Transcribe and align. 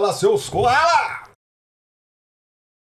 Fala, 0.00 0.14
seus 0.14 0.48
koala! 0.48 1.24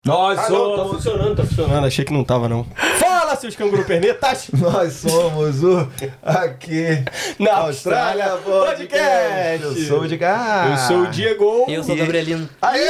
Nós 0.05 0.38
Ah, 0.38 0.41
não, 0.44 0.48
somos. 0.49 0.77
tá 0.77 0.85
funcionando, 0.85 1.35
tá 1.35 1.44
funcionando. 1.44 1.88
Achei 1.88 2.05
que 2.05 2.13
não 2.13 2.23
tava, 2.23 2.48
não. 2.48 2.63
Fala, 2.99 3.35
seus 3.35 3.55
canguru 3.55 3.84
pernetas! 3.84 4.49
Nós 4.53 4.94
somos 4.94 5.63
o 5.63 5.89
aqui 6.23 7.03
Na 7.39 7.55
Austrália 7.61 8.34
Austrália 8.34 8.38
Podcast. 8.38 9.63
Eu 9.63 9.88
sou 9.88 10.02
o 10.02 10.08
de 10.08 10.16
cá. 10.20 10.67
Eu 10.70 10.77
sou 10.77 10.98
o 11.02 11.08
Diego. 11.08 11.66
Eu 11.67 11.84
sou 11.84 11.95
o 11.95 11.98
Gabrielino. 11.98 12.48
Aê! 12.61 12.85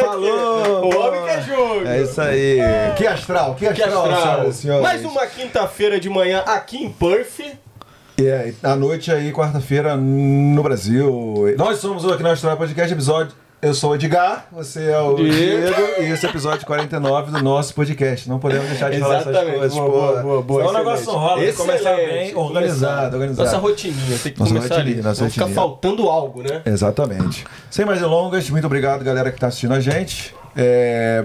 Falou! 0.00 0.84
O 0.84 0.96
homem 1.00 1.22
que 1.24 1.30
é 1.30 1.42
jogo. 1.42 1.84
É 1.86 2.02
isso 2.02 2.20
aí. 2.20 2.58
Que 2.96 3.06
astral, 3.08 3.56
que 3.56 3.72
Que 3.72 3.82
astral, 3.82 4.04
astral. 4.04 4.22
senhoras 4.22 4.54
e 4.56 4.60
senhores. 4.62 4.82
Mais 4.84 5.04
uma 5.04 5.26
quinta-feira 5.26 5.98
de 5.98 6.08
manhã 6.08 6.44
aqui 6.46 6.78
em 6.84 6.92
Perth. 6.92 7.57
E 8.18 8.26
é, 8.26 8.52
à 8.64 8.74
noite 8.74 9.12
aí, 9.12 9.32
quarta-feira, 9.32 9.96
no 9.96 10.60
Brasil. 10.60 11.54
Nós 11.56 11.78
somos 11.78 12.04
o 12.04 12.12
Aqui 12.12 12.22
na 12.24 12.30
Austrália 12.30 12.58
Podcast, 12.58 12.92
episódio. 12.92 13.32
Eu 13.62 13.72
sou 13.74 13.90
o 13.90 13.94
Edgar, 13.94 14.48
você 14.50 14.90
é 14.90 14.98
o 14.98 15.14
Diego. 15.14 15.80
E 16.00 16.04
esse 16.10 16.26
é 16.26 16.28
o 16.28 16.32
episódio 16.32 16.66
49 16.66 17.30
do 17.30 17.42
nosso 17.42 17.72
podcast. 17.74 18.28
Não 18.28 18.40
podemos 18.40 18.66
deixar 18.68 18.90
de 18.90 18.98
falar 18.98 19.18
essas 19.18 19.28
Exatamente. 19.28 19.58
coisas, 19.58 19.78
Boa, 19.78 19.88
boa, 19.90 20.22
boa, 20.22 20.42
boa. 20.42 20.60
Senão 20.66 20.74
o 20.74 20.78
negócio 20.78 21.06
não 21.06 21.14
rola, 21.14 21.40
tem 21.40 21.50
que 21.50 21.56
começar 21.56 21.96
bem, 21.96 22.34
Organizado, 22.36 23.16
organizado. 23.16 23.44
Nossa 23.50 23.58
rotininha, 23.58 24.18
tem 24.20 24.32
que 24.32 24.40
Nossa 24.40 24.52
começar 24.54 24.74
rotininha, 24.74 24.96
ali. 24.96 25.02
nossa 25.02 25.22
Não 25.24 25.30
ficar 25.30 25.48
faltando 25.48 26.08
algo, 26.08 26.42
né? 26.42 26.62
Exatamente. 26.66 27.44
Sem 27.70 27.84
mais 27.84 28.00
delongas, 28.00 28.50
muito 28.50 28.66
obrigado, 28.66 29.04
galera, 29.04 29.30
que 29.30 29.36
está 29.36 29.46
assistindo 29.46 29.74
a 29.74 29.80
gente. 29.80 30.34
É, 30.56 31.24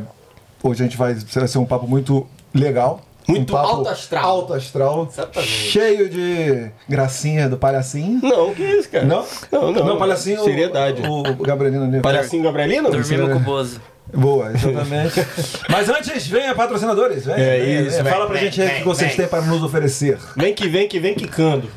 Hoje 0.61 0.81
a 0.81 0.85
gente 0.85 0.95
vai, 0.95 1.13
vai 1.15 1.47
ser 1.47 1.57
um 1.57 1.65
papo 1.65 1.87
muito 1.87 2.25
legal. 2.53 3.01
Muito 3.27 3.53
um 3.53 3.57
alto 3.57 3.89
astral. 3.89 4.25
Alto 4.25 4.53
astral. 4.53 5.07
Exatamente. 5.11 5.51
Cheio 5.51 6.09
de 6.09 6.69
gracinha 6.87 7.47
do 7.49 7.57
palhacinho. 7.57 8.19
Não, 8.21 8.53
que 8.53 8.63
isso, 8.63 8.89
cara? 8.89 9.05
Não? 9.05 9.25
Não, 9.51 9.71
não. 9.71 9.85
Não, 9.85 9.97
palhacinho. 9.97 10.43
Seriedade. 10.43 11.01
O, 11.07 11.19
o 11.21 11.35
Gabrielino. 11.43 12.01
Palhacinho 12.01 12.43
Gabrielino? 12.43 12.89
Dormimos 12.91 13.29
com 13.31 13.37
o 13.37 13.39
Bozo. 13.39 13.81
Boa, 14.13 14.51
exatamente. 14.51 15.13
Mas 15.69 15.89
antes, 15.89 16.27
venha, 16.27 16.53
patrocinadores. 16.53 17.25
Venha, 17.25 17.37
É 17.39 17.81
isso, 17.81 18.03
vem, 18.03 18.11
Fala 18.11 18.25
pra 18.27 18.35
vem, 18.35 18.43
gente 18.45 18.61
aí 18.61 18.67
o 18.67 18.69
que 18.69 18.75
vem, 18.75 18.83
vocês 18.83 19.09
vem. 19.09 19.17
têm 19.17 19.27
para 19.27 19.41
nos 19.41 19.63
oferecer. 19.63 20.17
Vem 20.35 20.53
que 20.53 20.67
vem 20.67 20.87
que 20.87 20.99
vem 20.99 21.15
quicando. 21.15 21.67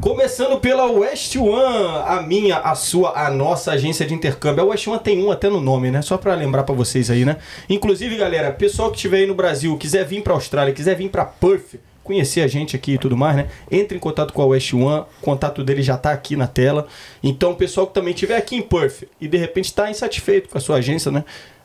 Começando 0.00 0.60
pela 0.60 0.84
West 0.90 1.34
One, 1.36 2.02
a 2.06 2.20
minha, 2.20 2.58
a 2.58 2.74
sua, 2.74 3.18
a 3.18 3.30
nossa 3.30 3.72
agência 3.72 4.04
de 4.04 4.12
intercâmbio. 4.12 4.62
A 4.62 4.66
West 4.66 4.86
One 4.86 5.00
tem 5.00 5.24
um 5.24 5.30
até 5.30 5.48
no 5.48 5.58
nome, 5.58 5.90
né? 5.90 6.02
Só 6.02 6.18
pra 6.18 6.34
lembrar 6.34 6.64
pra 6.64 6.74
vocês 6.74 7.10
aí, 7.10 7.24
né? 7.24 7.38
Inclusive, 7.68 8.14
galera, 8.14 8.52
pessoal 8.52 8.90
que 8.90 8.96
estiver 8.96 9.18
aí 9.18 9.26
no 9.26 9.34
Brasil, 9.34 9.76
quiser 9.78 10.04
vir 10.04 10.22
pra 10.22 10.34
Austrália, 10.34 10.74
quiser 10.74 10.96
vir 10.96 11.08
pra 11.08 11.24
Perth, 11.24 11.76
conhecer 12.04 12.42
a 12.42 12.46
gente 12.46 12.76
aqui 12.76 12.92
e 12.92 12.98
tudo 12.98 13.16
mais, 13.16 13.36
né? 13.36 13.48
Entre 13.70 13.96
em 13.96 14.00
contato 14.00 14.34
com 14.34 14.42
a 14.42 14.46
West 14.46 14.74
One, 14.74 15.06
o 15.20 15.22
contato 15.22 15.64
dele 15.64 15.82
já 15.82 15.96
tá 15.96 16.12
aqui 16.12 16.36
na 16.36 16.46
tela. 16.46 16.86
Então, 17.22 17.54
pessoal 17.54 17.86
que 17.86 17.94
também 17.94 18.12
estiver 18.12 18.36
aqui 18.36 18.54
em 18.54 18.62
Perth 18.62 19.04
e 19.18 19.26
de 19.26 19.38
repente 19.38 19.72
tá 19.72 19.90
insatisfeito 19.90 20.50
com 20.50 20.58
a 20.58 20.60
sua 20.60 20.76
agência, 20.76 21.10
né? 21.10 21.24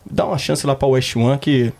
Dá 0.10 0.26
uma 0.26 0.38
chance 0.38 0.66
lá 0.66 0.74
pra 0.74 0.88
West 0.88 1.16
One 1.18 1.38
que 1.38 1.74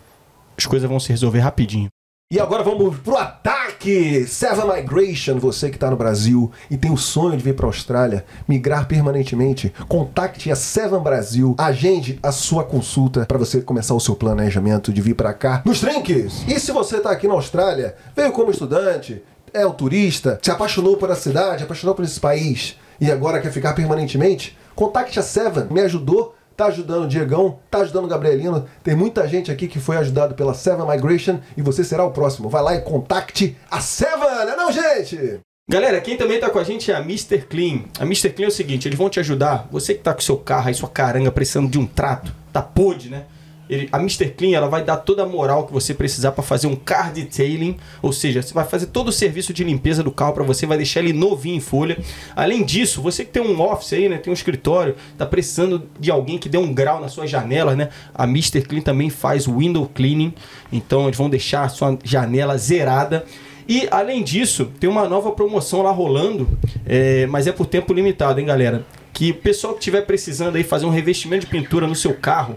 as 0.56 0.66
coisas 0.66 0.88
vão 0.88 1.00
se 1.00 1.08
resolver 1.08 1.40
rapidinho. 1.40 1.88
E 2.32 2.40
agora 2.40 2.62
vamos 2.62 2.96
pro 3.00 3.18
ataque! 3.18 4.26
Seven 4.26 4.64
Migration, 4.66 5.38
você 5.38 5.68
que 5.68 5.76
está 5.76 5.90
no 5.90 5.98
Brasil 5.98 6.50
e 6.70 6.78
tem 6.78 6.90
o 6.90 6.96
sonho 6.96 7.36
de 7.36 7.44
vir 7.44 7.54
para 7.54 7.66
a 7.66 7.68
Austrália, 7.68 8.24
migrar 8.48 8.88
permanentemente, 8.88 9.70
contacte 9.86 10.50
a 10.50 10.56
Seven 10.56 11.00
Brasil, 11.00 11.54
agende 11.58 12.18
a 12.22 12.32
sua 12.32 12.64
consulta 12.64 13.26
para 13.26 13.36
você 13.36 13.60
começar 13.60 13.92
o 13.92 14.00
seu 14.00 14.16
planejamento 14.16 14.90
de 14.90 15.02
vir 15.02 15.12
para 15.12 15.34
cá 15.34 15.60
nos 15.66 15.80
trinques. 15.80 16.42
E 16.48 16.58
se 16.58 16.72
você 16.72 16.96
está 16.96 17.10
aqui 17.10 17.28
na 17.28 17.34
Austrália, 17.34 17.96
veio 18.16 18.32
como 18.32 18.50
estudante, 18.50 19.22
é 19.52 19.66
o 19.66 19.74
turista, 19.74 20.40
se 20.40 20.50
apaixonou 20.50 20.96
por 20.96 21.10
a 21.10 21.14
cidade, 21.14 21.64
apaixonou 21.64 21.94
por 21.94 22.02
esse 22.02 22.18
país 22.18 22.78
e 22.98 23.10
agora 23.10 23.42
quer 23.42 23.52
ficar 23.52 23.74
permanentemente, 23.74 24.56
contacte 24.74 25.18
a 25.18 25.22
Seven, 25.22 25.66
me 25.70 25.82
ajudou 25.82 26.34
tá 26.62 26.66
ajudando 26.66 27.04
o 27.04 27.08
Diegão, 27.08 27.58
tá 27.68 27.78
ajudando 27.78 28.04
o 28.04 28.08
Gabrielino. 28.08 28.66
Tem 28.84 28.94
muita 28.94 29.26
gente 29.26 29.50
aqui 29.50 29.66
que 29.66 29.80
foi 29.80 29.96
ajudado 29.96 30.34
pela 30.34 30.54
Seven 30.54 30.86
Migration 30.86 31.40
e 31.56 31.62
você 31.62 31.82
será 31.82 32.04
o 32.04 32.12
próximo. 32.12 32.48
Vai 32.48 32.62
lá 32.62 32.74
e 32.76 32.80
contacte 32.82 33.56
a 33.70 33.80
Seven, 33.80 34.20
não 34.20 34.52
é 34.52 34.56
não, 34.56 34.72
gente? 34.72 35.40
Galera, 35.68 36.00
quem 36.00 36.16
também 36.16 36.38
tá 36.38 36.50
com 36.50 36.58
a 36.58 36.64
gente 36.64 36.90
é 36.90 36.94
a 36.94 37.00
Mr. 37.00 37.42
Clean. 37.42 37.84
A 37.98 38.04
Mr. 38.04 38.30
Clean 38.30 38.46
é 38.46 38.48
o 38.48 38.52
seguinte, 38.52 38.86
eles 38.86 38.98
vão 38.98 39.10
te 39.10 39.18
ajudar. 39.18 39.66
Você 39.72 39.94
que 39.94 40.02
tá 40.02 40.14
com 40.14 40.20
seu 40.20 40.36
carro 40.36 40.68
aí, 40.68 40.74
sua 40.74 40.88
caranga, 40.88 41.32
precisando 41.32 41.68
de 41.68 41.78
um 41.78 41.86
trato, 41.86 42.32
tá 42.52 42.62
podre, 42.62 43.08
né? 43.08 43.24
Ele- 43.70 43.88
a 43.90 43.98
Mr. 43.98 44.28
Clean, 44.30 44.56
ela 44.56 44.68
vai 44.68 44.84
dar 44.84 44.98
toda 44.98 45.22
a 45.22 45.26
moral 45.26 45.66
que 45.66 45.72
você 45.72 45.94
precisar 45.94 46.32
para 46.32 46.42
fazer 46.42 46.66
um 46.66 46.76
car 46.76 47.12
detailing, 47.12 47.76
ou 48.02 48.12
seja, 48.12 48.42
você 48.42 48.52
vai 48.52 48.64
fazer 48.64 48.86
todo 48.86 49.08
o 49.08 49.12
serviço 49.12 49.52
de 49.52 49.64
limpeza 49.64 50.02
do 50.02 50.10
carro 50.10 50.32
para 50.34 50.44
você, 50.44 50.66
vai 50.66 50.76
deixar 50.76 51.00
ele 51.00 51.12
novinho 51.12 51.56
em 51.56 51.60
folha. 51.60 51.98
Além 52.36 52.64
disso, 52.64 53.00
você 53.00 53.24
que 53.24 53.30
tem 53.30 53.42
um 53.42 53.60
office 53.60 53.92
aí, 53.94 54.08
né, 54.08 54.18
tem 54.18 54.30
um 54.30 54.34
escritório, 54.34 54.96
tá 55.16 55.24
precisando 55.24 55.88
de 55.98 56.10
alguém 56.10 56.38
que 56.38 56.48
dê 56.48 56.58
um 56.58 56.74
grau 56.74 57.00
na 57.00 57.08
sua 57.08 57.26
janela, 57.26 57.74
né? 57.74 57.88
A 58.14 58.24
Mr. 58.24 58.62
Clean 58.62 58.82
também 58.82 59.08
faz 59.08 59.46
window 59.46 59.90
cleaning, 59.94 60.34
então 60.72 61.04
eles 61.06 61.16
vão 61.16 61.30
deixar 61.30 61.62
a 61.64 61.68
sua 61.68 61.96
janela 62.04 62.58
zerada. 62.58 63.24
E 63.68 63.86
além 63.90 64.22
disso, 64.22 64.70
tem 64.80 64.90
uma 64.90 65.08
nova 65.08 65.30
promoção 65.30 65.82
lá 65.82 65.90
rolando, 65.92 66.48
é, 66.84 67.26
mas 67.26 67.46
é 67.46 67.52
por 67.52 67.64
tempo 67.64 67.94
limitado, 67.94 68.40
hein, 68.40 68.46
galera? 68.46 68.84
Que 69.12 69.30
o 69.30 69.34
pessoal 69.34 69.72
que 69.74 69.78
estiver 69.78 70.02
precisando 70.02 70.56
aí 70.56 70.64
fazer 70.64 70.84
um 70.84 70.90
revestimento 70.90 71.46
de 71.46 71.50
pintura 71.50 71.86
no 71.86 71.94
seu 71.94 72.12
carro, 72.12 72.56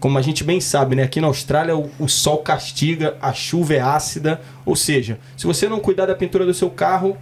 como 0.00 0.18
a 0.18 0.22
gente 0.22 0.44
bem 0.44 0.60
sabe, 0.60 0.96
né? 0.96 1.02
Aqui 1.02 1.20
na 1.20 1.26
Austrália 1.26 1.76
o, 1.76 1.90
o 1.98 2.08
sol 2.08 2.38
castiga, 2.38 3.16
a 3.20 3.32
chuva 3.32 3.74
é 3.74 3.80
ácida, 3.80 4.40
ou 4.64 4.76
seja, 4.76 5.18
se 5.36 5.46
você 5.46 5.68
não 5.68 5.80
cuidar 5.80 6.06
da 6.06 6.14
pintura 6.14 6.44
do 6.44 6.54
seu 6.54 6.70
carro, 6.70 7.16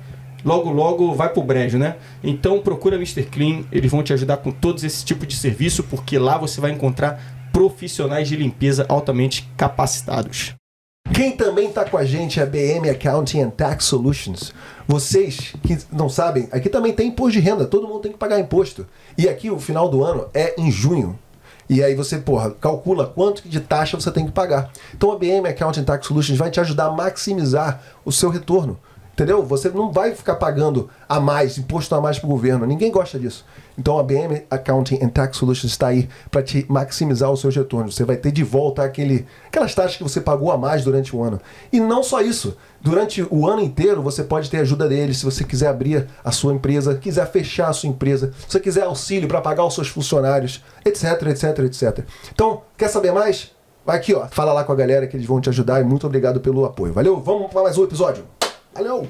logo 0.44 0.70
logo 0.70 1.14
vai 1.14 1.28
pro 1.28 1.42
brejo, 1.42 1.78
né? 1.78 1.96
Então 2.22 2.60
procura 2.60 2.96
Mr. 2.96 3.24
Clean, 3.24 3.64
eles 3.70 3.90
vão 3.90 4.02
te 4.02 4.12
ajudar 4.12 4.38
com 4.38 4.50
todos 4.50 4.84
esse 4.84 5.04
tipo 5.04 5.26
de 5.26 5.36
serviço, 5.36 5.82
porque 5.84 6.18
lá 6.18 6.38
você 6.38 6.60
vai 6.60 6.70
encontrar 6.70 7.50
profissionais 7.52 8.28
de 8.28 8.36
limpeza 8.36 8.86
altamente 8.88 9.48
capacitados. 9.56 10.54
Quem 11.12 11.32
também 11.32 11.68
está 11.68 11.84
com 11.84 11.96
a 11.96 12.04
gente 12.04 12.38
é 12.38 12.44
a 12.44 12.46
BM 12.46 12.88
Accounting 12.88 13.40
and 13.40 13.50
Tax 13.50 13.84
Solutions. 13.86 14.54
Vocês 14.86 15.54
que 15.62 15.76
não 15.90 16.08
sabem, 16.08 16.48
aqui 16.52 16.68
também 16.68 16.92
tem 16.92 17.08
imposto 17.08 17.32
de 17.32 17.40
renda, 17.40 17.66
todo 17.66 17.88
mundo 17.88 18.00
tem 18.00 18.12
que 18.12 18.18
pagar 18.18 18.38
imposto. 18.38 18.86
E 19.18 19.28
aqui 19.28 19.50
o 19.50 19.58
final 19.58 19.88
do 19.88 20.04
ano 20.04 20.28
é 20.32 20.54
em 20.56 20.70
junho. 20.70 21.18
E 21.70 21.84
aí 21.84 21.94
você, 21.94 22.18
porra, 22.18 22.50
calcula 22.50 23.06
quanto 23.06 23.48
de 23.48 23.60
taxa 23.60 23.96
você 23.96 24.10
tem 24.10 24.26
que 24.26 24.32
pagar. 24.32 24.72
Então 24.92 25.12
a 25.12 25.16
BM 25.16 25.46
Accounting 25.46 25.84
Tax 25.84 26.04
Solutions 26.04 26.36
vai 26.36 26.50
te 26.50 26.58
ajudar 26.58 26.86
a 26.86 26.90
maximizar 26.90 27.80
o 28.04 28.10
seu 28.10 28.28
retorno. 28.28 28.76
Entendeu? 29.20 29.42
Você 29.42 29.68
não 29.68 29.92
vai 29.92 30.14
ficar 30.14 30.36
pagando 30.36 30.88
a 31.06 31.20
mais, 31.20 31.58
imposto 31.58 31.94
a 31.94 32.00
mais 32.00 32.18
para 32.18 32.26
o 32.26 32.30
governo. 32.30 32.64
Ninguém 32.64 32.90
gosta 32.90 33.18
disso. 33.18 33.44
Então 33.76 33.98
a 33.98 34.02
BM 34.02 34.46
Accounting 34.50 34.98
and 35.02 35.10
Tax 35.10 35.36
Solutions 35.36 35.72
está 35.72 35.88
aí 35.88 36.08
para 36.30 36.42
te 36.42 36.64
maximizar 36.70 37.30
os 37.30 37.38
seus 37.38 37.54
retornos. 37.54 37.94
Você 37.94 38.02
vai 38.02 38.16
ter 38.16 38.32
de 38.32 38.42
volta 38.42 38.82
aquele, 38.82 39.26
aquelas 39.46 39.74
taxas 39.74 39.98
que 39.98 40.02
você 40.02 40.22
pagou 40.22 40.50
a 40.50 40.56
mais 40.56 40.84
durante 40.84 41.14
o 41.14 41.22
ano. 41.22 41.38
E 41.70 41.78
não 41.78 42.02
só 42.02 42.22
isso. 42.22 42.56
Durante 42.80 43.22
o 43.30 43.46
ano 43.46 43.60
inteiro 43.60 44.00
você 44.00 44.24
pode 44.24 44.48
ter 44.48 44.56
ajuda 44.56 44.88
deles 44.88 45.18
se 45.18 45.26
você 45.26 45.44
quiser 45.44 45.68
abrir 45.68 46.06
a 46.24 46.32
sua 46.32 46.54
empresa, 46.54 46.94
quiser 46.94 47.30
fechar 47.30 47.68
a 47.68 47.74
sua 47.74 47.90
empresa, 47.90 48.32
se 48.38 48.52
você 48.52 48.58
quiser 48.58 48.84
auxílio 48.84 49.28
para 49.28 49.42
pagar 49.42 49.66
os 49.66 49.74
seus 49.74 49.88
funcionários, 49.88 50.64
etc, 50.82 51.26
etc, 51.26 51.58
etc. 51.58 52.06
Então, 52.32 52.62
quer 52.74 52.88
saber 52.88 53.12
mais? 53.12 53.50
Vai 53.84 53.98
aqui, 53.98 54.14
ó. 54.14 54.26
Fala 54.28 54.54
lá 54.54 54.64
com 54.64 54.72
a 54.72 54.76
galera 54.76 55.06
que 55.06 55.14
eles 55.14 55.26
vão 55.26 55.42
te 55.42 55.50
ajudar 55.50 55.78
e 55.78 55.84
muito 55.84 56.06
obrigado 56.06 56.40
pelo 56.40 56.64
apoio. 56.64 56.94
Valeu? 56.94 57.20
Vamos 57.20 57.50
para 57.50 57.64
mais 57.64 57.76
um 57.76 57.84
episódio. 57.84 58.39
Valeu! 58.74 59.06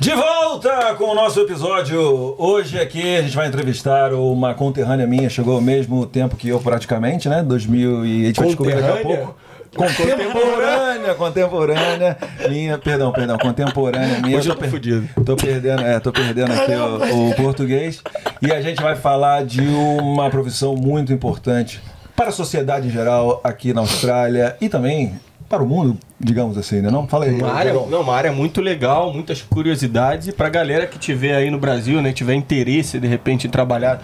De 0.00 0.10
volta 0.12 0.94
com 0.96 1.04
o 1.04 1.14
nosso 1.14 1.40
episódio. 1.40 2.00
Hoje 2.38 2.78
aqui 2.80 3.16
a 3.16 3.22
gente 3.22 3.36
vai 3.36 3.46
entrevistar 3.46 4.12
uma 4.12 4.52
conterrânea 4.54 5.06
minha, 5.06 5.30
chegou 5.30 5.54
ao 5.54 5.60
mesmo 5.60 6.04
tempo 6.04 6.36
que 6.36 6.48
eu 6.48 6.60
praticamente, 6.60 7.28
né? 7.28 7.42
2000 7.42 8.04
e 8.04 8.22
a 8.24 8.26
gente 8.26 8.36
vai 8.40 8.46
descobrir 8.48 8.74
daqui 8.82 8.98
a 8.98 9.02
pouco. 9.02 9.36
Contemporânea, 9.74 11.14
contemporânea, 11.16 12.16
minha, 12.48 12.78
perdão, 12.78 13.10
perdão, 13.12 13.36
contemporânea 13.38 14.20
minha. 14.20 14.36
Hoje 14.38 14.48
eu 14.48 14.54
tô 14.54 14.60
per- 14.60 14.70
fudido. 14.70 15.08
Tô 15.24 15.34
perdendo, 15.36 15.82
é, 15.82 15.98
tô 15.98 16.12
perdendo 16.12 16.52
aqui 16.52 16.72
o, 16.72 17.30
o 17.30 17.34
português. 17.34 18.00
E 18.42 18.52
a 18.52 18.60
gente 18.60 18.80
vai 18.80 18.94
falar 18.94 19.44
de 19.44 19.62
uma 19.62 20.30
profissão 20.30 20.76
muito 20.76 21.12
importante 21.12 21.80
para 22.14 22.28
a 22.28 22.32
sociedade 22.32 22.86
em 22.86 22.90
geral 22.90 23.40
aqui 23.42 23.72
na 23.72 23.80
Austrália 23.80 24.56
e 24.60 24.68
também 24.68 25.18
para 25.54 25.62
o 25.64 25.66
mundo, 25.66 25.96
digamos 26.20 26.58
assim, 26.58 26.80
né? 26.80 26.90
Não 26.90 27.06
fala 27.06 27.24
aí. 27.26 27.34
Uma 27.34 27.52
área, 27.52 27.72
não, 27.72 28.00
uma 28.00 28.14
área 28.14 28.32
muito 28.32 28.60
legal, 28.60 29.12
muitas 29.12 29.40
curiosidades. 29.42 30.28
E 30.28 30.32
pra 30.32 30.48
galera 30.48 30.86
que 30.86 30.98
tiver 30.98 31.34
aí 31.34 31.50
no 31.50 31.58
Brasil, 31.58 32.00
né, 32.02 32.12
tiver 32.12 32.34
interesse 32.34 32.98
de 32.98 33.06
repente 33.06 33.46
em 33.46 33.50
trabalhar, 33.50 34.00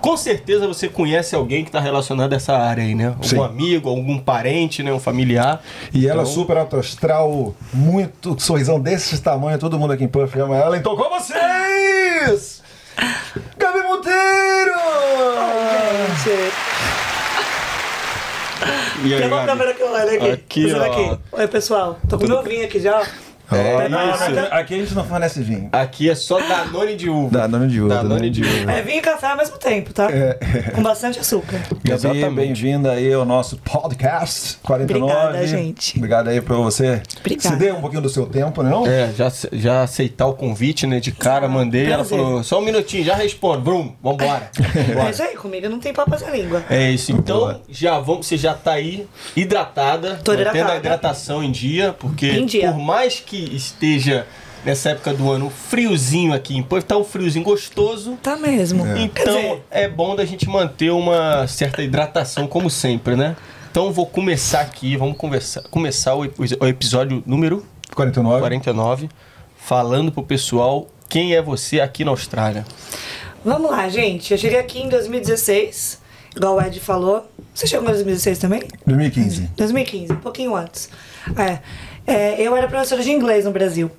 com 0.00 0.16
certeza 0.16 0.66
você 0.66 0.88
conhece 0.88 1.34
alguém 1.34 1.62
que 1.62 1.68
está 1.68 1.78
relacionado 1.80 2.32
a 2.32 2.36
essa 2.36 2.56
área 2.56 2.82
aí, 2.82 2.94
né? 2.94 3.08
Algum 3.08 3.22
Sim. 3.22 3.38
amigo, 3.42 3.88
algum 3.88 4.18
parente, 4.18 4.82
né, 4.82 4.92
um 4.92 4.98
familiar. 5.00 5.62
E 5.92 6.06
ela 6.08 6.22
Então- 6.22 6.32
super 6.34 6.56
alto 6.56 6.76
astral, 6.76 7.54
muito 7.72 8.34
sorrisão 8.40 8.80
desse 8.80 9.20
tamanho, 9.20 9.58
todo 9.58 9.78
mundo 9.78 9.92
aqui 9.92 10.04
em 10.04 10.08
Puff 10.08 10.38
ama 10.40 10.56
ela. 10.56 10.76
Então 10.76 10.96
com 10.96 11.08
vocês, 11.10 12.62
Gabi 13.58 13.80
Monteiro! 13.82 14.72
E 19.04 19.14
aí, 19.14 19.20
Tem 19.20 19.28
uma 19.28 19.46
câmera 19.46 19.74
que 19.74 19.82
eu 19.82 19.90
olho 19.90 20.10
aqui. 20.10 20.30
Aqui, 20.30 20.74
ó. 20.74 20.82
aqui. 20.84 21.20
Oi, 21.32 21.48
pessoal. 21.48 21.98
Tô 22.08 22.18
com 22.18 22.26
meu 22.26 22.42
vinho 22.42 22.64
aqui 22.64 22.78
já. 22.80 23.06
É 23.52 23.88
Não, 23.88 24.10
isso. 24.14 24.22
aqui, 24.24 24.38
aqui 24.50 24.74
a 24.74 24.78
gente 24.78 24.94
não 24.94 25.04
fornece 25.04 25.42
vinho. 25.42 25.68
Aqui 25.72 26.08
é 26.08 26.14
só 26.14 26.38
Danone 26.40 26.96
de 26.96 27.08
uva. 27.10 27.30
Danone 27.38 27.68
de 27.68 27.80
uva. 27.80 27.94
Danone 27.94 28.30
de 28.30 28.42
uva. 28.42 28.72
É 28.72 28.82
vinho 28.82 28.98
e 28.98 29.00
café 29.00 29.28
ao 29.28 29.36
mesmo 29.36 29.58
tempo, 29.58 29.92
tá? 29.92 30.08
Com 30.74 30.82
bastante 30.82 31.18
açúcar. 31.18 31.60
Gabi, 31.84 32.28
bem-vinda 32.30 32.92
aí 32.92 33.12
ao 33.12 33.24
nosso 33.24 33.56
podcast 33.58 34.58
49. 34.62 35.12
Obrigada, 35.12 35.46
gente. 35.46 35.96
Obrigado 35.96 36.28
aí 36.28 36.40
pra 36.40 36.56
você. 36.56 37.02
Obrigada. 37.20 37.48
Se 37.48 37.56
dê 37.56 37.72
um 37.72 37.80
pouquinho 37.80 38.02
do 38.02 38.08
seu 38.08 38.26
tempo, 38.26 38.62
não? 38.62 38.86
É, 38.86 39.12
já, 39.16 39.32
já 39.52 39.82
aceitar 39.82 40.26
o 40.26 40.34
convite, 40.34 40.86
né? 40.86 41.00
De 41.00 41.10
cara, 41.12 41.48
mandei. 41.48 41.86
Ela 41.86 41.96
prazer. 42.04 42.18
falou, 42.18 42.44
só 42.44 42.58
um 42.60 42.64
minutinho, 42.64 43.04
já 43.04 43.14
respondo. 43.14 43.60
Brum, 43.62 43.92
vambora. 44.02 44.50
É 45.00 45.10
isso 45.10 45.22
aí, 45.22 45.36
comigo 45.36 45.68
não 45.68 45.78
tem 45.80 45.92
papas 45.92 46.22
na 46.22 46.30
língua. 46.30 46.62
É 46.70 46.90
isso, 46.90 47.10
então 47.12 47.38
Boa. 47.38 47.60
já 47.68 47.98
vamos, 47.98 48.26
você 48.26 48.36
já 48.36 48.54
tá 48.54 48.72
aí 48.72 49.06
hidratada, 49.34 50.20
Tô 50.22 50.32
hidratada. 50.32 50.72
a 50.72 50.76
hidratação 50.76 51.42
em 51.42 51.50
dia, 51.50 51.94
porque 51.98 52.26
Em 52.26 52.46
dia. 52.46 52.70
por 52.70 52.78
mais 52.78 53.18
que 53.20 53.39
esteja 53.40 54.26
nessa 54.64 54.90
época 54.90 55.14
do 55.14 55.30
ano 55.30 55.50
friozinho 55.50 56.32
aqui 56.32 56.56
em 56.56 56.62
Porto, 56.62 56.86
tá 56.86 56.96
um 56.96 57.04
friozinho 57.04 57.44
gostoso. 57.44 58.18
Tá 58.22 58.36
mesmo. 58.36 58.84
Quer 58.84 58.98
Então 59.22 59.34
dizer, 59.34 59.62
é 59.70 59.88
bom 59.88 60.14
da 60.14 60.24
gente 60.24 60.48
manter 60.48 60.90
uma 60.90 61.46
certa 61.46 61.82
hidratação, 61.82 62.46
como 62.46 62.68
sempre, 62.68 63.16
né? 63.16 63.36
Então 63.70 63.92
vou 63.92 64.06
começar 64.06 64.60
aqui, 64.60 64.96
vamos 64.96 65.16
conversar, 65.16 65.62
começar 65.70 66.14
o, 66.14 66.22
o 66.22 66.66
episódio 66.66 67.22
número 67.24 67.64
49. 67.94 68.40
49, 68.40 69.08
falando 69.56 70.10
pro 70.10 70.22
pessoal 70.22 70.88
quem 71.08 71.34
é 71.34 71.42
você 71.42 71.80
aqui 71.80 72.04
na 72.04 72.10
Austrália. 72.10 72.64
vamos 73.44 73.70
lá, 73.70 73.88
gente. 73.88 74.32
Eu 74.32 74.38
cheguei 74.38 74.58
aqui 74.58 74.80
em 74.80 74.88
2016, 74.88 76.00
igual 76.36 76.56
o 76.56 76.60
Ed 76.60 76.78
falou. 76.80 77.28
Você 77.54 77.66
chegou 77.66 77.84
em 77.84 77.88
2016 77.92 78.38
também? 78.38 78.62
2015. 78.86 79.50
2015, 79.56 80.12
um 80.12 80.16
pouquinho 80.16 80.54
antes. 80.54 80.88
É, 81.36 81.58
é, 82.10 82.36
eu 82.40 82.56
era 82.56 82.66
professora 82.68 83.02
de 83.02 83.10
inglês 83.10 83.44
no 83.44 83.50
Brasil, 83.50 83.90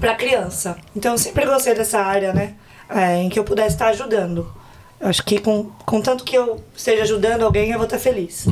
para 0.00 0.14
criança. 0.14 0.76
Então 0.96 1.12
eu 1.12 1.18
sempre 1.18 1.44
gostei 1.46 1.74
dessa 1.74 2.00
área, 2.00 2.32
né? 2.32 2.54
é, 2.88 3.22
em 3.22 3.28
que 3.28 3.38
eu 3.38 3.44
pudesse 3.44 3.70
estar 3.74 3.88
ajudando. 3.88 4.52
Eu 5.00 5.08
acho 5.08 5.24
que 5.24 5.40
com, 5.40 5.64
com 5.84 6.00
tanto 6.00 6.22
que 6.22 6.36
eu 6.36 6.62
esteja 6.76 7.02
ajudando 7.02 7.42
alguém, 7.42 7.70
eu 7.70 7.78
vou 7.78 7.86
estar 7.86 7.98
feliz 7.98 8.46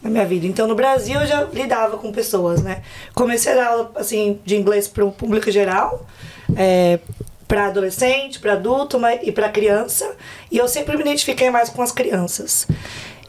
na 0.00 0.08
minha 0.10 0.24
vida. 0.24 0.46
Então 0.46 0.68
no 0.68 0.74
Brasil 0.74 1.20
eu 1.20 1.26
já 1.26 1.42
lidava 1.44 1.96
com 1.96 2.12
pessoas, 2.12 2.62
né? 2.62 2.82
Comecei 3.14 3.52
a 3.52 3.56
dar 3.56 3.66
aula 3.68 3.90
assim, 3.96 4.38
de 4.44 4.54
inglês 4.56 4.86
para 4.86 5.04
o 5.04 5.10
público 5.10 5.50
geral. 5.50 6.06
É, 6.54 7.00
para 7.48 7.66
adolescente, 7.66 8.38
para 8.40 8.52
adulto 8.52 8.98
mas- 8.98 9.20
e 9.22 9.32
para 9.32 9.48
criança. 9.48 10.14
E 10.52 10.58
eu 10.58 10.68
sempre 10.68 10.96
me 10.96 11.02
identifiquei 11.02 11.50
mais 11.50 11.68
com 11.70 11.80
as 11.82 11.90
crianças. 11.90 12.68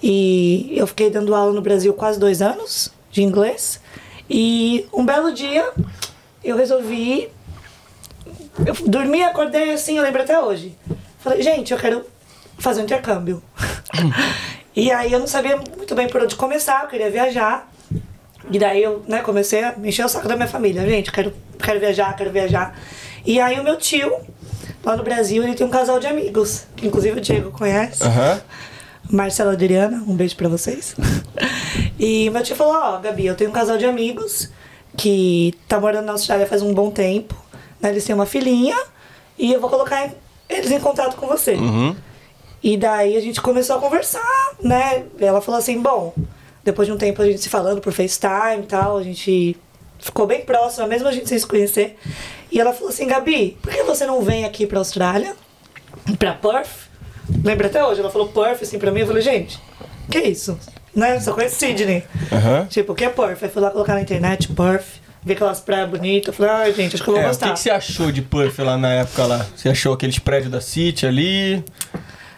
E 0.03 0.73
eu 0.75 0.85
fiquei 0.85 1.09
dando 1.09 1.33
aula 1.33 1.53
no 1.53 1.61
Brasil 1.61 1.93
quase 1.93 2.19
dois 2.19 2.41
anos 2.41 2.91
de 3.11 3.23
inglês. 3.23 3.79
E 4.29 4.87
um 4.93 5.05
belo 5.05 5.33
dia 5.33 5.71
eu 6.43 6.55
resolvi. 6.55 7.29
Eu 8.65 8.75
dormi, 8.87 9.23
acordei 9.23 9.71
assim, 9.71 9.97
eu 9.97 10.03
lembro 10.03 10.21
até 10.21 10.39
hoje. 10.39 10.77
Falei, 11.19 11.41
gente, 11.41 11.71
eu 11.71 11.79
quero 11.79 12.05
fazer 12.57 12.81
um 12.81 12.83
intercâmbio. 12.83 13.41
e 14.75 14.91
aí 14.91 15.11
eu 15.11 15.19
não 15.19 15.27
sabia 15.27 15.57
muito 15.57 15.95
bem 15.95 16.07
por 16.07 16.21
onde 16.21 16.35
começar, 16.35 16.83
eu 16.83 16.89
queria 16.89 17.09
viajar. 17.09 17.69
E 18.51 18.57
daí 18.57 18.83
eu 18.83 19.03
né, 19.07 19.21
comecei 19.21 19.63
a 19.63 19.75
encher 19.83 20.05
o 20.05 20.09
saco 20.09 20.27
da 20.27 20.35
minha 20.35 20.47
família. 20.47 20.87
Gente, 20.87 21.11
quero, 21.11 21.33
quero 21.61 21.79
viajar, 21.79 22.15
quero 22.15 22.31
viajar. 22.31 22.77
E 23.25 23.39
aí 23.39 23.59
o 23.59 23.63
meu 23.63 23.77
tio, 23.77 24.11
lá 24.83 24.95
no 24.95 25.03
Brasil, 25.03 25.43
ele 25.43 25.55
tem 25.55 25.65
um 25.65 25.69
casal 25.69 25.99
de 25.99 26.07
amigos. 26.07 26.65
Que 26.75 26.87
inclusive 26.87 27.17
o 27.17 27.21
Diego 27.21 27.51
conhece. 27.51 28.03
Aham. 28.03 28.41
Marcela 29.09 29.53
Adriana, 29.53 30.03
um 30.07 30.15
beijo 30.15 30.35
pra 30.35 30.47
vocês. 30.47 30.95
e 31.99 32.29
meu 32.29 32.43
tio 32.43 32.55
falou, 32.55 32.73
ó, 32.73 32.97
Gabi, 32.99 33.25
eu 33.25 33.35
tenho 33.35 33.49
um 33.49 33.53
casal 33.53 33.77
de 33.77 33.85
amigos 33.85 34.49
que 34.95 35.55
tá 35.67 35.79
morando 35.79 36.05
na 36.05 36.11
Austrália 36.11 36.45
faz 36.45 36.61
um 36.61 36.73
bom 36.73 36.91
tempo. 36.91 37.35
Né? 37.81 37.89
Eles 37.89 38.05
têm 38.05 38.13
uma 38.13 38.25
filhinha 38.25 38.77
e 39.37 39.51
eu 39.51 39.59
vou 39.59 39.69
colocar 39.69 40.11
eles 40.47 40.71
em 40.71 40.79
contato 40.79 41.15
com 41.15 41.27
você. 41.27 41.53
Uhum. 41.53 41.95
E 42.61 42.75
daí 42.77 43.15
a 43.15 43.21
gente 43.21 43.41
começou 43.41 43.77
a 43.77 43.79
conversar, 43.79 44.51
né? 44.61 45.05
Ela 45.19 45.41
falou 45.41 45.59
assim, 45.59 45.81
bom, 45.81 46.13
depois 46.63 46.87
de 46.87 46.93
um 46.93 46.97
tempo 46.97 47.21
a 47.21 47.25
gente 47.25 47.41
se 47.41 47.49
falando 47.49 47.79
por 47.79 47.93
FaceTime 47.93 48.63
e 48.63 48.67
tal, 48.67 48.97
a 48.97 49.03
gente 49.03 49.55
ficou 49.97 50.27
bem 50.27 50.41
próxima, 50.41 50.85
mesmo 50.85 51.07
a 51.07 51.11
gente 51.11 51.29
sem 51.29 51.39
se 51.39 51.47
conhecer. 51.47 51.97
E 52.51 52.59
ela 52.59 52.73
falou 52.73 52.89
assim, 52.89 53.07
Gabi, 53.07 53.57
por 53.61 53.71
que 53.71 53.83
você 53.83 54.05
não 54.05 54.21
vem 54.21 54.43
aqui 54.43 54.67
pra 54.67 54.79
Austrália? 54.79 55.35
Pra 56.17 56.33
Perth? 56.33 56.88
Lembra 57.43 57.67
até 57.67 57.83
hoje, 57.85 57.99
ela 57.99 58.09
falou 58.09 58.27
Perth 58.29 58.61
assim 58.63 58.77
pra 58.79 58.91
mim, 58.91 59.01
eu 59.01 59.07
falei, 59.07 59.21
gente, 59.21 59.59
que 60.09 60.19
isso? 60.19 60.57
Né? 60.95 61.19
Só 61.19 61.33
conheço 61.33 61.55
Sydney. 61.55 62.03
Aham. 62.31 62.65
Tipo, 62.69 62.93
o 62.93 62.95
que 62.95 63.05
é 63.05 63.09
Perth? 63.09 63.43
Aí 63.43 63.49
fui 63.49 63.61
lá 63.61 63.69
colocar 63.71 63.93
na 63.93 64.01
internet, 64.01 64.47
Perth, 64.49 64.85
ver 65.23 65.33
aquelas 65.33 65.59
praias 65.59 65.89
bonitas, 65.89 66.27
eu 66.27 66.33
falei, 66.33 66.51
ai 66.51 66.73
gente, 66.73 66.95
acho 66.95 67.03
que 67.03 67.09
eu 67.09 67.13
vou 67.13 67.21
É, 67.23 67.25
o 67.25 67.29
gostar. 67.29 67.47
que, 67.47 67.53
que 67.53 67.59
você 67.59 67.69
achou 67.69 68.11
de 68.11 68.21
Perth 68.21 68.59
lá 68.59 68.77
na 68.77 68.93
época 68.93 69.25
lá? 69.25 69.45
Você 69.55 69.69
achou 69.69 69.93
aqueles 69.93 70.19
prédios 70.19 70.51
da 70.51 70.59
City 70.61 71.05
ali? 71.05 71.63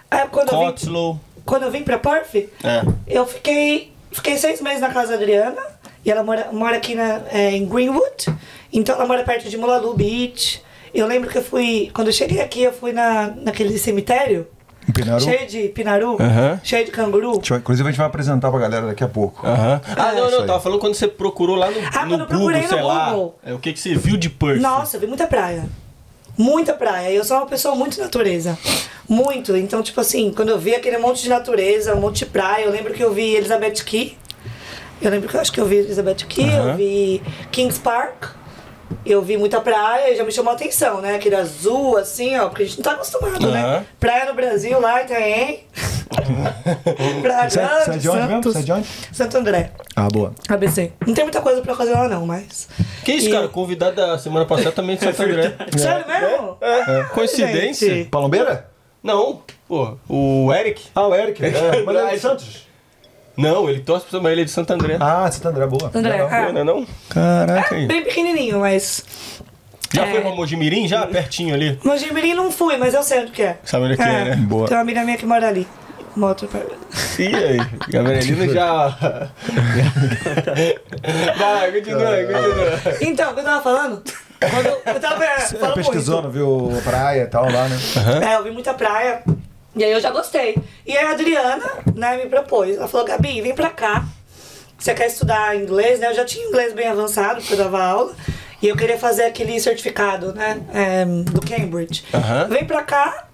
Aí, 0.09 0.27
quando, 0.29 0.51
eu 0.51 0.59
vim, 0.59 0.65
Cotslow? 0.65 1.19
quando 1.45 1.63
eu 1.63 1.71
vim 1.71 1.83
pra 1.83 1.97
Perth, 1.97 2.35
É. 2.63 2.81
Eu 3.07 3.25
fiquei, 3.25 3.93
fiquei 4.11 4.37
seis 4.37 4.61
meses 4.61 4.81
na 4.81 4.89
casa 4.89 5.09
da 5.09 5.15
Adriana. 5.15 5.61
E 6.03 6.09
ela 6.09 6.23
mora, 6.23 6.49
mora 6.51 6.77
aqui 6.77 6.95
na, 6.95 7.21
é, 7.31 7.51
em 7.51 7.63
Greenwood. 7.65 8.25
Então 8.73 8.95
ela 8.95 9.05
mora 9.05 9.23
perto 9.23 9.47
de 9.47 9.55
Mulalu 9.55 9.93
Beach. 9.93 10.59
Eu 10.93 11.05
lembro 11.05 11.29
que 11.29 11.37
eu 11.37 11.43
fui. 11.43 11.91
Quando 11.93 12.07
eu 12.07 12.13
cheguei 12.13 12.41
aqui, 12.41 12.63
eu 12.63 12.73
fui 12.73 12.91
na, 12.91 13.27
naquele 13.35 13.77
cemitério. 13.77 14.47
Em 14.91 14.93
Pinaru. 14.93 15.23
Cheio 15.23 15.47
de 15.47 15.69
pinaru, 15.69 16.17
cheio 16.63 16.85
de 16.85 16.91
canguru. 16.91 17.37
Deixa 17.37 17.55
Inclusive 17.55 17.87
a 17.87 17.91
gente 17.91 17.97
vai 17.97 18.07
apresentar 18.07 18.51
pra 18.51 18.59
galera 18.59 18.87
daqui 18.87 19.03
a 19.03 19.07
pouco. 19.07 19.47
Aham. 19.47 19.81
Ah, 19.95 20.11
não, 20.11 20.29
não, 20.29 20.45
tava 20.45 20.59
falando 20.59 20.79
quando 20.79 20.93
você 20.95 21.07
procurou 21.07 21.55
lá 21.55 21.71
no, 21.71 21.77
Ah, 21.79 22.05
no 22.05 22.09
quando 22.09 22.21
eu 22.21 22.27
procurei 22.27 22.61
Google, 22.61 22.61
no 22.61 22.67
sei 22.67 22.81
lá. 22.81 23.09
Google. 23.11 23.39
É, 23.43 23.53
o 23.53 23.59
que, 23.59 23.71
que 23.71 23.79
você 23.79 23.95
viu 23.95 24.17
de 24.17 24.29
Perth? 24.29 24.59
Nossa, 24.59 24.97
eu 24.97 25.01
vi 25.01 25.07
muita 25.07 25.27
praia. 25.27 25.63
Muita 26.37 26.73
praia. 26.73 27.09
Eu 27.11 27.23
sou 27.23 27.37
uma 27.37 27.45
pessoa 27.45 27.73
muito 27.73 27.99
natureza. 28.01 28.57
Muito. 29.07 29.55
Então, 29.55 29.81
tipo 29.81 30.01
assim, 30.01 30.31
quando 30.35 30.49
eu 30.49 30.59
vi 30.59 30.75
aquele 30.75 30.97
monte 30.97 31.23
de 31.23 31.29
natureza, 31.29 31.95
um 31.95 32.01
monte 32.01 32.19
de 32.19 32.25
praia, 32.25 32.65
eu 32.65 32.71
lembro 32.71 32.93
que 32.93 33.03
eu 33.03 33.13
vi 33.13 33.35
Elizabeth 33.35 33.83
Key. 33.85 34.17
Eu 35.01 35.09
lembro 35.09 35.27
que 35.29 35.35
eu 35.35 35.41
acho 35.41 35.51
que 35.51 35.59
eu 35.59 35.65
vi 35.65 35.77
Elizabeth 35.77 36.25
Key, 36.27 36.47
eu 36.47 36.75
vi 36.75 37.21
Kings 37.51 37.79
Park. 37.79 38.25
Eu 39.05 39.21
vi 39.21 39.37
muita 39.37 39.59
praia 39.61 40.11
e 40.11 40.15
já 40.15 40.23
me 40.23 40.31
chamou 40.31 40.51
a 40.51 40.55
atenção, 40.55 41.01
né? 41.01 41.15
Aquele 41.15 41.35
azul, 41.35 41.97
assim, 41.97 42.37
ó, 42.37 42.47
porque 42.49 42.63
a 42.63 42.65
gente 42.65 42.77
não 42.77 42.83
tá 42.83 42.91
acostumado, 42.93 43.51
né? 43.51 43.85
Praia 43.99 44.25
no 44.25 44.33
Brasil, 44.33 44.79
lá 44.79 44.99
tem. 45.03 45.65
praia 47.21 47.49
Você 47.49 47.59
é- 47.59 47.63
Grande, 47.63 47.83
você 47.85 47.91
é 47.91 47.97
de 47.97 48.09
onde 48.09 48.19
mesmo? 48.19 48.33
Santos. 48.33 48.53
Você 48.53 48.59
é 48.59 48.63
de 48.63 48.71
onde? 48.73 48.87
Santo 49.11 49.37
André, 49.37 49.71
Ah, 49.95 50.07
boa. 50.11 50.33
ABC. 50.49 50.91
Não 51.05 51.13
tem 51.13 51.23
muita 51.23 51.41
coisa 51.41 51.61
pra 51.61 51.75
fazer 51.75 51.93
lá, 51.93 52.07
não, 52.07 52.25
mas. 52.25 52.67
Que 53.03 53.13
isso, 53.13 53.29
E- 53.29 53.31
cara? 53.31 53.47
Convidado 53.47 53.95
da 53.95 54.17
semana 54.17 54.45
passada 54.45 54.71
também 54.71 54.95
de 54.97 55.03
Santo 55.05 55.21
André. 55.23 55.55
Sério 55.77 56.05
mesmo? 56.07 56.57
É. 56.61 57.03
Coincidência? 57.13 57.89
Gente. 57.95 58.09
Palombeira? 58.09 58.69
Não, 59.03 59.41
pô. 59.67 59.97
O 60.07 60.53
Eric? 60.53 60.83
Ah, 60.93 61.07
o 61.07 61.15
Eric. 61.15 61.43
É, 61.43 61.81
mas 61.83 61.95
é 61.97 62.13
de 62.13 62.19
Santos. 62.19 62.67
Não, 63.37 63.69
ele 63.69 63.79
torce 63.79 64.05
pra 64.07 64.19
mas 64.19 64.31
ele 64.33 64.41
é 64.41 64.45
de 64.45 64.51
Santo 64.51 64.73
André. 64.73 64.97
Ah, 64.99 65.29
Santo 65.31 65.47
André, 65.47 65.65
boa. 65.67 65.91
André, 65.93 66.11
Legal. 66.11 66.29
é. 66.29 66.51
Não, 66.51 66.61
é 66.61 66.63
não? 66.63 66.85
Caraca. 67.09 67.75
aí. 67.75 67.87
Bem 67.87 68.03
pequenininho, 68.03 68.59
mas. 68.59 69.03
Já 69.93 70.05
É. 70.05 70.11
foi 70.11 70.21
pra 70.21 70.31
Mojimirim? 70.31 70.87
Já? 70.87 71.05
Pertinho 71.07 71.53
ali. 71.53 71.79
Mojimirim 71.83 72.33
não 72.33 72.51
fui, 72.51 72.77
mas 72.77 72.93
eu 72.93 73.03
sei 73.03 73.19
onde 73.21 73.31
que 73.31 73.41
é. 73.43 73.57
Sabe 73.63 73.85
onde 73.85 73.97
que 73.97 74.03
é, 74.03 74.25
né? 74.25 74.35
Boa. 74.35 74.67
Tem 74.67 74.77
uma 74.77 74.83
amiga 74.83 75.03
minha 75.03 75.17
que 75.17 75.25
mora 75.25 75.47
ali. 75.47 75.67
Uma 76.15 76.27
outra... 76.29 76.47
E 77.19 77.27
aí? 77.35 77.57
Gabrielina 77.89 78.47
já... 78.53 78.89
Vai, 81.37 81.71
continua, 81.71 82.01
continua. 82.01 82.97
Então, 83.01 83.31
o 83.31 83.33
que 83.33 83.39
eu 83.39 83.43
tava 83.45 83.61
falando? 83.63 84.03
Quando 84.39 84.65
eu 84.95 84.99
tava 84.99 85.23
é, 85.23 85.39
Você 85.39 85.57
não 86.09 86.29
viu 86.31 86.71
praia 86.83 87.23
e 87.23 87.27
tal 87.27 87.45
lá, 87.45 87.67
né? 87.67 87.77
muito. 87.77 88.23
É, 88.25 88.35
eu 88.35 88.43
vi 88.43 88.51
muita 88.51 88.73
praia. 88.73 89.23
E 89.75 89.83
aí 89.83 89.91
eu 89.91 89.99
já 89.99 90.11
gostei. 90.11 90.57
E 90.85 90.97
aí 90.97 91.05
a 91.05 91.11
Adriana, 91.11 91.63
né, 91.95 92.17
me 92.17 92.29
propôs. 92.29 92.75
Ela 92.77 92.87
falou, 92.87 93.07
Gabi, 93.07 93.41
vem 93.41 93.55
pra 93.55 93.69
cá. 93.69 94.05
Você 94.77 94.93
quer 94.93 95.07
estudar 95.07 95.55
inglês, 95.55 95.99
né? 95.99 96.07
Eu 96.07 96.15
já 96.15 96.25
tinha 96.25 96.45
inglês 96.45 96.73
bem 96.73 96.87
avançado, 96.87 97.39
porque 97.39 97.53
eu 97.53 97.57
dava 97.57 97.83
aula. 97.83 98.15
E 98.61 98.67
eu 98.67 98.75
queria 98.75 98.97
fazer 98.97 99.23
aquele 99.23 99.59
certificado, 99.59 100.33
né? 100.33 100.61
é, 100.73 101.05
do 101.05 101.41
Cambridge. 101.41 102.03
Aham. 102.13 102.47
Vem 102.47 102.65
pra 102.65 102.83
cá, 102.83 103.27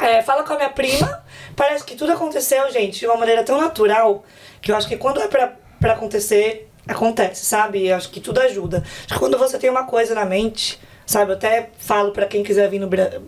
é, 0.00 0.22
fala 0.22 0.42
com 0.42 0.52
a 0.52 0.56
minha 0.56 0.70
prima. 0.70 1.22
Parece 1.56 1.84
que 1.84 1.96
tudo 1.96 2.12
aconteceu, 2.12 2.70
gente, 2.72 3.00
de 3.00 3.06
uma 3.06 3.16
maneira 3.16 3.42
tão 3.42 3.60
natural 3.60 4.24
que 4.62 4.72
eu 4.72 4.76
acho 4.76 4.88
que 4.88 4.96
quando 4.96 5.20
é 5.20 5.28
pra, 5.28 5.52
pra 5.80 5.92
acontecer, 5.92 6.68
acontece, 6.86 7.44
sabe? 7.44 7.86
Eu 7.86 7.96
acho 7.96 8.10
que 8.10 8.20
tudo 8.20 8.40
ajuda. 8.40 8.82
Acho 9.04 9.14
que 9.14 9.18
quando 9.18 9.36
você 9.36 9.58
tem 9.58 9.70
uma 9.70 9.84
coisa 9.84 10.14
na 10.14 10.24
mente, 10.24 10.80
sabe? 11.06 11.32
Eu 11.32 11.36
até 11.36 11.70
falo 11.78 12.12
pra 12.12 12.26
quem 12.26 12.42
quiser 12.42 12.68
vir 12.68 12.78
no 12.78 12.86
Brasil. 12.86 13.22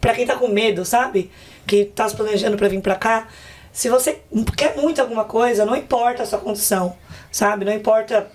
Pra 0.00 0.14
quem 0.14 0.26
tá 0.26 0.36
com 0.36 0.48
medo, 0.48 0.84
sabe? 0.84 1.30
Que 1.68 1.84
tá 1.84 2.08
se 2.08 2.16
planejando 2.16 2.56
pra 2.56 2.66
vir 2.66 2.80
pra 2.80 2.96
cá. 2.96 3.28
Se 3.72 3.88
você 3.88 4.20
quer 4.56 4.74
muito 4.76 5.00
alguma 5.00 5.24
coisa, 5.24 5.64
não 5.64 5.76
importa 5.76 6.24
a 6.24 6.26
sua 6.26 6.38
condição, 6.40 6.96
sabe? 7.30 7.64
Não 7.64 7.72
importa. 7.72 8.26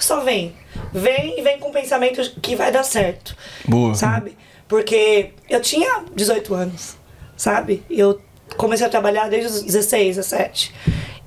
Só 0.00 0.20
vem. 0.20 0.56
Vem 0.92 1.38
e 1.38 1.42
vem 1.42 1.58
com 1.60 1.68
o 1.68 1.72
pensamento 1.72 2.40
que 2.40 2.56
vai 2.56 2.72
dar 2.72 2.82
certo 2.82 3.36
Boa. 3.66 3.94
sabe? 3.94 4.36
Porque 4.66 5.32
eu 5.48 5.60
tinha 5.60 6.02
18 6.14 6.54
anos, 6.54 6.96
sabe? 7.36 7.84
Eu 7.90 8.20
comecei 8.56 8.86
a 8.86 8.90
trabalhar 8.90 9.28
desde 9.28 9.48
os 9.48 9.62
16, 9.62 10.16
17. 10.16 10.74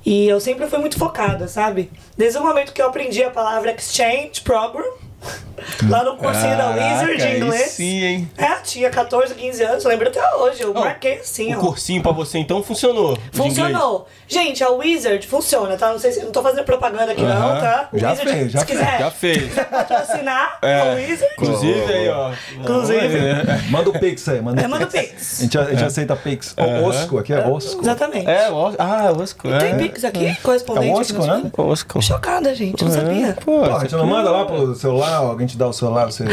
E 0.05 0.27
eu 0.27 0.39
sempre 0.39 0.65
fui 0.67 0.79
muito 0.79 0.97
focada, 0.97 1.47
sabe? 1.47 1.91
Desde 2.17 2.39
o 2.39 2.43
momento 2.43 2.73
que 2.73 2.81
eu 2.81 2.87
aprendi 2.87 3.23
a 3.23 3.29
palavra 3.29 3.71
exchange 3.71 4.41
program, 4.43 4.93
Lá 5.89 6.03
no 6.03 6.15
cursinho 6.17 6.57
da 6.57 6.63
Caraca, 6.73 6.93
Wizard 7.01 7.17
de 7.17 7.37
inglês. 7.37 7.71
sim, 7.71 8.03
hein? 8.03 8.31
É, 8.37 8.55
tinha 8.63 8.89
14, 8.89 9.33
15 9.35 9.63
anos, 9.63 9.83
lembro 9.85 10.07
até 10.07 10.35
hoje. 10.35 10.61
Eu 10.61 10.73
Não, 10.73 10.81
marquei 10.81 11.19
assim, 11.19 11.53
O 11.53 11.57
ó. 11.57 11.61
cursinho 11.61 12.01
pra 12.01 12.11
você 12.11 12.37
então 12.39 12.63
funcionou. 12.63 13.15
de 13.15 13.37
Funcionou. 13.37 14.07
Gente, 14.27 14.63
a 14.63 14.69
Wizard 14.69 15.25
funciona, 15.27 15.75
tá? 15.77 15.91
Não 15.91 15.99
sei 15.99 16.11
se. 16.11 16.23
Não 16.23 16.31
tô 16.31 16.41
fazendo 16.41 16.63
propaganda 16.63 17.11
aqui, 17.11 17.21
não, 17.21 17.31
Aham. 17.31 17.59
tá? 17.59 17.89
Já 17.93 18.09
Wizard, 18.11 18.31
fez, 18.31 18.51
já 18.51 18.59
se 18.59 18.65
fez. 18.65 18.79
quiser 18.79 18.93
inglês. 18.93 18.99
Já 18.99 19.11
fez. 19.11 19.53
patrocinar 19.69 20.57
É. 20.63 20.79
a 20.81 20.93
Wizard. 20.95 21.33
Inclusive 21.37 21.93
aí, 21.93 22.09
ó. 22.09 22.31
Inclusive. 22.57 23.19
Manda 23.69 23.89
o 23.89 23.99
Pix 23.99 24.27
aí, 24.29 24.41
manda 24.41 24.61
É, 24.61 24.65
o 24.65 24.69
manda 24.69 24.85
o 24.85 24.87
Pix. 24.87 25.07
Pix. 25.09 25.39
A 25.39 25.43
gente, 25.43 25.57
a 25.57 25.63
gente 25.65 25.83
aceita 25.83 26.15
Pix. 26.15 26.55
O 26.57 26.85
Osco, 26.85 27.17
aqui 27.17 27.33
é 27.33 27.45
Osco. 27.47 27.81
Exatamente. 27.81 28.29
É, 28.29 28.49
o- 28.49 28.75
ah, 28.79 29.11
o 29.15 29.21
Osco. 29.21 29.43
Tem 29.43 29.71
é. 29.71 29.75
Pix 29.77 30.03
aqui? 30.03 30.35
Correspondente. 30.41 30.87
É 30.87 30.91
o 30.93 30.99
aqui 30.99 31.13
Osco, 31.13 31.25
né? 31.25 31.51
O 31.57 31.61
Osco. 31.63 32.01
Chocada, 32.01 32.53
gente, 32.55 32.83
não 32.83 32.91
sabia. 32.91 33.37
Pô, 33.43 33.59
Pô, 33.63 33.75
a 33.75 33.79
gente 33.79 33.95
não 33.95 34.05
manda 34.05 34.29
lá 34.31 34.45
pro 34.45 34.73
celular, 34.75 35.08
alguém 35.15 35.47
te 35.47 35.57
dá 35.57 35.67
o 35.67 35.73
celular, 35.73 36.05
você, 36.05 36.23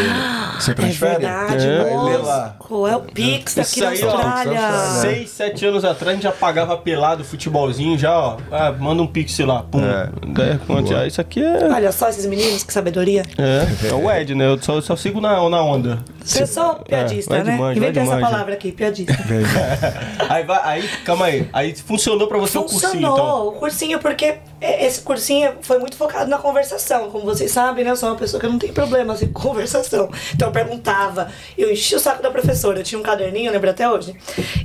você 0.59 0.71
É 0.71 0.75
transfere? 0.75 1.13
verdade, 1.19 1.67
É. 1.67 1.81
Aí 1.83 1.97
lê 2.05 2.17
lá. 2.19 2.57
Osco. 2.59 2.87
É 2.87 2.97
o 2.97 3.01
Pix 3.01 3.55
daqui 3.55 3.81
da 3.81 3.89
aí, 3.91 4.03
ó, 4.05 4.11
Austrália. 4.11 4.61
Seis, 5.01 5.31
sete 5.31 5.65
anos 5.67 5.85
atrás 5.85 6.09
a 6.11 6.15
gente 6.15 6.23
já 6.23 6.33
pagava 6.33 6.77
pelado 6.77 7.25
futebolzinho, 7.25 7.99
já, 7.99 8.17
ó. 8.19 8.37
Ah, 8.51 8.73
manda 8.73 9.03
um 9.03 9.07
pix 9.07 9.39
lá, 9.41 9.63
pum. 9.63 9.81
É. 9.85 10.09
É, 10.53 10.59
quanto 10.67 10.89
já, 10.89 11.07
isso 11.07 11.21
aqui 11.21 11.43
é. 11.43 11.69
Olha 11.73 11.93
só 11.93 12.09
esses 12.09 12.27
meninos, 12.27 12.63
que 12.65 12.73
sabedoria. 12.73 13.23
É, 13.39 13.89
é 13.89 13.93
o 13.95 14.11
Ed, 14.11 14.35
né? 14.35 14.47
Eu 14.47 14.61
só, 14.63 14.75
eu 14.75 14.83
só 14.83 14.97
sigo 14.97 15.21
na, 15.21 15.49
na 15.49 15.63
onda. 15.63 15.99
Você 16.25 16.43
é 16.43 16.47
só 16.47 16.75
piadista, 16.75 17.35
vai 17.35 17.45
né? 17.45 17.57
vai 17.57 17.77
Inventei 17.77 18.03
essa 18.03 18.15
demais, 18.17 18.31
palavra 18.33 18.55
aqui, 18.55 18.73
piadista. 18.73 19.13
Aí, 20.29 20.45
vai, 20.45 20.61
aí, 20.65 20.89
calma 21.05 21.27
aí. 21.27 21.49
Aí 21.53 21.75
funcionou 21.77 22.27
pra 22.27 22.39
você 22.39 22.59
o 22.59 22.63
cursinho, 22.63 22.81
Funcionou 22.93 23.13
então. 23.17 23.47
o 23.49 23.53
cursinho, 23.53 23.99
porque 24.01 24.39
esse 24.61 25.03
cursinho 25.03 25.55
foi 25.61 25.79
muito 25.79 25.97
focado 25.97 26.31
na 26.31 26.39
conversação. 26.39 27.11
Como 27.11 27.25
vocês 27.25 27.51
sabem, 27.51 27.85
né? 27.85 27.91
Eu 27.91 27.97
sou 27.97 28.09
uma 28.09 28.17
pessoa 28.17 28.41
que 28.41 28.47
não 28.47 28.59
tem 28.59 28.73
problema 28.73 29.13
assim, 29.15 29.27
com 29.33 29.41
conversação. 29.41 30.11
Então 30.35 30.49
eu 30.49 30.53
perguntava, 30.53 31.31
eu 31.57 31.71
enchi 31.71 31.95
o 31.95 32.01
saco 32.01 32.23
da 32.23 32.31
professora. 32.31 32.81
Eu 32.81 32.85
tinha 32.85 32.99
um 32.99 33.03
caderninho, 33.03 33.53
lembro 33.53 33.71
até 33.71 33.89
hoje. 33.89 34.17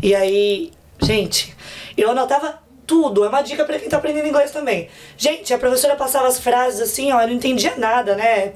E 0.01 0.15
aí, 0.15 0.71
gente, 1.01 1.55
eu 1.97 2.11
anotava 2.11 2.59
tudo. 2.91 3.23
É 3.23 3.29
uma 3.29 3.41
dica 3.41 3.63
pra 3.63 3.79
quem 3.79 3.87
tá 3.87 3.95
aprendendo 3.95 4.27
inglês 4.27 4.51
também. 4.51 4.89
Gente, 5.17 5.53
a 5.53 5.57
professora 5.57 5.95
passava 5.95 6.27
as 6.27 6.37
frases 6.37 6.81
assim, 6.81 7.09
ó, 7.13 7.21
eu 7.21 7.27
não 7.29 7.33
entendia 7.35 7.73
nada, 7.77 8.15
né? 8.15 8.51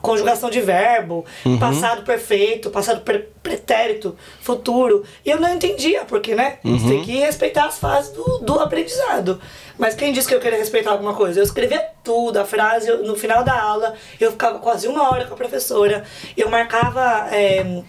Conjugação 0.00 0.48
de 0.48 0.60
verbo, 0.60 1.24
passado 1.58 2.02
perfeito, 2.04 2.70
passado 2.70 3.00
pre- 3.00 3.28
pretérito, 3.42 4.16
futuro. 4.40 5.02
E 5.26 5.30
eu 5.30 5.40
não 5.40 5.52
entendia, 5.52 6.04
porque, 6.04 6.36
né? 6.36 6.58
Você 6.62 6.86
tem 6.86 7.02
que 7.02 7.16
respeitar 7.18 7.64
as 7.66 7.78
fases 7.80 8.12
do, 8.12 8.38
do 8.38 8.60
aprendizado. 8.60 9.40
Mas 9.76 9.96
quem 9.96 10.12
disse 10.12 10.28
que 10.28 10.34
eu 10.36 10.40
queria 10.40 10.58
respeitar 10.58 10.92
alguma 10.92 11.14
coisa? 11.14 11.40
Eu 11.40 11.44
escrevia 11.44 11.84
tudo, 12.04 12.36
a 12.38 12.44
frase, 12.44 12.88
eu- 12.88 13.02
no 13.02 13.16
final 13.16 13.42
da 13.42 13.60
aula, 13.60 13.94
eu 14.20 14.30
ficava 14.30 14.60
quase 14.60 14.86
uma 14.86 15.10
hora 15.10 15.24
com 15.24 15.34
a 15.34 15.36
professora. 15.36 16.04
Eu 16.36 16.48
marcava. 16.48 17.26
é, 17.32 17.82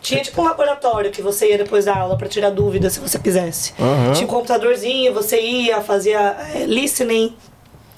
tinha 0.00 0.22
tipo 0.22 0.40
um 0.40 0.44
laboratório 0.44 1.10
que 1.10 1.20
você 1.22 1.50
ia 1.50 1.58
depois 1.58 1.84
da 1.84 1.96
aula 1.96 2.16
pra 2.16 2.28
tirar 2.28 2.50
dúvidas 2.50 2.94
se 2.94 3.00
você 3.00 3.18
quisesse. 3.18 3.72
Tinha 4.14 4.26
um 4.26 4.30
computadorzinho, 4.30 5.12
você 5.12 5.40
ia, 5.40 5.80
fazia 5.82 6.18
é, 6.54 6.64
listening, 6.66 7.36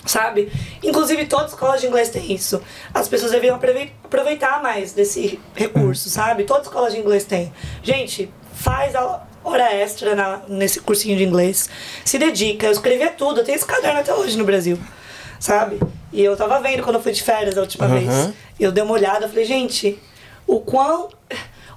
sabe? 0.05 0.51
Inclusive 0.83 1.27
todas 1.27 1.47
as 1.47 1.53
escolas 1.53 1.81
de 1.81 1.87
inglês 1.87 2.09
têm 2.09 2.33
isso. 2.33 2.61
As 2.93 3.09
pessoas 3.09 3.31
deviam 3.33 3.57
aprove- 3.57 3.93
aproveitar 4.05 4.63
mais 4.63 4.93
desse 4.93 5.39
recurso, 5.55 6.09
sabe? 6.11 6.45
Todas 6.45 6.63
as 6.63 6.69
escolas 6.69 6.93
de 6.93 6.99
inglês 6.99 7.25
têm. 7.25 7.53
Gente, 7.83 8.33
faz 8.55 8.95
a 8.95 9.23
hora 9.45 9.73
extra 9.73 10.15
na- 10.15 10.43
nesse 10.49 10.81
cursinho 10.81 11.17
de 11.17 11.25
inglês. 11.25 11.69
Se 12.05 12.19
dedica. 12.19 12.67
Eu 12.67 12.73
escrevia 12.73 13.11
tudo. 13.11 13.41
Eu 13.41 13.45
tenho 13.45 13.57
esse 13.57 13.65
caderno 13.67 14.01
até 14.01 14.13
hoje 14.15 14.37
no 14.37 14.45
Brasil. 14.45 14.79
Sabe? 15.39 15.81
E 16.13 16.23
eu 16.23 16.37
tava 16.37 16.61
vendo 16.61 16.83
quando 16.83 16.97
eu 16.97 17.03
fui 17.03 17.11
de 17.13 17.23
férias 17.23 17.57
a 17.57 17.61
última 17.63 17.89
vez. 17.89 18.09
Eu 18.61 18.71
dei 18.71 18.83
uma 18.85 18.93
olhada, 18.93 19.29
falei, 19.29 19.45
gente, 19.45 19.99
o 20.47 20.61
quão. 20.61 21.09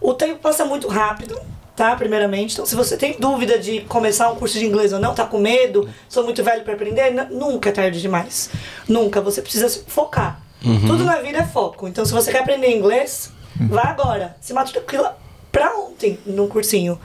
O 0.01 0.13
tempo 0.13 0.39
passa 0.39 0.65
muito 0.65 0.87
rápido, 0.87 1.39
tá? 1.75 1.95
Primeiramente. 1.95 2.53
Então, 2.53 2.65
se 2.65 2.75
você 2.75 2.97
tem 2.97 3.17
dúvida 3.19 3.57
de 3.59 3.81
começar 3.81 4.31
um 4.31 4.35
curso 4.35 4.57
de 4.57 4.65
inglês 4.65 4.93
ou 4.93 4.99
não, 4.99 5.13
tá 5.13 5.25
com 5.25 5.39
medo, 5.39 5.89
sou 6.07 6.23
muito 6.23 6.43
velho 6.43 6.63
para 6.63 6.73
aprender, 6.73 7.11
nunca 7.31 7.69
é 7.69 7.71
tarde 7.71 8.01
demais. 8.01 8.49
Nunca. 8.87 9.21
Você 9.21 9.41
precisa 9.41 9.69
se 9.69 9.83
focar. 9.87 10.41
Tudo 10.87 11.03
na 11.03 11.17
vida 11.17 11.39
é 11.39 11.45
foco. 11.45 11.87
Então, 11.87 12.03
se 12.05 12.11
você 12.11 12.31
quer 12.31 12.39
aprender 12.39 12.75
inglês, 12.75 13.31
vá 13.59 13.83
agora. 13.83 14.35
Se 14.41 14.51
matricula 14.53 15.17
pra 15.51 15.75
ontem 15.75 16.17
num 16.25 16.47
cursinho. 16.47 16.99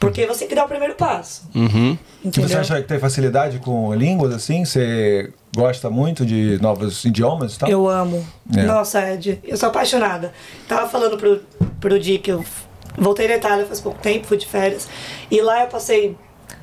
Porque 0.00 0.26
você 0.26 0.40
tem 0.40 0.48
que 0.48 0.54
dar 0.56 0.64
o 0.64 0.68
primeiro 0.68 0.96
passo. 0.96 1.48
Uhum. 1.54 1.96
Você 2.24 2.56
acha 2.56 2.82
que 2.82 2.88
tem 2.88 2.98
facilidade 2.98 3.60
com 3.60 3.94
línguas 3.94 4.34
assim? 4.34 4.64
Você 4.64 5.32
gosta 5.54 5.90
muito 5.90 6.24
de 6.24 6.58
novos 6.60 7.04
idiomas 7.04 7.54
e 7.54 7.58
tal? 7.58 7.68
Eu 7.68 7.88
amo. 7.88 8.26
É. 8.56 8.62
Nossa, 8.62 9.12
Ed, 9.12 9.40
eu 9.44 9.56
sou 9.56 9.68
apaixonada. 9.68 10.32
Tava 10.66 10.88
falando 10.88 11.16
pro, 11.16 11.40
pro 11.80 11.98
Di 11.98 12.18
que 12.18 12.32
eu 12.32 12.44
voltei 12.96 13.28
da 13.28 13.36
Itália 13.36 13.66
faz 13.66 13.80
pouco 13.80 13.98
tempo, 14.00 14.26
fui 14.26 14.36
de 14.36 14.46
férias. 14.46 14.88
E 15.30 15.40
lá 15.40 15.62
eu 15.62 15.68
passei 15.68 16.16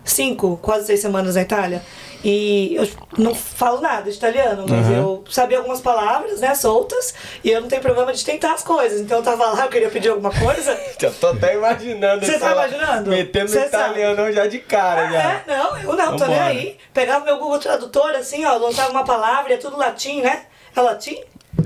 cinco, 0.03 0.57
quase 0.61 0.87
seis 0.87 0.99
semanas 0.99 1.35
na 1.35 1.41
Itália. 1.41 1.81
E 2.23 2.75
eu 2.75 2.87
não 3.17 3.33
falo 3.33 3.79
nada 3.79 4.09
de 4.11 4.17
italiano, 4.17 4.65
mas 4.67 4.89
eu 4.91 5.23
sabia 5.29 5.57
algumas 5.57 5.79
palavras, 5.79 6.41
né, 6.41 6.53
soltas. 6.53 7.13
E 7.43 7.49
eu 7.49 7.61
não 7.61 7.69
tenho 7.69 7.81
problema 7.81 8.11
de 8.11 8.25
tentar 8.25 8.53
as 8.53 8.63
coisas. 8.63 8.99
Então 8.99 9.19
eu 9.19 9.23
tava 9.23 9.45
lá, 9.45 9.63
eu 9.65 9.69
queria 9.69 9.89
pedir 9.89 10.09
alguma 10.09 10.31
coisa. 10.31 10.77
Já 10.99 11.09
tô 11.11 11.27
até 11.27 11.55
imaginando. 11.55 12.25
Você 12.25 12.37
tá 12.37 12.51
imaginando? 12.51 13.09
Metendo 13.09 13.49
Cê 13.49 13.61
italiano 13.65 14.31
já 14.33 14.47
de 14.47 14.59
cara, 14.59 15.09
já. 15.09 15.17
É, 15.21 15.43
não, 15.47 15.77
eu 15.77 15.95
não, 15.95 16.17
tô 16.17 16.25
nem 16.25 16.37
Vambora. 16.37 16.45
aí. 16.45 16.77
Pegava 16.93 17.23
meu 17.23 17.37
Google 17.37 17.59
Tradutor, 17.59 18.11
assim, 18.11 18.43
ó, 18.43 18.57
lançava 18.57 18.91
uma 18.91 19.05
palavra, 19.05 19.53
é 19.53 19.57
tudo 19.57 19.77
latim, 19.77 20.21
né? 20.21 20.43
É 20.75 20.81
latim? 20.81 21.17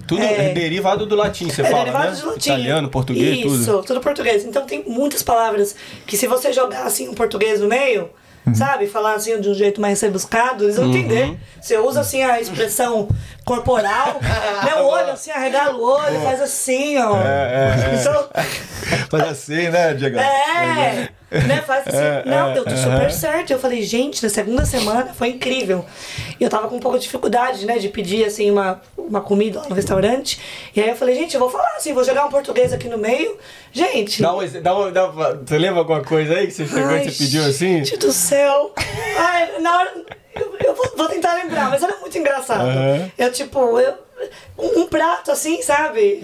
Tudo 0.08 0.22
É. 0.22 0.50
é 0.50 0.54
derivado 0.54 1.06
do 1.06 1.16
latim, 1.16 1.50
você 1.50 1.62
é 1.62 1.66
fala, 1.66 1.84
derivado 1.84 2.12
né? 2.12 2.16
de 2.16 2.26
latim. 2.26 2.50
Italiano, 2.50 2.90
português, 2.90 3.40
Isso, 3.40 3.66
tudo. 3.72 3.84
tudo 3.86 4.02
português. 4.02 4.46
Então 4.46 4.66
tem 4.66 4.84
muitas 4.88 5.24
palavras 5.24 5.76
que 6.06 6.16
se 6.16 6.28
você 6.28 6.54
jogar 6.54 6.84
assim 6.84 7.10
um 7.10 7.14
português 7.14 7.60
no 7.60 7.68
meio, 7.68 8.10
Uhum. 8.46 8.54
sabe, 8.54 8.88
falar 8.88 9.14
assim 9.14 9.40
de 9.40 9.50
um 9.50 9.54
jeito 9.54 9.80
mais 9.80 10.02
rebuscado, 10.02 10.66
eles 10.66 10.76
vão 10.76 10.90
entender. 10.90 11.38
Você 11.62 11.78
usa 11.78 12.02
assim 12.02 12.22
a 12.24 12.42
expressão 12.42 13.08
corporal, 13.46 14.20
né, 14.66 14.76
o 14.82 14.86
olho 14.86 15.12
assim, 15.12 15.32
arregala 15.32 15.76
o 15.76 15.84
olho, 15.84 16.20
faz 16.22 16.42
assim, 16.42 16.98
ó. 16.98 17.18
É, 17.22 17.76
Então, 18.00 18.30
Mas 19.12 19.22
assim, 19.24 19.70
né, 19.70 19.94
Diego? 19.94 20.18
é, 20.20 21.10
né? 21.32 21.64
Faz 21.66 21.88
assim. 21.88 21.98
É, 21.98 22.24
não, 22.26 22.50
é, 22.52 22.54
deu 22.54 22.64
tudo 22.64 22.78
super 22.78 23.12
certo. 23.12 23.52
Eu 23.52 23.60
falei, 23.60 23.82
gente, 23.84 24.22
na 24.24 24.30
segunda 24.30 24.66
semana 24.66 25.14
foi 25.14 25.30
incrível. 25.30 25.86
E 26.40 26.44
eu 26.44 26.50
tava 26.50 26.68
com 26.68 26.76
um 26.76 26.80
pouco 26.80 26.98
de 26.98 27.06
dificuldade, 27.06 27.66
né, 27.66 27.78
de 27.80 27.90
pedir, 27.90 28.24
assim, 28.26 28.52
uma, 28.52 28.82
uma 28.98 29.22
comida 29.22 29.60
lá 29.62 29.68
no 29.70 29.76
restaurante. 29.76 30.40
E 30.76 30.82
aí 30.82 30.90
eu 30.90 30.96
falei, 30.96 31.16
gente, 31.16 31.34
eu 31.34 31.40
vou 31.40 31.50
falar 31.50 31.74
assim, 31.78 31.94
vou 31.94 32.04
jogar 32.04 32.26
um 32.26 32.30
português 32.30 32.72
aqui 32.74 32.88
no 32.88 32.98
meio. 32.98 33.38
Gente. 33.72 34.22
Dá 34.22 34.36
um, 34.36 34.42
exe- 34.44 34.62
dá 34.62 34.78
um, 34.78 34.92
dá 34.92 35.10
uma- 35.10 35.36
você 35.36 35.58
lembra 35.58 35.80
alguma 35.80 36.02
coisa 36.04 36.36
aí 36.36 36.48
que 36.48 36.54
você 36.54 36.68
chegou 36.68 36.86
ai, 36.90 37.06
e 37.06 37.12
você 37.12 37.24
pediu 37.24 37.44
assim? 37.46 37.84
Gente 37.84 37.98
do 37.98 38.12
céu. 38.12 38.72
Ai, 39.18 39.60
na 39.60 39.78
hora. 39.80 39.94
Eu, 40.36 40.56
eu 40.66 40.76
vou, 40.76 40.92
vou 40.96 41.08
tentar 41.08 41.34
lembrar, 41.36 41.70
mas 41.70 41.84
era 41.84 41.98
muito 41.98 42.18
engraçado. 42.18 42.62
Aham. 42.62 43.12
Eu, 43.18 43.32
tipo, 43.32 43.80
eu, 43.80 43.94
um, 44.58 44.82
um 44.82 44.88
prato 44.88 45.32
assim, 45.32 45.62
sabe? 45.62 46.24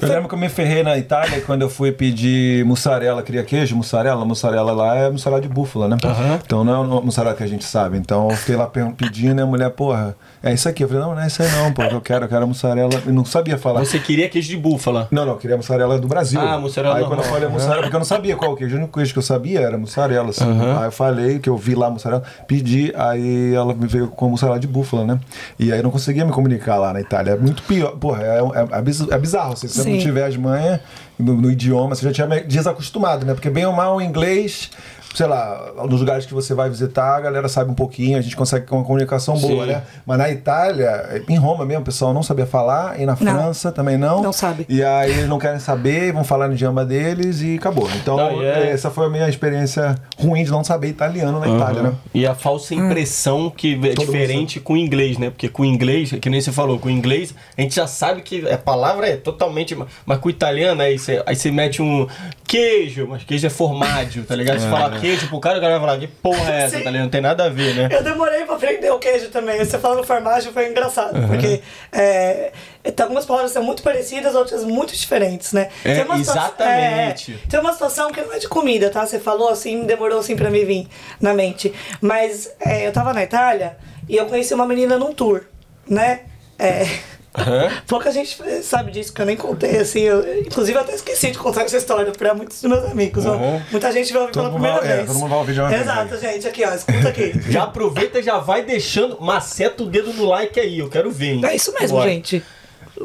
Eu 0.00 0.08
lembro 0.08 0.28
que 0.28 0.34
eu 0.34 0.38
me 0.38 0.48
ferrei 0.48 0.82
na 0.82 0.96
Itália 0.96 1.40
quando 1.42 1.62
eu 1.62 1.70
fui 1.70 1.92
pedir 1.92 2.64
mussarela, 2.64 3.22
queria 3.22 3.44
queijo, 3.44 3.76
mussarela. 3.76 4.24
Mussarela 4.24 4.72
lá 4.72 4.96
é 4.96 5.10
mussarela 5.10 5.40
de 5.40 5.48
búfala, 5.48 5.88
né? 5.88 5.96
Então 6.44 6.64
não 6.64 6.74
é 6.74 6.78
o 6.78 7.02
mussarela 7.02 7.34
que 7.34 7.42
a 7.42 7.46
gente 7.46 7.64
sabe. 7.64 7.98
Então 7.98 8.30
eu 8.30 8.36
fiquei 8.36 8.56
lá 8.56 8.66
pedindo 8.96 9.40
e 9.40 9.42
a 9.42 9.46
mulher, 9.46 9.70
porra, 9.70 10.16
é 10.46 10.54
isso 10.54 10.68
aqui. 10.68 10.84
Eu 10.84 10.88
falei, 10.88 11.02
não, 11.02 11.14
não 11.14 11.22
é 11.22 11.26
isso 11.26 11.42
aí 11.42 11.50
não, 11.50 11.72
pô, 11.72 11.82
eu 11.82 12.00
quero, 12.00 12.24
eu 12.24 12.28
quero 12.28 12.46
mussarela. 12.46 13.02
Eu 13.04 13.12
não 13.12 13.24
sabia 13.24 13.58
falar. 13.58 13.80
Você 13.80 13.98
queria 13.98 14.28
queijo 14.28 14.48
de 14.48 14.56
búfala. 14.56 15.08
Não, 15.10 15.24
não, 15.24 15.32
eu 15.32 15.38
queria 15.38 15.56
mussarela 15.56 15.98
do 15.98 16.08
Brasil. 16.08 16.40
Ah, 16.40 16.58
mussarela 16.58 16.96
Aí 16.96 17.04
quando 17.04 17.20
eu 17.20 17.24
falei 17.24 17.48
mussarela, 17.48 17.82
porque 17.82 17.96
eu 17.96 18.00
não 18.00 18.06
sabia 18.06 18.36
qual 18.36 18.56
queijo. 18.56 18.76
O 18.76 18.78
único 18.78 18.98
queijo 18.98 19.12
que 19.12 19.18
eu 19.18 19.22
sabia 19.22 19.60
era 19.60 19.76
mussarela, 19.76 20.30
assim. 20.30 20.44
Aí 20.44 20.86
eu 20.86 20.92
falei 20.92 21.38
que 21.38 21.48
eu 21.48 21.56
vi 21.56 21.74
lá 21.74 21.90
mussarela, 21.90 22.22
pedi, 22.46 22.92
aí 22.96 23.54
ela 23.54 23.74
me 23.74 23.86
veio 23.86 24.08
com 24.08 24.28
mussarela 24.28 24.58
de 24.58 24.66
búfala, 24.66 25.04
né? 25.04 25.20
E 25.58 25.72
aí 25.72 25.78
eu 25.78 25.82
não 25.82 25.90
conseguia 25.90 26.24
me 26.24 26.32
comunicar 26.32 26.76
lá 26.76 26.92
na 26.92 27.00
Itália. 27.00 27.32
É 27.32 27.36
muito 27.36 27.62
pior. 27.62 27.92
Porra, 27.96 28.22
é, 28.22 28.38
é, 28.38 28.78
é 28.78 28.82
é 29.10 29.18
bizarro. 29.18 29.56
Se 29.56 29.68
você 29.68 29.88
não 29.88 29.98
tiver 29.98 30.24
as 30.24 30.36
manhas 30.36 30.80
no, 31.18 31.34
no 31.34 31.50
idioma, 31.50 31.94
você 31.94 32.10
já 32.10 32.12
tinha 32.12 32.42
desacostumado, 32.42 33.24
né? 33.24 33.34
Porque 33.34 33.50
bem 33.50 33.66
ou 33.66 33.72
mal 33.72 33.96
o 33.96 34.02
inglês. 34.02 34.70
Sei 35.16 35.26
lá, 35.26 35.72
nos 35.88 35.98
lugares 35.98 36.26
que 36.26 36.34
você 36.34 36.52
vai 36.52 36.68
visitar, 36.68 37.16
a 37.16 37.20
galera 37.22 37.48
sabe 37.48 37.70
um 37.70 37.74
pouquinho, 37.74 38.18
a 38.18 38.20
gente 38.20 38.36
consegue 38.36 38.66
ter 38.66 38.74
uma 38.74 38.84
comunicação 38.84 39.34
boa, 39.38 39.64
Sim. 39.64 39.72
né? 39.72 39.82
Mas 40.04 40.18
na 40.18 40.30
Itália, 40.30 41.22
em 41.26 41.36
Roma 41.38 41.64
mesmo, 41.64 41.80
o 41.80 41.84
pessoal 41.86 42.12
não 42.12 42.22
sabia 42.22 42.44
falar, 42.44 43.00
e 43.00 43.06
na 43.06 43.16
Não. 43.18 43.32
França 43.32 43.72
também 43.72 43.96
não. 43.96 44.22
Não 44.22 44.32
sabe. 44.32 44.66
E 44.68 44.84
aí 44.84 45.10
eles 45.10 45.26
não 45.26 45.38
querem 45.38 45.58
saber, 45.58 46.12
vão 46.12 46.22
falar 46.22 46.48
no 46.48 46.52
idioma 46.54 46.84
deles 46.84 47.40
e 47.40 47.56
acabou. 47.56 47.88
Então, 47.96 48.14
Não, 48.18 48.42
e 48.42 48.44
é- 48.44 48.70
essa 48.70 48.90
foi 48.90 49.06
a 49.06 49.08
minha 49.08 49.26
experiência 49.26 49.94
ruim 50.18 50.44
de 50.44 50.50
não 50.50 50.62
saber 50.62 50.88
italiano 50.88 51.40
na 51.40 51.48
Itália, 51.48 51.82
né? 51.82 51.92
E 52.12 52.26
a 52.26 52.34
falsa 52.34 52.74
impressão 52.74 53.48
que 53.48 53.74
é 53.86 53.94
Todo 53.94 54.04
diferente 54.04 54.60
com 54.60 54.74
o 54.74 54.76
inglês, 54.76 55.16
né? 55.16 55.30
Porque 55.30 55.48
com 55.48 55.62
o 55.62 55.64
inglês, 55.64 56.10
que 56.20 56.28
nem 56.28 56.42
você 56.42 56.52
falou, 56.52 56.78
com 56.78 56.88
o 56.88 56.90
inglês, 56.90 57.34
a 57.56 57.62
gente 57.62 57.74
já 57.74 57.86
sabe 57.86 58.20
que 58.20 58.46
a 58.50 58.58
palavra 58.58 59.08
é 59.08 59.16
totalmente. 59.16 59.74
Mas 60.04 60.18
com 60.18 60.28
o 60.28 60.30
italiano, 60.30 60.82
aí 60.82 60.98
você, 60.98 61.22
aí 61.24 61.34
você 61.34 61.50
mete 61.50 61.80
um 61.80 62.06
queijo, 62.46 63.06
mas 63.08 63.24
queijo 63.24 63.46
é 63.46 63.50
formaggio, 63.50 64.24
tá 64.24 64.36
ligado? 64.36 64.60
Você 64.60 64.68
fala 64.68 64.90
queijo 64.98 65.05
pro 65.28 65.40
cara, 65.40 65.58
o 65.58 65.60
cara 65.60 65.78
vai 65.78 65.88
falar, 65.88 65.98
que 66.00 66.06
porra 66.06 66.52
é 66.54 66.62
essa, 66.62 66.76
Sim. 66.78 66.82
tá 66.84 66.90
ligado? 66.90 67.04
Não 67.04 67.10
tem 67.10 67.20
nada 67.20 67.44
a 67.44 67.48
ver, 67.48 67.74
né? 67.74 67.88
Eu 67.90 68.02
demorei 68.02 68.44
pra 68.44 68.56
aprender 68.56 68.90
o 68.90 68.98
queijo 68.98 69.28
também. 69.28 69.58
Você 69.58 69.78
falando 69.78 70.04
farmácia 70.04 70.50
foi 70.52 70.68
engraçado, 70.70 71.26
porque 71.26 71.60
é, 71.92 72.52
tem 72.84 73.02
algumas 73.04 73.24
palavras 73.24 73.52
são 73.52 73.62
muito 73.62 73.82
parecidas, 73.82 74.34
outras 74.34 74.64
muito 74.64 74.94
diferentes, 74.94 75.52
né? 75.52 75.68
É, 75.84 75.94
Tem 75.94 76.04
uma 76.04 76.18
exatamente. 76.18 77.32
é, 77.32 77.48
tem 77.48 77.60
uma 77.60 77.72
situação 77.72 78.10
que 78.10 78.20
não 78.20 78.32
é 78.32 78.38
de 78.38 78.48
comida, 78.48 78.90
tá? 78.90 79.06
Você 79.06 79.18
falou 79.18 79.48
assim, 79.48 79.84
demorou 79.84 80.18
assim 80.18 80.36
pra 80.36 80.50
me 80.50 80.64
vir 80.64 80.88
na 81.20 81.32
mente. 81.34 81.72
Mas 82.00 82.50
é, 82.60 82.86
eu 82.86 82.92
tava 82.92 83.12
na 83.12 83.22
Itália 83.22 83.76
e 84.08 84.16
eu 84.16 84.26
conheci 84.26 84.54
uma 84.54 84.66
menina 84.66 84.98
num 84.98 85.12
tour, 85.12 85.42
né? 85.88 86.20
É. 86.58 86.86
Pouca 87.86 88.10
gente 88.10 88.38
sabe 88.62 88.90
disso, 88.90 89.12
que 89.12 89.20
eu 89.20 89.26
nem 89.26 89.36
contei, 89.36 89.78
assim. 89.78 90.00
Eu, 90.00 90.40
inclusive, 90.40 90.76
eu 90.76 90.82
até 90.82 90.94
esqueci 90.94 91.30
de 91.30 91.38
contar 91.38 91.62
essa 91.62 91.76
história 91.76 92.10
pra 92.12 92.34
muitos 92.34 92.60
dos 92.60 92.70
meus 92.70 92.84
amigos. 92.90 93.24
Uhum. 93.24 93.60
Muita 93.70 93.92
gente 93.92 94.12
vai 94.12 94.22
ouvir 94.22 94.32
Todo 94.34 94.42
pela 94.44 94.54
primeira 94.54 94.80
vai- 94.80 94.90
é, 94.90 94.96
vez. 94.96 95.06
todo 95.08 95.16
mundo 95.18 95.28
vai 95.30 95.38
ouvir 95.38 95.60
uma 95.60 95.68
vez, 95.68 95.80
Exato, 95.82 96.18
gente. 96.18 96.48
Aqui, 96.48 96.64
ó, 96.64 96.72
escuta 96.74 97.08
aqui. 97.08 97.34
Já 97.50 97.64
aproveita 97.64 98.18
e 98.18 98.22
já 98.22 98.38
vai 98.38 98.62
deixando, 98.62 99.20
maceta 99.20 99.82
o 99.82 99.86
dedo 99.86 100.12
no 100.12 100.24
like 100.24 100.58
aí, 100.58 100.78
eu 100.78 100.88
quero 100.88 101.10
ver, 101.10 101.34
hein? 101.34 101.40
É 101.44 101.54
isso 101.54 101.72
mesmo, 101.78 101.96
Bora. 101.98 102.08
gente. 102.10 102.42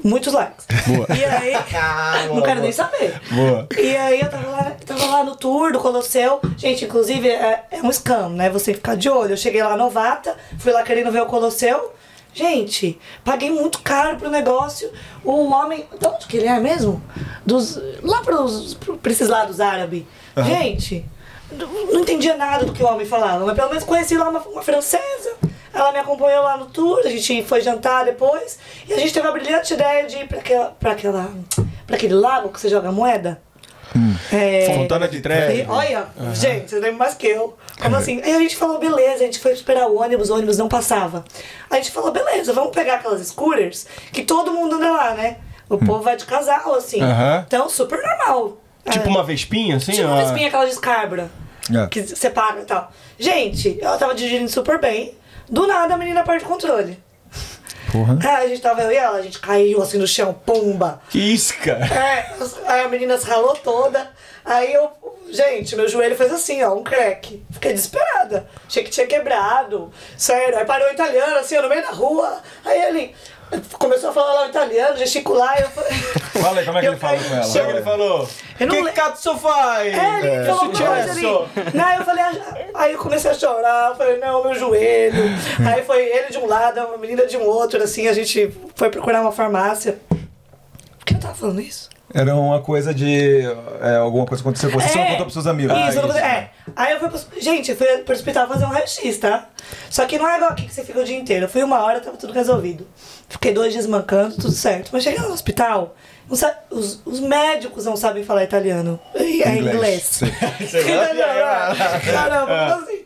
Muitos 0.06 0.32
likes. 0.34 0.66
Boa. 0.88 1.06
E 1.10 1.26
aí, 1.26 1.54
Ah, 1.76 2.24
não 2.28 2.36
boa, 2.36 2.44
quero 2.44 2.62
nem 2.62 2.72
boa. 2.72 2.74
saber. 2.90 3.14
Boa. 3.30 3.68
E 3.78 3.98
aí 3.98 4.22
eu 4.22 4.30
tava 4.30 4.50
lá, 4.50 4.72
tava 4.86 5.06
lá 5.06 5.24
no 5.26 5.36
tour 5.36 5.74
do 5.74 5.80
Colosseu. 5.80 6.40
Gente, 6.58 6.86
inclusive 6.86 7.28
é, 7.28 7.64
é 7.70 7.82
um 7.84 7.92
scam, 7.92 8.30
né? 8.30 8.50
Você 8.50 8.74
ficar 8.74 8.96
de 8.96 9.10
olho. 9.10 9.34
Eu 9.34 9.38
cheguei 9.38 9.62
lá 9.62 9.76
novata, 9.76 10.38
fui 10.60 10.72
lá 10.72 10.82
querendo 10.84 11.12
ver 11.12 11.22
o 11.22 11.26
Colosseu. 11.26 11.92
Gente, 12.34 12.98
paguei 13.26 13.50
muito 13.52 13.80
caro 13.82 14.18
pro 14.18 14.30
negócio. 14.30 14.90
O 15.24 15.50
homem. 15.52 15.86
De 16.00 16.08
onde 16.08 16.28
que 16.28 16.38
ele 16.38 16.48
é 16.48 16.60
mesmo? 16.60 17.02
Dos, 17.46 17.80
lá 18.02 18.22
pros, 18.22 18.74
pro- 18.76 18.98
pra 18.98 19.12
esses 19.12 19.28
lados 19.28 19.60
árabes. 19.60 20.04
Gente, 20.46 21.06
não 21.52 21.68
não 21.92 22.00
entendia 22.02 22.38
nada 22.38 22.66
do 22.66 22.72
que 22.72 22.82
o 22.82 22.88
homem 22.88 23.06
falava, 23.06 23.46
mas 23.46 23.56
pelo 23.56 23.68
menos 23.70 23.84
conheci 23.84 24.18
lá 24.18 24.30
uma, 24.30 24.40
uma 24.40 24.62
francesa. 24.62 25.36
Ela 25.74 25.92
me 25.92 26.00
acompanhou 26.00 26.44
lá 26.44 26.58
no 26.58 26.66
tour, 26.68 27.00
a 27.06 27.10
gente 27.10 27.44
foi 27.44 27.62
jantar 27.62 28.06
depois. 28.06 28.58
E 28.88 28.94
a 28.94 28.98
gente 28.98 29.14
teve 29.14 29.28
a 29.28 29.32
brilhante 29.32 29.74
ideia 29.74 30.06
de 30.08 30.18
ir 30.18 30.28
pra, 30.28 30.40
aquela, 30.40 30.66
pra, 30.80 30.92
aquela, 30.92 31.32
pra 31.88 31.96
aquele 31.98 32.14
lago 32.14 32.50
que 32.50 32.60
você 32.60 32.70
joga 32.70 32.92
moeda. 32.92 33.42
É, 34.32 34.74
Fontana 34.74 35.08
de 35.08 35.20
Trevi. 35.22 35.66
Olha, 35.68 36.08
gente, 36.34 36.70
você 36.70 36.76
lembra 36.80 36.98
mais 36.98 37.14
que 37.14 37.28
eu. 37.28 37.58
Como 37.82 37.96
assim? 37.96 38.22
Aí 38.22 38.34
a 38.34 38.40
gente 38.40 38.56
falou, 38.56 38.80
beleza, 38.80 39.16
a 39.16 39.26
gente 39.26 39.40
foi 39.40 39.52
esperar 39.52 39.88
o 39.88 40.00
ônibus, 40.00 40.30
o 40.30 40.36
ônibus 40.36 40.58
não 40.58 40.70
passava. 40.70 41.26
A 41.70 41.76
gente 41.76 41.92
falou, 41.92 42.12
beleza, 42.12 42.54
vamos 42.54 42.72
pegar 42.72 42.96
aquelas 42.96 43.26
scooters 43.28 43.86
que 44.14 44.24
todo 44.24 44.52
mundo 44.54 44.76
anda 44.76 44.92
lá, 44.92 45.14
né? 45.14 45.38
O 45.70 45.78
povo 45.78 46.02
vai 46.02 46.16
de 46.18 46.26
casal, 46.26 46.74
assim. 46.76 47.02
Aham. 47.02 47.44
Então, 47.48 47.70
super 47.70 48.02
normal. 48.02 48.58
Tipo 48.90 49.08
É. 49.08 49.10
uma 49.10 49.24
vespinha, 49.24 49.78
assim? 49.78 49.92
Tipo 49.94 50.08
uma 50.08 50.22
vespinha, 50.24 50.48
aquela 50.48 50.66
de 50.66 50.72
escabra. 50.72 51.30
É. 51.74 51.88
Que 51.88 52.02
você 52.02 52.30
paga 52.30 52.62
e 52.62 52.66
tal. 52.66 52.92
Gente, 53.20 53.78
ela 53.82 53.98
tava 53.98 54.14
dirigindo 54.16 54.50
super 54.50 54.80
bem. 54.80 55.14
Do 55.50 55.68
nada 55.68 55.94
a 55.94 55.98
menina 55.98 56.24
perde 56.24 56.44
o 56.46 56.48
controle. 56.48 56.98
Porra. 57.92 58.18
Aí 58.24 58.46
a 58.46 58.48
gente 58.48 58.62
tava 58.62 58.82
eu 58.84 58.92
e 58.92 58.96
ela, 58.96 59.18
a 59.18 59.22
gente 59.22 59.40
caiu 59.40 59.82
assim 59.82 59.98
no 59.98 60.08
chão, 60.08 60.34
pumba. 60.34 61.01
Que 61.10 61.20
isso, 61.20 61.54
cara? 61.58 61.86
É, 61.86 62.34
aí 62.68 62.82
a 62.82 62.88
menina 62.88 63.18
se 63.18 63.27
ralou 63.27 63.56
toda. 63.56 64.10
Aí 64.44 64.74
eu, 64.74 64.90
gente, 65.30 65.75
meu 65.75 65.88
joelho 65.88 66.16
fez 66.16 66.32
assim, 66.32 66.64
ó, 66.64 66.74
um 66.74 66.84
crack. 66.84 67.44
Fiquei 67.51 67.74
desesperada. 67.74 68.48
Achei 68.68 68.84
que 68.84 68.90
tinha 68.90 69.06
quebrado. 69.06 69.92
Sério. 70.18 70.58
Aí 70.58 70.66
parou 70.66 70.88
o 70.88 70.92
italiano, 70.92 71.38
assim, 71.38 71.58
no 71.58 71.70
meio 71.70 71.82
da 71.82 71.92
rua. 71.92 72.42
Aí 72.66 72.82
ele 72.82 73.16
começou 73.77 74.09
a 74.09 74.14
falar 74.14 74.33
lá 74.33 74.46
o 74.46 74.50
italiano, 74.50 74.98
gesticular. 74.98 75.59
E 75.59 75.64
eu 75.64 75.70
falei. 75.70 75.92
Fala 75.92 76.59
aí, 76.59 76.66
como 76.66 76.77
é 76.77 76.81
que 76.81 76.87
Eu 76.87 76.92
ele 76.94 77.00
fala 77.00 77.18
caí- 77.18 77.27
com 77.29 77.35
ela? 77.35 77.44
Chega, 77.44 77.70
ele 77.72 77.81
falou. 77.81 78.29
Eu 78.59 78.68
não 78.68 78.75
que 78.75 78.81
le- 78.83 78.92
cazzo 78.92 79.37
fai? 79.37 79.87
É, 79.90 80.35
ele 80.35 80.46
falou 80.46 80.61
alguma 80.61 80.87
coisa 80.87 81.11
ali. 81.11 81.22
Não, 81.74 81.94
eu 81.96 82.05
falei, 82.05 82.24
ah, 82.24 82.55
aí 82.75 82.94
eu 82.94 83.00
comecei 83.00 83.31
a 83.31 83.33
chorar, 83.33 83.90
eu 83.92 83.96
falei, 83.96 84.18
não, 84.18 84.44
meu 84.44 84.55
joelho. 84.55 85.24
aí 85.72 85.83
foi 85.83 86.03
ele 86.05 86.27
de 86.29 86.37
um 86.37 86.46
lado, 86.48 86.79
uma 86.81 86.98
menina 86.98 87.25
de 87.25 87.37
um 87.37 87.44
outro, 87.44 87.81
assim, 87.83 88.07
a 88.07 88.14
gente 88.14 88.51
foi 88.75 88.90
procurar 88.90 89.22
uma 89.22 89.31
farmácia. 89.31 89.98
Por 90.09 91.05
que 91.05 91.14
eu 91.16 91.20
tava 91.20 91.33
falando 91.35 91.59
isso? 91.61 91.90
Era 92.14 92.36
uma 92.36 92.60
coisa 92.62 92.94
de. 92.94 93.42
é, 93.82 93.96
alguma 93.98 94.26
coisa 94.26 94.42
aconteceu 94.44 94.70
com 94.72 94.80
você, 94.80 94.90
você 94.90 94.98
não 94.98 95.06
contou 95.06 95.22
pros 95.26 95.34
seus 95.34 95.48
amigos. 95.48 95.76
Isso, 95.90 96.00
Ah, 96.00 96.02
contei- 96.02 96.22
é. 96.22 96.50
Aí 96.76 96.94
eu 96.94 97.00
fui 97.00 97.10
pro, 97.10 97.20
gente, 97.42 97.72
eu 97.72 97.78
fui 97.78 97.88
pro 98.00 98.14
hospital 98.14 98.48
fazer 98.48 98.66
um 98.66 98.70
raio-x, 98.70 99.18
tá? 99.18 99.48
Só 99.90 100.06
que 100.06 100.18
não 100.18 100.28
é 100.30 100.36
igual 100.36 100.52
aqui 100.52 100.66
que 100.68 100.74
você 100.74 100.84
fica 100.84 101.00
o 101.00 101.04
dia 101.04 101.18
inteiro. 101.18 101.46
Eu 101.46 101.50
fui 101.50 101.64
uma 101.64 101.82
hora, 101.84 102.00
tava 102.02 102.18
tudo 102.18 102.34
resolvido. 102.34 102.86
Fiquei 103.30 103.54
dois 103.54 103.72
dias 103.72 103.86
mancando, 103.88 104.36
tudo 104.36 104.52
certo. 104.52 104.90
Mas 104.92 105.04
cheguei 105.04 105.20
no 105.22 105.32
hospital, 105.34 105.96
não 106.30 106.36
sa- 106.36 106.56
os, 106.70 107.02
os 107.06 107.20
médicos 107.22 107.86
não 107.86 107.96
sabem 107.96 108.24
falar 108.24 108.44
italiano. 108.44 109.00
E 109.16 109.42
É 109.44 109.56
Inglês. 109.56 109.74
inglês. 109.76 110.04
Sim. 110.04 110.26
Entendeu? 110.80 111.26
Caramba, 112.14 112.76
como 112.76 112.84
assim? 112.84 113.06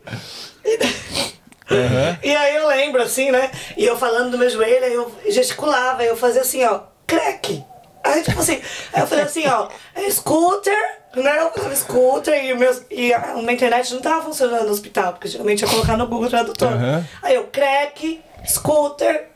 E 2.23 2.35
aí 2.35 2.55
eu 2.55 2.67
lembro, 2.67 3.01
assim, 3.01 3.31
né? 3.31 3.49
E 3.77 3.85
eu 3.85 3.97
falando 3.97 4.31
do 4.31 4.37
meu 4.37 4.49
joelho, 4.49 4.85
aí 4.85 4.93
eu 4.93 5.11
gesticulava, 5.29 6.01
aí 6.01 6.07
eu 6.07 6.17
fazia 6.17 6.41
assim, 6.41 6.63
ó, 6.63 6.81
crack. 7.07 7.63
Aí, 8.05 8.21
tipo 8.23 8.39
assim, 8.39 8.61
aí 8.93 9.01
eu 9.01 9.07
falei 9.07 9.25
assim, 9.25 9.47
ó, 9.47 9.67
scooter, 10.11 10.77
né? 11.15 11.39
Eu 11.39 11.51
falava 11.51 11.75
scooter 11.75 12.45
e, 12.45 12.53
meus, 12.53 12.81
e 12.91 13.11
a 13.13 13.33
minha 13.37 13.53
internet 13.53 13.93
não 13.93 14.01
tava 14.01 14.21
funcionando 14.25 14.65
no 14.65 14.71
hospital, 14.71 15.13
porque 15.13 15.27
geralmente 15.27 15.61
ia 15.63 15.67
colocar 15.67 15.97
no 15.97 16.05
Google 16.07 16.29
Tradutor. 16.29 16.71
Aham. 16.73 17.05
Aí 17.23 17.35
eu, 17.35 17.45
crack, 17.47 18.21
scooter, 18.47 19.27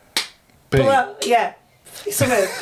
pula- 0.70 1.16
yeah, 1.26 1.56
isso 2.06 2.26
mesmo. 2.28 2.54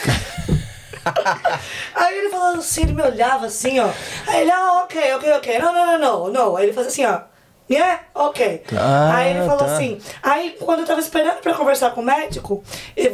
Aí 1.96 2.17
ele 2.17 2.30
falando 2.30 2.60
assim, 2.60 2.82
ele 2.84 2.93
me 2.93 3.02
olhava 3.02 3.46
assim, 3.48 3.80
ó. 3.80 3.89
Aí 4.28 4.41
ele, 4.41 4.52
ah, 4.52 4.84
ok, 4.84 5.13
ok, 5.15 5.34
ok. 5.34 5.60
Não, 5.60 5.74
não, 5.74 5.86
não, 5.86 5.98
não, 6.00 6.28
não. 6.32 6.56
Aí 6.58 6.65
ele 6.65 6.74
fazia 6.74 6.89
assim, 6.91 7.06
ó. 7.06 7.22
Yeah, 7.69 8.01
ok. 8.15 8.63
Ah, 8.77 9.17
aí 9.17 9.32
ele 9.32 9.39
falou 9.45 9.58
tá. 9.58 9.65
assim. 9.65 9.99
Aí 10.23 10.56
quando 10.60 10.80
eu 10.80 10.86
tava 10.86 11.01
esperando 11.01 11.41
pra 11.41 11.53
conversar 11.53 11.91
com 11.91 12.01
o 12.01 12.03
médico, 12.03 12.63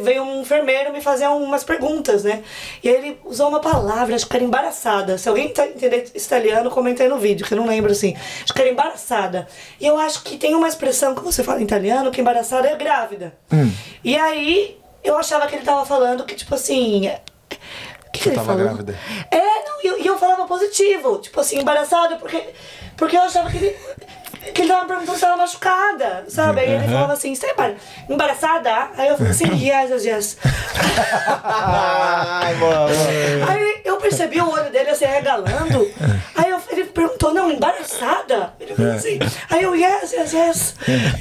veio 0.02 0.22
um 0.22 0.42
enfermeiro 0.42 0.92
me 0.92 1.00
fazer 1.00 1.26
umas 1.26 1.64
perguntas, 1.64 2.22
né? 2.22 2.42
E 2.82 2.88
aí 2.88 2.94
ele 2.94 3.20
usou 3.24 3.48
uma 3.48 3.60
palavra, 3.60 4.14
acho 4.14 4.28
que 4.28 4.36
era 4.36 4.44
embaraçada. 4.44 5.18
Se 5.18 5.28
alguém 5.28 5.48
tá 5.48 5.66
entendendo 5.66 6.10
italiano, 6.14 6.70
comenta 6.70 7.02
aí 7.02 7.08
no 7.08 7.18
vídeo, 7.18 7.44
que 7.44 7.52
eu 7.52 7.58
não 7.58 7.66
lembro 7.66 7.90
assim. 7.90 8.16
Acho 8.44 8.54
que 8.54 8.60
era 8.60 8.70
embaraçada. 8.70 9.48
E 9.80 9.86
eu 9.86 9.98
acho 9.98 10.22
que 10.22 10.36
tem 10.36 10.54
uma 10.54 10.68
expressão 10.68 11.14
que 11.14 11.22
você 11.22 11.42
fala 11.42 11.60
em 11.60 11.64
italiano 11.64 12.10
que 12.12 12.20
embaraçada 12.20 12.68
é 12.68 12.76
grávida. 12.76 13.34
E 14.04 14.16
aí 14.16 14.78
eu 15.02 15.18
achava 15.18 15.46
que 15.46 15.56
ele 15.56 15.64
tava 15.64 15.84
falando 15.84 16.24
que, 16.24 16.34
tipo 16.34 16.54
assim. 16.54 17.08
O 18.06 18.10
que, 18.12 18.20
que 18.20 18.28
ele 18.28 18.36
tava 18.36 18.46
falou? 18.52 18.62
grávida. 18.62 18.98
É, 19.30 19.68
não, 19.68 19.82
e 19.82 19.86
eu, 19.86 19.98
eu 19.98 20.18
falava 20.18 20.46
positivo, 20.46 21.18
tipo 21.18 21.40
assim, 21.40 21.58
embaraçada, 21.58 22.16
porque, 22.16 22.42
porque 22.96 23.16
eu 23.16 23.22
achava 23.22 23.50
que 23.50 23.56
ele. 23.56 23.76
Que 24.52 24.62
ele 24.62 24.68
tava 24.72 24.86
perguntando 24.86 25.18
se 25.18 25.24
ela 25.24 25.36
machucada, 25.36 26.24
sabe? 26.28 26.60
Aí 26.60 26.70
ele 26.72 26.86
falava 26.88 27.12
assim, 27.14 27.34
você 27.34 27.46
é 27.46 27.52
embar- 27.52 27.74
embaraçada? 28.08 28.88
Aí 28.96 29.08
eu 29.08 29.16
falei 29.16 29.32
assim, 29.32 29.46
yes, 29.56 29.90
yes, 29.90 30.04
yes. 30.04 30.36
Ai, 31.42 32.54
mano. 32.54 32.88
Aí 33.48 33.80
eu 33.84 33.96
percebi 33.96 34.40
o 34.40 34.50
olho 34.50 34.70
dele 34.70 34.90
assim, 34.90 35.06
regalando. 35.06 35.90
Aí 36.36 36.50
eu- 36.50 36.60
ele 36.70 36.84
perguntou, 36.84 37.32
não, 37.34 37.50
embaraçada? 37.50 38.52
Ele 38.60 38.74
falou 38.74 38.92
assim. 38.92 39.18
Aí 39.50 39.62
eu, 39.62 39.74
yes, 39.74 40.12
yes, 40.12 40.32
yes. 40.32 40.74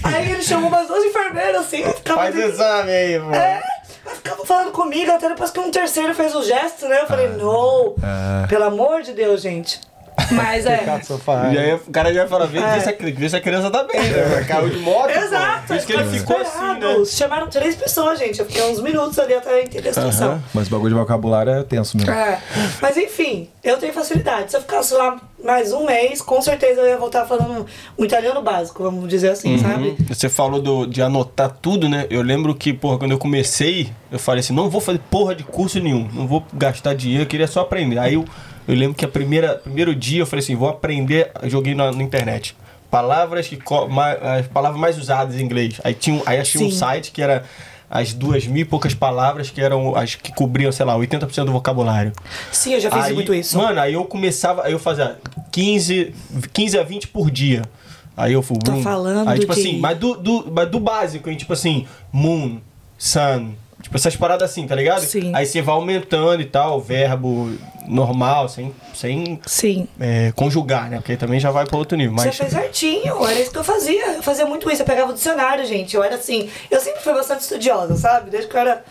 Aí 0.03 0.31
ele 0.31 0.41
chamou 0.43 0.69
umas 0.69 0.87
duas 0.87 1.03
enfermeiras 1.05 1.61
assim, 1.61 1.83
ficava 1.93 2.21
Faz 2.21 2.35
exame 2.37 2.91
aí, 2.91 3.19
mano. 3.19 3.35
é, 3.35 3.61
ficava 4.15 4.45
falando 4.45 4.71
comigo, 4.71 5.11
até 5.11 5.29
depois 5.29 5.49
que 5.51 5.59
um 5.59 5.71
terceiro 5.71 6.13
fez 6.13 6.35
o 6.35 6.43
gesto, 6.43 6.87
né? 6.87 7.01
Eu 7.01 7.07
falei, 7.07 7.29
não, 7.29 7.95
pelo 8.47 8.63
amor 8.65 9.01
de 9.01 9.13
Deus, 9.13 9.41
gente. 9.41 9.79
Mas 10.31 10.65
é. 10.65 10.83
E 11.53 11.57
aí 11.57 11.73
o 11.75 11.79
cara 11.91 12.13
já 12.13 12.21
vai 12.21 12.29
falar, 12.29 12.45
vê, 12.45 12.59
É. 12.59 12.73
vê, 12.75 12.79
se, 12.81 12.89
a, 12.89 12.93
vê 13.19 13.29
se 13.29 13.35
a 13.35 13.41
criança 13.41 13.69
tá 13.71 13.83
bem, 13.83 14.01
né? 14.01 14.43
Caiu 14.47 14.69
de 14.69 14.77
moto. 14.79 15.09
Exato, 15.09 15.67
Por 15.67 15.75
isso 15.77 15.85
que 15.87 15.93
ele 15.93 16.05
ficou 16.19 16.37
assim, 16.37 16.79
né? 16.79 17.05
Chamaram 17.05 17.47
três 17.47 17.75
pessoas, 17.75 18.19
gente. 18.19 18.39
Eu 18.39 18.45
fiquei 18.45 18.63
uns 18.63 18.79
minutos 18.81 19.17
ali 19.19 19.33
até 19.33 19.61
entender 19.61 19.89
a 19.89 19.93
situação. 19.93 20.43
Mas 20.53 20.67
o 20.67 20.71
bagulho 20.71 20.93
de 20.93 20.99
vocabulário 20.99 21.51
é 21.51 21.63
tenso 21.63 21.97
mesmo. 21.97 22.11
É, 22.11 22.39
mas 22.81 22.97
enfim, 22.97 23.49
eu 23.63 23.77
tenho 23.77 23.93
facilidade. 23.93 24.51
Se 24.51 24.57
eu 24.57 24.61
ficasse 24.61 24.93
lá 24.93 25.17
mais 25.43 25.73
um 25.73 25.85
mês, 25.85 26.21
com 26.21 26.41
certeza 26.41 26.81
eu 26.81 26.87
ia 26.87 26.97
voltar 26.97 27.25
falando 27.25 27.65
um 27.97 28.05
italiano 28.05 28.41
básico, 28.41 28.81
vamos 28.83 29.09
dizer 29.09 29.29
assim, 29.31 29.57
sabe? 29.57 29.89
Uhum. 29.89 29.97
Você 30.07 30.29
falou 30.29 30.61
do- 30.61 30.85
de 30.85 31.01
anotar 31.01 31.49
tudo, 31.61 31.89
né? 31.89 32.07
Eu 32.09 32.21
lembro 32.21 32.55
que, 32.55 32.71
porra, 32.73 32.97
quando 32.97 33.11
eu 33.11 33.17
comecei, 33.17 33.91
eu 34.11 34.17
falei 34.19 34.39
assim, 34.39 34.53
não 34.53 34.69
vou 34.69 34.79
fazer 34.79 34.99
porra 35.11 35.35
de 35.35 35.43
curso 35.43 35.79
nenhum, 35.79 36.07
não 36.13 36.25
vou 36.27 36.45
gastar 36.53 36.93
dinheiro, 36.95 37.23
eu 37.23 37.27
queria 37.27 37.47
só 37.47 37.61
aprender. 37.61 37.97
Aí 37.99 38.13
eu, 38.13 38.23
eu 38.67 38.75
lembro 38.75 38.95
que 38.95 39.05
a 39.05 39.07
primeira 39.07 39.55
primeiro 39.55 39.93
dia 39.95 40.21
eu 40.21 40.25
falei 40.25 40.43
assim, 40.43 40.55
vou 40.55 40.69
aprender, 40.69 41.31
joguei 41.43 41.73
na, 41.75 41.91
na 41.91 42.03
internet. 42.03 42.55
Palavras 42.89 43.47
que 43.47 43.57
co- 43.57 43.87
ma- 43.87 44.11
as 44.13 44.47
palavras 44.47 44.79
mais 44.79 44.97
usadas 44.97 45.35
em 45.39 45.43
inglês. 45.43 45.81
Aí 45.83 45.93
tinha, 45.93 46.15
um- 46.17 46.23
aí 46.25 46.39
achei 46.39 46.61
um 46.61 46.69
Sim. 46.69 46.77
site 46.77 47.11
que 47.11 47.21
era 47.21 47.43
as 47.89 48.13
duas 48.13 48.45
mil 48.47 48.61
e 48.61 48.65
poucas 48.65 48.93
palavras 48.93 49.49
que 49.49 49.61
eram 49.61 49.95
as 49.95 50.15
que 50.15 50.31
cobriam, 50.33 50.71
sei 50.71 50.85
lá, 50.85 50.95
80% 50.97 51.45
do 51.45 51.51
vocabulário. 51.51 52.11
Sim, 52.51 52.73
eu 52.73 52.79
já 52.79 52.89
fiz 52.91 53.05
aí, 53.05 53.13
muito 53.13 53.33
isso. 53.33 53.57
Mano, 53.57 53.79
aí 53.79 53.93
eu 53.93 54.05
começava, 54.05 54.63
aí 54.63 54.71
eu 54.71 54.79
fazia 54.79 55.17
15, 55.51 56.13
15 56.51 56.77
a 56.79 56.83
20 56.83 57.07
por 57.07 57.29
dia. 57.31 57.61
Aí 58.15 58.33
eu 58.33 58.41
fui. 58.43 58.57
Tá 58.59 58.71
brum. 58.71 58.81
falando 58.83 59.27
Aí, 59.27 59.39
tipo 59.39 59.53
de- 59.53 59.59
assim, 59.59 59.79
mas 59.79 59.97
do, 59.97 60.15
do, 60.15 60.51
mas 60.51 60.69
do 60.69 60.79
básico, 60.79 61.29
hein? 61.29 61.35
Tipo 61.35 61.53
assim, 61.53 61.87
moon, 62.11 62.59
sun, 62.97 63.53
Tipo, 63.83 63.97
essas 63.97 64.15
paradas 64.15 64.49
assim, 64.49 64.65
tá 64.65 64.73
ligado? 64.75 65.01
Sim. 65.01 65.35
Aí 65.35 65.45
você 65.45 65.61
vai 65.61 65.75
aumentando 65.75 66.41
e 66.41 66.45
tal, 66.45 66.77
o 66.77 66.81
verbo 66.81 67.51
normal, 67.85 68.47
sem, 68.47 68.73
sem 68.93 69.37
Sim. 69.45 69.89
é, 69.99 70.31
conjugar, 70.33 70.89
né? 70.89 70.97
Porque 70.97 71.11
aí 71.11 71.17
também 71.17 71.37
já 71.37 71.51
vai 71.51 71.65
pra 71.65 71.77
outro 71.77 71.97
nível. 71.97 72.15
Você 72.15 72.27
Mas, 72.27 72.37
fez 72.37 72.51
certinho, 72.53 73.27
era 73.27 73.39
isso 73.39 73.51
que 73.51 73.57
eu 73.57 73.63
fazia. 73.63 74.13
Eu 74.13 74.23
fazia 74.23 74.45
muito 74.45 74.71
isso, 74.71 74.81
eu 74.81 74.85
pegava 74.85 75.11
o 75.11 75.13
dicionário, 75.13 75.65
gente. 75.65 75.95
Eu 75.95 76.01
era 76.01 76.15
assim, 76.15 76.49
eu 76.71 76.79
sempre 76.79 77.01
fui 77.01 77.13
bastante 77.13 77.41
estudiosa, 77.41 77.97
sabe? 77.97 78.29
Desde 78.29 78.49
que 78.49 78.55
eu 78.55 78.61
era 78.61 78.85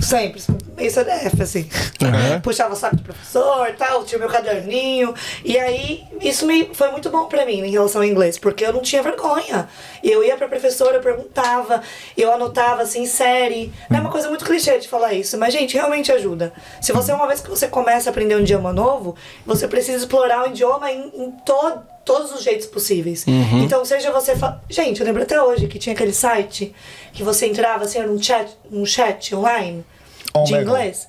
sempre, 0.00 0.42
meio 0.76 0.90
CDF, 0.90 1.42
assim. 1.42 1.68
Uhum. 2.02 2.40
Puxava 2.40 2.74
o 2.74 2.76
saco 2.76 2.96
do 2.96 3.02
professor 3.02 3.72
tal, 3.76 4.04
tinha 4.04 4.18
o 4.18 4.20
meu 4.20 4.28
caderninho. 4.28 5.14
E 5.44 5.58
aí, 5.58 6.04
isso 6.20 6.46
me 6.46 6.70
foi 6.72 6.90
muito 6.90 7.10
bom 7.10 7.26
pra 7.26 7.44
mim 7.46 7.60
em 7.60 7.70
relação 7.70 8.02
ao 8.02 8.06
inglês, 8.06 8.38
porque 8.38 8.64
eu 8.64 8.72
não 8.72 8.80
tinha 8.80 9.02
vergonha. 9.02 9.68
Eu 10.02 10.22
ia 10.22 10.36
pra 10.36 10.48
professora, 10.48 10.96
eu 10.96 11.00
perguntava, 11.00 11.82
eu 12.16 12.32
anotava 12.32 12.82
assim, 12.82 13.06
série. 13.06 13.72
Não 13.90 13.98
é 13.98 14.00
uma 14.00 14.10
coisa 14.10 14.28
muito 14.28 14.44
clichê 14.44 14.78
de 14.78 14.88
falar 14.88 15.14
isso, 15.14 15.38
mas, 15.38 15.52
gente, 15.52 15.74
realmente 15.74 16.12
ajuda. 16.12 16.52
Se 16.80 16.92
você, 16.92 17.12
uma 17.12 17.26
vez 17.26 17.40
que 17.40 17.50
você 17.50 17.68
começa 17.68 18.08
a 18.08 18.12
aprender 18.12 18.36
um 18.36 18.40
idioma 18.40 18.72
novo, 18.72 19.16
você 19.46 19.66
precisa 19.66 19.98
explorar 19.98 20.44
o 20.44 20.50
idioma 20.50 20.90
em, 20.90 21.12
em 21.14 21.30
todo 21.44 21.82
todos 22.08 22.32
os 22.32 22.42
jeitos 22.42 22.66
possíveis. 22.66 23.26
Então, 23.62 23.84
seja 23.84 24.10
você. 24.10 24.34
Fa... 24.34 24.62
Gente, 24.70 24.98
eu 24.98 25.06
lembro 25.06 25.22
até 25.22 25.40
hoje 25.42 25.68
que 25.68 25.78
tinha 25.78 25.94
aquele 25.94 26.14
site 26.14 26.74
que 27.12 27.22
você 27.22 27.46
entrava 27.46 27.84
assim, 27.84 27.98
era 27.98 28.10
um 28.10 28.20
chat, 28.20 28.50
um 28.72 28.86
chat 28.86 29.34
online 29.36 29.84
de 30.46 30.54
inglês. 30.54 31.06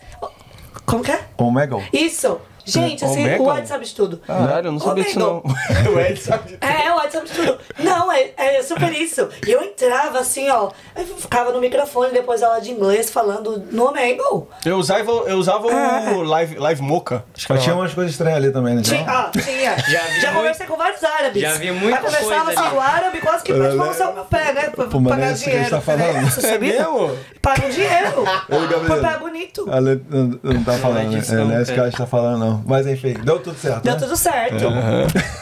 Como 0.85 1.01
que 1.01 1.11
é? 1.11 1.21
Omegle. 1.37 1.81
Isso! 1.93 2.41
Gente, 2.71 3.05
assim, 3.05 3.23
o 3.37 3.57
Ed 3.57 3.67
sabe 3.67 3.85
de 3.85 3.93
tudo. 3.95 4.17
Caralho, 4.25 4.67
eu 4.67 4.71
não 4.71 4.79
sabia 4.79 5.03
disso 5.03 5.19
não. 5.19 5.43
O 5.93 5.99
Ed 5.99 6.19
sabe. 6.19 6.57
É, 6.61 6.91
o 6.93 7.01
Ed 7.03 7.11
sabe 7.13 7.27
de 7.27 7.33
tudo. 7.33 7.57
Não, 7.79 8.11
é, 8.11 8.31
é 8.37 8.61
super 8.63 8.91
isso. 8.91 9.27
E 9.47 9.51
eu 9.51 9.61
entrava 9.63 10.19
assim, 10.19 10.49
ó, 10.49 10.69
eu 10.95 11.05
ficava 11.05 11.51
no 11.51 11.59
microfone 11.59 12.11
depois 12.11 12.41
da 12.41 12.47
aula 12.47 12.61
de 12.61 12.71
inglês 12.71 13.09
falando 13.09 13.63
no 13.71 13.87
Omegle. 13.87 14.47
Eu 14.65 14.77
usava, 14.77 15.09
eu 15.11 15.37
usava 15.37 15.67
Ah. 15.71 16.11
o 16.13 16.21
Live, 16.23 16.57
live 16.57 16.81
Mocha. 16.81 17.23
Acho 17.35 17.47
que 17.47 17.57
tinha 17.59 17.73
uma- 17.73 17.83
umas 17.83 17.93
coisas 17.93 18.11
estranhas 18.11 18.37
ali 18.37 18.51
também, 18.51 18.75
né? 18.75 18.81
Tinha, 18.81 19.05
ah, 19.07 19.31
tinha. 19.31 19.77
Já 19.89 20.01
vi 20.01 20.21
Já 20.21 20.31
muito- 20.31 20.35
conversei 20.37 20.65
com 20.67 20.75
vários 20.77 21.03
árabes. 21.03 21.41
já 21.41 21.53
vi 21.53 21.71
muita 21.71 21.97
coisa 21.99 22.17
assim, 22.17 22.33
ali. 22.59 22.75
o 22.75 22.79
árabe 22.79 23.19
quase 23.19 23.43
que 23.43 23.53
pode 23.53 23.77
balançar 23.77 24.11
o 24.11 24.13
meu 24.13 24.25
pé, 24.25 24.53
né? 24.53 24.61
Pra 24.69 24.85
Pô, 24.85 25.01
pagar 25.01 25.29
é 25.29 25.31
isso 25.33 25.43
que 25.43 25.49
a 25.49 25.53
gente 25.53 25.65
dinheiro. 25.65 25.69
tá 25.69 25.81
falando. 25.81 26.01
É, 26.17 26.21
você 26.21 26.45
É 26.47 26.49
sabia? 26.51 26.73
mesmo? 26.77 27.17
Paga 27.41 27.65
um 27.65 27.69
dinheiro. 27.69 28.23
Gabriel. 28.49 28.85
Por 28.85 29.01
pé 29.01 29.17
bonito. 29.17 29.65
Não, 29.65 30.63
tá 30.63 30.73
falando, 30.73 31.11
né? 31.11 31.19
disso 31.19 31.33
É, 31.33 31.37
não, 31.37 31.51
é 31.57 31.61
isso 31.61 31.71
que 31.71 31.75
cara. 31.75 31.87
a 31.87 31.89
gente 31.89 31.97
tá 31.99 32.05
falando, 32.05 32.39
não. 32.39 32.58
Mas 32.65 32.87
enfim, 32.87 33.13
deu 33.23 33.39
tudo 33.39 33.57
certo. 33.57 33.83
Deu 33.83 33.93
né? 33.93 33.99
tudo 33.99 34.15
certo. 34.17 34.65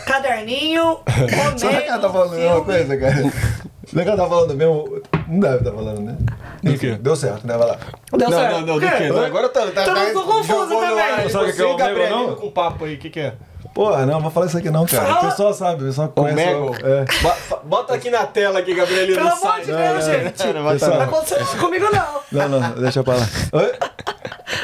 Caderninho, 0.05 0.99
Será 1.57 1.81
que 1.81 1.87
ela 1.89 1.99
tá 1.99 2.09
falando 2.09 2.33
a 2.33 2.37
mesma 2.37 2.61
coisa, 2.63 2.97
cara? 2.97 3.15
Será 3.85 4.03
que 4.03 4.09
ela 4.09 4.17
tá 4.23 4.27
falando 4.27 4.53
mesmo? 4.55 5.01
Não 5.27 5.39
deve 5.39 5.57
estar 5.57 5.71
falando, 5.71 6.01
né? 6.01 6.17
Do 6.63 6.77
quê? 6.77 6.97
Deu 6.99 7.15
certo, 7.15 7.47
né? 7.47 7.57
Vai 7.57 7.67
lá. 7.67 7.77
Deu 8.17 8.29
Não, 8.29 8.37
certo. 8.37 8.51
não, 8.53 8.61
não, 8.61 8.79
do 8.79 8.89
quê? 8.89 9.07
Não, 9.09 9.23
agora 9.23 9.49
tá. 9.49 9.61
tá 9.67 9.83
Todo 9.83 9.95
tá- 9.95 10.01
mundo 10.01 10.07
ficou 10.07 10.23
confuso 10.25 10.67
também. 10.79 11.29
Sabe 11.29 11.51
o 11.51 11.53
que 11.55 11.61
é 11.61 11.63
e 11.63 11.67
o 11.67 11.73
o 11.73 11.77
Gabriel 11.77 12.09
não? 12.09 12.35
com 12.35 12.51
papo 12.51 12.85
aí, 12.85 12.95
o 12.95 12.97
que 12.97 13.09
que 13.09 13.19
é? 13.19 13.33
Porra, 13.73 14.05
não, 14.05 14.13
não 14.15 14.21
vou 14.21 14.31
falar 14.31 14.47
isso 14.47 14.57
aqui 14.57 14.69
não, 14.71 14.85
cara. 14.87 15.05
Fala. 15.05 15.19
O 15.27 15.29
pessoal 15.29 15.53
sabe, 15.53 15.83
o 15.83 15.85
pessoal 15.87 16.07
conhece. 16.09 16.49
Omegle. 16.55 16.75
É. 16.83 17.05
Bo- 17.21 17.59
Bota 17.63 17.93
aqui 17.93 18.09
na 18.09 18.25
tela 18.25 18.59
aqui, 18.59 18.73
Gabriel. 18.73 19.07
Pelo 19.15 19.29
amor 19.29 19.59
de 19.61 19.67
Deus, 19.67 20.05
gente. 20.05 20.47
Não, 20.53 20.63
vai 20.63 20.73
Pessoal. 20.73 20.91
tá- 20.91 20.97
Não 20.97 21.03
aconteceu 21.13 21.45
comigo, 21.59 21.85
não. 21.91 22.21
Não, 22.31 22.59
não, 22.59 22.71
deixa 22.71 23.03
pra 23.03 23.15
lá. 23.15 23.27
Oi? 23.53 23.73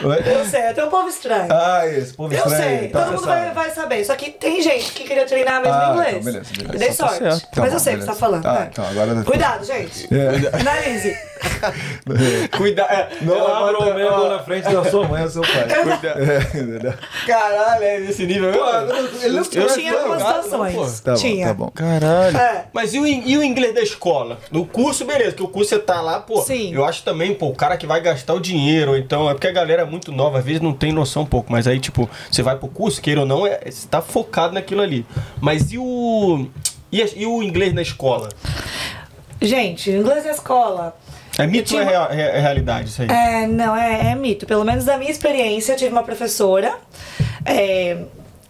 Oi? 0.03 0.17
Eu 0.25 0.45
sei, 0.45 0.61
é 0.61 0.85
um 0.85 0.89
povo 0.89 1.09
estranho. 1.09 1.47
Ah, 1.51 1.85
esse 1.87 2.13
povo 2.13 2.33
Eu 2.33 2.37
estranho. 2.37 2.79
sei, 2.79 2.87
tá, 2.89 3.03
todo 3.03 3.13
mundo 3.15 3.25
vai, 3.25 3.51
vai 3.51 3.69
saber. 3.71 4.03
Só 4.05 4.15
que 4.15 4.31
tem 4.31 4.61
gente 4.61 4.91
que 4.93 5.03
queria 5.03 5.25
treinar 5.25 5.61
mesmo 5.61 5.73
Ah, 5.75 5.89
inglês. 5.91 6.09
então 6.15 6.23
beleza, 6.23 6.49
beleza. 6.55 6.77
Dei 6.77 6.87
Então 6.89 7.05
tá 7.07 7.13
sorte. 7.13 7.23
certo. 7.23 7.41
Tá 7.55 7.61
Mas 7.61 7.69
bom, 7.71 7.75
eu 7.75 7.79
sei 7.79 7.93
o 7.93 7.97
que 7.97 8.03
você 8.03 8.09
tá 8.09 8.15
falando. 8.15 8.45
Ah, 8.45 8.53
né? 8.53 8.69
então 8.71 8.85
agora- 8.87 9.23
Cuidado, 9.23 9.65
gente. 9.65 10.07
É. 10.13 10.59
Analise. 10.59 11.17
Cuida. 12.57 12.83
é, 12.83 13.09
Não 13.21 13.35
ela 13.35 13.69
abra 13.69 13.77
o 13.79 14.07
ó, 14.23 14.29
na 14.29 14.39
frente 14.43 14.63
da 14.69 14.85
sua 14.89 15.07
mãe 15.07 15.23
ou 15.23 15.29
seu 15.29 15.41
pai. 15.41 15.67
Cuida. 15.83 16.07
É, 16.17 16.57
entendeu? 16.57 16.93
Caralho, 17.27 17.83
é 17.83 17.99
nesse 17.99 18.25
nível 18.25 18.51
mesmo? 18.51 19.21
ele 19.21 19.33
não 19.35 19.43
Eu 19.43 19.67
Tinha 19.73 19.93
algumas 19.97 20.19
não, 20.23 20.43
situações. 20.43 20.99
Tá 21.01 21.11
bom, 21.11 21.17
Tinha. 21.17 21.47
tá 21.47 21.53
bom. 21.53 21.67
Caralho. 21.73 22.37
É. 22.37 22.65
Mas 22.71 22.93
e 22.93 22.99
o, 22.99 23.05
e 23.05 23.37
o 23.37 23.43
inglês 23.43 23.73
da 23.75 23.81
escola? 23.81 24.37
No 24.51 24.65
curso, 24.65 25.03
beleza, 25.05 25.33
que 25.35 25.43
o 25.43 25.47
curso 25.47 25.69
você 25.71 25.79
tá 25.79 25.99
lá, 26.01 26.19
pô. 26.19 26.41
Sim. 26.41 26.73
Eu 26.73 26.85
acho 26.85 27.03
também, 27.03 27.33
pô, 27.33 27.47
o 27.47 27.55
cara 27.55 27.75
que 27.77 27.85
vai 27.85 27.99
gastar 28.01 28.33
o 28.33 28.39
dinheiro, 28.39 28.91
ou 28.91 28.97
então 28.97 29.29
é 29.29 29.33
porque 29.33 29.47
a 29.47 29.51
galera 29.51 29.72
é 29.81 29.85
muito 29.85 30.11
nova, 30.11 30.39
às 30.39 30.45
vezes 30.45 30.61
não 30.61 30.73
tem 30.73 30.91
noção 30.93 31.23
um 31.23 31.25
pouco, 31.25 31.51
mas 31.51 31.67
aí, 31.67 31.79
tipo, 31.79 32.09
você 32.31 32.41
vai 32.43 32.55
pro 32.55 32.67
curso, 32.67 33.01
queira 33.01 33.21
ou 33.21 33.25
não, 33.25 33.45
é, 33.47 33.59
você 33.69 33.87
tá 33.87 34.01
focado 34.01 34.53
naquilo 34.53 34.81
ali. 34.81 35.05
Mas 35.41 35.71
e 35.71 35.77
o. 35.77 36.47
E, 36.91 37.01
a- 37.01 37.09
e 37.15 37.25
o 37.25 37.41
inglês 37.41 37.73
na 37.73 37.81
escola? 37.81 38.29
Gente, 39.41 39.91
inglês 39.91 40.23
na 40.23 40.31
escola. 40.31 40.95
É 41.37 41.47
mito 41.47 41.73
Eu 41.73 41.77
ou 41.79 41.83
é, 41.83 41.87
tinha- 41.87 42.07
rea- 42.07 42.21
é- 42.31 42.37
é 42.37 42.39
realidade 42.39 42.89
isso 42.89 43.01
aí? 43.01 43.07
É, 43.09 43.47
não, 43.47 43.75
é, 43.75 44.11
é 44.11 44.15
mito. 44.15 44.45
Pelo 44.45 44.63
menos 44.63 44.85
da 44.85 44.97
minha 44.97 45.09
experiência, 45.11 45.73
eu 45.73 45.77
tive 45.77 45.91
uma 45.91 46.03
professora. 46.03 46.75
é, 47.45 47.97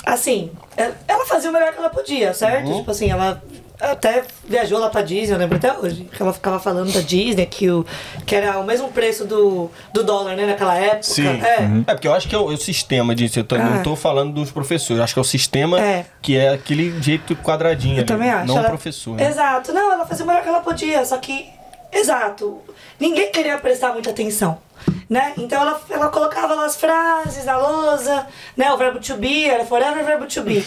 assim, 0.05 0.51
é- 0.77 0.91
ela 1.07 1.25
fazia 1.25 1.49
o 1.49 1.53
melhor 1.53 1.71
que 1.73 1.79
ela 1.79 1.89
podia, 1.89 2.31
certo? 2.33 2.67
Uhum. 2.69 2.77
Tipo 2.79 2.91
assim, 2.91 3.09
ela 3.09 3.41
até 3.91 4.23
viajou 4.47 4.79
lá 4.79 4.89
pra 4.89 5.01
Disney, 5.01 5.33
eu 5.35 5.37
lembro 5.39 5.57
até 5.57 5.71
hoje. 5.77 6.05
Que 6.15 6.21
ela 6.21 6.31
ficava 6.33 6.59
falando 6.59 6.91
da 6.91 7.01
Disney, 7.01 7.45
que, 7.45 7.69
o, 7.69 7.85
que 8.25 8.35
era 8.35 8.59
o 8.59 8.63
mesmo 8.65 8.89
preço 8.91 9.25
do, 9.25 9.69
do 9.93 10.03
dólar, 10.03 10.35
né, 10.35 10.45
naquela 10.45 10.75
época. 10.75 11.03
Sim. 11.03 11.27
É. 11.27 11.91
É 11.91 11.93
porque 11.93 12.07
eu 12.07 12.13
acho 12.13 12.27
que 12.27 12.35
é 12.35 12.37
o, 12.37 12.51
é 12.51 12.53
o 12.53 12.57
sistema 12.57 13.13
disso. 13.13 13.39
Eu 13.39 13.43
tô- 13.43 13.57
não 13.57 13.75
Ah. 13.75 13.83
tô 13.83 13.95
falando 13.95 14.33
dos 14.33 14.51
professores. 14.51 14.97
Eu 14.97 15.03
acho 15.03 15.13
que 15.13 15.19
é 15.19 15.21
o 15.21 15.25
sistema 15.25 15.79
É. 15.79 16.05
que 16.21 16.37
é 16.37 16.49
aquele 16.49 17.01
jeito 17.01 17.35
quadradinho. 17.37 17.93
Eu 17.95 17.99
ali, 17.99 18.05
também 18.07 18.29
acho. 18.29 18.47
Não 18.47 18.55
o 18.55 18.59
Ela- 18.59 18.69
professor. 18.69 19.15
né? 19.15 19.27
Exato. 19.27 19.73
Não, 19.73 19.91
ela 19.93 20.05
fazia 20.05 20.23
o 20.23 20.27
melhor 20.27 20.43
que 20.43 20.49
ela 20.49 20.61
podia, 20.61 21.03
só 21.05 21.17
que. 21.17 21.45
Exato. 21.91 22.59
Ninguém 22.99 23.31
queria 23.31 23.57
prestar 23.57 23.93
muita 23.93 24.09
atenção. 24.09 24.57
Né? 25.09 25.33
Então 25.37 25.61
ela, 25.61 25.81
ela 25.89 26.09
colocava 26.09 26.53
lá 26.55 26.65
as 26.65 26.75
frases 26.75 27.45
na 27.45 27.57
lousa, 27.57 28.27
né? 28.55 28.71
O 28.71 28.77
verbo 28.77 28.99
to 28.99 29.15
be 29.15 29.45
era 29.45 29.65
forever 29.65 30.03
verbo 30.05 30.25
to 30.25 30.41
be. 30.41 30.61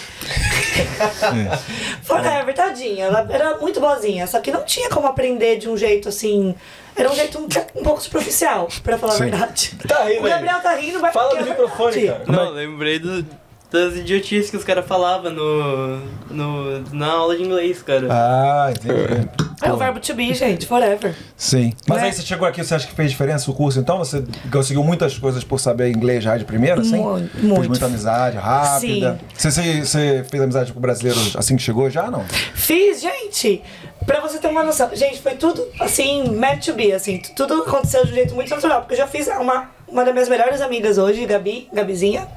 forever, 2.02 2.54
tadinha. 2.54 3.06
Ela 3.06 3.26
era 3.30 3.56
muito 3.58 3.80
boazinha, 3.80 4.26
só 4.26 4.40
que 4.40 4.50
não 4.50 4.64
tinha 4.64 4.88
como 4.90 5.06
aprender 5.06 5.56
de 5.56 5.68
um 5.68 5.76
jeito 5.76 6.08
assim. 6.08 6.54
Era 6.94 7.10
um 7.10 7.14
jeito 7.14 7.38
um, 7.38 7.46
um 7.78 7.82
pouco 7.82 8.00
superficial, 8.00 8.68
pra 8.82 8.98
falar 8.98 9.14
a 9.14 9.18
verdade. 9.18 9.72
Tá 9.86 10.04
rindo 10.04 10.24
O. 10.24 10.28
Gabriel 10.28 10.60
tá 10.60 10.74
rindo, 10.74 11.00
mas. 11.00 11.12
Fala 11.12 11.40
no 11.40 11.44
microfone, 11.46 11.92
verdade. 11.92 12.24
cara. 12.24 12.44
Não, 12.44 12.50
lembrei 12.50 12.98
do, 12.98 13.26
das 13.70 13.96
idiotices 13.96 14.50
que 14.50 14.56
os 14.56 14.64
caras 14.64 14.86
falavam 14.86 15.30
no, 15.32 15.98
no, 16.30 16.80
na 16.92 17.06
aula 17.12 17.36
de 17.36 17.42
inglês, 17.42 17.82
cara. 17.82 18.06
Ah, 18.10 18.70
entendi. 18.70 19.28
É 19.62 19.72
o 19.72 19.76
verbo 19.76 19.98
to 20.00 20.14
be, 20.14 20.32
gente, 20.34 20.66
forever. 20.66 21.14
Sim. 21.36 21.72
Mas 21.88 21.98
Né? 22.00 22.04
aí 22.06 22.12
você 22.12 22.22
chegou 22.22 22.46
aqui, 22.46 22.62
você 22.62 22.74
acha 22.74 22.86
que 22.86 22.94
fez 22.94 23.10
diferença 23.10 23.50
o 23.50 23.54
curso 23.54 23.78
então? 23.80 23.98
Você 23.98 24.22
conseguiu 24.52 24.84
muitas 24.84 25.18
coisas 25.18 25.42
por 25.42 25.58
saber 25.58 25.90
inglês 25.90 26.22
já 26.22 26.36
de 26.36 26.44
primeira, 26.44 26.80
assim? 26.80 26.96
Muito, 26.96 27.30
Fez 27.32 27.42
muito. 27.44 27.68
muita 27.70 27.86
amizade, 27.86 28.36
rápida. 28.36 29.18
Você, 29.36 29.50
você, 29.50 29.80
você 29.84 30.24
fez 30.30 30.42
amizade 30.42 30.72
com 30.72 30.80
brasileiros 30.80 31.34
assim 31.36 31.56
que 31.56 31.62
chegou 31.62 31.88
já, 31.90 32.10
não? 32.10 32.24
Fiz, 32.54 33.00
gente. 33.00 33.62
Pra 34.04 34.20
você 34.20 34.38
ter 34.38 34.46
uma 34.48 34.62
noção. 34.62 34.88
Gente, 34.94 35.20
foi 35.20 35.34
tudo, 35.34 35.66
assim, 35.80 36.28
meant 36.30 36.64
to 36.64 36.74
be, 36.74 36.92
assim. 36.92 37.20
Tudo 37.34 37.62
aconteceu 37.62 38.04
de 38.04 38.12
um 38.12 38.14
jeito 38.14 38.34
muito 38.34 38.50
natural. 38.50 38.80
Porque 38.82 38.94
eu 38.94 38.98
já 38.98 39.06
fiz 39.06 39.26
uma, 39.26 39.70
uma 39.88 40.04
das 40.04 40.12
minhas 40.14 40.28
melhores 40.28 40.60
amigas 40.60 40.96
hoje, 40.98 41.24
Gabi, 41.26 41.68
Gabizinha, 41.72 42.28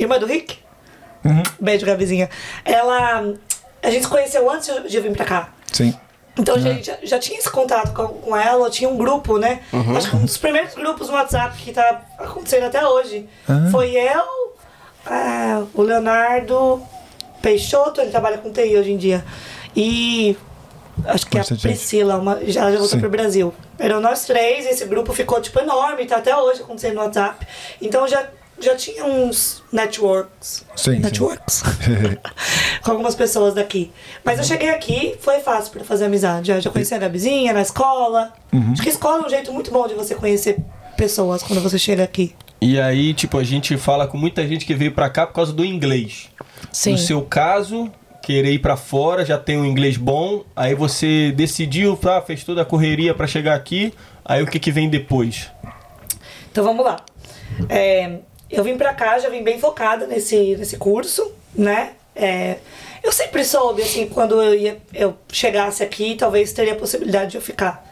irmã 0.00 0.18
do 0.18 0.26
Rick. 0.26 0.63
Beijo, 1.60 1.86
Gabizinha. 1.86 2.28
Ela... 2.64 3.34
A 3.82 3.90
gente 3.90 4.04
se 4.04 4.08
conheceu 4.08 4.50
antes 4.50 4.66
de 4.88 4.96
eu 4.96 5.02
vir 5.02 5.12
pra 5.12 5.24
cá. 5.24 5.48
Sim. 5.70 5.94
Então 6.38 6.56
a 6.56 6.58
gente 6.58 6.86
já, 6.86 6.96
já 7.02 7.18
tinha 7.18 7.38
esse 7.38 7.50
contato 7.50 7.92
com, 7.92 8.08
com 8.08 8.36
ela, 8.36 8.66
eu 8.66 8.70
tinha 8.70 8.88
um 8.88 8.96
grupo, 8.96 9.38
né? 9.38 9.60
Uhum. 9.72 9.96
Acho 9.96 10.10
que 10.10 10.16
um 10.16 10.24
dos 10.24 10.36
primeiros 10.36 10.74
grupos 10.74 11.08
no 11.08 11.14
WhatsApp 11.14 11.56
que 11.58 11.72
tá 11.72 12.02
acontecendo 12.18 12.64
até 12.64 12.84
hoje. 12.84 13.28
Ah. 13.48 13.68
Foi 13.70 13.92
eu, 13.92 14.54
ah, 15.06 15.64
o 15.74 15.82
Leonardo 15.82 16.82
Peixoto, 17.40 18.00
ele 18.00 18.10
trabalha 18.10 18.38
com 18.38 18.50
TI 18.50 18.76
hoje 18.76 18.92
em 18.92 18.96
dia. 18.96 19.24
E 19.76 20.36
acho 21.06 21.26
que 21.26 21.36
Bastante 21.36 21.66
a. 21.66 21.70
Priscila, 21.70 22.16
uma, 22.16 22.40
já, 22.46 22.62
já 22.62 22.78
voltou 22.78 22.88
Sim. 22.88 23.00
pro 23.00 23.10
Brasil. 23.10 23.54
Eram 23.78 24.00
nós 24.00 24.24
três, 24.24 24.66
esse 24.66 24.84
grupo 24.86 25.12
ficou 25.12 25.40
tipo 25.40 25.60
enorme, 25.60 26.06
tá 26.06 26.16
até 26.16 26.36
hoje 26.36 26.62
acontecendo 26.62 26.94
no 26.94 27.02
WhatsApp. 27.02 27.46
Então 27.80 28.08
já, 28.08 28.26
já 28.64 28.74
tinha 28.74 29.04
uns 29.04 29.62
networks. 29.72 30.64
Sim, 30.76 30.94
sim. 30.94 30.98
Networks. 31.00 31.62
com 32.82 32.90
algumas 32.90 33.14
pessoas 33.14 33.54
daqui. 33.54 33.92
Mas 34.24 34.38
eu 34.38 34.44
cheguei 34.44 34.70
aqui, 34.70 35.16
foi 35.20 35.40
fácil 35.40 35.72
pra 35.72 35.84
fazer 35.84 36.06
amizade. 36.06 36.50
Eu 36.50 36.60
já 36.60 36.70
conheci 36.70 36.94
a 36.94 36.98
Gabizinha 36.98 37.52
na 37.52 37.62
escola. 37.62 38.32
Uhum. 38.52 38.72
Acho 38.72 38.82
que 38.82 38.88
escola 38.88 39.22
é 39.22 39.26
um 39.26 39.30
jeito 39.30 39.52
muito 39.52 39.70
bom 39.70 39.86
de 39.86 39.94
você 39.94 40.14
conhecer 40.14 40.58
pessoas 40.96 41.42
quando 41.42 41.60
você 41.60 41.78
chega 41.78 42.02
aqui. 42.02 42.34
E 42.60 42.80
aí, 42.80 43.12
tipo, 43.12 43.38
a 43.38 43.44
gente 43.44 43.76
fala 43.76 44.06
com 44.06 44.16
muita 44.16 44.46
gente 44.46 44.64
que 44.64 44.74
veio 44.74 44.92
pra 44.92 45.10
cá 45.10 45.26
por 45.26 45.34
causa 45.34 45.52
do 45.52 45.64
inglês. 45.64 46.30
Sim. 46.72 46.92
No 46.92 46.98
seu 46.98 47.22
caso, 47.22 47.90
querer 48.22 48.52
ir 48.52 48.58
pra 48.58 48.76
fora, 48.76 49.24
já 49.24 49.36
tem 49.36 49.58
um 49.58 49.66
inglês 49.66 49.98
bom, 49.98 50.44
aí 50.56 50.74
você 50.74 51.30
decidiu, 51.32 51.98
ah, 52.04 52.22
fez 52.22 52.42
toda 52.42 52.62
a 52.62 52.64
correria 52.64 53.12
pra 53.12 53.26
chegar 53.26 53.54
aqui, 53.54 53.92
aí 54.24 54.42
o 54.42 54.46
que 54.46 54.58
que 54.58 54.72
vem 54.72 54.88
depois? 54.88 55.50
Então 56.50 56.64
vamos 56.64 56.84
lá. 56.84 56.96
É, 57.68 58.20
eu 58.50 58.62
vim 58.62 58.76
pra 58.76 58.94
cá, 58.94 59.18
já 59.18 59.28
vim 59.28 59.42
bem 59.42 59.58
focada 59.58 60.06
nesse, 60.06 60.56
nesse 60.56 60.76
curso, 60.76 61.32
né? 61.54 61.92
É, 62.14 62.56
eu 63.02 63.12
sempre 63.12 63.44
soube, 63.44 63.82
assim, 63.82 64.08
quando 64.08 64.40
eu, 64.42 64.54
ia, 64.54 64.78
eu 64.92 65.16
chegasse 65.30 65.82
aqui, 65.82 66.14
talvez 66.14 66.52
teria 66.52 66.72
a 66.72 66.76
possibilidade 66.76 67.32
de 67.32 67.36
eu 67.36 67.42
ficar. 67.42 67.84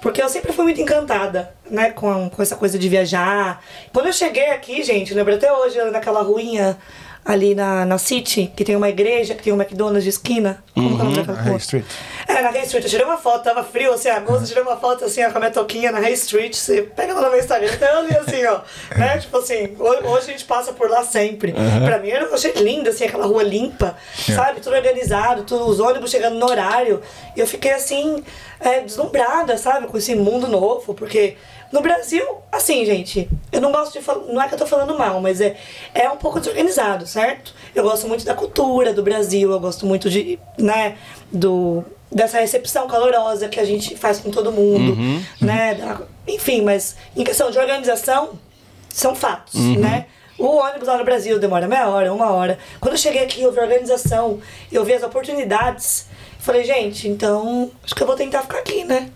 Porque 0.00 0.22
eu 0.22 0.28
sempre 0.28 0.52
fui 0.52 0.64
muito 0.64 0.80
encantada, 0.80 1.54
né, 1.70 1.90
com, 1.90 2.28
com 2.28 2.42
essa 2.42 2.56
coisa 2.56 2.78
de 2.78 2.88
viajar. 2.88 3.64
Quando 3.92 4.06
eu 4.06 4.12
cheguei 4.12 4.50
aqui, 4.50 4.82
gente, 4.82 5.14
lembro 5.14 5.34
até 5.34 5.52
hoje, 5.52 5.82
naquela 5.90 6.22
ruinha 6.22 6.78
ali 7.24 7.54
na, 7.54 7.86
na 7.86 7.96
City, 7.96 8.52
que 8.54 8.64
tem 8.64 8.76
uma 8.76 8.88
igreja, 8.88 9.34
que 9.34 9.42
tem 9.42 9.52
um 9.52 9.56
McDonald's 9.56 10.02
de 10.04 10.10
esquina. 10.10 10.62
Como 10.74 10.96
que 10.96 11.02
é 11.02 11.04
o 11.04 11.08
nome 11.08 11.22
High 11.22 11.48
rua? 11.48 11.56
Street. 11.56 11.84
É, 12.28 12.42
na 12.42 12.50
High 12.50 12.64
Street. 12.64 12.84
Eu 12.84 12.90
tirei 12.90 13.06
uma 13.06 13.16
foto, 13.16 13.44
tava 13.44 13.64
frio, 13.64 13.92
assim, 13.94 14.08
agosto, 14.10 14.42
eu 14.42 14.48
tirei 14.48 14.62
uma 14.62 14.76
foto, 14.76 15.04
assim, 15.04 15.24
ó, 15.24 15.30
com 15.30 15.38
a 15.38 15.40
minha 15.40 15.50
toquinha 15.52 15.90
na 15.90 16.00
High 16.00 16.12
Street. 16.12 16.54
Você 16.54 16.82
pega 16.82 17.14
lá 17.14 17.22
no 17.22 17.30
meu 17.30 17.38
Instagram, 17.38 17.70
então 17.72 17.88
eu 17.88 17.98
ali, 18.00 18.16
assim, 18.16 18.44
ó. 18.44 18.60
né? 18.98 19.18
Tipo 19.18 19.38
assim, 19.38 19.74
ho- 19.78 20.08
hoje 20.10 20.28
a 20.28 20.32
gente 20.32 20.44
passa 20.44 20.72
por 20.72 20.90
lá 20.90 21.02
sempre. 21.02 21.54
Pra 21.84 21.98
mim, 21.98 22.08
eu 22.08 22.34
achei 22.34 22.52
lindo, 22.52 22.90
assim, 22.90 23.04
aquela 23.04 23.24
rua 23.26 23.42
limpa, 23.42 23.96
sabe? 24.34 24.60
Tudo 24.60 24.76
organizado, 24.76 25.44
tudo, 25.44 25.66
os 25.66 25.80
ônibus 25.80 26.10
chegando 26.10 26.36
no 26.38 26.46
horário. 26.50 27.00
E 27.34 27.40
eu 27.40 27.46
fiquei, 27.46 27.72
assim, 27.72 28.22
é, 28.60 28.80
deslumbrada, 28.80 29.56
sabe? 29.56 29.86
Com 29.86 29.96
esse 29.96 30.14
mundo 30.14 30.46
novo, 30.46 30.92
porque... 30.94 31.36
No 31.72 31.80
Brasil, 31.80 32.24
assim, 32.52 32.84
gente, 32.84 33.28
eu 33.50 33.60
não 33.60 33.72
gosto 33.72 33.92
de 33.98 34.00
falar. 34.04 34.24
Não 34.32 34.40
é 34.40 34.46
que 34.48 34.54
eu 34.54 34.58
tô 34.58 34.66
falando 34.66 34.96
mal, 34.96 35.20
mas 35.20 35.40
é, 35.40 35.56
é 35.94 36.08
um 36.10 36.16
pouco 36.16 36.38
desorganizado, 36.38 37.06
certo? 37.06 37.52
Eu 37.74 37.82
gosto 37.82 38.06
muito 38.06 38.24
da 38.24 38.34
cultura 38.34 38.92
do 38.92 39.02
Brasil, 39.02 39.50
eu 39.50 39.58
gosto 39.60 39.84
muito 39.84 40.08
de, 40.08 40.38
né, 40.58 40.96
do, 41.32 41.84
dessa 42.12 42.38
recepção 42.38 42.86
calorosa 42.86 43.48
que 43.48 43.58
a 43.58 43.64
gente 43.64 43.96
faz 43.96 44.18
com 44.20 44.30
todo 44.30 44.52
mundo, 44.52 44.96
né? 45.40 45.74
da- 45.74 46.02
enfim, 46.28 46.62
mas 46.62 46.96
em 47.16 47.24
questão 47.24 47.50
de 47.50 47.58
organização, 47.58 48.38
são 48.88 49.14
fatos, 49.14 49.54
né? 49.76 50.06
O 50.38 50.46
ônibus 50.46 50.88
lá 50.88 50.96
no 50.96 51.04
Brasil 51.04 51.38
demora 51.38 51.66
meia 51.68 51.88
hora, 51.88 52.12
uma 52.12 52.30
hora. 52.30 52.58
Quando 52.80 52.94
eu 52.94 52.98
cheguei 52.98 53.22
aqui, 53.24 53.42
eu 53.42 53.52
vi 53.52 53.58
a 53.60 53.62
organização, 53.62 54.40
eu 54.70 54.84
vi 54.84 54.92
as 54.94 55.02
oportunidades. 55.02 56.06
Falei, 56.38 56.64
gente, 56.64 57.08
então 57.08 57.70
acho 57.84 57.94
que 57.94 58.02
eu 58.02 58.06
vou 58.06 58.16
tentar 58.16 58.42
ficar 58.42 58.58
aqui, 58.58 58.84
né? 58.84 59.10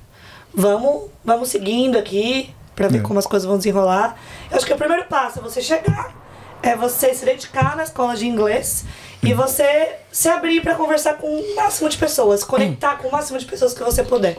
Vamos, 0.54 1.10
vamos 1.24 1.48
seguindo 1.48 1.98
aqui 1.98 2.54
pra 2.74 2.88
ver 2.88 3.02
como 3.02 3.18
as 3.18 3.26
coisas 3.26 3.46
vão 3.46 3.58
desenrolar. 3.58 4.16
Eu 4.50 4.56
acho 4.56 4.66
que 4.66 4.72
o 4.72 4.76
primeiro 4.76 5.04
passo 5.06 5.40
é 5.40 5.42
você 5.42 5.60
chegar, 5.60 6.14
é 6.62 6.76
você 6.76 7.12
se 7.12 7.24
dedicar 7.24 7.76
na 7.76 7.82
escola 7.82 8.16
de 8.16 8.26
inglês 8.26 8.84
e 9.22 9.34
você 9.34 9.96
se 10.12 10.28
abrir 10.28 10.62
pra 10.62 10.74
conversar 10.74 11.14
com 11.14 11.26
o 11.26 11.56
máximo 11.56 11.88
de 11.88 11.98
pessoas, 11.98 12.44
conectar 12.44 12.96
com 12.98 13.08
o 13.08 13.12
máximo 13.12 13.38
de 13.38 13.44
pessoas 13.44 13.74
que 13.74 13.82
você 13.82 14.02
puder. 14.02 14.38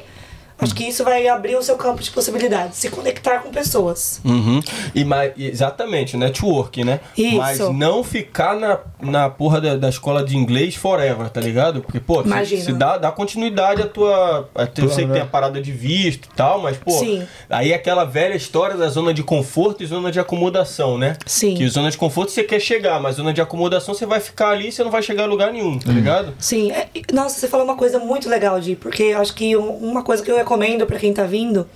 Acho 0.62 0.76
que 0.76 0.84
isso 0.88 1.04
vai 1.04 1.28
abrir 1.28 1.56
o 1.56 1.63
seu 1.63 1.76
campo 1.78 2.02
de 2.04 2.12
possibilidades, 2.12 2.78
se 2.78 2.89
conectar 2.89 3.39
com 3.39 3.50
pessoas. 3.50 4.19
Uhum. 4.26 4.60
E, 4.93 5.04
mas, 5.06 5.32
exatamente, 5.38 6.17
network, 6.17 6.84
né? 6.84 7.00
Isso. 7.17 7.38
Mas 7.38 7.60
não 7.60 8.04
ficar 8.04 8.56
na, 8.56 8.80
na 9.02 9.30
porra 9.30 9.62
da, 9.62 9.76
da 9.78 9.89
escola 9.89 10.24
de 10.24 10.36
inglês 10.36 10.76
forever, 10.76 11.30
tá 11.30 11.39
ligado? 11.41 11.82
Porque, 11.82 12.00
pô, 12.00 12.22
se, 12.22 12.28
Imagina. 12.28 12.62
se 12.63 12.74
dá, 12.74 12.98
dá 12.98 13.12
continuidade 13.12 13.82
à 13.82 13.88
tua. 13.88 14.50
a- 14.56 14.67
Eu 14.78 14.89
sei 14.89 15.06
que 15.06 15.13
tem 15.13 15.22
a 15.22 15.26
parada 15.26 15.62
de 15.62 15.72
visto 15.72 16.26
e 16.32 16.36
tal, 16.36 16.62
mas, 16.62 16.78
pô, 16.78 16.91
Sim. 16.91 17.26
aí 17.50 17.72
é 17.72 17.76
aquela 17.76 18.04
velha 18.06 18.36
história 18.36 18.76
da 18.76 18.88
zona 18.89 19.13
de 19.13 19.24
conforto 19.24 19.84
e 19.84 19.86
zona 19.86 20.12
de 20.12 20.19
acomodação, 20.19 20.98
né? 20.98 21.17
Sim. 21.26 21.56
Que 21.56 21.67
zona 21.67 21.89
de 21.91 21.98
conforto 21.98 22.32
você 22.32 22.43
quer 22.43 22.60
chegar, 22.60 23.00
mas 23.00 23.15
zona 23.15 23.34
de 23.34 23.41
acomodação 23.41 23.93
você 23.93 24.06
vai 24.06 24.19
ficar 24.19 24.50
ali 24.50 24.67
e 24.69 24.72
você 24.72 24.84
não 24.84 24.91
vai 24.91 25.02
chegar 25.02 25.24
a 25.24 25.28
lugar 25.28 25.52
nenhum, 25.54 25.78
tá 25.80 25.91
ligado? 25.91 26.34
Sim, 26.39 26.72
é- 26.72 26.88
nossa, 27.13 27.39
você 27.39 27.48
falou 27.48 27.65
uma 27.65 27.76
coisa 27.76 28.00
muito 28.00 28.28
legal, 28.30 28.60
Di, 28.60 28.76
porque 28.76 29.04
eu 29.04 29.19
acho 29.22 29.34
que 29.34 29.56
um- 29.56 29.69
uma 29.78 30.04
coisa 30.04 30.24
que 30.24 30.32
eu 30.32 30.39
recomendo 30.50 30.86
pra 30.88 30.98
quem 30.98 31.14
tá 31.14 31.24
vindo 31.24 31.70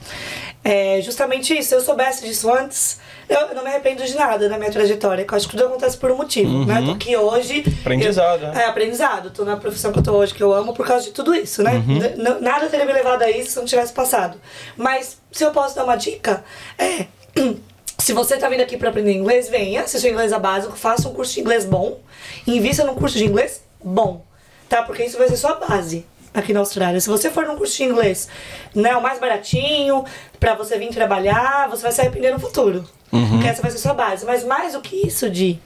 é 0.63 0.99
justamente 1.01 1.55
isso. 1.57 1.69
Se 1.69 1.75
eu 1.75 1.81
soubesse 1.81 2.25
disso 2.25 2.51
antes, 2.51 2.97
eu 3.29 3.37
eu 3.39 3.55
não 3.55 3.63
me 3.63 3.69
arrependo 3.69 4.03
de 4.03 4.15
nada 4.15 4.47
na 4.49 4.57
minha 4.57 4.71
trajetória, 4.71 5.23
que 5.25 5.31
eu 5.33 5.37
acho 5.37 5.47
que 5.47 5.55
tudo 5.55 5.67
acontece 5.67 5.97
por 5.97 6.09
um 6.09 6.15
motivo, 6.17 6.65
né? 6.65 6.81
Tô 6.85 6.91
aqui 6.93 7.15
hoje. 7.17 7.63
Aprendizado, 7.81 8.43
eu- 8.43 8.53
né? 8.53 8.63
É, 8.63 8.65
aprendizado. 8.65 9.29
Tô 9.29 9.43
na 9.45 9.57
profissão 9.57 9.91
que 9.91 9.99
eu 9.99 10.03
tô 10.03 10.13
hoje, 10.13 10.33
que 10.33 10.41
eu 10.41 10.53
amo, 10.53 10.73
por 10.73 10.87
causa 10.87 11.03
de 11.05 11.11
tudo 11.11 11.35
isso, 11.35 11.61
né? 11.61 11.83
N- 12.17 12.39
nada 12.41 12.67
teria 12.69 12.85
me 12.85 12.93
levado 12.93 13.21
a 13.23 13.29
isso 13.29 13.51
se 13.51 13.57
não 13.57 13.65
tivesse 13.65 13.91
passado. 13.93 14.39
Mas, 14.77 15.17
se 15.31 15.43
eu 15.43 15.51
posso 15.51 15.75
dar 15.75 15.83
uma 15.83 15.95
dica, 15.95 16.43
é. 16.77 17.05
Se 17.95 18.11
você 18.11 18.35
tá 18.35 18.49
vindo 18.49 18.59
aqui 18.59 18.75
para 18.75 18.89
aprender 18.89 19.13
inglês, 19.13 19.47
venha, 19.47 19.87
se 19.87 19.97
seu 20.01 20.11
inglês 20.11 20.33
é 20.33 20.39
básico, 20.39 20.75
faça 20.75 21.07
um 21.07 21.13
curso 21.13 21.35
de 21.35 21.39
inglês 21.39 21.63
bom, 21.63 21.99
invista 22.45 22.83
num 22.83 22.95
curso 22.95 23.17
de 23.17 23.23
inglês 23.23 23.63
bom, 23.81 24.25
tá? 24.67 24.81
Porque 24.83 25.05
isso 25.05 25.17
vai 25.17 25.29
ser 25.29 25.37
sua 25.37 25.53
base 25.55 26.05
aqui 26.33 26.53
na 26.53 26.59
Austrália. 26.59 26.99
Se 26.99 27.09
você 27.09 27.29
for 27.29 27.45
num 27.45 27.55
curso 27.55 27.77
de 27.77 27.83
inglês, 27.83 28.27
né, 28.73 28.95
o 28.95 29.01
mais 29.01 29.19
baratinho, 29.19 30.03
pra 30.39 30.55
você 30.55 30.77
vir 30.77 30.89
trabalhar, 30.89 31.69
você 31.69 31.83
vai 31.83 31.91
se 31.91 32.01
arrepender 32.01 32.31
no 32.31 32.39
futuro. 32.39 32.83
Porque 33.29 33.47
essa 33.47 33.61
vai 33.61 33.69
ser 33.69 33.77
sua 33.77 33.93
base. 33.93 34.25
Mas 34.25 34.43
mais 34.43 34.73
do 34.73 34.81
que 34.81 35.07
isso, 35.07 35.29
Di 35.29 35.59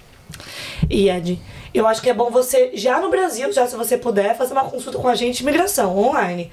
e 0.90 1.10
Ed, 1.10 1.40
eu 1.74 1.88
acho 1.88 2.02
que 2.02 2.10
é 2.10 2.14
bom 2.14 2.30
você, 2.30 2.72
já 2.74 3.00
no 3.00 3.10
Brasil, 3.10 3.52
já 3.54 3.66
se 3.66 3.76
você 3.76 3.98
puder, 3.98 4.36
fazer 4.36 4.54
uma 4.54 4.66
consulta 4.66 4.98
com 5.00 5.08
a 5.08 5.16
gente 5.16 5.38
de 5.38 5.44
imigração 5.44 5.98
online. 5.98 6.52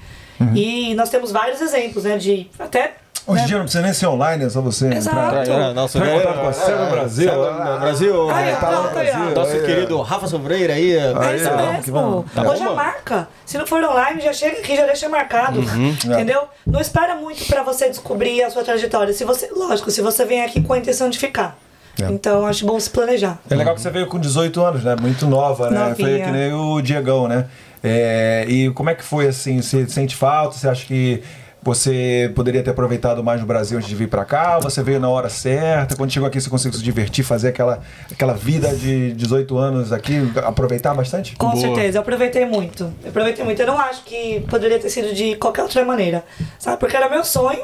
E 0.55 0.93
nós 0.95 1.09
temos 1.09 1.31
vários 1.31 1.61
exemplos, 1.61 2.03
né, 2.03 2.17
de 2.17 2.49
até... 2.57 2.95
Hoje 3.27 3.39
em 3.39 3.41
né, 3.41 3.47
dia 3.47 3.57
não 3.57 3.63
precisa 3.63 3.83
nem 3.83 3.93
ser 3.93 4.05
online, 4.05 4.45
é 4.45 4.49
só 4.49 4.61
você 4.61 4.87
Exato. 4.87 5.17
entrar. 5.17 5.47
É, 5.47 5.73
Vai 5.73 6.09
é, 6.09 6.17
contar 6.17 6.33
com 6.33 6.47
a 6.47 6.85
Brasil. 6.91 7.29
Céu 7.29 7.79
Brasil. 7.79 8.29
Aí, 8.29 8.49
é, 8.49 8.53
ó, 8.53 8.57
pronto, 8.57 8.97
aí, 8.99 9.09
ó. 9.11 9.35
Nosso 9.35 9.57
ó. 9.57 9.65
querido 9.65 10.01
Rafa 10.01 10.27
Sobreira 10.27 10.73
aí. 10.73 10.91
É 10.95 11.35
isso 11.35 11.55
mesmo. 11.55 12.25
Tá 12.35 12.43
Hoje 12.43 12.63
mano? 12.63 12.75
marca. 12.75 13.27
Se 13.43 13.57
não 13.57 13.65
for 13.65 13.83
online, 13.83 14.21
já 14.21 14.31
chega 14.31 14.59
aqui, 14.59 14.75
já 14.75 14.85
deixa 14.85 15.09
marcado. 15.09 15.59
Entendeu? 15.59 16.43
Não 16.67 16.79
espera 16.79 17.15
muito 17.15 17.45
pra 17.47 17.63
você 17.63 17.89
descobrir 17.89 18.43
a 18.43 18.51
sua 18.51 18.63
trajetória. 18.63 19.11
Se 19.11 19.25
você, 19.25 19.49
lógico, 19.55 19.89
se 19.89 20.01
você 20.01 20.23
vem 20.23 20.43
aqui 20.43 20.61
com 20.61 20.73
a 20.73 20.77
intenção 20.77 21.09
de 21.09 21.17
ficar. 21.17 21.57
É. 21.99 22.11
Então, 22.11 22.45
acho 22.45 22.65
bom 22.65 22.79
se 22.79 22.89
planejar. 22.89 23.39
É 23.49 23.55
legal 23.55 23.73
que 23.73 23.81
você 23.81 23.89
veio 23.89 24.05
com 24.07 24.19
18 24.19 24.61
anos, 24.61 24.83
né? 24.83 24.95
Muito 24.99 25.25
nova, 25.25 25.69
né? 25.69 25.89
Novinha. 25.89 26.09
Foi 26.09 26.21
que 26.25 26.31
nem 26.31 26.53
o 26.53 26.81
Diegão, 26.81 27.27
né? 27.27 27.45
É, 27.83 28.45
e 28.47 28.69
como 28.71 28.89
é 28.89 28.95
que 28.95 29.03
foi 29.03 29.27
assim? 29.27 29.61
Você 29.61 29.87
sente 29.87 30.15
falta? 30.15 30.57
Você 30.57 30.67
acha 30.67 30.85
que 30.85 31.23
você 31.65 32.31
poderia 32.35 32.61
ter 32.61 32.69
aproveitado 32.69 33.23
mais 33.23 33.41
no 33.41 33.47
Brasil 33.47 33.75
antes 33.75 33.89
de 33.89 33.95
vir 33.95 34.07
pra 34.07 34.23
cá? 34.23 34.59
Você 34.59 34.83
veio 34.83 34.99
na 34.99 35.09
hora 35.09 35.29
certa? 35.29 35.95
Quando 35.95 36.11
chegou 36.11 36.27
aqui, 36.27 36.39
você 36.39 36.47
conseguiu 36.47 36.77
se 36.77 36.83
divertir, 36.83 37.25
fazer 37.25 37.47
aquela, 37.47 37.81
aquela 38.11 38.33
vida 38.33 38.67
de 38.75 39.13
18 39.13 39.57
anos 39.57 39.91
aqui, 39.91 40.31
aproveitar 40.43 40.93
bastante? 40.93 41.35
Com 41.35 41.55
certeza, 41.55 41.97
eu 41.97 42.01
aproveitei 42.01 42.45
muito. 42.45 42.93
Eu 43.03 43.09
aproveitei 43.09 43.43
muito. 43.43 43.59
Eu 43.59 43.65
não 43.65 43.79
acho 43.79 44.03
que 44.03 44.41
poderia 44.41 44.77
ter 44.77 44.91
sido 44.91 45.11
de 45.11 45.35
qualquer 45.37 45.63
outra 45.63 45.83
maneira. 45.83 46.23
Sabe? 46.59 46.77
Porque 46.77 46.95
era 46.95 47.09
meu 47.09 47.23
sonho. 47.23 47.63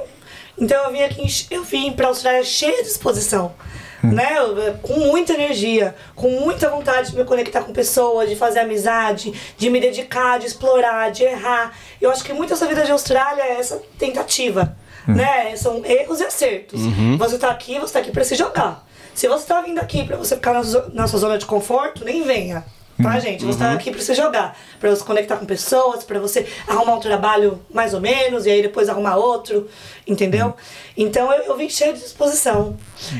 Então 0.57 0.85
eu 0.85 0.91
vim 0.91 1.01
aqui, 1.01 1.27
eu 1.51 1.63
vim 1.63 1.91
pra 1.91 2.07
Austrália 2.07 2.43
cheia 2.43 2.77
de 2.77 2.89
disposição. 2.89 3.51
Né? 4.11 4.35
Com 4.81 4.99
muita 4.99 5.33
energia, 5.33 5.95
com 6.15 6.29
muita 6.29 6.69
vontade 6.69 7.11
de 7.11 7.17
me 7.17 7.23
conectar 7.23 7.61
com 7.61 7.71
pessoas, 7.71 8.29
de 8.29 8.35
fazer 8.35 8.59
amizade, 8.59 9.33
de 9.57 9.69
me 9.69 9.79
dedicar, 9.79 10.39
de 10.39 10.47
explorar, 10.47 11.11
de 11.11 11.23
errar. 11.23 11.73
Eu 11.99 12.09
acho 12.09 12.23
que 12.23 12.33
muito 12.33 12.53
essa 12.53 12.67
vida 12.67 12.83
de 12.83 12.91
Austrália 12.91 13.43
é 13.43 13.59
essa 13.59 13.81
tentativa. 13.99 14.75
Né? 15.07 15.55
São 15.55 15.83
erros 15.85 16.19
e 16.19 16.23
acertos. 16.23 16.81
Você 17.17 17.37
tá 17.37 17.49
aqui, 17.49 17.79
você 17.79 17.93
tá 17.93 17.99
aqui 17.99 18.11
pra 18.11 18.23
se 18.23 18.35
jogar. 18.35 18.85
Se 19.13 19.27
você 19.27 19.45
tá 19.45 19.61
vindo 19.61 19.79
aqui 19.79 20.03
pra 20.03 20.17
você 20.17 20.35
ficar 20.35 20.53
na, 20.53 20.61
na 20.93 21.07
sua 21.07 21.19
zona 21.19 21.37
de 21.37 21.45
conforto, 21.45 22.03
nem 22.05 22.23
venha. 22.23 22.63
Tá, 23.01 23.19
gente? 23.19 23.43
Você 23.45 23.59
tá 23.59 23.71
aqui 23.73 23.91
pra 23.91 23.99
você 24.01 24.13
jogar. 24.13 24.57
Pra 24.79 24.89
você 24.89 25.03
conectar 25.03 25.37
com 25.37 25.45
pessoas, 25.45 26.03
pra 26.03 26.19
você 26.19 26.45
arrumar 26.67 26.95
um 26.95 26.99
trabalho 26.99 27.59
mais 27.73 27.93
ou 27.93 28.01
menos, 28.01 28.45
e 28.45 28.49
aí 28.49 28.61
depois 28.61 28.89
arrumar 28.89 29.15
outro. 29.17 29.67
Entendeu? 30.07 30.55
Então 30.97 31.31
eu, 31.31 31.43
eu 31.43 31.57
vim 31.57 31.69
cheio 31.69 31.93
de 31.93 31.99
disposição. 31.99 32.75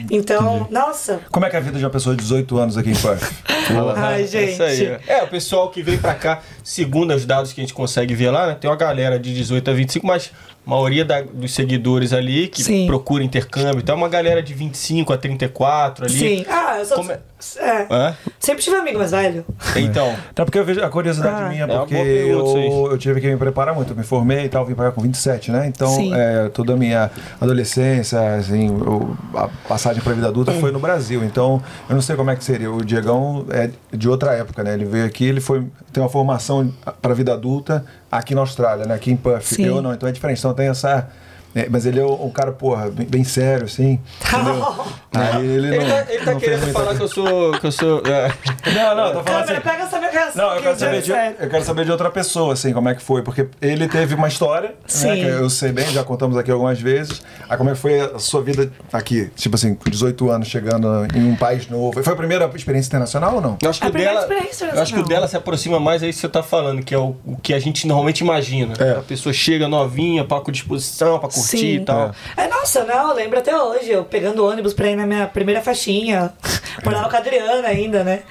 Então, 0.10 0.67
nossa. 0.70 1.22
Como 1.32 1.46
é 1.46 1.50
que 1.50 1.56
é 1.56 1.60
a 1.60 1.62
vida 1.62 1.78
de 1.78 1.84
uma 1.86 1.89
pessoa 1.91 2.15
de 2.15 2.22
18 2.24 2.58
anos 2.58 2.78
aqui 2.78 2.89
em 2.89 2.96
Perth? 2.96 3.32
Ai, 3.98 4.26
gente. 4.28 4.52
Isso 4.54 4.63
aí. 4.63 5.00
É, 5.08 5.24
o 5.24 5.28
pessoal 5.28 5.70
que 5.70 5.82
vem 5.82 5.98
pra 5.98 6.13
cá, 6.15 6.41
segundo 6.63 7.13
os 7.13 7.26
dados 7.26 7.54
que 7.54 7.62
a 7.62 7.63
gente 7.63 7.74
consegue 7.74 8.13
ver 8.15 8.32
lá, 8.32 8.48
né, 8.48 8.58
tem 8.60 8.70
uma 8.70 8.76
galera 8.76 9.20
de 9.20 9.34
18 9.34 9.70
a 9.70 9.74
25, 9.74 10.06
mas 10.06 10.32
a 10.65 10.70
maioria 10.70 11.06
da- 11.06 11.22
dos 11.22 11.54
seguidores 11.54 12.12
ali 12.13 12.48
que 12.48 12.63
Sim. 12.63 12.86
procura 12.88 13.24
intercâmbio, 13.24 13.80
então 13.80 13.96
é 13.96 13.98
uma 13.98 14.10
galera 14.10 14.41
de 14.44 14.54
25 14.54 15.13
a 15.13 15.17
34 15.17 16.06
ali. 16.06 16.13
Sim. 16.20 16.46
Ah, 16.50 16.78
eu 16.80 16.86
sou. 16.86 16.98
Como 16.98 17.12
é- 17.12 17.20
é. 17.58 17.88
Hã? 17.90 18.16
Sempre 18.40 18.64
tive 18.64 18.76
amigo 18.78 18.98
mais 19.00 19.12
velho. 19.12 19.46
Então, 19.76 20.16
Até 20.30 20.46
porque 20.46 20.60
eu 20.60 20.66
vejo 20.66 20.82
a 20.84 20.90
curiosidade 20.90 21.44
Ah. 21.44 21.50
minha, 21.50 21.64
É 21.64 21.68
porque 21.80 21.96
aí. 21.96 22.30
eu, 22.30 22.88
eu 22.92 22.98
tive 22.98 23.20
que 23.22 23.28
me 23.30 23.38
preparar 23.38 23.74
muito. 23.76 23.92
Eu 23.94 23.96
me 23.98 24.04
formei 24.04 24.46
e 24.46 24.50
tal, 24.50 24.66
vim 24.66 24.74
pra 24.74 24.86
cá 24.86 24.92
com 24.92 25.02
27, 25.02 25.52
né? 25.52 25.68
Então, 25.68 25.96
é, 26.16 26.50
toda 26.50 26.74
a 26.74 26.78
minha 26.78 27.10
adolescência, 27.40 28.36
assim, 28.36 28.70
o- 28.70 29.16
a 29.36 29.50
passagem 29.68 30.02
pra 30.02 30.14
vida 30.14 30.28
adulta 30.28 30.52
foi 30.54 30.72
no 30.72 30.80
Brasil. 30.80 31.24
Então, 31.24 31.62
eu 31.90 31.96
não 31.96 32.02
sei 32.02 32.16
como 32.16 32.30
é 32.32 32.36
que 32.36 32.44
seria. 32.44 32.72
O 32.72 32.84
Diegão 32.84 33.46
é 33.50 33.70
de 33.96 34.08
outra 34.10 34.34
época, 34.34 34.64
né? 34.64 34.74
Ele 34.74 34.86
veio 34.86 35.06
aqui, 35.06 35.26
ele 35.26 35.42
foi 35.42 35.66
tem 35.92 36.02
uma 36.02 36.10
formação 36.10 36.72
pra 37.02 37.14
vida 37.14 37.34
adulta 37.34 37.84
aqui 38.12 38.34
na 38.34 38.42
Austrália, 38.42 38.86
né? 38.86 38.96
Aqui 38.96 39.12
em 39.12 39.18
Perth. 39.18 39.44
Sim. 39.44 39.66
Eu 39.66 39.82
não, 39.82 39.94
então 39.94 40.08
é 40.08 40.12
diferente. 40.12 40.40
Então 40.40 40.54
tem 40.54 40.70
essa. 40.70 41.10
É, 41.56 41.68
mas 41.70 41.86
ele 41.86 42.00
é 42.00 42.06
um 42.06 42.30
cara, 42.30 42.52
porra, 42.52 42.90
bem, 42.90 43.06
bem 43.06 43.24
sério, 43.24 43.66
assim. 43.66 44.00
entendeu? 44.26 44.86
Aí 45.14 45.46
ele 45.46 45.68
não. 45.70 45.76
ele 45.76 45.86
tá, 45.86 46.14
ele 46.14 46.26
tá 46.26 46.36
querendo 46.36 46.72
falar 46.72 46.96
que 46.96 47.02
eu 47.02 47.08
sou. 47.08 47.52
Que 47.60 47.68
eu 47.68 47.72
sou 47.72 48.02
é. 48.06 48.32
Não, 48.72 48.96
não, 48.96 49.14
tô 49.14 49.24
falando 49.24 49.46
Câmera, 49.46 49.58
assim. 49.58 49.62
pega 49.62 49.84
essa 49.84 50.00
minha 50.00 50.12
reação. 50.12 50.48
Não, 50.48 50.56
eu 50.56 50.62
quero, 50.62 50.80
saber 50.80 51.02
de, 51.02 51.12
eu 51.12 51.50
quero 51.50 51.64
saber 51.66 51.86
de 51.86 51.92
outra 51.92 52.10
pessoa, 52.10 52.54
assim, 52.54 52.72
como 52.72 52.88
é 52.88 52.96
que 52.96 53.02
foi. 53.02 53.22
Porque 53.22 53.48
ele 53.62 53.88
teve 53.88 54.16
uma 54.16 54.28
história, 54.28 54.76
Sim. 54.86 55.08
né, 55.08 55.16
que 55.16 55.26
eu 55.26 55.50
sei 55.50 55.72
bem, 55.72 55.88
já 55.92 56.04
contamos 56.04 56.38
aqui 56.38 56.50
algumas 56.52 56.80
vezes. 56.80 57.22
Aí 57.50 57.58
como 57.58 57.70
é 57.70 57.74
que 57.74 57.80
foi 57.80 58.00
a 58.00 58.20
sua 58.20 58.42
vida 58.42 58.72
aqui? 58.94 59.30
Tipo 59.36 59.56
assim, 59.56 59.76
com 59.76 59.90
18 59.90 60.30
anos, 60.30 60.48
chegando 60.48 60.88
em 61.14 61.30
um 61.30 61.36
país 61.36 61.68
novo. 61.68 62.02
Foi 62.02 62.14
a 62.14 62.16
primeira 62.16 62.50
experiência 62.56 62.88
internacional 62.88 63.36
ou 63.36 63.42
não? 63.42 63.58
Eu 63.62 63.70
acho 63.70 63.80
que 63.80 63.86
A 63.86 63.90
o 63.90 63.92
primeira 63.92 64.14
dela. 64.22 64.28
experiência 64.34 64.66
Eu 64.74 64.82
acho 64.82 64.94
que 64.94 65.00
o 65.00 65.06
dela 65.06 65.28
se 65.28 65.36
aproxima 65.36 65.80
mais 65.80 66.02
aí 66.04 66.10
que 66.14 66.20
você 66.20 66.30
tá 66.30 66.44
falando, 66.44 66.84
que 66.84 66.94
é 66.94 66.98
o, 66.98 67.16
o 67.26 67.36
que 67.42 67.54
a 67.54 67.60
gente 67.60 67.86
normalmente 67.88 68.22
imagina. 68.22 68.74
É. 68.80 68.92
A 68.92 69.02
pessoa 69.02 69.34
chega 69.34 69.68
novinha, 69.68 70.24
pra, 70.24 70.40
com 70.40 70.52
disposição, 70.52 71.20
pra 71.20 71.30
curtir 71.42 71.58
Sim. 71.58 71.76
e 71.76 71.80
tal. 71.86 72.14
É, 72.38 72.48
nossa, 72.48 72.84
não, 72.84 73.10
eu 73.10 73.16
lembro 73.16 73.40
até 73.40 73.56
hoje, 73.56 73.90
eu 73.92 74.04
pegando 74.06 74.46
ônibus 74.46 74.74
pra 74.74 74.90
ir 74.90 74.96
na 74.96 75.06
minha 75.06 75.28
primeira 75.28 75.62
faixinha. 75.62 76.34
Morava 76.86 77.10
com 77.10 77.16
a 77.16 77.20
Adriana 77.20 77.68
ainda, 77.68 78.04
né? 78.04 78.22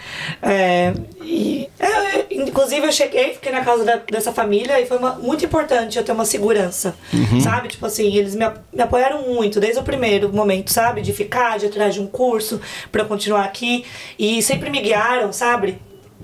É, 0.42 0.92
e, 1.22 1.68
é, 1.78 2.26
inclusive, 2.34 2.86
eu 2.86 2.92
cheguei, 2.92 3.34
fiquei 3.34 3.52
na 3.52 3.62
casa 3.64 3.84
da- 3.84 4.00
dessa 4.10 4.32
família 4.32 4.80
e 4.80 4.86
foi 4.86 4.96
uma- 4.98 5.14
muito 5.16 5.44
importante 5.44 5.98
eu 5.98 6.04
ter 6.04 6.12
uma 6.12 6.24
segurança, 6.24 6.94
sabe? 7.42 7.68
Tipo 7.68 7.86
assim, 7.86 8.16
eles 8.16 8.34
me, 8.34 8.44
me 8.72 8.82
apoiaram 8.82 9.22
muito 9.22 9.60
desde 9.60 9.78
o 9.78 9.82
primeiro 9.82 10.32
momento, 10.32 10.72
sabe? 10.72 11.02
De 11.02 11.12
ficar, 11.12 11.58
de 11.58 11.66
atrás 11.66 11.94
de 11.94 12.00
um 12.00 12.06
curso 12.06 12.60
pra 12.90 13.02
eu 13.02 13.06
continuar 13.06 13.44
aqui. 13.44 13.84
E 14.18 14.42
sempre 14.42 14.70
me 14.70 14.80
guiaram, 14.80 15.32
sabe? 15.32 15.78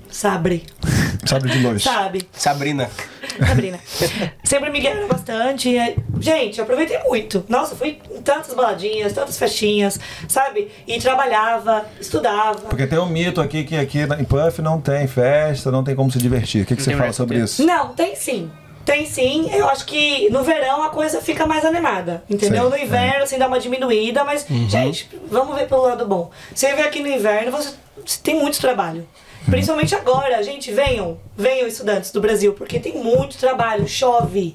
Sabe? 0.09 0.63
Sabe 1.27 1.49
de 1.49 1.59
luz. 1.59 1.83
Sabe? 1.83 2.27
Sabrina. 2.33 2.89
Sabrina. 3.45 3.79
Sempre 4.43 4.69
me 4.69 4.79
guiaram 4.79 5.07
bastante. 5.07 5.69
e, 5.69 5.95
Gente, 6.19 6.59
aproveitei 6.61 6.99
muito. 7.03 7.43
Nossa, 7.47 7.75
fui 7.75 7.99
em 8.11 8.21
tantas 8.21 8.53
baladinhas, 8.53 9.13
tantas 9.13 9.37
festinhas, 9.37 9.99
sabe? 10.27 10.71
E 10.87 10.99
trabalhava, 10.99 11.85
estudava. 11.99 12.59
Porque 12.61 12.87
tem 12.87 12.97
um 12.99 13.05
mito 13.07 13.39
aqui 13.41 13.63
que 13.63 13.75
aqui 13.77 13.99
em 13.99 14.23
Puff 14.23 14.61
não 14.61 14.81
tem 14.81 15.07
festa, 15.07 15.69
não 15.71 15.83
tem 15.83 15.95
como 15.95 16.11
se 16.11 16.17
divertir. 16.17 16.63
O 16.63 16.65
que, 16.65 16.75
que 16.75 16.81
você 16.81 16.95
fala 16.95 17.13
sobre 17.13 17.39
isso? 17.39 17.65
Não, 17.65 17.93
tem 17.93 18.15
sim. 18.15 18.49
Tem 18.85 19.05
sim. 19.05 19.49
Eu 19.53 19.67
acho 19.67 19.85
que 19.85 20.29
no 20.29 20.43
verão 20.43 20.81
a 20.81 20.89
coisa 20.89 21.21
fica 21.21 21.45
mais 21.45 21.65
animada. 21.65 22.23
Entendeu? 22.29 22.63
Sim, 22.65 22.69
no 22.69 22.77
inverno, 22.77 23.23
assim, 23.23 23.37
dá 23.37 23.45
uma 23.47 23.59
diminuída, 23.59 24.23
mas, 24.23 24.45
gente, 24.69 25.09
vamos 25.29 25.55
ver 25.57 25.67
pelo 25.67 25.81
lado 25.81 26.05
bom. 26.05 26.31
Você 26.55 26.73
vê 26.73 26.83
aqui 26.83 27.01
no 27.01 27.07
inverno, 27.09 27.51
você, 27.51 27.73
você 28.05 28.19
tem 28.23 28.39
muito 28.39 28.57
trabalho. 28.61 29.05
Principalmente 29.49 29.95
agora, 29.95 30.41
gente, 30.43 30.71
venham, 30.71 31.17
venham 31.35 31.67
estudantes 31.67 32.11
do 32.11 32.19
Brasil, 32.19 32.53
porque 32.53 32.79
tem 32.79 32.97
muito 32.97 33.37
trabalho, 33.37 33.87
chove. 33.87 34.53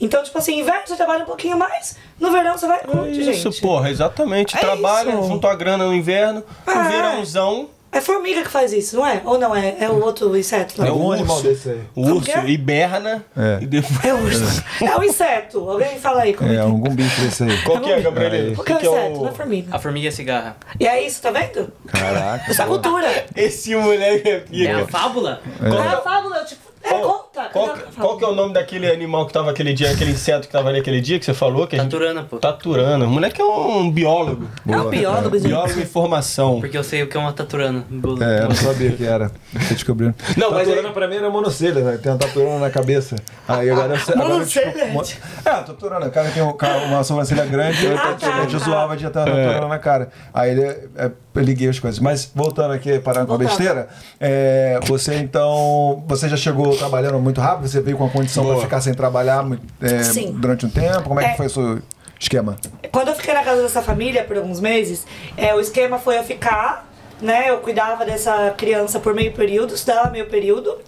Então, 0.00 0.22
tipo 0.22 0.38
assim, 0.38 0.58
inverno 0.60 0.82
você 0.86 0.96
trabalha 0.96 1.24
um 1.24 1.26
pouquinho 1.26 1.58
mais, 1.58 1.96
no 2.18 2.30
verão 2.30 2.56
você 2.56 2.66
vai 2.66 2.80
curte, 2.80 3.20
Isso, 3.20 3.50
gente. 3.50 3.60
porra, 3.60 3.90
exatamente. 3.90 4.56
É 4.56 4.60
Trabalha, 4.60 5.10
isso. 5.10 5.28
junto 5.28 5.46
a 5.46 5.54
grana 5.54 5.84
no 5.86 5.94
inverno, 5.94 6.44
no 6.66 6.72
Ah, 6.72 6.88
verãozão, 6.88 7.68
É 7.92 8.00
formiga 8.00 8.42
que 8.42 8.48
faz 8.48 8.72
isso, 8.72 8.94
não 8.96 9.04
é? 9.04 9.20
Ou 9.24 9.36
não, 9.36 9.54
é, 9.54 9.74
é 9.80 9.90
o 9.90 10.00
outro 10.00 10.36
inseto 10.36 10.74
lá. 10.78 10.86
É 10.86 10.90
o 10.90 10.92
Algum 10.92 11.06
urso. 11.08 11.18
animal 11.20 11.42
desse 11.42 11.70
aí. 11.70 11.80
o 11.96 12.00
urso 12.06 12.30
é? 12.30 12.48
hiberna 12.48 13.24
É. 13.36 13.58
e 13.62 13.66
depois. 13.66 14.04
É 14.04 14.14
o 14.14 14.22
urso. 14.22 14.64
É 14.80 14.96
o 14.96 15.02
inseto. 15.02 15.68
Alguém 15.68 15.98
fala 15.98 16.22
aí 16.22 16.32
como 16.34 16.50
É, 16.52 16.54
é 16.54 16.60
algum 16.60 16.94
bicho 16.94 17.20
desse 17.20 17.42
aí. 17.42 17.62
Qual 17.62 17.80
que 17.80 17.90
é, 17.90 18.00
Gabriel? 18.00 18.52
O 18.56 18.62
que 18.62 18.72
é 18.72 18.76
o 18.76 18.78
inseto? 18.78 19.18
Não 19.20 19.28
é 19.28 19.32
formiga. 19.32 19.74
A 19.74 19.78
formiga 19.80 20.12
cigarra. 20.12 20.56
E 20.78 20.86
é 20.86 21.02
isso, 21.04 21.20
tá 21.20 21.32
vendo? 21.32 21.72
Caraca. 21.88 22.48
Essa 22.50 22.64
cultura. 22.64 23.26
Esse 23.34 23.74
moleque 23.74 24.28
é 24.28 24.32
É 24.36 24.38
pica. 24.40 24.82
a 24.82 24.86
fábula? 24.86 25.42
Qual, 25.58 25.72
É 25.82 25.88
a 25.88 25.92
é- 25.92 26.00
fábula, 26.00 26.44
tipo, 26.44 26.60
é, 26.68 26.69
qual- 26.88 27.00
conta. 27.02 27.48
qual, 27.52 27.66
fábula. 27.68 27.86
qual 27.96 28.18
que 28.18 28.24
é 28.24 28.28
o 28.28 28.34
nome 28.34 28.52
daquele 28.54 28.90
animal 28.90 29.26
que 29.26 29.32
tava 29.32 29.50
aquele 29.50 29.72
dia, 29.72 29.90
aquele 29.90 30.12
inseto 30.12 30.46
que 30.46 30.52
tava 30.52 30.68
ali 30.68 30.80
aquele 30.80 31.00
dia 31.00 31.18
que 31.18 31.24
você 31.24 31.34
falou? 31.34 31.66
Que 31.66 31.76
a 31.76 31.82
gente- 31.82 31.90
Taturana, 31.90 32.22
pô. 32.24 32.38
Taturana. 32.38 33.04
O 33.04 33.08
moleque 33.10 33.40
é 33.40 33.44
um 33.44 33.90
biólogo. 33.90 34.48
É 34.68 34.76
um 34.76 34.88
biólogo, 34.90 35.36
gente. 35.38 35.48
Biólogo 35.48 35.80
em 35.80 35.86
formação. 35.86 36.60
Porque 36.60 36.76
eu 36.76 36.82
sei 36.84 37.02
o 37.02 37.06
que 37.08 37.16
é 37.16 37.20
uma 37.20 37.32
taturana. 37.32 37.84
Boa. 37.88 38.22
É, 38.24 38.40
eu 38.42 38.48
não 38.48 38.54
sabia 38.56 38.90
que 38.92 39.04
era. 39.04 39.30
Tô 39.30 39.74
descobrindo. 39.74 40.14
Não, 40.36 40.50
mas 40.50 40.60
taturana 40.66 40.88
aí- 40.88 40.94
pra 40.94 41.08
mim 41.08 41.16
era 41.16 41.30
monocelha, 41.30 41.80
né? 41.82 41.98
Tem 42.02 42.10
uma 42.12 42.18
taturana 42.18 42.58
na 42.58 42.70
cabeça. 42.70 43.16
Aí 43.46 43.70
agora 43.70 43.98
você. 43.98 44.12
agora 44.12 44.28
eu 44.28 44.32
Monocelha, 44.34 44.90
gente. 44.90 45.18
É, 45.44 45.50
taturana. 45.50 46.06
O 46.06 46.10
cara 46.10 46.30
tem 46.30 46.42
um- 46.42 46.56
uma 46.88 47.04
sobrancelha 47.04 47.44
grande, 47.46 47.84
eu, 47.86 47.96
Ah, 48.00 48.14
tá, 48.18 48.34
a 48.36 48.40
gente 48.42 48.52
tá. 48.58 48.58
zoava 48.64 48.96
de 48.96 49.08
ter 49.08 49.18
uma 49.18 49.26
taturana 49.26 49.68
na 49.68 49.78
cara. 49.78 50.08
Aí 50.32 50.50
ele, 50.52 50.62
é, 50.96 51.10
liguei 51.36 51.68
as 51.68 51.78
coisas. 51.78 52.00
Mas 52.00 52.30
voltando 52.34 52.72
aqui, 52.72 52.98
parando 52.98 53.26
com 53.26 53.34
a 53.34 53.38
besteira, 53.38 53.88
é, 54.18 54.78
você 54.84 55.14
então. 55.16 56.02
Você 56.08 56.28
já 56.28 56.36
chegou 56.36 56.76
trabalhando 56.76 57.18
muito 57.20 57.40
rápido? 57.40 57.68
Você 57.68 57.80
veio 57.80 57.96
com 57.96 58.06
a 58.06 58.10
condição 58.10 58.42
Boa. 58.44 58.56
pra 58.56 58.64
ficar 58.64 58.80
sem 58.80 58.94
trabalhar 58.94 59.44
é, 59.80 60.30
durante 60.32 60.66
um 60.66 60.70
tempo? 60.70 61.02
Como 61.04 61.20
é 61.20 61.24
que 61.24 61.30
É. 61.30 61.36
foi 61.36 61.46
o 61.46 61.50
seu 61.50 61.82
esquema? 62.18 62.56
Quando 62.90 63.08
eu 63.08 63.14
fiquei 63.14 63.32
na 63.34 63.42
casa 63.42 63.62
dessa 63.62 63.80
família 63.82 64.24
por 64.24 64.36
alguns 64.36 64.60
meses, 64.60 65.06
é, 65.36 65.54
o 65.54 65.60
esquema 65.60 65.98
foi 65.98 66.18
eu 66.18 66.24
ficar, 66.24 66.88
né? 67.20 67.50
Eu 67.50 67.58
cuidava 67.58 68.04
dessa 68.04 68.50
criança 68.56 68.98
por 68.98 69.14
meio 69.14 69.32
período, 69.32 69.74
estudava 69.74 70.10
meio 70.10 70.26
período. 70.26 70.78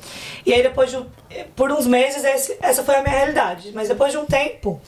E 0.45 0.53
aí 0.53 0.63
depois 0.63 0.91
de 0.91 0.97
um- 0.97 1.07
por 1.57 1.71
uns 1.71 1.87
meses 1.87 2.25
esse- 2.25 2.57
essa 2.61 2.83
foi 2.83 2.97
a 2.97 3.03
minha 3.03 3.15
realidade. 3.17 3.71
Mas 3.75 3.89
depois 3.89 4.11
de 4.13 4.19
um 4.19 4.27
tempo, 4.27 4.81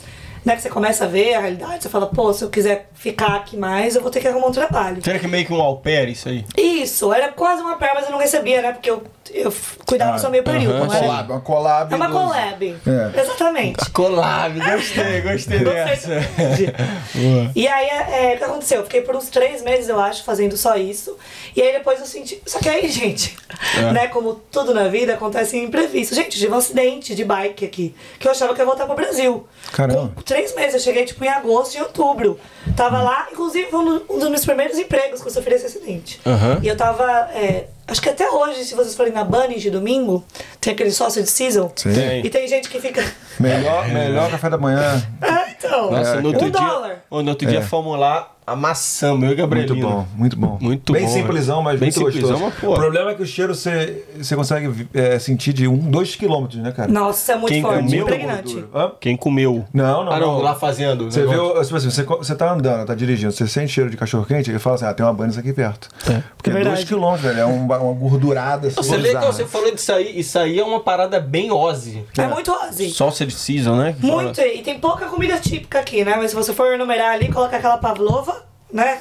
né, 0.45 0.57
que 0.57 0.63
você 0.63 0.69
começa 0.69 1.05
a 1.05 1.09
ver 1.09 1.35
a 1.35 1.41
realidade, 1.41 1.83
você 1.83 1.89
fala, 1.89 2.07
pô, 2.07 2.33
se 2.33 2.45
eu 2.45 2.51
quiser 2.51 2.91
ficar 2.95 3.37
aqui 3.37 3.57
mais, 3.57 3.97
eu 3.97 4.03
vou 4.03 4.11
ter 4.11 4.21
que 4.21 4.29
arrumar 4.29 4.49
um 4.49 4.53
trabalho. 4.53 5.03
Será 5.03 5.19
que 5.19 5.25
é 5.25 5.29
meio 5.29 5.47
que 5.47 5.53
um 5.53 5.61
au 5.61 5.79
pair 5.79 6.09
isso 6.09 6.29
aí? 6.29 6.45
Isso, 6.57 7.13
era 7.13 7.33
quase 7.33 7.63
uma 7.63 7.77
perna, 7.77 7.95
mas 7.97 8.05
eu 8.07 8.13
não 8.13 8.19
recebia, 8.19 8.61
né? 8.61 8.73
Porque 8.73 8.91
eu, 8.91 9.03
eu 9.35 9.53
cuidava 9.87 10.18
só 10.18 10.31
meio 10.31 10.42
período. 10.44 10.77
era- 10.77 10.87
Collab, 11.01 11.31
uma 11.33 11.40
collab. 11.40 11.92
É 11.92 11.97
uma 11.97 12.11
collab. 12.11 12.77
É. 12.87 13.20
Exatamente. 13.20 13.90
Collab, 13.90 14.59
gostei, 14.61 15.20
gostei 15.23 15.59
dessa. 15.61 16.11
E 17.55 17.68
aí, 17.68 17.87
é, 17.87 18.33
é, 18.33 18.35
o 18.35 18.38
que 18.38 18.44
aconteceu? 18.44 18.79
Eu 18.79 18.85
fiquei 18.85 19.01
por 19.03 19.14
uns 19.16 19.29
três 19.29 19.62
meses, 19.62 19.88
eu 19.88 19.99
acho, 20.01 20.25
fazendo 20.25 20.57
só 20.57 20.77
isso. 20.77 21.16
E 21.55 21.62
aí 21.62 21.73
depois 21.73 22.01
eu 22.01 22.07
senti. 22.07 22.40
Só 22.47 22.59
que 22.59 22.68
aí, 22.68 22.88
gente, 22.90 23.37
É. 23.77 23.92
né, 23.92 24.09
como 24.09 24.35
tudo 24.51 24.75
na 24.75 24.88
vida, 24.88 25.14
acontece 25.14 25.57
em 25.57 25.64
imprevisto. 25.64 26.14
Gente, 26.14 26.38
tive 26.38 26.53
um 26.53 26.57
acidente 26.57 27.14
de 27.14 27.25
bike 27.25 27.64
aqui, 27.64 27.94
que 28.18 28.27
eu 28.27 28.33
achava 28.33 28.55
que 28.55 28.61
ia 28.61 28.64
voltar 28.66 28.87
pro 28.87 28.94
Brasil. 28.94 29.47
Caramba. 29.73 30.12
Com 30.14 30.23
três 30.23 30.55
meses, 30.55 30.75
eu 30.75 30.81
cheguei 30.81 31.05
tipo 31.05 31.25
em 31.25 31.29
agosto 31.29 31.77
e 31.77 31.81
outubro. 31.81 32.38
Tava 32.77 33.03
lá, 33.03 33.29
inclusive 33.33 33.68
foi 33.70 33.81
um 34.09 34.18
dos 34.18 34.29
meus 34.29 34.44
primeiros 34.44 34.79
empregos 34.79 35.20
que 35.20 35.29
eu 35.29 35.33
sofri 35.33 35.55
esse 35.55 35.66
acidente. 35.66 36.20
Aham. 36.27 36.59
E 36.62 36.68
eu 36.68 36.77
tava. 36.77 37.05
é, 37.35 37.66
acho 37.87 38.01
que 38.03 38.09
até 38.09 38.29
hoje, 38.31 38.64
se 38.64 38.75
vocês 38.75 38.94
forem 38.94 39.12
na 39.12 39.25
Bunny 39.25 39.59
de 39.59 39.70
domingo, 39.70 40.25
tem 40.61 40.73
aquele 40.73 40.90
sócio 40.90 41.23
de 41.23 41.29
season. 41.31 41.70
Sim. 41.77 41.92
Tem. 41.92 42.25
E 42.27 42.31
tem 42.31 42.47
gente 42.49 42.68
que 42.68 42.81
fica. 42.81 43.05
Melhor, 43.38 43.88
melhor 43.88 44.31
café 44.31 44.49
da 44.51 44.59
manhã. 44.59 45.03
Ah, 45.23 45.47
então. 45.51 45.90
Nossa, 45.90 46.20
no 46.20 46.29
outro 46.29 46.47
um 46.47 46.51
dia. 46.51 46.61
dólar. 46.61 47.05
No 47.11 47.31
outro 47.31 47.49
dia 47.49 47.59
É. 47.61 47.62
fomos 47.62 47.99
lá, 47.99 48.31
amassamos, 48.47 49.25
eu 49.25 49.33
e 49.33 49.35
Gabrielino. 49.35 49.75
Muito 49.77 49.89
bom, 49.89 50.07
muito 50.17 50.37
bom. 50.37 50.59
Muito 50.61 50.93
Bem 50.93 51.07
bom, 51.07 51.13
simplesão, 51.13 51.63
mas 51.63 51.81
Bem 51.81 51.91
muito 51.91 51.95
simplesão, 52.13 52.39
gostoso. 52.41 52.45
mas, 52.45 52.55
pô. 52.61 52.73
O 52.73 52.75
problema 52.75 53.11
é 53.11 53.15
que 53.15 53.23
o 53.23 53.27
cheiro 53.27 53.55
você, 53.55 54.05
você 54.17 54.37
consegue 54.37 54.87
é, 54.93 55.19
sentir 55.19 55.53
de 55.53 55.67
um, 55.69 55.77
dois 55.79 56.15
quilômetros, 56.17 56.61
né, 56.63 56.73
cara? 56.73 56.91
Nossa, 56.91 57.21
isso 57.23 57.33
é 57.33 57.35
muito 57.37 57.49
Quem 57.53 57.63
forte, 57.63 57.83
comeu 57.85 58.03
impregnante. 58.03 58.65
Quem 59.01 59.17
comeu? 59.17 59.65
Não, 59.73 60.05
não, 60.05 60.13
Ah, 60.13 60.21
não, 60.21 60.27
não. 60.35 60.43
lá 60.43 60.55
fazendo. 60.55 61.11
Você 61.11 61.21
negócio. 61.21 61.55
viu, 61.55 61.63
tipo 61.63 61.77
assim, 61.77 61.91
você, 61.91 62.03
você 62.03 62.35
tá 62.35 62.53
andando, 62.53 62.87
tá 62.87 62.95
dirigindo, 62.95 63.33
você 63.33 63.47
sente 63.49 63.73
cheiro 63.73 63.91
de 63.91 63.97
cachorro 63.97 64.25
quente 64.27 64.51
e 64.51 64.59
fala 64.59 64.77
assim, 64.77 64.85
ah, 64.87 64.95
tem 64.95 65.05
uma 65.05 65.13
banha 65.15 65.33
aqui 65.39 65.53
perto. 65.53 65.89
Porque 66.37 66.51
É 66.51 66.61
é 66.61 66.65
dois 66.65 66.85
quilômetros, 66.85 67.23
velho, 67.29 67.41
é 67.41 67.47
um 67.47 67.67
ba- 67.67 67.79
uma 67.81 67.93
gordurada 67.95 68.69
assim. 68.69 68.77
Você 68.77 68.99
vê 68.99 69.15
que 69.17 69.25
você 69.25 69.47
falou 69.47 69.75
disso 69.75 69.93
aí, 69.93 70.19
isso 70.21 70.39
aí 70.39 70.59
é 70.59 70.65
uma 70.65 70.81
parada 70.81 71.19
bem 71.19 71.51
Ozzy. 71.51 72.05
É 72.19 72.27
muito 72.27 72.51
Ozzy. 72.53 72.91
Sausage 72.93 73.31
season, 73.33 73.77
né? 73.77 73.95
que 73.99 74.07
fala. 74.07 74.23
Muito, 74.25 74.41
e 74.41 74.63
tem 74.63 74.79
pouca 74.79 75.07
comida 75.07 75.39
típica 75.39 75.81
aqui, 75.81 76.05
né? 76.05 76.15
Mas 76.17 76.31
se 76.31 76.37
você 76.37 76.53
for 76.53 76.73
enumerar 76.73 77.13
ali, 77.15 77.33
coloca 77.33 77.57
aquela 77.57 77.79
pavlova, 77.79 78.34
né? 78.72 78.98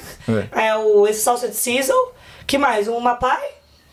É, 0.51 0.75
o, 0.75 1.07
esse 1.07 1.21
salsa 1.21 1.47
de 1.47 1.55
sizzle. 1.55 2.13
Que 2.45 2.57
mais? 2.57 2.87
Um 2.87 2.99
mapai? 2.99 3.41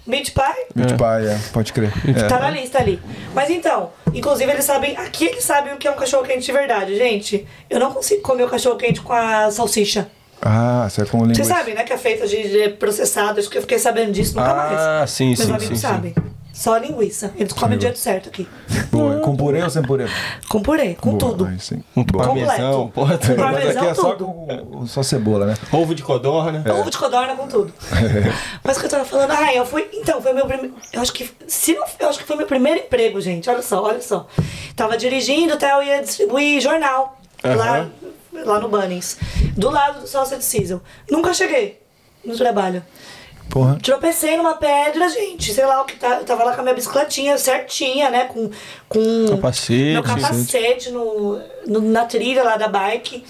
Meat 0.06 0.33
pie? 0.33 0.66
Meat 0.74 0.94
pie, 0.94 1.28
é, 1.28 1.38
pode 1.52 1.72
crer. 1.72 1.92
É. 2.09 2.26
Tá 2.26 2.40
na 2.40 2.50
lista 2.50 2.78
ali. 2.78 3.00
Mas 3.35 3.48
então, 3.50 3.90
inclusive 4.12 4.50
eles 4.50 4.64
sabem, 4.64 4.96
aqui 4.96 5.26
eles 5.26 5.44
sabem 5.44 5.72
o 5.74 5.76
que 5.76 5.87
é 5.87 5.90
um 5.90 5.96
cachorro 5.96 6.24
quente 6.24 6.44
de 6.44 6.52
verdade, 6.52 6.96
gente. 6.96 7.46
Eu 7.68 7.78
não 7.78 7.92
consigo 7.92 8.22
comer 8.22 8.44
o 8.44 8.48
cachorro 8.48 8.76
quente 8.76 9.00
com 9.00 9.12
a 9.12 9.50
salsicha. 9.50 10.11
Ah, 10.42 10.88
você 10.88 11.02
é 11.02 11.04
com 11.04 11.18
língua. 11.18 11.35
Vocês 11.35 11.46
sabem, 11.48 11.74
né? 11.74 11.85
Que 11.85 11.92
é 11.92 11.98
feito 11.98 12.26
de, 12.26 12.48
de 12.48 12.68
processado, 12.70 13.38
acho 13.38 13.50
que 13.50 13.59
eu 13.59 13.62
fiquei 13.62 13.79
sabendo 13.79 14.10
disso 14.10 14.37
nunca 14.37 14.54
mais. 14.54 14.81
Ah, 14.81 15.04
sim, 15.06 15.27
Meus 15.27 15.40
sim, 15.40 15.52
amigos 15.52 15.66
sim, 15.66 15.77
sim. 15.77 16.14
Só 16.53 16.77
linguiça. 16.77 17.33
Eles 17.37 17.53
comem 17.53 17.79
do 17.79 17.83
jeito 17.83 17.98
certo 17.98 18.29
aqui. 18.29 18.46
Boa. 18.90 19.21
Com 19.21 19.37
purê 19.37 19.63
ou 19.63 19.71
sem 19.71 19.83
purê? 19.83 20.07
Com 20.48 20.61
purê, 20.61 20.94
com 20.94 21.17
Boa, 21.17 21.33
tudo. 21.33 21.46
aí 21.46 21.59
sim. 21.59 21.83
Um 21.96 22.05
parmesão, 22.05 22.88
porra. 22.88 23.19
Com 23.19 23.35
Mas 23.37 23.77
aqui 23.77 23.87
é 23.87 23.94
só, 23.94 24.13
tudo. 24.13 24.27
com, 24.27 24.87
só 24.87 25.03
cebola, 25.03 25.46
né? 25.46 25.55
Ovo 25.73 25.94
de 25.94 26.03
codorna. 26.03 26.65
Ovo 26.73 26.90
de 26.90 26.98
codorna 26.98 27.35
com 27.37 27.46
tudo. 27.46 27.73
Mas 28.65 28.77
o 28.77 28.81
que 28.81 28.87
eu 28.87 28.90
tava 28.90 29.05
falando, 29.05 29.31
ah, 29.31 29.55
eu 29.55 29.65
fui. 29.65 29.88
Então, 29.92 30.21
foi 30.21 30.33
meu 30.33 30.46
primeiro. 30.46 30.75
Eu 30.92 31.01
acho 31.01 31.13
que. 31.13 31.31
Se 31.46 31.75
não, 31.75 31.85
eu 31.98 32.09
acho 32.09 32.19
que 32.19 32.25
foi 32.25 32.37
meu 32.37 32.46
primeiro 32.46 32.81
emprego, 32.81 33.21
gente. 33.21 33.48
Olha 33.48 33.63
só, 33.63 33.83
olha 33.83 34.01
só. 34.03 34.27
Tava 34.75 34.96
dirigindo, 34.96 35.55
até 35.55 35.73
eu 35.73 35.83
ia 35.83 36.03
distribuir 36.03 36.61
jornal 36.61 37.19
lá, 37.42 37.88
lá 38.33 38.59
no 38.61 38.69
Bunnings. 38.69 39.19
Do 39.57 39.71
lado 39.71 40.01
do 40.01 40.07
Sausage 40.07 40.44
Sizzle. 40.44 40.83
Nunca 41.11 41.33
cheguei 41.33 41.81
no 42.25 42.37
trabalho. 42.37 42.83
Porra. 43.51 43.79
Tropecei 43.83 44.37
numa 44.37 44.55
pedra, 44.55 45.09
gente. 45.09 45.53
Sei 45.53 45.67
lá 45.67 45.83
o 45.83 45.85
que 45.85 45.96
tá. 45.96 46.19
Eu 46.21 46.25
tava 46.25 46.44
lá 46.44 46.55
com 46.55 46.61
a 46.61 46.63
minha 46.63 46.75
bicicletinha 46.75 47.37
certinha, 47.37 48.09
né? 48.09 48.25
Com. 48.27 48.51
com 48.88 49.27
Capacete. 49.29 49.92
meu 49.92 50.03
capacete 50.03 50.90
no, 50.90 51.40
no- 51.67 51.81
na 51.81 52.05
trilha 52.05 52.42
lá 52.44 52.57
da 52.57 52.69
bike. 52.69 53.25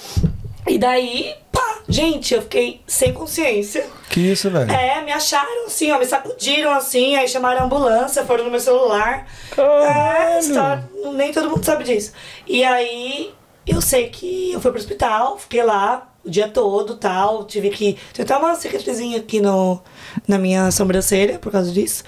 E 0.69 0.77
daí, 0.79 1.35
pá, 1.51 1.79
gente, 1.89 2.35
eu 2.35 2.43
fiquei 2.43 2.83
sem 2.87 3.15
consciência. 3.15 3.87
Que 4.11 4.21
isso, 4.21 4.51
velho? 4.51 4.71
É, 4.71 5.03
me 5.03 5.11
acharam 5.11 5.67
assim, 5.67 5.91
ó, 5.91 5.99
me 5.99 6.05
sacudiram 6.05 6.71
assim, 6.73 7.17
aí 7.17 7.27
chamaram 7.27 7.63
a 7.63 7.65
ambulância, 7.65 8.25
foram 8.27 8.45
no 8.45 8.51
meu 8.51 8.61
celular. 8.61 9.27
É, 9.57 10.39
história, 10.39 10.89
nem 11.15 11.33
todo 11.33 11.49
mundo 11.49 11.65
sabe 11.65 11.83
disso. 11.85 12.13
E 12.47 12.63
aí, 12.63 13.33
eu 13.67 13.81
sei 13.81 14.11
que 14.11 14.53
eu 14.53 14.61
fui 14.61 14.71
pro 14.71 14.79
hospital, 14.81 15.39
fiquei 15.39 15.63
lá, 15.63 16.09
o 16.25 16.29
dia 16.31 16.49
todo 16.49 16.97
tal. 16.97 17.45
Tive 17.45 17.71
que. 17.71 17.97
Tem 18.13 18.23
até 18.25 18.37
uma 18.37 18.55
cicatrizinha 18.55 19.19
aqui 19.19 19.41
no, 19.41 19.81
na 20.27 20.39
minha 20.39 20.71
sobrancelha 20.71 21.39
por 21.39 21.53
causa 21.53 21.71
disso. 21.71 22.05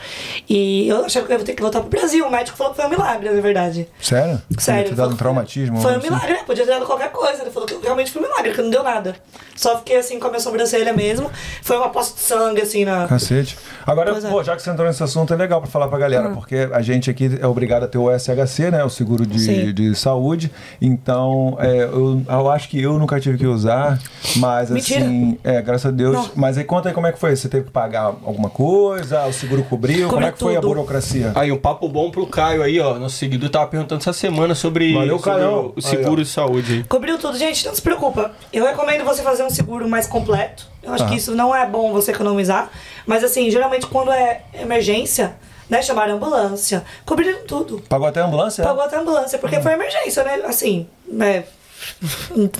E 0.48 0.88
eu 0.88 1.04
achava 1.04 1.26
que 1.26 1.32
eu 1.32 1.38
ia 1.38 1.44
ter 1.44 1.54
que 1.54 1.62
voltar 1.62 1.80
pro 1.80 1.90
Brasil. 1.90 2.26
O 2.26 2.30
médico 2.30 2.56
falou 2.56 2.72
que 2.72 2.80
foi 2.80 2.86
um 2.86 2.90
milagre, 2.90 3.30
na 3.30 3.40
verdade. 3.40 3.88
Sério? 4.00 4.40
Sério. 4.58 4.90
Ter 4.90 4.94
dado 4.94 5.14
um 5.14 5.16
traumatismo? 5.16 5.80
Foi 5.80 5.92
um 5.92 5.96
assim? 5.96 6.08
milagre, 6.08 6.32
né? 6.32 6.40
Podia 6.46 6.64
ter 6.64 6.70
dado 6.70 6.86
qualquer 6.86 7.10
coisa. 7.10 7.42
Ele 7.42 7.50
falou 7.50 7.68
que 7.68 7.76
realmente 7.82 8.10
foi 8.10 8.22
um 8.22 8.26
milagre, 8.26 8.52
que 8.52 8.62
não 8.62 8.70
deu 8.70 8.82
nada. 8.82 9.16
Só 9.54 9.78
fiquei 9.78 9.96
assim 9.96 10.18
com 10.18 10.26
a 10.26 10.30
minha 10.30 10.40
sobrancelha 10.40 10.92
mesmo. 10.92 11.30
Foi 11.62 11.76
uma 11.76 11.90
poça 11.90 12.14
de 12.14 12.20
sangue, 12.20 12.62
assim, 12.62 12.84
na. 12.84 13.06
Cacete. 13.06 13.56
Agora, 13.86 14.16
é. 14.16 14.20
pô, 14.20 14.42
já 14.42 14.56
que 14.56 14.62
você 14.62 14.70
entrou 14.70 14.86
nesse 14.86 15.02
assunto, 15.02 15.32
é 15.32 15.36
legal 15.36 15.60
pra 15.60 15.70
falar 15.70 15.88
pra 15.88 15.98
galera, 15.98 16.30
porque 16.30 16.68
a 16.72 16.82
gente 16.82 17.10
aqui 17.10 17.38
é 17.40 17.46
obrigado 17.46 17.84
a 17.84 17.88
ter 17.88 17.98
o 17.98 18.10
SHC, 18.16 18.70
né? 18.70 18.84
O 18.84 18.90
seguro 18.90 19.26
de, 19.26 19.38
Sim. 19.38 19.72
de 19.72 19.94
saúde. 19.94 20.50
Então, 20.80 21.56
é, 21.60 21.84
eu, 21.84 22.22
eu 22.26 22.50
acho 22.50 22.68
que 22.68 22.80
eu 22.80 22.98
nunca 22.98 23.20
tive 23.20 23.38
que 23.38 23.46
usar, 23.46 23.98
mas 24.36 24.70
Mentira. 24.70 25.04
assim, 25.04 25.38
é, 25.44 25.60
graças 25.62 25.86
a 25.86 25.90
Deus. 25.90 26.14
Não. 26.14 26.30
Mas 26.34 26.58
aí 26.58 26.64
conta 26.64 26.88
aí 26.88 26.94
como 26.94 27.06
é 27.06 27.12
que 27.12 27.18
foi. 27.18 27.34
Você 27.36 27.48
teve 27.48 27.66
que 27.66 27.70
pagar 27.70 27.91
alguma 28.00 28.50
coisa? 28.50 29.26
O 29.26 29.32
seguro 29.32 29.62
cobriu? 29.64 30.08
como 30.08 30.10
Cobriu 30.10 30.28
é 30.28 30.32
que 30.32 30.38
foi 30.38 30.56
a 30.56 30.60
tudo. 30.60 30.68
burocracia? 30.74 31.32
Aí, 31.34 31.52
um 31.52 31.58
papo 31.58 31.88
bom 31.88 32.10
pro 32.10 32.26
Caio 32.26 32.62
aí, 32.62 32.80
ó. 32.80 32.94
Nosso 32.98 33.16
seguidor 33.16 33.50
tava 33.50 33.66
perguntando 33.66 34.00
essa 34.00 34.12
semana 34.12 34.54
sobre, 34.54 34.92
Valeu, 34.94 35.18
sobre 35.18 35.42
o 35.76 35.80
seguro 35.80 36.18
Aí, 36.18 36.24
de 36.24 36.28
saúde 36.30 36.72
aí. 36.72 36.84
Cobriu 36.84 37.18
tudo, 37.18 37.36
gente, 37.38 37.66
não 37.66 37.74
se 37.74 37.82
preocupa. 37.82 38.32
Eu 38.52 38.64
recomendo 38.64 39.04
você 39.04 39.22
fazer 39.22 39.42
um 39.42 39.50
seguro 39.50 39.88
mais 39.88 40.06
completo. 40.06 40.66
Eu 40.82 40.92
acho 40.92 41.04
Tá. 41.04 41.10
que 41.10 41.16
isso 41.16 41.34
não 41.34 41.54
é 41.54 41.66
bom 41.66 41.92
você 41.92 42.10
economizar. 42.12 42.70
Mas 43.06 43.22
assim, 43.24 43.50
geralmente 43.50 43.86
quando 43.86 44.10
é 44.12 44.42
emergência, 44.54 45.34
né? 45.70 45.80
Chamaram 45.80 46.16
ambulância. 46.16 46.84
Cobriram 47.06 47.44
tudo. 47.46 47.80
Pagou 47.88 48.06
até 48.06 48.20
a 48.20 48.26
ambulância? 48.26 48.62
Pagou 48.64 48.82
até 48.82 48.96
a 48.96 49.00
ambulância, 49.00 49.38
porque 49.38 49.60
foi 49.60 49.72
emergência, 49.72 50.22
né? 50.24 50.40
Assim, 50.44 50.86
né? 51.06 51.44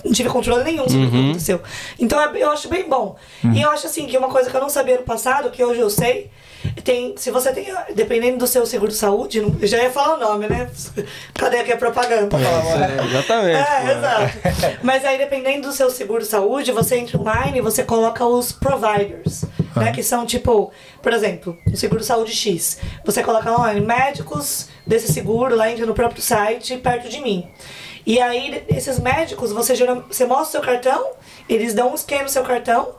Não 0.04 0.12
tive 0.12 0.28
controle 0.28 0.64
nenhum 0.64 0.88
sobre 0.88 1.06
o 1.06 1.10
que 1.10 1.16
aconteceu. 1.30 1.60
Então 1.98 2.20
é- 2.20 2.30
eu 2.42 2.50
acho 2.50 2.68
bem 2.68 2.88
bom. 2.88 3.16
E 3.54 3.60
eu 3.62 3.70
acho 3.70 3.86
assim 3.86 4.06
que 4.06 4.16
uma 4.16 4.28
coisa 4.28 4.50
que 4.50 4.56
eu 4.56 4.60
não 4.60 4.68
sabia 4.68 4.96
no 4.96 5.02
passado, 5.02 5.50
que 5.50 5.62
hoje 5.62 5.80
eu 5.80 5.90
sei, 5.90 6.30
tem. 6.84 7.14
Se 7.16 7.30
você 7.30 7.52
tem. 7.52 7.66
Dependendo 7.94 8.38
do 8.38 8.46
seu 8.46 8.64
seguro 8.66 8.90
de 8.92 8.96
saúde, 8.96 9.40
não- 9.40 9.56
eu 9.60 9.66
já 9.66 9.78
ia 9.82 9.90
falar 9.90 10.14
o 10.16 10.20
nome, 10.20 10.46
né? 10.48 10.70
Cadê 11.34 11.58
aqui 11.58 11.72
a 11.72 11.76
propaganda? 11.76 12.28
É, 13.02 13.04
exatamente. 13.04 13.56
É, 13.56 13.92
exato. 13.98 14.78
Mas 14.82 15.04
aí, 15.04 15.18
dependendo 15.18 15.68
do 15.68 15.72
seu 15.74 15.90
seguro 15.90 16.24
saúde, 16.24 16.70
você 16.72 16.96
entra 16.98 17.18
online 17.18 17.58
e 17.58 17.60
você 17.60 17.82
coloca 17.82 18.24
os 18.24 18.52
providers, 18.52 19.44
né? 19.76 19.92
Que 19.92 20.02
são 20.02 20.24
tipo, 20.24 20.72
por 21.02 21.12
exemplo, 21.12 21.56
o 21.72 21.76
seguro 21.76 22.02
saúde 22.04 22.32
X. 22.34 22.78
Você 23.04 23.22
coloca 23.22 23.50
online 23.52 23.80
médicos 23.80 24.68
desse 24.86 25.12
seguro, 25.12 25.54
lá 25.56 25.70
entra 25.70 25.84
no 25.86 25.94
próprio 25.94 26.22
site, 26.22 26.76
perto 26.76 27.08
de 27.08 27.20
mim. 27.20 27.48
E 28.04 28.20
aí, 28.20 28.64
esses 28.68 28.98
médicos, 28.98 29.52
você, 29.52 29.74
geral- 29.74 30.04
você 30.10 30.24
mostra 30.24 30.44
o 30.44 30.50
seu 30.50 30.60
cartão, 30.60 31.06
eles 31.48 31.72
dão 31.74 31.92
um 31.92 31.96
scan 31.96 32.22
no 32.22 32.28
seu 32.28 32.42
cartão, 32.42 32.90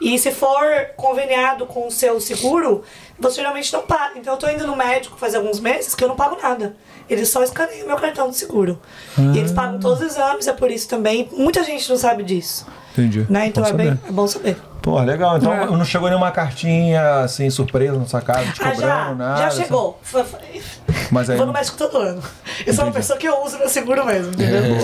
e 0.00 0.18
se 0.18 0.32
for 0.32 0.64
conveniado 0.96 1.64
com 1.66 1.86
o 1.86 1.90
seu 1.90 2.20
seguro, 2.20 2.82
você 3.18 3.36
geralmente 3.36 3.72
não 3.72 3.82
paga. 3.82 4.18
Então 4.18 4.32
eu 4.34 4.38
tô 4.38 4.48
indo 4.48 4.66
no 4.66 4.74
médico 4.76 5.16
faz 5.16 5.34
alguns 5.34 5.60
meses 5.60 5.94
que 5.94 6.02
eu 6.02 6.08
não 6.08 6.16
pago 6.16 6.36
nada. 6.42 6.74
Eles 7.08 7.28
só 7.28 7.42
escaneiam 7.42 7.86
meu 7.86 7.96
cartão 7.96 8.28
de 8.30 8.36
seguro. 8.36 8.80
E 9.16 9.38
eles 9.38 9.52
pagam 9.52 9.78
todos 9.78 10.00
os 10.00 10.06
exames, 10.12 10.46
é 10.48 10.52
por 10.52 10.70
isso 10.70 10.88
também. 10.88 11.28
Muita 11.32 11.62
gente 11.62 11.88
não 11.88 11.96
sabe 11.96 12.22
disso. 12.24 12.66
Entendi. 12.92 13.26
Né? 13.30 13.46
Então 13.46 13.64
é, 13.64 13.72
bem, 13.72 13.98
é 14.08 14.10
bom 14.12 14.26
saber. 14.26 14.56
Pô, 14.82 15.00
legal. 15.00 15.38
Então 15.38 15.52
É. 15.52 15.64
não 15.66 15.84
chegou 15.84 16.08
nenhuma 16.08 16.30
cartinha 16.32 17.20
assim, 17.20 17.48
surpresa 17.48 17.96
na 17.96 18.04
sua 18.06 18.20
casa, 18.20 18.50
te 18.52 18.60
Ah, 18.60 18.70
cobrando, 18.72 18.80
já, 18.80 19.14
nada? 19.14 19.40
já 19.40 19.46
assim? 19.46 19.62
chegou. 19.62 19.98
Foi- 20.02 20.24
Mas 21.10 21.30
aí- 21.30 21.36
Vou 21.36 21.46
no 21.46 21.52
médico 21.52 21.76
todo 21.78 21.98
ano. 21.98 22.20
Eu 22.66 22.74
sou 22.74 22.84
uma 22.84 22.92
pessoa 22.92 23.18
que 23.18 23.26
eu 23.28 23.42
uso 23.44 23.58
meu 23.58 23.68
seguro 23.68 24.04
mesmo, 24.04 24.32
entendeu? 24.32 24.76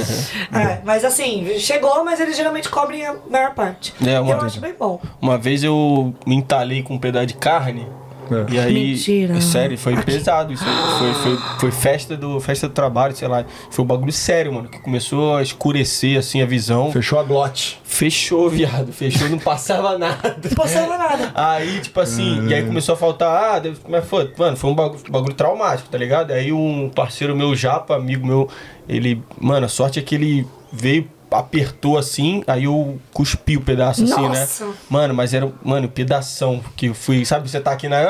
É, 0.53 0.81
mas 0.85 1.05
assim, 1.05 1.59
chegou, 1.59 2.05
mas 2.05 2.21
eles 2.21 2.37
geralmente 2.37 2.69
cobrem 2.69 3.05
a 3.05 3.15
maior 3.29 3.55
parte. 3.55 3.93
É, 4.07 4.21
uma 4.21 4.33
eu 4.35 4.41
vez. 4.41 4.53
acho 4.53 4.61
bem 4.61 4.75
bom. 4.79 5.01
Uma 5.21 5.37
vez 5.37 5.65
eu 5.65 6.15
me 6.27 6.37
entalei 6.37 6.83
com 6.83 6.95
um 6.95 6.99
pedaço 6.99 7.27
de 7.27 7.35
carne. 7.35 7.89
É. 8.31 8.53
E 8.55 8.59
aí, 8.59 8.75
Mentira. 8.93 9.41
sério, 9.41 9.77
foi 9.79 9.97
pesado 10.03 10.53
isso. 10.53 10.65
aí. 10.65 10.99
Foi, 10.99 11.15
foi, 11.15 11.37
foi 11.61 11.71
festa 11.71 12.17
do 12.17 12.41
festa 12.41 12.69
do 12.69 12.75
trabalho, 12.75 13.15
sei 13.17 13.29
lá. 13.29 13.45
Foi 13.71 13.85
um 13.85 13.89
bagulho 13.89 14.13
sério, 14.13 14.53
mano, 14.53 14.69
que 14.69 14.79
começou 14.79 15.37
a 15.37 15.43
escurecer 15.43 16.19
assim 16.19 16.43
a 16.43 16.47
visão. 16.47 16.91
Fechou 16.93 17.19
a 17.19 17.23
glote. 17.23 17.81
Fechou, 17.85 18.49
viado, 18.49 18.93
fechou, 18.93 19.29
não 19.29 19.39
passava 19.39 19.97
nada. 19.99 20.37
Não 20.43 20.51
passava 20.57 20.99
nada. 20.99 21.33
Aí, 21.35 21.81
tipo 21.81 21.99
assim, 22.01 22.47
e 22.49 22.55
aí 22.55 22.65
começou 22.65 22.95
a 22.95 22.97
faltar, 22.99 23.55
ah, 23.55 23.59
deve- 23.59 23.79
mas 23.89 24.05
foi, 24.07 24.33
mano, 24.37 24.57
foi 24.57 24.71
um 24.71 24.75
bagulho, 24.75 25.01
bagulho 25.11 25.35
traumático, 25.35 25.89
tá 25.89 25.99
ligado? 25.99 26.31
Aí 26.33 26.53
um 26.53 26.91
parceiro 26.95 27.35
meu, 27.37 27.55
Japa, 27.57 27.97
amigo 27.97 28.27
meu, 28.27 28.49
ele, 28.89 29.23
mano, 29.41 29.67
a 29.67 29.69
sorte 29.69 29.99
é 29.99 30.03
que 30.03 30.15
ele 30.15 30.47
veio, 30.73 31.09
apertou 31.31 31.99
assim, 31.99 32.43
aí 32.47 32.65
eu 32.65 32.99
cuspi 33.13 33.57
o 33.57 33.61
pedaço 33.61 34.05
assim, 34.05 34.29
Nossa. 34.29 34.65
né? 34.67 34.73
Mano, 34.89 35.15
mas 35.15 35.35
era, 35.35 35.51
mano, 35.63 35.89
pedação 35.89 36.63
que 36.77 36.87
eu 36.87 36.95
fui, 36.95 37.25
sabe, 37.25 37.49
você 37.49 37.61
tá 37.61 37.73
aqui 37.73 37.89
na, 37.89 38.01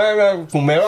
comendo, 0.51 0.83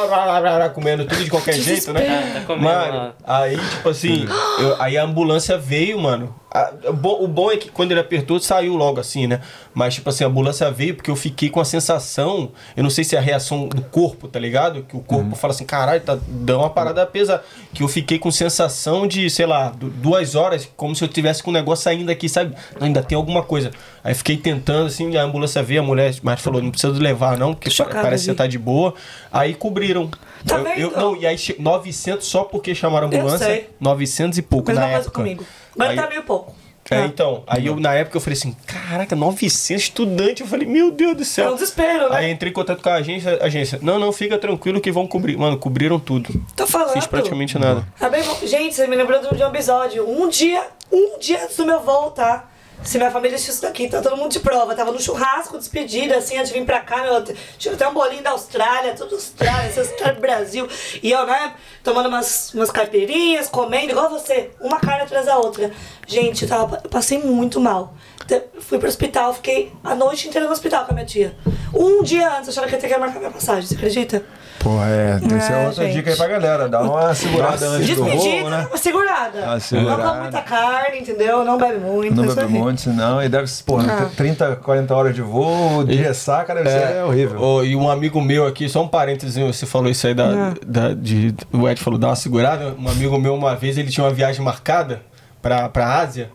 comendo 0.70 1.05
tudo 1.05 1.24
de 1.24 1.31
qualquer 1.31 1.55
jeito, 1.55 1.93
né? 1.93 2.07
Ah, 2.09 2.41
tá 2.41 2.47
comendo 2.47 2.64
Mano, 2.64 3.12
aí, 3.24 3.57
tipo 3.57 3.89
assim, 3.89 4.26
eu- 4.59 4.81
aí 4.83 4.97
a 4.97 5.05
ambulância 5.05 5.57
veio, 5.59 5.99
mano. 5.99 6.35
A- 6.53 6.72
o, 6.88 6.92
bom, 6.92 7.22
o 7.22 7.28
bom 7.28 7.51
é 7.53 7.57
que 7.57 7.70
quando 7.70 7.92
ele 7.92 8.01
apertou, 8.01 8.40
saiu 8.40 8.74
logo 8.74 8.98
assim, 8.98 9.26
né? 9.26 9.40
Mas, 9.72 9.94
tipo 9.94 10.11
assim, 10.11 10.24
a 10.24 10.26
ambulância 10.26 10.68
veio 10.70 10.94
porque 10.96 11.11
eu 11.11 11.14
fiquei 11.14 11.48
com 11.48 11.61
a 11.61 11.64
sensação, 11.64 12.51
eu 12.76 12.82
não 12.82 12.90
sei 12.90 13.05
se 13.05 13.14
é 13.14 13.18
a 13.18 13.22
reação 13.22 13.68
do 13.68 13.82
corpo, 13.82 14.26
tá 14.26 14.38
ligado? 14.40 14.82
Que 14.82 14.96
o 14.96 15.01
corpo 15.01 15.36
fala 15.36 15.53
assim, 15.53 15.64
caralho, 15.64 16.01
tá 16.01 16.18
dando 16.26 16.59
uma 16.61 16.70
parada 16.70 17.07
pesada. 17.07 17.44
Que 17.72 17.82
eu 17.84 17.88
fiquei 17.88 18.18
com 18.18 18.30
sensação 18.32 19.07
de, 19.07 19.30
sei 19.30 19.46
lá, 19.46 19.68
du- 19.68 19.90
duas 19.90 20.34
horas, 20.34 20.68
como 20.76 20.94
se 20.96 21.05
eu 21.05 21.09
tivesse 21.09 21.40
com 21.42 21.51
um 21.51 21.55
negócio 21.55 21.84
saindo 21.84 22.11
aqui, 22.11 22.28
sabe? 22.28 22.55
Ainda 22.80 23.01
tem 23.03 23.14
alguma 23.14 23.42
coisa. 23.44 23.70
Aí 24.03 24.12
fiquei 24.14 24.36
tentando, 24.36 24.86
assim, 24.88 25.16
a 25.16 25.22
ambulância 25.22 25.62
veio, 25.62 25.80
a 25.80 25.84
mulher 25.84 26.14
mas 26.22 26.40
falou, 26.40 26.61
não 26.61 26.70
precisa 26.72 26.92
levar 26.98 27.38
não, 27.38 27.55
porque 27.55 27.70
Chocada, 27.70 28.03
parece 28.03 28.24
que 28.24 28.30
você 28.32 28.34
tá 28.36 28.46
de 28.48 28.59
boa. 28.59 28.94
Aí 29.30 29.55
cobriram. 29.55 30.11
Tá 30.46 30.57
eu, 30.59 30.90
eu- 30.90 30.96
não, 30.96 31.14
e 31.16 31.26
aí 31.26 31.36
che- 31.38 31.55
900 31.59 32.26
só 32.26 32.42
porque 32.44 32.74
chamaram 32.74 33.09
a 33.09 33.12
Eu 33.14 33.20
ambulância. 33.20 33.46
sei. 33.46 33.70
900 33.78 34.38
e 34.38 34.42
pouco 34.42 34.68
Mesma 34.68 34.80
na 34.86 34.92
coisa 34.92 35.03
época. 35.07 35.20
comigo. 35.20 35.44
Agora 35.75 35.91
Aí- 35.91 35.97
tá 35.97 36.07
meio 36.09 36.23
pouco. 36.23 36.55
É, 36.91 36.97
Ah. 37.03 37.07
então, 37.07 37.45
aí 37.47 37.66
eu 37.66 37.79
na 37.79 37.95
época 37.95 38.16
eu 38.16 38.21
falei 38.21 38.37
assim, 38.37 38.57
caraca, 38.66 39.14
900 39.14 39.83
estudante, 39.85 40.41
eu 40.43 40.47
falei, 40.49 40.66
meu 40.66 40.91
Deus 40.91 41.14
do 41.14 41.23
É 41.23 41.25
céu. 41.25 41.51
um 41.51 41.55
desespero, 41.55 42.09
né? 42.11 42.16
Aí 42.16 42.31
entrei 42.33 42.51
em 42.51 42.53
contato 42.53 42.83
com 42.83 42.89
a 42.89 42.95
agência, 42.95 43.39
a 43.41 43.45
agência, 43.45 43.79
não, 43.81 43.97
não, 43.99 44.11
fica 44.11 44.37
tranquilo 44.39 44.81
que 44.81 44.91
vão 44.91 45.07
cobrir. 45.07 45.37
Mano, 45.37 45.57
cobriram 45.57 46.01
tudo. 46.01 46.45
Tô 46.57 46.66
falando. 46.66 46.95
Fiz 46.95 47.07
praticamente 47.07 47.57
nada. 47.59 47.87
É 48.01 48.09
bem. 48.09 48.25
Gente, 48.45 48.75
você 48.75 48.89
me 48.89 48.97
lembrou 48.97 49.21
de 49.21 49.41
um 49.43 49.47
episódio. 49.47 50.09
Um 50.09 50.29
dia, 50.29 50.66
um 50.91 51.18
dia 51.21 51.45
antes 51.45 51.57
do 51.59 51.64
meu 51.66 51.79
voo, 51.81 52.11
tá? 52.11 52.49
Se 52.83 52.97
minha 52.99 53.11
família 53.11 53.35
assistiu 53.37 53.53
isso 53.55 53.62
daqui, 53.62 53.89
tá 53.89 54.01
todo 54.01 54.16
mundo 54.16 54.33
de 54.33 54.41
prova. 54.41 54.74
Tava 54.74 54.91
no 54.91 55.01
churrasco, 55.01 55.59
despedida, 55.59 56.16
assim, 56.16 56.37
antes 56.39 56.51
de 56.53 56.59
vir 56.59 56.64
pra 56.64 56.81
cá, 56.81 57.03
meu. 57.03 57.22
Tinha 57.59 57.74
até 57.74 57.87
um 57.87 57.93
bolinho 57.93 58.22
da 58.22 58.31
Austrália, 58.31 58.95
tudo 58.95 59.14
Austrália, 59.14 59.68
essa 59.68 59.81
Austrália 59.81 60.18
Brasil. 60.18 60.66
E 61.03 61.11
eu, 61.11 61.26
né, 61.26 61.55
tomando 61.85 62.09
umas, 62.09 62.53
umas 62.55 62.70
caipirinhas, 62.70 63.49
comendo, 63.49 63.91
igual 63.93 64.09
você, 64.11 64.51
uma 64.61 64.81
carne 64.81 65.03
atrás 65.03 65.26
da 65.26 65.37
outra. 65.39 65.70
Gente, 66.07 66.43
eu, 66.45 66.49
tava, 66.49 66.81
eu 66.83 66.91
passei 66.91 67.18
muito 67.18 67.61
mal. 67.61 67.95
Te- 68.26 68.43
Fui 68.61 68.78
pro 68.78 68.89
hospital, 68.89 69.35
fiquei 69.35 69.72
a 69.85 69.95
noite 69.95 70.26
inteira 70.28 70.47
no 70.47 70.53
hospital 70.53 70.85
com 70.87 70.93
a 70.93 70.95
minha 70.95 71.07
tia. 71.07 71.37
Um 71.74 72.03
dia 72.03 72.28
antes, 72.39 72.49
achava 72.49 72.66
que 72.66 72.74
eu 72.74 72.78
ia 72.78 72.81
ter 72.83 72.89
que 72.93 72.99
marcar 72.99 73.18
minha 73.18 73.31
passagem, 73.31 73.66
você 73.68 73.74
acredita? 73.74 74.24
Porra, 74.61 74.86
é. 74.90 75.20
Essa 75.36 75.52
é 75.54 75.62
É, 75.62 75.66
outra 75.66 75.84
gente. 75.86 75.94
dica 75.94 76.11
aí 76.11 76.16
pra 76.18 76.26
galera. 76.28 76.68
Dá 76.68 76.82
uma 76.82 77.14
segurada 77.14 77.66
antes 77.66 77.96
do 77.96 78.04
Despedida, 78.04 78.40
voo, 78.42 78.50
né? 78.50 78.66
uma 78.68 78.76
segurada. 78.76 79.38
Uma 79.40 79.52
Não 79.54 79.61
segurada. 79.61 80.02
come 80.02 80.20
muita 80.20 80.42
carne, 80.42 80.98
entendeu? 81.00 81.44
Não 81.44 81.56
bebe 81.58 81.78
muito. 81.78 82.14
Não 82.14 82.24
é 82.30 82.34
bebe 82.34 82.52
muito, 82.52 82.80
senão. 82.82 83.22
E 83.22 83.28
deve 83.30 83.46
ser, 83.46 83.62
porra, 83.64 83.90
Ah. 83.90 84.11
30, 84.14 84.56
40 84.56 84.94
horas 84.94 85.14
de 85.14 85.22
voo, 85.22 85.82
de 85.82 85.94
ressaca, 85.96 86.54
deve 86.54 86.68
ser 86.68 87.02
horrível. 87.04 87.40
Ô, 87.40 87.64
e 87.64 87.74
um 87.74 87.90
amigo 87.90 88.20
meu 88.20 88.46
aqui, 88.46 88.68
só 88.68 88.82
um 88.82 88.88
parênteses, 88.88 89.34
você 89.42 89.64
falou 89.64 89.88
isso 89.90 90.06
aí 90.06 90.12
da, 90.12 90.24
Ah. 90.50 90.54
da- 90.66 90.92
de, 90.94 91.34
o 91.50 91.66
Ed 91.66 91.80
falou, 91.80 91.98
dá 91.98 92.08
uma 92.08 92.16
segurada. 92.16 92.74
Um 92.78 92.86
amigo 92.88 93.18
meu, 93.18 93.34
uma 93.34 93.56
vez, 93.56 93.78
ele 93.78 93.90
tinha 93.90 94.04
uma 94.04 94.12
viagem 94.12 94.44
marcada 94.44 95.00
pra, 95.40 95.70
pra 95.70 95.98
Ásia. 96.00 96.28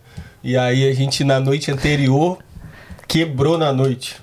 E 0.44 0.58
aí 0.58 0.90
a 0.90 0.96
gente, 0.96 1.24
na 1.24 1.40
noite 1.40 1.72
anterior, 1.72 2.40
quebrou 3.08 3.56
na 3.58 3.72
noite. 3.72 4.16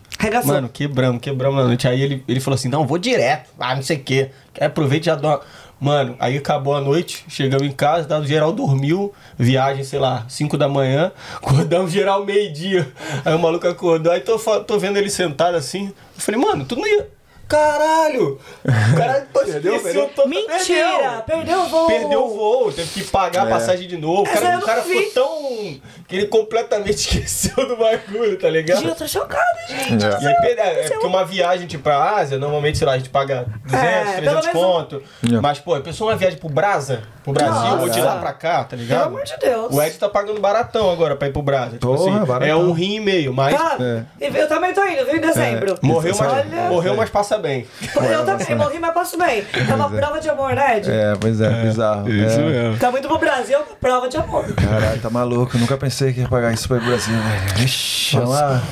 Mano, 0.46 0.68
quebramos, 0.68 1.20
quebramos 1.20 1.58
na 1.58 1.64
noite. 1.64 1.88
Aí 1.88 2.00
ele, 2.00 2.24
ele 2.28 2.40
falou 2.40 2.54
assim: 2.54 2.68
não, 2.68 2.86
vou 2.86 2.98
direto, 2.98 3.50
ah, 3.58 3.74
não 3.74 3.82
sei 3.82 3.96
o 3.96 4.02
quê. 4.02 4.30
Aproveita 4.60 5.04
e 5.04 5.06
já 5.06 5.16
uma... 5.16 5.40
Mano, 5.80 6.14
aí 6.20 6.38
acabou 6.38 6.76
a 6.76 6.80
noite, 6.80 7.24
chegamos 7.28 7.66
em 7.66 7.72
casa, 7.72 8.06
dado 8.06 8.24
geral 8.24 8.52
dormiu, 8.52 9.12
viagem, 9.36 9.82
sei 9.82 9.98
lá, 9.98 10.24
5 10.28 10.56
da 10.56 10.68
manhã, 10.68 11.10
acordamos 11.34 11.90
geral 11.90 12.24
meio-dia. 12.24 12.92
Aí 13.24 13.34
o 13.34 13.38
maluco 13.40 13.66
acordou, 13.66 14.12
aí 14.12 14.20
tô, 14.20 14.38
tô 14.60 14.78
vendo 14.78 14.96
ele 14.96 15.10
sentado 15.10 15.56
assim. 15.56 15.86
Eu 15.86 16.20
falei, 16.22 16.40
mano, 16.40 16.64
tu 16.64 16.76
não 16.76 16.86
ia. 16.86 17.08
Caralho! 17.52 18.38
O 18.64 18.96
cara 18.96 19.26
Perdeu, 19.44 19.76
esqueceu 19.76 20.08
todo- 20.14 20.28
Mentira! 20.28 21.22
Perdeu 21.26 21.60
o 21.62 21.68
voo! 21.68 21.86
Perdeu 21.86 22.24
o 22.24 22.28
voo, 22.36 22.72
teve 22.72 22.88
que 22.88 23.04
pagar 23.10 23.44
a 23.44 23.48
É. 23.48 23.50
passagem 23.50 23.86
de 23.88 23.96
novo. 23.96 24.26
Essa 24.28 24.40
cara, 24.40 24.58
o 24.58 24.62
cara 24.62 24.80
vi. 24.82 24.94
ficou 25.06 25.12
tão. 25.24 25.80
que 26.08 26.16
ele 26.16 26.26
completamente 26.26 26.96
esqueceu 27.08 27.54
do 27.68 27.76
bagulho, 27.76 28.38
tá 28.38 28.48
ligado? 28.48 28.78
Gente, 28.80 28.88
eu 28.90 28.94
tô 28.94 29.06
chocada, 29.06 29.42
gente. 29.68 30.04
É. 30.04 30.08
E 30.22 30.26
aí, 30.26 30.34
perde- 30.40 30.60
é 30.60 30.88
porque 30.90 31.06
uma 31.06 31.24
viagem 31.24 31.66
tipo 31.66 31.82
pra 31.82 32.16
Ásia, 32.16 32.38
normalmente, 32.38 32.78
sei 32.78 32.86
lá, 32.86 32.94
a 32.94 32.98
gente 32.98 33.10
paga 33.10 33.46
200, 33.64 33.74
É, 33.74 34.02
300 34.02 34.20
pelo 34.22 34.34
menos 34.34 34.46
um- 34.46 34.52
conto. 34.52 35.02
É. 35.24 35.40
Mas, 35.40 35.58
pô, 35.58 35.74
a 35.74 35.80
pessoa 35.80 36.12
uma 36.12 36.16
viagem 36.16 36.38
pro 36.38 36.48
Brasa, 36.48 37.02
pro 37.24 37.32
Brasil, 37.32 37.52
Nossa. 37.70 37.82
ou 37.82 37.88
de 37.88 38.00
lá 38.00 38.16
pra 38.18 38.32
cá, 38.32 38.58
tá 38.64 38.70
Pelo 38.70 38.82
ligado? 38.82 39.06
amor 39.08 39.24
de 39.24 39.36
Deus. 39.38 39.74
O 39.74 39.82
Ed 39.82 39.98
tá 39.98 40.08
pagando 40.08 40.40
baratão 40.40 40.90
agora 40.90 41.16
pra 41.16 41.28
ir 41.28 41.32
pro 41.32 41.42
Brasa. 41.42 41.72
Tipo 41.72 41.86
Porra, 41.88 42.16
assim, 42.18 42.26
baratão. 42.26 42.48
é 42.48 42.56
um 42.56 42.72
rim 42.72 42.94
e 42.96 43.00
meio, 43.00 43.32
mas 43.34 43.54
Tá, 43.56 43.76
eu 44.20 44.48
também 44.48 44.72
tô 44.72 44.84
indo, 44.84 45.04
viu, 45.04 45.16
em 45.16 45.20
dezembro. 45.20 45.78
morreu, 45.82 46.14
mas, 46.18 46.32
Olha. 46.32 46.44
morreu, 46.68 46.96
mas 46.96 47.10
passa 47.10 47.38
bem. 47.42 47.66
Eu 47.94 48.24
também, 48.24 48.56
morri, 48.56 48.78
mas 48.78 48.94
passo 48.94 49.18
bem. 49.18 49.44
É 49.68 49.74
uma 49.74 49.90
prova 49.90 50.20
de 50.20 50.28
amor, 50.30 50.54
né, 50.54 50.78
Ed? 50.78 50.90
É, 50.90 51.14
pois 51.20 51.40
é, 51.40 51.50
bizarro. 51.64 52.08
é. 52.08 52.12
mesmo. 52.12 52.78
Tá 52.78 52.90
muito 52.90 53.08
pro 53.08 53.18
Brasil, 53.18 53.58
prova 53.80 54.08
de 54.08 54.16
amor. 54.16 54.44
Caralho, 54.54 55.00
tá 55.00 55.10
maluco. 55.10 55.58
Nunca 55.58 55.76
pensei 55.76 56.12
que 56.12 56.20
ia 56.20 56.28
pagar 56.28 56.54
isso 56.54 56.68
pro 56.68 56.80
Brasil, 56.80 57.14
velho. 57.14 57.64
Ixi, 57.64 58.16
é 58.16 58.20
uma 58.20 58.62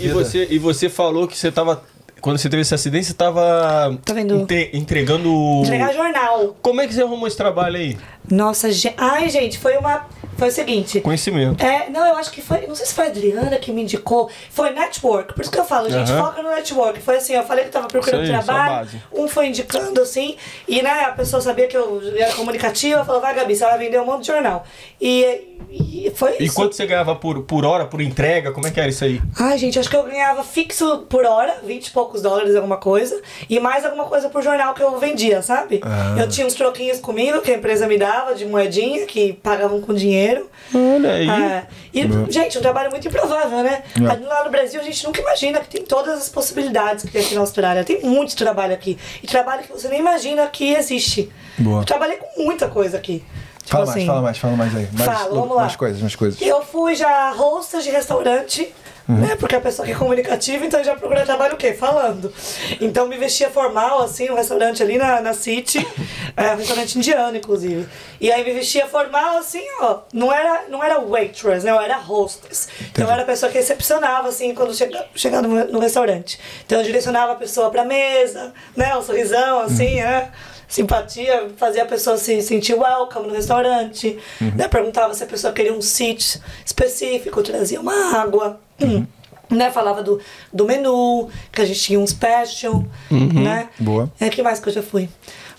e, 0.00 0.06
e 0.06 0.08
você, 0.08 0.46
e 0.50 0.58
você 0.58 0.88
falou 0.88 1.28
que 1.28 1.36
você 1.36 1.52
tava. 1.52 1.82
Quando 2.20 2.38
você 2.38 2.48
teve 2.48 2.62
esse 2.62 2.74
acidente, 2.74 3.06
você 3.06 3.14
tava 3.14 3.96
Tá 4.04 4.12
vendo? 4.14 4.40
entre- 4.40 4.70
entregando. 4.72 5.30
Entregar 5.62 5.92
jornal. 5.92 6.56
Como 6.62 6.80
é 6.80 6.86
que 6.86 6.94
você 6.94 7.02
arrumou 7.02 7.28
esse 7.28 7.36
trabalho 7.36 7.76
aí? 7.76 7.96
Nossa, 8.28 8.72
gente. 8.72 8.94
Ai, 8.98 9.28
gente, 9.28 9.58
foi 9.58 9.76
uma. 9.76 10.06
Foi 10.36 10.48
o 10.48 10.52
seguinte. 10.52 11.00
Conhecimento. 11.00 11.62
É, 11.64 11.88
não, 11.88 12.06
eu 12.06 12.16
acho 12.16 12.30
que 12.30 12.42
foi. 12.42 12.66
Não 12.66 12.74
sei 12.74 12.86
se 12.86 12.94
foi 12.94 13.06
a 13.06 13.08
Adriana 13.08 13.56
que 13.58 13.72
me 13.72 13.82
indicou. 13.82 14.30
Foi 14.50 14.70
network. 14.70 15.34
Por 15.34 15.42
isso 15.42 15.50
que 15.50 15.58
eu 15.58 15.64
falo, 15.64 15.88
gente, 15.90 16.10
Aham. 16.12 16.22
foca 16.26 16.42
no 16.42 16.50
network. 16.50 17.00
Foi 17.00 17.16
assim, 17.16 17.34
eu 17.34 17.44
falei 17.44 17.64
que 17.64 17.70
tava 17.70 17.88
procurando 17.88 18.22
aí, 18.22 18.28
trabalho. 18.28 18.88
Um 19.12 19.26
foi 19.26 19.46
indicando, 19.48 20.00
assim. 20.00 20.36
E, 20.68 20.82
né, 20.82 21.04
a 21.04 21.12
pessoa 21.12 21.40
sabia 21.40 21.66
que 21.66 21.76
eu 21.76 22.00
era 22.16 22.32
comunicativa. 22.34 23.04
Falou, 23.04 23.20
vai, 23.20 23.34
Gabi, 23.34 23.56
você 23.56 23.64
vai 23.64 23.78
vender 23.78 24.00
um 24.00 24.06
monte 24.06 24.22
de 24.22 24.26
jornal. 24.28 24.64
E, 25.00 25.55
e 25.70 26.10
foi 26.14 26.36
E 26.38 26.44
isso. 26.44 26.54
quanto 26.54 26.74
você 26.74 26.86
ganhava 26.86 27.14
por, 27.14 27.42
por 27.42 27.64
hora, 27.64 27.84
por 27.86 28.00
entrega? 28.00 28.52
Como 28.52 28.66
é 28.66 28.70
que 28.70 28.78
era 28.80 28.88
isso 28.88 29.04
aí? 29.04 29.20
Ai, 29.38 29.58
gente, 29.58 29.78
acho 29.78 29.88
que 29.90 29.96
eu 29.96 30.04
ganhava 30.04 30.42
fixo 30.44 31.06
por 31.08 31.24
hora, 31.24 31.58
20 31.64 31.86
e 31.86 31.90
poucos 31.90 32.22
dólares, 32.22 32.54
alguma 32.54 32.76
coisa, 32.76 33.20
e 33.48 33.58
mais 33.60 33.84
alguma 33.84 34.04
coisa 34.04 34.28
por 34.28 34.42
jornal 34.42 34.74
que 34.74 34.82
eu 34.82 34.98
vendia, 34.98 35.42
sabe? 35.42 35.80
Eu 36.18 36.28
tinha 36.28 36.46
uns 36.46 36.54
troquinhos 36.54 36.98
comigo 37.00 37.40
que 37.40 37.50
a 37.50 37.56
empresa 37.56 37.86
me 37.86 37.98
dava 37.98 38.34
de 38.34 38.44
moedinha, 38.46 39.06
que 39.06 39.34
pagavam 39.34 39.80
com 39.80 39.92
dinheiro. 39.94 40.48
Olha 40.74 41.12
aí. 41.12 41.28
É, 41.28 41.66
e, 41.92 42.02
gente, 42.32 42.58
um 42.58 42.62
trabalho 42.62 42.90
muito 42.90 43.08
improvável, 43.08 43.62
né? 43.62 43.82
Lá 44.00 44.44
no 44.44 44.50
Brasil 44.50 44.80
a 44.80 44.84
gente 44.84 45.04
nunca 45.04 45.20
imagina 45.20 45.60
que 45.60 45.68
tem 45.68 45.82
todas 45.82 46.18
as 46.18 46.28
possibilidades 46.28 47.04
que 47.04 47.10
tem 47.10 47.22
aqui 47.22 47.34
na 47.34 47.40
Austrália. 47.40 47.84
Tem 47.84 48.00
muito 48.02 48.36
trabalho 48.36 48.74
aqui. 48.74 48.98
E 49.22 49.26
trabalho 49.26 49.62
que 49.62 49.72
você 49.72 49.88
nem 49.88 50.00
imagina 50.00 50.46
que 50.46 50.72
existe. 50.74 51.30
Boa. 51.58 51.80
Eu 51.80 51.84
trabalhei 51.84 52.16
com 52.16 52.42
muita 52.42 52.68
coisa 52.68 52.96
aqui. 52.96 53.24
Tipo 53.66 53.78
Fala 53.78 53.86
mais, 53.86 53.96
assim, 53.96 54.06
fala 54.06 54.22
mais, 54.22 54.38
fala 54.38 54.56
mais 54.56 54.76
aí. 54.76 54.88
Mais, 54.92 55.04
Fala, 55.04 55.34
vamos 55.34 55.56
lá. 55.56 55.62
mais 55.62 55.74
coisas, 55.74 56.00
mais 56.00 56.14
coisas. 56.14 56.40
eu 56.40 56.62
fui 56.62 56.94
já 56.94 57.32
hostess 57.32 57.82
de 57.82 57.90
restaurante, 57.90 58.72
né? 59.08 59.34
Porque 59.34 59.56
a 59.56 59.60
pessoa 59.60 59.84
que 59.84 59.90
é 59.92 59.94
comunicativa, 59.96 60.64
então 60.64 60.82
já 60.84 60.94
procura 60.94 61.24
trabalho 61.24 61.54
o 61.54 61.56
quê? 61.56 61.72
Falando. 61.72 62.32
Então 62.80 63.08
me 63.08 63.16
vestia 63.16 63.50
formal, 63.50 64.02
assim, 64.02 64.30
um 64.30 64.36
restaurante 64.36 64.84
ali 64.84 64.98
na, 64.98 65.20
na 65.20 65.34
City, 65.34 65.84
é, 66.36 66.52
um 66.52 66.56
restaurante 66.56 66.96
indiano, 66.96 67.36
inclusive. 67.36 67.88
E 68.20 68.30
aí 68.30 68.44
me 68.44 68.52
vestia 68.52 68.86
formal, 68.86 69.36
assim, 69.38 69.64
ó. 69.80 69.98
Não 70.12 70.32
era, 70.32 70.66
não 70.68 70.82
era 70.82 71.00
waitress, 71.00 71.64
né? 71.64 71.72
Eu 71.72 71.80
era 71.80 71.98
hostess. 71.98 72.68
Então 72.92 73.04
eu 73.04 73.10
era 73.12 73.22
a 73.22 73.26
pessoa 73.26 73.50
que 73.50 73.58
recepcionava, 73.58 74.28
assim, 74.28 74.54
quando 74.54 74.72
chega, 74.74 75.04
chegava 75.14 75.46
no, 75.46 75.64
no 75.72 75.78
restaurante. 75.80 76.38
Então 76.64 76.78
eu 76.78 76.84
direcionava 76.84 77.32
a 77.32 77.36
pessoa 77.36 77.68
pra 77.70 77.84
mesa, 77.84 78.52
né? 78.76 78.96
Um 78.96 79.02
sorrisão, 79.02 79.58
assim, 79.60 80.00
né? 80.00 80.30
Simpatia, 80.68 81.50
fazia 81.56 81.82
a 81.84 81.86
pessoa 81.86 82.16
se 82.16 82.42
sentir 82.42 82.74
welcome 82.74 83.28
no 83.28 83.34
restaurante. 83.34 84.18
Né? 84.40 84.68
Perguntava 84.68 85.14
se 85.14 85.22
a 85.22 85.26
pessoa 85.26 85.52
queria 85.52 85.72
um 85.72 85.80
seat 85.80 86.40
específico, 86.64 87.42
trazia 87.42 87.80
uma 87.80 88.16
água. 88.20 88.60
Hum. 88.80 89.06
Né? 89.48 89.70
Falava 89.70 90.02
do, 90.02 90.20
do 90.52 90.64
menu, 90.64 91.28
que 91.52 91.62
a 91.62 91.64
gente 91.64 91.80
tinha 91.80 92.00
um 92.00 92.06
special, 92.06 92.84
né? 93.10 93.68
Boa. 93.78 94.10
É, 94.18 94.28
que 94.28 94.42
mais 94.42 94.58
que 94.58 94.68
eu 94.68 94.72
já 94.72 94.82
fui? 94.82 95.08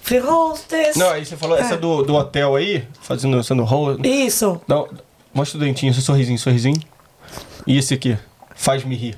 Fui 0.01 0.20
hostess. 0.20 0.95
Não, 0.97 1.10
aí 1.10 1.26
você 1.26 1.38
falou 1.38 1.58
essa 1.58 1.76
É. 1.76 1.78
do, 1.78 2.03
do 2.03 2.14
hotel 2.16 2.55
aí, 2.55 2.86
fazendo, 3.01 3.41
sendo 3.43 3.64
hold. 3.64 4.05
Isso. 4.05 4.60
Dá, 4.68 4.84
mostra 5.34 5.58
o 5.58 5.62
dentinho, 5.62 5.93
seu 5.93 6.03
sorrisinho, 6.03 6.38
sorrisinho. 6.38 6.82
E 7.66 7.78
esse 7.78 7.93
aqui? 7.93 8.18
Faz-me 8.55 8.95
rir. 8.95 9.18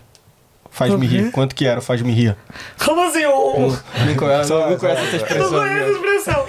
Faz-me 0.80 1.06
rir. 1.06 1.32
Quanto 1.32 1.54
que 1.54 1.66
era? 1.66 1.82
Faz-me 1.82 2.14
rir. 2.14 2.36
Como 2.84 3.02
assim? 3.02 3.26
O... 3.26 3.68
Não 4.06 4.16
conhece, 4.16 4.50
não 4.50 4.78
conhece 4.78 5.16
essa 5.16 5.18
Eu 5.18 5.20
não 5.20 5.28
expressão. 5.28 5.50
conheço 5.50 5.60
a 5.60 5.86
né? 5.86 5.92
expressão. 5.92 6.46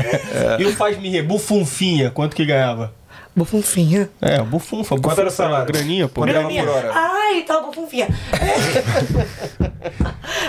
E 0.60 0.64
o 0.66 0.72
faz-me 0.76 1.08
rir, 1.10 1.22
bufunfinha, 1.22 2.10
quanto 2.10 2.36
que 2.36 2.44
ganhava? 2.44 2.92
Bufunfinha. 3.34 4.08
É, 4.20 4.40
bufunfa. 4.42 4.98
Quanto 5.00 5.18
era 5.20 5.28
o 5.28 5.32
salário? 5.32 5.66
Graninha, 5.66 6.08
pô. 6.08 6.22
Graninha. 6.22 6.64
por 6.64 6.72
hora? 6.72 6.90
Ai, 6.94 7.42
tá 7.42 7.60
bufunfinha. 7.60 8.08
É. 8.32 9.70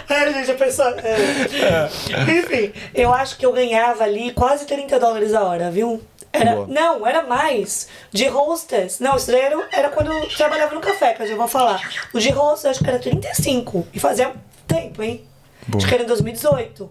Ai, 0.10 0.34
gente, 0.34 0.52
a 0.52 0.56
pessoa. 0.56 0.96
é. 1.00 1.90
Enfim, 2.40 2.72
eu 2.94 3.14
acho 3.14 3.38
que 3.38 3.46
eu 3.46 3.54
ganhava 3.54 4.04
ali 4.04 4.32
quase 4.32 4.66
30 4.66 5.00
dólares 5.00 5.34
a 5.34 5.44
hora, 5.44 5.72
viu? 5.72 6.02
Era, 6.34 6.56
Boa. 6.56 6.68
não, 6.68 7.06
era 7.06 7.24
mais. 7.24 7.88
De 8.12 8.28
hostess. 8.30 9.00
Não, 9.00 9.16
isso 9.18 9.28
daí 9.32 9.42
era, 9.42 9.68
era 9.72 9.90
quando 9.90 10.12
eu 10.12 10.30
trabalhava 10.30 10.74
no 10.74 10.80
café, 10.82 11.14
que 11.14 11.24
eu 11.24 11.28
já 11.28 11.36
vou 11.36 11.48
falar. 11.48 11.82
O 12.14 12.20
de 12.20 12.30
hostess 12.32 12.72
acho 12.72 12.84
que 12.84 12.90
era 12.90 13.00
35. 13.00 13.88
E 13.94 14.00
fazia 14.00 14.32
tempo, 14.68 15.04
hein? 15.04 15.26
Boa. 15.68 15.80
Acho 15.80 15.88
que 15.88 15.94
era 15.94 16.04
em 16.04 16.08
2018. 16.08 16.90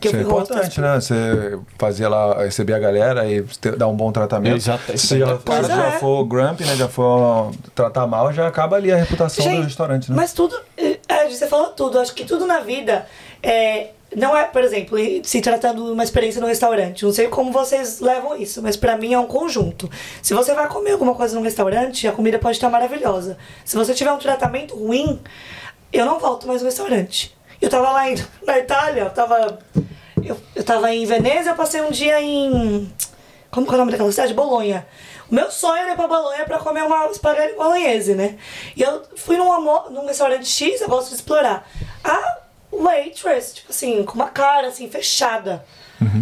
Que 0.00 0.08
Isso 0.08 0.16
é 0.16 0.20
importante, 0.22 0.80
né? 0.80 0.94
Você 0.96 1.58
fazia 1.78 2.08
lá, 2.08 2.42
receber 2.42 2.74
a 2.74 2.78
galera 2.80 3.24
e 3.30 3.42
ter- 3.60 3.76
dar 3.76 3.86
um 3.86 3.94
bom 3.94 4.10
tratamento. 4.10 4.56
Exato, 4.56 4.98
Se 4.98 5.16
já, 5.18 5.28
é- 5.28 5.34
o 5.34 5.38
cara 5.38 5.62
já 5.62 5.86
é. 5.86 5.90
for 6.00 6.24
grumpy, 6.24 6.64
né? 6.64 6.74
Já 6.74 6.88
for 6.88 7.52
tratar 7.72 8.04
mal, 8.08 8.32
já 8.32 8.48
acaba 8.48 8.74
ali 8.76 8.90
a 8.92 8.96
reputação 8.96 9.44
Gente, 9.44 9.58
do 9.58 9.62
restaurante, 9.62 10.10
né? 10.10 10.16
Mas 10.16 10.32
tudo. 10.32 10.58
É, 11.08 11.28
você 11.28 11.46
falou 11.46 11.68
tudo. 11.68 12.00
Acho 12.00 12.12
que 12.14 12.24
tudo 12.24 12.46
na 12.46 12.58
vida 12.60 13.06
é. 13.40 13.90
Não 14.16 14.36
é, 14.36 14.44
por 14.44 14.62
exemplo, 14.62 14.98
se 15.22 15.40
tratando 15.40 15.84
de 15.84 15.90
uma 15.90 16.04
experiência 16.04 16.40
no 16.40 16.46
restaurante. 16.46 17.04
Não 17.04 17.12
sei 17.12 17.28
como 17.28 17.50
vocês 17.50 18.00
levam 18.00 18.36
isso, 18.36 18.62
mas 18.62 18.76
pra 18.76 18.96
mim 18.96 19.14
é 19.14 19.18
um 19.18 19.26
conjunto. 19.26 19.90
Se 20.20 20.34
você 20.34 20.52
vai 20.54 20.68
comer 20.68 20.92
alguma 20.92 21.14
coisa 21.14 21.34
num 21.34 21.42
restaurante, 21.42 22.06
a 22.06 22.12
comida 22.12 22.38
pode 22.38 22.56
estar 22.56 22.68
maravilhosa. 22.68 23.38
Se 23.64 23.76
você 23.76 23.94
tiver 23.94 24.12
um 24.12 24.18
tratamento 24.18 24.74
ruim, 24.74 25.20
eu 25.92 26.04
não 26.04 26.18
volto 26.18 26.46
mais 26.46 26.60
no 26.60 26.66
restaurante. 26.66 27.34
Eu 27.60 27.70
tava 27.70 27.90
lá 27.90 28.10
em, 28.10 28.16
na 28.46 28.58
Itália, 28.58 29.02
eu 29.02 29.10
tava. 29.10 29.58
Eu, 30.22 30.36
eu 30.54 30.64
tava 30.64 30.92
em 30.92 31.04
Veneza, 31.06 31.50
eu 31.50 31.56
passei 31.56 31.80
um 31.80 31.90
dia 31.90 32.20
em. 32.20 32.92
Como 33.50 33.66
que 33.66 33.72
é 33.72 33.76
o 33.76 33.78
nome 33.78 33.92
daquela 33.92 34.10
cidade? 34.10 34.34
Bolonha. 34.34 34.86
O 35.30 35.34
meu 35.34 35.50
sonho 35.50 35.82
era 35.82 35.92
ir 35.92 35.96
pra 35.96 36.06
Bolonha 36.06 36.44
pra 36.44 36.58
comer 36.58 36.82
uma 36.84 37.06
espaguete 37.06 37.54
bolonhese, 37.54 38.14
né? 38.14 38.36
E 38.76 38.82
eu 38.82 39.02
fui 39.16 39.36
num, 39.36 39.46
num 39.90 40.06
restaurante 40.06 40.46
X, 40.46 40.82
eu 40.82 40.88
gosto 40.88 41.08
de 41.08 41.14
explorar. 41.14 41.66
A 42.04 42.41
waitress, 42.72 43.54
tipo 43.54 43.70
assim, 43.70 44.02
com 44.04 44.14
uma 44.14 44.28
cara 44.28 44.68
assim, 44.68 44.88
fechada, 44.88 45.64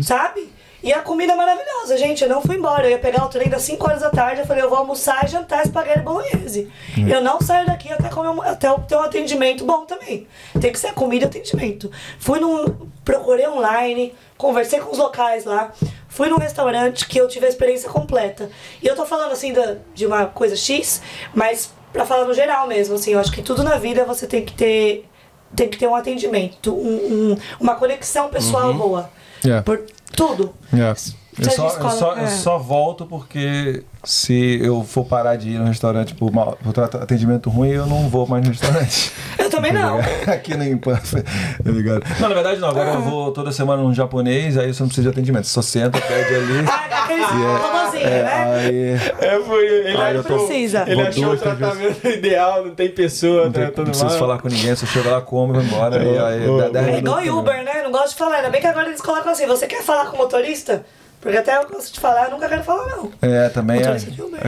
sabe? 0.03 0.53
E 0.83 0.93
a 0.93 1.03
comida 1.03 1.35
maravilhosa, 1.37 1.97
gente. 1.99 2.23
Eu 2.23 2.29
não 2.29 2.41
fui 2.41 2.57
embora. 2.57 2.87
Eu 2.87 2.93
ia 2.93 2.99
pegar 2.99 3.25
o 3.25 3.29
trem 3.29 3.49
das 3.49 3.63
5 3.63 3.87
horas 3.87 4.01
da 4.01 4.11
tarde. 4.11 4.41
Eu 4.41 4.47
falei, 4.47 4.63
eu 4.63 4.69
vou 4.71 4.79
almoçar 4.79 5.25
e 5.25 5.29
jantar 5.29 5.63
espaguete 5.63 6.01
bolonhese. 6.01 6.71
Eu 7.07 7.21
não 7.21 7.41
saio 7.41 7.67
daqui 7.67 7.93
até, 7.93 8.09
comer 8.09 8.49
até 8.49 8.73
ter 8.89 8.97
um 8.97 9.01
atendimento 9.03 9.65
bom 9.65 9.85
também. 9.85 10.27
Tem 10.59 10.73
que 10.73 10.79
ser 10.79 10.95
comida 10.95 11.27
e 11.27 11.29
atendimento. 11.29 11.91
Fui 12.19 12.41
num. 12.41 12.89
Procurei 13.05 13.47
online, 13.47 14.15
conversei 14.39 14.81
com 14.81 14.91
os 14.91 14.99
locais 14.99 15.45
lá. 15.45 15.71
Fui 16.09 16.29
num 16.29 16.39
restaurante 16.39 17.07
que 17.07 17.19
eu 17.19 17.29
tive 17.29 17.47
a 17.47 17.49
experiência 17.49 17.89
completa. 17.91 18.51
E 18.83 18.87
eu 18.87 18.97
tô 18.97 19.05
falando 19.05 19.33
assim 19.33 19.53
da, 19.53 19.77
de 19.95 20.07
uma 20.07 20.27
coisa 20.27 20.57
X, 20.57 21.03
mas 21.35 21.73
pra 21.93 22.07
falar 22.07 22.25
no 22.25 22.35
geral 22.35 22.67
mesmo, 22.67 22.95
assim, 22.95 23.13
eu 23.13 23.19
acho 23.21 23.33
que 23.33 23.43
tudo 23.43 23.63
na 23.63 23.77
vida 23.77 24.05
você 24.05 24.27
tem 24.27 24.45
que 24.45 24.55
ter. 24.55 25.10
Tem 25.55 25.69
que 25.69 25.77
ter 25.79 25.87
um 25.87 25.95
atendimento, 25.95 26.73
um- 26.73 27.33
um- 27.33 27.37
uma 27.59 27.75
conexão 27.75 28.29
pessoal 28.29 28.73
boa. 28.75 29.11
Yeah. 29.45 29.63
Por 29.65 29.83
tudo. 30.13 30.55
Yeah. 30.73 30.99
Eu 31.39 31.51
só, 31.51 31.63
eu, 31.63 31.69
escola- 31.69 31.91
só, 31.93 32.13
eu 32.15 32.25
é. 32.25 32.27
só 32.27 32.59
volto 32.59 33.07
porque 33.07 33.83
se 34.05 34.59
eu 34.63 34.83
for 34.83 35.05
parar 35.05 35.37
de 35.37 35.51
ir 35.51 35.59
no 35.59 35.67
restaurante 35.67 36.13
por, 36.15 36.33
mal, 36.33 36.59
por 36.63 36.75
atendimento 36.83 37.49
ruim, 37.49 37.71
eu 37.71 37.87
não 37.87 38.09
vou 38.09 38.27
mais 38.27 38.45
no 38.45 38.51
restaurante. 38.51 39.13
Eu 39.39 39.49
também 39.49 39.73
não. 39.73 39.99
Aqui 40.27 40.57
no 40.57 40.65
Impuff, 40.65 41.23
tá 41.23 41.71
ligado? 41.71 42.03
Não, 42.19 42.29
na 42.29 42.35
verdade 42.35 42.61
não. 42.61 42.69
Agora 42.69 42.95
eu 42.95 43.01
vou 43.03 43.31
toda 43.33 43.53
semana 43.53 43.81
num 43.83 43.95
japonês, 43.95 44.59
aí 44.59 44.75
você 44.75 44.83
não 44.83 44.89
precisa 44.89 45.09
de 45.09 45.13
atendimento. 45.17 45.45
Você 45.47 45.53
só 45.53 45.63
senta, 45.63 46.01
pede 46.01 46.35
ali. 46.35 46.65
Ah, 46.93 47.05
aqueles 47.05 47.27
e 47.29 47.33
robozinhos, 47.33 48.05
é, 48.07 48.23
né? 48.23 48.45
aí 48.45 48.95
É, 49.27 49.41
foi, 49.41 49.67
ele, 49.67 49.97
Aí 49.97 50.15
eu 50.17 50.23
tô- 50.25 50.35
Precisa. 50.47 50.85
ele 50.87 50.95
Vou 50.97 51.07
achou 51.07 51.33
o 51.33 51.37
tratamento 51.37 52.07
ideal, 52.07 52.65
não 52.67 52.75
tem 52.75 52.89
pessoa, 52.91 53.45
não, 53.47 53.53
tem, 53.53 53.63
tratando 53.65 53.77
não 53.79 53.85
preciso 53.87 54.11
mal. 54.11 54.19
falar 54.19 54.39
com 54.39 54.49
ninguém, 54.49 54.75
você 54.77 54.87
chega 54.87 55.11
lá, 55.11 55.21
come, 55.21 55.55
vai 55.55 55.65
embora. 55.65 56.03
e 56.05 56.19
aí 56.19 56.47
dá 56.47 56.53
ô, 56.67 56.71
10 56.71 56.87
É 56.89 56.99
igual 56.99 57.39
Uber, 57.39 57.65
né? 57.65 57.83
Não 57.83 57.91
gosto 57.91 58.11
de 58.11 58.15
falar. 58.17 58.37
Ainda 58.37 58.51
bem 58.51 58.61
que 58.61 58.67
agora 58.67 58.89
eles 58.89 59.01
colocam 59.01 59.33
assim: 59.33 59.47
você 59.47 59.67
quer 59.67 59.83
falar 59.83 60.07
com 60.07 60.17
o 60.17 60.19
motorista? 60.19 60.85
Porque 61.21 61.37
até 61.37 61.57
eu 61.57 61.69
gosto 61.69 61.93
de 61.93 62.01
falar, 62.01 62.25
eu 62.27 62.31
nunca 62.31 62.49
quero 62.49 62.65
falar, 62.65 62.87
não. 62.97 63.13
É, 63.21 63.49
também 63.51 63.83
é. 63.83 63.89
Às 63.89 64.05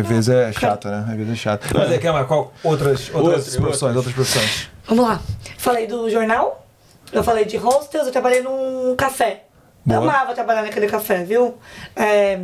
vezes 0.06 0.28
é 0.30 0.50
chato, 0.52 0.88
né? 0.88 1.04
Às 1.08 1.16
vezes 1.16 1.32
é 1.32 1.36
chato. 1.36 1.66
Mas 1.74 1.90
aí, 1.90 1.98
quer 1.98 2.12
mais 2.12 2.26
qual? 2.26 2.52
Outras, 2.64 3.10
outras 3.12 3.14
Outras, 3.14 3.56
profissões, 3.56 3.62
outras. 3.82 3.96
outras 3.96 4.14
profissões. 4.14 4.70
Vamos 4.86 5.04
lá. 5.04 5.20
Falei 5.58 5.86
do 5.86 6.08
jornal, 6.08 6.66
eu 7.12 7.22
falei 7.22 7.44
de 7.44 7.56
hostels, 7.58 8.06
eu 8.06 8.12
trabalhei 8.12 8.40
num 8.40 8.94
café. 8.96 9.44
Eu 9.86 10.00
Boa. 10.00 10.10
amava 10.10 10.32
trabalhar 10.32 10.62
naquele 10.62 10.86
café, 10.86 11.24
viu? 11.24 11.58
É, 11.94 12.38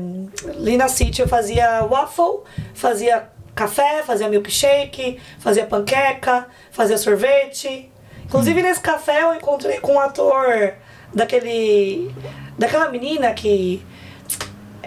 ali 0.49 0.77
na 0.77 0.89
City 0.89 1.23
eu 1.23 1.29
fazia 1.29 1.85
waffle, 1.85 2.41
fazia 2.75 3.29
café, 3.55 4.03
fazia 4.05 4.29
milkshake, 4.29 5.19
fazia 5.39 5.65
panqueca, 5.65 6.49
fazia 6.71 6.99
sorvete. 6.99 7.91
Inclusive 8.25 8.61
nesse 8.61 8.81
café 8.81 9.23
eu 9.23 9.35
encontrei 9.35 9.79
com 9.81 9.95
um 9.95 10.01
ator 10.01 10.75
daquele. 11.15 12.11
daquela 12.59 12.89
menina 12.91 13.33
que. 13.33 13.85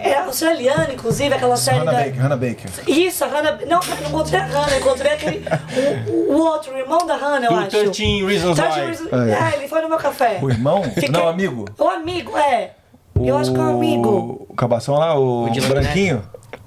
É 0.04 0.18
australiana, 0.18 0.88
inclusive, 0.92 1.34
aquela 1.34 1.56
série 1.56 1.78
Hannah 1.78 1.92
da. 1.92 1.98
Baker, 1.98 2.20
Hannah 2.20 2.36
Baker. 2.36 2.70
Isso, 2.86 3.24
a 3.24 3.28
Hannah. 3.28 3.52
Não, 3.66 3.80
não 3.80 4.08
encontrei 4.08 4.40
a 4.40 4.44
Hannah, 4.44 4.76
encontrei 4.78 5.12
aquele. 5.12 5.44
O, 6.08 6.32
o 6.34 6.38
outro, 6.40 6.74
o 6.74 6.78
irmão 6.78 7.06
da 7.06 7.14
Hannah, 7.16 7.46
eu 7.46 7.54
acho. 7.56 7.70
13 7.70 8.24
Reasons 8.24 8.56
13 8.58 8.80
Why. 8.80 8.86
Reasons- 8.86 9.08
Ah, 9.12 9.28
é. 9.28 9.54
É, 9.54 9.58
ele 9.58 9.68
foi 9.68 9.80
no 9.82 9.88
meu 9.88 9.98
café. 9.98 10.38
O 10.42 10.50
irmão? 10.50 10.82
Fiquei- 10.82 11.08
Não, 11.10 11.28
amigo. 11.28 11.64
O 11.78 11.88
amigo, 11.88 12.36
é. 12.36 12.72
Eu 13.20 13.36
acho 13.38 13.52
que 13.52 13.58
é 13.58 13.60
um 13.62 13.76
amigo. 13.76 14.46
O 14.48 14.54
cabação 14.54 14.96
lá, 14.96 15.16
o, 15.18 15.44
O 15.44 15.50
Dylan 15.50 15.68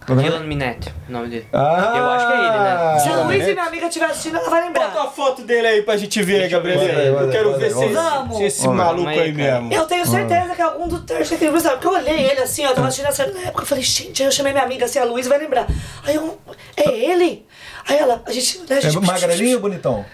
branquinho. 0.06 0.32
Dylan 0.34 0.46
Minette, 0.46 0.94
o 1.10 1.12
nome 1.12 1.28
dele. 1.30 1.48
Ah, 1.54 1.94
Eu 1.96 2.06
acho 2.12 2.28
que 2.28 2.34
é 2.34 2.38
ele, 2.38 2.58
né? 2.58 3.00
Se 3.00 3.10
a 3.10 3.24
Luísa 3.24 3.50
e 3.50 3.54
minha 3.54 3.66
amiga 3.66 3.88
estiver 3.88 4.06
assistindo, 4.06 4.38
ela 4.38 4.50
vai 4.50 4.62
Bota 4.72 4.80
lembrar. 4.86 5.02
a 5.04 5.08
foto 5.08 5.42
dele 5.44 5.68
aí 5.68 5.82
pra 5.82 5.98
gente 5.98 6.22
ver, 6.24 6.48
Gabriel. 6.50 6.80
Eu 6.82 7.30
quero 7.30 7.58
ver 7.58 7.72
se, 7.72 8.38
se 8.38 8.44
esse 8.44 8.68
maluco 8.68 9.10
aí, 9.10 9.34
mesmo. 9.34 9.74
Eu 9.74 9.86
tenho 9.86 10.06
certeza 10.06 10.56
que 10.56 10.62
é 10.62 10.66
algum 10.66 10.88
do 10.88 11.00
Thursday 11.02 11.38
Film 11.38 11.58
sabe? 11.60 11.76
Porque 11.76 11.88
eu 11.88 11.94
olhei 11.94 12.30
ele 12.32 12.42
assim, 12.42 12.66
ó, 12.66 12.70
eu 12.70 12.76
tava 12.76 12.88
assistindo 12.88 13.08
a 13.10 13.12
série 13.12 13.32
na 13.32 13.40
época, 13.42 13.64
eu 13.64 13.68
falei, 13.68 13.84
gente, 13.84 14.22
aí 14.22 14.28
eu 14.28 14.32
chamei 14.32 14.52
minha 14.54 14.64
amiga 14.66 14.86
assim, 14.86 15.00
a 15.00 15.06
Luísa 15.06 15.30
vai 15.30 15.40
lembrar. 15.40 15.68
Aí 16.06 16.16
eu, 16.16 16.38
é 16.78 16.90
ele? 16.90 17.46
Aí 17.88 17.98
ela, 17.98 18.22
a 18.26 18.32
gente. 18.32 18.60
né, 18.60 18.66
a 18.70 18.76
É 18.76 18.82
gente 18.82 19.06
magrelinho 19.06 19.56
ou 19.58 19.62
bonitão? 19.62 20.06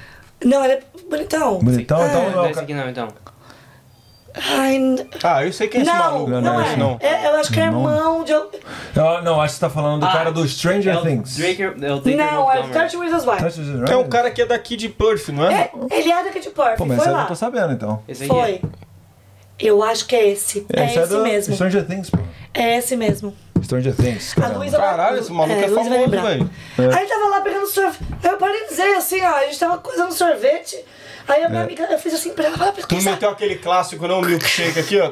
Não, 0.44 0.64
ele 0.64 0.74
é 0.74 0.80
bonitão. 1.10 1.60
Bonitão, 1.60 2.02
É. 2.04 2.08
então 2.08 2.24
Não 2.24 2.32
não 2.32 2.44
é 2.44 2.46
é 2.46 2.48
o 2.48 2.52
esse 2.52 2.60
aqui 2.60 2.74
não, 2.74 2.90
então. 2.90 3.08
Ai, 4.34 4.96
Ah, 5.24 5.46
eu 5.46 5.52
sei 5.52 5.68
quem 5.68 5.82
é 5.82 5.84
esse 5.84 5.92
não, 5.92 6.00
maluco. 6.00 6.30
não, 6.32 6.42
não, 6.42 6.62
é. 6.62 6.68
esse 6.68 6.76
não. 6.78 6.98
É, 7.02 7.28
Eu 7.28 7.36
acho 7.36 7.52
que 7.52 7.60
é 7.60 7.64
Irmão. 7.66 8.24
de. 8.24 8.32
Não, 8.96 9.22
não, 9.24 9.42
acho 9.42 9.54
que 9.56 9.60
você 9.60 9.66
tá 9.66 9.70
falando 9.70 10.00
do 10.02 10.06
Ah, 10.06 10.12
cara 10.12 10.32
do 10.32 10.48
Stranger 10.48 10.94
É 10.96 10.98
o 10.98 11.02
Things. 11.02 11.36
Draker, 11.38 11.66
é 11.82 11.94
o 11.94 12.00
Draker 12.00 12.18
Não, 12.18 12.52
é. 12.52 12.62
30 12.64 12.80
Reasons 13.00 13.26
Why. 13.26 13.92
É 13.92 13.98
um 13.98 14.08
cara 14.08 14.32
que 14.32 14.42
é 14.42 14.46
daqui 14.46 14.76
de 14.78 14.88
Perth, 14.90 15.30
não 15.30 15.46
é? 15.46 15.54
É, 15.54 15.72
ele 16.00 16.12
é 16.12 16.24
daqui 16.24 16.40
de 16.40 16.50
Perth, 16.50 16.78
Pô, 16.78 16.86
mas 16.86 16.98
foi 16.98 17.06
esse 17.06 17.08
eu 17.08 17.14
lá. 17.14 17.20
não 17.22 17.28
tô 17.28 17.36
sabendo, 17.36 17.74
então. 17.74 18.02
Esse 18.08 18.24
aí 18.24 18.30
Foi. 18.30 18.62
Eu 19.60 19.84
acho 19.84 20.08
que 20.08 20.16
é 20.16 20.30
esse. 20.30 20.66
É, 20.74 20.86
Esse 20.86 20.98
esse 21.00 21.10
do 21.10 21.22
mesmo. 21.22 21.54
Stranger 21.54 21.86
Things, 21.86 22.10
pô. 22.10 22.18
É 22.54 22.78
esse 22.78 22.96
mesmo. 22.96 23.36
Stranger 23.62 23.94
Things. 23.96 24.32
A 24.36 24.42
caramba. 24.42 24.60
Luísa 24.60 24.78
vai- 24.80 24.90
Caralho, 24.90 25.20
esse 25.20 25.32
maluco 25.32 25.54
é 25.60 25.68
vai 25.68 25.84
famoso, 25.86 26.10
velho. 26.10 26.50
Aí 26.80 26.86
ele 27.04 27.08
tava 27.08 27.28
lá 27.30 27.42
pegando 27.42 27.68
sorvete. 27.68 28.00
Aí 28.24 28.30
eu 28.32 28.38
parei 28.38 28.62
de 28.64 28.70
dizer 28.70 28.96
assim, 28.96 29.22
ó, 29.22 29.36
a 29.36 29.46
gente 29.46 29.60
tava 29.60 29.78
coisando 29.78 30.12
sorvete. 30.14 30.84
Aí 31.32 31.44
a 31.44 31.46
É. 31.46 31.50
minha 31.50 31.64
amiga, 31.64 31.84
eu 31.90 31.98
fiz 32.00 32.14
assim 32.14 32.34
pra 32.34 32.46
ela, 32.46 32.58
vai 32.58 32.72
Tu 32.74 33.02
meteu 33.02 33.30
aquele 33.30 33.56
clássico, 33.56 34.08
não, 34.08 34.20
o 34.20 34.26
milkshake 34.26 34.80
aqui, 34.80 35.00
ó. 35.00 35.12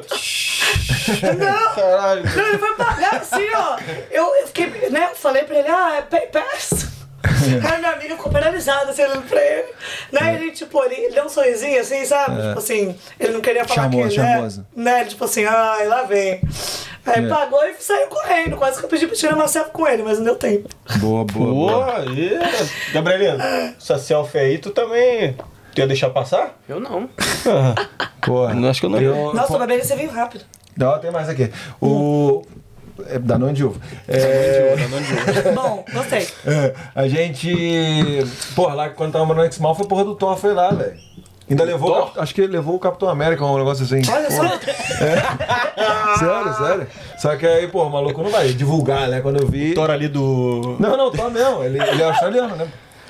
Não! 1.38 1.76
Caralho. 1.76 2.24
Não, 2.36 2.48
ele 2.48 2.58
foi 2.58 2.76
pagar 2.76 3.16
assim, 3.16 3.48
ó. 3.56 3.78
Eu, 4.12 4.36
eu 4.36 4.48
fiquei, 4.48 4.90
né? 4.90 5.08
eu 5.12 5.16
Falei 5.16 5.44
pra 5.44 5.60
ele, 5.60 5.68
ah, 5.70 5.96
é 5.98 6.02
pay 6.02 6.28
pass. 6.28 6.88
Aí 7.72 7.80
minha 7.80 7.92
amiga 7.92 8.16
ficou 8.16 8.32
paralisada, 8.32 8.92
assim, 8.92 9.04
olhando 9.04 9.24
pra 9.28 9.42
ele. 9.42 9.68
Né? 10.12 10.36
Ele, 10.36 10.52
tipo, 10.52 10.84
ele, 10.84 10.96
ele 10.96 11.14
deu 11.16 11.26
um 11.26 11.30
sorrisinho 11.30 11.80
assim, 11.80 12.06
sabe? 12.06 12.42
Tipo 12.42 12.60
assim, 12.60 12.96
ele 13.20 13.34
não 13.34 13.42
queria 13.42 13.66
falar 13.66 13.84
Charmoso, 13.84 14.10
que 14.10 14.18
né? 14.20 14.32
charmoso. 14.34 14.68
né? 14.76 15.00
Ele, 15.02 15.10
tipo 15.10 15.26
assim, 15.26 15.46
ai, 15.46 15.88
lá 15.88 16.04
vem. 16.04 16.42
Aí 17.06 17.26
É. 17.26 17.28
pagou 17.30 17.64
e 17.66 17.74
saiu 17.80 18.08
correndo. 18.08 18.56
Quase 18.58 18.80
que 18.80 18.86
eu 18.86 18.90
pedi 18.90 19.08
pra 19.08 19.16
tirar 19.16 19.36
uma 19.36 19.48
selfie 19.48 19.72
com 19.72 19.88
ele, 19.88 20.04
mas 20.04 20.18
não 20.18 20.26
deu 20.26 20.36
tempo. 20.36 20.70
Boa, 20.98 21.24
boa, 21.26 21.54
boa. 21.54 21.74
Boa, 21.86 21.98
aí. 22.00 22.40
Gabrielino, 22.94 23.42
essa 23.78 23.98
selfie 23.98 24.38
aí, 24.38 24.58
tu 24.58 24.70
também. 24.72 25.36
Tu 25.80 25.84
ia 25.84 25.88
deixar 25.88 26.10
passar? 26.10 26.60
Eu 26.68 26.80
não. 26.82 27.10
Porra. 28.22 28.54
Não, 28.54 28.70
acho 28.70 28.82
que 28.82 28.86
eu 28.86 28.90
não. 28.90 29.00
Eu, 29.00 29.34
Nossa, 29.34 29.58
mas 29.58 29.88
você 29.88 29.96
veio 29.96 30.12
rápido. 30.12 30.44
não, 30.76 31.00
tem 31.00 31.10
mais 31.10 31.30
aqui. 31.30 31.50
O. 31.82 32.44
É 33.08 33.18
Danone 33.18 33.54
de 33.54 33.64
uva. 33.64 33.80
É, 34.10 34.76
Bom, 35.56 35.86
gostei. 35.94 36.28
é, 36.46 36.74
a 36.94 37.08
gente. 37.08 38.26
Porra, 38.54 38.74
lá 38.76 38.90
quando 38.90 39.14
tava 39.14 39.24
morando 39.26 39.46
no 39.46 39.52
X-Mal 39.54 39.74
foi 39.74 39.88
porra 39.88 40.04
do 40.04 40.16
Thor, 40.16 40.36
foi 40.36 40.54
lá, 40.54 40.70
velho. 40.72 40.98
Ainda 41.50 41.64
levou, 41.64 41.94
Thor? 41.94 42.12
Acho 42.18 42.36
que 42.36 42.42
ele 42.42 42.52
levou 42.52 42.76
o 42.76 42.80
Capitão 42.80 43.08
América, 43.08 43.46
um 43.46 43.58
negócio 43.58 43.86
assim. 43.86 44.02
Olha 44.12 44.30
só. 44.30 44.60
Sério, 46.20 46.54
sério. 46.58 46.88
Só 47.18 47.36
que 47.38 47.48
aí, 47.48 47.68
pô, 47.70 47.84
o 47.86 47.90
maluco 47.90 48.22
não 48.22 48.30
vai 48.30 48.50
divulgar, 48.50 49.08
né? 49.08 49.22
Quando 49.22 49.42
eu 49.42 49.48
vi. 49.48 49.74
Tora 49.74 49.94
ali 49.94 50.10
do. 50.10 50.76
Não, 50.78 50.98
não, 50.98 51.10
Thor 51.10 51.32
mesmo. 51.32 51.64
Ele, 51.64 51.82
ele 51.82 52.02
é 52.02 52.06
australiano, 52.06 52.58
né? 52.58 52.68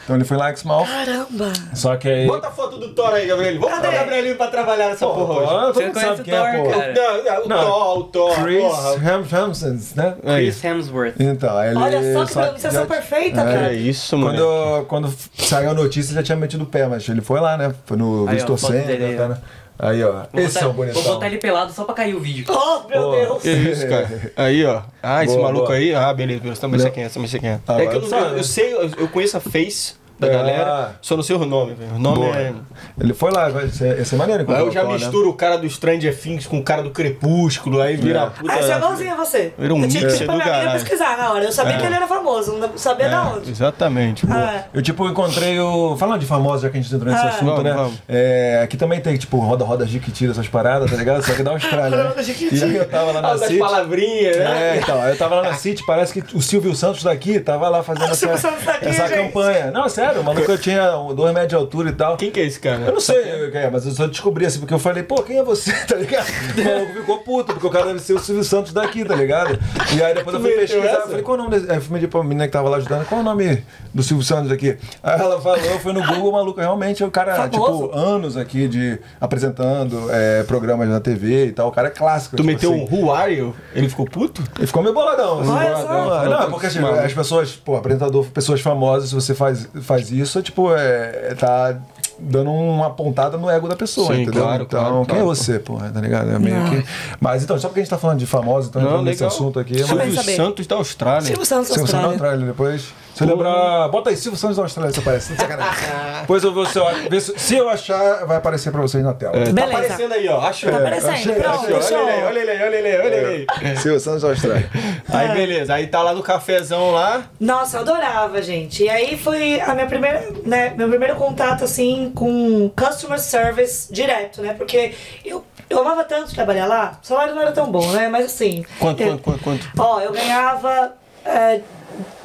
Então 0.10 0.18
ele 0.18 0.26
foi 0.26 0.38
lá 0.38 0.47
em 0.49 0.53
X-Mal. 0.53 0.86
Caramba. 0.86 1.53
Só 1.76 1.95
que 1.95 2.10
aí. 2.10 2.26
Bota 2.26 2.47
a 2.47 2.51
foto 2.51 2.78
do 2.80 2.89
Thor 2.95 3.14
aí, 3.14 3.28
Gabrielino. 3.28 3.62
Vamos 3.62 3.76
botar 3.78 3.89
o 3.89 3.91
Gabrielino 3.93 4.36
pra 4.38 4.47
trabalhar 4.47 4.88
nessa 4.89 5.05
porra 5.05 5.34
hoje. 5.36 5.47
Todo 5.47 5.84
mundo 5.84 5.93
conhece 5.93 5.99
sabe 5.99 6.22
o 6.22 6.24
quem 6.24 6.34
é, 6.34 6.51
Thor, 6.51 6.64
pô. 6.64 6.80
cara? 6.80 6.93
Não, 6.95 7.24
não, 7.24 7.43
o 7.43 7.47
Não. 7.47 7.64
Thor, 7.64 7.97
o 7.99 8.03
Thor. 8.05 8.43
Chris 8.43 8.64
porra. 8.64 8.93
Hem- 8.95 9.10
Hemsworth, 9.22 9.95
né? 9.95 10.16
Chris 10.36 10.64
Hemsworth. 10.64 11.14
Então, 11.20 11.64
ele. 11.64 11.78
Olha 11.78 12.14
só 12.26 12.26
que 12.55 12.60
já- 12.72 12.86
perfeita, 12.88 13.41
É. 13.41 13.43
cara. 13.43 13.72
É 13.72 13.76
isso, 13.76 14.18
mano. 14.18 14.36
Quando, 14.36 14.86
quando 14.88 15.14
saiu 15.38 15.70
a 15.70 15.74
notícia, 15.76 16.16
já 16.16 16.24
tinha 16.24 16.36
metido 16.36 16.64
o 16.64 16.68
pé, 16.68 16.88
mas 16.88 17.07
ele 17.07 17.22
foi 17.22 17.39
lá, 17.39 17.55
né? 17.55 17.72
Foi 17.86 17.95
no 17.95 18.26
foto 18.28 18.57
Center. 18.57 18.88
dele 18.88 19.05
aí, 19.05 19.20
ó. 19.20 19.28
né? 19.28 19.38
Aí, 19.82 20.03
ó. 20.03 20.24
Vou 20.34 20.41
Esse 20.41 20.55
botar, 20.55 20.66
é 20.66 20.68
o 20.70 20.74
bonitão. 20.74 21.01
Vou 21.03 21.14
botar 21.14 21.28
ele 21.28 21.38
pelado 21.38 21.72
só 21.72 21.86
pra 21.86 21.95
cair 21.95 22.14
o 22.14 22.20
vídeo. 22.20 22.43
Oh, 22.49 22.86
meu 22.89 23.01
Pô. 23.01 23.12
Deus. 23.12 23.41
Que 23.43 23.49
isso, 23.49 23.88
cara? 23.88 24.10
Aí, 24.36 24.66
ó. 24.66 24.82
Ah, 25.01 25.24
esse 25.24 25.34
Boa, 25.36 25.45
maluco 25.47 25.68
boa. 25.68 25.78
aí. 25.78 25.95
Ah, 25.95 26.14
beleza, 26.14 26.41
beleza. 26.41 26.60
Também 26.60 26.82
sei 26.82 26.91
quem 26.91 27.03
é, 27.05 27.07
também 27.10 27.28
sei 27.30 27.39
quem 27.39 27.49
é. 27.51 27.60
Ah, 27.66 27.82
é 27.82 27.88
que 27.88 27.95
eu, 27.95 28.01
não, 28.01 28.20
eu, 28.20 28.38
eu 28.39 28.43
sei, 28.43 28.74
eu, 28.74 28.89
eu 28.97 29.07
conheço 29.07 29.38
a 29.38 29.39
face 29.39 29.93
da 30.20 30.28
Ah. 30.28 30.30
galera, 30.30 30.95
só 31.01 31.15
não 31.15 31.24
sei 31.24 31.36
o 31.36 31.45
nome, 31.45 31.74
velho. 31.74 31.95
O 31.95 31.99
nome 31.99 32.17
Boa. 32.20 32.36
é. 32.38 32.53
Ele 32.99 33.13
foi 33.13 33.32
lá, 33.32 33.49
vai 33.49 33.67
ser, 33.70 33.97
ia 33.97 34.05
ser 34.05 34.15
maneiro. 34.15 34.45
Aí 34.51 34.59
eu 34.59 34.72
já 34.72 34.84
né? 34.84 34.93
misturo 34.93 35.30
o 35.30 35.34
cara 35.34 35.57
do 35.57 35.70
Stranger 35.70 36.15
Things 36.17 36.45
com 36.45 36.59
o 36.59 36.63
cara 36.63 36.82
do 36.84 36.91
Crepúsculo, 36.91 37.82
aí 37.82 37.95
vira 37.95 38.22
É. 38.22 38.26
puta. 38.30 38.51
Ah, 38.53 38.59
isso 38.59 38.72
é 38.72 38.78
igualzinho 38.78 39.13
a 39.13 39.15
você. 39.17 39.53
Vira 39.57 39.74
um 39.74 39.82
eu 39.84 39.88
tinha 39.89 40.07
que 40.07 40.13
ir 40.24 40.26
pra 40.26 40.36
minha 40.36 40.55
amiga 40.55 40.72
pesquisar 40.74 41.17
na 41.17 41.32
hora. 41.32 41.43
Eu 41.45 41.51
sabia 41.51 41.76
É. 41.76 41.78
que 41.80 41.86
ele 41.86 41.95
era 41.95 42.07
famoso, 42.07 42.53
não 42.57 42.78
sabia 42.78 43.05
É, 43.07 43.09
da 43.09 43.24
onde. 43.30 43.49
Exatamente. 43.51 44.26
Ah, 44.30 44.63
Eu, 44.74 44.82
tipo, 44.82 45.07
encontrei 45.07 45.59
o. 45.59 45.95
Falando 45.97 46.20
de 46.20 46.26
famosos, 46.26 46.61
já 46.61 46.70
que 46.70 46.78
a 46.78 46.82
gente 46.82 46.93
entrou 46.93 47.11
nesse 47.11 47.26
Ah. 47.26 47.30
assunto, 47.30 47.45
Vamos, 47.45 47.63
né? 47.63 47.74
vamos. 47.74 47.93
É, 48.07 48.61
aqui 48.63 48.78
também 48.78 48.99
tem, 49.01 49.17
tipo, 49.17 49.38
roda-roda 49.39 49.86
Jiquitira, 49.86 50.32
essas 50.32 50.47
paradas, 50.47 50.89
tá 50.91 50.97
ligado? 50.97 51.24
Só 51.26 51.34
que 51.34 51.43
da 51.43 51.51
Austrália, 51.51 52.03
né? 52.03 52.13
E 52.51 52.63
aí 52.63 52.76
eu 52.76 52.88
tava 52.88 53.11
lá 53.11 53.22
na 53.22 53.28
Ah, 53.30 53.32
das 53.36 53.47
City. 53.47 53.59
palavrinhas, 53.59 54.38
né? 54.38 54.76
É, 54.76 54.78
então, 54.78 55.01
eu 55.07 55.17
tava 55.17 55.36
lá 55.36 55.43
na 55.43 55.53
City, 55.53 55.84
parece 55.86 56.22
que 56.22 56.36
o 56.36 56.41
Silvio 56.41 56.76
Santos 56.76 57.03
daqui 57.03 57.39
tava 57.39 57.70
lá 57.70 57.84
fazendo 57.84 58.03
Ah, 58.03 58.07
o 58.09 58.11
essa, 58.11 58.15
Silvio 58.17 58.38
Santos 58.38 58.63
tá 58.63 58.72
aqui, 58.74 58.86
essa 58.88 59.07
campanha. 59.09 59.72
Não, 59.72 59.88
sério, 59.89 60.09
o 60.18 60.24
maluco 60.24 60.51
eu 60.51 60.57
tinha 60.57 60.89
dois 61.16 61.34
metros 61.34 61.49
de 61.49 61.55
altura 61.55 61.89
e 61.89 61.93
tal. 61.93 62.18
Quem 62.18 62.32
que 62.32 62.39
é 62.39 62.45
esse 62.45 62.60
cara? 62.60 62.82
Eu 62.86 62.93
não 62.93 62.99
sei 62.99 63.49
quem 63.51 63.62
é, 63.62 63.70
mas 63.70 63.86
eu 63.86 63.91
só 63.91 64.07
descobri 64.07 64.45
assim, 64.45 64.60
porque 64.60 64.74
eu 64.74 64.80
falei, 64.80 65.03
pô, 65.03 65.22
quem 65.24 65.38
é 65.38 65.43
você, 65.43 65.72
tá 65.86 65.95
ligado? 65.95 66.28
O 66.57 66.64
maluco 66.64 66.93
ficou 66.93 67.18
puto, 67.20 67.53
porque 67.53 67.68
o 67.68 67.70
cara 67.70 67.88
deve 67.88 67.99
ser 67.99 68.14
o 68.14 68.20
Silvio 68.20 68.43
Santos 68.43 68.74
daqui, 68.74 69.03
tá 69.05 69.16
ligado? 69.16 69.60
E 69.95 70.03
aí 70.03 70.14
depois 70.14 70.36
eu 70.36 70.41
fui 70.41 70.51
pesquisar, 70.51 70.93
eu 70.93 71.07
falei, 71.07 71.22
qual 71.22 71.38
o 71.38 71.41
nome 71.41 71.51
desse. 71.51 71.72
Aí 71.72 71.78
eu 71.78 71.82
fui 71.82 71.93
medir 71.93 72.07
pra 72.07 72.24
menina 72.24 72.47
que 72.47 72.53
tava 72.53 72.70
lá 72.70 72.78
ajudando, 72.78 73.05
qual 73.05 73.22
o 73.22 73.24
nome 73.24 73.64
do 73.93 74.03
Silvio 74.03 74.26
Santos 74.26 74.51
aqui? 74.51 74.78
Aí 75.03 75.20
ela 75.20 75.39
falou, 75.41 75.57
eu 75.57 75.80
fui 75.80 75.93
no 75.93 76.05
Google, 76.05 76.30
o 76.30 76.34
maluco 76.34 76.60
realmente 76.60 77.03
é 77.03 77.05
o 77.05 77.12
cara, 77.12 77.36
Famoso. 77.36 77.84
tipo, 77.84 77.97
anos 77.97 78.38
aqui 78.38 78.68
de 78.68 78.99
apresentando 79.20 80.10
é, 80.12 80.43
programas 80.43 80.88
na 80.89 80.99
TV 80.99 81.47
e 81.47 81.51
tal. 81.51 81.70
O 81.70 81.72
cara 81.72 81.88
é 81.88 81.91
clássico. 81.91 82.36
Tu 82.36 82.43
tipo 82.43 82.47
meteu 82.47 82.74
assim. 82.74 82.82
um 82.82 83.05
Who 83.05 83.12
Are 83.12 83.34
You? 83.34 83.55
Ele 83.74 83.89
ficou 83.89 84.05
puto? 84.05 84.43
Ele 84.57 84.68
ficou 84.68 84.82
meio 84.82 84.93
boladão. 84.93 85.39
assim, 85.39 85.51
boladão. 85.51 85.82
só. 85.82 86.26
Não, 86.26 86.43
é 86.43 86.49
porque 86.49 86.68
assim, 86.68 86.80
as 86.80 87.14
pessoas, 87.14 87.55
pô, 87.55 87.76
apresentador, 87.76 88.26
pessoas 88.26 88.62
famosas, 88.62 89.10
se 89.10 89.16
você 89.16 89.34
faz, 89.34 89.68
faz 89.82 89.99
isso, 90.00 90.39
é 90.39 90.41
tipo, 90.41 90.74
é, 90.74 91.36
tá 91.36 91.78
dando 92.20 92.52
uma 92.52 92.89
pontada 92.89 93.38
no 93.38 93.50
ego 93.50 93.68
da 93.68 93.76
pessoa, 93.76 94.14
Sim, 94.14 94.24
entendeu? 94.24 94.43
claro, 94.43 94.64
então, 94.64 94.80
claro, 94.80 94.95
quem 94.97 95.06
claro. 95.06 95.22
é 95.22 95.26
você, 95.26 95.60
porra, 95.60 95.89
tá 95.89 96.02
ligado? 96.02 96.30
É 96.32 96.39
meio 96.39 96.58
Não. 96.58 96.70
que... 96.70 96.86
Mas 97.20 97.43
então, 97.43 97.58
só 97.58 97.70
porque 97.70 97.80
a 97.80 97.84
gente 97.84 97.89
tá 97.89 97.97
falando 97.97 98.20
de 98.20 98.26
famosos, 98.26 98.70
então 98.70 98.82
entrando 98.82 99.04
nesse 99.04 99.24
assunto 99.24 99.60
aqui. 99.60 99.78
Silvio 99.78 99.95
Mas... 99.95 100.36
Santos 100.36 100.68
da 100.68 100.76
Austrália. 100.76 101.22
Silvio 101.22 101.45
Santos 101.45 101.68
Silvio 101.68 101.88
Santos 101.88 101.91
da 101.91 101.97
Austrália. 101.97 102.10
Austrália, 102.10 102.45
depois. 102.45 102.93
Se 103.20 103.26
eu 103.26 103.28
lembrar. 103.28 103.89
Bota 103.89 104.09
aí, 104.09 104.15
Silvio 104.15 104.39
Santos 104.39 104.55
da 104.55 104.63
Austrália, 104.63 104.93
se 104.93 104.99
aparece. 105.01 105.36
Sacanagem. 105.36 105.89
Depois 106.22 106.41
eu 106.41 106.53
vou 106.53 106.65
se 106.65 106.80
se, 107.20 107.38
se 107.38 107.57
eu 107.57 107.67
achar, 107.67 108.26
vai 108.26 108.38
aparecer 108.38 108.72
pra 108.72 108.82
vocês 108.82 109.03
na 109.03 109.13
tela. 109.13 109.36
É, 109.36 109.43
tá 109.43 109.51
Beleza. 109.51 109.78
aparecendo 109.78 110.13
aí, 110.13 110.30
ó. 110.30 110.39
Achou. 110.39 110.72
Tá 110.72 110.78
aparecendo, 110.78 111.11
achei, 111.11 111.36
pronto, 111.36 111.76
achei. 111.76 111.97
Olha 111.97 112.09
ele 112.11 112.11
aí, 112.11 112.24
olha 112.24 112.39
ele 112.39 112.51
aí, 112.51 112.61
olha 112.61 112.76
ele 112.76 112.88
aí, 112.88 112.97
olha 113.01 113.15
ele 113.15 113.47
aí. 113.61 113.76
Silvio 113.76 113.99
Santos 113.99 114.22
da 114.22 114.30
Austrália. 114.30 114.70
Aí 115.11 115.30
beleza, 115.30 115.74
aí 115.74 115.88
tá 115.88 116.03
lá 116.03 116.13
no 116.13 116.22
cafezão 116.22 116.91
lá. 116.91 117.24
Nossa, 117.39 117.78
eu 117.78 117.82
adorava, 117.82 118.41
gente. 118.43 118.84
E 118.84 118.89
aí 118.89 119.17
foi 119.17 119.59
a 119.59 119.74
minha 119.74 119.88
primeira, 119.88 120.32
né, 120.45 120.72
meu 120.78 120.88
primeiro 120.88 121.15
contato 121.15 121.63
assim 121.63 122.11
com 122.15 122.70
customer 122.70 123.20
service 123.20 123.91
direto, 123.91 124.41
né? 124.41 124.53
Porque 124.53 124.93
eu, 125.26 125.43
eu 125.70 125.80
amava 125.80 126.03
tanto 126.03 126.34
trabalhar 126.34 126.67
lá, 126.67 126.99
o 127.03 127.05
salário 127.05 127.34
não 127.34 127.41
era 127.41 127.51
tão 127.51 127.72
bom, 127.72 127.91
né? 127.91 128.07
Mas 128.07 128.28
assim. 128.28 128.63
Quanto, 128.80 129.01
eu, 129.01 129.17
quanto, 129.17 129.24
quanto, 129.43 129.43
quanto? 129.43 129.70
Ó, 129.78 129.99
eu 129.99 130.11
ganhava. 130.13 130.93
é, 131.26 131.59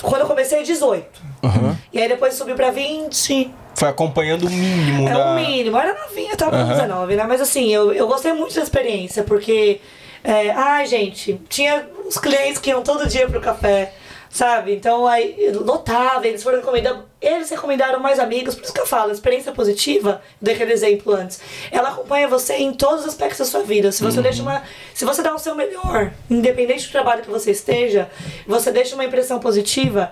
quando 0.03 0.23
eu 0.23 0.27
comecei 0.27 0.62
18. 0.62 1.07
Aham. 1.43 1.77
E 1.93 2.01
aí 2.01 2.09
depois 2.09 2.35
subi 2.35 2.55
pra 2.55 2.71
20. 2.71 3.51
Foi 3.75 3.89
acompanhando 3.89 4.47
o 4.47 4.51
mínimo 4.51 5.09
É 5.09 5.12
da... 5.12 5.33
o 5.33 5.35
mínimo, 5.35 5.77
eu 5.77 5.81
era 5.81 6.01
novinha, 6.01 6.37
tava 6.37 6.53
com 6.53 6.57
Aham. 6.59 6.73
19, 6.73 7.17
né? 7.17 7.25
Mas 7.27 7.41
assim, 7.41 7.73
eu, 7.75 7.93
eu 7.93 8.07
gostei 8.07 8.33
muito 8.33 8.55
da 8.55 8.62
experiência, 8.62 9.23
porque. 9.25 9.81
É, 10.23 10.51
ai, 10.53 10.87
gente, 10.87 11.39
tinha 11.51 11.87
os 12.07 12.17
clientes 12.17 12.59
que 12.59 12.71
iam 12.71 12.83
todo 12.83 13.07
dia 13.07 13.29
pro 13.29 13.41
café. 13.43 13.93
Sabe? 14.35 14.74
Então 14.74 15.07
aí 15.07 15.53
lotava, 15.53 16.26
eles 16.26 16.43
foram 16.43 16.59
recomendando. 16.59 17.05
Eles 17.22 17.49
recomendaram 17.51 18.01
mais 18.01 18.18
amigos, 18.18 18.57
por 18.57 18.64
isso 18.64 18.74
que 18.74 18.80
eu 18.80 18.87
falo, 18.87 19.12
experiência 19.12 19.53
positiva, 19.53 20.20
dei 20.43 20.55
aquele 20.55 20.72
exemplo 20.72 21.14
antes. 21.14 21.41
Ela 21.70 21.91
acompanha 21.91 22.26
você 22.26 22.55
em 22.55 22.72
todos 22.74 23.03
os 23.03 23.07
aspectos 23.11 23.39
da 23.39 23.45
sua 23.45 23.62
vida. 23.62 23.93
Se 23.93 24.03
você 24.03 24.20
deixa 24.20 24.43
uma. 24.43 24.62
Se 24.93 25.05
você 25.05 25.22
dá 25.22 25.32
o 25.32 25.39
seu 25.39 25.55
melhor, 25.55 26.12
independente 26.28 26.85
do 26.89 26.91
trabalho 26.91 27.22
que 27.22 27.30
você 27.30 27.53
esteja, 27.53 28.11
você 28.45 28.72
deixa 28.72 28.97
uma 28.97 29.05
impressão 29.05 29.39
positiva, 29.39 30.11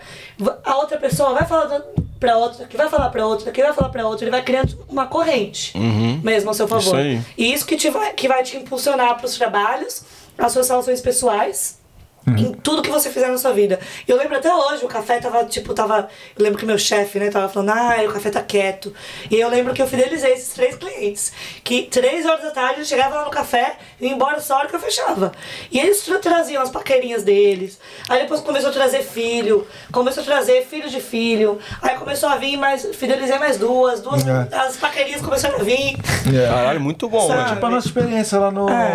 a 0.64 0.76
outra 0.76 0.98
pessoa 0.98 1.34
vai 1.34 1.44
falar 1.44 1.64
do- 1.66 2.02
pra 2.20 2.38
outra, 2.38 2.66
que 2.66 2.76
vai 2.76 2.88
falar 2.88 3.08
pra 3.10 3.26
outra, 3.26 3.50
que 3.50 3.60
vai 3.60 3.72
falar 3.72 3.88
pra 3.88 4.06
outra, 4.06 4.22
ele 4.24 4.30
vai 4.30 4.42
criando 4.44 4.78
uma 4.88 5.06
corrente 5.08 5.76
mesmo 6.22 6.48
ao 6.48 6.54
seu 6.54 6.68
favor. 6.68 6.84
Isso 6.84 6.94
aí. 6.96 7.20
E 7.36 7.52
isso 7.52 7.66
que, 7.66 7.76
te 7.76 7.90
vai, 7.90 8.12
que 8.12 8.28
vai 8.28 8.44
te 8.44 8.56
impulsionar 8.56 9.18
pros 9.18 9.36
trabalhos, 9.36 10.04
as 10.38 10.52
suas 10.52 10.68
relações 10.68 11.00
pessoais. 11.00 11.81
Em 12.24 12.52
tudo 12.52 12.82
que 12.82 12.90
você 12.90 13.10
fizer 13.10 13.26
na 13.28 13.36
sua 13.36 13.52
vida. 13.52 13.80
E 14.06 14.10
eu 14.10 14.16
lembro 14.16 14.36
até 14.36 14.54
hoje, 14.54 14.84
o 14.84 14.88
café 14.88 15.18
tava, 15.18 15.44
tipo, 15.44 15.74
tava. 15.74 16.08
Eu 16.38 16.44
lembro 16.44 16.56
que 16.58 16.64
meu 16.64 16.78
chefe, 16.78 17.18
né, 17.18 17.30
tava 17.30 17.48
falando, 17.48 17.70
ah, 17.70 17.96
o 18.08 18.12
café 18.12 18.30
tá 18.30 18.40
quieto. 18.40 18.94
E 19.28 19.40
eu 19.40 19.48
lembro 19.48 19.74
que 19.74 19.82
eu 19.82 19.88
fidelizei 19.88 20.32
esses 20.32 20.54
três 20.54 20.76
clientes. 20.76 21.32
Que 21.64 21.82
três 21.82 22.24
horas 22.24 22.42
da 22.44 22.50
tarde 22.52 22.80
eu 22.80 22.84
chegava 22.84 23.16
lá 23.16 23.24
no 23.24 23.30
café 23.30 23.74
e 24.00 24.06
ia 24.06 24.12
embora 24.12 24.38
só 24.40 24.54
a 24.54 24.58
hora 24.58 24.68
que 24.68 24.76
eu 24.76 24.80
fechava. 24.80 25.32
E 25.70 25.80
eles 25.80 26.02
tra- 26.02 26.18
traziam 26.20 26.62
as 26.62 26.70
paquerinhas 26.70 27.24
deles. 27.24 27.80
Aí 28.08 28.20
depois 28.22 28.40
começou 28.40 28.70
a 28.70 28.72
trazer 28.72 29.02
filho, 29.02 29.66
começou 29.90 30.22
a 30.22 30.26
trazer 30.26 30.64
filho 30.64 30.88
de 30.88 31.00
filho. 31.00 31.58
Aí 31.82 31.96
começou 31.96 32.28
a 32.28 32.36
vir 32.36 32.56
mais. 32.56 32.86
Fidelizei 32.94 33.38
mais 33.38 33.56
duas, 33.58 34.00
duas. 34.00 34.24
É. 34.24 34.48
As 34.56 34.76
paquerinhas 34.76 35.20
começaram 35.22 35.58
a 35.58 35.62
vir. 35.64 35.96
Caralho, 36.48 36.80
muito 36.80 37.08
bom, 37.08 37.26
Sabe? 37.26 37.54
Tipo 37.54 37.66
a 37.66 37.70
nossa 37.70 37.86
experiência 37.88 38.38
lá 38.38 38.50
no, 38.52 38.68
É. 38.68 38.94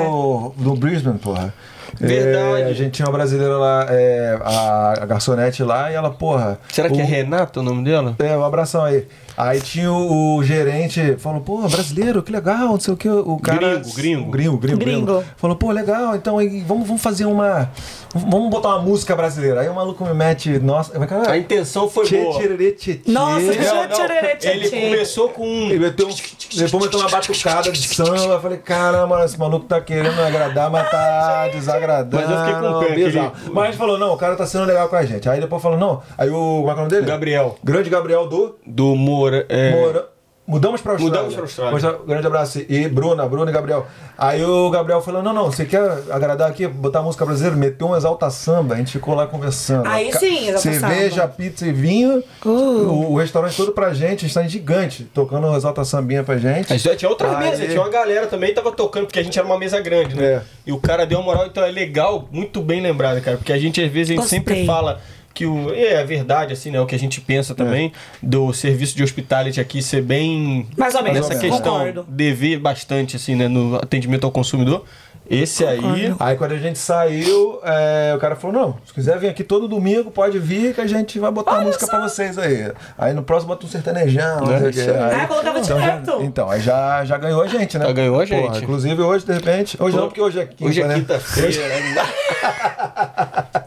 no 0.57 0.75
Brisbane, 0.77 1.19
porra. 1.19 1.53
Verdade. 1.99 2.61
É, 2.61 2.65
a 2.65 2.73
gente 2.73 2.91
tinha 2.91 3.05
uma 3.05 3.11
brasileira 3.11 3.57
lá, 3.57 3.85
é, 3.89 4.37
a, 4.43 4.93
a 5.01 5.05
garçonete 5.05 5.63
lá, 5.63 5.91
e 5.91 5.95
ela, 5.95 6.09
porra. 6.09 6.59
Será 6.71 6.89
que 6.89 6.95
o, 6.95 6.99
é 6.99 7.03
Renata 7.03 7.59
o 7.59 7.63
nome 7.63 7.83
dela? 7.83 8.15
É, 8.19 8.37
um 8.37 8.43
abração 8.43 8.83
aí. 8.83 9.07
Aí 9.37 9.61
tinha 9.61 9.91
o, 9.91 10.37
o 10.37 10.43
gerente, 10.43 11.15
falou, 11.19 11.41
pô, 11.41 11.57
brasileiro, 11.67 12.23
que 12.23 12.31
legal, 12.31 12.69
não 12.69 12.79
sei 12.79 12.93
o 12.93 12.97
que. 12.97 13.07
O 13.07 13.37
cara. 13.37 13.77
Gringo, 13.77 13.93
gringo. 13.93 14.31
Gringo, 14.31 14.57
gringo, 14.57 14.77
Gringo. 14.79 15.05
gringo. 15.05 15.23
Falou, 15.37 15.55
pô, 15.55 15.71
legal, 15.71 16.15
então 16.15 16.39
aí, 16.39 16.61
vamos, 16.61 16.87
vamos 16.87 17.01
fazer 17.01 17.25
uma. 17.25 17.69
Vamos 18.15 18.49
botar 18.49 18.69
uma 18.69 18.79
música 18.81 19.15
brasileira. 19.15 19.61
Aí 19.61 19.69
o 19.69 19.75
maluco 19.75 20.03
me 20.03 20.13
mete, 20.13 20.57
nossa, 20.57 20.91
como 20.91 21.03
é 21.03 21.07
que? 21.07 21.13
A 21.13 21.37
intenção 21.37 21.87
foi 21.87 22.05
Tchê, 22.05 22.23
boa. 22.23 22.39
tchê, 22.39 22.47
tchê, 22.57 22.71
tchê. 22.95 23.01
Nossa, 23.11 23.39
Tchê, 23.51 23.59
não. 23.59 23.87
tchê, 23.89 24.35
tchê, 24.37 24.47
Ele 24.49 24.69
tchê. 24.69 24.81
começou 24.81 25.29
com 25.29 25.45
um. 25.47 25.69
Ele 25.69 25.79
meteu, 25.79 26.07
depois 26.55 26.83
meteu 26.85 26.99
uma 26.99 27.09
batucada 27.09 27.71
de 27.71 27.87
samba. 27.87 28.15
Eu 28.33 28.41
falei, 28.41 28.57
caramba, 28.57 29.23
esse 29.23 29.37
maluco 29.37 29.65
tá 29.65 29.79
querendo 29.81 30.19
agradar, 30.19 30.71
mas 30.71 30.89
tá 30.89 31.47
desagradando. 31.53 32.15
Mas 32.15 32.31
eu 32.31 32.37
fiquei 32.39 32.53
com 32.53 32.79
pena, 32.79 32.95
bizarro. 32.95 33.27
aquele- 33.27 33.53
Mas 33.53 33.63
a 33.63 33.67
gente 33.67 33.77
falou, 33.77 33.97
não, 33.99 34.13
o 34.13 34.17
cara 34.17 34.35
tá 34.35 34.47
sendo 34.47 34.65
legal 34.65 34.89
com 34.89 34.95
a 34.95 35.05
gente. 35.05 35.29
Aí 35.29 35.39
depois 35.39 35.61
falou, 35.61 35.77
não. 35.77 36.01
Aí 36.17 36.29
o. 36.29 36.61
Como 36.61 36.71
é 36.71 36.73
que 36.73 36.79
é 36.79 36.81
o 36.81 36.85
nome 36.85 36.89
dele? 36.89 37.05
Gabriel. 37.05 37.55
Grande 37.63 37.89
Gabriel 37.89 38.27
do. 38.27 38.55
Do 38.65 38.95
Moura. 38.95 39.26
É... 39.49 39.71
Moura. 39.71 40.09
Mudamos 40.49 40.79
pra 40.79 40.93
Austrália. 40.93 41.13
Mudamos 41.13 41.33
pra 41.33 41.43
Austrália. 41.43 41.71
Mostra- 41.73 41.99
Grande 42.07 42.25
abraço. 42.25 42.61
E 42.69 42.87
Bruna, 42.87 43.27
Bruna 43.27 43.51
e 43.51 43.53
Gabriel. 43.53 43.85
Aí 44.17 44.41
o 44.45 44.69
Gabriel 44.69 45.01
falou: 45.01 45.21
não, 45.21 45.33
não, 45.33 45.51
você 45.51 45.65
quer 45.65 45.81
agradar 46.09 46.49
aqui, 46.49 46.65
botar 46.65 47.01
música 47.01 47.25
brasileira? 47.25 47.57
Meteu 47.57 47.87
um 47.89 47.97
exalta 47.97 48.29
samba, 48.29 48.75
a 48.75 48.77
gente 48.77 48.93
ficou 48.93 49.13
lá 49.13 49.27
conversando. 49.27 49.85
Aí 49.85 50.09
sim, 50.13 50.47
exalta 50.47 50.59
Cerveja, 50.61 51.15
samba. 51.23 51.33
pizza 51.35 51.67
e 51.67 51.73
vinho. 51.73 52.23
Uh. 52.45 52.49
O, 52.49 53.11
o 53.11 53.17
restaurante 53.17 53.57
todo 53.57 53.73
pra 53.73 53.93
gente, 53.93 54.25
está 54.25 54.41
gigante, 54.43 55.03
tocando 55.13 55.47
um 55.47 55.53
exalta 55.57 55.83
sambinha 55.83 56.23
pra 56.23 56.37
gente. 56.37 56.69
Mas 56.71 56.81
tinha 56.97 57.09
outra 57.09 57.37
Aí- 57.37 57.49
mesa, 57.49 57.67
tinha 57.67 57.81
uma 57.81 57.89
galera 57.89 58.25
também 58.27 58.53
tava 58.53 58.71
tocando, 58.71 59.03
porque 59.07 59.19
a 59.19 59.23
gente 59.23 59.37
era 59.37 59.45
uma 59.45 59.59
mesa 59.59 59.81
grande, 59.81 60.15
né? 60.15 60.23
É. 60.35 60.41
E 60.65 60.71
o 60.71 60.79
cara 60.79 61.05
deu 61.05 61.19
uma 61.19 61.25
moral, 61.25 61.47
então 61.47 61.61
é 61.61 61.69
legal, 61.71 62.25
muito 62.31 62.61
bem 62.61 62.79
lembrado, 62.79 63.19
cara, 63.21 63.35
porque 63.35 63.51
a 63.51 63.59
gente 63.59 63.83
às 63.83 63.91
vezes 63.91 64.11
a 64.11 64.13
gente 64.13 64.21
Gostei. 64.21 64.39
sempre 64.39 64.65
fala 64.65 65.01
que 65.37 65.45
o, 65.45 65.71
é 65.73 66.01
a 66.01 66.03
verdade, 66.03 66.51
assim, 66.53 66.71
né? 66.71 66.81
O 66.81 66.85
que 66.87 66.95
a 66.95 66.99
gente 66.99 67.21
pensa 67.21 67.53
também 67.53 67.91
do 68.23 68.51
serviço 68.53 68.95
de 68.97 69.03
hospitality 69.03 69.61
aqui 69.61 69.83
ser 69.83 70.01
bem. 70.01 70.67
Mais 70.75 70.95
ou 70.95 71.03
menos, 71.03 71.27
Nessa 71.29 71.39
questão, 71.39 71.61
concordo. 71.79 72.05
dever 72.07 72.57
bastante, 72.59 73.15
assim, 73.15 73.35
né? 73.35 73.47
No 73.47 73.75
atendimento 73.75 74.23
ao 74.25 74.31
consumidor. 74.31 74.83
Esse 75.29 75.65
aí. 75.65 75.77
Concordo. 75.81 76.15
Aí 76.21 76.35
quando 76.37 76.53
a 76.53 76.57
gente 76.57 76.79
saiu, 76.79 77.59
é, 77.61 78.13
o 78.15 78.17
cara 78.17 78.37
falou, 78.37 78.55
não, 78.61 78.77
se 78.85 78.93
quiser 78.93 79.19
vir 79.19 79.27
aqui 79.27 79.43
todo 79.43 79.67
domingo, 79.67 80.09
pode 80.09 80.39
vir 80.39 80.73
que 80.73 80.79
a 80.79 80.87
gente 80.87 81.19
vai 81.19 81.29
botar 81.29 81.55
Olha 81.57 81.65
música 81.65 81.85
só. 81.85 81.91
pra 81.91 82.07
vocês 82.07 82.37
aí. 82.37 82.71
Aí 82.97 83.13
no 83.13 83.21
próximo 83.21 83.49
bota 83.49 83.65
um 83.65 83.69
sertanejão, 83.69 84.39
não 84.45 84.53
É, 84.53 84.71
sei 84.71 84.87
o 84.89 84.93
aí. 84.93 84.99
Aí- 85.03 85.21
Ah, 85.21 85.27
colocava 85.27 85.59
então, 85.59 85.79
já, 85.81 86.01
então, 86.21 86.49
aí 86.49 86.61
já, 86.61 87.03
já 87.03 87.17
ganhou 87.17 87.41
a 87.43 87.47
gente, 87.47 87.77
né? 87.77 87.85
Já 87.85 87.91
ganhou 87.91 88.19
a 88.21 88.25
gente. 88.25 88.41
Porra, 88.41 88.57
inclusive 88.59 89.01
hoje, 89.01 89.25
de 89.25 89.33
repente. 89.33 89.77
Hoje 89.83 89.97
não, 89.97 90.07
porque 90.07 90.21
hoje 90.21 90.39
é 90.39 90.45
quinta, 90.45 90.63
Hoje 90.65 90.81
é 90.81 90.87
né? 90.87 90.95
quinta-feira. 90.95 91.61
Ai, 91.97 93.63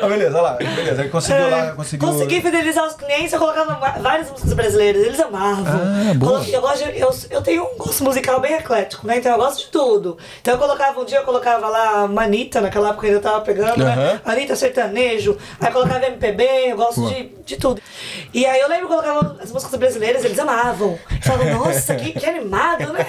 Mas 0.00 0.10
beleza, 0.10 0.32
olha 0.34 0.42
lá. 0.42 0.52
Beleza, 0.52 1.02
aí 1.02 1.08
conseguiu 1.08 1.50
lá, 1.50 1.72
conseguiu. 1.72 2.08
Consegui 2.08 2.40
fidelizar 2.42 2.86
os 2.86 2.94
clientes, 2.94 3.32
eu 3.32 3.38
colocava 3.38 3.74
várias 4.00 4.30
músicas 4.30 4.52
brasileiras, 4.52 5.02
eles 5.06 5.20
amavam. 5.20 5.64
Ah, 5.66 6.14
boa. 6.14 6.44
Eu, 6.48 6.60
gosto 6.60 6.84
de- 6.84 6.98
eu, 7.00 7.10
eu 7.30 7.42
tenho 7.42 7.64
um 7.64 7.76
gosto 7.78 8.04
musical 8.04 8.40
bem 8.40 8.54
eclético, 8.54 9.06
né? 9.06 9.18
Então 9.18 9.32
eu 9.32 9.38
gosto 9.38 9.64
de 9.64 9.66
tudo. 9.70 10.18
Então 10.40 10.54
eu 10.54 10.58
colocava, 10.60 11.00
um 11.00 11.04
dia 11.04 11.18
eu 11.18 11.24
colocava 11.24 11.68
lá 11.68 12.06
Manita, 12.06 12.60
naquela 12.60 12.90
época 12.90 13.06
eu 13.06 13.10
ainda 13.16 13.22
tava 13.22 13.40
pegando, 13.40 13.84
né? 13.84 13.92
Aham. 13.92 14.20
Anitta 14.24 14.54
sertanejo, 14.56 15.36
aí 15.60 15.72
colocava 15.72 16.04
MPB, 16.06 16.44
eu 16.68 16.76
gosto 16.76 17.08
de, 17.08 17.30
de 17.44 17.56
tudo. 17.56 17.80
E 18.34 18.44
aí 18.44 18.60
eu 18.60 18.68
lembro 18.68 18.88
que 18.88 18.92
eu 18.94 18.98
colocava 19.02 19.36
as 19.42 19.50
músicas 19.50 19.78
brasileiras, 19.78 20.24
eles 20.24 20.38
amavam. 20.38 20.98
Falavam, 21.22 21.54
nossa, 21.64 21.94
que, 21.94 22.12
que 22.12 22.26
animado, 22.26 22.92
né? 22.92 23.06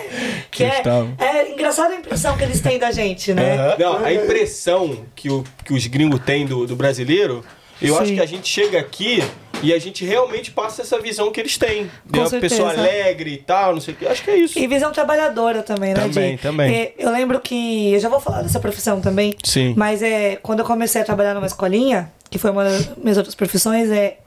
Que 0.52 0.64
é, 0.64 0.82
é 1.20 1.52
engraçada 1.52 1.94
a 1.94 1.98
impressão 1.98 2.38
que 2.38 2.44
eles 2.44 2.62
têm 2.62 2.80
da 2.80 2.92
gente, 2.92 3.34
né? 3.34 3.76
Não, 3.78 4.04
a 4.04 4.14
impressão 4.14 5.06
que, 5.16 5.30
o, 5.30 5.44
que 5.66 5.74
os 5.74 5.89
gringos 5.90 6.20
têm 6.22 6.46
do, 6.46 6.66
do 6.66 6.76
brasileiro, 6.76 7.44
eu 7.82 7.96
Sim. 7.96 8.02
acho 8.02 8.14
que 8.14 8.22
a 8.22 8.26
gente 8.26 8.48
chega 8.48 8.80
aqui 8.80 9.24
e 9.62 9.74
a 9.74 9.80
gente 9.80 10.06
realmente 10.06 10.52
passa 10.52 10.82
essa 10.82 11.00
visão 11.00 11.32
que 11.32 11.40
eles 11.40 11.58
têm. 11.58 11.90
De 12.06 12.20
Com 12.20 12.26
uma 12.26 12.40
pessoa 12.40 12.72
alegre 12.72 13.34
e 13.34 13.38
tal, 13.38 13.74
não 13.74 13.82
sei 13.82 13.94
o 13.94 13.98
que. 13.98 14.08
Acho 14.08 14.24
que 14.24 14.32
é 14.32 14.38
isso. 14.38 14.60
E 14.60 14.68
visão 14.68 14.92
trabalhadora 14.92 15.64
também, 15.64 15.94
né? 15.94 16.02
Também, 16.02 16.36
Di? 16.36 16.42
também. 16.42 16.76
É, 16.76 16.94
eu 16.98 17.12
lembro 17.12 17.40
que. 17.40 17.94
Eu 17.94 18.00
já 18.00 18.10
vou 18.10 18.20
falar 18.20 18.42
dessa 18.42 18.60
profissão 18.60 19.02
também. 19.02 19.34
Sim. 19.44 19.74
Mas 19.78 20.02
é, 20.02 20.38
quando 20.38 20.60
eu 20.60 20.66
comecei 20.66 21.02
a 21.02 21.06
trabalhar 21.06 21.34
numa 21.34 21.48
escolinha, 21.48 22.12
que 22.30 22.38
foi 22.38 22.52
uma 22.52 22.64
das 22.64 22.96
minhas 22.98 23.18
outras 23.18 23.36
profissões, 23.36 23.90
é. 23.90 24.18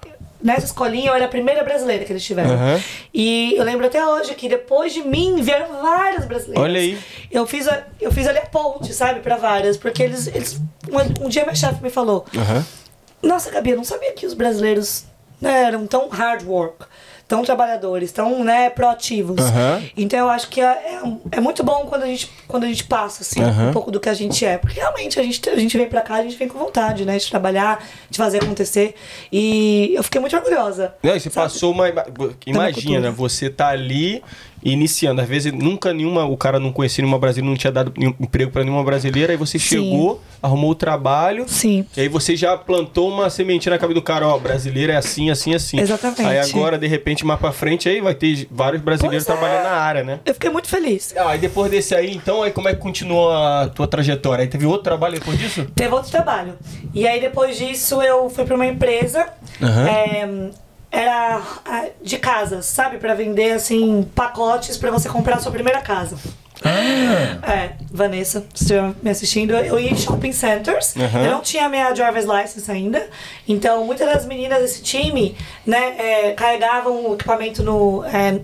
Nessa 0.43 0.67
escolinha 0.67 1.11
eu 1.11 1.15
era 1.15 1.27
a 1.27 1.29
primeira 1.29 1.63
brasileira 1.63 2.05
que 2.05 2.13
eles 2.13 2.25
tiveram. 2.25 2.55
Aham. 2.55 2.81
E 3.15 3.55
eu 3.57 3.65
lembro 3.65 3.87
até 3.87 4.05
hoje 4.05 4.35
que 4.35 4.49
depois 4.49 4.93
de 4.93 5.03
mim 5.03 5.41
vieram 5.41 5.81
várias 5.81 6.25
brasileiras. 6.25 6.63
Olha 6.63 6.81
aí. 6.81 6.99
Eu 7.31 7.47
fiz, 7.47 7.69
a, 7.69 7.85
eu 8.01 8.11
fiz 8.11 8.27
ali 8.27 8.39
a 8.39 8.47
ponte, 8.47 8.93
sabe, 8.93 9.21
pra 9.21 9.37
várias. 9.37 9.77
Porque 9.77 10.03
eles. 10.03 10.27
eles 10.27 10.61
um, 10.91 11.27
um 11.27 11.29
dia 11.29 11.45
minha 11.45 11.55
chefe 11.55 11.83
me 11.83 11.91
falou: 11.91 12.27
Aham. 12.37 12.67
nossa, 13.23 13.51
Gabi, 13.51 13.71
eu 13.71 13.77
não 13.77 13.85
sabia 13.85 14.13
que 14.13 14.27
os 14.27 14.35
brasileiros 14.35 15.05
né, 15.41 15.65
eram 15.65 15.87
tão 15.87 16.09
hard 16.09 16.45
work, 16.47 16.87
tão 17.33 17.43
trabalhadores, 17.43 18.13
tão 18.13 18.45
né, 18.45 18.69
proativos. 18.69 19.41
Aham. 19.41 19.83
Então 19.97 20.19
eu 20.19 20.29
acho 20.29 20.51
que 20.51 20.61
é, 20.61 20.65
é, 20.67 21.01
é 21.39 21.41
muito 21.41 21.65
bom 21.65 21.87
quando 21.89 22.03
a 22.03 22.07
gente, 22.07 22.31
quando 22.47 22.65
a 22.65 22.67
gente 22.67 22.85
passa 22.85 23.23
assim, 23.23 23.43
Aham. 23.43 23.71
um 23.71 23.73
pouco 23.73 23.91
do 23.91 23.99
que 23.99 24.11
a 24.11 24.13
gente 24.13 24.45
é. 24.45 24.59
Porque 24.59 24.79
realmente 24.79 25.19
a 25.19 25.23
gente, 25.23 25.49
a 25.49 25.57
gente 25.57 25.79
vem 25.79 25.89
pra 25.89 26.03
cá, 26.03 26.17
a 26.17 26.23
gente 26.23 26.37
vem 26.37 26.47
com 26.47 26.59
vontade, 26.59 27.07
né? 27.07 27.17
De 27.17 27.31
trabalhar, 27.31 27.83
de 28.11 28.19
fazer 28.19 28.43
acontecer. 28.43 28.95
E 29.33 29.95
eu 29.95 30.03
fiquei 30.03 30.21
muito 30.21 30.37
orgulhosa. 30.37 30.95
Não, 31.03 31.17
e 31.17 31.21
você 31.21 31.31
sabe? 31.31 31.47
passou 31.51 31.73
uma. 31.73 31.89
ima- 31.89 32.05
Imagina, 32.45 33.01
né? 33.01 33.11
Você 33.17 33.49
tá 33.49 33.69
ali 33.69 34.23
iniciando. 34.65 35.21
Às 35.21 35.29
vezes 35.29 35.53
nunca 35.53 35.93
nenhuma. 35.93 36.25
O 36.25 36.37
cara 36.37 36.59
não 36.59 36.73
conhecia 36.73 37.03
nenhuma 37.03 37.19
brasileira, 37.19 37.51
não 37.51 37.57
tinha 37.57 37.73
dado 37.73 37.93
emprego 38.21 38.51
pra 38.51 38.63
nenhuma 38.65 38.83
brasileira. 38.85 39.33
Aí 39.33 39.37
você 39.37 39.59
Sim. 39.59 39.69
chegou, 39.69 40.21
arrumou 40.43 40.71
o 40.71 40.75
trabalho. 40.75 41.45
Sim. 41.49 41.85
E 41.97 42.01
aí 42.01 42.09
você 42.09 42.37
já 42.37 42.57
plantou 42.57 43.09
uma 43.11 43.29
sementinha 43.31 43.73
na 43.73 43.79
cabeça 43.79 43.95
do 43.95 44.03
cara, 44.03 44.27
ó, 44.27 44.39
brasileiro 44.39 44.93
é 44.93 44.97
assim, 44.97 45.31
assim, 45.31 45.55
assim. 45.55 45.81
Exatamente. 45.81 46.23
Aí 46.25 46.39
agora, 46.39 46.79
de 46.79 46.87
repente, 46.87 47.25
mais 47.25 47.39
pra 47.41 47.53
frente, 47.53 47.89
aí 47.89 48.01
vai 48.01 48.15
ter 48.15 48.47
vários 48.51 48.83
brasileiros 48.83 49.25
Pois 49.25 49.37
é. 49.37 49.41
trabalhando 49.41 49.65
na 49.65 49.77
área, 49.77 50.05
né? 50.05 50.21
Eu 50.25 50.35
fiquei 50.35 50.51
muito 50.51 50.69
feliz. 50.69 51.15
Ah, 51.17 51.35
e 51.35 51.39
depois 51.39 51.71
desse 51.71 51.95
aí, 51.95 52.15
então, 52.15 52.43
aí 52.43 52.51
como 52.53 52.69
é 52.69 52.75
que 52.75 52.81
continuou 52.81 53.33
a 53.33 53.69
tua 53.69 53.87
trajetória? 53.87 54.43
Aí 54.43 54.49
teve 54.49 54.67
outro 54.67 54.83
trabalho 54.85 55.15
depois 55.19 55.39
disso? 55.39 55.67
Teve 55.75 55.95
outro 55.95 56.11
trabalho. 56.11 56.55
E 56.95 57.07
aí 57.07 57.21
depois 57.21 57.57
disso 57.57 58.03
eu 58.03 58.29
fui 58.31 58.45
pra 58.45 58.55
uma 58.55 58.67
empresa. 58.67 59.27
Aham. 59.61 59.89
é, 59.89 60.29
era 60.93 61.41
ah, 61.65 61.87
de 62.03 62.19
casas, 62.19 62.67
sabe? 62.67 62.99
Pra 62.99 63.15
vender 63.15 63.53
assim 63.53 64.07
pacotes 64.15 64.77
pra 64.77 64.91
você 64.91 65.09
comprar 65.09 65.37
a 65.37 65.41
sua 65.41 65.51
primeira 65.51 65.81
casa. 65.81 66.17
É, 67.43 67.73
Vanessa, 67.91 68.45
se 68.55 68.63
estiver 68.63 68.95
me 69.03 69.11
assistindo, 69.11 69.53
eu 69.53 69.81
ia 69.81 69.91
em 69.91 69.97
shopping 69.97 70.33
centers. 70.33 70.95
Aham. 70.97 71.25
Eu 71.25 71.31
não 71.33 71.41
tinha 71.41 71.69
minha 71.69 71.91
driver's 71.93 72.27
license 72.27 72.71
ainda. 72.71 73.09
Então, 73.49 73.85
muitas 73.85 74.07
das 74.07 74.27
meninas 74.27 74.61
desse 74.61 74.83
time, 74.83 75.35
né, 75.67 75.97
é, 75.99 76.33
carregavam 76.33 77.11
o 77.11 77.15
equipamento 77.15 77.63
no, 77.65 78.05
é, 78.05 78.41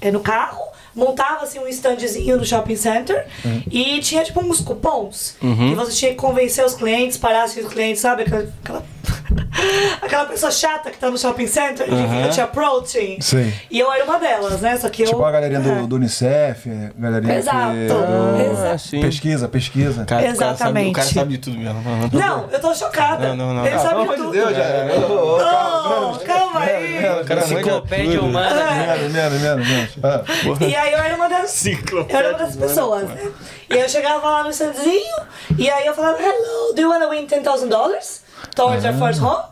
é, 0.00 0.10
no 0.10 0.20
carro, 0.20 0.60
montava 0.94 1.44
assim 1.44 1.58
um 1.58 1.68
standzinho 1.68 2.36
no 2.36 2.44
shopping 2.44 2.76
center 2.76 3.26
e 3.70 3.98
tinha 4.00 4.22
tipo 4.22 4.44
uns 4.44 4.60
cupons. 4.60 5.36
E 5.70 5.74
você 5.74 5.92
tinha 5.92 6.10
que 6.10 6.18
convencer 6.18 6.64
os 6.66 6.74
clientes, 6.74 7.16
parar 7.16 7.46
os 7.46 7.54
clientes, 7.54 8.02
sabe? 8.02 8.24
Aquela, 8.24 8.52
aquela 8.62 8.84
Aquela 10.02 10.24
pessoa 10.26 10.50
chata 10.50 10.90
que 10.90 10.98
tá 10.98 11.10
no 11.10 11.16
shopping 11.18 11.46
center 11.46 11.86
que 11.86 11.94
fica 11.94 12.28
te 12.30 12.40
approaching. 12.40 13.20
Sim. 13.20 13.52
E 13.70 13.78
eu 13.78 13.92
era 13.92 14.04
uma 14.04 14.18
delas, 14.18 14.60
né? 14.60 14.76
Só 14.76 14.88
que 14.88 15.02
eu. 15.02 15.06
Tipo 15.08 15.24
a 15.24 15.30
galerinha 15.30 15.60
do, 15.60 15.86
do 15.86 15.96
Unicef, 15.96 16.68
galerinha 16.98 17.36
Exato. 17.38 17.72
que... 17.72 18.50
Exato. 18.52 18.78
sim. 18.78 19.00
Pesquisa, 19.00 19.48
pesquisa. 19.48 20.04
Cara, 20.04 20.22
O 20.22 20.24
cara, 20.24 20.36
sabe, 20.36 20.50
o 20.50 20.54
cara 20.54 20.58
Exatamente. 20.58 21.14
sabe 21.14 21.30
de 21.32 21.38
tudo 21.38 21.58
mesmo. 21.58 21.82
Não, 22.12 22.48
eu 22.50 22.60
tô 22.60 22.74
chocada. 22.74 23.28
Não, 23.28 23.36
não, 23.36 23.54
não. 23.54 23.66
Ele 23.66 23.74
Ah, 23.74 23.78
sabe 23.78 24.08
de 24.08 24.14
tudo. 24.16 24.30
Deus, 24.32 24.50
já. 24.56 24.84
Não, 24.84 26.18
calma 26.18 26.60
aí. 26.60 26.98
Cara, 27.26 27.40
Enciclopédia 27.42 28.20
humana. 28.22 28.62
Menos, 28.72 29.12
menos, 29.12 29.40
menos, 29.40 29.68
menos. 29.68 29.90
Ah. 30.02 30.22
E 30.66 30.74
aí 30.74 30.92
eu 30.92 30.98
era 30.98 31.14
uma 31.16 31.28
das. 31.28 31.64
Eu 31.66 32.06
era 32.08 32.28
uma 32.30 32.38
das 32.38 32.56
pessoas, 32.56 33.08
né? 33.08 33.28
E 33.70 33.74
aí 33.74 33.80
eu 33.82 33.88
chegava 33.88 34.28
lá 34.28 34.42
no 34.44 34.50
standzinho, 34.50 35.16
e 35.58 35.70
aí 35.70 35.86
eu 35.86 35.94
falava, 35.94 36.18
hello, 36.20 36.74
do 36.74 36.80
you 36.82 36.90
wanna 36.90 37.08
win 37.08 37.26
$10,000 37.26 38.20
towards 38.54 38.84
your 38.84 38.94
first 38.98 39.20
home? 39.20 39.44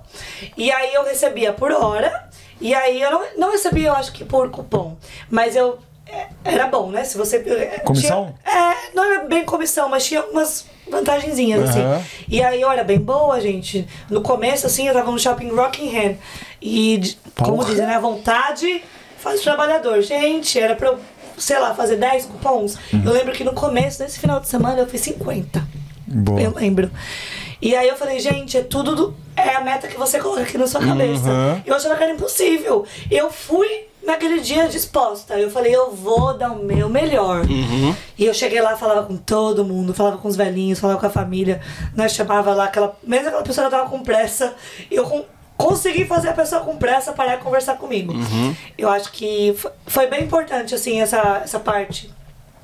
E 0.56 0.70
aí 0.70 0.94
eu 0.94 1.04
recebia 1.04 1.52
por 1.52 1.70
hora, 1.72 2.28
e 2.60 2.74
aí 2.74 3.00
eu 3.00 3.10
não, 3.10 3.22
não 3.38 3.50
recebia, 3.52 3.88
eu 3.88 3.94
acho 3.94 4.12
que 4.12 4.24
por 4.24 4.50
cupom, 4.50 4.96
mas 5.30 5.54
eu. 5.56 5.78
é, 6.06 6.26
Era 6.44 6.66
bom, 6.66 6.90
né? 6.90 7.04
Se 7.04 7.16
você. 7.16 7.36
é, 7.36 7.80
Comissão? 7.80 8.34
Tinha, 8.44 8.56
é, 8.72 8.74
não 8.94 9.04
era 9.04 9.24
bem 9.24 9.44
comissão, 9.44 9.88
mas 9.88 10.04
tinha 10.06 10.20
algumas 10.20 10.66
vantagenzinhas, 10.90 11.70
Aham. 11.70 11.96
assim. 11.96 12.04
E 12.28 12.42
aí 12.42 12.60
eu 12.60 12.70
era 12.70 12.82
bem 12.84 12.98
boa, 12.98 13.40
gente. 13.40 13.86
No 14.10 14.20
começo, 14.22 14.66
assim, 14.66 14.88
eu 14.88 14.94
tava 14.94 15.10
no 15.10 15.18
shopping 15.18 15.48
Rockingham. 15.50 16.16
E, 16.60 16.98
de- 16.98 17.18
como 17.38 17.56
Porra. 17.58 17.68
dizem, 17.70 17.86
né? 17.86 17.94
A 17.94 18.00
vontade 18.00 18.82
faz 19.18 19.40
o 19.40 19.42
trabalhador. 19.44 20.02
Gente, 20.02 20.58
era 20.58 20.74
pra 20.74 20.88
eu, 20.88 20.98
sei 21.38 21.58
lá, 21.58 21.74
fazer 21.74 21.96
10 21.96 22.24
cupons. 22.26 22.76
Eu 22.92 23.12
lembro 23.12 23.32
que 23.32 23.44
no 23.44 23.52
começo, 23.54 24.02
nesse 24.02 24.18
final 24.18 24.40
de 24.40 24.48
semana, 24.48 24.80
eu 24.80 24.86
fiz 24.86 25.00
50. 25.02 25.66
Boa. 26.06 26.40
Eu 26.40 26.52
lembro. 26.52 26.90
E 27.62 27.76
aí 27.76 27.88
eu 27.88 27.96
falei, 27.96 28.18
gente, 28.18 28.56
é 28.56 28.62
tudo 28.62 28.96
do, 28.96 29.14
é 29.36 29.54
a 29.54 29.60
meta 29.60 29.86
que 29.86 29.96
você 29.98 30.18
coloca 30.18 30.42
aqui 30.42 30.56
na 30.56 30.66
sua 30.66 30.80
cabeça. 30.80 31.28
Uhum. 31.28 31.62
Eu 31.66 31.74
achava 31.74 31.94
que 31.96 32.02
era 32.02 32.12
impossível. 32.12 32.86
Eu 33.10 33.30
fui 33.30 33.86
naquele 34.02 34.40
dia 34.40 34.66
disposta. 34.66 35.38
Eu 35.38 35.50
falei, 35.50 35.74
eu 35.74 35.90
vou 35.90 36.36
dar 36.36 36.52
o 36.52 36.64
meu 36.64 36.88
melhor. 36.88 37.44
E 38.18 38.24
eu 38.24 38.32
cheguei 38.32 38.60
lá, 38.62 38.76
falava 38.76 39.02
com 39.06 39.16
todo 39.16 39.64
mundo, 39.64 39.92
falava 39.92 40.16
com 40.18 40.26
os 40.28 40.36
velhinhos, 40.36 40.78
falava 40.80 40.98
com 40.98 41.06
a 41.06 41.10
família. 41.10 41.60
Nós 41.94 42.12
chamava 42.12 42.54
lá 42.54 42.64
aquela. 42.64 42.96
Mesmo 43.02 43.28
aquela 43.28 43.42
pessoa 43.42 43.66
que 43.66 43.70
tava 43.76 43.90
com 43.90 44.00
pressa, 44.00 44.54
eu 44.90 45.04
com- 45.04 45.24
consegui 45.56 46.06
fazer 46.06 46.30
a 46.30 46.32
pessoa 46.32 46.62
com 46.62 46.74
pressa 46.78 47.12
parar 47.12 47.34
e 47.34 47.38
conversar 47.38 47.76
comigo. 47.76 48.14
Eu 48.78 48.88
acho 48.88 49.12
que 49.12 49.52
fo- 49.58 49.70
foi 49.86 50.06
bem 50.06 50.22
importante, 50.24 50.74
assim, 50.74 51.02
essa, 51.02 51.42
essa 51.44 51.60
parte 51.60 52.10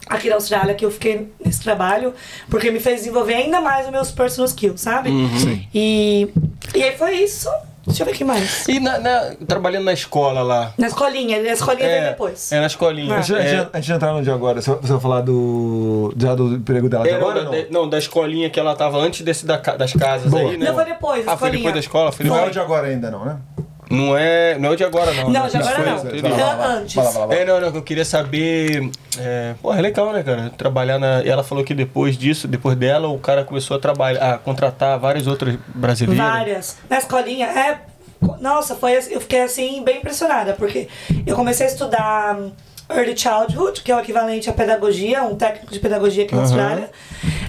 aqui 0.09 0.29
na 0.29 0.37
Austrália 0.37 0.75
que 0.75 0.85
eu 0.85 0.91
fiquei 0.91 1.33
nesse 1.45 1.63
trabalho, 1.63 2.15
porque 2.49 2.71
me 2.71 2.81
fez 2.81 3.01
desenvolver 3.01 3.35
ainda 3.35 3.61
mais 3.61 3.87
os 3.87 3.93
meus 3.93 4.11
personal 4.11 4.47
skills, 4.47 4.81
sabe? 4.81 5.11
Sim. 5.39 5.67
E, 5.75 6.29
e 6.75 6.83
aí 6.83 6.97
foi 6.97 7.15
isso. 7.17 7.49
Deixa 7.87 8.03
eu 8.03 8.07
ver 8.07 8.13
o 8.13 8.15
que 8.17 8.25
mais. 8.25 8.67
E 8.67 8.81
na, 8.81 8.99
na- 8.99 9.37
trabalhando 9.47 9.85
na 9.85 9.93
escola 9.93 10.43
lá. 10.43 10.73
Na 10.77 10.89
escolinha, 10.89 11.41
na 11.41 11.51
escolinha 11.53 11.89
veio 11.89 12.03
depois. 12.11 12.51
É, 12.51 12.59
na 12.59 12.67
escolinha. 12.67 13.15
Antes, 13.17 13.31
antes, 13.31 13.53
É, 13.53 13.59
antes 13.73 13.85
de 13.85 13.93
entrar 13.93 14.13
no 14.13 14.23
de 14.25 14.31
agora, 14.31 14.61
você 14.61 14.75
vai 14.75 15.01
falar 15.01 15.21
do, 15.21 16.13
já 16.19 16.35
do 16.35 16.55
emprego 16.57 16.89
dela 16.89 17.05
de 17.05 17.11
é, 17.11 17.13
não, 17.13 17.21
agora 17.21 17.39
da, 17.39 17.45
não? 17.45 17.51
de- 17.53 17.67
não, 17.71 17.89
da 17.89 17.97
escolinha 17.97 18.51
que 18.51 18.59
ela 18.59 18.75
tava 18.75 18.99
antes 18.99 19.21
desse 19.23 19.47
da 19.47 19.59
das 19.59 19.93
casas 19.93 20.33
Boa. 20.33 20.51
aí, 20.51 20.57
né? 20.57 20.67
Não, 20.67 20.75
foi 20.75 20.85
depois, 20.85 21.21
Ah, 21.29 21.37
foi 21.37 21.49
escolinha. 21.51 21.59
depois 21.59 21.75
da 21.75 21.81
escola? 21.81 22.11
Foi 22.11 22.27
Não 22.27 22.37
é 22.37 22.47
o 22.47 22.51
de 22.51 22.59
agora 22.59 22.89
ainda 22.89 23.09
não, 23.09 23.25
né? 23.25 23.37
Não 23.89 24.17
é, 24.17 24.59
não 24.59 24.71
é 24.71 24.73
o 24.73 24.77
de 24.77 24.83
agora, 24.85 25.13
não. 25.15 25.31
Não, 25.31 25.45
né? 25.45 25.49
de 25.49 25.57
agora 25.57 25.79
não. 25.79 25.99
foi- 26.01 26.21
lá. 26.21 26.67
Antes. 26.67 26.97
É, 27.31 27.45
não, 27.45 27.61
não, 27.61 27.71
que 27.73 27.79
eu 27.79 27.83
queria 27.83 28.05
saber. 28.05 28.91
É, 29.19 29.55
pô, 29.63 29.73
é 29.73 29.81
legal, 29.81 30.13
né, 30.13 30.23
cara? 30.25 30.51
Trabalhar 30.57 30.99
na. 30.99 31.23
E 31.23 31.29
ela 31.29 31.45
falou 31.45 31.63
que 31.63 31.73
depois 31.73 32.19
disso, 32.19 32.49
depois 32.49 32.77
dela, 32.77 33.07
o 33.09 33.19
cara 33.19 33.45
começou 33.45 33.77
a 33.77 33.81
trabalhar, 33.81 34.35
a 34.35 34.39
contratar 34.39 34.99
várias 34.99 35.27
outras 35.29 35.57
brasileiras. 35.75 36.25
Várias. 36.27 36.77
Na 36.91 36.99
escolinha, 36.99 37.47
é. 37.47 37.79
Nossa, 38.41 38.75
foi, 38.75 38.97
assim- 38.97 39.13
eu 39.13 39.21
fiquei 39.21 39.43
assim, 39.43 39.83
bem 39.85 39.99
impressionada, 39.99 40.55
porque 40.55 40.89
eu 41.27 41.37
comecei 41.37 41.67
a 41.67 41.69
estudar 41.69 42.35
hum, 42.35 42.51
Early 42.91 43.17
Childhood, 43.17 43.83
que 43.83 43.93
é 43.93 43.97
o 43.97 44.01
equivalente 44.01 44.49
à 44.51 44.53
pedagogia, 44.53 45.23
um 45.23 45.37
técnico 45.37 45.73
de 45.73 45.79
pedagogia 45.79 46.25
aqui 46.25 46.35
na 46.35 46.41
Aham. 46.41 46.49
Austrália. 46.49 46.91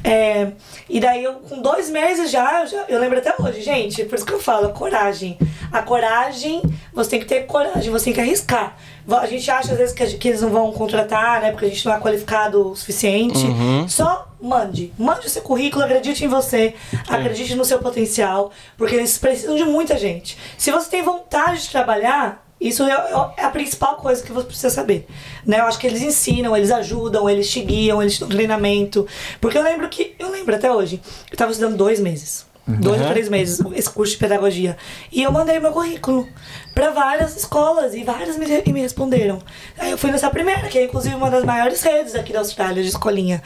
É, 0.03 0.47
e 0.89 0.99
daí, 0.99 1.23
eu, 1.23 1.33
com 1.35 1.61
dois 1.61 1.89
meses 1.89 2.29
já, 2.29 2.61
eu 2.61 2.67
já, 2.67 2.85
eu 2.89 2.99
lembro 2.99 3.17
até 3.17 3.33
hoje, 3.39 3.61
gente, 3.61 4.03
por 4.05 4.15
isso 4.15 4.25
que 4.25 4.33
eu 4.33 4.39
falo, 4.41 4.69
coragem. 4.69 5.37
A 5.71 5.81
coragem, 5.81 6.61
você 6.93 7.11
tem 7.11 7.19
que 7.19 7.25
ter 7.25 7.45
coragem, 7.45 7.91
você 7.91 8.05
tem 8.05 8.13
que 8.13 8.21
arriscar. 8.21 8.77
A 9.09 9.25
gente 9.25 9.49
acha 9.49 9.71
às 9.71 9.77
vezes 9.77 9.93
que, 9.93 10.27
eles 10.27 10.41
não 10.41 10.49
vão 10.49 10.71
contratar, 10.71 11.41
né? 11.41 11.51
Porque 11.51 11.65
a 11.65 11.69
gente 11.69 11.85
não 11.85 11.93
é 11.93 11.99
qualificado 11.99 12.71
o 12.71 12.75
suficiente. 12.75 13.39
Só 13.87 14.27
mande. 14.41 14.93
Mande 14.97 15.27
o 15.27 15.29
seu 15.29 15.41
currículo, 15.41 15.83
acredite 15.83 16.23
em 16.25 16.27
você, 16.27 16.75
acredite 17.07 17.55
no 17.55 17.65
seu 17.65 17.79
potencial, 17.79 18.51
porque 18.77 18.95
eles 18.95 19.17
precisam 19.17 19.55
de 19.55 19.63
muita 19.63 19.97
gente. 19.97 20.37
Se 20.57 20.71
você 20.71 20.89
tem 20.89 21.01
vontade 21.01 21.63
de 21.63 21.69
trabalhar, 21.69 22.45
isso 22.59 22.83
é, 22.83 22.91
é 23.37 23.43
a 23.43 23.49
principal 23.49 23.97
coisa 23.97 24.23
que 24.23 24.31
você 24.31 24.47
precisa 24.47 24.69
saber. 24.69 25.07
Né? 25.45 25.59
Eu 25.59 25.65
acho 25.65 25.77
que 25.77 25.85
eles 25.85 26.01
ensinam, 26.01 26.57
eles 26.57 26.71
ajudam, 26.71 27.29
eles 27.29 27.49
te 27.49 27.61
guiam, 27.61 28.01
eles 28.01 28.15
te 28.15 28.21
dão 28.21 28.29
treinamento. 28.29 29.07
Porque 29.39 29.57
eu 29.57 29.63
lembro 29.63 29.87
que, 29.89 30.15
eu 30.17 30.31
lembro 30.31 30.55
até 30.55 30.71
hoje, 30.71 30.99
eu 31.29 31.33
estava 31.33 31.51
estudando 31.51 31.77
dois 31.77 31.99
meses. 31.99 32.46
Dois 32.67 32.99
ou 33.01 33.07
três 33.07 33.29
meses, 33.29 33.61
esse 33.73 33.89
curso 33.89 34.11
de 34.13 34.17
pedagogia. 34.19 34.75
E 35.11 35.23
eu 35.23 35.31
mandei 35.31 35.57
meu 35.59 35.71
currículo 35.71 36.27
para 36.75 36.89
várias 36.91 37.35
escolas 37.37 37.93
e 37.95 38.03
várias 38.03 38.37
me, 38.37 38.45
e 38.65 38.73
me 38.73 38.81
responderam. 38.81 39.39
Aí 39.77 39.91
eu 39.91 39.97
fui 39.97 40.11
nessa 40.11 40.29
primeira, 40.29 40.67
que 40.67 40.77
é 40.77 40.83
inclusive 40.83 41.15
uma 41.15 41.29
das 41.31 41.45
maiores 41.45 41.81
redes 41.81 42.13
aqui 42.13 42.33
da 42.33 42.39
Austrália 42.39 42.83
de 42.83 42.89
escolinha. 42.89 43.41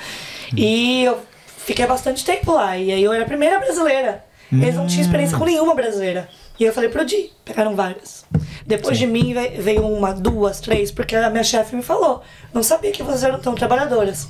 E 0.57 1.03
eu 1.03 1.19
fiquei 1.65 1.85
bastante 1.85 2.25
tempo 2.25 2.51
lá. 2.53 2.75
E 2.77 2.91
aí 2.91 3.03
eu 3.03 3.13
era 3.13 3.23
a 3.23 3.27
primeira 3.27 3.59
brasileira. 3.59 4.23
Eles 4.51 4.75
não 4.75 4.85
tinham 4.87 5.03
experiência 5.03 5.37
com 5.37 5.45
nenhuma 5.45 5.73
brasileira. 5.75 6.27
E 6.59 6.63
eu 6.65 6.73
falei 6.73 6.89
pro 6.89 7.05
Di, 7.05 7.31
pegaram 7.45 7.75
várias. 7.75 8.25
Depois 8.67 8.97
de 8.97 9.07
mim 9.07 9.33
ve- 9.33 9.61
veio 9.61 9.87
uma, 9.87 10.13
duas, 10.13 10.59
três, 10.59 10.91
porque 10.91 11.15
a 11.15 11.29
minha 11.29 11.43
chefe 11.43 11.75
me 11.75 11.81
falou. 11.81 12.21
Não 12.53 12.61
sabia 12.61 12.91
que 12.91 13.01
vocês 13.01 13.23
eram 13.23 13.39
tão 13.39 13.55
trabalhadoras, 13.55 14.27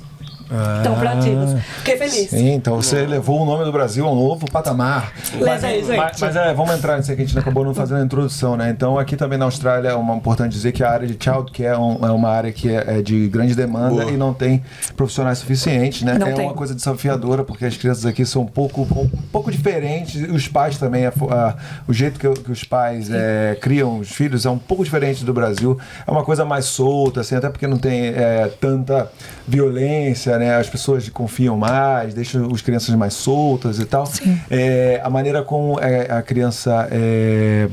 tão 0.82 0.94
proativas. 0.98 1.60
Fiquei 1.78 1.96
feliz. 1.96 2.30
Sim, 2.30 2.52
então 2.54 2.76
você 2.76 3.06
levou 3.06 3.40
o 3.42 3.44
nome 3.44 3.64
do 3.64 3.72
Brasil 3.72 4.06
a 4.06 4.10
um 4.10 4.14
novo 4.14 4.50
patamar. 4.50 5.12
Gente. 5.24 5.44
Mas, 5.44 6.20
mas 6.20 6.36
é, 6.36 6.52
vamos 6.54 6.74
entrar 6.74 6.96
nisso 6.98 7.12
aqui, 7.12 7.22
a 7.22 7.24
gente 7.24 7.38
acabou 7.38 7.64
não 7.64 7.74
fazendo 7.74 8.00
a 8.00 8.04
introdução, 8.04 8.56
né? 8.56 8.70
Então, 8.70 8.98
aqui 8.98 9.16
também 9.16 9.38
na 9.38 9.44
Austrália 9.44 9.88
é 9.90 9.94
uma, 9.94 10.14
importante 10.16 10.52
dizer 10.52 10.72
que 10.72 10.82
a 10.84 10.90
área 10.90 11.06
de 11.06 11.16
childcare 11.22 11.68
é, 11.74 11.78
um- 11.78 12.04
é 12.06 12.10
uma 12.10 12.28
área 12.28 12.52
que 12.52 12.68
é, 12.70 12.98
é 12.98 13.02
de 13.02 13.28
grande 13.28 13.54
demanda 13.54 14.02
Boa. 14.02 14.10
e 14.10 14.16
não 14.16 14.32
tem 14.34 14.62
profissionais 14.96 15.38
suficientes, 15.38 16.02
né? 16.02 16.16
Não 16.18 16.26
é 16.28 16.32
tem. 16.32 16.44
uma 16.44 16.54
coisa 16.54 16.74
desafiadora, 16.74 17.44
porque 17.44 17.64
as 17.64 17.76
crianças 17.76 18.04
aqui 18.06 18.24
são 18.24 18.42
um 18.42 18.46
pouco, 18.46 18.82
um 18.82 19.08
pouco 19.32 19.50
diferentes, 19.50 20.20
e 20.20 20.24
os 20.24 20.48
pais 20.48 20.76
também, 20.78 21.06
a 21.06 21.12
a- 21.30 21.54
o 21.86 21.92
jeito 21.92 22.18
que, 22.18 22.28
que 22.42 22.50
os 22.52 22.64
pais 22.64 23.08
é, 23.10 23.56
criam 23.60 23.98
os 23.98 24.10
filhos 24.10 24.44
é 24.46 24.50
um 24.50 24.58
pouco 24.58 24.82
diferente 24.84 25.24
do 25.24 25.32
Brasil. 25.32 25.78
É 26.06 26.10
uma 26.10 26.24
coisa 26.24 26.44
mais 26.44 26.64
solta, 26.66 27.20
assim, 27.20 27.34
até 27.36 27.48
porque 27.48 27.66
não 27.66 27.78
tem 27.78 28.06
é, 28.08 28.50
tanta 28.60 29.10
violência, 29.46 30.31
né? 30.38 30.56
As 30.56 30.68
pessoas 30.68 31.08
confiam 31.08 31.56
mais, 31.56 32.14
deixam 32.14 32.48
as 32.52 32.62
crianças 32.62 32.94
mais 32.94 33.14
soltas 33.14 33.78
e 33.78 33.84
tal. 33.84 34.04
É, 34.50 35.00
a 35.02 35.10
maneira 35.10 35.42
como 35.42 35.78
é, 35.80 36.10
a 36.10 36.22
criança 36.22 36.88
é 36.90 37.68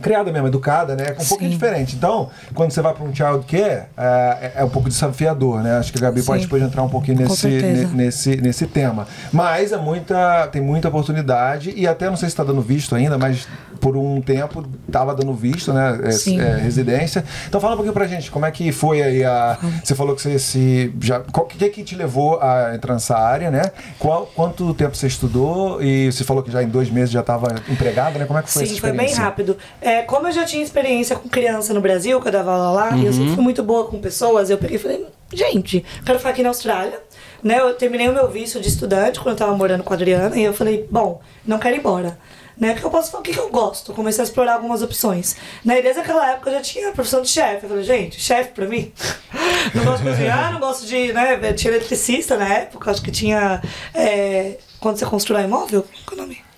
criada 0.00 0.32
mesmo, 0.32 0.48
educada, 0.48 0.96
né? 0.96 1.14
É 1.16 1.22
um 1.22 1.26
pouquinho 1.26 1.50
diferente. 1.50 1.96
Então, 1.96 2.30
quando 2.54 2.72
você 2.72 2.82
vai 2.82 2.94
para 2.94 3.04
um 3.04 3.14
child 3.14 3.44
care, 3.46 3.84
é, 3.96 4.52
é 4.56 4.64
um 4.64 4.68
pouco 4.68 4.88
desafiador, 4.88 5.62
né? 5.62 5.78
Acho 5.78 5.92
que 5.92 5.98
a 5.98 6.02
Gabi 6.02 6.22
pode 6.22 6.40
Sim. 6.40 6.46
depois 6.46 6.62
entrar 6.62 6.82
um 6.82 6.88
pouquinho 6.88 7.18
nesse, 7.18 7.48
nesse, 7.92 8.36
nesse 8.36 8.66
tema. 8.66 9.06
Mas 9.32 9.72
é 9.72 9.76
muita, 9.76 10.46
tem 10.48 10.62
muita 10.62 10.88
oportunidade 10.88 11.72
e 11.76 11.86
até 11.86 12.08
não 12.08 12.16
sei 12.16 12.28
se 12.28 12.32
está 12.32 12.44
dando 12.44 12.60
visto 12.60 12.94
ainda, 12.94 13.18
mas 13.18 13.46
por 13.80 13.96
um 13.96 14.20
tempo 14.20 14.64
estava 14.86 15.14
dando 15.14 15.32
visto, 15.34 15.72
né? 15.72 15.98
É, 16.04 16.34
é, 16.36 16.56
residência. 16.56 17.24
Então 17.48 17.60
fala 17.60 17.74
um 17.74 17.76
pouquinho 17.76 17.94
pra 17.94 18.06
gente, 18.06 18.30
como 18.30 18.44
é 18.44 18.50
que 18.50 18.70
foi 18.72 19.02
aí 19.02 19.24
a. 19.24 19.58
Você 19.82 19.94
falou 19.94 20.14
que 20.14 20.22
você 20.22 20.38
se. 20.38 20.92
Já, 21.00 21.18
o 21.20 21.44
que, 21.44 21.68
que 21.68 21.82
te 21.82 21.96
levou 21.96 22.40
a 22.40 22.74
entrar 22.74 22.94
nessa 22.94 23.16
área, 23.16 23.50
né? 23.50 23.62
Qual, 23.98 24.26
quanto 24.34 24.72
tempo 24.74 24.96
você 24.96 25.06
estudou? 25.06 25.82
E 25.82 26.12
você 26.12 26.24
falou 26.24 26.42
que 26.42 26.50
já 26.50 26.62
em 26.62 26.68
dois 26.68 26.90
meses 26.90 27.10
já 27.10 27.20
estava 27.20 27.54
empregada, 27.68 28.18
né? 28.18 28.26
Como 28.26 28.38
é 28.38 28.42
que 28.42 28.50
foi 28.50 28.66
Sim, 28.66 28.72
essa 28.72 28.80
foi 28.80 28.92
bem 28.92 29.12
rápido. 29.14 29.56
É, 29.80 29.89
como 30.02 30.28
eu 30.28 30.32
já 30.32 30.44
tinha 30.44 30.62
experiência 30.62 31.16
com 31.16 31.28
criança 31.28 31.72
no 31.72 31.80
Brasil, 31.80 32.20
que 32.20 32.28
eu 32.28 32.32
dava 32.32 32.52
aula 32.52 32.70
lá, 32.70 32.96
e 32.96 33.06
eu 33.06 33.12
sempre 33.12 33.34
fui 33.34 33.42
muito 33.42 33.62
boa 33.62 33.86
com 33.86 34.00
pessoas, 34.00 34.50
eu 34.50 34.58
peguei 34.58 34.76
e 34.76 34.78
falei, 34.78 35.06
gente, 35.32 35.84
quero 36.04 36.18
ficar 36.18 36.30
aqui 36.30 36.42
na 36.42 36.50
Austrália. 36.50 37.00
Né, 37.42 37.58
eu 37.58 37.72
terminei 37.74 38.06
o 38.06 38.12
meu 38.12 38.28
visto 38.28 38.60
de 38.60 38.68
estudante 38.68 39.18
quando 39.18 39.30
eu 39.30 39.36
tava 39.36 39.56
morando 39.56 39.82
com 39.82 39.94
a 39.94 39.96
Adriana, 39.96 40.36
e 40.36 40.42
eu 40.42 40.52
falei, 40.52 40.86
bom, 40.90 41.22
não 41.46 41.58
quero 41.58 41.76
ir 41.76 41.78
embora. 41.78 42.18
Né, 42.58 42.74
que 42.74 42.84
eu 42.84 42.90
posso 42.90 43.10
fazer? 43.10 43.20
O 43.20 43.24
que, 43.24 43.32
que 43.32 43.40
eu 43.40 43.48
gosto? 43.48 43.94
Comecei 43.94 44.20
a 44.22 44.24
explorar 44.24 44.54
algumas 44.54 44.82
opções. 44.82 45.36
Né, 45.64 45.78
e 45.78 45.82
desde 45.82 46.00
aquela 46.02 46.32
época 46.32 46.50
eu 46.50 46.56
já 46.56 46.60
tinha 46.60 46.90
a 46.90 46.92
profissão 46.92 47.22
de 47.22 47.28
chefe. 47.28 47.64
Eu 47.64 47.70
falei, 47.70 47.84
gente, 47.84 48.20
chefe 48.20 48.50
pra 48.50 48.66
mim? 48.66 48.92
não 49.74 49.84
gosto 49.84 50.02
de 50.02 50.10
cozinhar, 50.10 50.52
não 50.52 50.60
gosto 50.60 50.86
de. 50.86 51.10
Né, 51.10 51.54
tinha 51.54 51.72
eletricista 51.72 52.36
na 52.36 52.46
época, 52.46 52.90
acho 52.90 53.00
que 53.00 53.10
tinha. 53.10 53.62
é, 53.94 54.58
quando 54.78 54.98
você 54.98 55.06
constrói 55.06 55.44
imóvel? 55.44 55.86
Qual 56.04 56.18
é 56.18 56.22
o 56.22 56.26
nome? 56.26 56.49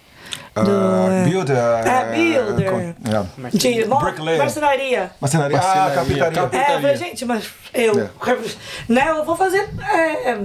Ah, 0.54 0.60
Do- 0.62 1.30
builder. 1.30 1.56
É, 1.56 2.04
builder. 2.12 2.70
com- 2.70 2.80
é. 2.80 2.94
De 3.52 3.84
marcenaria. 3.86 5.10
Marcenaria. 5.20 5.58
Ah, 5.58 5.62
Marcenaria, 5.62 5.94
carpintaria. 5.94 6.32
carpintaria. 6.32 6.88
É, 6.90 6.96
gente, 6.96 7.24
mas 7.24 7.48
eu. 7.72 7.98
É. 8.00 8.08
Né, 8.88 9.06
eu 9.10 9.24
vou 9.24 9.34
fazer. 9.36 9.68
É, 9.90 10.30
é, 10.30 10.36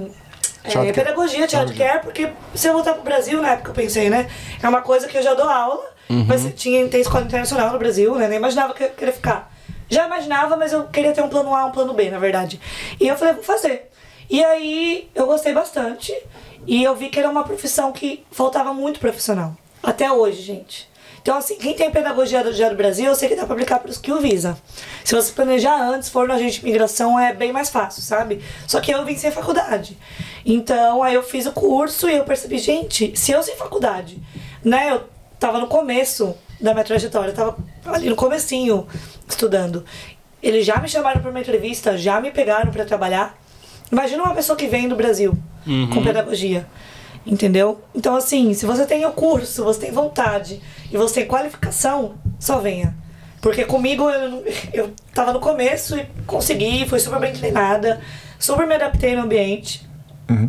pedagogia, 0.93 1.47
childcare, 1.47 2.01
porque 2.03 2.29
se 2.55 2.67
eu 2.67 2.73
voltar 2.73 2.93
pro 2.93 3.03
Brasil, 3.03 3.41
na 3.41 3.51
época 3.53 3.69
eu 3.71 3.73
pensei, 3.75 4.09
né? 4.09 4.27
É 4.61 4.67
uma 4.67 4.81
coisa 4.81 5.07
que 5.07 5.17
eu 5.17 5.23
já 5.23 5.33
dou 5.33 5.47
aula 5.49 5.85
Mas 6.27 6.45
tinha, 6.55 6.87
tem 6.87 7.01
escola 7.01 7.25
internacional 7.25 7.71
no 7.71 7.79
Brasil, 7.79 8.15
né? 8.15 8.27
Nem 8.27 8.37
imaginava 8.37 8.73
que 8.73 8.83
eu 8.83 8.89
queria 8.89 9.13
ficar. 9.13 9.51
Já 9.89 10.05
imaginava, 10.05 10.55
mas 10.57 10.71
eu 10.73 10.83
queria 10.87 11.11
ter 11.13 11.21
um 11.21 11.29
plano 11.29 11.53
A, 11.55 11.65
um 11.65 11.71
plano 11.71 11.93
B, 11.93 12.09
na 12.09 12.19
verdade. 12.19 12.59
E 12.99 13.07
eu 13.07 13.15
falei, 13.17 13.33
vou 13.33 13.43
fazer. 13.43 13.89
E 14.29 14.43
aí 14.43 15.09
eu 15.15 15.25
gostei 15.25 15.53
bastante. 15.53 16.13
E 16.65 16.83
eu 16.83 16.95
vi 16.95 17.07
que 17.09 17.19
era 17.19 17.29
uma 17.29 17.43
profissão 17.43 17.91
que 17.93 18.25
faltava 18.31 18.73
muito 18.73 18.99
profissional. 18.99 19.53
Até 19.87 20.11
hoje, 20.11 20.41
gente. 20.41 20.85
Então, 21.21 21.37
assim, 21.37 21.55
quem 21.55 21.73
tem 21.73 21.89
pedagogia 21.89 22.43
do 22.43 22.53
Dia 22.53 22.69
do 22.69 22.75
Brasil, 22.75 23.05
eu 23.05 23.15
sei 23.15 23.29
que 23.29 23.37
dá 23.37 23.45
pra 23.45 23.53
aplicar 23.53 23.79
para 23.79 23.89
os 23.89 23.97
que 23.97 24.11
o 24.11 24.19
visa. 24.19 24.57
Se 25.01 25.15
você 25.15 25.31
planejar 25.31 25.81
antes, 25.81 26.09
for 26.09 26.27
no 26.27 26.33
agente 26.33 26.59
de 26.59 26.65
migração, 26.65 27.17
é 27.17 27.33
bem 27.33 27.53
mais 27.53 27.69
fácil, 27.69 28.01
sabe? 28.01 28.43
Só 28.67 28.81
que 28.81 28.91
eu 28.91 29.05
vim 29.05 29.15
sem 29.15 29.31
faculdade. 29.31 29.97
Então, 30.45 31.01
aí 31.01 31.13
eu 31.13 31.23
fiz 31.23 31.45
o 31.45 31.53
curso 31.53 32.09
e 32.09 32.17
eu 32.17 32.25
percebi, 32.25 32.57
gente, 32.57 33.17
se 33.17 33.31
eu 33.31 33.41
sem 33.41 33.55
faculdade, 33.55 34.21
né? 34.61 34.91
Eu 34.91 35.03
tava 35.39 35.57
no 35.57 35.67
começo 35.67 36.35
da 36.59 36.73
minha 36.73 36.83
trajetória, 36.83 37.31
eu 37.31 37.35
tava 37.35 37.57
ali 37.85 38.09
no 38.09 38.15
comecinho 38.17 38.85
estudando. 39.25 39.85
Eles 40.43 40.65
já 40.65 40.81
me 40.81 40.89
chamaram 40.89 41.21
para 41.21 41.31
uma 41.31 41.39
entrevista, 41.39 41.97
já 41.97 42.19
me 42.19 42.29
pegaram 42.29 42.73
para 42.73 42.83
trabalhar. 42.83 43.37
Imagina 43.89 44.21
uma 44.21 44.35
pessoa 44.35 44.57
que 44.57 44.67
vem 44.67 44.89
do 44.89 44.97
Brasil 44.97 45.33
com 45.93 46.03
pedagogia. 46.03 46.67
Entendeu? 47.27 47.81
Então, 47.93 48.15
assim, 48.15 48.53
se 48.53 48.65
você 48.65 48.85
tem 48.85 49.05
o 49.05 49.11
curso, 49.11 49.63
você 49.63 49.81
tem 49.81 49.91
vontade 49.91 50.61
e 50.91 50.97
você 50.97 51.15
tem 51.15 51.27
qualificação, 51.27 52.15
só 52.39 52.59
venha. 52.59 52.95
Porque 53.41 53.65
comigo 53.65 54.09
eu, 54.09 54.45
eu 54.73 54.93
tava 55.13 55.33
no 55.33 55.39
começo 55.39 55.97
e 55.97 56.05
consegui, 56.25 56.87
fui 56.87 56.99
super 56.99 57.19
bem 57.19 57.33
treinada, 57.33 57.99
super 58.39 58.65
me 58.65 58.75
adaptei 58.75 59.15
no 59.15 59.23
ambiente, 59.23 59.87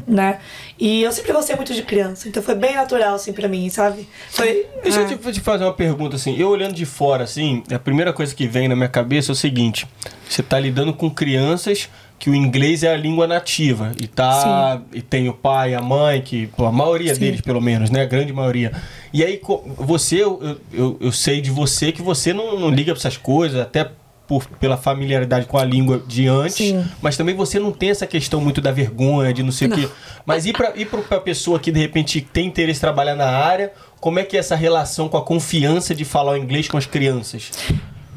né? 0.06 0.38
E 0.78 1.02
eu 1.02 1.12
sempre 1.12 1.32
gostei 1.32 1.54
muito 1.54 1.74
de 1.74 1.82
criança, 1.82 2.28
então 2.28 2.42
foi 2.42 2.54
bem 2.54 2.74
natural, 2.74 3.14
assim, 3.14 3.32
pra 3.32 3.48
mim, 3.48 3.68
sabe? 3.70 4.08
Foi. 4.30 4.66
Deixa 4.82 5.00
ah, 5.00 5.10
eu 5.10 5.18
te, 5.18 5.32
te 5.32 5.40
fazer 5.40 5.64
uma 5.64 5.74
pergunta 5.74 6.16
assim. 6.16 6.36
Eu 6.36 6.48
olhando 6.48 6.74
de 6.74 6.84
fora, 6.84 7.24
assim, 7.24 7.62
a 7.70 7.78
primeira 7.78 8.12
coisa 8.12 8.34
que 8.34 8.46
vem 8.46 8.68
na 8.68 8.74
minha 8.74 8.88
cabeça 8.88 9.30
é 9.30 9.34
o 9.34 9.36
seguinte: 9.36 9.86
você 10.28 10.42
tá 10.42 10.58
lidando 10.58 10.92
com 10.92 11.10
crianças 11.10 11.88
que 12.18 12.28
o 12.28 12.34
inglês 12.34 12.82
é 12.82 12.92
a 12.92 12.96
língua 12.96 13.26
nativa 13.26 13.92
e 14.00 14.06
tá 14.06 14.82
e 14.92 15.00
tem 15.00 15.28
o 15.28 15.32
pai, 15.32 15.74
a 15.74 15.80
mãe, 15.80 16.20
que 16.20 16.50
a 16.58 16.72
maioria 16.72 17.14
Sim. 17.14 17.20
deles 17.20 17.40
pelo 17.40 17.60
menos, 17.60 17.90
né, 17.90 18.02
a 18.02 18.06
grande 18.06 18.32
maioria. 18.32 18.72
E 19.12 19.22
aí 19.22 19.40
você, 19.76 20.22
eu, 20.22 20.58
eu, 20.72 20.96
eu 21.00 21.12
sei 21.12 21.40
de 21.40 21.50
você 21.50 21.92
que 21.92 22.02
você 22.02 22.32
não, 22.32 22.58
não 22.58 22.70
liga 22.70 22.92
pra 22.92 22.98
essas 22.98 23.16
coisas, 23.16 23.60
até 23.60 23.88
por, 24.26 24.44
pela 24.60 24.76
familiaridade 24.76 25.46
com 25.46 25.56
a 25.56 25.64
língua 25.64 26.02
de 26.06 26.26
antes, 26.26 26.56
Sim. 26.56 26.84
mas 27.00 27.16
também 27.16 27.34
você 27.34 27.58
não 27.58 27.72
tem 27.72 27.90
essa 27.90 28.06
questão 28.06 28.40
muito 28.40 28.60
da 28.60 28.70
vergonha, 28.70 29.32
de 29.32 29.42
não 29.42 29.52
sei 29.52 29.68
o 29.68 29.70
quê. 29.70 29.88
Mas 30.26 30.44
e 30.44 30.52
pra, 30.52 30.72
e 30.76 30.84
pra 30.84 31.20
pessoa 31.20 31.58
que 31.58 31.72
de 31.72 31.80
repente 31.80 32.20
tem 32.20 32.46
interesse 32.46 32.78
em 32.78 32.82
trabalhar 32.82 33.14
na 33.14 33.28
área, 33.28 33.72
como 34.00 34.18
é 34.18 34.24
que 34.24 34.36
é 34.36 34.40
essa 34.40 34.54
relação 34.54 35.08
com 35.08 35.16
a 35.16 35.22
confiança 35.22 35.94
de 35.94 36.04
falar 36.04 36.32
o 36.32 36.36
inglês 36.36 36.68
com 36.68 36.76
as 36.76 36.84
crianças? 36.84 37.50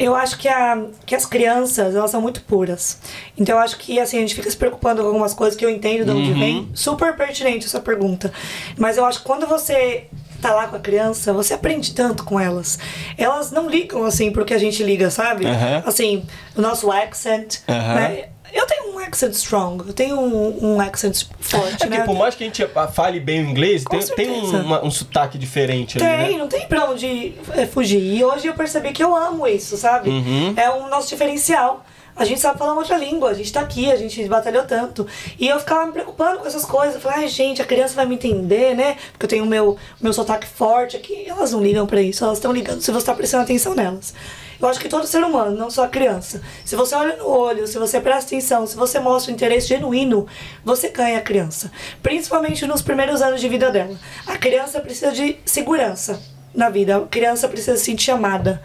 Eu 0.01 0.15
acho 0.15 0.37
que, 0.37 0.47
a, 0.47 0.83
que 1.05 1.13
as 1.13 1.25
crianças, 1.25 1.95
elas 1.95 2.09
são 2.09 2.21
muito 2.21 2.41
puras. 2.41 2.97
Então 3.37 3.55
eu 3.55 3.61
acho 3.61 3.77
que 3.77 3.99
assim, 3.99 4.17
a 4.17 4.21
gente 4.21 4.33
fica 4.35 4.49
se 4.49 4.57
preocupando 4.57 5.01
com 5.01 5.07
algumas 5.07 5.33
coisas 5.33 5.57
que 5.57 5.63
eu 5.63 5.69
entendo 5.69 6.05
de 6.05 6.11
onde 6.11 6.33
vem. 6.33 6.69
Super 6.73 7.15
pertinente 7.15 7.65
essa 7.67 7.79
pergunta. 7.79 8.33
Mas 8.77 8.97
eu 8.97 9.05
acho 9.05 9.19
que 9.19 9.25
quando 9.25 9.45
você 9.45 10.05
tá 10.41 10.53
lá 10.55 10.67
com 10.67 10.75
a 10.75 10.79
criança, 10.79 11.31
você 11.31 11.53
aprende 11.53 11.93
tanto 11.93 12.23
com 12.23 12.39
elas. 12.39 12.79
Elas 13.17 13.51
não 13.51 13.69
ligam 13.69 14.03
assim 14.03 14.31
pro 14.31 14.43
que 14.43 14.53
a 14.53 14.57
gente 14.57 14.83
liga, 14.83 15.11
sabe? 15.11 15.45
Aham. 15.45 15.83
Assim, 15.85 16.25
o 16.57 16.61
nosso 16.61 16.91
accent. 16.91 17.59
Aham. 17.69 17.95
né? 17.95 18.25
Eu 18.53 18.65
tenho 18.65 18.93
um 18.95 18.99
accent 18.99 19.33
strong, 19.33 19.87
eu 19.87 19.93
tenho 19.93 20.19
um, 20.19 20.73
um 20.75 20.81
accent 20.81 21.25
forte, 21.39 21.83
É 21.83 21.89
né? 21.89 21.99
que 21.99 22.05
por 22.05 22.15
mais 22.15 22.35
que 22.35 22.43
a 22.43 22.47
gente 22.47 22.65
fale 22.93 23.19
bem 23.19 23.43
o 23.45 23.49
inglês, 23.49 23.83
Com 23.83 23.97
tem, 23.97 24.15
tem 24.15 24.29
um, 24.31 24.61
uma- 24.61 24.83
um 24.85 24.91
sotaque 24.91 25.37
diferente 25.37 25.97
ali, 25.97 26.05
Tem, 26.25 26.33
né? 26.33 26.37
não 26.39 26.47
tem 26.47 26.67
pra 26.67 26.85
onde 26.89 27.33
é, 27.53 27.65
fugir. 27.65 27.99
E 28.01 28.23
hoje 28.23 28.47
eu 28.47 28.53
percebi 28.53 28.91
que 28.91 29.03
eu 29.03 29.15
amo 29.15 29.47
isso, 29.47 29.77
sabe? 29.77 30.09
Uhum. 30.09 30.53
É 30.57 30.69
um 30.71 30.87
nosso 30.89 31.07
diferencial. 31.09 31.85
A 32.13 32.25
gente 32.25 32.41
sabe 32.41 32.59
falar 32.59 32.73
uma 32.73 32.81
outra 32.81 32.97
língua, 32.97 33.29
a 33.29 33.33
gente 33.33 33.51
tá 33.53 33.61
aqui, 33.61 33.89
a 33.89 33.95
gente 33.95 34.21
batalhou 34.27 34.63
tanto. 34.63 35.07
E 35.39 35.47
eu 35.47 35.57
ficava 35.59 35.85
me 35.85 35.93
preocupando 35.93 36.39
com 36.39 36.45
essas 36.45 36.65
coisas. 36.65 36.95
Eu 36.95 37.01
falei, 37.01 37.19
ai 37.19 37.27
gente, 37.29 37.61
a 37.61 37.65
criança 37.65 37.95
vai 37.95 38.05
me 38.05 38.15
entender, 38.15 38.75
né? 38.75 38.97
Porque 39.13 39.25
eu 39.25 39.29
tenho 39.29 39.45
o 39.45 39.47
meu, 39.47 39.77
meu 39.99 40.11
sotaque 40.11 40.45
forte 40.45 40.97
aqui. 40.97 41.23
Elas 41.25 41.53
não 41.53 41.63
ligam 41.63 41.87
pra 41.87 42.01
isso, 42.01 42.23
elas 42.25 42.37
estão 42.37 42.51
ligando 42.51 42.81
se 42.81 42.91
você 42.91 43.05
tá 43.05 43.13
prestando 43.13 43.43
atenção 43.43 43.73
nelas. 43.73 44.13
Eu 44.61 44.67
acho 44.67 44.79
que 44.79 44.87
todo 44.87 45.07
ser 45.07 45.23
humano, 45.23 45.57
não 45.57 45.71
só 45.71 45.85
a 45.85 45.87
criança. 45.87 46.41
Se 46.63 46.75
você 46.75 46.93
olha 46.93 47.15
no 47.17 47.27
olho, 47.27 47.65
se 47.65 47.79
você 47.79 47.99
presta 47.99 48.35
atenção, 48.35 48.67
se 48.67 48.75
você 48.75 48.99
mostra 48.99 49.31
um 49.31 49.35
interesse 49.35 49.67
genuíno, 49.67 50.27
você 50.63 50.89
ganha 50.89 51.17
a 51.17 51.21
criança. 51.21 51.71
Principalmente 52.03 52.67
nos 52.67 52.81
primeiros 52.81 53.21
anos 53.21 53.41
de 53.41 53.49
vida 53.49 53.71
dela. 53.71 53.97
A 54.27 54.37
criança 54.37 54.79
precisa 54.79 55.11
de 55.11 55.37
segurança 55.45 56.30
na 56.53 56.69
vida. 56.69 56.97
A 56.97 57.07
criança 57.07 57.47
precisa 57.47 57.77
se 57.77 57.85
sentir 57.85 58.11
amada. 58.11 58.61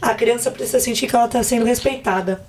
A 0.00 0.14
criança 0.14 0.50
precisa 0.50 0.78
sentir 0.80 1.06
que 1.06 1.16
ela 1.16 1.24
está 1.26 1.42
sendo 1.42 1.64
respeitada. 1.64 2.44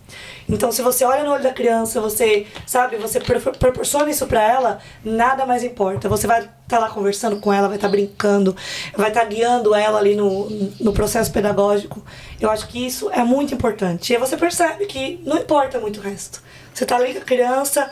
Então, 0.47 0.71
se 0.71 0.81
você 0.81 1.03
olha 1.03 1.23
no 1.23 1.31
olho 1.31 1.41
da 1.41 1.51
criança, 1.51 1.99
você, 1.99 2.45
sabe, 2.67 2.97
você 2.97 3.19
pro- 3.19 3.39
proporciona 3.53 4.09
isso 4.11 4.27
pra 4.27 4.43
ela, 4.43 4.79
nada 5.03 5.43
mais 5.45 5.63
importa. 5.63 6.07
Você 6.07 6.27
vai 6.27 6.47
estar 6.63 6.77
lá 6.77 6.87
conversando 6.89 7.37
com 7.37 7.51
ela, 7.51 7.67
vai 7.67 7.77
estar 7.77 7.89
brincando, 7.89 8.55
vai 8.95 9.07
estar 9.07 9.23
guiando 9.25 9.73
ela 9.73 9.97
ali 9.97 10.15
no, 10.15 10.47
no 10.79 10.93
processo 10.93 11.31
pedagógico. 11.31 12.03
Eu 12.39 12.51
acho 12.51 12.67
que 12.67 12.85
isso 12.85 13.09
é 13.11 13.23
muito 13.23 13.53
importante. 13.55 14.13
E 14.13 14.17
você 14.17 14.37
percebe 14.37 14.85
que 14.85 15.19
não 15.25 15.37
importa 15.39 15.79
muito 15.79 15.99
o 15.99 16.03
resto. 16.03 16.43
Você 16.73 16.85
tá 16.85 16.97
ali 16.97 17.13
com 17.13 17.21
a 17.21 17.25
criança, 17.25 17.89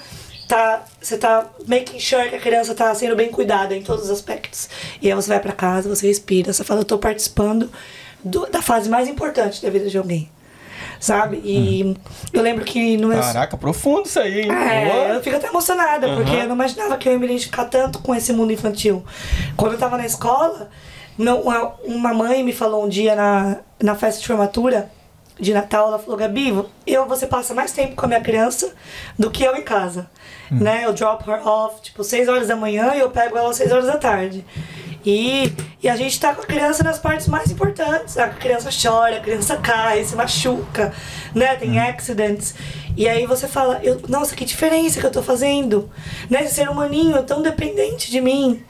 tá, 0.56 0.84
você 1.02 1.18
tá 1.18 1.46
making 1.68 2.00
sure 2.00 2.30
que 2.30 2.36
a 2.36 2.40
criança 2.40 2.74
tá 2.76 2.94
sendo 2.96 3.16
bem 3.16 3.30
cuidada 3.30 3.76
em 3.76 3.82
todos 3.82 4.06
os 4.06 4.12
aspectos. 4.12 4.70
E 5.02 5.10
aí 5.10 5.16
você 5.16 5.30
vai 5.30 5.40
pra 5.40 5.52
casa, 5.52 5.90
você 5.90 6.08
respira, 6.08 6.54
você 6.54 6.64
fala, 6.64 6.82
eu 6.82 6.86
tô 6.86 6.98
participando 6.98 7.70
do- 8.24 8.46
da 8.48 8.62
fase 8.62 8.90
mais 8.90 9.08
importante 9.08 9.62
da 9.62 9.70
vida 9.70 9.90
de 9.90 9.98
alguém. 9.98 10.30
Sabe? 11.00 11.42
E 11.44 11.96
eu 12.32 12.42
lembro 12.42 12.64
que 12.64 12.96
no 12.98 13.10
meu. 13.10 13.20
Caraca, 13.20 13.58
profundo 13.58 14.06
isso 14.06 14.20
aí, 14.20 14.42
hein? 14.42 14.52
É, 14.52 15.16
eu 15.16 15.22
fico 15.24 15.36
até 15.36 15.48
emocionada, 15.48 16.08
porque 16.16 16.32
eu 16.36 16.48
não 16.48 16.56
imaginava 16.56 16.96
que 16.98 17.10
eu 17.10 17.14
ia 17.14 17.20
me 17.20 17.26
identificar 17.26 17.66
tanto 17.66 18.00
com 18.00 18.16
esse 18.16 18.32
mundo 18.32 18.54
infantil. 18.54 19.04
Quando 19.58 19.74
eu 19.74 19.78
tava 19.78 19.98
na 19.98 20.06
escola, 20.06 20.70
uma 21.86 22.14
mãe 22.14 22.44
me 22.44 22.54
falou 22.54 22.86
um 22.86 22.90
dia 22.90 23.16
na, 23.16 23.58
na 23.82 23.96
festa 23.96 24.22
de 24.22 24.28
formatura 24.28 24.90
de 25.40 25.54
Natal, 25.54 25.88
ela 25.88 26.00
falou, 26.00 26.18
Gabi, 26.18 26.54
eu, 26.86 27.08
você 27.08 27.26
passa 27.26 27.54
mais 27.54 27.72
tempo 27.72 27.96
com 27.96 28.06
a 28.06 28.08
minha 28.08 28.22
criança 28.22 28.74
do 29.18 29.32
que 29.32 29.44
eu 29.44 29.56
em 29.56 29.64
casa. 29.64 30.10
Né? 30.52 30.86
Eu 30.86 30.94
drop 30.94 31.28
her 31.30 31.48
off, 31.48 31.82
tipo, 31.82 32.04
6 32.04 32.28
horas 32.28 32.48
da 32.48 32.56
manhã 32.56 32.94
e 32.96 33.00
eu 33.00 33.10
pego 33.10 33.38
ela 33.38 33.50
às 33.50 33.58
6 33.58 33.72
horas 33.72 33.86
da 33.88 33.98
tarde. 33.98 34.46
E, 35.06 35.52
e 35.82 35.90
a 35.90 35.96
gente 35.96 36.18
tá 36.20 36.34
com 36.34 36.42
a 36.42 36.46
criança 36.46 36.84
nas 36.84 36.98
partes 36.98 37.28
mais 37.28 37.52
importantes. 37.52 38.18
A 38.18 38.30
criança 38.30 38.70
chora, 38.72 39.18
a 39.18 39.20
criança 39.20 39.58
cai, 39.58 40.04
se 40.04 40.16
machuca, 40.16 40.94
né? 41.36 41.56
Tem 41.56 41.78
accidents. 41.80 42.56
E 42.96 43.08
aí 43.08 43.26
você 43.26 43.48
fala, 43.48 43.80
eu, 43.84 44.00
nossa, 44.08 44.36
que 44.36 44.46
diferença 44.46 45.00
que 45.00 45.06
eu 45.06 45.12
tô 45.12 45.22
fazendo. 45.22 45.90
Né? 46.30 46.44
Esse 46.44 46.56
ser 46.56 46.70
humaninho 46.70 47.22
tão 47.24 47.42
dependente 47.42 48.10
de 48.10 48.22
mim. 48.22 48.64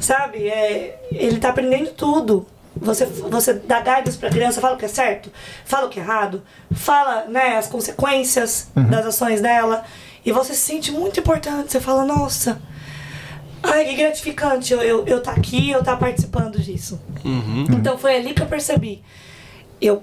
Sabe? 0.00 0.48
É, 0.48 0.98
ele 1.12 1.38
tá 1.38 1.50
aprendendo 1.50 1.90
tudo. 1.90 2.46
Você, 2.80 3.06
você 3.06 3.54
dá 3.54 3.80
guidance 3.80 4.16
pra 4.18 4.30
criança, 4.30 4.60
fala 4.60 4.74
o 4.74 4.78
que 4.78 4.84
é 4.84 4.88
certo, 4.88 5.30
fala 5.64 5.86
o 5.86 5.88
que 5.88 5.98
é 5.98 6.02
errado, 6.02 6.42
fala 6.72 7.24
né, 7.26 7.56
as 7.56 7.66
consequências 7.66 8.70
das 8.74 9.06
ações 9.06 9.40
dela. 9.40 9.84
E 10.24 10.32
você 10.32 10.52
se 10.54 10.60
sente 10.60 10.92
muito 10.92 11.20
importante. 11.20 11.72
Você 11.72 11.80
fala, 11.80 12.04
nossa, 12.04 12.60
Ai, 13.62 13.84
que 13.84 13.94
gratificante 13.94 14.72
eu, 14.72 14.82
eu, 14.82 15.06
eu 15.06 15.22
tá 15.22 15.32
aqui, 15.32 15.70
eu 15.70 15.82
tá 15.82 15.96
participando 15.96 16.58
disso. 16.58 17.00
Então 17.74 17.98
foi 17.98 18.16
ali 18.16 18.34
que 18.34 18.42
eu 18.42 18.46
percebi. 18.46 19.02
Eu, 19.80 20.02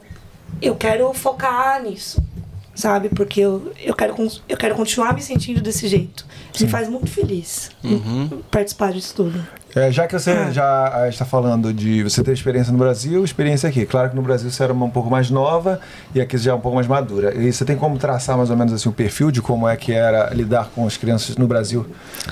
eu 0.61 0.75
quero 0.75 1.13
focar 1.13 1.81
nisso, 1.81 2.21
sabe? 2.73 3.09
Porque 3.09 3.41
eu, 3.41 3.71
eu, 3.79 3.95
quero, 3.95 4.15
eu 4.47 4.57
quero 4.57 4.75
continuar 4.75 5.13
me 5.13 5.21
sentindo 5.21 5.61
desse 5.61 5.87
jeito. 5.87 6.25
Me 6.59 6.67
faz 6.67 6.87
muito 6.89 7.07
feliz 7.07 7.71
participar 8.51 8.93
disso 8.93 9.15
tudo. 9.15 9.45
É, 9.75 9.91
já 9.91 10.07
que 10.07 10.17
você 10.17 10.31
Ah. 10.31 10.51
já 10.51 10.91
ah, 11.03 11.09
está 11.09 11.25
falando 11.25 11.73
de 11.73 12.01
você 12.03 12.23
ter 12.23 12.31
experiência 12.31 12.71
no 12.71 12.77
Brasil, 12.79 13.23
experiência 13.25 13.67
aqui. 13.67 13.85
Claro 13.85 14.09
que 14.09 14.15
no 14.15 14.21
Brasil 14.21 14.49
você 14.49 14.63
era 14.63 14.71
uma 14.71 14.85
um 14.85 14.89
pouco 14.89 15.09
mais 15.09 15.29
nova 15.29 15.79
e 16.13 16.21
aqui 16.21 16.37
já 16.37 16.51
é 16.51 16.53
um 16.53 16.61
pouco 16.61 16.75
mais 16.75 16.87
madura. 16.87 17.35
E 17.35 17.51
você 17.51 17.65
tem 17.65 17.75
como 17.75 17.97
traçar 17.97 18.37
mais 18.37 18.49
ou 18.49 18.55
menos 18.55 18.71
assim 18.71 18.87
o 18.87 18.93
perfil 18.93 19.31
de 19.31 19.41
como 19.41 19.67
é 19.67 19.75
que 19.75 19.91
era 19.91 20.29
lidar 20.33 20.69
com 20.73 20.87
as 20.87 20.95
crianças 20.95 21.35
no 21.35 21.45
Brasil? 21.45 21.85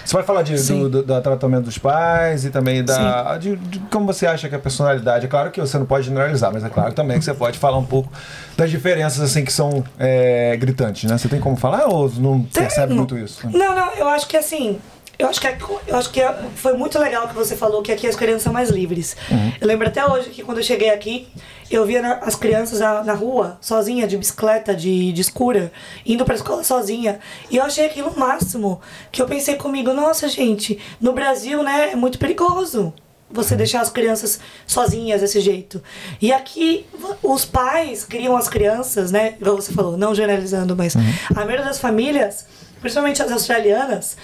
Você 0.05 0.13
vai 0.15 0.23
falar 0.23 0.41
de, 0.43 0.55
do, 0.55 0.89
do- 0.89 1.03
do 1.03 1.21
tratamento 1.21 1.65
dos 1.65 1.77
pais 1.77 2.45
e 2.45 2.49
também 2.49 2.83
da 2.83 3.37
de, 3.37 3.55
de 3.57 3.79
como 3.91 4.05
você 4.05 4.25
acha 4.25 4.47
que 4.47 4.55
a 4.55 4.59
personalidade. 4.59 5.25
É 5.25 5.27
claro 5.27 5.51
que 5.51 5.59
você 5.59 5.77
não 5.77 5.85
pode 5.85 6.05
generalizar, 6.05 6.51
mas 6.53 6.63
é 6.63 6.69
claro 6.69 6.93
também 6.93 7.19
que 7.19 7.25
você 7.25 7.33
pode 7.33 7.59
falar 7.59 7.77
um 7.77 7.85
pouco 7.85 8.09
das 8.55 8.69
diferenças 8.71 9.19
assim 9.19 9.43
que 9.43 9.51
são 9.51 9.83
é, 9.99 10.55
gritantes, 10.55 11.09
né? 11.09 11.17
Você 11.17 11.27
tem 11.27 11.39
como 11.41 11.57
falar 11.57 11.87
ou 11.87 12.09
não 12.17 12.41
percebe 12.43 12.87
Tenho. 12.87 12.97
muito 12.99 13.17
isso? 13.17 13.45
Não, 13.49 13.75
não, 13.75 13.91
eu 13.95 14.07
acho 14.07 14.27
que 14.27 14.37
assim. 14.37 14.79
Eu 15.17 15.27
acho 15.29 15.39
que, 15.39 15.47
é- 15.47 15.57
eu 15.87 15.95
acho 15.95 16.09
que 16.11 16.19
é- 16.19 16.35
foi 16.55 16.73
muito 16.73 16.97
legal 16.99 17.27
que 17.27 17.35
você 17.35 17.55
falou 17.55 17.81
que 17.83 17.91
aqui 17.91 18.07
as 18.07 18.15
crianças 18.15 18.41
são 18.43 18.51
mais 18.51 18.69
livres. 18.69 19.15
Eu 19.61 19.67
lembro 19.67 19.87
até 19.87 20.05
hoje 20.05 20.29
que 20.31 20.41
quando 20.43 20.57
eu 20.57 20.63
cheguei 20.63 20.89
aqui, 20.89 21.27
eu 21.69 21.85
via 21.85 22.01
na- 22.01 22.15
as 22.15 22.35
crianças 22.35 22.79
na, 22.79 23.03
na 23.03 23.13
rua, 23.13 23.57
sozinha, 23.61 24.07
de 24.07 24.17
bicicleta, 24.17 24.75
de, 24.75 25.11
de 25.13 25.23
scooter, 25.23 25.71
indo 26.05 26.25
pra 26.25 26.35
escola 26.35 26.63
sozinha. 26.63 27.19
E 27.49 27.57
eu 27.57 27.63
achei 27.63 27.85
aquilo 27.85 28.09
o 28.09 28.19
máximo. 28.19 28.81
Que 29.11 29.21
eu 29.21 29.27
pensei 29.27 29.55
comigo, 29.55 29.93
nossa, 29.93 30.27
gente, 30.27 30.79
no 30.99 31.13
Brasil, 31.13 31.61
né, 31.63 31.91
é 31.91 31.95
muito 31.95 32.17
perigoso 32.17 32.91
você 33.33 33.55
deixar 33.55 33.81
as 33.81 33.89
crianças 33.89 34.39
sozinhas 34.67 35.19
desse 35.21 35.41
jeito. 35.41 35.81
E 36.21 36.31
aqui 36.31 36.85
os 37.21 37.43
pais 37.43 38.05
criam 38.05 38.37
as 38.37 38.47
crianças, 38.47 39.11
né? 39.11 39.35
Igual 39.41 39.55
você 39.57 39.73
falou, 39.73 39.97
não 39.97 40.13
generalizando, 40.15 40.75
mas 40.75 40.95
a 40.95 41.33
maioria 41.43 41.65
das 41.65 41.79
famílias, 41.79 42.45
principalmente 42.79 43.21
as 43.21 43.31
australianas, 43.31 44.15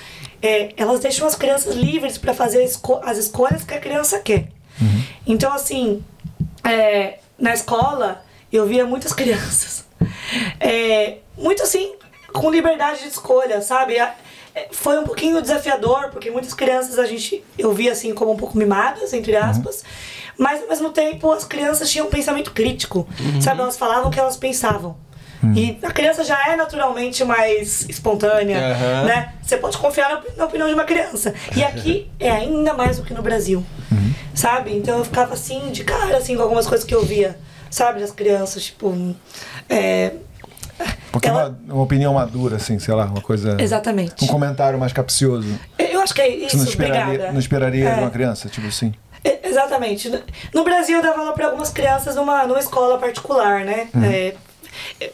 é, 0.41 0.73
elas 0.77 0.99
deixam 0.99 1.27
as 1.27 1.35
crianças 1.35 1.75
livres 1.75 2.17
para 2.17 2.33
fazer 2.33 2.63
esco- 2.63 3.01
as 3.03 3.17
escolhas 3.17 3.63
que 3.63 3.73
a 3.73 3.79
criança 3.79 4.19
quer. 4.19 4.47
Então, 5.27 5.51
assim, 5.51 6.01
é, 6.63 7.19
na 7.37 7.53
escola, 7.53 8.23
eu 8.51 8.65
via 8.65 8.85
muitas 8.85 9.11
crianças. 9.13 9.85
é, 10.59 11.17
muito 11.37 11.63
assim, 11.63 11.95
com 12.31 12.49
liberdade 12.51 13.01
de 13.01 13.07
escolha, 13.09 13.61
sabe? 13.61 13.95
É, 14.55 14.67
Foi 14.71 14.97
um 14.99 15.03
pouquinho 15.03 15.41
desafiador, 15.41 16.09
porque 16.11 16.29
muitas 16.31 16.53
crianças 16.53 16.97
a 16.99 17.05
gente 17.05 17.43
eu 17.57 17.73
via 17.73 17.91
assim 17.91 18.13
como 18.13 18.31
um 18.31 18.37
pouco 18.37 18.57
mimadas, 18.57 19.13
entre 19.13 19.35
aspas. 19.35 19.83
Mas 20.37 20.61
ao 20.61 20.69
mesmo 20.69 20.89
tempo 20.91 21.31
as 21.31 21.43
crianças 21.43 21.89
tinham 21.91 22.07
um 22.07 22.09
pensamento 22.09 22.51
crítico, 22.51 23.07
sabe? 23.41 23.61
Elas 23.61 23.77
falavam 23.77 24.07
o 24.09 24.11
que 24.11 24.19
elas 24.19 24.37
pensavam. 24.37 24.95
E 25.55 25.77
a 25.83 25.91
criança 25.91 26.21
já 26.25 26.37
é 26.49 26.55
naturalmente 26.57 27.23
mais 27.23 27.87
espontânea, 27.87 28.57
Aham. 28.73 29.03
né? 29.05 29.33
Você 29.41 29.55
pode 29.55 29.77
confiar 29.77 30.09
na, 30.09 30.21
na 30.35 30.45
opinião 30.45 30.67
de 30.67 30.73
uma 30.73 30.83
criança. 30.83 31.33
E 31.55 31.63
aqui 31.63 32.11
é 32.19 32.29
ainda 32.29 32.73
mais 32.73 32.97
do 32.97 33.03
que 33.03 33.13
no 33.13 33.21
Brasil, 33.21 33.65
sabe? 34.35 34.75
Então 34.75 34.97
eu 34.97 35.05
ficava 35.05 35.33
assim, 35.33 35.71
de 35.71 35.83
cara, 35.85 36.17
assim, 36.17 36.35
com 36.35 36.41
algumas 36.41 36.67
coisas 36.67 36.85
que 36.85 36.93
eu 36.93 37.05
via, 37.05 37.39
sabe? 37.69 38.01
Das 38.01 38.11
crianças, 38.11 38.63
tipo... 38.65 39.15
é, 39.69 40.11
Porque 41.11 41.27
ela- 41.27 41.49
uma, 41.65 41.73
uma 41.75 41.83
opinião 41.83 42.13
madura, 42.13 42.57
assim, 42.57 42.77
sei 42.79 42.93
lá, 42.93 43.05
uma 43.05 43.21
coisa. 43.21 43.57
Exatamente. 43.59 44.23
Um 44.23 44.27
comentário 44.27 44.77
mais 44.79 44.93
capcioso. 44.93 45.59
Eu 45.77 46.01
acho 46.01 46.13
que 46.13 46.21
é 46.21 46.27
Você 46.29 46.45
isso, 46.45 46.57
não 46.57 46.63
esperaria, 46.65 47.03
obrigada. 47.05 47.31
não 47.31 47.39
esperaria 47.39 47.89
É. 47.89 47.93
de 47.95 47.99
uma 48.01 48.09
criança, 48.09 48.47
tipo 48.49 48.67
assim. 48.67 48.93
É, 49.23 49.47
Exatamente. 49.49 50.09
No- 50.53 50.63
Brasil 50.63 50.97
eu 50.97 51.03
dava 51.03 51.19
aula 51.19 51.33
para 51.33 51.47
algumas 51.47 51.69
crianças 51.69 52.15
numa, 52.15 52.45
numa 52.47 52.59
escola 52.59 52.97
particular, 52.97 53.65
né? 53.65 53.89
É, 54.03 54.35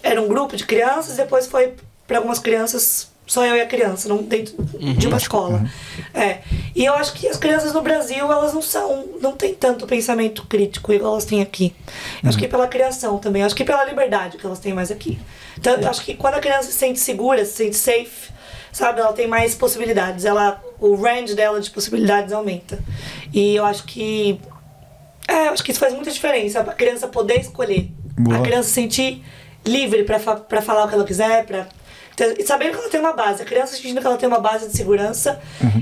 era 0.04 0.22
um 0.22 0.28
grupo 0.28 0.56
de 0.56 0.66
crianças, 0.66 1.16
depois 1.18 1.48
foi 1.48 1.74
para 2.06 2.18
algumas 2.18 2.38
crianças, 2.38 3.10
só 3.28 3.46
eu 3.46 3.56
e 3.56 3.62
a 3.62 3.66
criança, 3.66 4.08
não 4.08 4.18
dentro 4.18 4.56
de 4.64 5.08
uma 5.08 5.18
escola. 5.18 5.68
É. 6.14 6.40
E 6.76 6.86
eu 6.86 6.94
acho 6.94 7.14
que 7.14 7.28
as 7.28 7.38
crianças 7.38 7.74
no 7.74 7.82
Brasil, 7.82 8.32
elas 8.32 8.54
não 8.54 8.62
são, 8.62 9.06
não 9.22 9.32
tem 9.32 9.54
tanto 9.54 9.88
pensamento 9.88 10.46
crítico 10.46 10.94
igual 10.94 11.14
elas 11.14 11.26
têm 11.26 11.42
aqui. 11.42 11.76
Eu 12.22 12.30
Acho 12.30 12.38
que 12.38 12.48
pela 12.48 12.68
criação 12.68 13.18
também, 13.18 13.44
acho 13.44 13.56
que 13.56 13.64
pela 13.64 13.84
liberdade 13.84 14.38
que 14.38 14.46
elas 14.46 14.60
têm 14.60 14.74
mais 14.74 14.92
aqui. 14.92 15.20
Então, 15.58 15.76
acho 15.90 16.04
que 16.04 16.14
quando 16.14 16.36
a 16.36 16.40
criança 16.40 16.72
se 16.72 16.74
sente 16.74 17.00
segura, 17.00 17.44
se 17.46 17.54
sente 17.54 17.76
safe, 17.76 18.32
sabe, 18.72 19.00
ela 19.00 19.14
tem 19.14 19.28
mais 19.28 19.56
possibilidades, 19.56 20.26
ela 20.26 20.62
o 20.80 20.96
range 20.96 21.34
dela 21.34 21.60
de 21.60 21.70
possibilidades 21.70 22.34
aumenta. 22.34 22.78
E 23.34 23.56
eu 23.56 23.66
acho 23.66 23.86
que 23.86 24.40
é, 25.28 25.48
eu 25.48 25.54
acho 25.54 25.64
que 25.64 25.72
isso 25.72 25.80
faz 25.80 25.94
muita 25.94 26.12
diferença, 26.12 26.60
a 26.60 26.74
criança 26.74 27.08
poder 27.08 27.40
escolher. 27.40 27.90
Boa. 28.18 28.38
A 28.38 28.42
criança 28.42 28.70
se 28.70 28.76
sentir 28.76 29.24
livre 29.66 30.04
pra, 30.04 30.20
fa 30.20 30.36
pra 30.36 30.62
falar 30.62 30.86
o 30.86 30.88
que 30.88 30.94
ela 30.94 31.04
quiser, 31.04 31.46
pra 31.46 31.68
ter- 32.16 32.40
e 32.40 32.46
sabendo 32.46 32.72
que 32.74 32.78
ela 32.80 32.90
tem 32.90 33.00
uma 33.00 33.14
base, 33.14 33.42
a 33.42 33.46
criança 33.46 33.76
sentindo 33.76 34.02
que 34.02 34.08
ela 34.08 34.18
tem 34.18 34.28
uma 34.28 34.40
base 34.40 34.68
de 34.70 34.76
segurança, 34.76 35.40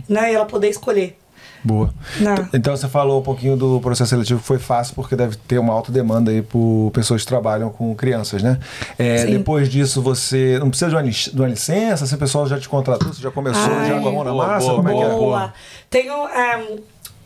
né, 0.09 0.31
e 0.31 0.35
ela 0.35 0.45
poder 0.45 0.69
escolher. 0.69 1.17
Boa. 1.65 1.93
Não. 2.19 2.35
T- 2.35 2.57
Então 2.57 2.75
você 2.75 2.89
falou 2.89 3.21
um 3.21 3.23
pouquinho 3.23 3.55
do 3.55 3.79
processo 3.79 4.09
seletivo 4.09 4.41
que 4.41 4.45
foi 4.45 4.59
fácil 4.59 4.93
porque 4.95 5.15
deve 5.15 5.37
ter 5.37 5.57
uma 5.59 5.71
alta 5.71 5.93
demanda 5.93 6.29
aí 6.29 6.41
por 6.41 6.91
pessoas 6.93 7.21
que 7.21 7.27
trabalham 7.27 7.69
com 7.69 7.95
crianças, 7.95 8.43
né? 8.43 8.59
É, 8.99 9.19
Sim. 9.19 9.31
depois 9.37 9.69
disso 9.69 10.01
você 10.01 10.57
não 10.59 10.69
precisa 10.69 10.89
de 10.89 10.95
uma, 10.97 11.03
de 11.03 11.31
uma 11.41 11.47
licença, 11.47 12.05
se 12.05 12.13
o 12.13 12.17
pessoal 12.17 12.45
já 12.47 12.59
te 12.59 12.67
contratou, 12.67 13.13
você 13.13 13.21
já 13.21 13.31
começou 13.31 13.73
Ai. 13.73 13.87
já 13.87 13.99
com 14.01 14.09
a 14.09 14.11
mão 14.11 14.23
na 14.25 14.31
Boa, 14.31 14.45
massa, 14.47 14.67
boa, 14.67 14.75
como 14.75 14.89
é 14.89 14.93
que 14.93 15.01
é? 15.03 15.09
Boa. 15.09 15.53
Tenho 15.89 16.13
é, 16.27 16.67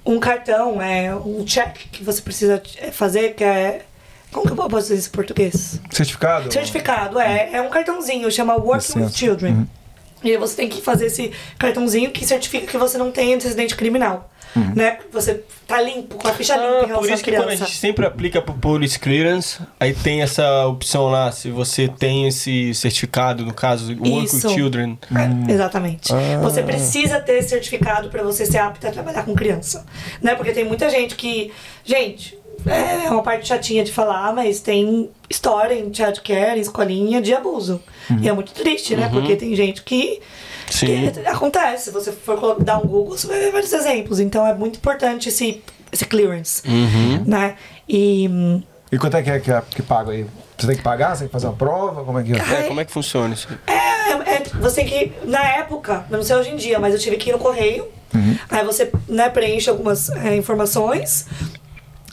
um 0.06 0.20
cartão, 0.20 0.80
é, 0.80 1.16
um 1.16 1.44
check 1.44 1.76
que 1.92 2.04
você 2.04 2.22
precisa 2.22 2.62
é, 2.80 2.92
fazer, 2.92 3.34
que 3.34 3.44
é. 3.44 3.86
Como 4.32 4.46
que 4.46 4.52
eu 4.52 4.70
posso 4.70 4.88
dizer 4.88 4.96
isso 4.96 5.10
em 5.10 5.12
português? 5.12 5.82
Certificado? 5.90 6.52
Certificado, 6.52 7.20
é. 7.20 7.50
É 7.54 7.62
um 7.62 7.70
cartãozinho, 7.70 8.30
chama 8.32 8.56
Working 8.56 9.04
with. 9.04 9.12
Children. 9.12 9.68
E 10.24 10.32
aí 10.32 10.38
você 10.38 10.56
tem 10.56 10.68
que 10.70 10.82
fazer 10.82 11.06
esse 11.08 11.32
cartãozinho 11.58 12.12
que 12.12 12.26
certifica 12.26 12.66
que 12.68 12.78
você 12.78 12.98
não 12.98 13.12
tem 13.12 13.34
antecedente 13.34 13.76
criminal. 13.76 14.30
Né? 14.76 14.98
Você 15.12 15.44
tá 15.68 15.80
limpo, 15.80 16.16
com 16.16 16.28
a 16.28 16.34
ficha 16.34 16.56
limpa 16.56 16.66
em 16.66 16.68
Ah, 16.68 16.72
relação 16.88 17.00
por 17.00 17.12
isso 17.12 17.24
que 17.24 17.32
quando 17.32 17.50
a 17.50 17.56
gente 17.56 17.78
sempre 17.78 18.06
aplica 18.08 18.42
pro 18.42 18.56
Police 18.56 18.98
Clearance, 18.98 19.60
aí 19.80 19.94
tem 19.94 20.24
essa 20.24 20.66
opção 20.66 21.10
lá, 21.10 21.32
se 21.32 21.52
você 21.52 21.88
tem 21.88 22.28
esse 22.28 22.74
certificado, 22.74 23.46
no 23.46 23.54
caso, 23.54 23.94
Work 23.94 24.26
Isso. 24.26 24.48
with 24.48 24.56
Children. 24.56 24.98
É, 25.48 25.52
exatamente. 25.52 26.12
Você 26.42 26.64
precisa 26.64 27.20
ter 27.20 27.44
certificado 27.44 28.10
para 28.10 28.24
você 28.24 28.48
ser 28.48 28.58
apta 28.58 28.88
a 28.88 28.92
trabalhar 28.92 29.24
com 29.24 29.36
criança. 29.36 29.86
Né? 30.24 30.34
Porque 30.34 30.52
tem 30.52 30.64
muita 30.64 30.90
gente 30.90 31.14
que. 31.16 31.52
Gente, 31.86 32.37
é 32.66 33.10
uma 33.10 33.22
parte 33.24 33.48
chatinha 33.48 33.84
de 33.84 33.92
falar, 33.92 34.34
mas 34.34 34.60
tem 34.60 35.10
história 35.30 35.74
em 35.76 35.94
childcare, 35.94 36.58
em 36.58 36.62
escolinha 36.62 37.22
de 37.22 37.34
abuso. 37.34 37.82
E 38.22 38.28
é 38.28 38.34
muito 38.34 38.52
triste, 38.54 38.96
né? 38.96 39.10
Porque 39.12 39.36
tem 39.36 39.56
gente 39.56 39.84
que. 39.84 40.22
Sim. 40.70 41.12
que 41.12 41.20
acontece. 41.28 41.86
Se 41.86 41.92
você 41.92 42.12
for 42.12 42.62
dar 42.62 42.78
um 42.80 42.88
Google, 42.88 43.18
você 43.18 43.28
vai 43.28 43.40
ver 43.40 43.52
vários 43.52 43.72
exemplos. 43.72 44.20
Então 44.20 44.46
é 44.46 44.54
muito 44.54 44.78
importante 44.78 45.30
esse, 45.30 45.62
esse 45.92 46.06
clearance. 46.06 46.62
Né? 47.26 47.56
E. 47.88 48.30
E 48.92 48.98
quanto 48.98 49.18
é 49.18 49.24
que 49.24 49.30
é 49.30 49.40
que, 49.40 49.52
é- 49.52 49.64
que 49.70 49.82
paga 49.82 50.12
aí? 50.12 50.26
Você 50.58 50.68
tem 50.68 50.76
que 50.78 50.82
pagar? 50.84 51.14
Você 51.16 51.20
tem 51.20 51.28
que 51.28 51.34
fazer 51.34 51.48
uma 51.48 51.56
prova? 51.56 52.04
Como 52.04 52.18
é 52.20 52.24
que 52.24 52.34
é? 52.34 52.38
É, 52.38 52.64
como 52.68 52.80
é 52.80 52.86
que 52.86 52.92
funciona 52.92 53.34
isso? 53.34 53.48
É, 53.68 53.74
é, 54.36 54.44
você 54.62 54.84
tem 54.84 54.86
que. 54.86 55.14
Na 55.26 55.44
época, 55.58 56.06
não 56.10 56.24
sei 56.24 56.36
hoje 56.38 56.52
em 56.52 56.56
dia, 56.56 56.80
mas 56.80 56.94
eu 56.94 57.00
tive 57.00 57.18
que 57.18 57.30
ir 57.30 57.34
no 57.34 57.40
correio. 57.40 57.88
Aí 58.50 58.64
você 58.66 58.92
né, 59.08 59.30
preenche 59.30 59.70
algumas 59.70 60.10
é, 60.10 60.36
informações 60.36 61.28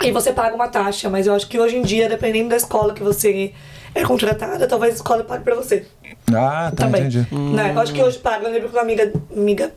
e 0.02 0.10
você 0.10 0.32
paga 0.32 0.54
uma 0.54 0.68
taxa. 0.68 1.08
Mas 1.08 1.26
eu 1.26 1.34
acho 1.34 1.48
que 1.48 1.58
hoje 1.58 1.76
em 1.76 1.82
dia, 1.82 2.08
dependendo 2.08 2.50
da 2.50 2.56
escola 2.56 2.94
que 2.94 3.02
você 3.02 3.52
é 3.94 4.02
contratada, 4.02 4.66
talvez 4.66 4.94
a 4.94 4.96
escola 4.96 5.24
pague 5.24 5.44
pra 5.44 5.54
você. 5.54 5.86
Ah, 6.32 6.72
tá, 6.74 6.84
também. 6.84 7.02
entendi. 7.02 7.26
Né? 7.32 7.72
Eu 7.74 7.80
acho 7.80 7.92
que 7.92 8.02
hoje 8.02 8.18
paga. 8.18 8.46
Eu 8.46 8.52
lembro 8.52 8.68
que 8.68 8.74
uma 8.76 8.82
amiga. 8.82 9.12
amiga 9.34 9.72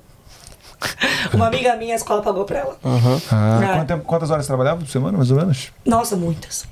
uma 1.33 1.47
amiga 1.47 1.75
minha, 1.75 1.93
a 1.93 1.97
escola 1.97 2.21
pagou 2.21 2.45
pra 2.45 2.59
ela. 2.59 2.77
Ah, 3.31 3.59
É. 3.63 3.73
quanto 3.75 3.87
tempo- 3.87 4.05
quantas 4.05 4.29
horas 4.31 4.45
você 4.45 4.47
trabalhava 4.49 4.79
por 4.79 4.87
semana, 4.87 5.17
mais 5.17 5.31
ou 5.31 5.37
menos? 5.37 5.71
Nossa, 5.85 6.15
muitas. 6.15 6.65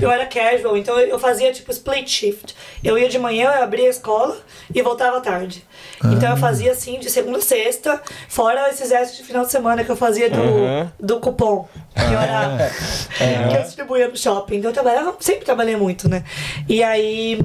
Eu 0.00 0.10
era 0.10 0.26
casual, 0.26 0.76
então 0.76 0.98
eu 0.98 1.18
fazia 1.18 1.52
tipo 1.52 1.70
split 1.70 2.08
shift. 2.08 2.54
Eu 2.82 2.98
ia 2.98 3.08
de 3.08 3.18
manhã, 3.18 3.50
eu 3.56 3.62
abria 3.62 3.86
a 3.86 3.90
escola 3.90 4.36
e 4.74 4.80
voltava 4.82 5.18
à 5.18 5.20
tarde. 5.20 5.64
Então 6.04 6.30
eu 6.30 6.36
fazia 6.36 6.72
assim 6.72 6.98
de 6.98 7.10
segunda 7.10 7.38
a 7.38 7.42
sexta, 7.42 8.00
fora 8.28 8.68
esses 8.70 8.90
extras 8.90 9.16
de 9.18 9.24
final 9.24 9.44
de 9.44 9.50
semana 9.50 9.84
que 9.84 9.90
eu 9.90 9.96
fazia 9.96 10.30
do, 10.30 10.40
Uhum. 10.40 10.88
do 10.98 11.20
cupom. 11.20 11.68
Que 11.94 12.00
eu, 12.12 12.18
era, 12.20 12.70
que 13.50 13.56
eu 13.56 13.62
distribuía 13.62 14.08
no 14.08 14.16
shopping. 14.16 14.56
Então 14.56 14.70
eu 14.70 14.74
trabalhava, 14.74 15.14
sempre 15.20 15.44
trabalhei 15.44 15.76
muito, 15.76 16.08
né? 16.08 16.24
E 16.68 16.82
aí. 16.82 17.38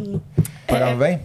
Pagava 0.67 0.91
é, 0.91 0.95
bem? 0.95 1.21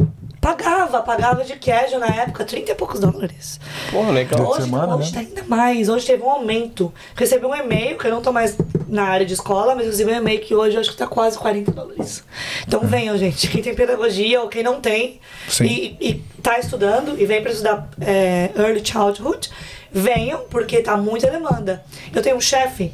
Pagava, 0.47 1.03
pagava 1.03 1.42
de 1.42 1.57
casual 1.57 1.99
na 1.99 2.07
época, 2.07 2.44
30 2.44 2.70
e 2.70 2.74
poucos 2.76 3.01
dólares. 3.01 3.59
Porra, 3.90 4.12
legal. 4.12 4.38
De 4.38 4.47
Hoje, 4.47 4.62
semana, 4.62 4.94
hoje 4.94 5.12
né? 5.12 5.24
tá 5.24 5.28
ainda 5.28 5.42
mais. 5.49 5.88
Hoje 5.88 6.07
teve 6.07 6.22
um 6.22 6.30
aumento. 6.30 6.94
Recebi 7.16 7.44
um 7.44 7.53
e-mail, 7.53 7.99
que 7.99 8.07
eu 8.07 8.12
não 8.12 8.22
tô 8.22 8.30
mais 8.30 8.57
na 8.86 9.03
área 9.03 9.26
de 9.26 9.34
escola, 9.34 9.74
mas 9.74 9.86
eu 9.86 9.90
recebi 9.90 10.12
um 10.12 10.14
e-mail 10.18 10.40
que 10.40 10.55
hoje 10.55 10.76
eu 10.76 10.80
acho 10.80 10.92
que 10.92 10.97
tá 10.97 11.09
quase 11.09 11.36
40 11.36 11.72
dólares. 11.72 12.22
Então 12.64 12.78
venham, 12.82 13.18
gente. 13.18 13.49
Quem 13.49 13.61
tem 13.61 13.74
pedagogia 13.74 14.40
ou 14.40 14.49
quem 14.49 14.62
não 14.62 14.80
tem 14.80 15.20
e, 15.62 15.97
e 16.01 16.14
tá 16.40 16.61
estudando 16.61 17.20
e 17.20 17.26
vem 17.26 17.42
pra 17.42 17.51
estudar 17.51 17.88
é, 18.01 18.53
Early 18.57 18.86
Childhood, 18.86 19.51
venham, 19.90 20.42
porque 20.49 20.80
tá 20.80 20.97
muita 20.97 21.28
demanda. 21.28 21.84
Eu 22.14 22.22
tenho 22.22 22.36
um 22.36 22.40
chefe 22.40 22.92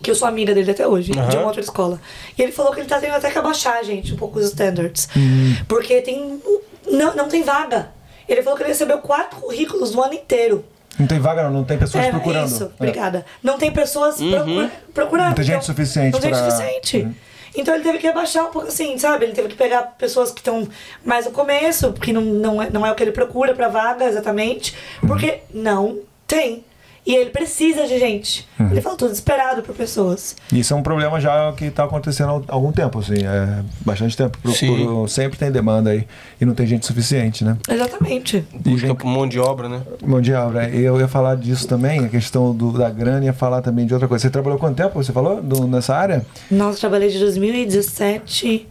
que 0.00 0.12
eu 0.12 0.14
sou 0.14 0.28
amiga 0.28 0.54
dele 0.54 0.70
até 0.70 0.86
hoje, 0.86 1.10
de 1.10 1.18
Aham. 1.18 1.38
uma 1.38 1.46
outra 1.46 1.60
escola. 1.60 2.00
E 2.38 2.42
ele 2.42 2.52
falou 2.52 2.72
que 2.72 2.78
ele 2.78 2.88
tá 2.88 3.00
tendo 3.00 3.14
até 3.14 3.30
que 3.32 3.38
abaixar, 3.38 3.82
gente, 3.82 4.14
um 4.14 4.16
pouco 4.16 4.38
os 4.38 4.44
standards. 4.44 5.08
Hum. 5.16 5.56
Porque 5.66 6.00
tem. 6.02 6.40
Não, 6.86 7.14
não 7.14 7.28
tem 7.28 7.42
vaga. 7.42 7.90
Ele 8.28 8.42
falou 8.42 8.56
que 8.56 8.62
ele 8.62 8.70
recebeu 8.70 8.98
quatro 8.98 9.38
currículos 9.40 9.94
no 9.94 10.02
ano 10.02 10.14
inteiro. 10.14 10.64
Não 10.98 11.06
tem 11.06 11.18
vaga, 11.18 11.42
não, 11.44 11.50
não 11.50 11.64
tem 11.64 11.76
pessoas 11.76 12.04
É, 12.04 12.10
procurando. 12.10 12.46
Isso, 12.46 12.64
É. 12.64 12.68
obrigada. 12.78 13.26
Não 13.42 13.58
tem 13.58 13.70
pessoas 13.72 14.16
procura- 14.16 14.70
procurando. 14.94 15.26
Não 15.28 15.34
tem 15.34 15.44
gente 15.44 15.54
então- 15.56 15.66
suficiente 15.66 16.12
Não 16.12 16.20
tem 16.20 16.30
pra- 16.30 16.38
suficiente. 16.50 16.98
Uhum. 16.98 17.14
Então 17.56 17.74
ele 17.74 17.84
teve 17.84 17.98
que 17.98 18.06
abaixar 18.08 18.44
um 18.44 18.50
pouco 18.50 18.68
assim, 18.68 18.96
sabe? 18.98 19.24
Ele 19.26 19.32
teve 19.32 19.48
que 19.48 19.54
pegar 19.54 19.82
pessoas 19.98 20.30
que 20.30 20.40
estão 20.40 20.68
mais 21.04 21.24
no 21.24 21.30
começo, 21.32 21.92
que 21.92 22.12
não, 22.12 22.22
não, 22.22 22.62
é, 22.62 22.70
não 22.70 22.84
é 22.86 22.90
o 22.90 22.94
que 22.94 23.02
ele 23.02 23.12
procura 23.12 23.54
pra 23.54 23.68
vaga 23.68 24.04
exatamente, 24.06 24.74
Uhum. 25.02 25.08
porque 25.08 25.40
não 25.52 25.98
tem. 26.26 26.64
E 27.06 27.14
ele 27.14 27.28
precisa 27.28 27.86
de 27.86 27.98
gente. 27.98 28.48
Uhum. 28.58 28.70
Ele 28.70 28.80
falou, 28.80 28.96
tô 28.96 29.06
desesperado 29.06 29.62
por 29.62 29.74
pessoas. 29.74 30.34
Isso 30.50 30.72
é 30.72 30.76
um 30.76 30.82
problema 30.82 31.20
já 31.20 31.52
que 31.52 31.66
está 31.66 31.84
acontecendo 31.84 32.42
há 32.48 32.54
algum 32.54 32.72
tempo, 32.72 32.98
assim, 32.98 33.22
é 33.26 33.62
bastante 33.84 34.16
tempo. 34.16 34.38
Pro- 34.38 34.52
Sim. 34.52 34.74
pro- 34.86 35.06
sempre 35.06 35.38
tem 35.38 35.52
demanda 35.52 35.90
aí 35.90 36.06
e 36.40 36.46
não 36.46 36.54
tem 36.54 36.66
gente 36.66 36.86
suficiente, 36.86 37.44
né? 37.44 37.58
Exatamente. 37.68 38.42
E 38.54 38.70
Busca 38.70 38.86
vem 38.86 38.96
por 38.96 39.06
mão 39.06 39.28
de 39.28 39.38
obra, 39.38 39.68
né? 39.68 39.82
mão 40.02 40.18
de 40.20 40.32
obra. 40.32 40.70
Eu 40.70 40.98
ia 40.98 41.06
falar 41.06 41.36
disso 41.36 41.68
também, 41.68 42.06
a 42.06 42.08
questão 42.08 42.54
do, 42.54 42.72
da 42.72 42.88
grana, 42.88 43.22
ia 43.26 43.34
falar 43.34 43.60
também 43.60 43.84
de 43.84 43.92
outra 43.92 44.08
coisa. 44.08 44.22
Você 44.22 44.30
trabalhou 44.30 44.58
quanto 44.58 44.76
tempo, 44.76 44.94
você 44.94 45.12
falou, 45.12 45.42
do- 45.42 45.66
nessa 45.68 45.94
área? 45.94 46.24
Nossa, 46.50 46.80
trabalhei 46.80 47.10
de 47.10 47.18
2017, 47.18 48.66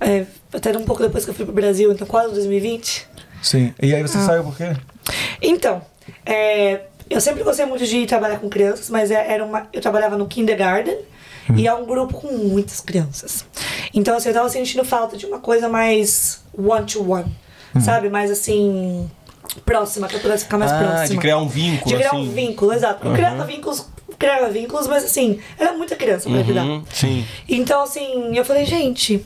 é, 0.00 0.26
até 0.52 0.76
um 0.78 0.84
pouco 0.84 1.02
depois 1.02 1.24
que 1.24 1.30
eu 1.30 1.34
fui 1.34 1.44
pro 1.44 1.54
Brasil, 1.54 1.90
então 1.90 2.06
quase 2.06 2.32
2020. 2.34 3.06
Sim. 3.42 3.74
E 3.82 3.92
aí 3.94 4.00
você 4.02 4.18
Ah. 4.18 4.26
saiu 4.26 4.44
por 4.44 4.56
quê? 4.56 4.76
Então, 5.42 5.82
é, 6.24 6.82
eu 7.10 7.20
sempre 7.20 7.42
gostei 7.42 7.66
muito 7.66 7.84
de 7.86 8.06
trabalhar 8.06 8.38
com 8.38 8.48
crianças, 8.48 8.88
mas 8.90 9.10
é- 9.10 9.32
era 9.32 9.44
uma, 9.44 9.66
eu 9.72 9.80
trabalhava 9.80 10.16
no 10.16 10.26
kindergarten 10.26 10.96
e 11.56 11.66
é 11.66 11.74
um 11.74 11.84
grupo 11.84 12.14
com 12.20 12.32
muitas 12.32 12.80
crianças. 12.80 13.44
Então, 13.92 14.16
assim, 14.16 14.28
eu 14.30 14.34
tava 14.34 14.48
sentindo 14.48 14.84
falta 14.84 15.16
de 15.16 15.26
uma 15.26 15.38
coisa 15.38 15.68
mais 15.68 16.40
one-to-one, 16.56 17.30
sabe? 17.80 18.08
Mais 18.08 18.30
assim, 18.30 19.10
próxima, 19.64 20.08
que 20.08 20.16
eu 20.16 20.20
pudesse 20.20 20.44
ficar 20.44 20.58
mais 20.58 20.72
Ah, 20.72 20.78
próxima. 20.78 21.06
de 21.08 21.18
criar 21.18 21.38
um 21.38 21.48
vínculo, 21.48 21.90
De 21.90 21.94
criar 21.96 22.10
assim. 22.12 22.28
um 22.28 22.32
vínculo, 22.32 22.72
exato. 22.72 23.06
Eu 23.06 23.12
criava 23.12 23.44
vínculos, 23.44 23.86
criava 24.18 24.48
vínculos, 24.48 24.86
mas 24.86 25.04
assim, 25.04 25.38
era 25.58 25.72
muita 25.74 25.94
criança 25.96 26.28
pra. 26.30 26.62
Uhum, 26.62 26.82
sim. 26.90 27.24
Então, 27.48 27.82
assim, 27.82 28.36
eu 28.36 28.44
falei, 28.44 28.64
gente, 28.64 29.24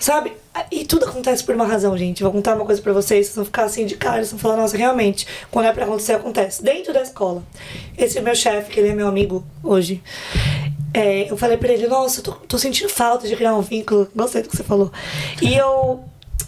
sabe? 0.00 0.32
E 0.72 0.84
tudo 0.84 1.04
acontece 1.04 1.44
por 1.44 1.54
uma 1.54 1.66
razão, 1.66 1.96
gente. 1.96 2.22
Vou 2.22 2.32
contar 2.32 2.56
uma 2.56 2.64
coisa 2.64 2.82
pra 2.82 2.92
vocês, 2.92 3.26
vocês 3.26 3.36
vão 3.36 3.44
ficar 3.44 3.64
assim 3.64 3.86
de 3.86 3.96
cara, 3.96 4.16
vocês 4.16 4.30
vão 4.30 4.40
falar, 4.40 4.56
nossa, 4.56 4.76
realmente, 4.76 5.26
quando 5.50 5.66
é 5.66 5.72
pra 5.72 5.84
acontecer, 5.84 6.14
acontece. 6.14 6.62
Dentro 6.62 6.92
da 6.92 7.02
escola. 7.02 7.44
Esse 7.96 8.20
meu 8.20 8.34
chefe, 8.34 8.70
que 8.70 8.80
ele 8.80 8.88
é 8.88 8.94
meu 8.94 9.06
amigo 9.06 9.46
hoje, 9.62 10.02
é, 10.92 11.30
eu 11.30 11.36
falei 11.36 11.56
pra 11.56 11.72
ele, 11.72 11.86
nossa, 11.86 12.18
eu 12.18 12.24
tô, 12.24 12.32
tô 12.32 12.58
sentindo 12.58 12.88
falta 12.88 13.28
de 13.28 13.36
criar 13.36 13.54
um 13.54 13.60
vínculo. 13.60 14.08
Gostei 14.16 14.42
do 14.42 14.48
que 14.48 14.56
você 14.56 14.64
falou. 14.64 14.90
E 15.40 15.54
eu, 15.54 16.02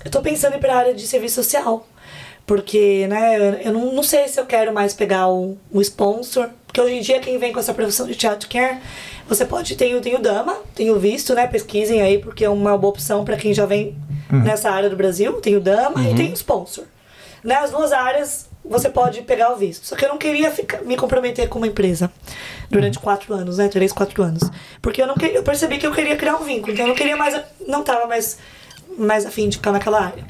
eu 0.05 0.11
tô 0.11 0.21
pensando 0.21 0.55
em 0.55 0.57
ir 0.57 0.61
pra 0.61 0.75
área 0.75 0.95
de 0.95 1.07
serviço 1.07 1.37
social. 1.37 1.87
Porque, 2.53 3.07
né, 3.09 3.61
eu, 3.65 3.73
não, 3.73 3.95
não 3.95 4.03
sei 4.03 4.29
se 4.29 4.39
eu 4.39 4.45
quero 4.45 4.75
mais 4.75 4.93
pegar 4.93 5.27
o, 5.27 5.57
o 5.73 5.81
sponsor. 5.81 6.51
Porque 6.67 6.79
hoje 6.83 6.95
em 6.97 7.01
dia, 7.01 7.19
quem 7.19 7.39
vem 7.39 7.51
com 7.51 7.59
essa 7.59 7.73
profissão 7.73 8.07
de 8.07 8.13
child 8.13 8.47
care, 8.47 8.77
você 9.27 9.47
pode. 9.47 9.75
Tem, 9.75 9.95
o- 9.97 10.03
tem 10.03 10.15
o 10.15 10.19
Dama, 10.19 10.59
tem 10.75 10.91
o 10.91 10.99
visto, 10.99 11.35
né? 11.35 11.47
Pesquisem 11.47 12.03
aí, 12.03 12.19
porque 12.19 12.45
é 12.45 12.51
uma 12.51 12.77
boa 12.77 12.91
opção 12.91 13.25
pra 13.25 13.39
quem 13.39 13.55
já 13.55 13.65
vem 13.65 13.97
nessa 14.45 14.71
área 14.71 14.91
do 14.91 14.97
Brasil. 14.97 15.33
Tem 15.41 15.57
o 15.57 15.61
Dama 15.61 16.03
e 16.11 16.15
tem 16.15 16.31
o 16.31 16.35
sponsor. 16.35 16.85
Né, 17.43 17.55
as 17.55 17.71
duas 17.71 17.91
áreas 17.91 18.47
você 18.63 18.91
pode 18.91 19.23
pegar 19.23 19.51
o 19.55 19.57
visto. 19.57 19.87
Só 19.87 19.97
que 19.97 20.05
eu 20.05 20.11
não 20.11 20.19
queria 20.19 20.51
ficar, 20.51 20.83
me 20.83 20.95
comprometer 20.97 21.49
com 21.49 21.57
uma 21.59 21.67
empresa 21.67 22.13
durante 22.71 22.99
quatro 22.99 23.33
anos, 23.33 23.57
né? 23.57 23.67
Três, 23.69 23.93
quatro 23.95 24.23
anos. 24.23 24.43
Porque 24.83 25.01
eu 25.01 25.07
não 25.07 25.15
queria, 25.15 25.39
eu 25.39 25.43
percebi 25.43 25.79
que 25.79 25.87
eu 25.87 25.93
queria 25.93 26.17
criar 26.17 26.37
um 26.37 26.45
vínculo. 26.45 26.73
Então 26.75 26.85
eu 26.85 26.89
não 26.91 26.95
queria 26.95 27.17
mais. 27.17 27.41
Não 27.67 27.83
tava 27.83 28.07
mais, 28.07 28.37
mais 28.99 29.27
afim 29.27 29.49
de 29.49 29.57
ficar 29.57 29.73
naquela 29.73 30.01
área. 30.01 30.25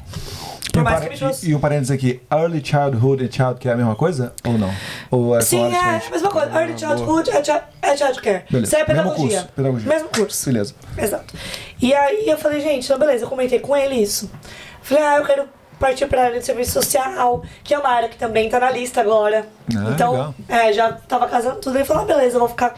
E 0.69 0.71
Por 0.73 0.81
o, 0.81 0.83
mais 0.83 0.99
que 1.01 1.09
me 1.09 1.15
e, 1.15 1.49
e 1.49 1.55
o 1.55 1.59
parênteses 1.59 1.91
aqui, 1.91 2.19
early 2.31 2.63
childhood 2.65 3.23
e 3.23 3.31
child 3.31 3.59
care 3.59 3.69
é 3.69 3.73
a 3.73 3.77
mesma 3.77 3.95
coisa? 3.95 4.33
Ou 4.43 4.57
não? 4.57 4.73
Ou 5.11 5.37
é 5.37 5.41
Sim, 5.41 5.71
é 5.71 5.77
a 5.79 6.01
mesma 6.09 6.29
coisa. 6.31 6.49
Early 6.51 6.77
childhood 6.79 7.29
é, 7.29 7.43
chi- 7.43 7.61
é 7.81 7.95
child 7.97 8.21
care. 8.21 8.43
Beleza. 8.49 8.75
Isso 8.75 8.75
é 8.75 8.79
Mesmo 8.93 9.03
pedagogia. 9.11 9.37
curso, 9.39 9.53
pedagogia. 9.55 9.89
Mesmo 9.89 10.09
curso. 10.09 10.45
Beleza. 10.45 10.75
Exato. 10.97 11.33
E 11.79 11.93
aí 11.93 12.27
eu 12.27 12.37
falei, 12.39 12.59
gente, 12.61 12.85
então 12.85 12.97
beleza, 12.97 13.25
eu 13.25 13.29
comentei 13.29 13.59
com 13.59 13.75
ele 13.77 13.95
isso. 13.95 14.31
Falei, 14.81 15.03
ah, 15.03 15.17
eu 15.17 15.25
quero 15.25 15.43
partir 15.79 16.07
para 16.07 16.21
a 16.21 16.25
área 16.25 16.39
de 16.39 16.45
serviço 16.45 16.71
social, 16.71 17.43
que 17.63 17.73
é 17.73 17.77
uma 17.77 17.89
área 17.89 18.09
que 18.09 18.17
também 18.17 18.49
tá 18.49 18.59
na 18.59 18.71
lista 18.71 18.99
agora. 19.01 19.45
Ah, 19.75 19.91
então, 19.93 20.33
é, 20.49 20.73
já 20.73 20.91
tava 20.93 21.27
casando 21.27 21.57
tudo. 21.59 21.77
Ele 21.77 21.85
falou, 21.85 22.03
ah, 22.03 22.05
beleza, 22.05 22.35
eu 22.35 22.39
vou 22.39 22.49
ficar, 22.49 22.73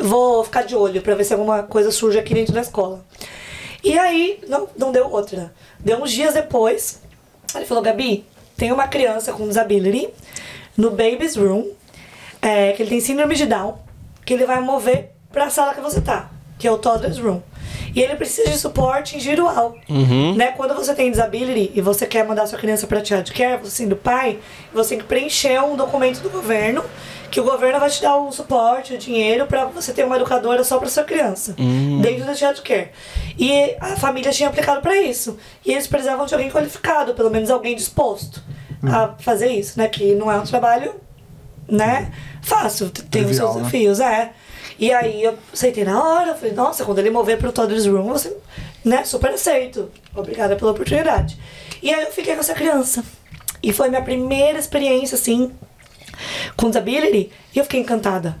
vou 0.00 0.44
ficar 0.44 0.62
de 0.62 0.74
olho 0.74 1.02
para 1.02 1.14
ver 1.14 1.24
se 1.24 1.32
alguma 1.34 1.62
coisa 1.62 1.90
surge 1.90 2.18
aqui 2.18 2.32
dentro 2.32 2.54
da 2.54 2.60
escola. 2.60 3.04
E 3.82 3.98
aí, 3.98 4.40
não, 4.48 4.68
não 4.76 4.92
deu 4.92 5.10
outra. 5.10 5.52
Deu 5.80 6.00
uns 6.02 6.12
dias 6.12 6.34
depois, 6.34 7.00
ele 7.54 7.66
falou, 7.66 7.82
Gabi, 7.82 8.24
tem 8.56 8.70
uma 8.70 8.86
criança 8.86 9.32
com 9.32 9.48
disability 9.48 10.08
no 10.76 10.90
baby's 10.90 11.36
room, 11.36 11.70
é, 12.40 12.72
que 12.72 12.82
ele 12.82 12.90
tem 12.90 13.00
síndrome 13.00 13.34
de 13.34 13.46
Down, 13.46 13.78
que 14.24 14.34
ele 14.34 14.46
vai 14.46 14.60
mover 14.60 15.10
pra 15.30 15.50
sala 15.50 15.74
que 15.74 15.80
você 15.80 16.00
tá, 16.00 16.30
que 16.58 16.66
é 16.66 16.70
o 16.70 16.78
toddler's 16.78 17.18
room. 17.18 17.42
E 17.94 18.00
ele 18.00 18.16
precisa 18.16 18.50
de 18.50 18.58
suporte 18.58 19.16
individual. 19.16 19.76
Né? 20.34 20.52
Quando 20.52 20.74
você 20.74 20.94
tem 20.94 21.10
disability 21.10 21.72
e 21.74 21.80
você 21.80 22.06
quer 22.06 22.26
mandar 22.26 22.46
sua 22.46 22.58
criança 22.58 22.86
pra 22.86 23.04
child 23.04 23.32
care, 23.32 23.60
você 23.60 23.82
sendo 23.82 23.96
pai, 23.96 24.38
você 24.72 24.90
tem 24.90 24.98
que 24.98 25.04
preencher 25.04 25.62
um 25.62 25.76
documento 25.76 26.20
do 26.20 26.30
governo, 26.30 26.82
que 27.32 27.40
o 27.40 27.44
governo 27.44 27.80
vai 27.80 27.90
te 27.90 28.00
dar 28.00 28.16
o 28.16 28.30
suporte, 28.30 28.94
o 28.94 28.98
dinheiro 28.98 29.46
pra 29.46 29.64
você 29.64 29.92
ter 29.92 30.04
uma 30.04 30.16
educadora 30.16 30.62
só 30.62 30.78
pra 30.78 30.88
sua 30.88 31.02
criança, 31.02 31.56
dentro 32.00 32.26
da 32.26 32.34
child 32.34 32.60
care. 32.62 32.90
E 33.38 33.74
a 33.80 33.96
família 33.96 34.30
tinha 34.30 34.48
aplicado 34.48 34.82
pra 34.82 34.94
isso. 34.96 35.38
E 35.66 35.72
eles 35.72 35.86
precisavam 35.86 36.26
de 36.26 36.34
alguém 36.34 36.50
qualificado, 36.50 37.14
pelo 37.14 37.30
menos 37.30 37.50
alguém 37.50 37.74
disposto 37.74 38.42
a 38.84 39.14
fazer 39.18 39.48
isso, 39.48 39.78
né? 39.78 39.88
Que 39.88 40.14
não 40.14 40.30
é 40.30 40.38
um 40.38 40.44
trabalho 40.44 40.94
né? 41.68 42.12
Fácil, 42.42 42.90
tem 42.90 43.02
os 43.02 43.08
Trivial, 43.08 43.34
seus 43.34 43.54
né? 43.54 43.62
desafios, 43.62 44.00
é. 44.00 44.32
E 44.78 44.92
aí 44.92 45.22
eu 45.22 45.38
aceitei 45.52 45.84
na 45.84 46.02
hora, 46.02 46.30
eu 46.30 46.34
falei, 46.34 46.52
nossa, 46.52 46.84
quando 46.84 46.98
ele 46.98 47.10
mover 47.10 47.38
pro 47.38 47.52
Toddler's 47.52 47.86
Room, 47.86 48.08
você, 48.08 48.36
né, 48.84 49.04
super 49.04 49.30
aceito. 49.30 49.90
Obrigada 50.14 50.56
pela 50.56 50.72
oportunidade. 50.72 51.38
E 51.82 51.92
aí 51.92 52.02
eu 52.02 52.12
fiquei 52.12 52.34
com 52.34 52.40
essa 52.40 52.54
criança. 52.54 53.02
E 53.62 53.72
foi 53.72 53.88
minha 53.88 54.02
primeira 54.02 54.58
experiência, 54.58 55.14
assim, 55.14 55.52
com 56.56 56.68
disability, 56.68 57.30
e 57.54 57.58
eu 57.58 57.64
fiquei 57.64 57.80
encantada. 57.80 58.36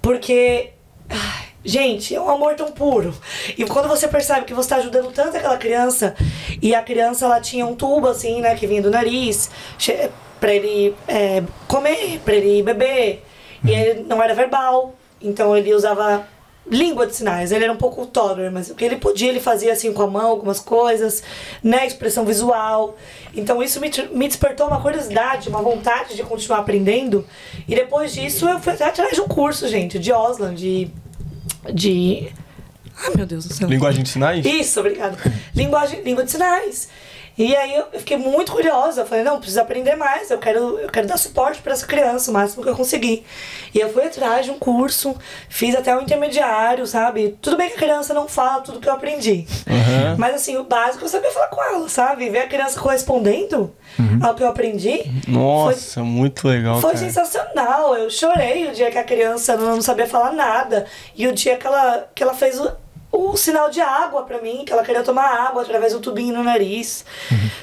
Porque, 0.00 0.70
ai, 1.08 1.46
gente, 1.64 2.14
é 2.14 2.20
um 2.20 2.30
amor 2.30 2.54
tão 2.54 2.70
puro. 2.70 3.14
E 3.56 3.64
quando 3.64 3.88
você 3.88 4.06
percebe 4.06 4.46
que 4.46 4.54
você 4.54 4.66
está 4.66 4.76
ajudando 4.76 5.12
tanto 5.12 5.36
aquela 5.36 5.56
criança, 5.56 6.14
e 6.62 6.74
a 6.74 6.82
criança 6.82 7.24
ela 7.24 7.40
tinha 7.40 7.66
um 7.66 7.74
tubo 7.74 8.08
assim, 8.08 8.40
né, 8.40 8.54
que 8.54 8.66
vinha 8.66 8.82
do 8.82 8.90
nariz, 8.90 9.50
pra 10.38 10.54
ele 10.54 10.94
é, 11.08 11.42
comer, 11.66 12.20
pra 12.24 12.34
ele 12.34 12.62
beber, 12.62 13.24
e 13.64 13.70
ele 13.70 14.04
não 14.04 14.22
era 14.22 14.34
verbal, 14.34 14.94
então 15.20 15.56
ele 15.56 15.74
usava 15.74 16.26
língua 16.70 17.06
de 17.06 17.14
sinais. 17.14 17.52
Ele 17.52 17.64
era 17.64 17.72
um 17.72 17.76
pouco 17.76 18.06
toddler, 18.06 18.50
mas 18.50 18.70
o 18.70 18.74
que 18.74 18.84
ele 18.84 18.96
podia, 18.96 19.28
ele 19.28 19.40
fazia 19.40 19.72
assim 19.72 19.92
com 19.92 20.02
a 20.02 20.06
mão, 20.06 20.26
algumas 20.26 20.60
coisas, 20.60 21.22
né? 21.62 21.86
Expressão 21.86 22.24
visual. 22.24 22.96
Então 23.34 23.62
isso 23.62 23.80
me, 23.80 23.90
me 24.12 24.26
despertou 24.26 24.66
uma 24.66 24.80
curiosidade, 24.80 25.48
uma 25.48 25.62
vontade 25.62 26.16
de 26.16 26.22
continuar 26.22 26.60
aprendendo. 26.60 27.26
E 27.68 27.74
depois 27.74 28.12
disso 28.12 28.48
eu 28.48 28.58
fui 28.58 28.72
até 28.72 28.84
atrás 28.84 29.12
de 29.12 29.20
um 29.20 29.28
curso, 29.28 29.68
gente, 29.68 29.98
de 29.98 30.12
Oslan, 30.12 30.54
de. 30.54 30.90
de. 31.72 32.28
Ai 32.98 33.12
meu 33.14 33.26
Deus 33.26 33.46
do 33.46 33.52
céu. 33.52 33.68
Linguagem 33.68 34.02
de 34.02 34.08
sinais? 34.08 34.44
Isso, 34.44 34.80
obrigada. 34.80 35.16
Linguagem, 35.54 36.02
língua 36.02 36.24
de 36.24 36.30
sinais. 36.30 36.88
E 37.38 37.54
aí 37.54 37.76
eu 37.76 37.86
fiquei 37.98 38.16
muito 38.16 38.52
curiosa. 38.52 39.02
Eu 39.02 39.06
falei, 39.06 39.22
não, 39.22 39.36
preciso 39.38 39.60
aprender 39.60 39.94
mais. 39.94 40.30
Eu 40.30 40.38
quero, 40.38 40.78
eu 40.78 40.88
quero 40.88 41.06
dar 41.06 41.16
suporte 41.18 41.60
para 41.60 41.72
essa 41.72 41.86
criança, 41.86 42.30
o 42.30 42.34
máximo 42.34 42.62
que 42.62 42.68
eu 42.68 42.76
conseguir. 42.76 43.24
E 43.74 43.78
eu 43.78 43.92
fui 43.92 44.04
atrás 44.04 44.46
de 44.46 44.50
um 44.50 44.58
curso, 44.58 45.14
fiz 45.48 45.74
até 45.74 45.94
o 45.96 46.00
intermediário, 46.00 46.86
sabe? 46.86 47.36
Tudo 47.42 47.56
bem 47.56 47.68
que 47.68 47.74
a 47.74 47.78
criança 47.78 48.14
não 48.14 48.26
fala 48.26 48.62
tudo 48.62 48.80
que 48.80 48.88
eu 48.88 48.92
aprendi. 48.92 49.46
Mas 50.16 50.34
assim, 50.36 50.56
o 50.56 50.64
básico 50.64 51.04
eu 51.04 51.08
sabia 51.08 51.30
falar 51.30 51.48
com 51.48 51.62
ela, 51.62 51.88
sabe? 51.88 52.30
Ver 52.30 52.40
a 52.40 52.48
criança 52.48 52.80
correspondendo 52.80 53.72
ao 54.22 54.34
que 54.34 54.42
eu 54.42 54.48
aprendi. 54.48 55.04
Nossa, 55.28 56.02
muito 56.02 56.48
legal, 56.48 56.80
Foi 56.80 56.92
cara. 56.92 57.04
sensacional. 57.04 57.94
Eu 57.96 58.08
chorei 58.10 58.68
o 58.68 58.72
dia 58.72 58.90
que 58.90 58.98
a 58.98 59.04
criança 59.04 59.56
não 59.56 59.82
sabia 59.82 60.06
falar 60.06 60.32
nada. 60.32 60.86
E 61.14 61.26
o 61.26 61.32
dia 61.32 61.56
que 61.56 61.66
ela, 61.66 62.08
que 62.14 62.22
ela 62.22 62.34
fez 62.34 62.58
o, 62.58 62.70
o 63.16 63.36
sinal 63.36 63.70
de 63.70 63.80
água 63.80 64.22
pra 64.24 64.40
mim, 64.40 64.64
que 64.64 64.72
ela 64.72 64.84
queria 64.84 65.02
tomar 65.02 65.26
água 65.26 65.62
através 65.62 65.92
do 65.92 66.00
tubinho 66.00 66.34
no 66.34 66.44
nariz. 66.44 67.04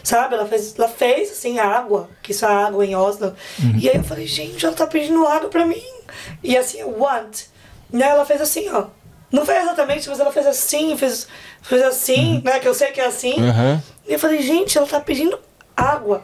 Sabe? 0.03 0.35
Ela 0.35 0.45
fez, 0.45 0.75
ela 0.77 0.87
fez 0.87 1.31
assim, 1.31 1.59
água, 1.59 2.09
que 2.21 2.31
isso 2.31 2.45
é 2.45 2.51
água 2.51 2.85
em 2.85 2.95
Oslo. 2.95 3.35
E 3.79 3.89
aí 3.89 3.97
eu 3.97 4.03
falei, 4.03 4.25
gente, 4.25 4.65
ela 4.65 4.75
tá 4.75 4.87
pedindo 4.87 5.25
água 5.27 5.49
pra 5.49 5.65
mim. 5.65 5.83
E 6.43 6.57
assim, 6.57 6.83
want. 6.83 7.43
Né? 7.91 8.07
Ela 8.07 8.25
fez 8.25 8.41
assim, 8.41 8.69
ó. 8.69 8.87
Não 9.31 9.45
fez 9.45 9.63
exatamente, 9.63 10.09
mas 10.09 10.19
ela 10.19 10.31
fez 10.31 10.45
assim, 10.45 10.95
fez, 10.95 11.27
fez 11.61 11.81
assim, 11.81 12.41
né? 12.43 12.59
Que 12.59 12.67
eu 12.67 12.73
sei 12.73 12.91
que 12.91 13.01
é 13.01 13.05
assim. 13.05 13.35
Aham. 13.39 13.81
E 14.07 14.13
eu 14.13 14.19
falei, 14.19 14.41
gente, 14.41 14.77
ela 14.77 14.85
tá 14.85 14.99
pedindo 14.99 15.39
água. 15.75 16.23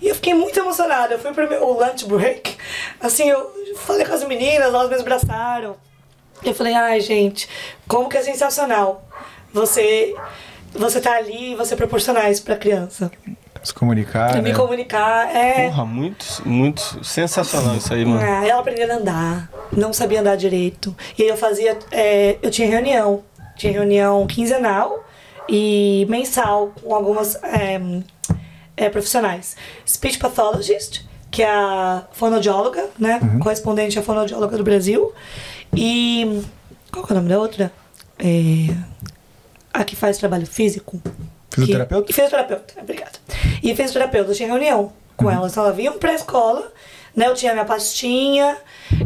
E 0.00 0.08
eu 0.08 0.14
fiquei 0.14 0.32
muito 0.32 0.58
emocionada. 0.58 1.14
Eu 1.14 1.18
fui 1.18 1.32
pro 1.32 1.48
meu 1.48 1.72
lunch 1.72 2.06
break. 2.06 2.56
Assim, 3.00 3.28
eu 3.28 3.76
falei 3.76 4.06
com 4.06 4.14
as 4.14 4.24
meninas, 4.24 4.68
elas 4.68 4.88
me 4.88 4.94
abraçaram. 4.94 5.76
Eu 6.44 6.54
falei, 6.54 6.74
ai, 6.74 7.00
gente, 7.00 7.48
como 7.86 8.08
que 8.08 8.16
é 8.16 8.22
sensacional 8.22 9.04
você, 9.52 10.14
você 10.72 11.00
tá 11.00 11.16
ali 11.16 11.52
e 11.52 11.54
você 11.56 11.74
proporcionar 11.74 12.30
isso 12.30 12.42
pra 12.42 12.56
criança. 12.56 13.10
Se 13.62 13.74
comunicar, 13.74 14.32
E 14.32 14.34
né? 14.36 14.50
me 14.50 14.54
comunicar. 14.54 15.34
É, 15.34 15.68
Porra, 15.68 15.84
muito, 15.84 16.24
muito 16.46 17.04
sensacional 17.04 17.74
isso 17.76 17.92
aí, 17.92 18.04
mano. 18.04 18.22
é, 18.22 18.48
ela 18.48 18.60
aprendendo 18.60 18.92
a 18.92 18.96
andar, 18.96 19.50
não 19.72 19.92
sabia 19.92 20.20
andar 20.20 20.36
direito. 20.36 20.96
E 21.18 21.24
aí 21.24 21.28
eu 21.28 21.36
fazia. 21.36 21.76
é, 21.90 22.36
eu 22.40 22.50
tinha 22.50 22.68
reunião. 22.68 23.24
Tinha 23.56 23.72
reunião 23.72 24.24
quinzenal 24.28 25.04
e 25.48 26.06
mensal 26.08 26.72
com 26.80 26.94
algumas 26.94 27.34
é, 27.42 27.80
é, 28.76 28.88
profissionais. 28.88 29.56
Speech 29.86 30.18
pathologist, 30.20 31.04
que 31.28 31.42
é 31.42 31.50
a 31.50 32.04
fonoaudióloga, 32.12 32.86
né? 32.96 33.18
Correspondente 33.42 33.98
à 33.98 34.02
fonoaudióloga 34.02 34.56
do 34.56 34.62
Brasil. 34.62 35.12
E. 35.76 36.42
Qual 36.92 37.04
que 37.06 37.12
é 37.12 37.14
o 37.14 37.16
nome 37.18 37.28
da 37.28 37.38
outra? 37.38 37.72
É, 38.18 38.74
a 39.72 39.84
que 39.84 39.94
faz 39.94 40.18
trabalho 40.18 40.46
físico. 40.46 41.00
Fisioterapeuta? 41.50 42.06
Que, 42.06 42.12
fisioterapeuta, 42.12 42.74
obrigada. 42.80 43.12
E 43.62 43.74
fisioterapeuta, 43.74 44.30
eu 44.30 44.34
tinha 44.34 44.48
reunião 44.48 44.92
com 45.16 45.30
elas. 45.30 45.56
Elas 45.56 45.74
vinham 45.76 45.98
pra 45.98 46.14
escola, 46.14 46.72
né? 47.14 47.26
Eu 47.28 47.34
tinha 47.34 47.52
minha 47.52 47.64
pastinha, 47.64 48.56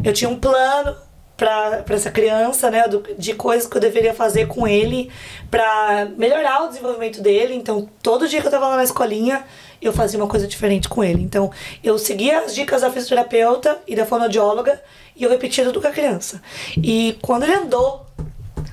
eu 0.04 0.12
tinha 0.12 0.28
um 0.30 0.38
plano, 0.38 0.94
pra 1.36 1.82
essa 1.90 2.10
criança, 2.10 2.70
né? 2.70 2.86
do- 2.86 3.02
de 3.18 3.34
coisas 3.34 3.68
que 3.68 3.76
eu 3.76 3.80
deveria 3.80 4.14
fazer 4.14 4.46
com 4.46 4.66
ele 4.68 5.10
pra 5.50 6.06
melhorar 6.16 6.64
o 6.64 6.68
desenvolvimento 6.68 7.20
dele. 7.20 7.54
Então, 7.54 7.88
todo 8.02 8.28
dia 8.28 8.40
que 8.40 8.46
eu 8.46 8.50
tava 8.50 8.68
lá 8.68 8.76
na 8.76 8.84
escolinha, 8.84 9.44
eu 9.80 9.92
fazia 9.92 10.20
uma 10.20 10.28
coisa 10.28 10.46
diferente 10.46 10.88
com 10.88 11.02
ele. 11.02 11.20
Então, 11.22 11.50
eu 11.82 11.98
seguia 11.98 12.40
as 12.40 12.54
dicas 12.54 12.82
da 12.82 12.90
fisioterapeuta 12.90 13.76
e 13.88 13.96
da 13.96 14.06
fonoaudióloga 14.06 14.80
e 15.16 15.22
eu 15.24 15.30
repetia 15.30 15.64
tudo 15.64 15.80
com 15.80 15.88
a 15.88 15.92
criança. 15.92 16.40
E 16.76 17.16
quando 17.20 17.44
ele 17.44 17.54
andou 17.54 18.06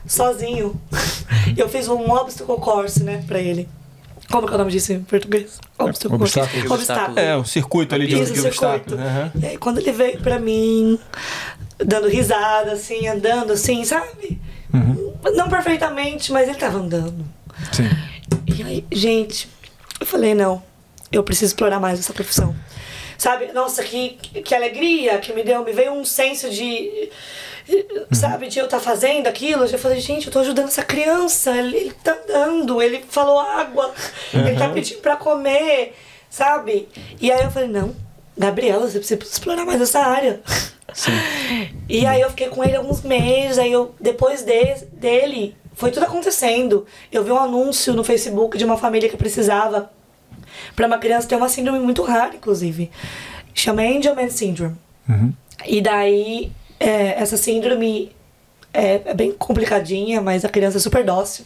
sozinho, 0.06 0.80
eu 1.57 1.68
fiz 1.70 1.88
um 1.88 2.11
obstacle 2.11 2.57
course, 2.57 3.03
né, 3.03 3.24
pra 3.28 3.40
ele. 3.40 3.68
Como 4.32 4.45
que 4.45 4.53
é 4.53 4.56
o 4.56 4.60
nome 4.60 4.72
disso 4.72 4.94
em 4.94 5.02
português? 5.02 5.60
Obstacle 5.78 6.18
course. 6.18 6.40
Obstáculo. 6.40 6.74
Obstáculo. 6.76 7.20
É, 7.20 7.36
o 7.36 7.44
circuito 7.44 7.95
ali 7.95 8.06
de, 8.06 8.14
Isso, 8.14 8.32
de 8.34 8.41
circuito. 8.41 8.66
obstáculo. 8.66 9.02
Aham. 9.02 9.32
E 9.41 9.45
aí, 9.48 9.57
quando 9.57 9.80
ele 9.80 9.91
veio 9.91 10.20
pra 10.20 10.38
mim, 10.38 10.99
dando 11.80 12.07
risada, 12.07 12.74
assim, 12.74 13.07
andando 13.07 13.53
assim, 13.53 13.84
sabe? 13.84 14.40
Não 15.36 15.49
perfeitamente, 15.49 16.32
mas 16.32 16.48
ele 16.48 16.57
tava 16.57 16.78
andando. 16.78 17.26
Sim. 17.72 17.90
E 18.45 18.64
aí, 18.64 18.86
gente, 18.91 19.49
eu 19.99 20.06
falei, 20.06 20.36
não, 20.36 20.61
eu 21.11 21.24
preciso 21.24 21.48
explorar 21.52 21.80
mais 21.80 21.99
essa 21.99 22.14
profissão. 22.14 22.56
Sabe, 23.20 23.52
nossa, 23.52 23.84
que, 23.84 24.12
que 24.12 24.56
alegria 24.56 25.18
que 25.18 25.34
me 25.34 25.44
deu, 25.44 25.62
me 25.66 25.74
veio 25.74 25.91
um 25.91 26.06
senso 26.06 26.50
de, 26.50 27.10
sabe, 28.14 28.48
de 28.48 28.60
eu 28.60 28.64
estar 28.64 28.80
fazendo 28.80 29.28
aquilo. 29.28 29.64
Eu 29.64 29.68
já 29.68 29.78
falei, 29.78 30.00
gente, 30.00 30.28
eu 30.28 30.32
tô 30.32 30.40
ajudando 30.40 30.70
essa 30.70 30.84
criança, 30.84 31.52
ele, 31.52 31.76
ele 31.76 31.94
tá 32.02 32.14
andando, 32.14 32.82
ele 32.82 33.04
falou 33.10 33.38
água, 33.38 33.94
ele 34.34 34.58
tá 34.58 34.70
pedindo 34.70 35.02
pra 35.02 35.18
comer, 35.18 35.98
sabe? 36.30 36.88
E 37.20 37.30
aí 37.30 37.44
eu 37.44 37.52
falei, 37.52 37.68
não, 37.68 37.94
Gabriela, 38.38 38.88
você 38.88 39.18
precisa 39.18 39.38
explorar 39.38 39.66
mais 39.66 39.82
essa 39.82 40.00
área. 40.00 40.41
E 41.88 42.04
aí 42.06 42.20
eu 42.20 42.32
fiquei 42.32 42.48
com 42.50 42.64
ele 42.64 42.76
alguns 42.76 43.04
meses, 43.04 43.60
aí 43.60 43.72
eu, 43.72 43.94
depois 44.00 44.41
de, 44.41 44.76
dele, 44.91 45.56
foi 45.76 45.91
tudo 45.91 46.04
acontecendo. 46.04 46.88
Eu 47.12 47.24
vi 47.24 47.32
um 47.32 47.38
anúncio 47.38 47.94
no 47.94 48.04
Facebook 48.04 48.58
de 48.58 48.66
uma 48.66 48.76
família 48.76 49.08
que 49.08 49.16
precisava 49.16 49.91
para 50.76 50.88
uma 50.88 50.98
criança 50.98 51.27
ter 51.27 51.36
uma 51.36 51.49
síndrome 51.49 51.80
muito 51.80 52.03
rara, 52.03 52.36
inclusive. 52.36 52.90
Chama 53.53 53.81
Angelman 53.81 54.30
Syndrome. 54.30 54.76
E 55.65 55.81
daí, 55.81 56.52
é, 56.80 57.22
essa 57.22 57.36
síndrome 57.38 58.11
é, 58.73 59.02
é 59.06 59.14
bem 59.14 59.31
complicadinha, 59.31 60.22
mas 60.22 60.45
a 60.45 60.49
criança 60.49 60.77
é 60.77 60.80
super 60.80 61.03
dócil. 61.03 61.45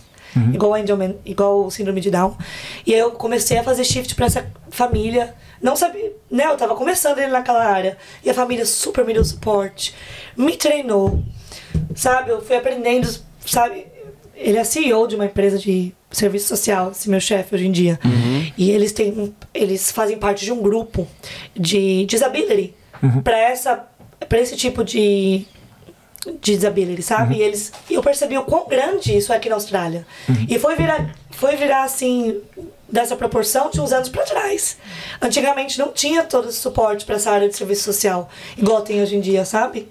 Igual, 0.54 0.74
Angelman, 0.74 1.16
igual 1.26 1.66
o 1.66 1.72
síndrome 1.72 2.02
de 2.02 2.10
Down. 2.10 2.36
E 2.88 2.94
aí 2.94 3.00
eu 3.00 3.12
comecei 3.12 3.58
a 3.58 3.64
fazer 3.64 3.84
shift 3.84 4.16
pra 4.16 4.26
essa 4.26 4.46
família. 4.70 5.36
Não 5.62 5.76
sabia, 5.76 6.12
né? 6.30 6.46
Eu 6.48 6.58
tava 6.58 6.76
começando 6.76 7.20
ele 7.20 7.32
naquela 7.32 7.64
área. 7.64 7.98
E 8.24 8.30
a 8.30 8.34
família 8.34 8.66
super 8.66 9.06
me 9.06 9.14
deu 9.14 9.24
suporte. 9.24 9.94
Me 10.36 10.58
treinou. 10.58 11.24
Sabe? 11.96 12.32
Eu 12.32 12.42
fui 12.42 12.56
aprendendo, 12.56 13.08
sabe? 13.46 13.86
Ele 14.36 14.58
é 14.58 14.64
CEO 14.64 15.08
de 15.08 15.16
uma 15.16 15.26
empresa 15.26 15.60
de 15.60 15.94
serviço 16.12 16.48
social, 16.48 16.92
esse 16.92 17.10
meu 17.10 17.20
chefe 17.20 17.54
hoje 17.56 17.68
em 17.68 17.72
dia. 17.72 18.00
E 18.58 18.72
eles 18.72 18.92
têm, 18.92 19.34
eles 19.54 19.92
fazem 19.92 20.18
parte 20.18 20.46
de 20.46 20.52
um 20.52 20.62
grupo 20.62 21.08
de 21.56 22.06
disability 22.06 22.74
para 23.24 23.38
essa 23.38 23.88
para 24.30 24.40
esse 24.40 24.56
tipo 24.56 24.84
de 24.84 25.46
de 26.26 26.56
disability, 26.56 27.02
sabe? 27.02 27.36
E 27.36 27.42
eles 27.42 27.72
eu 27.90 28.02
percebi 28.02 28.38
o 28.38 28.44
quão 28.44 28.68
grande 28.68 29.16
isso 29.18 29.34
é 29.34 29.36
aqui 29.36 29.50
na 29.50 29.56
Austrália. 29.56 30.06
E 30.50 30.58
foi 30.58 30.76
virar 30.76 31.14
foi 31.32 31.56
virar 31.58 31.84
assim 31.84 32.40
dessa 32.88 33.16
proporção 33.16 33.70
de 33.72 33.82
uns 33.82 33.92
anos 33.92 34.08
para 34.08 34.24
trás. 34.24 34.78
Antigamente 35.20 35.80
não 35.80 35.92
tinha 35.92 36.24
todo 36.24 36.48
esse 36.48 36.60
suporte 36.60 37.06
para 37.06 37.16
essa 37.16 37.32
área 37.32 37.50
de 37.50 37.56
serviço 37.58 37.84
social, 37.84 38.30
igual 38.56 38.82
tem 38.82 39.02
hoje 39.02 39.16
em 39.16 39.20
dia, 39.20 39.44
sabe? 39.44 39.90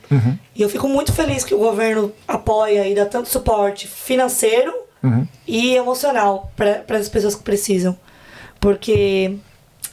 E 0.54 0.62
eu 0.62 0.68
fico 0.68 0.88
muito 0.88 1.12
feliz 1.12 1.44
que 1.44 1.54
o 1.54 1.58
governo 1.58 2.12
apoia 2.28 2.88
e 2.88 2.94
dá 2.94 3.04
tanto 3.04 3.28
suporte 3.28 3.86
financeiro 3.88 4.72
e 5.46 5.74
emocional 5.74 6.50
para 6.56 6.96
as 6.96 7.08
pessoas 7.08 7.34
que 7.34 7.42
precisam. 7.42 7.94
Porque 8.62 9.34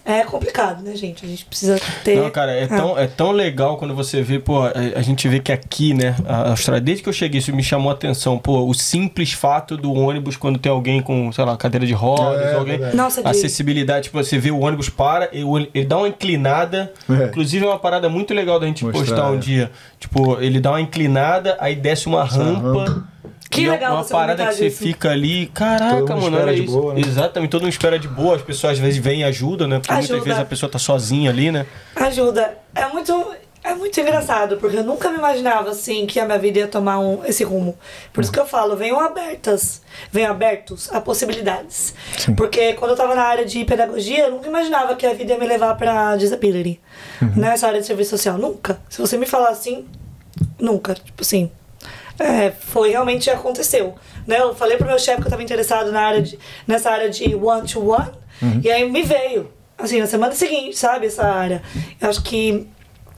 é 0.06 0.24
complicado, 0.24 0.84
né, 0.84 0.96
gente? 0.96 1.26
A 1.26 1.28
gente 1.28 1.44
precisa 1.44 1.80
ter. 2.04 2.18
Não, 2.22 2.30
cara, 2.30 2.52
é, 2.52 2.66
Ah. 2.66 2.68
tão, 2.68 2.98
é 3.00 3.08
tão 3.08 3.32
legal 3.32 3.78
quando 3.78 3.96
você 3.96 4.22
vê, 4.22 4.38
pô, 4.40 4.62
a, 4.62 4.72
a 4.96 5.02
gente 5.02 5.28
vê 5.28 5.40
que 5.40 5.52
aqui, 5.52 5.92
né, 5.96 6.16
a 6.28 6.52
Austrália, 6.52 6.80
desde 6.80 7.02
que 7.04 7.10
eu 7.10 7.14
cheguei, 7.14 7.40
isso 7.40 7.52
me 7.54 7.64
chamou 7.64 7.90
a 7.90 7.94
atenção, 7.96 8.38
pô, 8.38 8.64
o 8.64 8.74
simples 8.76 9.34
fato 9.34 9.76
do 9.76 9.92
ônibus 9.92 10.38
quando 10.38 10.60
tem 10.60 10.72
alguém 10.72 11.02
com, 11.02 11.32
sei 11.32 11.44
lá, 11.44 11.58
cadeira 11.58 11.84
de 11.86 11.94
rodas, 11.94 12.42
É, 12.44 12.54
alguém. 12.56 12.78
verdade. 12.78 12.96
Nossa, 12.96 13.24
de- 13.24 13.28
Acessibilidade, 13.28 14.04
tipo, 14.06 14.24
você 14.24 14.38
vê 14.38 14.52
o 14.52 14.60
ônibus 14.60 14.88
para, 14.88 15.30
e 15.34 15.44
o- 15.44 15.58
ele 15.58 15.86
dá 15.86 15.98
uma 15.98 16.08
inclinada. 16.08 16.94
É. 17.10 17.26
Inclusive, 17.26 17.66
é 17.66 17.68
uma 17.68 17.80
parada 17.80 18.08
muito 18.08 18.36
legal 18.36 18.60
da 18.60 18.68
gente 18.68 18.86
Mostrar, 18.86 19.02
postar 19.04 19.32
um 19.32 19.36
é. 19.36 19.40
dia. 19.40 19.72
Tipo, 20.00 20.40
ele 20.40 20.60
dá 20.60 20.70
uma 20.72 20.82
inclinada, 20.82 21.58
aí 21.60 21.76
desce 21.76 22.06
uma 22.08 22.24
rampa. 22.24 23.04
Que 23.50 23.62
e 23.62 23.66
é 23.66 23.72
legal 23.72 23.94
uma 23.96 24.04
você 24.04 24.12
parada 24.14 24.46
que 24.46 24.54
você 24.54 24.66
disso. 24.70 24.84
fica 24.84 25.10
ali, 25.10 25.48
caraca, 25.48 25.96
Todo 25.98 26.10
mundo 26.10 26.22
mano, 26.22 26.28
espera 26.38 26.44
olha 26.52 26.56
de 26.56 26.64
isso. 26.66 26.80
boa, 26.80 26.94
né? 26.94 27.02
Exatamente, 27.02 27.50
todo 27.50 27.62
mundo 27.62 27.72
espera 27.72 27.98
de 28.00 28.08
boa, 28.08 28.36
as 28.36 28.42
pessoas 28.44 28.74
às 28.74 28.80
vezes 28.80 29.00
vêm 29.02 29.22
e 29.22 29.24
ajudam, 29.24 29.68
né? 29.68 29.80
Porque 29.80 29.92
muitas 29.92 30.12
Ajuda. 30.12 30.26
vezes 30.26 30.40
a 30.40 30.46
pessoa 30.46 30.72
tá 30.72 30.78
sozinha 30.78 31.32
ali, 31.32 31.52
né? 31.52 31.66
Ajuda. 31.96 32.58
É 32.76 32.86
muito, 32.90 33.26
é 33.64 33.74
muito 33.74 34.00
engraçado, 34.00 34.58
porque 34.58 34.78
eu 34.78 34.84
nunca 34.84 35.10
me 35.10 35.18
imaginava 35.18 35.72
assim 35.72 36.06
que 36.06 36.20
a 36.20 36.26
minha 36.26 36.38
vida 36.38 36.60
ia 36.60 36.68
tomar 36.68 37.00
um, 37.00 37.26
esse 37.26 37.44
rumo. 37.44 37.76
Por 38.14 38.22
isso 38.24 38.32
que 38.32 38.40
eu 38.40 38.46
falo, 38.46 38.76
venham 38.78 39.00
abertas, 39.00 39.82
venham 40.12 40.30
abertos 40.30 40.88
a 40.94 41.02
possibilidades. 41.02 41.96
Porque 42.38 42.74
quando 42.74 42.92
eu 42.92 42.98
tava 42.98 43.16
na 43.16 43.24
área 43.24 43.46
de 43.46 43.66
pedagogia, 43.66 44.26
eu 44.26 44.32
nunca 44.32 44.48
imaginava 44.48 44.96
que 44.96 45.08
a 45.08 45.14
vida 45.16 45.34
ia 45.34 45.40
me 45.40 45.48
levar 45.48 45.74
pra 45.76 46.16
disability. 46.18 46.80
Nessa 47.36 47.66
área 47.66 47.82
de 47.82 47.88
serviço 47.88 48.12
social. 48.12 48.38
Nunca. 48.38 48.80
Se 48.88 49.02
você 49.02 49.18
me 49.18 49.26
falar 49.26 49.50
assim, 49.50 49.88
nunca. 50.60 50.94
Tipo 50.94 51.24
assim. 51.24 51.50
É, 52.20 52.52
foi 52.52 52.90
realmente 52.92 53.30
aconteceu. 53.30 53.96
Né? 54.28 54.40
Eu 54.40 54.54
falei 54.54 54.78
pro 54.78 54.86
meu 54.88 55.00
chefe 55.00 55.22
que 55.22 55.28
eu 55.28 55.32
tava 55.32 55.42
interessado 55.44 55.92
na 55.92 56.02
área 56.02 56.22
de, 56.22 56.38
nessa 56.68 56.92
área 56.92 57.10
de 57.10 57.34
one-to-one, 57.36 58.12
e 58.64 58.70
aí 58.72 58.90
me 58.90 59.02
veio, 59.04 59.52
assim, 59.78 60.00
na 60.00 60.06
semana 60.08 60.34
seguinte, 60.34 60.78
sabe, 60.78 61.08
essa 61.08 61.24
área. 61.26 61.62
Eu 62.00 62.10
acho 62.10 62.22
que, 62.24 62.68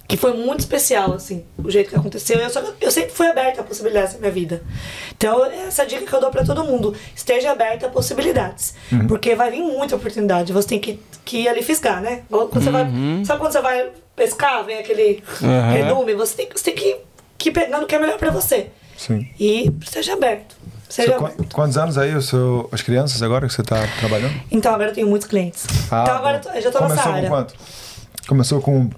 que 0.08 0.18
foi 0.18 0.34
muito 0.34 0.60
especial, 0.62 1.14
assim, 1.14 1.44
o 1.64 1.70
jeito 1.70 1.90
que 1.90 1.96
aconteceu. 1.96 2.38
Eu, 2.40 2.50
só, 2.50 2.62
eu 2.80 2.92
sempre 2.92 3.12
fui 3.12 3.28
aberta 3.28 3.62
a 3.62 3.64
possibilidades 3.64 4.14
na 4.14 4.20
minha 4.20 4.32
vida. 4.32 4.62
Então, 5.16 5.46
essa 5.46 5.86
dica 5.86 6.06
que 6.06 6.14
eu 6.14 6.20
dou 6.22 6.30
pra 6.32 6.44
todo 6.44 6.64
mundo: 6.64 6.96
esteja 7.16 7.52
aberta 7.52 7.88
a 7.88 7.90
possibilidades. 7.90 8.74
Porque 9.08 9.36
vai 9.36 9.52
vir 9.52 9.62
muita 9.62 9.96
oportunidade. 9.96 10.52
Você 10.54 10.68
tem 10.70 10.80
que, 10.80 11.00
que 11.26 11.38
ir 11.42 11.48
ali 11.48 11.62
fisgar, 11.64 12.02
né? 12.02 12.24
Quando 12.30 12.54
você 12.64 12.70
vai, 12.72 12.86
sabe 13.26 13.40
quando 13.40 13.52
você 13.54 13.62
vai 13.62 13.90
pescar, 14.16 14.64
vem 14.64 14.78
aquele 14.80 15.24
Uhum. 15.42 15.72
redume? 15.72 16.14
Você 16.16 16.36
tem, 16.36 16.50
você 16.54 16.64
tem 16.64 16.76
que, 16.76 16.98
que 17.38 17.50
ir 17.50 17.52
pegando 17.54 17.84
o 17.84 17.88
que 17.88 17.96
é 17.96 18.00
melhor 18.00 18.18
pra 18.18 18.32
você. 18.32 18.68
Sim. 19.08 19.28
E 19.40 19.72
esteja 19.82 20.14
aberto. 20.14 20.56
Seja 20.88 21.14
qu- 21.18 21.46
quantos 21.54 21.78
anos 21.78 21.98
aí 21.98 22.22
seu, 22.22 22.70
as 22.72 22.82
crianças 22.82 23.22
agora 23.24 23.48
que 23.48 23.54
você 23.54 23.64
tá 23.64 23.78
trabalhando? 24.00 24.34
Então, 24.52 24.74
agora 24.74 24.90
eu 24.90 24.94
tenho 24.94 25.08
muitos 25.08 25.28
clientes. 25.28 25.66
Ah, 25.90 26.04
então, 26.04 26.16
agora 26.18 26.42
eu 26.54 26.62
já 26.62 26.70
nessa 26.70 26.80
Começou 26.80 27.12
área. 27.12 27.30
com 27.30 27.36
quanto? 27.36 27.54
Começou 28.28 28.62
com 28.62 28.90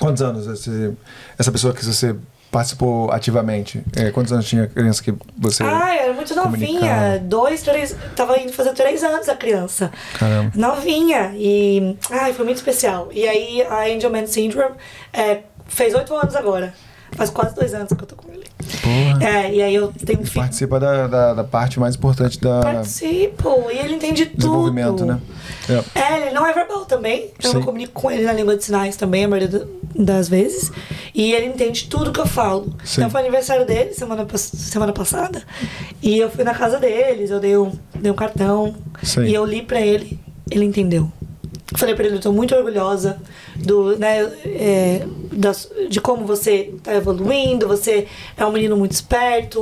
quantos 0.00 0.22
anos 0.22 0.46
esse, 0.48 0.92
essa 1.38 1.52
pessoa 1.52 1.72
que 1.72 1.84
você 1.84 2.16
participou 2.50 3.10
ativamente? 3.12 3.82
É, 3.94 4.10
quantos 4.10 4.32
anos 4.32 4.46
tinha 4.48 4.64
a 4.64 4.66
criança 4.66 5.02
que 5.02 5.14
você... 5.36 5.62
Ah, 5.62 5.94
era 5.94 6.12
muito 6.14 6.34
novinha. 6.34 7.20
Dois, 7.22 7.62
três. 7.62 7.94
Tava 8.16 8.38
indo 8.40 8.52
fazer 8.52 8.72
três 8.72 9.04
anos 9.04 9.28
a 9.28 9.36
criança. 9.36 9.92
Caramba. 10.18 10.50
Novinha. 10.54 11.32
E. 11.36 11.96
Ai, 12.10 12.32
foi 12.32 12.44
muito 12.44 12.56
especial. 12.58 13.08
E 13.12 13.28
aí 13.28 13.62
a 13.62 13.84
Angelman 13.94 14.26
Syndrome 14.26 14.74
é, 15.12 15.40
fez 15.66 15.94
oito 15.94 16.14
anos 16.16 16.34
agora. 16.34 16.72
Faz 17.12 17.28
quase 17.30 17.54
dois 17.54 17.74
anos 17.74 17.88
que 17.92 18.02
eu 18.02 18.06
tô 18.06 18.16
com 18.16 18.32
ele. 18.32 18.43
Porra. 18.82 19.24
É, 19.24 19.54
e 19.54 19.62
aí 19.62 19.74
eu 19.74 19.92
tenho 20.04 20.20
um 20.20 20.24
filho. 20.24 20.40
Participa 20.40 20.80
da, 20.80 21.06
da, 21.06 21.34
da 21.34 21.44
parte 21.44 21.78
mais 21.78 21.94
importante 21.94 22.40
da 22.40 22.60
Participo. 22.60 23.70
E 23.70 23.78
ele 23.78 23.94
entende 23.94 24.26
tudo. 24.26 24.36
desenvolvimento, 24.38 25.04
né? 25.04 25.20
É. 25.68 26.00
É, 26.00 26.20
ele 26.22 26.30
não 26.32 26.46
é 26.46 26.52
verbal 26.52 26.84
também. 26.84 27.30
Eu 27.42 27.50
Sim. 27.50 27.58
me 27.58 27.64
comunico 27.64 27.92
com 27.92 28.10
ele 28.10 28.24
na 28.24 28.32
língua 28.32 28.56
de 28.56 28.64
sinais 28.64 28.96
também, 28.96 29.24
a 29.24 29.28
maioria 29.28 29.66
das 29.94 30.28
vezes. 30.28 30.70
E 31.14 31.32
ele 31.32 31.46
entende 31.46 31.88
tudo 31.88 32.12
que 32.12 32.20
eu 32.20 32.26
falo. 32.26 32.74
Sim. 32.84 33.00
Então 33.00 33.10
foi 33.10 33.20
aniversário 33.20 33.66
dele 33.66 33.92
semana, 33.94 34.26
semana 34.36 34.92
passada. 34.92 35.42
E 36.02 36.18
eu 36.18 36.30
fui 36.30 36.44
na 36.44 36.54
casa 36.54 36.78
deles, 36.78 37.30
eu 37.30 37.40
dei 37.40 37.56
um, 37.56 37.72
dei 37.94 38.10
um 38.10 38.14
cartão. 38.14 38.74
Sim. 39.02 39.24
E 39.24 39.34
eu 39.34 39.44
li 39.44 39.62
pra 39.62 39.80
ele, 39.80 40.18
ele 40.50 40.64
entendeu. 40.64 41.10
Falei 41.76 41.94
pra 41.94 42.04
ele, 42.04 42.16
eu 42.16 42.20
tô 42.20 42.32
muito 42.32 42.54
orgulhosa 42.54 43.20
do, 43.56 43.98
né, 43.98 44.22
é, 44.44 45.06
das- 45.32 45.68
de 45.88 46.00
como 46.00 46.24
você 46.24 46.72
tá 46.82 46.94
evoluindo, 46.94 47.66
você 47.66 48.06
é 48.36 48.44
um 48.46 48.52
menino 48.52 48.76
muito 48.76 48.92
esperto, 48.92 49.60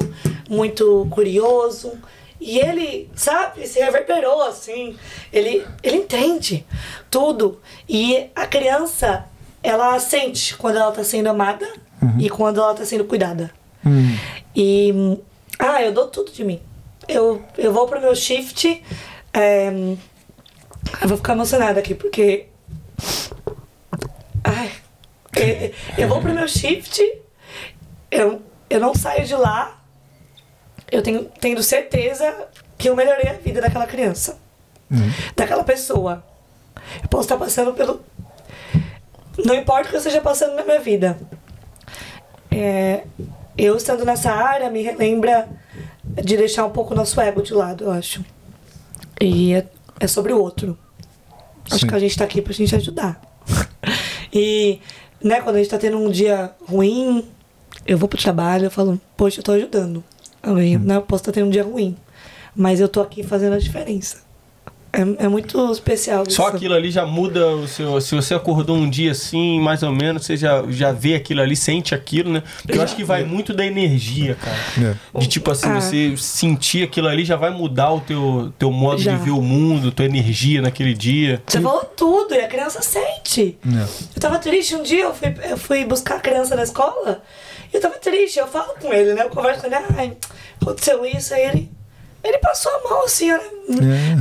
muito 0.49 1.07
curioso. 1.11 1.93
E 2.41 2.59
ele, 2.59 3.09
sabe, 3.15 3.67
se 3.67 3.79
reverberou 3.79 4.43
assim. 4.43 4.97
Ele, 5.33 5.65
ele 5.83 5.97
entende 5.99 6.67
tudo. 7.11 7.61
E 7.89 8.27
a 8.35 8.47
criança, 8.47 9.25
ela 9.63 9.99
sente 10.01 10.57
quando 10.57 10.77
ela 10.77 10.91
tá 10.93 11.05
sendo 11.05 11.29
amada 11.29 11.67
e 12.19 12.29
quando 12.29 12.61
ela 12.61 12.75
tá 12.75 12.85
sendo 12.85 13.05
cuidada. 13.05 13.51
Hum. 13.87 14.17
E. 14.57 15.17
Ah, 15.59 15.81
eu 15.83 15.93
dou 15.93 16.09
tudo 16.09 16.33
de 16.33 16.43
mim. 16.45 16.61
Eu, 17.09 17.41
eu 17.57 17.73
vou 17.73 17.87
pro 17.87 18.01
meu 18.01 18.15
shift. 18.17 18.83
é, 19.33 19.71
eu 21.01 21.09
vou 21.09 21.17
ficar 21.17 21.33
emocionada 21.33 21.81
aqui, 21.81 21.95
porque. 21.95 22.47
Ai. 24.45 24.73
Eu, 25.35 25.73
eu 26.05 26.09
vou 26.09 26.21
pro 26.21 26.35
meu 26.35 26.47
shift. 26.47 27.01
Eu, 28.11 28.43
eu 28.69 28.81
não 28.81 28.95
saio 28.95 29.25
de 29.25 29.35
lá, 29.35 29.83
eu 30.91 31.03
tenho 31.03 31.25
tendo 31.41 31.63
certeza 31.63 32.49
que 32.77 32.89
eu 32.89 32.95
melhorei 32.95 33.31
a 33.31 33.35
vida 33.35 33.61
daquela 33.61 33.87
criança, 33.87 34.39
daquela 35.35 35.65
pessoa. 35.65 36.23
Eu 37.03 37.09
posso 37.09 37.25
estar 37.25 37.39
passando 37.39 37.73
pelo. 37.73 38.05
Não 39.45 39.55
importa 39.55 39.87
o 39.87 39.89
que 39.89 39.95
eu 39.95 39.99
esteja 39.99 40.21
passando 40.21 40.55
na 40.55 40.63
minha 40.63 40.81
vida. 40.81 41.19
É, 42.51 43.05
eu 43.57 43.77
estando 43.77 44.05
nessa 44.05 44.31
área 44.31 44.69
me 44.69 44.91
lembra 44.93 45.49
de 46.05 46.37
deixar 46.37 46.67
um 46.67 46.71
pouco 46.71 46.93
o 46.93 46.97
nosso 46.97 47.19
ego 47.19 47.43
de 47.43 47.55
lado, 47.55 47.85
eu 47.85 47.91
acho. 47.91 48.23
E 49.19 49.65
é, 50.03 50.07
sobre 50.09 50.33
o 50.33 50.41
outro. 50.41 50.77
Acho 51.71 51.81
Sim. 51.81 51.87
que 51.87 51.95
a 51.95 51.99
gente 51.99 52.19
tá 52.19 52.25
aqui 52.25 52.43
pra 52.43 52.53
gente 52.53 52.75
ajudar. 52.75 53.21
e, 54.33 54.81
né, 55.23 55.41
quando 55.41 55.57
a 55.57 55.59
gente 55.61 55.71
tá 55.71 55.79
tendo 55.79 55.97
um 55.97 56.11
dia 56.11 56.51
ruim, 56.67 57.25
eu 57.87 57.97
vou 57.97 58.09
pro 58.09 58.21
trabalho, 58.21 58.67
eu 58.67 58.71
falo, 58.71 59.01
poxa, 59.17 59.39
eu 59.39 59.45
tô 59.45 59.53
ajudando. 59.53 60.03
Alguém, 60.43 60.77
né, 60.77 60.97
eu 60.97 61.03
posso 61.03 61.23
estar 61.23 61.33
tendo 61.33 61.47
um 61.47 61.51
dia 61.51 61.63
ruim. 61.63 61.97
Mas 62.55 62.81
eu 62.81 62.89
tô 62.89 63.01
aqui 63.01 63.23
fazendo 63.23 63.55
a 63.55 63.59
diferença. 63.59 64.19
É, 64.95 65.25
é 65.25 65.29
muito 65.29 65.73
especial 65.73 66.25
Só 66.29 66.49
isso. 66.49 66.57
aquilo 66.57 66.75
ali 66.75 66.91
já 66.91 67.07
muda 67.07 67.47
o 67.49 67.67
seu. 67.67 67.99
Se 68.01 68.15
você 68.15 68.35
acordou 68.35 68.77
um 68.77 68.91
dia 68.91 69.13
assim, 69.13 69.59
mais 69.59 69.83
ou 69.83 69.91
menos, 69.91 70.27
você 70.27 70.37
já, 70.37 70.63
já 70.69 70.93
vê 70.93 71.15
aquilo 71.15 71.41
ali, 71.41 71.57
sente 71.57 71.95
aquilo, 71.95 72.31
né? 72.31 72.43
Porque 72.63 72.77
eu 72.77 72.83
acho 72.83 72.95
que 72.95 73.03
vai 73.03 73.25
muito 73.25 73.55
da 73.55 73.65
energia, 73.65 74.35
cara. 74.35 74.99
É. 75.15 75.19
De 75.19 75.27
tipo 75.27 75.51
assim, 75.51 75.69
Ah. 75.71 75.81
você 75.81 76.15
sentir 76.19 76.83
aquilo 76.85 77.09
ali 77.09 77.25
já 77.25 77.37
vai 77.37 77.51
mudar 77.51 77.91
o 77.91 78.01
teu, 78.01 78.53
teu 78.59 78.71
modo 78.71 79.01
Já. 79.01 79.17
de 79.17 79.25
ver 79.25 79.31
o 79.31 79.41
mundo, 79.41 79.91
tua 79.91 80.05
energia 80.05 80.61
naquele 80.61 80.93
dia. 80.93 81.43
Você 81.47 81.61
falou 81.61 81.85
tudo 81.85 82.35
e 82.35 82.41
a 82.41 82.49
criança 82.49 82.83
sente. 82.83 83.57
É. 83.67 83.83
Eu 84.17 84.21
tava 84.21 84.39
triste 84.39 84.77
um 84.77 84.83
dia, 84.83 85.05
eu 85.05 85.15
fui, 85.15 85.35
eu 85.49 85.57
fui 85.57 85.85
buscar 85.87 86.17
a 86.17 86.21
criança 86.21 86.55
na 86.55 86.65
escola 86.65 87.23
e 87.73 87.77
eu 87.77 87.81
tava 87.81 87.95
triste. 87.95 88.39
Eu 88.39 88.47
falo 88.47 88.75
com 88.79 88.93
ele, 88.93 89.15
né? 89.15 89.23
Eu 89.23 89.31
converso 89.31 89.63
com 89.63 89.67
ele, 89.69 89.77
ai, 89.97 90.17
aconteceu 90.61 91.03
isso, 91.07 91.33
aí 91.33 91.45
ele. 91.47 91.71
Ele 92.25 92.39
passou 92.39 92.71
a 92.73 92.89
mão 92.89 93.05
assim, 93.05 93.33
ó, 93.33 93.39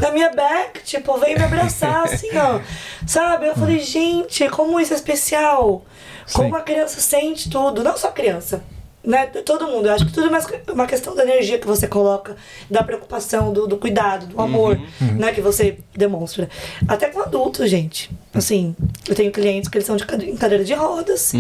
na 0.02 0.12
minha 0.12 0.32
back, 0.32 0.84
tipo, 0.84 1.18
veio 1.20 1.38
me 1.38 1.46
abraçar, 1.46 2.06
assim, 2.12 2.30
ó. 2.36 2.60
Sabe? 3.06 3.48
Eu 3.48 3.56
falei, 3.56 3.80
gente, 3.80 4.48
como 4.50 4.80
isso 4.80 4.94
é 4.94 4.96
especial. 4.96 5.86
Como 6.34 6.50
Sim. 6.50 6.56
a 6.56 6.62
criança 6.62 7.00
sente 7.00 7.50
tudo, 7.50 7.84
não 7.84 7.96
só 7.98 8.08
a 8.08 8.12
criança. 8.12 8.64
Né? 9.04 9.26
Todo 9.26 9.68
mundo. 9.68 9.88
Eu 9.88 9.94
acho 9.94 10.06
que 10.06 10.14
tudo 10.14 10.28
é 10.28 10.30
mais 10.30 10.46
uma 10.72 10.86
questão 10.86 11.16
da 11.16 11.24
energia 11.24 11.58
que 11.58 11.66
você 11.66 11.88
coloca, 11.88 12.36
da 12.70 12.84
preocupação, 12.84 13.52
do, 13.52 13.66
do 13.68 13.78
cuidado, 13.78 14.28
do 14.28 14.40
amor, 14.40 14.80
né? 15.18 15.34
Que 15.34 15.42
você 15.42 15.80
demonstra. 15.96 16.48
Até 16.88 17.08
com 17.10 17.20
adultos, 17.20 17.68
gente. 17.70 18.12
Assim, 18.32 18.76
eu 19.08 19.16
tenho 19.16 19.32
clientes 19.32 19.70
que 19.70 19.78
eles 19.78 19.88
são 19.88 19.96
de 19.96 20.04
em 20.30 20.38
cadeira 20.38 20.64
de 20.64 20.74
rodas. 20.76 21.34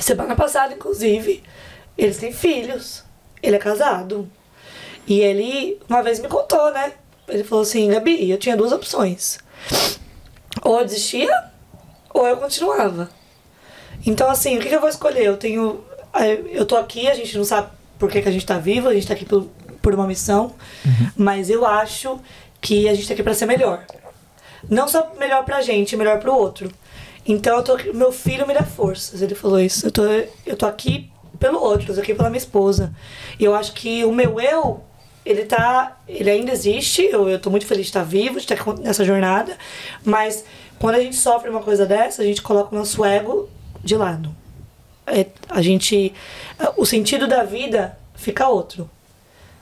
Semana 0.00 0.34
passada, 0.34 0.72
inclusive, 0.72 1.42
eles 1.98 2.16
têm 2.16 2.32
filhos. 2.32 3.04
Ele 3.42 3.56
é 3.56 3.58
casado. 3.58 4.26
E 5.06 5.20
ele, 5.20 5.80
uma 5.88 6.02
vez 6.02 6.18
me 6.20 6.28
contou, 6.28 6.72
né? 6.72 6.92
Ele 7.28 7.44
falou 7.44 7.62
assim, 7.62 7.88
Gabi, 7.90 8.30
eu 8.30 8.38
tinha 8.38 8.56
duas 8.56 8.72
opções. 8.72 9.38
Ou 10.62 10.78
eu 10.78 10.84
desistia, 10.84 11.30
ou 12.12 12.26
eu 12.26 12.36
continuava. 12.36 13.08
Então, 14.06 14.28
assim, 14.30 14.56
o 14.56 14.60
que, 14.60 14.68
que 14.68 14.74
eu 14.74 14.80
vou 14.80 14.88
escolher? 14.88 15.24
Eu 15.24 15.36
tenho. 15.36 15.82
eh, 16.14 16.40
Eu 16.50 16.66
tô 16.66 16.76
aqui, 16.76 17.08
a 17.08 17.14
gente 17.14 17.36
não 17.36 17.44
sabe 17.44 17.68
por 17.98 18.10
que, 18.10 18.20
que 18.22 18.28
a 18.28 18.32
gente 18.32 18.44
tá 18.46 18.58
vivo, 18.58 18.88
a 18.88 18.94
gente 18.94 19.06
tá 19.06 19.14
aqui 19.14 19.24
por, 19.24 19.46
por 19.80 19.94
uma 19.94 20.06
missão. 20.06 20.54
Mas 21.16 21.48
eu 21.50 21.64
acho 21.66 22.18
que 22.60 22.88
a 22.88 22.94
gente 22.94 23.06
tá 23.08 23.14
aqui 23.14 23.22
pra 23.22 23.34
ser 23.34 23.46
melhor. 23.46 23.84
Não 24.68 24.88
só 24.88 25.12
melhor 25.18 25.44
pra 25.44 25.60
gente, 25.62 25.96
melhor 25.96 26.18
pro 26.20 26.34
outro. 26.34 26.70
Então 27.26 27.56
eu 27.56 27.62
tô 27.62 27.72
aqui- 27.74 27.92
meu 27.92 28.12
filho 28.12 28.46
me 28.46 28.54
dá 28.54 28.62
forças. 28.62 29.22
Ele 29.22 29.34
falou 29.34 29.58
isso. 29.60 29.86
Eu 29.86 29.90
tô, 29.90 30.02
eu 30.46 30.56
tô 30.56 30.66
aqui 30.66 31.10
pelo 31.38 31.60
outro, 31.60 31.90
eu 31.90 31.94
tô 31.94 32.00
aqui 32.00 32.14
pela 32.14 32.28
minha 32.30 32.38
esposa. 32.38 32.94
E 33.38 33.44
eu 33.44 33.54
acho 33.54 33.72
que 33.72 34.04
o 34.04 34.12
meu 34.12 34.38
eu, 34.40 34.82
ele 35.24 35.44
tá. 35.44 35.96
Ele 36.06 36.30
ainda 36.30 36.52
existe. 36.52 37.02
Eu, 37.02 37.28
eu 37.28 37.38
tô 37.38 37.50
muito 37.50 37.66
feliz 37.66 37.86
de 37.86 37.90
estar 37.90 38.02
vivo, 38.02 38.38
de 38.38 38.52
estar 38.52 38.78
nessa 38.78 39.04
jornada. 39.04 39.56
Mas 40.04 40.44
quando 40.78 40.96
a 40.96 41.00
gente 41.00 41.16
sofre 41.16 41.48
uma 41.48 41.62
coisa 41.62 41.86
dessa, 41.86 42.22
a 42.22 42.24
gente 42.24 42.42
coloca 42.42 42.74
o 42.74 42.78
nosso 42.78 43.04
ego 43.04 43.48
de 43.82 43.96
lado. 43.96 44.34
É, 45.06 45.26
a 45.48 45.62
gente. 45.62 46.12
O 46.76 46.84
sentido 46.84 47.26
da 47.26 47.42
vida 47.42 47.98
fica 48.14 48.48
outro. 48.48 48.90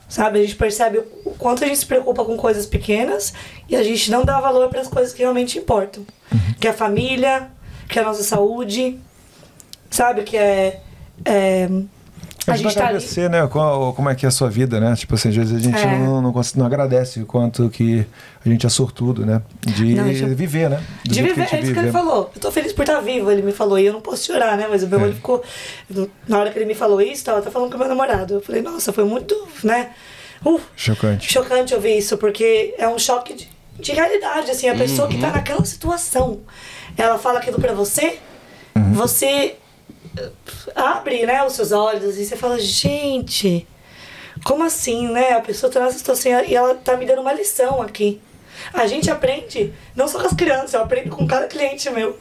Sabe? 0.08 0.40
A 0.40 0.42
gente 0.42 0.56
percebe 0.56 0.98
o 1.24 1.30
quanto 1.38 1.64
a 1.64 1.66
gente 1.66 1.78
se 1.78 1.86
preocupa 1.86 2.22
com 2.24 2.36
coisas 2.36 2.66
pequenas 2.66 3.32
e 3.66 3.74
a 3.74 3.82
gente 3.82 4.10
não 4.10 4.24
dá 4.24 4.38
valor 4.40 4.68
para 4.68 4.80
as 4.80 4.88
coisas 4.88 5.14
que 5.14 5.22
realmente 5.22 5.58
importam. 5.58 6.04
Que 6.60 6.66
é 6.66 6.70
a 6.70 6.74
família, 6.74 7.50
que 7.88 7.98
é 7.98 8.02
a 8.02 8.04
nossa 8.04 8.22
saúde, 8.22 8.98
sabe? 9.90 10.22
Que 10.22 10.36
é. 10.36 10.80
é 11.24 11.68
a 12.50 12.54
Ajuda 12.54 12.68
gente 12.68 12.78
tá 12.78 12.80
ali. 12.86 12.96
agradecer, 12.96 13.30
né? 13.30 13.46
Como 13.46 14.10
é 14.10 14.14
que 14.14 14.24
é 14.26 14.28
a 14.28 14.32
sua 14.32 14.50
vida, 14.50 14.80
né? 14.80 14.94
Tipo 14.96 15.14
assim, 15.14 15.28
às 15.28 15.36
vezes 15.36 15.54
a 15.54 15.58
gente 15.60 15.78
É. 15.78 15.98
não, 15.98 16.20
não, 16.20 16.32
não 16.56 16.66
agradece 16.66 17.20
o 17.20 17.26
quanto 17.26 17.68
que 17.70 18.04
a 18.44 18.48
gente 18.48 18.66
é 18.66 18.68
sortudo, 18.68 19.24
né? 19.24 19.42
De 19.60 19.94
Não, 19.94 20.06
eu- 20.08 20.34
viver, 20.34 20.68
né? 20.70 20.82
Do 21.04 21.12
De 21.12 21.22
viver, 21.22 21.34
que 21.34 21.40
é 21.40 21.46
gente 21.46 21.64
isso 21.64 21.72
que 21.72 21.78
ele 21.78 21.92
falou. 21.92 22.30
Eu 22.34 22.40
tô 22.40 22.50
feliz 22.50 22.72
por 22.72 22.82
estar 22.82 23.00
vivo, 23.00 23.30
ele 23.30 23.42
me 23.42 23.52
falou. 23.52 23.78
E 23.78 23.86
eu 23.86 23.92
não 23.92 24.00
posso 24.00 24.26
chorar, 24.26 24.56
né? 24.56 24.66
Mas 24.68 24.82
o 24.82 24.88
meu 24.88 24.98
É. 25.00 25.02
olho 25.04 25.14
ficou. 25.14 25.42
Na 26.26 26.38
hora 26.38 26.50
que 26.50 26.58
ele 26.58 26.66
me 26.66 26.74
falou 26.74 27.00
isso, 27.00 27.24
tava, 27.24 27.40
tá 27.42 27.50
falando 27.50 27.70
com 27.70 27.76
o 27.76 27.78
meu 27.78 27.88
namorado. 27.88 28.34
Eu 28.34 28.40
falei, 28.42 28.60
nossa, 28.62 28.92
foi 28.92 29.04
muito, 29.04 29.36
né? 29.62 29.90
Uh, 30.44 30.60
Chocante. 30.74 31.32
chocante 31.32 31.72
ouvir 31.72 31.96
isso, 31.98 32.18
porque 32.18 32.74
é 32.76 32.88
um 32.88 32.98
choque 32.98 33.32
de, 33.34 33.48
de 33.78 33.92
realidade, 33.92 34.50
assim, 34.50 34.68
a 34.68 34.74
pessoa 34.74 35.06
que 35.06 35.16
tá 35.18 35.28
Uhum. 35.28 35.32
naquela 35.34 35.64
situação, 35.64 36.40
ela 36.96 37.16
fala 37.16 37.38
aquilo 37.38 37.60
pra 37.60 37.72
você, 37.72 38.18
Uhum. 38.74 38.92
você 38.94 39.54
abre, 40.74 41.26
né, 41.26 41.44
os 41.44 41.54
seus 41.54 41.72
olhos 41.72 42.18
e 42.18 42.24
você 42.24 42.36
fala, 42.36 42.58
gente, 42.58 43.66
como 44.44 44.64
assim, 44.64 45.08
né? 45.08 45.32
A 45.32 45.40
pessoa 45.40 45.70
tá 45.70 45.80
nessa 45.80 45.98
situação 45.98 46.44
e 46.44 46.54
ela 46.54 46.74
tá 46.74 46.96
me 46.96 47.06
dando 47.06 47.20
uma 47.20 47.32
lição 47.32 47.80
aqui. 47.80 48.20
A 48.72 48.86
gente 48.86 49.10
aprende, 49.10 49.72
não 49.94 50.06
só 50.06 50.20
com 50.20 50.26
as 50.26 50.34
crianças, 50.34 50.74
eu 50.74 50.82
aprendo 50.82 51.10
com 51.10 51.26
cada 51.26 51.46
cliente 51.46 51.88
meu. 51.90 52.18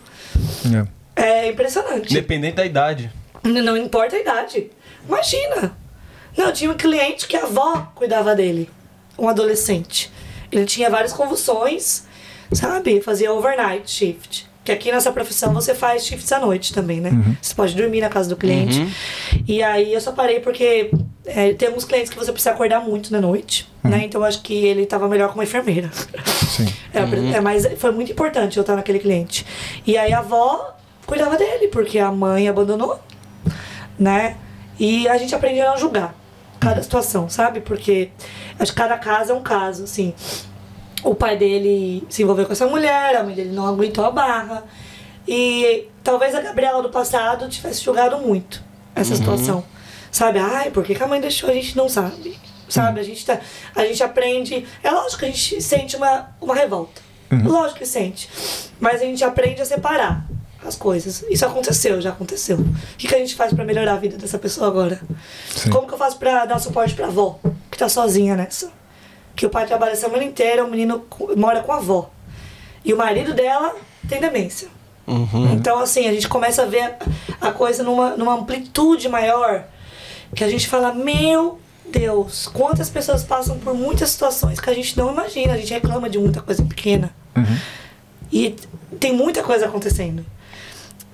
É. 0.66 1.02
É 1.24 1.50
impressionante. 1.50 2.12
Independente 2.12 2.56
da 2.56 2.66
idade. 2.66 3.12
Não, 3.44 3.62
não 3.62 3.78
importa 3.78 4.16
a 4.16 4.20
idade. 4.20 4.72
Imagina. 5.08 5.78
Não, 6.38 6.46
eu 6.46 6.54
tinha 6.54 6.72
um 6.72 6.78
cliente 6.78 7.28
que 7.28 7.36
a 7.36 7.44
avó 7.44 7.92
cuidava 7.96 8.34
dele. 8.34 8.70
Um 9.18 9.28
adolescente. 9.28 10.12
Ele 10.52 10.66
tinha 10.66 10.90
várias 10.90 11.14
convulsões, 11.14 12.04
sabe? 12.52 13.02
Fazia 13.02 13.32
overnight 13.32 13.90
shift. 13.90 14.50
Que 14.64 14.72
aqui 14.72 14.92
nessa 14.92 15.12
profissão 15.12 15.54
você 15.54 15.74
faz 15.74 16.06
shifts 16.06 16.32
à 16.32 16.40
noite 16.40 16.74
também, 16.74 17.02
né? 17.02 17.10
Você 17.42 17.54
pode 17.56 17.76
dormir 17.76 18.02
na 18.02 18.10
casa 18.10 18.30
do 18.30 18.36
cliente. 18.36 18.80
E 19.48 19.64
aí 19.64 19.92
eu 19.92 20.00
só 20.00 20.12
parei 20.12 20.40
porque 20.40 20.92
é, 21.26 21.54
tem 21.54 21.68
alguns 21.68 21.84
clientes 21.84 22.12
que 22.12 22.18
você 22.18 22.32
precisa 22.32 22.52
acordar 22.52 22.80
muito 22.80 23.12
na 23.12 23.20
noite, 23.20 23.68
né? 23.84 24.04
Então 24.06 24.22
eu 24.22 24.26
acho 24.26 24.42
que 24.42 24.54
ele 24.54 24.86
tava 24.86 25.08
melhor 25.08 25.30
com 25.30 25.36
uma 25.36 25.44
enfermeira. 25.44 25.90
Sim. 26.48 26.68
É, 26.94 27.38
é, 27.38 27.40
mas 27.40 27.66
foi 27.78 27.92
muito 27.92 28.12
importante 28.12 28.58
eu 28.58 28.62
estar 28.62 28.76
naquele 28.76 29.00
cliente. 29.00 29.46
E 29.88 29.98
aí 29.98 30.12
a 30.12 30.20
avó 30.20 30.76
cuidava 31.06 31.38
dele, 31.38 31.70
porque 31.70 31.98
a 31.98 32.12
mãe 32.12 32.50
abandonou, 32.50 33.00
né? 33.98 34.36
E 34.78 35.08
a 35.08 35.18
gente 35.18 35.34
aprende 35.34 35.62
a 35.62 35.70
não 35.70 35.78
julgar 35.78 36.14
cada 36.60 36.82
situação, 36.84 37.30
sabe? 37.30 37.62
Porque 37.62 38.10
acho 38.60 38.72
que 38.72 38.78
cada 38.78 38.98
caso 38.98 39.32
é 39.32 39.36
um 39.36 39.42
caso, 39.42 39.86
assim. 39.86 40.14
O 41.04 41.16
pai 41.16 41.38
dele 41.38 42.06
se 42.10 42.24
envolveu 42.24 42.46
com 42.46 42.54
essa 42.54 42.68
mulher, 42.68 43.16
a 43.16 43.24
mãe 43.24 43.34
dele 43.34 43.52
não 43.52 43.68
aguentou 43.68 44.06
a 44.06 44.12
barra. 44.12 44.64
E 45.28 45.88
talvez 46.04 46.36
a 46.36 46.42
Gabriela 46.42 46.82
do 46.82 46.90
passado 46.90 47.48
tivesse 47.50 47.84
julgado 47.84 48.18
muito 48.18 48.64
essa 48.96 49.16
situação. 49.16 49.64
Sabe? 50.12 50.40
Ai, 50.40 50.72
por 50.72 50.84
que, 50.84 50.94
que 50.94 51.04
a 51.04 51.08
mãe 51.08 51.22
deixou? 51.22 51.50
A 51.50 51.54
gente 51.54 51.76
não 51.76 51.88
sabe. 51.88 52.38
Sabe? 52.68 53.00
A 53.00 53.04
gente, 53.04 53.26
tá, 53.26 53.40
a 53.76 53.86
gente 53.86 54.04
aprende. 54.04 54.66
É 54.84 54.92
lógico 54.92 55.20
que 55.20 55.26
a 55.26 55.28
gente 55.30 55.62
sente 55.62 55.96
uma, 55.96 56.30
uma 56.40 56.56
revolta. 56.56 57.02
Lógico 57.32 57.80
que 57.80 57.86
sente. 57.86 58.30
Mas 58.80 59.02
a 59.02 59.06
gente 59.06 59.24
aprende 59.24 59.62
a 59.62 59.66
separar 59.66 60.26
as 60.66 60.76
coisas. 60.76 61.24
Isso 61.30 61.46
aconteceu, 61.46 62.02
já 62.02 62.10
aconteceu. 62.10 62.58
O 62.58 62.98
que, 62.98 63.08
que 63.08 63.16
a 63.16 63.20
gente 63.20 63.36
faz 63.36 63.54
pra 63.54 63.64
melhorar 63.64 63.94
a 63.94 63.98
vida 63.98 64.18
dessa 64.18 64.38
pessoa 64.38 64.68
agora? 64.68 65.02
Sim. 65.56 65.70
Como 65.70 65.88
que 65.88 65.94
eu 65.94 65.98
faço 65.98 66.18
pra 66.18 66.46
dar 66.46 66.60
suporte 66.60 66.94
pra 66.94 67.08
avó, 67.08 67.40
que 67.70 67.78
tá 67.78 67.88
sozinha 67.88 68.36
nessa? 68.36 68.72
Que 69.36 69.46
o 69.46 69.50
pai 69.50 69.66
trabalha 69.66 69.94
a 69.94 69.96
semana 69.96 70.24
inteira, 70.24 70.64
o 70.64 70.70
menino 70.70 71.06
mora 71.36 71.62
com 71.62 71.72
a 71.72 71.78
avó. 71.78 72.10
E 72.84 72.94
o 72.94 72.98
marido 72.98 73.34
dela 73.34 73.76
tem 74.08 74.20
demência. 74.20 74.68
Então, 75.54 75.80
assim, 75.80 76.08
a 76.08 76.14
gente 76.14 76.28
começa 76.28 76.64
a 76.64 76.66
ver 76.66 76.96
a 77.40 77.50
a 77.50 77.52
coisa 77.52 77.84
numa, 77.84 78.12
numa 78.16 78.36
amplitude 78.36 79.10
maior. 79.10 79.64
Que 80.36 80.44
a 80.44 80.50
gente 80.50 80.68
fala, 80.68 80.94
meu 80.94 81.60
Deus, 81.92 82.48
quantas 82.48 82.90
pessoas 82.90 83.24
passam 83.24 83.60
por 83.60 83.74
muitas 83.74 84.10
situações 84.12 84.60
que 84.60 84.70
a 84.70 84.74
gente 84.74 84.98
não 84.98 85.12
imagina. 85.12 85.54
A 85.54 85.58
gente 85.58 85.74
reclama 85.74 86.10
de 86.10 86.20
muita 86.20 86.42
coisa 86.42 86.64
pequena. 86.64 87.14
E 88.32 88.56
tem 89.00 89.14
muita 89.14 89.44
coisa 89.44 89.66
acontecendo. 89.66 90.26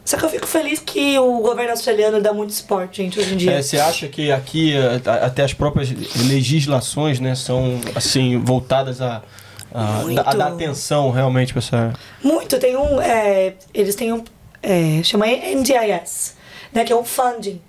Só 0.08 0.16
que 0.16 0.24
eu 0.24 0.30
fico 0.30 0.48
feliz 0.48 0.80
que 0.80 1.20
o 1.20 1.42
governo 1.42 1.72
australiano 1.72 2.22
dá 2.22 2.32
muito 2.32 2.54
suporte, 2.54 3.04
gente, 3.04 3.20
hoje 3.20 3.34
em 3.34 3.36
dia. 3.36 3.52
É, 3.52 3.62
você 3.62 3.78
acha 3.78 4.08
que 4.08 4.32
aqui 4.32 4.74
até 5.06 5.44
as 5.44 5.54
próprias 5.54 5.90
legislações, 6.30 7.20
né, 7.20 7.36
são 7.36 7.78
assim 7.94 8.40
voltadas 8.40 9.02
a, 9.02 9.22
a, 9.74 10.04
a 10.26 10.34
dar 10.34 10.48
atenção 10.48 11.12
realmente 11.12 11.52
para 11.52 11.60
essa 11.60 11.94
Muito, 12.24 12.58
tem 12.58 12.78
um. 12.78 13.02
é, 13.02 13.56
eles 13.74 13.96
têm 13.96 14.14
um. 14.14 14.24
É, 14.64 15.04
chama 15.04 15.26
NDIS, 15.28 16.36
né? 16.72 16.86
Que 16.86 16.94
é 16.94 16.96
um 16.96 17.04
funding 17.04 17.62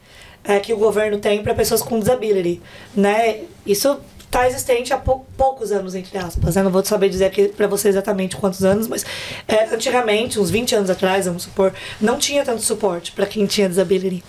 é, 0.44 0.60
que 0.60 0.72
o 0.72 0.76
governo 0.76 1.18
tem 1.18 1.42
para 1.42 1.56
pessoas 1.56 1.82
com 1.82 1.98
disability, 1.98 2.62
né? 2.94 3.40
Isso 3.66 3.98
está 4.28 4.46
existente 4.46 4.92
há 4.92 4.98
pou- 4.98 5.26
poucos 5.38 5.72
anos, 5.72 5.94
entre 5.94 6.16
aspas. 6.18 6.54
né? 6.54 6.62
Não 6.62 6.70
vou 6.70 6.84
saber 6.84 7.08
dizer 7.08 7.24
aqui 7.24 7.48
para 7.48 7.66
você 7.66 7.88
exatamente 7.88 8.36
quantos 8.36 8.62
anos, 8.62 8.86
mas 8.86 9.04
é, 9.48 9.64
antigamente, 9.74 10.38
uns 10.38 10.50
20 10.50 10.74
anos 10.74 10.90
atrás, 10.90 11.24
vamos 11.26 11.44
supor, 11.44 11.72
não 12.00 12.18
tinha 12.18 12.44
tanto 12.44 12.60
suporte 12.62 13.12
para 13.12 13.24
quem 13.26 13.46
tinha 13.46 13.68
disability. 13.68 14.22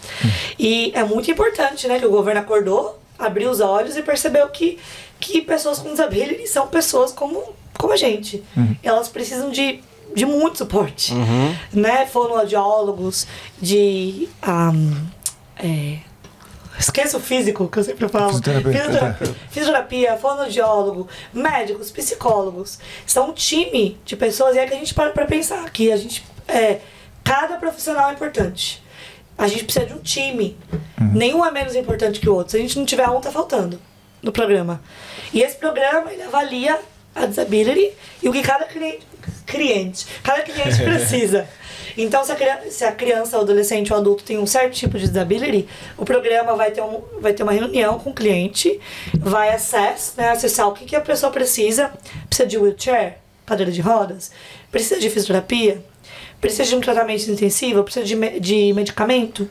E 0.58 0.92
é 0.96 1.04
muito 1.04 1.30
importante, 1.30 1.86
né, 1.88 2.00
que 2.00 2.06
o 2.06 2.10
governo 2.10 2.40
acordou, 2.40 2.98
abriu 3.18 3.52
os 3.52 3.60
olhos 3.60 3.98
e 3.98 4.02
percebeu 4.02 4.48
que, 4.48 4.80
que 5.20 5.42
pessoas 5.42 5.80
com 5.80 5.90
disability 5.92 6.48
são 6.48 6.68
pessoas 6.68 7.12
como, 7.12 7.44
como 7.78 7.92
a 7.92 7.98
gente. 7.98 8.42
Elas 8.82 9.10
precisam 9.10 9.52
de, 9.52 9.82
de 10.16 10.26
muito 10.26 10.60
suporte, 10.60 11.14
né? 11.74 12.06
Fonoaudiólogos, 12.06 13.28
de... 13.62 14.30
um, 14.48 14.96
é, 15.62 15.98
Esqueça 16.90 17.18
o 17.18 17.20
físico, 17.20 17.68
que 17.68 17.78
eu 17.78 17.84
sempre 17.84 18.10
falo. 18.10 18.30
Fisioterapia. 18.30 18.72
Fisioterapia, 18.74 19.36
fisioterapia, 19.52 20.18
fonoaudiólogo, 20.18 21.08
médicos, 21.32 21.92
psicólogos. 21.92 22.80
São 23.06 23.30
um 23.30 23.34
time 23.34 24.00
de 24.04 24.16
pessoas 24.16 24.56
e 24.56 24.60
é 24.60 24.66
que 24.66 24.74
a 24.74 24.78
gente 24.78 24.94
para 24.94 25.12
pra 25.12 25.26
pensar 25.26 25.70
que 25.70 25.92
a 25.92 25.98
gente. 25.98 26.26
É, 26.48 26.80
cada 27.24 27.58
profissional 27.58 28.10
é 28.10 28.14
importante. 28.14 28.84
A 29.38 29.48
gente 29.48 29.64
precisa 29.64 29.86
de 29.86 29.94
um 29.94 30.00
time. 30.00 30.58
Nenhum 31.00 31.46
é 31.46 31.52
menos 31.52 31.76
importante 31.76 32.20
que 32.20 32.28
o 32.28 32.34
outro. 32.34 32.52
Se 32.52 32.58
a 32.58 32.60
gente 32.60 32.78
não 32.78 32.86
tiver 32.86 33.08
um, 33.08 33.22
tá 33.22 33.32
faltando 33.32 33.80
no 34.22 34.32
programa. 34.32 34.82
E 35.32 35.42
esse 35.42 35.56
programa, 35.56 36.12
ele 36.12 36.24
avalia 36.24 36.80
a 37.16 37.26
disability 37.26 37.94
e 38.22 38.28
o 38.28 38.34
que 38.34 38.42
cada 38.42 38.66
cliente, 38.66 39.08
cliente 39.46 40.08
cada 40.24 40.42
cliente 40.42 40.78
precisa. 40.84 41.48
Então, 41.98 42.24
se 42.24 42.32
a, 42.32 42.36
criança, 42.36 42.72
se 42.72 42.84
a 42.84 42.92
criança, 42.92 43.38
o 43.38 43.42
adolescente 43.42 43.92
ou 43.92 44.00
adulto 44.00 44.24
tem 44.24 44.38
um 44.38 44.46
certo 44.46 44.74
tipo 44.74 44.98
de 44.98 45.08
disability, 45.08 45.68
o 45.98 46.06
programa 46.06 46.56
vai 46.56 46.72
ter, 46.72 46.82
um, 46.82 47.02
vai 47.20 47.34
ter 47.34 47.44
uma 47.44 47.52
reunião 47.52 48.00
com 48.00 48.12
o 48.12 48.14
cliente, 48.14 48.80
vai 49.20 49.50
acess, 49.50 50.14
né, 50.18 50.30
acessar 50.30 50.68
o 50.68 50.74
que, 50.74 50.86
que 50.86 50.96
a 50.96 51.02
pessoa 51.02 51.32
precisa. 51.32 51.92
Precisa 52.28 52.48
de 52.48 52.58
wheelchair, 52.58 53.18
cadeira 53.46 53.72
de 53.72 53.82
rodas, 53.82 54.32
precisa 54.72 55.00
de 55.00 55.10
fisioterapia, 55.10 55.84
precisa 56.40 56.66
de 56.66 56.76
um 56.76 56.80
tratamento 56.80 57.30
intensivo, 57.30 57.84
precisa 57.84 58.06
de, 58.06 58.40
de 58.40 58.74
medicamento. 58.74 59.50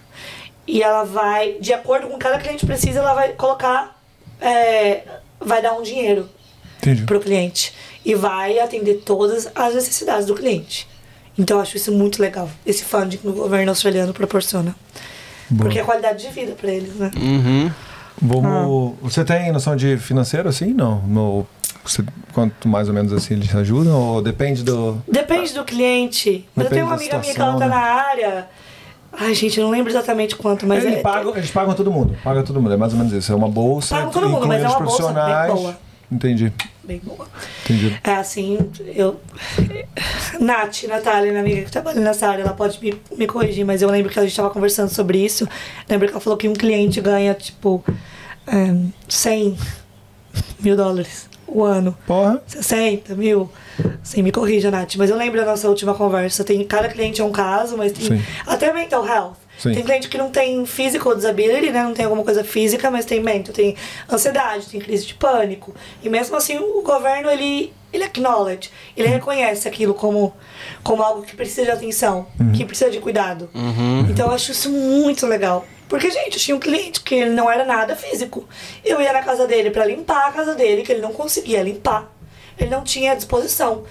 E 0.66 0.82
ela 0.82 1.05
vai, 1.05 1.55
de 1.60 1.73
acordo 1.73 2.09
com 2.09 2.15
o 2.15 2.19
que 2.19 2.24
cada 2.24 2.39
cliente 2.39 2.66
precisa, 2.66 2.98
ela 2.98 3.15
vai 3.15 3.32
colocar, 3.32 3.98
é, 4.40 5.02
vai 5.40 5.62
dar 5.62 5.73
um 5.73 5.82
dinheiro 5.82 6.28
para 7.06 7.16
o 7.16 7.20
cliente 7.20 7.74
e 8.05 8.15
vai 8.15 8.59
atender 8.59 9.02
todas 9.05 9.51
as 9.55 9.74
necessidades 9.74 10.27
do 10.27 10.35
cliente. 10.35 10.89
Então 11.39 11.59
eu 11.59 11.62
acho 11.62 11.77
isso 11.77 11.93
muito 11.93 12.20
legal, 12.20 12.48
esse 12.66 12.85
funding 12.85 13.16
que 13.19 13.28
o 13.28 13.32
governo 13.32 13.70
australiano 13.70 14.12
proporciona. 14.12 14.74
Porque 15.56 15.78
é 15.78 15.82
qualidade 15.85 16.27
de 16.27 16.32
vida 16.32 16.52
para 16.52 16.70
eles, 16.70 16.94
né? 16.97 17.10
Uhum. 17.16 17.70
Vamos. 18.20 18.94
Você 19.02 19.24
tem 19.24 19.51
noção 19.52 19.77
de 19.77 19.97
financeiro 19.97 20.48
assim? 20.48 20.74
Não. 20.74 20.98
No, 21.06 21.47
você- 21.85 22.05
quanto 22.35 22.69
mais 22.69 22.89
ou 22.89 22.94
menos 22.94 23.12
assim 23.12 23.35
eles 23.35 23.55
ajudam? 23.55 23.94
Ou 23.94 24.20
depende 24.23 24.62
do. 24.62 25.01
Depende 25.10 25.55
do 25.55 25.65
cliente. 25.65 26.44
Mas 26.55 26.66
eu 26.66 26.70
Depende 26.70 26.74
tenho 26.74 26.86
uma 26.86 26.97
amiga 26.97 27.10
minha 27.19 27.20
que 27.23 27.28
situação, 27.28 27.52
ela 27.52 27.60
tá 27.60 27.66
né? 27.69 27.74
na 27.74 27.81
área. 27.81 28.47
Ai, 29.12 29.35
gente, 29.35 29.59
eu 29.59 29.65
não 29.65 29.70
lembro 29.70 29.90
exatamente 29.90 30.36
quanto, 30.36 30.66
mas 30.66 30.85
Eles 30.85 30.98
é. 30.98 31.01
pagam, 31.01 31.35
eles 31.35 31.51
pagam 31.51 31.74
todo 31.74 31.90
mundo. 31.90 32.15
Paga 32.23 32.43
todo 32.43 32.60
mundo. 32.60 32.74
É 32.74 32.77
mais 32.77 32.93
ou 32.93 32.98
menos 32.98 33.12
isso. 33.15 33.32
É 33.32 33.35
uma 33.35 33.48
bolsa. 33.48 33.94
Pagam 33.97 34.10
todo 34.10 34.28
mundo, 34.28 34.47
mas 34.47 34.62
é 34.62 34.69
uma 34.69 34.81
bolsa 34.81 35.12
bem 35.12 35.55
boa. 35.55 35.78
Entendi. 36.10 36.52
Bem 36.89 37.02
boa. 37.05 37.28
Entendi. 37.65 38.01
É 38.02 38.15
assim, 38.15 38.56
eu. 38.97 39.20
Nath, 40.40 40.85
Natália, 40.85 41.31
minha 41.31 41.43
amiga 41.43 41.60
que 41.60 41.70
trabalha 41.70 42.01
nessa 42.01 42.27
área, 42.27 42.43
ela 42.43 42.55
pode 42.55 42.81
me, 42.81 42.98
me 43.15 43.27
corrigir, 43.27 43.62
mas 43.62 43.82
eu 43.82 43.90
lembro 43.90 44.10
que 44.10 44.19
a 44.19 44.23
gente 44.23 44.35
tava 44.35 44.48
conversando 44.48 44.89
sobre 44.89 45.23
isso. 45.23 45.47
Lembro 45.86 46.06
que 46.09 46.15
ela 46.15 46.20
falou 46.20 46.39
que 46.39 46.48
um 46.48 46.55
cliente 46.55 46.98
ganha, 47.02 47.35
tipo, 47.35 47.85
é, 48.47 48.74
100 49.06 49.59
mil 50.60 50.74
dólares 50.74 51.28
o 51.47 51.62
ano. 51.62 51.94
Porra. 52.06 52.43
60 52.47 53.15
mil. 53.15 53.51
Sim, 54.02 54.23
me 54.23 54.32
corrija, 54.32 54.70
Nath. 54.70 54.97
Mas 54.97 55.10
eu 55.10 55.16
lembro 55.16 55.39
da 55.39 55.44
nossa 55.44 55.69
última 55.69 55.93
conversa. 55.93 56.43
Tem, 56.43 56.65
cada 56.65 56.89
cliente 56.89 57.20
é 57.20 57.24
um 57.24 57.32
caso, 57.32 57.77
mas 57.77 57.93
tem 57.93 58.16
Sim. 58.19 58.24
até 58.47 58.73
mental 58.73 59.06
health. 59.06 59.36
Sim. 59.59 59.74
Tem 59.74 59.82
cliente 59.82 60.09
que 60.09 60.16
não 60.16 60.30
tem 60.30 60.64
physical 60.64 61.14
disability, 61.14 61.70
né? 61.70 61.82
Não 61.82 61.93
tem 61.93 62.05
alguma 62.05 62.22
coisa 62.22 62.44
física, 62.44 62.90
mas 62.90 63.05
tem 63.05 63.20
mental, 63.20 63.52
tem 63.52 63.74
ansiedade, 64.10 64.68
tem 64.68 64.80
crise 64.80 65.05
de 65.05 65.14
pânico. 65.14 65.74
E 66.02 66.09
mesmo 66.09 66.36
assim, 66.36 66.56
o 66.59 66.80
governo, 66.82 67.28
ele, 67.28 67.72
ele 67.93 68.05
acknowledge, 68.05 68.70
ele 68.97 69.09
reconhece 69.09 69.66
aquilo 69.66 69.94
como, 69.94 70.32
como 70.85 71.02
algo 71.02 71.22
que 71.22 71.35
precisa 71.35 71.64
de 71.64 71.70
atenção, 71.72 72.28
que 72.56 72.64
precisa 72.64 72.89
de 72.90 73.01
cuidado. 73.01 73.51
Então 74.09 74.28
eu 74.28 74.32
acho 74.32 74.52
isso 74.52 74.70
muito 74.70 75.26
legal. 75.26 75.66
Porque, 75.89 76.10
gente, 76.10 76.35
eu 76.35 76.40
tinha 76.40 76.56
um 76.56 76.60
cliente 76.60 77.01
que 77.01 77.14
ele 77.14 77.30
não 77.30 77.51
era 77.51 77.64
nada 77.64 77.97
físico. 77.97 78.47
Eu 78.85 79.01
ia 79.01 79.12
na 79.12 79.22
casa 79.22 79.47
dele 79.47 79.70
pra 79.70 79.86
limpar 79.86 80.28
a 80.28 80.32
casa 80.32 80.55
dele, 80.55 80.82
que 80.82 80.93
ele 80.93 81.01
não 81.01 81.12
conseguia 81.12 81.62
limpar. 81.62 82.12
Ele 82.59 82.70
não 82.70 82.85
tinha 82.85 83.16
disposição. 83.16 83.85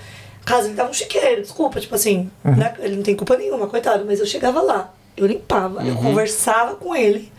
Caso 0.46 0.68
ele 0.68 0.76
tava 0.76 0.90
um 0.92 0.94
chiqueiro, 0.94 1.42
desculpa, 1.42 1.80
tipo 1.82 1.94
assim, 1.96 2.30
né? 2.46 2.74
Ele 2.80 2.96
não 2.98 3.04
tem 3.04 3.16
culpa 3.16 3.36
nenhuma, 3.36 3.68
coitado, 3.68 4.06
mas 4.06 4.20
eu 4.20 4.26
chegava 4.26 4.62
lá, 4.62 4.94
eu 5.18 5.26
limpava, 5.26 5.84
eu 5.86 5.96
conversava 5.96 6.76
com 6.76 6.96
ele, 6.96 7.32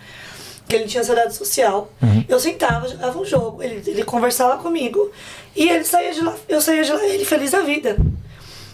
que 0.68 0.74
ele 0.76 0.84
tinha 0.86 1.00
ansiedade 1.02 1.34
social. 1.34 1.90
Eu 2.28 2.38
sentava, 2.38 2.86
jogava 2.88 3.18
um 3.18 3.24
jogo, 3.24 3.62
ele, 3.62 3.82
ele 3.86 4.02
conversava 4.04 4.60
comigo 4.62 5.10
e 5.56 5.68
ele 5.68 5.84
saía 5.84 6.12
de 6.12 6.20
lá, 6.20 6.34
eu 6.48 6.60
saía 6.60 6.82
de 6.84 6.92
lá, 6.92 7.02
ele 7.06 7.24
feliz 7.24 7.52
da 7.52 7.60
vida. 7.60 7.96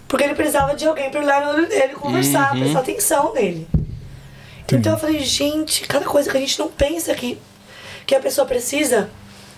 Porque 0.09 0.25
ele 0.25 0.35
precisava 0.35 0.75
de 0.75 0.87
alguém 0.87 1.11
pra 1.11 1.21
olhar 1.21 1.45
no 1.45 1.53
olho 1.53 1.69
dele, 1.69 1.95
conversar, 1.95 2.51
prestar 2.61 2.81
atenção 2.81 3.33
nele. 3.35 3.67
Então 4.81 4.93
eu 4.93 4.99
falei, 4.99 5.21
gente, 5.21 5.87
cada 5.87 6.05
coisa 6.07 6.31
que 6.31 6.37
a 6.37 6.41
gente 6.41 6.59
não 6.59 6.69
pensa 6.69 7.15
que, 7.15 7.39
que 8.07 8.15
a 8.15 8.21
pessoa 8.21 8.47
precisa, 8.47 9.09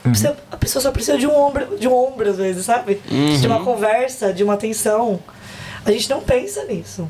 precisa- 0.03 0.37
a 0.51 0.57
pessoa 0.57 0.83
só 0.83 0.91
precisa 0.91 1.17
de 1.19 1.27
um 1.27 1.35
ombro, 1.37 1.77
de 1.79 1.87
um 1.89 1.95
ombro 1.95 2.29
às 2.31 2.37
vezes, 2.37 2.65
sabe? 2.67 3.01
De 3.41 3.47
uma 3.47 3.65
conversa, 3.65 4.33
de 4.33 4.43
uma 4.45 4.55
atenção. 4.55 5.21
A 5.85 5.91
gente 5.93 6.09
não 6.11 6.21
pensa 6.21 6.65
nisso. 6.65 7.09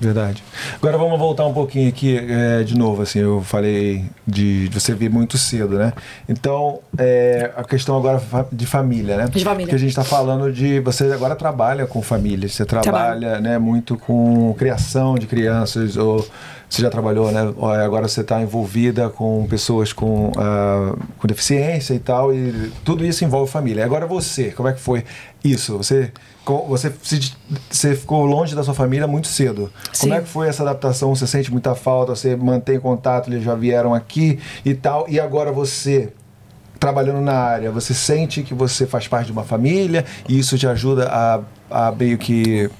Verdade. 0.00 0.42
Agora 0.76 0.96
vamos 0.96 1.18
voltar 1.18 1.46
um 1.46 1.52
pouquinho 1.52 1.88
aqui 1.88 2.16
é, 2.16 2.62
de 2.62 2.76
novo, 2.76 3.02
assim, 3.02 3.18
eu 3.18 3.42
falei 3.42 4.06
de, 4.26 4.68
de 4.70 4.80
você 4.80 4.94
vir 4.94 5.10
muito 5.10 5.36
cedo, 5.36 5.76
né? 5.76 5.92
Então, 6.26 6.80
é, 6.96 7.50
a 7.54 7.62
questão 7.62 7.98
agora 7.98 8.20
de 8.50 8.64
família, 8.64 9.18
né? 9.18 9.28
De 9.28 9.44
família. 9.44 9.66
Porque 9.66 9.76
a 9.76 9.78
gente 9.78 9.90
está 9.90 10.02
falando 10.02 10.50
de. 10.50 10.80
Você 10.80 11.04
agora 11.12 11.36
trabalha 11.36 11.86
com 11.86 12.00
família, 12.00 12.48
você 12.48 12.64
trabalha 12.64 13.40
né, 13.40 13.58
muito 13.58 13.98
com 13.98 14.54
criação 14.54 15.16
de 15.16 15.26
crianças, 15.26 15.98
ou 15.98 16.26
você 16.70 16.82
já 16.82 16.88
trabalhou, 16.88 17.32
né? 17.32 17.40
Agora 17.84 18.06
você 18.08 18.20
está 18.20 18.40
envolvida 18.40 19.10
com 19.10 19.44
pessoas 19.50 19.92
com, 19.92 20.30
ah, 20.38 20.94
com 21.18 21.26
deficiência 21.26 21.92
e 21.94 21.98
tal, 21.98 22.32
e 22.32 22.70
tudo 22.84 23.04
isso 23.04 23.24
envolve 23.24 23.50
família. 23.50 23.84
Agora 23.84 24.06
você, 24.06 24.52
como 24.52 24.68
é 24.68 24.72
que 24.72 24.80
foi 24.80 25.04
isso? 25.44 25.76
Você. 25.76 26.12
Co- 26.50 26.66
Você, 26.68 26.92
se- 27.02 27.32
você 27.70 27.94
ficou 27.94 28.24
longe 28.24 28.54
da 28.54 28.62
sua 28.64 28.74
família 28.74 29.06
muito 29.06 29.28
cedo. 29.28 29.70
Como 29.98 30.12
Sim. 30.12 30.18
é 30.18 30.20
que 30.20 30.28
foi 30.28 30.48
essa 30.48 30.62
adaptação? 30.62 31.14
Você 31.14 31.26
sente 31.26 31.50
muita 31.52 31.74
falta? 31.74 32.14
Você 32.14 32.34
mantém 32.36 32.78
contato? 32.80 33.28
Eles 33.30 33.42
já 33.44 33.54
vieram 33.54 33.94
aqui 33.94 34.38
e 34.64 34.74
tal. 34.74 35.06
E 35.08 35.18
agora 35.20 35.52
você, 35.52 36.12
trabalhando 36.78 37.20
na 37.20 37.34
área, 37.34 37.70
você 37.70 37.92
sente 37.94 38.42
que 38.42 38.54
você 38.54 38.86
faz 38.86 39.06
parte 39.06 39.26
de 39.26 39.32
uma 39.32 39.44
família 39.44 40.04
e 40.28 40.38
isso 40.38 40.56
te 40.58 40.66
ajuda 40.66 41.08
a, 41.10 41.40
a 41.88 41.92
meio 41.92 42.16
que, 42.18 42.70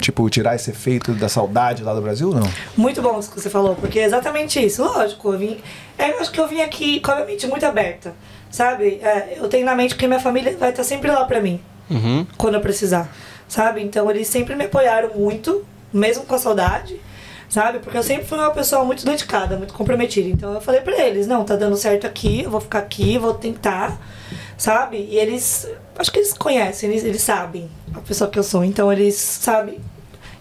tipo, 0.00 0.28
tirar 0.28 0.54
esse 0.56 0.70
efeito 0.70 1.12
da 1.12 1.28
saudade 1.28 1.82
lá 1.82 1.94
do 1.94 2.00
Brasil? 2.02 2.30
Não. 2.34 2.48
Muito 2.76 3.00
bom 3.00 3.18
isso 3.18 3.30
que 3.30 3.40
você 3.40 3.48
falou, 3.50 3.74
porque 3.76 3.98
é 4.00 4.04
exatamente 4.04 4.64
isso. 4.64 4.82
Lógico, 4.82 5.32
eu 5.32 5.38
vim. 5.38 5.58
é, 5.96 6.10
Eu 6.12 6.20
acho 6.20 6.30
que 6.32 6.40
eu 6.40 6.48
vim 6.48 6.60
aqui 6.60 7.00
com 7.00 7.10
a 7.12 7.14
minha 7.16 7.26
mente 7.26 7.46
muito 7.46 7.64
aberta. 7.64 8.14
Sabe? 8.50 8.98
É, 9.02 9.36
eu 9.36 9.46
tenho 9.48 9.66
na 9.66 9.74
mente 9.74 9.94
que 9.94 10.06
minha 10.06 10.18
família 10.20 10.56
vai 10.56 10.70
estar 10.70 10.82
sempre 10.82 11.10
lá 11.10 11.24
pra 11.26 11.40
mim. 11.40 11.60
Uhum. 11.90 12.26
quando 12.36 12.54
eu 12.54 12.60
precisar, 12.60 13.10
sabe? 13.48 13.82
Então 13.82 14.10
eles 14.10 14.28
sempre 14.28 14.54
me 14.54 14.64
apoiaram 14.64 15.10
muito, 15.14 15.64
mesmo 15.92 16.24
com 16.24 16.34
a 16.34 16.38
saudade, 16.38 17.00
sabe? 17.48 17.78
Porque 17.78 17.96
eu 17.96 18.02
sempre 18.02 18.26
fui 18.26 18.38
uma 18.38 18.50
pessoa 18.50 18.84
muito 18.84 19.04
dedicada, 19.04 19.56
muito 19.56 19.72
comprometida. 19.74 20.28
Então 20.28 20.52
eu 20.54 20.60
falei 20.60 20.80
pra 20.80 20.98
eles, 21.00 21.26
não, 21.26 21.44
tá 21.44 21.56
dando 21.56 21.76
certo 21.76 22.06
aqui, 22.06 22.42
eu 22.42 22.50
vou 22.50 22.60
ficar 22.60 22.80
aqui, 22.80 23.16
vou 23.18 23.34
tentar, 23.34 23.98
sabe? 24.56 24.98
E 25.10 25.16
eles, 25.16 25.66
acho 25.98 26.12
que 26.12 26.18
eles 26.18 26.32
conhecem, 26.34 26.90
eles, 26.90 27.04
eles 27.04 27.22
sabem 27.22 27.70
a 27.94 28.00
pessoa 28.00 28.28
que 28.28 28.38
eu 28.38 28.42
sou. 28.42 28.64
Então 28.64 28.92
eles, 28.92 29.14
sabe? 29.16 29.80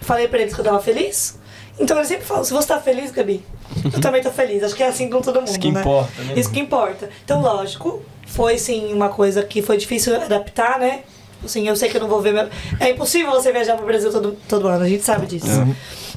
Falei 0.02 0.28
pra 0.28 0.40
eles 0.40 0.54
que 0.54 0.60
eu 0.60 0.66
tava 0.66 0.80
feliz. 0.82 1.38
Então 1.80 1.96
eles 1.98 2.08
sempre 2.08 2.26
falam, 2.26 2.44
se 2.44 2.52
você 2.54 2.68
tá 2.68 2.80
feliz, 2.80 3.12
Gabi, 3.12 3.44
eu 3.94 4.02
também 4.02 4.22
tô 4.22 4.32
feliz. 4.32 4.64
Acho 4.64 4.76
que 4.76 4.84
é 4.84 4.88
assim 4.88 5.10
com 5.10 5.22
todo 5.22 5.36
mundo, 5.40 5.48
Isso 5.48 5.60
que 5.60 5.72
né? 5.72 5.80
importa, 5.80 6.22
né? 6.24 6.34
Isso 6.36 6.52
que 6.52 6.60
importa. 6.60 7.10
Então, 7.24 7.42
lógico, 7.42 8.02
foi 8.26 8.58
sim 8.58 8.92
uma 8.94 9.10
coisa 9.10 9.44
que 9.44 9.62
foi 9.62 9.78
difícil 9.78 10.16
adaptar, 10.16 10.80
né? 10.80 11.02
Assim, 11.44 11.68
eu 11.68 11.76
sei 11.76 11.90
que 11.90 11.98
eu 11.98 12.02
não 12.02 12.08
vou 12.08 12.22
ver. 12.22 12.34
Meu... 12.34 12.48
É 12.80 12.90
impossível 12.90 13.32
você 13.32 13.52
viajar 13.52 13.76
pro 13.76 13.86
Brasil 13.86 14.12
todo, 14.12 14.38
todo 14.48 14.68
ano, 14.68 14.84
a 14.84 14.90
gente 14.90 15.04
sabe 15.04 15.26
disso. 15.28 15.48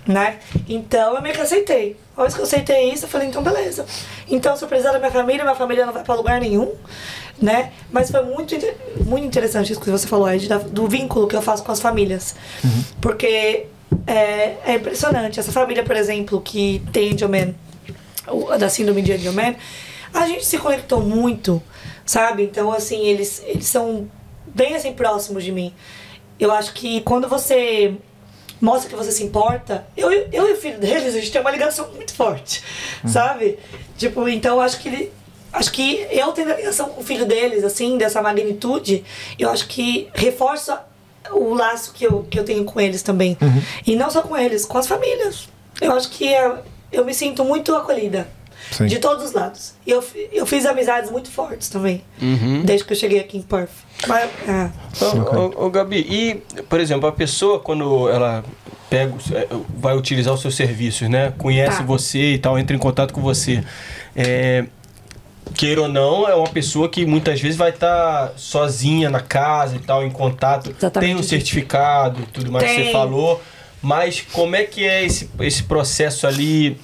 Né? 0.06 0.38
Então 0.68 1.14
eu 1.14 1.22
meio 1.22 1.34
que 1.34 1.40
aceitei. 1.40 1.96
A 2.16 2.22
vez 2.22 2.34
que 2.34 2.40
eu 2.40 2.44
aceitei 2.44 2.92
isso, 2.92 3.04
eu 3.04 3.08
falei, 3.08 3.28
então 3.28 3.42
beleza. 3.42 3.84
Então, 4.28 4.56
precisar 4.56 4.92
da 4.92 4.98
minha 4.98 5.10
família, 5.10 5.42
minha 5.42 5.54
família 5.54 5.86
não 5.86 5.92
vai 5.92 6.02
pra 6.02 6.14
lugar 6.14 6.40
nenhum. 6.40 6.72
Né? 7.40 7.72
Mas 7.90 8.10
foi 8.10 8.22
muito, 8.22 8.54
muito 9.06 9.26
interessante 9.26 9.72
isso 9.72 9.80
que 9.80 9.90
você 9.90 10.06
falou, 10.06 10.30
Ed, 10.30 10.48
do 10.70 10.86
vínculo 10.86 11.26
que 11.26 11.36
eu 11.36 11.42
faço 11.42 11.62
com 11.62 11.72
as 11.72 11.80
famílias. 11.80 12.34
Porque 13.00 13.66
é, 14.06 14.56
é 14.66 14.74
impressionante. 14.74 15.40
Essa 15.40 15.52
família, 15.52 15.82
por 15.82 15.96
exemplo, 15.96 16.40
que 16.40 16.82
tem 16.92 17.12
Angelman, 17.12 17.54
da 18.58 18.68
síndrome 18.68 19.02
de 19.02 19.12
Angelman, 19.12 19.56
a 20.12 20.26
gente 20.26 20.44
se 20.44 20.58
conectou 20.58 21.00
muito, 21.00 21.62
sabe? 22.04 22.42
Então, 22.42 22.72
assim, 22.72 23.06
eles, 23.06 23.42
eles 23.46 23.66
são 23.66 24.08
bem 24.54 24.74
assim 24.74 24.92
próximos 24.92 25.44
de 25.44 25.52
mim. 25.52 25.72
Eu 26.38 26.52
acho 26.52 26.72
que 26.72 27.00
quando 27.02 27.28
você 27.28 27.94
mostra 28.60 28.90
que 28.90 28.96
você 28.96 29.10
se 29.12 29.22
importa, 29.24 29.86
eu, 29.96 30.10
eu 30.10 30.48
e 30.48 30.52
o 30.52 30.56
filho 30.56 30.78
deles, 30.78 31.14
a 31.14 31.18
gente 31.18 31.30
tem 31.32 31.40
uma 31.40 31.50
ligação 31.50 31.88
muito 31.94 32.14
forte, 32.14 32.62
sabe? 33.06 33.58
Tipo, 33.96 34.28
então 34.28 34.56
eu 34.56 34.60
acho 34.60 34.78
que 34.80 34.88
ele. 34.88 35.12
Acho 35.52 35.72
que 35.72 36.06
eu 36.12 36.30
tendo 36.32 36.52
a 36.52 36.56
ligação 36.56 36.88
com 36.90 37.00
o 37.00 37.04
filho 37.04 37.26
deles, 37.26 37.64
assim, 37.64 37.98
dessa 37.98 38.22
magnitude, 38.22 39.04
eu 39.36 39.50
acho 39.50 39.66
que 39.66 40.08
reforça 40.14 40.80
o 41.32 41.52
laço 41.54 41.92
que 41.92 42.04
eu, 42.04 42.22
que 42.30 42.38
eu 42.38 42.44
tenho 42.44 42.64
com 42.64 42.80
eles 42.80 43.02
também. 43.02 43.36
E 43.84 43.96
não 43.96 44.08
só 44.10 44.22
com 44.22 44.36
eles, 44.36 44.64
com 44.64 44.78
as 44.78 44.86
famílias. 44.86 45.48
Eu 45.80 45.92
acho 45.92 46.08
que 46.10 46.32
é- 46.32 46.62
eu 46.92 47.04
me 47.04 47.12
sinto 47.12 47.44
muito 47.44 47.74
acolhida. 47.74 48.28
Sim. 48.70 48.86
De 48.86 48.98
todos 48.98 49.24
os 49.24 49.32
lados. 49.32 49.74
E 49.86 49.90
eu, 49.90 50.04
eu 50.32 50.46
fiz 50.46 50.64
amizades 50.66 51.10
muito 51.10 51.30
fortes 51.30 51.68
também. 51.68 52.02
Desde 52.64 52.84
que 52.86 52.92
eu 52.92 52.96
cheguei 52.96 53.20
aqui 53.20 53.38
em 53.38 53.42
Perth. 53.42 53.70
Mas, 54.06 54.30
é. 54.48 54.70
Ô, 55.04 55.62
ô, 55.62 55.66
ô, 55.66 55.70
Gabi, 55.70 55.98
e, 55.98 56.34
por 56.68 56.80
exemplo, 56.80 57.08
a 57.08 57.12
pessoa 57.12 57.58
quando 57.60 58.08
ela 58.08 58.44
pega, 58.88 59.12
é, 59.34 59.46
vai 59.76 59.96
utilizar 59.96 60.32
os 60.34 60.40
seus 60.40 60.54
serviços, 60.54 61.08
né? 61.08 61.32
Conhece 61.38 61.78
Tá. 61.78 61.82
você 61.84 62.34
e 62.34 62.38
tal, 62.38 62.58
entra 62.58 62.74
em 62.74 62.78
contato 62.78 63.12
com 63.12 63.20
você. 63.20 63.62
É, 64.16 64.64
queira 65.54 65.82
ou 65.82 65.88
não, 65.88 66.28
é 66.28 66.34
uma 66.34 66.48
pessoa 66.48 66.88
que 66.88 67.04
muitas 67.04 67.40
vezes 67.40 67.56
vai 67.56 67.70
estar 67.70 68.32
sozinha 68.36 69.10
na 69.10 69.20
casa 69.20 69.76
e 69.76 69.80
tal, 69.80 70.04
em 70.04 70.10
contato. 70.10 70.70
Exatamente 70.76 71.12
Tem 71.12 71.20
um 71.20 71.22
certificado, 71.22 72.20
tudo 72.32 72.50
mais 72.52 72.64
que 72.66 72.74
você 72.74 72.82
Tem. 72.84 72.92
falou. 72.92 73.42
Mas 73.82 74.20
como 74.32 74.54
é 74.56 74.64
que 74.64 74.84
é 74.86 75.04
esse, 75.04 75.28
esse 75.40 75.62
processo 75.62 76.26
ali? 76.26 76.78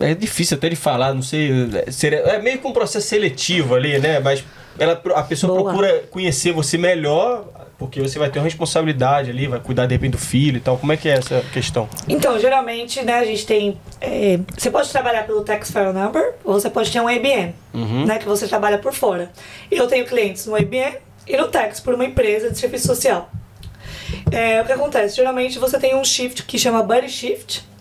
É 0.00 0.14
difícil 0.14 0.56
até 0.56 0.68
de 0.68 0.76
falar, 0.76 1.12
não 1.14 1.22
sei. 1.22 1.50
é, 1.74 2.34
É 2.36 2.38
meio 2.38 2.58
que 2.58 2.66
um 2.66 2.72
processo 2.72 3.06
seletivo 3.06 3.74
ali, 3.74 3.98
né? 3.98 4.20
Mas 4.20 4.42
ela, 4.78 5.00
a 5.14 5.22
pessoa 5.22 5.52
Boa. 5.52 5.64
procura 5.70 6.04
conhecer 6.10 6.52
você 6.52 6.78
melhor, 6.78 7.46
porque 7.78 8.00
você 8.00 8.18
vai 8.18 8.30
ter 8.30 8.38
uma 8.38 8.44
responsabilidade 8.44 9.30
ali, 9.30 9.46
vai 9.46 9.60
cuidar 9.60 9.86
de 9.86 9.94
repente 9.94 10.12
do 10.12 10.18
filho 10.18 10.56
e 10.56 10.60
tal. 10.60 10.78
Como 10.78 10.92
é 10.92 10.96
que 10.96 11.08
é 11.08 11.12
essa 11.12 11.42
questão? 11.52 11.88
Então, 12.08 12.38
geralmente, 12.38 13.02
né, 13.02 13.14
a 13.14 13.24
gente 13.24 13.44
tem. 13.44 13.78
é, 14.00 14.38
você 14.56 14.70
pode 14.70 14.88
trabalhar 14.90 15.24
pelo 15.26 15.42
Tax 15.42 15.70
File 15.70 15.92
Number 15.92 16.34
ou 16.44 16.54
você 16.54 16.70
pode 16.70 16.90
ter 16.90 17.00
um 17.00 17.08
ABN, 17.08 17.54
né, 18.06 18.18
que 18.18 18.24
você 18.24 18.48
trabalha 18.48 18.78
por 18.78 18.92
fora. 18.94 19.30
Eu 19.70 19.86
tenho 19.88 20.06
clientes 20.06 20.46
no 20.46 20.54
ABN 20.54 20.96
e 21.26 21.36
no 21.36 21.48
Tax 21.48 21.80
por 21.80 21.94
uma 21.94 22.04
empresa 22.04 22.50
de 22.50 22.58
serviço 22.58 22.86
social. 22.86 23.30
É, 24.30 24.60
o 24.62 24.64
que 24.64 24.72
acontece? 24.72 25.16
Geralmente 25.16 25.58
você 25.58 25.78
tem 25.78 25.94
um 25.94 26.04
shift 26.04 26.44
que 26.44 26.58
chama 26.58 26.82
Buddy 26.82 27.08
Shift. 27.08 27.71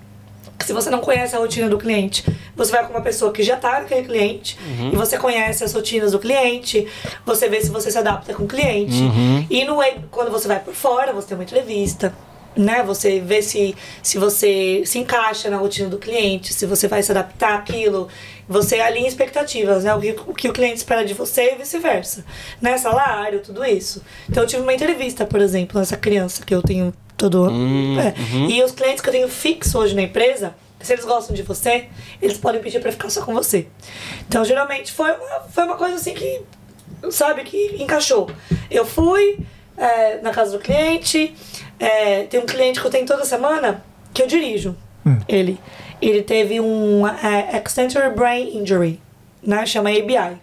Se 0.65 0.73
você 0.73 0.89
não 0.89 0.99
conhece 0.99 1.35
a 1.35 1.39
rotina 1.39 1.69
do 1.69 1.77
cliente, 1.77 2.23
você 2.55 2.71
vai 2.71 2.85
com 2.85 2.93
uma 2.93 3.01
pessoa 3.01 3.31
que 3.31 3.43
já 3.43 3.55
está 3.55 3.79
naquele 3.79 4.03
cliente 4.03 4.57
e 4.91 4.95
você 4.95 5.17
conhece 5.17 5.63
as 5.63 5.73
rotinas 5.73 6.11
do 6.11 6.19
cliente, 6.19 6.88
você 7.25 7.47
vê 7.49 7.61
se 7.61 7.69
você 7.69 7.89
se 7.91 7.97
adapta 7.97 8.33
com 8.33 8.43
o 8.43 8.47
cliente. 8.47 9.03
E 9.49 9.63
no, 9.65 9.77
quando 10.09 10.31
você 10.31 10.47
vai 10.47 10.59
por 10.59 10.73
fora, 10.73 11.13
você 11.13 11.27
tem 11.29 11.38
uma 11.38 11.43
entrevista, 11.43 12.13
né? 12.55 12.83
Você 12.83 13.19
vê 13.19 13.41
se, 13.41 13.75
se 14.03 14.17
você 14.17 14.83
se 14.85 14.99
encaixa 14.99 15.49
na 15.49 15.57
rotina 15.57 15.89
do 15.89 15.97
cliente, 15.97 16.53
se 16.53 16.65
você 16.65 16.88
vai 16.88 17.01
se 17.01 17.11
adaptar 17.11 17.55
àquilo. 17.55 18.07
Você 18.47 18.79
alinha 18.79 19.07
expectativas, 19.07 19.85
né? 19.85 19.95
O 19.95 20.01
que, 20.01 20.15
o 20.27 20.33
que 20.33 20.49
o 20.49 20.53
cliente 20.53 20.77
espera 20.77 21.05
de 21.05 21.13
você 21.13 21.53
e 21.53 21.55
vice-versa. 21.55 22.25
Né? 22.61 22.77
Salário, 22.77 23.39
tudo 23.39 23.63
isso. 23.63 24.01
Então 24.29 24.43
eu 24.43 24.47
tive 24.47 24.61
uma 24.61 24.73
entrevista, 24.73 25.25
por 25.25 25.39
exemplo, 25.39 25.79
nessa 25.79 25.95
criança 25.95 26.43
que 26.45 26.53
eu 26.53 26.61
tenho 26.61 26.93
todo 27.17 27.49
é. 27.99 28.13
E 28.49 28.63
os 28.63 28.71
clientes 28.71 29.01
que 29.01 29.09
eu 29.09 29.13
tenho 29.13 29.27
fixo 29.27 29.77
hoje 29.77 29.95
na 29.95 30.01
empresa, 30.01 30.55
se 30.79 30.93
eles 30.93 31.05
gostam 31.05 31.35
de 31.35 31.43
você, 31.43 31.88
eles 32.21 32.38
podem 32.38 32.61
pedir 32.61 32.79
pra 32.79 32.91
ficar 32.91 33.09
só 33.09 33.23
com 33.23 33.33
você. 33.33 33.67
Então, 34.27 34.43
geralmente, 34.43 34.91
foi 34.91 35.11
uma, 35.11 35.39
foi 35.41 35.63
uma 35.63 35.75
coisa 35.75 35.95
assim 35.95 36.13
que, 36.13 36.41
sabe, 37.11 37.43
que 37.43 37.75
encaixou. 37.79 38.29
Eu 38.69 38.85
fui 38.85 39.39
é, 39.77 40.19
na 40.21 40.31
casa 40.31 40.57
do 40.57 40.63
cliente, 40.63 41.33
é, 41.79 42.23
tem 42.23 42.39
um 42.39 42.45
cliente 42.45 42.79
que 42.79 42.85
eu 42.85 42.91
tenho 42.91 43.05
toda 43.05 43.25
semana 43.25 43.83
que 44.13 44.21
eu 44.21 44.27
dirijo. 44.27 44.75
Ele. 45.27 45.59
Ele 46.01 46.23
teve 46.23 46.59
um 46.59 47.07
é, 47.07 47.61
Extensory 47.63 48.15
Brain 48.15 48.57
Injury, 48.57 48.99
né? 49.43 49.65
Chama 49.65 49.89
ABI. 49.89 50.38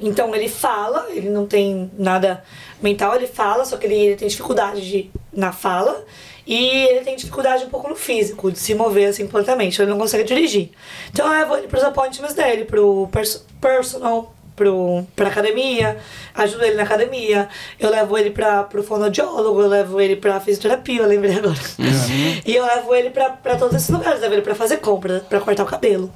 Então 0.00 0.34
ele 0.34 0.48
fala, 0.48 1.06
ele 1.10 1.30
não 1.30 1.46
tem 1.46 1.90
nada 1.96 2.42
mental, 2.82 3.14
ele 3.14 3.26
fala, 3.26 3.64
só 3.64 3.76
que 3.76 3.86
ele, 3.86 3.94
ele 3.94 4.16
tem 4.16 4.28
dificuldade 4.28 4.80
de, 4.80 5.10
na 5.32 5.52
fala 5.52 6.04
e 6.46 6.86
ele 6.88 7.00
tem 7.00 7.16
dificuldade 7.16 7.64
um 7.64 7.68
pouco 7.68 7.88
no 7.88 7.94
físico, 7.94 8.50
de 8.50 8.58
se 8.58 8.74
mover 8.74 9.08
assim 9.08 9.24
completamente, 9.24 9.80
ele 9.80 9.90
não 9.90 9.98
consegue 9.98 10.24
dirigir. 10.24 10.70
Então 11.12 11.26
eu 11.26 11.32
levo 11.32 11.56
ele 11.56 11.68
pros 11.68 11.82
appointments 11.84 12.34
dele, 12.34 12.64
pro 12.64 13.08
perso 13.12 13.46
personal, 13.60 14.34
pro, 14.56 15.04
pra 15.14 15.28
academia, 15.28 15.98
ajudo 16.34 16.64
ele 16.64 16.76
na 16.76 16.82
academia, 16.82 17.48
eu 17.78 17.90
levo 17.90 18.18
ele 18.18 18.30
pra, 18.30 18.64
pro 18.64 18.82
fonoaudiólogo, 18.82 19.60
eu 19.60 19.68
levo 19.68 20.00
ele 20.00 20.16
pra 20.16 20.40
fisioterapia, 20.40 21.02
eu 21.02 21.06
lembrei 21.06 21.36
agora. 21.36 21.54
e 22.44 22.54
eu 22.54 22.64
levo 22.64 22.94
ele 22.94 23.10
pra, 23.10 23.30
pra 23.30 23.56
todos 23.56 23.76
esses 23.76 23.90
lugares, 23.90 24.20
levo 24.20 24.34
ele 24.34 24.42
pra 24.42 24.54
fazer 24.54 24.78
compra, 24.78 25.20
pra 25.28 25.40
cortar 25.40 25.62
o 25.62 25.66
cabelo, 25.66 26.12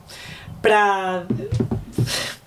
pra 0.61 1.25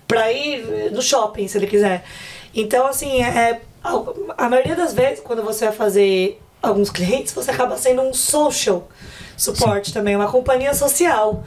pra 0.06 0.32
ir 0.32 0.90
no 0.90 1.00
shopping, 1.00 1.46
se 1.46 1.56
ele 1.56 1.68
quiser. 1.68 2.04
Então, 2.52 2.84
assim, 2.86 3.22
é, 3.22 3.60
a, 3.82 4.48
maioria 4.48 4.76
das 4.76 4.92
vezes, 4.92 5.20
quando 5.20 5.42
você 5.42 5.66
vai 5.66 5.74
fazer 5.74 6.40
alguns 6.62 6.90
clientes, 6.90 7.32
você 7.32 7.50
acaba 7.50 7.76
sendo 7.76 8.02
um 8.02 8.12
social 8.12 8.88
suporte 9.36 9.92
também, 9.92 10.14
uma 10.14 10.30
companhia 10.30 10.74
social. 10.74 11.42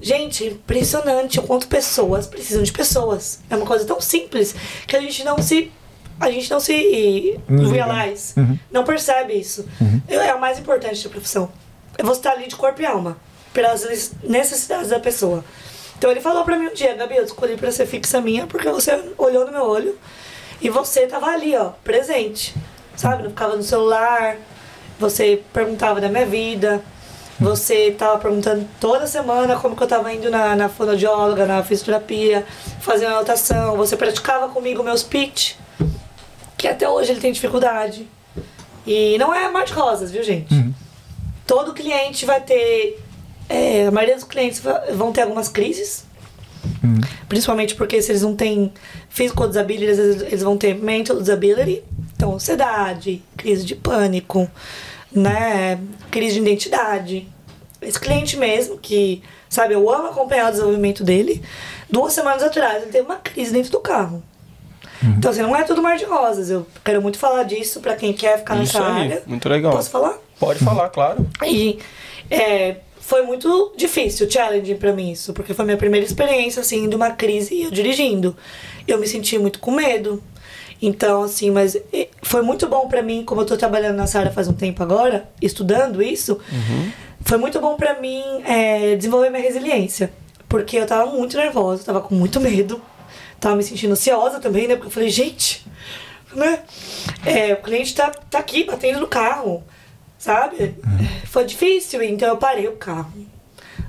Gente, 0.00 0.44
impressionante 0.46 1.40
o 1.40 1.42
quanto 1.42 1.66
pessoas 1.66 2.26
precisam 2.26 2.62
de 2.62 2.72
pessoas. 2.72 3.40
É 3.50 3.56
uma 3.56 3.66
coisa 3.66 3.84
tão 3.84 4.00
simples 4.00 4.54
que 4.86 4.96
a 4.96 5.00
gente 5.00 5.24
não 5.24 5.40
se. 5.40 5.72
A 6.20 6.30
gente 6.30 6.48
não 6.48 6.60
se 6.60 7.40
Não 7.48 7.70
realize, 7.70 8.34
não 8.70 8.84
percebe 8.84 9.34
isso. 9.34 9.66
É 10.06 10.32
o 10.32 10.40
mais 10.40 10.58
importante 10.58 11.02
da 11.02 11.10
profissão. 11.10 11.50
É 11.98 12.02
você 12.02 12.20
estar 12.20 12.32
ali 12.32 12.46
de 12.46 12.54
corpo 12.54 12.80
e 12.80 12.86
alma, 12.86 13.16
pelas 13.52 14.12
necessidades 14.22 14.90
da 14.90 15.00
pessoa. 15.00 15.44
Então 15.98 16.10
ele 16.10 16.20
falou 16.20 16.44
pra 16.44 16.56
mim 16.58 16.66
um 16.66 16.74
dia, 16.74 16.94
Gabi, 16.94 17.16
eu 17.16 17.24
escolhi 17.24 17.56
pra 17.56 17.72
ser 17.72 17.86
fixa 17.86 18.20
minha 18.20 18.46
porque 18.46 18.68
você 18.68 19.02
olhou 19.16 19.46
no 19.46 19.52
meu 19.52 19.62
olho 19.62 19.98
e 20.60 20.70
você 20.70 21.06
tava 21.06 21.26
ali, 21.26 21.56
ó, 21.56 21.70
presente. 21.82 22.54
Sabe? 22.96 23.24
Não 23.24 23.30
ficava 23.30 23.56
no 23.56 23.62
celular, 23.62 24.36
você 24.98 25.42
perguntava 25.52 26.00
da 26.00 26.08
minha 26.08 26.24
vida, 26.24 26.80
você 27.40 27.90
tava 27.90 28.18
perguntando 28.18 28.66
toda 28.78 29.06
semana 29.06 29.56
como 29.56 29.74
que 29.74 29.82
eu 29.82 29.86
tava 29.88 30.12
indo 30.12 30.30
na, 30.30 30.54
na 30.54 30.68
fonoaudióloga, 30.68 31.44
na 31.44 31.62
fisioterapia, 31.64 32.46
fazendo 32.80 33.14
anotação, 33.14 33.76
você 33.76 33.96
praticava 33.96 34.48
comigo 34.48 34.82
meus 34.82 35.02
pitch, 35.02 35.54
que 36.56 36.68
até 36.68 36.88
hoje 36.88 37.10
ele 37.10 37.20
tem 37.20 37.32
dificuldade. 37.32 38.08
E 38.86 39.18
não 39.18 39.34
é 39.34 39.50
mar 39.50 39.64
de 39.64 39.72
rosas, 39.72 40.12
viu, 40.12 40.22
gente? 40.22 40.54
Todo 41.46 41.74
cliente 41.74 42.24
vai 42.24 42.40
ter. 42.40 43.02
é, 43.48 43.86
a 43.86 43.90
maioria 43.90 44.14
dos 44.14 44.24
clientes 44.24 44.62
vão 44.94 45.12
ter 45.12 45.22
algumas 45.22 45.48
crises. 45.48 46.03
Principalmente 47.28 47.74
porque 47.74 48.00
se 48.02 48.12
eles 48.12 48.22
não 48.22 48.34
têm 48.34 48.72
physical 49.08 49.48
disability, 49.48 49.90
às 49.90 49.96
vezes 49.96 50.22
eles 50.22 50.42
vão 50.42 50.56
ter 50.56 50.74
mental 50.74 51.16
disability. 51.18 51.82
Então, 52.16 52.34
ansiedade, 52.34 53.22
crise 53.36 53.64
de 53.64 53.74
pânico, 53.74 54.48
né? 55.12 55.78
Crise 56.10 56.34
de 56.34 56.40
identidade. 56.40 57.28
Esse 57.82 58.00
cliente 58.00 58.36
mesmo, 58.36 58.78
que, 58.78 59.22
sabe, 59.48 59.74
eu 59.74 59.90
amo 59.90 60.08
acompanhar 60.08 60.48
o 60.48 60.50
desenvolvimento 60.50 61.04
dele. 61.04 61.42
Duas 61.90 62.12
semanas 62.12 62.42
atrás, 62.42 62.82
ele 62.82 62.92
teve 62.92 63.04
uma 63.04 63.16
crise 63.16 63.52
dentro 63.52 63.70
do 63.70 63.80
carro. 63.80 64.22
Então, 65.02 65.30
assim, 65.30 65.42
não 65.42 65.54
é 65.54 65.62
tudo 65.64 65.82
mar 65.82 65.98
de 65.98 66.04
rosas. 66.04 66.48
Eu 66.48 66.66
quero 66.82 67.02
muito 67.02 67.18
falar 67.18 67.42
disso 67.42 67.80
pra 67.80 67.94
quem 67.94 68.12
quer 68.14 68.38
ficar 68.38 68.54
Isso 68.62 68.78
nessa 68.78 68.90
aí, 68.94 69.02
área. 69.02 69.22
muito 69.26 69.46
legal. 69.50 69.72
Posso 69.72 69.90
falar? 69.90 70.18
Pode 70.40 70.64
falar, 70.64 70.88
claro. 70.88 71.26
E 71.44 71.78
é, 72.30 72.76
foi 73.06 73.20
muito 73.20 73.74
difícil, 73.76 74.30
challenging 74.30 74.76
pra 74.76 74.90
mim 74.90 75.12
isso, 75.12 75.34
porque 75.34 75.52
foi 75.52 75.66
minha 75.66 75.76
primeira 75.76 76.06
experiência, 76.06 76.62
assim, 76.62 76.88
de 76.88 76.96
uma 76.96 77.10
crise 77.10 77.62
eu 77.62 77.70
dirigindo. 77.70 78.34
Eu 78.88 78.98
me 78.98 79.06
senti 79.06 79.38
muito 79.38 79.58
com 79.58 79.72
medo. 79.72 80.22
Então, 80.80 81.22
assim, 81.22 81.50
mas 81.50 81.76
foi 82.22 82.40
muito 82.40 82.66
bom 82.66 82.88
pra 82.88 83.02
mim, 83.02 83.22
como 83.22 83.42
eu 83.42 83.44
tô 83.44 83.58
trabalhando 83.58 83.96
nessa 83.96 84.18
área 84.18 84.32
faz 84.32 84.48
um 84.48 84.54
tempo 84.54 84.82
agora, 84.82 85.28
estudando 85.40 86.02
isso, 86.02 86.40
foi 87.20 87.36
muito 87.36 87.60
bom 87.60 87.76
pra 87.76 88.00
mim 88.00 88.22
é, 88.46 88.96
desenvolver 88.96 89.28
minha 89.28 89.42
resiliência. 89.42 90.10
Porque 90.48 90.78
eu 90.78 90.86
tava 90.86 91.10
muito 91.10 91.36
nervosa, 91.36 91.84
tava 91.84 92.00
com 92.00 92.14
muito 92.14 92.40
medo, 92.40 92.80
tava 93.38 93.54
me 93.54 93.62
sentindo 93.62 93.92
ansiosa 93.92 94.40
também, 94.40 94.66
né? 94.66 94.76
Porque 94.76 94.88
eu 94.88 94.92
falei, 94.92 95.10
gente, 95.10 95.66
né? 96.34 96.60
É, 97.24 97.52
o 97.52 97.58
cliente 97.58 97.94
tá, 97.94 98.10
tá 98.30 98.38
aqui 98.38 98.64
batendo 98.64 98.98
no 98.98 99.06
carro, 99.06 99.62
sabe? 100.24 100.74
Foi 101.26 101.44
difícil, 101.44 102.02
então 102.02 102.28
eu 102.28 102.38
parei 102.38 102.66
o 102.66 102.76
carro. 102.76 103.12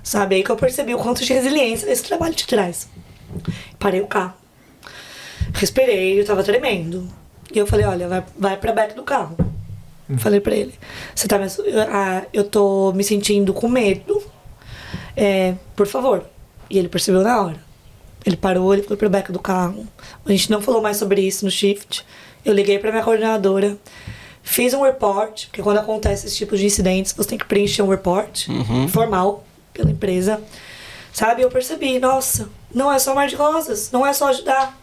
Sabe? 0.04 0.36
Aí 0.36 0.44
que 0.44 0.50
eu 0.50 0.58
percebi 0.58 0.94
o 0.94 0.98
quanto 0.98 1.24
de 1.24 1.34
resiliência 1.34 1.90
esse 1.90 2.04
trabalho 2.04 2.36
te 2.36 2.46
traz. 2.46 2.90
Parei 3.80 4.02
o 4.02 4.08
carro. 4.08 4.34
Respirei, 5.54 6.20
eu 6.20 6.26
tava 6.26 6.44
tremendo. 6.44 7.08
E 7.54 7.58
eu 7.58 7.66
falei, 7.66 7.86
olha, 7.86 8.10
vai, 8.10 8.24
vai 8.38 8.58
pra 8.58 8.74
back 8.74 8.94
do 8.94 9.04
carro. 9.04 9.38
Falei 10.18 10.40
pra 10.40 10.54
ele, 10.54 10.74
você 11.16 11.28
tá 11.28 11.40
me, 11.40 11.48
eu, 11.48 11.82
ah, 11.90 12.24
eu 12.32 12.44
tô 12.44 12.92
me 12.94 13.04
sentindo 13.04 13.54
com 13.54 13.68
medo. 13.68 14.22
É, 15.16 15.56
por 15.76 15.88
favor, 15.88 16.26
E 16.70 16.78
ele 16.78 16.90
percebeu 16.90 17.22
na 17.22 17.42
hora. 17.42 17.66
Ele 18.26 18.36
parou, 18.36 18.74
ele 18.74 18.84
foi 18.84 18.98
pro 18.98 19.10
back 19.10 19.32
do 19.32 19.40
carro. 19.40 19.88
A 20.26 20.32
gente 20.32 20.52
não 20.52 20.62
falou 20.62 20.82
mais 20.82 20.98
sobre 20.98 21.22
isso 21.22 21.46
no 21.46 21.52
shift. 21.52 22.06
Eu 22.44 22.54
liguei 22.54 22.78
pra 22.78 22.92
minha 22.92 23.04
coordenadora. 23.04 23.78
Fiz 24.48 24.74
um 24.76 24.84
report, 24.84 25.48
porque 25.48 25.62
quando 25.64 25.80
acontece 25.80 26.28
esse 26.28 26.38
tipo 26.38 26.56
de 26.56 26.66
incidentes, 26.66 27.12
você 27.14 27.30
tem 27.30 27.38
que 27.38 27.46
preencher 27.46 27.82
um 27.82 27.88
report 27.90 28.48
formal 28.90 29.44
pela 29.74 29.90
empresa. 29.90 30.40
Sabe? 31.12 31.42
Eu 31.42 31.50
percebi, 31.50 31.98
nossa, 31.98 32.48
não 32.74 32.92
é 32.94 33.00
só 33.00 33.16
mar 33.16 33.28
de 33.28 33.36
rosas, 33.36 33.90
não 33.92 34.06
é 34.06 34.14
só 34.14 34.28
ajudar. 34.28 34.78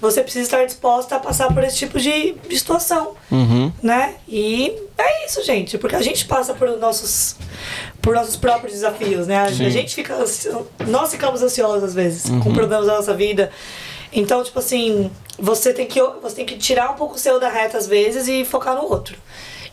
Você 0.00 0.22
precisa 0.22 0.44
estar 0.44 0.64
disposta 0.64 1.16
a 1.16 1.18
passar 1.18 1.52
por 1.52 1.62
esse 1.64 1.76
tipo 1.76 1.98
de, 2.00 2.32
de 2.48 2.58
situação, 2.58 3.14
né? 3.82 4.14
E 4.28 4.72
é 4.96 5.26
isso, 5.26 5.42
gente, 5.44 5.76
porque 5.76 5.96
a 5.96 6.00
gente 6.02 6.24
passa 6.24 6.54
por 6.54 6.68
nossos, 6.78 7.36
por 8.00 8.14
nossos 8.14 8.36
próprios 8.36 8.72
desafios, 8.74 9.26
né? 9.26 9.36
A, 9.36 9.44
a 9.66 9.70
gente 9.70 9.94
fica, 9.94 10.14
ansio- 10.14 10.66
nós 10.86 11.10
ficamos 11.10 11.42
ansiosos 11.42 11.82
às 11.84 11.94
vezes 11.94 12.30
com 12.30 12.52
problemas 12.54 12.86
da 12.86 12.94
nossa 12.96 13.12
vida. 13.12 13.50
Então, 14.12 14.42
tipo 14.42 14.58
assim, 14.58 15.10
você 15.38 15.72
tem 15.72 15.86
que 15.86 16.00
você 16.22 16.36
tem 16.36 16.46
que 16.46 16.56
tirar 16.56 16.90
um 16.90 16.94
pouco 16.94 17.14
o 17.14 17.18
seu 17.18 17.38
da 17.38 17.48
reta 17.48 17.78
às 17.78 17.86
vezes 17.86 18.26
e 18.28 18.44
focar 18.44 18.74
no 18.74 18.82
outro. 18.90 19.16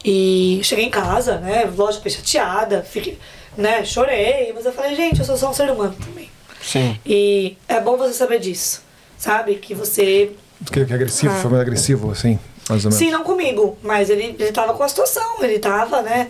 E 0.05 0.59
cheguei 0.63 0.85
em 0.85 0.89
casa, 0.89 1.37
né? 1.39 1.69
Lógico, 1.75 2.03
fiquei 2.03 2.11
chateada, 2.23 2.83
fiquei, 2.83 3.17
né? 3.57 3.83
Chorei, 3.83 4.51
mas 4.53 4.65
eu 4.65 4.71
falei, 4.71 4.95
gente, 4.95 5.19
eu 5.19 5.25
sou 5.25 5.35
só 5.37 5.49
um 5.49 5.53
ser 5.53 5.69
humano 5.71 5.95
também. 6.03 6.29
Sim. 6.61 6.99
E 7.05 7.57
é 7.67 7.79
bom 7.79 7.97
você 7.97 8.13
saber 8.13 8.39
disso, 8.39 8.83
sabe? 9.17 9.55
Que 9.55 9.73
você. 9.73 10.31
Que, 10.71 10.85
que 10.85 10.93
agressivo, 10.93 11.33
Ah. 11.33 11.39
foi 11.41 11.51
mais 11.51 11.61
agressivo, 11.61 12.11
assim, 12.11 12.39
mais 12.69 12.85
ou 12.85 12.91
menos. 12.91 12.95
Sim, 12.95 13.11
não 13.11 13.23
comigo, 13.23 13.77
mas 13.81 14.09
ele, 14.09 14.35
ele 14.39 14.51
tava 14.51 14.73
com 14.73 14.83
a 14.83 14.87
situação, 14.87 15.37
ele 15.41 15.59
tava, 15.59 16.01
né? 16.01 16.29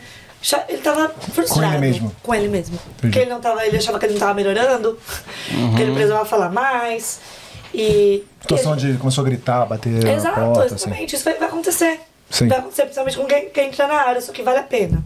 Ele 0.69 0.77
tava 0.77 1.09
frustrado. 1.33 1.67
Com 1.67 1.75
ele 1.75 1.77
mesmo. 1.79 2.15
Com 2.23 2.35
ele 2.35 2.47
mesmo. 2.47 2.79
Porque 3.01 3.19
ele 3.19 3.29
não 3.29 3.41
tava, 3.41 3.65
ele 3.65 3.77
achava 3.77 3.97
que 3.99 4.05
ele 4.05 4.13
não 4.13 4.19
tava 4.19 4.33
melhorando, 4.35 4.97
que 5.75 5.81
ele 5.81 5.91
precisava 5.91 6.23
falar 6.25 6.49
mais. 6.51 7.19
E. 7.77 8.23
Situação 8.41 8.73
e- 8.75 8.77
de 8.77 8.97
começou 8.97 9.21
a 9.23 9.25
gritar, 9.25 9.65
bater 9.65 10.05
Exato, 10.05 10.39
porta, 10.39 10.65
assim. 10.65 10.75
exatamente. 10.75 11.15
Isso 11.15 11.23
vai, 11.23 11.33
vai 11.35 11.47
acontecer. 11.47 11.99
Sim. 12.29 12.47
Vai 12.47 12.57
acontecer 12.59 12.81
principalmente 12.83 13.17
com 13.17 13.25
quem, 13.25 13.49
quem 13.49 13.67
entra 13.67 13.87
na 13.87 13.95
área, 13.95 14.19
só 14.19 14.31
que 14.31 14.41
vale 14.41 14.59
a 14.59 14.63
pena. 14.63 15.03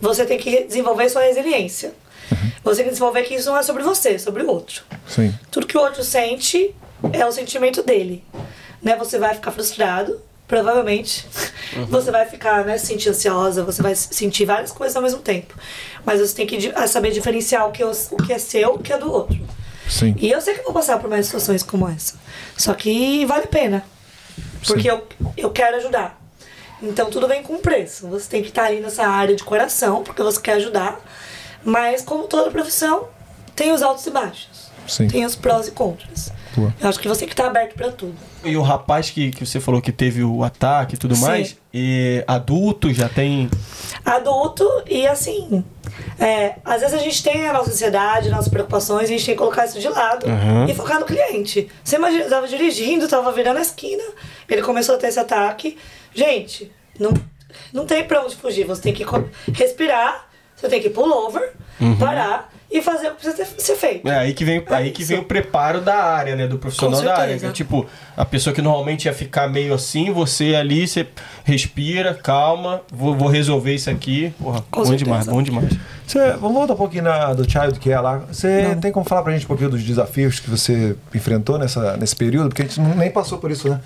Você 0.00 0.24
tem 0.24 0.38
que 0.38 0.64
desenvolver 0.64 1.08
sua 1.08 1.22
resiliência. 1.22 1.92
Uhum. 2.30 2.50
Você 2.64 2.76
tem 2.76 2.84
que 2.84 2.90
desenvolver 2.90 3.22
que 3.22 3.34
isso 3.34 3.50
não 3.50 3.56
é 3.58 3.62
sobre 3.62 3.82
você, 3.82 4.10
é 4.10 4.18
sobre 4.18 4.42
o 4.42 4.48
outro. 4.48 4.82
Sim. 5.06 5.34
Tudo 5.50 5.66
que 5.66 5.76
o 5.76 5.80
outro 5.80 6.02
sente 6.04 6.74
é 7.12 7.26
o 7.26 7.32
sentimento 7.32 7.82
dele. 7.82 8.24
Né? 8.82 8.96
Você 8.96 9.18
vai 9.18 9.34
ficar 9.34 9.50
frustrado, 9.50 10.20
provavelmente. 10.46 11.26
Você 11.90 12.10
vai 12.10 12.24
ficar, 12.26 12.64
né, 12.64 12.78
se 12.78 12.86
sentir 12.86 13.10
ansiosa, 13.10 13.62
você 13.62 13.82
vai 13.82 13.94
sentir 13.94 14.46
várias 14.46 14.72
coisas 14.72 14.96
ao 14.96 15.02
mesmo 15.02 15.18
tempo. 15.20 15.54
Mas 16.04 16.20
você 16.20 16.34
tem 16.34 16.46
que 16.46 16.72
saber 16.88 17.10
diferenciar 17.10 17.68
o 17.68 17.72
que, 17.72 17.82
é 17.82 17.86
o 17.86 17.92
o 18.12 18.16
que 18.24 18.32
é 18.32 18.38
seu 18.38 18.60
e 18.60 18.64
o 18.76 18.78
que 18.78 18.92
é 18.92 18.98
do 18.98 19.12
outro. 19.12 19.38
Sim. 19.88 20.14
E 20.18 20.30
eu 20.30 20.40
sei 20.40 20.54
que 20.54 20.62
vou 20.62 20.72
passar 20.72 20.98
por 20.98 21.08
mais 21.08 21.26
situações 21.26 21.62
como 21.62 21.88
essa. 21.88 22.14
Só 22.56 22.74
que 22.74 23.24
vale 23.26 23.44
a 23.44 23.48
pena. 23.48 23.84
Porque 24.66 24.90
eu, 24.90 25.06
eu 25.36 25.50
quero 25.50 25.76
ajudar. 25.76 26.20
Então 26.82 27.10
tudo 27.10 27.26
vem 27.26 27.42
com 27.42 27.58
preço. 27.58 28.06
Você 28.08 28.28
tem 28.28 28.42
que 28.42 28.48
estar 28.48 28.64
ali 28.64 28.80
nessa 28.80 29.06
área 29.06 29.34
de 29.34 29.42
coração, 29.42 30.02
porque 30.02 30.22
você 30.22 30.40
quer 30.40 30.54
ajudar. 30.54 31.00
Mas 31.64 32.02
como 32.02 32.24
toda 32.24 32.50
profissão, 32.50 33.08
tem 33.56 33.72
os 33.72 33.82
altos 33.82 34.06
e 34.06 34.10
baixos. 34.10 34.68
Sim. 34.86 35.08
Tem 35.08 35.24
os 35.24 35.34
prós 35.34 35.68
e 35.68 35.72
contras. 35.72 36.32
Boa. 36.56 36.74
Eu 36.80 36.88
acho 36.88 36.98
que 36.98 37.08
você 37.08 37.20
tem 37.20 37.28
que 37.28 37.34
estar 37.34 37.46
aberto 37.46 37.74
pra 37.74 37.90
tudo. 37.90 38.16
E 38.44 38.56
o 38.56 38.62
rapaz 38.62 39.10
que, 39.10 39.30
que 39.30 39.44
você 39.44 39.58
falou 39.58 39.82
que 39.82 39.90
teve 39.90 40.22
o 40.22 40.44
ataque 40.44 40.94
e 40.94 40.98
tudo 40.98 41.16
Sim. 41.16 41.22
mais, 41.22 41.56
e 41.74 42.22
adulto 42.26 42.92
já 42.92 43.08
tem. 43.08 43.50
adulto 44.04 44.64
e 44.88 45.06
assim. 45.06 45.64
é, 46.20 46.56
às 46.64 46.80
vezes 46.80 46.94
a 46.94 47.02
gente 47.02 47.22
tem 47.22 47.48
a 47.48 47.52
nossa 47.52 47.70
ansiedade, 47.70 48.30
nossas 48.30 48.48
preocupações, 48.48 49.04
a 49.04 49.06
gente 49.06 49.24
tem 49.26 49.34
que 49.34 49.38
colocar 49.38 49.64
isso 49.64 49.80
de 49.80 49.88
lado 49.88 50.26
e 50.68 50.74
focar 50.74 51.00
no 51.00 51.06
cliente. 51.06 51.68
Você 51.82 51.96
imagina, 51.96 52.24
eu 52.24 52.30
tava 52.30 52.46
dirigindo, 52.46 53.08
tava 53.08 53.32
virando 53.32 53.58
a 53.58 53.62
esquina, 53.62 54.04
ele 54.48 54.62
começou 54.62 54.94
a 54.94 54.98
ter 54.98 55.08
esse 55.08 55.18
ataque. 55.18 55.76
Gente, 56.14 56.70
não, 56.98 57.12
não 57.72 57.86
tem 57.86 58.04
pra 58.04 58.22
onde 58.22 58.36
fugir. 58.36 58.64
Você 58.66 58.82
tem 58.82 58.92
que 58.92 59.04
respirar, 59.52 60.28
você 60.54 60.68
tem 60.68 60.80
que 60.80 60.90
pull 60.90 61.10
over, 61.10 61.52
parar 61.98 62.52
e 62.70 62.82
fazer 62.82 63.08
o 63.08 63.10
que 63.14 63.22
precisa 63.22 63.36
ter- 63.36 63.60
ser 63.62 63.76
feito. 63.76 64.06
É 64.08 64.18
aí 64.18 64.34
que 64.34 64.44
vem, 64.44 64.62
aí 64.68 64.90
que 64.90 65.02
vem 65.02 65.18
o 65.18 65.24
preparo 65.24 65.80
da 65.80 65.94
área, 65.96 66.36
né? 66.36 66.46
Do 66.46 66.58
profissional 66.58 67.00
da 67.02 67.16
área. 67.18 67.34
é 67.34 67.50
tipo, 67.50 67.86
a 68.16 68.24
pessoa 68.24 68.52
que 68.54 68.60
normalmente 68.60 69.06
ia 69.06 69.12
ficar 69.14 69.48
meio 69.48 69.72
assim, 69.72 70.10
você 70.12 70.54
ali, 70.54 70.86
você 70.86 71.06
respira, 71.44 72.12
calma, 72.14 72.82
vou, 72.92 73.16
vou 73.16 73.28
resolver 73.28 73.74
isso 73.74 73.88
aqui. 73.88 74.34
Porra, 74.38 74.62
Com 74.70 74.80
bom 74.80 74.86
certeza. 74.86 75.04
demais, 75.04 75.26
bom 75.26 75.42
demais. 75.42 75.72
Você, 76.06 76.32
vamos 76.32 76.54
voltar 76.56 76.74
um 76.74 76.76
pouquinho 76.76 77.04
na, 77.04 77.32
do 77.34 77.50
Child 77.50 77.78
que 77.80 77.90
é 77.90 77.98
lá. 78.00 78.18
Você 78.30 78.76
tem 78.80 78.92
como 78.92 79.04
falar 79.06 79.22
pra 79.22 79.32
gente 79.32 79.44
um 79.44 79.48
pouquinho 79.48 79.70
dos 79.70 79.82
desafios 79.82 80.40
que 80.40 80.48
você 80.50 80.94
enfrentou 81.14 81.58
nessa, 81.58 81.96
nesse 81.96 82.16
período? 82.16 82.48
Porque 82.48 82.62
a 82.62 82.64
gente 82.66 82.80
não- 82.80 82.94
nem 82.94 83.10
passou 83.10 83.38
por 83.38 83.50
isso, 83.50 83.68
né? 83.68 83.80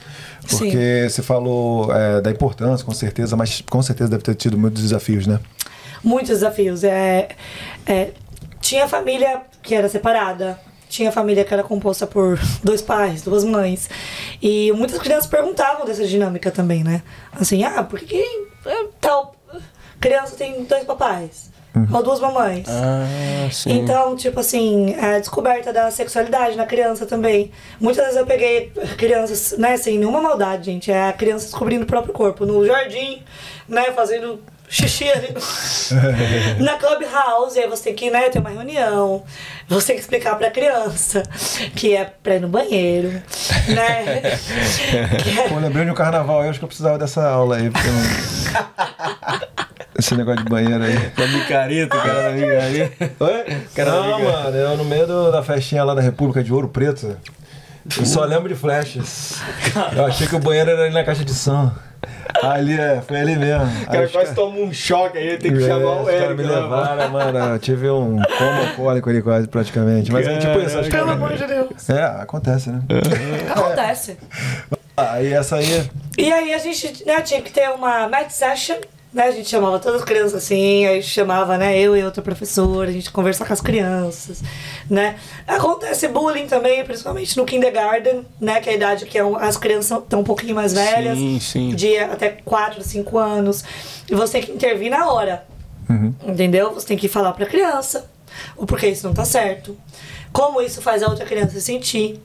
Porque 0.48 1.06
você 1.08 1.22
falou 1.22 1.92
é, 1.94 2.20
da 2.20 2.30
importância, 2.30 2.84
com 2.84 2.92
certeza, 2.92 3.36
mas 3.36 3.62
com 3.68 3.80
certeza 3.82 4.10
deve 4.10 4.22
ter 4.24 4.34
tido 4.34 4.58
muitos 4.58 4.82
desafios, 4.82 5.26
né? 5.26 5.38
muitos 6.04 6.30
desafios. 6.30 6.82
É, 6.82 7.28
é, 7.86 8.08
tinha 8.72 8.88
família 8.88 9.42
que 9.62 9.74
era 9.74 9.86
separada, 9.86 10.58
tinha 10.88 11.12
família 11.12 11.44
que 11.44 11.52
era 11.52 11.62
composta 11.62 12.06
por 12.06 12.40
dois 12.64 12.80
pais, 12.80 13.20
duas 13.20 13.44
mães. 13.44 13.90
E 14.40 14.72
muitas 14.72 14.98
crianças 14.98 15.26
perguntavam 15.26 15.84
dessa 15.84 16.06
dinâmica 16.06 16.50
também, 16.50 16.82
né? 16.82 17.02
Assim, 17.38 17.62
ah, 17.64 17.82
por 17.82 18.00
que, 18.00 18.24
é, 18.64 18.86
tal 18.98 19.36
criança 20.00 20.36
tem 20.36 20.64
dois 20.64 20.84
papais? 20.84 21.52
Ou 21.92 22.02
duas 22.02 22.20
mamães? 22.20 22.66
Ah, 22.68 23.48
sim. 23.50 23.72
Então, 23.72 24.14
tipo 24.16 24.40
assim, 24.40 24.94
a 24.94 25.18
descoberta 25.18 25.72
da 25.72 25.90
sexualidade 25.90 26.56
na 26.56 26.66
criança 26.66 27.06
também. 27.06 27.50
Muitas 27.80 28.04
vezes 28.04 28.20
eu 28.20 28.26
peguei 28.26 28.72
crianças, 28.98 29.56
né, 29.58 29.76
sem 29.76 29.98
nenhuma 29.98 30.20
maldade, 30.20 30.66
gente. 30.66 30.90
É 30.90 31.08
a 31.08 31.12
criança 31.12 31.46
descobrindo 31.46 31.84
o 31.84 31.86
próprio 31.86 32.12
corpo 32.12 32.44
no 32.44 32.66
jardim, 32.66 33.22
né, 33.68 33.90
fazendo 33.92 34.40
xixi 34.72 35.10
ali 35.10 35.28
no- 35.34 36.64
na 36.64 36.74
clubhouse. 36.78 37.58
E 37.58 37.62
aí 37.62 37.68
você 37.68 37.84
tem 37.84 37.94
que, 37.94 38.10
né, 38.10 38.28
ter 38.30 38.38
uma 38.38 38.48
reunião. 38.50 39.22
Você 39.68 39.88
tem 39.88 39.96
que 39.96 40.02
explicar 40.02 40.36
pra 40.36 40.50
criança 40.50 41.22
que 41.76 41.94
é 41.94 42.04
pra 42.22 42.36
ir 42.36 42.40
no 42.40 42.48
banheiro, 42.48 43.08
né? 43.68 44.22
é- 44.22 44.38
Pô, 45.48 45.56
lembrei 45.58 45.84
de 45.84 45.90
um 45.90 45.94
carnaval, 45.94 46.42
eu 46.44 46.50
acho 46.50 46.58
que 46.58 46.64
eu 46.64 46.68
precisava 46.68 46.98
dessa 46.98 47.22
aula 47.28 47.56
aí. 47.56 47.70
porque 47.70 47.86
eu 47.86 47.92
não- 47.92 49.40
Esse 49.98 50.14
negócio 50.16 50.42
de 50.42 50.48
banheiro 50.50 50.82
aí. 50.82 50.96
Da 51.10 51.26
micareta, 51.26 51.96
o 51.96 52.00
cara 52.02 52.22
da 52.22 52.30
micareta. 52.30 53.10
Oi? 53.20 53.84
não, 53.84 54.20
mano, 54.20 54.56
eu 54.56 54.76
no 54.78 54.84
meio 54.86 55.06
do- 55.06 55.30
da 55.30 55.42
festinha 55.42 55.84
lá 55.84 55.94
da 55.94 56.00
República 56.00 56.42
de 56.42 56.52
Ouro 56.52 56.68
Preto, 56.68 57.16
eu 57.98 58.06
só 58.06 58.24
lembro 58.24 58.48
de 58.48 58.54
flashes. 58.54 59.34
Eu 59.94 60.06
achei 60.06 60.26
que 60.26 60.34
o 60.34 60.38
banheiro 60.38 60.70
era 60.70 60.84
ali 60.84 60.94
na 60.94 61.04
caixa 61.04 61.24
de 61.24 61.34
som. 61.34 61.70
Ali, 62.42 62.78
é, 62.78 63.00
foi 63.06 63.20
ali 63.20 63.36
mesmo. 63.36 63.64
O 63.82 63.86
cara 63.86 64.04
os 64.06 64.12
quase 64.12 64.34
toma 64.34 64.58
um 64.58 64.72
choque 64.72 65.16
aí, 65.18 65.36
tem 65.38 65.52
que 65.56 65.62
É, 65.62 65.66
chamar 65.68 66.02
o 66.02 66.10
Eric. 66.10 66.34
me 66.34 66.42
né, 66.42 66.54
levaram, 66.56 67.10
mano. 67.10 67.38
Eu 67.38 67.58
tive 67.58 67.88
um 67.90 68.16
coma 68.38 68.68
alcoólico 68.68 69.10
ali 69.10 69.22
quase, 69.22 69.46
praticamente. 69.46 70.10
Mas 70.10 70.26
é 70.26 70.38
tipo 70.38 70.58
isso, 70.58 70.78
acho 70.78 70.90
que. 70.90 70.96
Pelo 70.96 71.10
amor 71.10 71.34
de 71.34 71.46
Deus. 71.46 71.88
É, 71.88 72.02
acontece, 72.02 72.70
né? 72.70 72.82
Acontece. 73.54 74.16
Aí 74.96 75.32
essa 75.32 75.56
aí. 75.56 75.88
E 76.18 76.32
aí 76.32 76.52
a 76.52 76.58
gente 76.58 77.04
né, 77.06 77.20
tinha 77.22 77.40
que 77.40 77.52
ter 77.52 77.68
uma 77.70 78.08
match 78.08 78.30
session, 78.30 78.76
né? 79.12 79.24
A 79.24 79.30
gente 79.30 79.48
chamava 79.48 79.78
todas 79.78 80.00
as 80.00 80.04
crianças 80.04 80.34
assim, 80.34 80.86
aí 80.86 81.02
chamava, 81.02 81.56
né, 81.58 81.78
eu 81.78 81.96
e 81.96 82.02
outra 82.02 82.22
professora, 82.22 82.88
a 82.90 82.92
gente 82.92 83.10
conversar 83.10 83.46
com 83.46 83.52
as 83.52 83.60
crianças, 83.60 84.42
né? 84.88 85.16
Acontece 85.46 86.08
bullying 86.08 86.46
também, 86.46 86.84
principalmente 86.84 87.36
no 87.36 87.44
kindergarten, 87.44 88.26
né? 88.40 88.60
Que 88.60 88.70
é 88.70 88.72
a 88.72 88.76
idade 88.76 89.06
que 89.06 89.18
é 89.18 89.22
as 89.40 89.56
crianças 89.56 89.98
estão 89.98 90.20
um 90.20 90.24
pouquinho 90.24 90.54
mais 90.54 90.72
velhas. 90.72 91.18
Sim, 91.18 91.40
sim. 91.40 91.74
De 91.74 91.98
até 91.98 92.30
4, 92.30 92.82
5 92.82 93.18
anos. 93.18 93.64
E 94.10 94.14
você 94.14 94.32
tem 94.32 94.42
que 94.42 94.52
intervir 94.52 94.90
na 94.90 95.10
hora. 95.10 95.46
Entendeu? 96.26 96.72
Você 96.72 96.86
tem 96.86 96.96
que 96.96 97.06
falar 97.06 97.32
pra 97.32 97.44
criança 97.44 98.10
o 98.56 98.64
porquê 98.64 98.88
isso 98.88 99.06
não 99.06 99.14
tá 99.14 99.24
certo. 99.24 99.76
Como 100.32 100.62
isso 100.62 100.80
faz 100.80 101.02
a 101.02 101.08
outra 101.08 101.26
criança 101.26 101.50
se 101.50 101.60
sentir. 101.60 102.18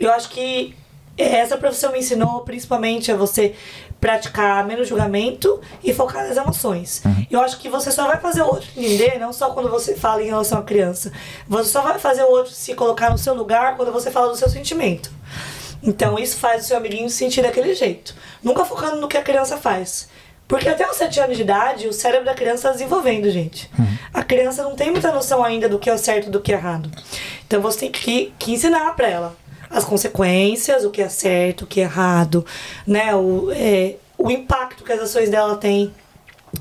Eu 0.00 0.10
acho 0.12 0.30
que 0.30 0.74
essa 1.16 1.58
profissão 1.58 1.92
me 1.92 1.98
ensinou 1.98 2.40
principalmente 2.40 3.12
a 3.12 3.16
você 3.16 3.54
praticar 4.02 4.66
menos 4.66 4.88
julgamento 4.88 5.60
e 5.80 5.94
focar 5.94 6.26
nas 6.26 6.36
emoções. 6.36 7.04
Eu 7.30 7.40
acho 7.40 7.60
que 7.60 7.68
você 7.68 7.92
só 7.92 8.08
vai 8.08 8.18
fazer 8.18 8.42
o 8.42 8.46
outro 8.46 8.68
entender, 8.76 9.16
não 9.16 9.32
só 9.32 9.50
quando 9.50 9.70
você 9.70 9.94
fala 9.94 10.20
em 10.20 10.26
relação 10.26 10.58
à 10.58 10.62
criança. 10.64 11.12
Você 11.46 11.70
só 11.70 11.82
vai 11.82 12.00
fazer 12.00 12.24
o 12.24 12.28
outro 12.28 12.50
se 12.50 12.74
colocar 12.74 13.10
no 13.10 13.16
seu 13.16 13.32
lugar 13.32 13.76
quando 13.76 13.92
você 13.92 14.10
fala 14.10 14.30
do 14.30 14.36
seu 14.36 14.48
sentimento. 14.48 15.08
Então 15.80 16.18
isso 16.18 16.36
faz 16.36 16.64
o 16.64 16.66
seu 16.66 16.76
amiguinho 16.78 17.08
se 17.08 17.16
sentir 17.16 17.42
daquele 17.42 17.76
jeito. 17.76 18.12
Nunca 18.42 18.64
focando 18.64 19.00
no 19.00 19.06
que 19.06 19.16
a 19.16 19.22
criança 19.22 19.56
faz. 19.56 20.08
Porque 20.48 20.68
até 20.68 20.84
os 20.90 20.96
7 20.96 21.20
anos 21.20 21.36
de 21.36 21.44
idade, 21.44 21.86
o 21.86 21.92
cérebro 21.92 22.26
da 22.26 22.34
criança 22.34 22.56
está 22.56 22.72
desenvolvendo, 22.72 23.30
gente. 23.30 23.70
A 24.12 24.24
criança 24.24 24.64
não 24.64 24.74
tem 24.74 24.90
muita 24.90 25.12
noção 25.12 25.44
ainda 25.44 25.68
do 25.68 25.78
que 25.78 25.88
é 25.88 25.96
certo 25.96 26.26
e 26.26 26.30
do 26.30 26.40
que 26.40 26.52
é 26.52 26.56
errado. 26.56 26.90
Então 27.46 27.62
você 27.62 27.78
tem 27.78 27.92
que, 27.92 28.34
que 28.36 28.52
ensinar 28.52 28.96
para 28.96 29.08
ela 29.08 29.41
as 29.72 29.84
consequências, 29.84 30.84
o 30.84 30.90
que 30.90 31.00
é 31.02 31.08
certo, 31.08 31.62
o 31.62 31.66
que 31.66 31.80
é 31.80 31.84
errado, 31.84 32.44
né? 32.86 33.14
O, 33.14 33.50
é, 33.52 33.96
o 34.18 34.30
impacto 34.30 34.84
que 34.84 34.92
as 34.92 35.00
ações 35.00 35.30
dela 35.30 35.56
têm 35.56 35.92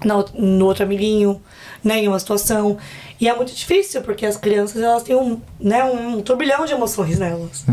out- 0.10 0.32
no 0.36 0.66
outro 0.66 0.84
amiguinho, 0.84 1.42
né, 1.84 2.00
em 2.00 2.08
uma 2.08 2.20
situação. 2.20 2.78
E 3.22 3.28
é 3.28 3.36
muito 3.36 3.54
difícil, 3.54 4.02
porque 4.02 4.26
as 4.26 4.36
crianças, 4.36 4.82
elas 4.82 5.04
têm 5.04 5.16
um, 5.16 5.40
né, 5.60 5.84
um 5.84 6.20
turbilhão 6.22 6.66
de 6.66 6.74
emoções 6.74 7.20
nelas. 7.20 7.64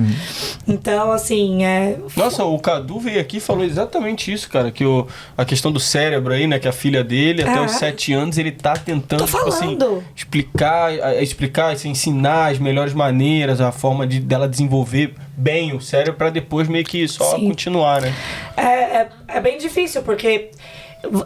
Então, 0.69 1.11
assim, 1.11 1.65
é... 1.65 1.97
Nossa, 2.15 2.45
o 2.45 2.59
Cadu 2.59 3.01
veio 3.01 3.19
aqui 3.19 3.39
e 3.39 3.41
falou 3.41 3.65
exatamente 3.65 4.31
isso, 4.31 4.47
cara. 4.51 4.71
Que 4.71 4.85
o, 4.85 5.07
a 5.39 5.47
questão 5.47 5.73
do 5.73 5.81
cérebro 5.81 6.35
aí, 6.35 6.47
né? 6.47 6.59
Que 6.59 6.69
a 6.69 6.73
filha 6.73 7.03
dele, 7.03 7.41
até 7.43 7.57
É. 7.57 7.61
os 7.65 7.73
sete 7.73 8.13
anos, 8.13 8.37
ele 8.37 8.53
tá 8.53 8.75
tentando, 8.75 9.21
Tô 9.21 9.27
tipo 9.27 9.49
assim, 9.49 9.79
explicar, 10.15 10.93
explicar, 11.23 11.73
assim, 11.73 11.89
ensinar 11.89 12.53
as 12.53 12.59
melhores 12.59 12.93
maneiras, 12.93 13.59
a 13.59 13.73
forma 13.73 14.07
de 14.07 14.21
dela 14.21 14.47
desenvolver 14.47 15.15
bem 15.35 15.75
o 15.75 15.81
cérebro 15.81 16.13
pra 16.15 16.29
depois 16.29 16.69
meio 16.69 16.85
que 16.85 17.09
só 17.09 17.37
Sim. 17.37 17.49
continuar, 17.49 18.03
né? 18.03 18.15
É, 18.55 18.63
é, 18.63 19.09
é 19.29 19.41
bem 19.41 19.57
difícil, 19.57 20.03
porque 20.03 20.51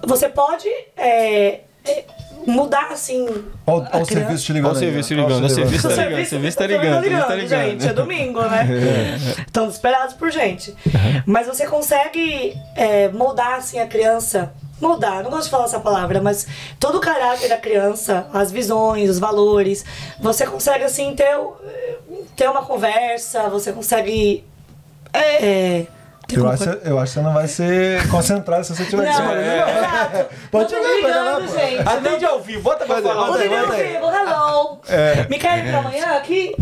você 0.06 0.28
pode 0.28 0.68
é, 0.96 1.62
é, 1.84 2.04
mudar, 2.46 2.88
assim... 2.90 3.26
Olha 3.66 4.02
o 4.02 4.04
serviço 4.04 4.44
te 4.44 4.52
ligando. 4.52 4.76
Olha 4.76 4.80
o 4.80 4.82
aí, 4.82 4.92
serviço 4.92 5.14
ó. 5.14 5.16
ligando, 5.16 5.44
o 5.44 5.50
serviço 5.50 5.88
tá 5.88 5.94
ligando, 5.94 6.22
o 6.22 6.26
serviço 6.26 6.58
tá 6.58 6.66
ligando, 6.66 6.98
o 6.98 7.02
serviço 7.02 7.26
tá 7.26 7.34
ligando. 7.34 7.70
gente. 7.70 7.88
É 7.88 7.92
domingo, 7.92 8.42
né? 8.42 8.66
Estão 9.46 9.66
desesperados 9.66 10.14
por 10.14 10.30
gente. 10.30 10.74
Mas 11.26 11.46
você 11.46 11.66
consegue 11.66 12.54
é, 12.74 13.08
moldar 13.08 13.54
assim 13.54 13.78
a 13.78 13.86
criança. 13.86 14.52
Moldar, 14.80 15.22
não 15.22 15.30
gosto 15.30 15.44
de 15.44 15.50
falar 15.50 15.64
essa 15.66 15.78
palavra, 15.78 16.20
mas 16.20 16.44
todo 16.80 16.98
o 16.98 17.00
caráter 17.00 17.48
da 17.48 17.56
criança, 17.56 18.26
as 18.34 18.50
visões, 18.50 19.08
os 19.08 19.20
valores, 19.20 19.84
você 20.18 20.44
consegue 20.44 20.82
assim 20.82 21.14
ter, 21.14 21.38
ter 22.34 22.50
uma 22.50 22.62
conversa, 22.62 23.48
você 23.48 23.72
consegue. 23.72 24.44
É, 25.12 25.46
é, 25.46 25.86
ter 26.34 26.40
Eu 26.40 26.48
acho, 26.48 26.64
eu 26.64 26.98
acho 26.98 27.12
que 27.12 27.18
você 27.18 27.24
não 27.24 27.32
vai 27.34 27.48
ser 27.48 28.08
concentrado 28.08 28.64
se 28.64 28.74
você 28.74 28.84
tiver. 28.84 29.04
Não, 29.04 29.36
exato. 29.36 30.26
Pode 30.50 30.72
não 30.74 30.80
tô 30.82 30.86
chegar, 30.88 31.24
pode 31.34 31.46
ligando, 31.46 31.58
gente. 31.60 31.88
Atende 31.88 32.24
ao 32.24 32.40
vivo, 32.40 32.62
bota 32.62 32.84
pra 32.84 33.02
falar. 33.02 33.26
Bota 33.26 33.38
aí, 33.38 33.48
aí, 33.54 33.60
bota 33.60 33.72
aí. 33.74 33.92
vivo, 33.92 34.04
hello. 34.06 34.80
É. 34.88 35.26
Me 35.28 35.38
querem 35.38 35.64
pra 35.70 35.78
amanhã 35.78 36.06
aqui? 36.16 36.54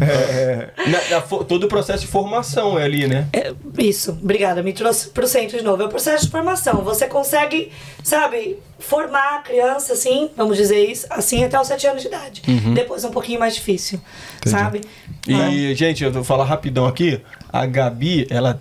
Na- 0.87 1.17
na 1.17 1.23
fo- 1.23 1.45
todo 1.45 1.65
o 1.65 1.69
processo 1.69 2.01
de 2.05 2.07
formação 2.11 2.79
é 2.79 2.85
ali, 2.85 3.07
né? 3.07 3.27
É, 3.33 3.53
isso, 3.79 4.13
obrigada. 4.13 4.63
Me 4.63 4.73
trouxe 4.73 5.09
pro 5.09 5.27
centro 5.27 5.57
de 5.59 5.65
novo. 5.65 5.83
É 5.83 5.87
o 5.87 5.89
processo 5.89 6.25
de 6.27 6.31
formação. 6.31 6.83
Você 6.83 7.07
consegue, 7.07 7.73
sabe, 8.03 8.59
formar 8.79 9.37
a 9.37 9.39
criança, 9.43 9.93
assim, 9.93 10.31
vamos 10.37 10.57
dizer 10.57 10.85
isso, 10.85 11.07
assim 11.11 11.45
até 11.45 11.61
os 11.61 11.67
sete 11.67 11.87
anos 11.87 12.03
de 12.03 12.09
idade. 12.09 12.43
Depois 12.75 13.05
é 13.05 13.09
um 13.09 13.11
pouquinho 13.13 13.39
mais 13.41 13.55
difícil, 13.55 14.01
sabe? 14.45 14.81
E, 15.29 15.75
gente, 15.75 16.03
eu 16.03 16.11
vou 16.13 16.25
falar 16.25 16.45
rapidão 16.45 16.87
aqui. 16.87 17.21
A 17.53 17.67
Gabi, 17.67 18.27
ela 18.31 18.61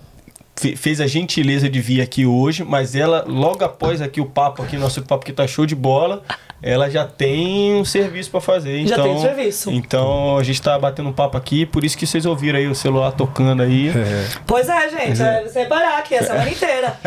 fez 0.76 1.00
a 1.00 1.06
gentileza 1.06 1.68
de 1.68 1.80
vir 1.80 2.00
aqui 2.00 2.26
hoje, 2.26 2.62
mas 2.64 2.94
ela, 2.94 3.24
logo 3.26 3.64
após 3.64 4.00
aqui 4.02 4.20
o 4.20 4.26
papo, 4.26 4.62
aqui, 4.62 4.76
nosso 4.76 5.02
papo 5.02 5.24
que 5.24 5.32
tá 5.32 5.46
show 5.46 5.64
de 5.64 5.74
bola, 5.74 6.22
ela 6.62 6.90
já 6.90 7.06
tem 7.06 7.74
um 7.74 7.84
serviço 7.84 8.30
pra 8.30 8.40
fazer. 8.40 8.86
Já 8.86 8.94
Então, 8.94 9.04
tem 9.04 9.14
um 9.14 9.20
serviço. 9.20 9.70
Então, 9.70 10.36
a 10.36 10.42
gente 10.42 10.60
tá 10.60 10.78
batendo 10.78 11.08
um 11.08 11.12
papo 11.12 11.36
aqui, 11.36 11.64
por 11.64 11.84
isso 11.84 11.96
que 11.96 12.06
vocês 12.06 12.26
ouviram 12.26 12.58
aí 12.58 12.68
o 12.68 12.74
celular 12.74 13.12
tocando 13.12 13.62
aí. 13.62 13.90
Pois 14.46 14.68
é, 14.68 14.90
gente. 14.90 15.22
É 15.22 15.42
você 15.42 15.64
parar 15.64 15.98
aqui 15.98 16.14
a 16.14 16.22
semana 16.22 16.48
inteira. 16.50 16.98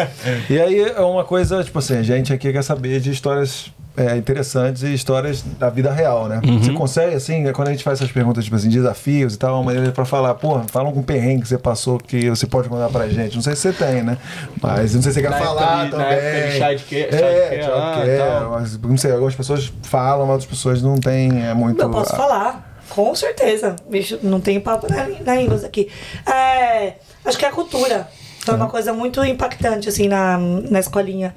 E 0.49 0.59
aí 0.59 0.79
é 0.79 1.01
uma 1.01 1.23
coisa, 1.23 1.63
tipo 1.63 1.77
assim, 1.77 1.97
a 1.97 2.03
gente 2.03 2.33
aqui 2.33 2.51
quer 2.51 2.63
saber 2.63 2.99
de 2.99 3.11
histórias 3.11 3.71
é, 3.95 4.15
interessantes 4.17 4.81
e 4.83 4.93
histórias 4.93 5.43
da 5.59 5.69
vida 5.69 5.91
real, 5.91 6.27
né? 6.27 6.41
Uhum. 6.43 6.59
Você 6.63 6.71
consegue, 6.73 7.15
assim, 7.15 7.47
é 7.47 7.51
quando 7.53 7.67
a 7.67 7.71
gente 7.71 7.83
faz 7.83 7.99
essas 7.99 8.11
perguntas, 8.11 8.43
tipo 8.43 8.55
assim, 8.55 8.69
desafios 8.69 9.35
e 9.35 9.37
tal, 9.37 9.55
uma 9.55 9.63
maneira 9.65 9.91
pra 9.91 10.03
falar, 10.05 10.33
pô, 10.35 10.59
fala 10.67 10.89
um 10.89 11.03
perrengue 11.03 11.43
que 11.43 11.47
você 11.47 11.57
passou 11.57 11.97
que 11.99 12.29
você 12.29 12.47
pode 12.47 12.69
contar 12.69 12.89
pra 12.89 13.07
gente. 13.07 13.35
Não 13.35 13.43
sei 13.43 13.55
se 13.55 13.61
você 13.61 13.73
tem, 13.73 14.01
né? 14.01 14.17
Mas 14.61 14.95
não 14.95 15.01
sei 15.01 15.11
se 15.11 15.19
você 15.19 15.21
quer 15.21 15.29
Na 15.29 15.37
época 15.37 15.53
falar 15.53 15.85
de- 15.85 15.91
na 15.91 15.97
também. 15.97 16.17
época 16.17 16.47
de 16.47 16.51
childcare- 16.79 17.03
é, 17.03 17.17
childcare 17.17 17.67
lá, 17.71 17.93
childcare, 17.95 18.17
tal. 18.39 18.51
mas, 18.51 18.77
não 18.79 18.97
sei, 18.97 19.11
algumas 19.11 19.35
pessoas 19.35 19.73
falam, 19.83 20.21
mas 20.25 20.31
outras 20.33 20.49
pessoas 20.49 20.81
não 20.81 20.95
têm 20.97 21.45
é 21.45 21.53
muito... 21.53 21.81
Eu 21.81 21.89
posso 21.91 22.15
falar, 22.15 22.77
com 22.89 23.13
certeza. 23.13 23.75
Bicho, 23.89 24.17
não 24.23 24.39
tem 24.41 24.59
papo 24.59 24.87
na, 24.91 25.07
na 25.23 25.35
língua 25.35 25.55
aqui. 25.63 25.87
É, 26.25 26.93
acho 27.25 27.37
que 27.37 27.45
é 27.45 27.47
a 27.47 27.51
cultura. 27.51 28.07
Foi 28.39 28.55
uma 28.55 28.67
coisa 28.67 28.91
muito 28.91 29.23
impactante, 29.23 29.87
assim, 29.87 30.07
na, 30.07 30.37
na 30.37 30.79
escolinha. 30.79 31.33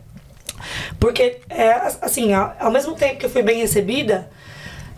Porque, 0.98 1.40
é, 1.48 1.72
assim, 2.00 2.32
ao, 2.32 2.70
mesmo 2.70 2.94
tempo 2.94 3.18
que 3.18 3.26
eu 3.26 3.30
fui 3.30 3.42
bem 3.42 3.58
recebida, 3.60 4.28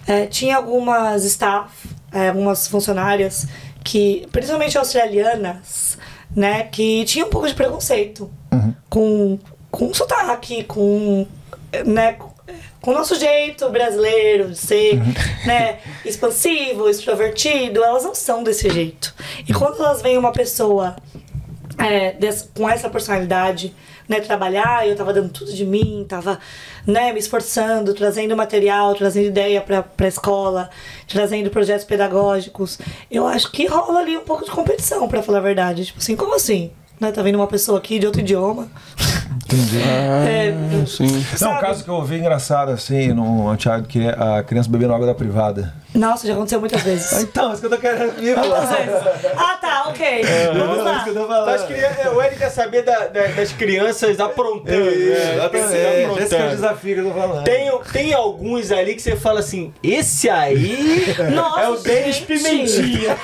é, 0.06 0.26
tinha 0.26 0.56
algumas 0.56 1.24
staff, 1.24 1.88
é, 2.12 2.28
algumas 2.28 2.66
funcionárias, 2.66 3.46
que, 3.84 4.26
principalmente 4.32 4.76
australianas, 4.76 5.98
né, 6.34 6.64
que 6.64 7.04
tinham 7.04 7.26
um 7.26 7.30
pouco 7.30 7.48
de 7.48 7.54
preconceito 7.54 8.30
com, 8.88 9.38
com 9.70 9.92
sotaque, 9.94 10.64
com, 10.64 11.26
né, 11.86 12.14
com- 12.14 12.38
o 12.86 12.92
nosso 12.92 13.16
jeito 13.16 13.68
brasileiro 13.68 14.50
de 14.50 14.56
ser, 14.56 14.98
né, 15.44 15.78
expansivo, 16.04 16.88
extrovertido, 16.88 17.84
elas 17.84 18.04
não 18.04 18.14
são 18.14 18.42
desse 18.42 18.70
jeito. 18.70 19.14
E 19.46 19.52
quando 19.52 19.76
elas 19.78 20.00
veem 20.00 20.16
uma 20.16 20.32
pessoa 20.32 20.96
é, 21.78 22.16
com 22.54 22.68
essa 22.68 22.88
personalidade, 22.88 23.74
né, 24.08 24.20
trabalhar, 24.20 24.88
eu 24.88 24.96
tava 24.96 25.12
dando 25.12 25.28
tudo 25.28 25.52
de 25.52 25.64
mim, 25.64 26.04
tava, 26.08 26.38
né, 26.86 27.12
me 27.12 27.18
esforçando, 27.18 27.92
trazendo 27.92 28.36
material, 28.36 28.94
trazendo 28.94 29.26
ideia 29.26 29.60
pra, 29.60 29.82
pra 29.82 30.08
escola, 30.08 30.70
trazendo 31.06 31.50
projetos 31.50 31.84
pedagógicos. 31.84 32.78
Eu 33.10 33.26
acho 33.26 33.52
que 33.52 33.66
rola 33.66 34.00
ali 34.00 34.16
um 34.16 34.24
pouco 34.24 34.44
de 34.44 34.50
competição, 34.50 35.06
pra 35.08 35.22
falar 35.22 35.38
a 35.38 35.42
verdade. 35.42 35.84
Tipo 35.86 35.98
assim, 35.98 36.16
como 36.16 36.34
assim? 36.34 36.70
Né, 36.98 37.12
tá 37.12 37.22
vindo 37.22 37.36
uma 37.36 37.46
pessoa 37.46 37.78
aqui 37.78 37.98
de 37.98 38.06
outro 38.06 38.20
idioma. 38.20 38.68
Entendi. 39.36 39.78
É, 39.82 40.52
Sim. 40.86 41.06
Não, 41.06 41.16
um 41.18 41.22
sabe? 41.36 41.60
caso 41.60 41.84
que 41.84 41.90
eu 41.90 41.94
ouvi 41.94 42.16
engraçado, 42.18 42.70
assim, 42.72 43.08
no 43.12 43.56
Thiago, 43.56 43.86
que 43.86 44.06
é 44.06 44.10
a 44.10 44.42
criança 44.42 44.68
bebendo 44.70 44.94
água 44.94 45.06
da 45.06 45.14
privada. 45.14 45.72
Nossa, 45.94 46.26
já 46.26 46.34
aconteceu 46.34 46.60
muitas 46.60 46.82
vezes. 46.82 47.12
Então, 47.22 47.50
isso 47.52 47.60
que 47.60 47.66
eu 47.66 47.70
tô 47.70 47.78
querendo 47.78 48.12
vir 48.20 48.36
Muitas 48.36 48.68
vezes. 48.70 48.94
Ah, 49.36 49.58
tá, 49.60 49.84
ok. 49.88 50.22
Vamos 50.54 50.84
lá. 50.84 51.04
Mas 51.46 51.62
queria- 51.62 52.12
o 52.14 52.22
Eric 52.22 52.38
quer 52.38 52.50
saber 52.50 52.82
da- 52.82 53.06
da- 53.06 53.26
das 53.28 53.52
crianças 53.52 54.20
aprontando. 54.20 54.84
né? 54.84 55.34
Exatamente. 55.34 55.64
Aprontando. 56.04 56.20
Esse 56.20 56.28
que 56.36 56.42
é 56.42 56.46
o 56.46 56.50
desafio 56.50 56.94
que 56.94 57.00
eu 57.00 57.12
tô 57.12 57.18
falando. 57.18 57.44
Tem, 57.44 57.70
tem 57.92 58.12
alguns 58.14 58.70
ali 58.70 58.94
que 58.94 59.02
você 59.02 59.16
fala 59.16 59.40
assim, 59.40 59.72
esse 59.82 60.28
aí 60.28 61.06
Nossa, 61.34 61.60
é 61.60 61.68
o 61.70 61.76
Denis. 61.78 62.18
Pimentinha. 62.20 63.16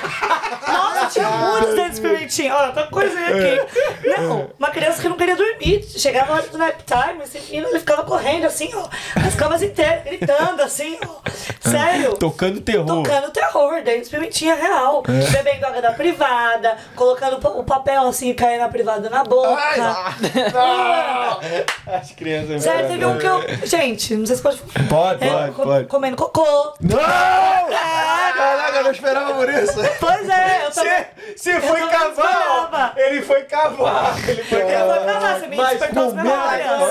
Nossa, 0.67 1.05
tinha 1.11 1.29
muitos 1.29 1.75
dentes 1.75 1.99
pimentinha. 1.99 2.55
Olha, 2.55 2.71
tá 2.71 2.83
coisinha 2.87 3.27
aqui. 3.27 4.09
Não, 4.21 4.49
uma 4.57 4.69
criança 4.71 5.01
que 5.01 5.07
não 5.07 5.15
queria 5.17 5.35
dormir. 5.35 5.85
Chegava 5.97 6.33
a 6.33 6.35
hora 6.37 6.47
do 6.47 6.57
nap 6.57 6.75
time, 6.85 7.23
esse 7.23 7.39
menino, 7.39 7.69
ele 7.69 7.79
ficava 7.79 8.03
correndo 8.03 8.45
assim, 8.45 8.69
ó. 8.75 8.87
As 9.25 9.33
camas 9.35 9.61
inteiras, 9.61 10.03
gritando 10.03 10.61
assim, 10.61 10.97
ó. 11.07 11.69
Sério. 11.69 12.13
Tocando 12.17 12.61
terror. 12.61 12.85
Tocando 13.03 13.31
terror, 13.31 13.81
dentes 13.83 14.09
pimentinha 14.09 14.55
real. 14.55 15.01
Bebendo 15.03 15.65
água 15.65 15.81
da 15.81 15.91
privada, 15.93 16.77
colocando 16.95 17.35
o 17.59 17.63
papel 17.63 18.07
assim, 18.07 18.33
caindo 18.33 18.61
na 18.61 18.69
privada 18.69 19.09
na 19.09 19.23
boca. 19.23 19.57
As 21.87 22.11
crianças. 22.11 22.63
Sério, 22.63 22.87
teve 22.89 23.05
um 23.05 23.17
que 23.17 23.25
eu. 23.25 23.41
Gente, 23.65 24.15
não 24.15 24.25
sei 24.25 24.35
se 24.35 24.41
pode. 24.41 24.57
Pode, 24.89 25.23
É, 25.23 25.29
pode, 25.29 25.51
co- 25.53 25.63
pode. 25.63 25.87
Comendo 25.87 26.15
cocô. 26.17 26.73
Não! 26.81 26.97
Caraca, 26.97 28.77
eu 28.77 28.83
não 28.83 28.91
esperava 28.91 29.33
por 29.33 29.49
isso. 29.49 29.73
Pois 29.99 30.29
é, 30.29 30.65
eu 30.65 30.71
também. 30.71 31.05
Se, 31.35 31.53
se 31.53 31.59
foi 31.61 31.79
esperava. 31.81 32.93
ele 32.97 33.21
foi 33.21 33.43
cavalo. 33.43 34.19
Ele 34.27 34.43
foi 34.43 34.61
Eu 34.61 34.67
cavalo. 34.67 34.93
vou 34.93 35.13
cavar, 35.13 35.39
você 35.39 35.47
me 35.47 35.55
Mas 35.93 36.03
despertou 36.03 36.03
as 36.03 36.09
com 36.09 36.15
memórias. 36.17 36.81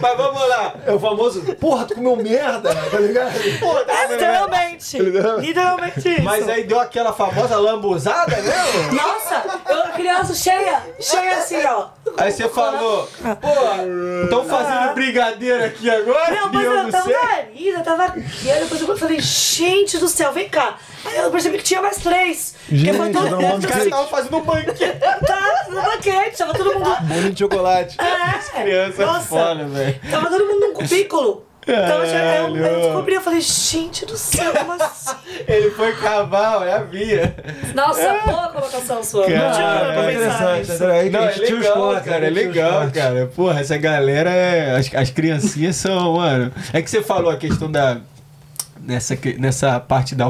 Mas 0.00 0.16
vamos 0.16 0.48
lá. 0.48 0.74
É 0.86 0.92
o 0.92 0.98
famoso, 0.98 1.42
porra, 1.56 1.84
tu 1.86 1.94
comeu 1.94 2.16
merda, 2.16 2.74
tá 2.74 2.98
ligado? 2.98 3.32
Pô, 3.60 3.74
tá 3.84 3.92
É, 3.92 4.06
literalmente. 4.12 4.98
Literalmente 4.98 6.08
isso. 6.08 6.22
Mas 6.22 6.48
aí 6.48 6.64
deu 6.64 6.80
aquela 6.80 7.12
famosa 7.12 7.56
lambuzada 7.56 8.36
mesmo? 8.36 8.92
Nossa, 8.92 9.44
eu, 9.68 9.92
criança 9.92 10.34
cheia, 10.34 10.82
cheia 11.00 11.38
assim, 11.38 11.64
ó. 11.64 11.88
Aí 12.16 12.30
você 12.30 12.48
falou, 12.48 13.08
pô, 13.40 14.24
estão 14.24 14.44
fazendo 14.44 14.94
brigadeiro 14.94 15.64
aqui 15.64 15.90
agora? 15.90 16.34
Não, 16.34 16.52
mas 16.52 16.64
eu 16.64 16.90
tava 16.90 17.10
nariz, 17.10 17.74
eu 17.74 17.82
tava 17.82 18.04
aqui. 18.04 18.50
Aí 18.50 18.60
depois 18.60 18.80
eu 18.80 18.96
falei, 18.96 19.20
gente 19.20 19.98
do 19.98 20.08
céu, 20.08 20.32
vem 20.32 20.48
cá. 20.48 20.76
Aí 21.04 21.16
eu 21.18 21.30
percebi 21.30 21.58
que 21.58 21.64
tinha 21.64 21.82
mais 21.82 21.96
três. 21.98 22.54
Gente, 22.70 22.84
Porque 22.86 22.98
foi 22.98 23.10
todo 23.12 23.30
não, 23.30 23.40
mundo 23.40 23.48
vamos 23.50 23.64
Os 23.64 23.70
caras 23.70 23.84
estavam 23.84 24.08
fazendo 24.08 24.36
um 24.36 24.42
banquete. 24.42 24.84
Tava 25.26 25.70
no 25.70 25.82
banquete, 25.82 26.38
tava 26.38 26.54
todo 26.54 26.74
mundo. 26.78 26.96
Bolinho 27.02 27.32
de 27.32 27.38
chocolate. 27.38 27.96
É, 28.00 28.62
Criança 28.62 29.06
nossa, 29.06 29.26
foda, 29.26 29.64
velho. 29.64 30.00
Tava 30.10 30.28
todo 30.30 30.46
mundo 30.46 30.60
num 30.60 30.74
cubículo. 30.74 31.46
Então 31.66 32.04
eu, 32.04 32.56
eu, 32.56 32.56
eu 32.56 32.80
descobri, 32.80 33.14
eu 33.14 33.20
falei, 33.22 33.40
gente 33.40 34.04
do 34.04 34.18
céu, 34.18 34.52
como 34.52 34.72
assim? 34.72 35.14
Ele 35.48 35.70
foi 35.70 35.94
cavalo, 35.94 36.62
é 36.64 36.74
a 36.74 36.78
via. 36.82 37.34
Nossa, 37.74 38.18
boa 38.26 38.48
colocação 38.48 39.02
sua. 39.02 39.26
Cara, 39.26 39.48
Não 39.48 39.54
tinha 39.54 39.66
é 39.66 39.92
pra 39.92 40.02
pensar 40.04 40.60
interessante. 40.60 40.70
nisso. 40.70 40.84
Aí 40.84 41.10
Não, 41.10 41.24
é 41.24 41.34
legal, 41.34 42.02
cara, 42.02 42.26
é 42.26 42.28
tira 42.28 42.28
os 42.28 42.34
legal, 42.34 42.90
cara. 42.92 43.26
Porra, 43.34 43.60
essa 43.60 43.78
galera 43.78 44.28
é. 44.30 44.76
As, 44.76 44.94
as 44.94 45.10
criancinhas 45.10 45.76
são, 45.76 46.14
mano. 46.16 46.52
É 46.72 46.82
que 46.82 46.90
você 46.90 47.02
falou 47.02 47.30
a 47.30 47.36
questão 47.36 47.70
da. 47.72 47.98
Nessa, 48.86 49.18
nessa 49.38 49.80
parte 49.80 50.14
da 50.14 50.24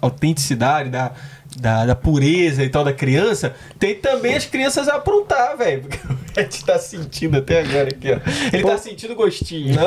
autenticidade, 0.00 0.90
da, 0.90 1.12
da, 1.56 1.86
da 1.86 1.94
pureza 1.94 2.62
e 2.62 2.68
tal 2.68 2.84
da 2.84 2.92
criança, 2.92 3.54
tem 3.78 3.94
também 3.94 4.34
as 4.34 4.44
crianças 4.44 4.88
a 4.88 4.96
aprontar, 4.96 5.56
velho. 5.56 5.82
Porque 5.88 5.98
o 6.06 6.40
Ed 6.40 6.64
tá 6.64 6.78
sentindo 6.78 7.38
até 7.38 7.60
agora 7.60 7.88
aqui, 7.88 8.12
ó. 8.12 8.18
Ele 8.52 8.64
tá 8.64 8.78
sentindo 8.78 9.14
gostinho. 9.14 9.74
Não, 9.74 9.86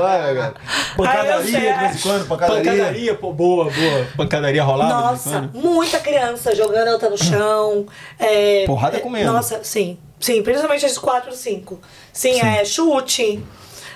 vai, 0.00 0.34
cara. 0.34 0.54
Pancadaria 0.96 1.44
de 1.44 1.78
vez 1.78 1.96
em 1.96 1.98
quando, 2.00 2.28
pancadaria. 2.28 2.70
Pancadaria, 2.72 3.14
pô, 3.14 3.32
boa, 3.32 3.64
boa. 3.64 4.06
Pancadaria 4.16 4.62
rolada 4.62 4.94
de 4.94 5.08
vez 5.08 5.26
em 5.26 5.30
Nossa, 5.30 5.48
quando. 5.52 5.64
muita 5.64 5.98
criança 5.98 6.54
jogando 6.54 6.88
a 6.88 6.92
outra 6.92 7.10
no 7.10 7.18
chão. 7.18 7.86
É, 8.18 8.64
Porrada 8.66 8.98
é, 8.98 9.00
comendo. 9.00 9.32
Nossa, 9.32 9.60
sim. 9.64 9.98
Sim, 10.18 10.42
principalmente 10.42 10.84
as 10.84 10.98
4 10.98 11.32
5. 11.32 11.80
Sim, 12.12 12.40
é 12.40 12.62
chute, 12.64 13.42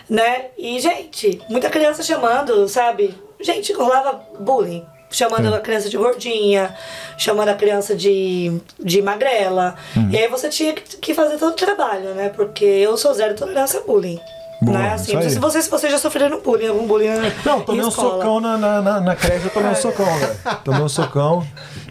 né? 0.09 0.47
E, 0.57 0.81
gente, 0.81 1.41
muita 1.51 1.69
criança 1.69 2.03
chamando, 2.03 2.67
sabe? 2.67 3.15
Gente, 3.41 3.73
rolava 3.73 4.21
bullying. 4.39 4.85
Chamando 5.11 5.55
a 5.55 5.61
criança 5.61 5.89
de 5.89 5.97
gordinha, 5.97 6.75
chamando 7.17 7.49
a 7.51 7.55
criança 7.55 7.95
de, 7.95 8.61
de 8.81 9.01
magrela. 9.01 9.77
Uhum. 9.95 10.11
E 10.11 10.19
aí 10.19 10.27
você 10.27 10.49
tinha 10.49 10.73
que 10.75 11.15
fazer 11.15 11.39
todo 11.39 11.53
o 11.53 11.57
trabalho, 11.57 12.15
né? 12.15 12.31
Porque 12.31 12.65
eu 12.65 12.97
sou 12.97 13.15
zero 13.15 13.37
tolerância 13.37 13.79
a 13.79 13.83
bullying. 13.85 14.19
Boa, 14.61 14.77
né? 14.79 14.93
Assim, 14.95 15.13
isso 15.13 15.19
aí. 15.19 15.31
se 15.31 15.39
vocês, 15.39 15.69
vocês 15.69 15.93
já 15.93 15.99
sofreram 15.99 16.41
bullying, 16.41 16.67
algum 16.67 16.87
bullying 16.87 17.11
na, 17.11 17.31
Não, 17.45 17.61
tomei 17.61 17.83
em 17.83 17.85
um 17.85 17.89
escola. 17.91 18.15
socão 18.15 18.41
na, 18.41 18.57
na, 18.57 18.83
na, 18.83 19.01
na 19.01 19.15
creche, 19.15 19.45
eu 19.45 19.51
tomei 19.51 19.71
um 19.71 19.75
socão, 19.77 20.19
velho. 20.19 20.37
Tomei 20.65 20.83
um 20.83 20.89
socão. 20.89 21.47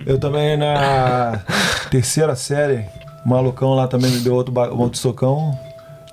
Eu 0.06 0.20
também 0.20 0.58
na 0.58 1.40
terceira 1.90 2.36
série, 2.36 2.86
o 3.26 3.30
malucão 3.30 3.74
lá 3.74 3.88
também 3.88 4.12
me 4.12 4.20
deu 4.20 4.34
outro, 4.34 4.54
outro 4.78 5.00
socão. 5.00 5.58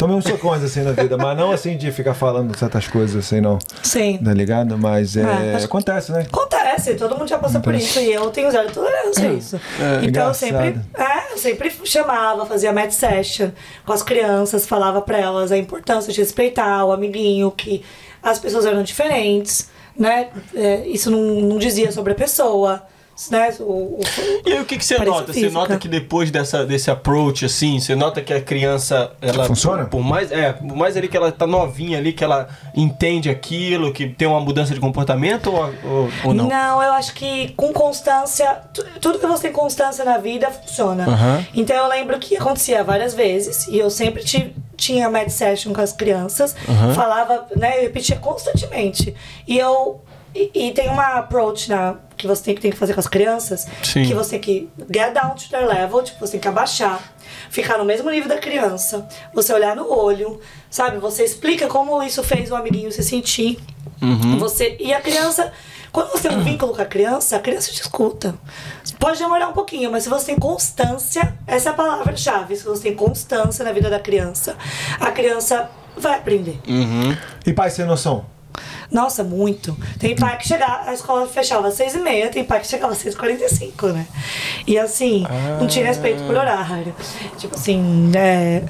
Tomei 0.00 0.16
uns 0.16 0.24
socões 0.24 0.64
assim 0.64 0.80
na 0.80 0.92
vida, 0.92 1.18
mas 1.18 1.36
não 1.36 1.52
assim 1.52 1.76
de 1.76 1.92
ficar 1.92 2.14
falando 2.14 2.56
certas 2.56 2.88
coisas 2.88 3.14
assim, 3.22 3.38
não. 3.38 3.58
Sim. 3.82 4.16
Tá 4.16 4.32
ligado? 4.32 4.78
Mas 4.78 5.14
é, 5.14 5.54
acho- 5.54 5.66
acontece, 5.66 6.10
né? 6.10 6.22
Acontece, 6.32 6.94
todo 6.94 7.18
mundo 7.18 7.28
já 7.28 7.36
passou 7.38 7.60
por 7.60 7.74
isso 7.74 8.00
e 8.00 8.10
eu 8.10 8.30
tenho 8.30 8.50
zero 8.50 8.72
tolerância 8.72 9.28
a 9.28 9.32
isso. 9.34 9.60
então 10.02 10.28
eu 10.28 10.32
sempre, 10.34 10.80
é, 10.94 11.34
eu 11.34 11.36
sempre 11.36 11.70
chamava, 11.84 12.46
fazia 12.46 12.72
match 12.72 12.92
session 12.92 13.50
com 13.84 13.92
as 13.92 14.02
crianças, 14.02 14.66
falava 14.66 15.02
pra 15.02 15.18
elas 15.18 15.52
a 15.52 15.58
importância 15.58 16.10
de 16.10 16.18
respeitar 16.18 16.82
o 16.86 16.92
amiguinho, 16.92 17.50
que 17.50 17.84
as 18.22 18.38
pessoas 18.38 18.64
eram 18.64 18.82
diferentes, 18.82 19.68
né? 19.94 20.28
É, 20.54 20.86
isso 20.86 21.10
não, 21.10 21.20
não 21.42 21.58
dizia 21.58 21.92
sobre 21.92 22.12
a 22.12 22.16
pessoa, 22.16 22.82
né? 23.28 23.54
O, 23.60 23.62
o- 23.64 24.00
E 24.46 24.52
aí 24.52 24.60
o 24.60 24.64
que, 24.64 24.78
que 24.78 24.84
você 24.84 24.96
nota? 24.98 25.26
Você 25.26 25.32
física. 25.40 25.52
nota 25.52 25.76
que 25.76 25.88
depois 25.88 26.30
dessa, 26.30 26.64
desse 26.64 26.90
approach, 26.90 27.44
assim, 27.44 27.78
você 27.80 27.94
nota 27.94 28.20
que 28.22 28.32
a 28.32 28.40
criança. 28.40 29.10
Ela, 29.20 29.44
Funciona? 29.44 29.84
Por 29.86 30.00
mais, 30.02 30.30
é, 30.30 30.52
por 30.52 30.76
mais 30.76 30.96
ali 30.96 31.08
que 31.08 31.16
ela 31.16 31.30
tá 31.32 31.46
novinha 31.46 31.98
ali, 31.98 32.12
que 32.12 32.22
ela 32.24 32.48
entende 32.74 33.28
aquilo, 33.28 33.92
que 33.92 34.08
tem 34.08 34.28
uma 34.28 34.40
mudança 34.40 34.72
de 34.72 34.80
comportamento 34.80 35.48
ou, 35.52 35.64
ou, 35.84 36.08
ou 36.24 36.34
não? 36.34 36.48
eu 36.82 36.92
acho 36.92 37.12
que 37.14 37.48
com 37.56 37.72
constância, 37.72 38.60
tu- 38.72 38.84
tudo 39.00 39.18
que 39.18 39.26
você 39.26 39.42
tem 39.44 39.52
constância 39.52 40.04
na 40.04 40.18
vida 40.18 40.50
funciona. 40.50 41.04
Aham. 41.06 41.44
Então 41.54 41.74
eu 41.76 41.88
lembro 41.88 42.18
que 42.18 42.36
acontecia 42.36 42.84
várias 42.84 43.12
vezes 43.14 43.66
e 43.66 43.78
eu 43.78 43.90
sempre 43.90 44.22
ti- 44.22 44.54
tinha 44.76 45.10
med 45.10 45.30
session 45.30 45.72
com 45.74 45.80
as 45.80 45.92
crianças, 45.92 46.54
falava, 46.94 47.46
né, 47.56 47.78
eu 47.78 47.82
repetia 47.82 48.16
constantemente. 48.16 49.14
E 49.46 49.58
eu 49.58 50.00
e, 50.34 50.68
e 50.68 50.72
tem 50.72 50.88
uma 50.88 51.18
approach 51.18 51.68
na, 51.68 51.96
que 52.16 52.26
você 52.26 52.42
tem 52.42 52.54
que, 52.54 52.60
tem 52.60 52.70
que 52.70 52.76
fazer 52.76 52.94
com 52.94 53.00
as 53.00 53.08
crianças, 53.08 53.66
Sim. 53.82 54.04
que 54.04 54.14
você 54.14 54.38
tem 54.38 54.40
que 54.40 54.68
get 54.92 55.12
down 55.12 55.34
to 55.34 55.48
their 55.48 55.66
level, 55.66 56.02
tipo, 56.02 56.20
você 56.20 56.32
tem 56.32 56.40
que 56.40 56.48
abaixar, 56.48 57.00
ficar 57.50 57.78
no 57.78 57.84
mesmo 57.84 58.10
nível 58.10 58.28
da 58.28 58.38
criança, 58.38 59.08
você 59.34 59.52
olhar 59.52 59.74
no 59.74 59.90
olho, 59.90 60.40
sabe? 60.70 60.98
Você 60.98 61.24
explica 61.24 61.66
como 61.66 62.02
isso 62.02 62.22
fez 62.22 62.50
o 62.50 62.56
amiguinho 62.56 62.92
se 62.92 63.02
sentir. 63.02 63.58
Você 64.38 64.76
e 64.80 64.92
a 64.94 65.00
criança, 65.00 65.52
quando 65.92 66.10
você 66.10 66.28
tem 66.28 66.38
um 66.38 66.42
vínculo 66.42 66.74
com 66.74 66.80
a 66.80 66.86
criança, 66.86 67.36
a 67.36 67.40
criança 67.40 67.70
te 67.72 67.80
escuta. 67.80 68.34
Pode 68.98 69.18
demorar 69.18 69.48
um 69.48 69.52
pouquinho, 69.52 69.90
mas 69.90 70.04
se 70.04 70.08
você 70.08 70.26
tem 70.26 70.38
constância, 70.38 71.36
essa 71.46 71.70
é 71.70 71.72
a 71.72 71.74
palavra-chave. 71.74 72.56
Se 72.56 72.64
você 72.64 72.84
tem 72.84 72.94
constância 72.94 73.64
na 73.64 73.72
vida 73.72 73.90
da 73.90 73.98
criança, 73.98 74.56
a 74.98 75.10
criança 75.10 75.70
vai 75.96 76.18
aprender. 76.18 76.58
E 77.46 77.52
pai 77.52 77.70
sem 77.70 77.84
noção? 77.84 78.24
Nossa, 78.90 79.22
muito. 79.22 79.76
Tem 79.98 80.16
pai 80.16 80.36
que 80.36 80.48
chegava, 80.48 80.90
a 80.90 80.94
escola 80.94 81.26
fechava 81.26 81.68
às 81.68 81.74
seis 81.74 81.94
e 81.94 81.98
meia, 81.98 82.28
tem 82.28 82.42
pai 82.42 82.60
que 82.60 82.66
chegava 82.66 82.92
às 82.92 82.98
seis 82.98 83.14
e 83.14 83.16
quarenta 83.16 83.44
e 83.44 83.48
cinco, 83.48 83.86
né? 83.88 84.06
E 84.66 84.76
assim, 84.78 85.24
não 85.60 85.66
tinha 85.66 85.86
respeito 85.86 86.22
por 86.24 86.34
horário. 86.36 86.94
Tipo 87.38 87.54
assim, 87.54 88.10
é, 88.16 88.64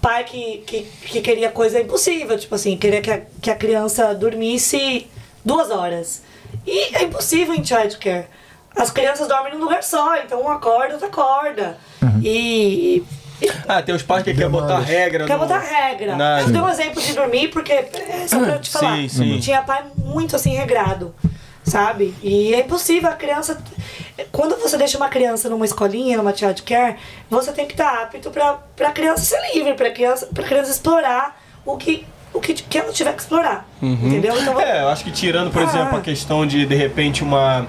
pai 0.00 0.24
que, 0.24 0.58
que, 0.58 0.82
que 0.82 1.20
queria 1.20 1.50
coisa 1.50 1.80
impossível, 1.80 2.38
tipo 2.38 2.54
assim, 2.54 2.76
queria 2.76 3.00
que 3.00 3.10
a, 3.10 3.22
que 3.42 3.50
a 3.50 3.56
criança 3.56 4.14
dormisse 4.14 5.08
duas 5.44 5.70
horas. 5.70 6.22
E 6.64 6.94
é 6.96 7.02
impossível 7.02 7.54
em 7.54 7.64
childcare. 7.64 8.26
As 8.76 8.90
crianças 8.90 9.28
dormem 9.28 9.54
num 9.54 9.60
lugar 9.60 9.82
só, 9.82 10.16
então 10.16 10.42
um 10.42 10.48
acorda, 10.48 10.94
outro 10.94 11.08
acorda. 11.08 11.76
E, 12.22 12.28
e 12.98 13.06
Ah, 13.68 13.82
tem 13.82 13.94
os 13.94 14.02
pais 14.02 14.22
que 14.22 14.32
querem 14.34 14.50
botar 14.50 14.78
regra. 14.80 15.26
Quer 15.26 15.32
no- 15.34 15.38
botar 15.40 15.58
regra. 15.58 16.16
na- 16.16 16.40
Eu 16.40 16.48
dei 16.50 16.60
um 16.60 16.68
exemplo 16.68 17.00
de 17.02 17.12
dormir 17.12 17.48
porque 17.48 17.72
é 17.72 18.26
só 18.28 18.38
pra 18.40 18.54
eu 18.54 18.60
te 18.60 18.70
Sim, 18.70 18.78
falar. 18.78 19.08
sim. 19.08 19.38
Tinha 19.40 19.62
pai 19.62 19.82
muito 19.96 20.36
assim 20.36 20.54
regrado, 20.54 21.14
sabe? 21.62 22.14
E 22.22 22.54
é 22.54 22.60
impossível 22.60 23.10
a 23.10 23.14
criança. 23.14 23.58
Quando 24.30 24.56
você 24.56 24.76
deixa 24.76 24.96
uma 24.96 25.08
criança 25.08 25.48
numa 25.48 25.64
escolinha, 25.64 26.16
numa 26.16 26.34
child 26.34 26.62
care, 26.62 26.96
você 27.28 27.52
tem 27.52 27.66
que 27.66 27.72
estar 27.74 28.02
apto 28.02 28.30
pra, 28.30 28.58
pra 28.76 28.92
criança 28.92 29.24
ser 29.24 29.40
livre, 29.54 29.74
pra 29.74 29.90
criança, 29.90 30.28
pra 30.32 30.44
criança 30.44 30.70
explorar 30.70 31.40
o 31.66 31.76
que, 31.76 32.06
o 32.32 32.40
que, 32.40 32.54
que 32.54 32.78
ela 32.78 32.92
tiver 32.92 33.12
que 33.14 33.22
explorar. 33.22 33.66
Entendeu? 33.82 34.38
Então, 34.40 34.60
É, 34.60 34.82
eu 34.82 34.88
acho 34.88 35.02
que 35.04 35.10
tirando, 35.10 35.50
por 35.50 35.62
Ah. 35.62 35.64
exemplo, 35.64 35.98
a 35.98 36.00
questão 36.00 36.46
de, 36.46 36.64
de 36.64 36.74
repente, 36.76 37.22
uma. 37.24 37.66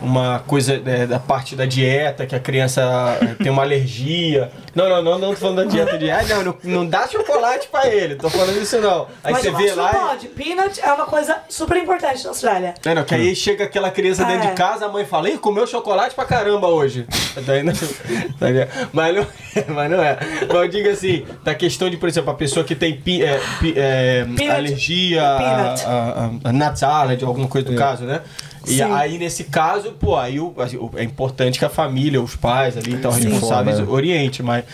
Uma 0.00 0.40
coisa 0.46 0.80
é, 0.84 1.06
da 1.06 1.18
parte 1.18 1.56
da 1.56 1.64
dieta, 1.64 2.26
que 2.26 2.34
a 2.34 2.40
criança 2.40 2.82
é, 3.22 3.42
tem 3.42 3.50
uma 3.50 3.62
alergia. 3.62 4.50
Não, 4.74 4.88
não, 4.88 5.02
não, 5.02 5.18
não 5.18 5.30
tô 5.30 5.36
falando 5.36 5.56
da 5.58 5.64
dieta 5.64 5.96
de. 5.96 6.10
Ah, 6.10 6.22
não, 6.28 6.42
não, 6.42 6.56
não 6.64 6.86
dá 6.86 7.06
chocolate 7.08 7.68
pra 7.68 7.88
ele. 7.88 8.16
Tô 8.16 8.28
falando 8.28 8.60
isso 8.60 8.78
não. 8.80 9.06
Aí 9.22 9.32
mas 9.32 9.42
você 9.42 9.50
vê 9.52 9.72
lá. 9.72 9.92
não 9.92 10.08
pode. 10.08 10.26
Peanut 10.28 10.80
é 10.80 10.92
uma 10.92 11.06
coisa 11.06 11.38
super 11.48 11.76
importante 11.78 12.22
na 12.22 12.30
Austrália. 12.30 12.74
É, 12.84 12.94
não, 12.94 13.04
que 13.04 13.14
aí 13.14 13.34
chega 13.34 13.64
aquela 13.64 13.90
criança 13.90 14.24
dentro 14.24 14.46
É. 14.48 14.50
de 14.50 14.56
casa, 14.56 14.86
a 14.86 14.88
mãe 14.88 15.04
fala, 15.06 15.30
ih, 15.30 15.38
comeu 15.38 15.66
chocolate 15.66 16.14
pra 16.14 16.24
caramba 16.24 16.66
hoje. 16.68 17.06
Daí 17.46 17.62
não, 17.62 17.72
tá 17.72 18.46
mas, 18.92 19.14
não, 19.16 19.26
mas 19.74 19.90
não 19.90 20.02
é. 20.02 20.18
Mas 20.48 20.50
eu 20.56 20.68
digo 20.68 20.88
assim, 20.90 21.24
da 21.42 21.54
questão 21.54 21.88
de, 21.88 21.96
por 21.96 22.08
exemplo, 22.08 22.30
a 22.30 22.34
pessoa 22.34 22.64
que 22.64 22.74
tem 22.74 22.94
pi- 22.96 23.22
é, 23.22 23.40
pi- 23.60 23.74
é, 23.76 24.24
Peanut. 24.36 24.50
alergia 24.50 25.22
a, 25.22 25.36
Peanut. 25.38 25.84
a, 25.86 25.90
a, 25.90 26.50
a 26.50 27.26
alguma 27.26 27.48
coisa 27.48 27.66
do 27.70 27.76
caso, 27.76 28.04
né? 28.04 28.20
E 28.66 28.76
Sim. 28.76 28.82
aí, 28.82 29.18
nesse 29.18 29.44
caso, 29.44 29.92
pô, 29.92 30.16
aí 30.16 30.40
o- 30.40 30.54
assim, 30.58 30.76
o- 30.76 30.90
é 30.96 31.02
importante 31.02 31.58
que 31.58 31.64
a 31.64 31.68
família, 31.70 32.20
os 32.22 32.34
pais 32.36 32.76
ali, 32.76 32.94
então, 32.94 33.12
Sim. 33.12 33.28
responsáveis, 33.28 33.76
Foda, 33.78 33.88
né? 33.90 33.94
oriente, 33.96 34.42
mas 34.42 34.64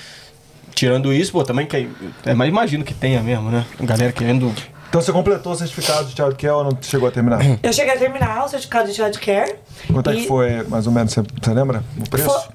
tirando 0.75 1.13
isso, 1.13 1.33
pô, 1.33 1.43
também 1.45 1.67
que 1.67 1.89
é, 2.25 2.35
mas 2.35 2.49
imagino 2.49 2.85
que 2.85 2.95
tenha 2.95 3.23
mesmo, 3.23 3.51
né? 3.51 3.65
A 3.79 3.85
galera 3.85 4.13
querendo 4.13 4.53
Então 4.89 5.01
você 5.01 5.13
completou 5.13 5.53
o 5.53 5.57
certificado 5.57 6.07
de 6.09 6.17
child 6.17 6.35
care 6.37 6.53
ou 6.53 6.65
não 6.65 6.79
chegou 6.81 7.09
a 7.09 7.11
terminar? 7.13 7.41
Eu 7.63 7.73
cheguei 7.73 7.95
a 7.95 7.99
terminar 7.99 8.45
o 8.45 8.49
certificado 8.49 8.89
de 8.89 8.95
child 8.95 9.19
care. 9.19 9.55
Quanto 9.93 10.11
é 10.11 10.15
que 10.15 10.21
e- 10.23 10.27
foi, 10.27 10.63
mais 10.69 10.87
ou 10.87 10.93
menos, 10.93 11.13
você, 11.13 11.23
você 11.41 11.53
lembra? 11.55 11.85
O 11.99 12.09
preço? 12.09 12.29
Fo- 12.31 12.53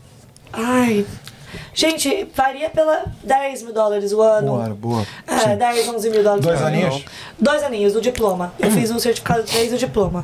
Ai. 0.53 1.05
Gente, 1.75 2.25
varia 2.33 2.69
pela 2.69 3.03
10 3.21 3.63
mil 3.63 3.73
dólares 3.73 4.13
o 4.13 4.21
ano. 4.21 4.55
Ano, 4.55 4.75
boa. 4.75 5.05
É, 5.27 5.55
10, 5.57 5.89
11 5.89 6.09
mil 6.09 6.23
dólares 6.23 6.45
Dois 6.45 6.57
ano. 6.59 6.67
aninhos? 6.67 7.03
Dois 7.37 7.61
aninhos 7.63 7.91
do 7.93 7.99
diploma. 8.01 8.53
Eu 8.57 8.71
fiz 8.71 8.89
um 8.91 8.97
certificado 8.99 9.43
de 9.43 9.51
3 9.51 9.71
do 9.71 9.77
diploma. 9.77 10.23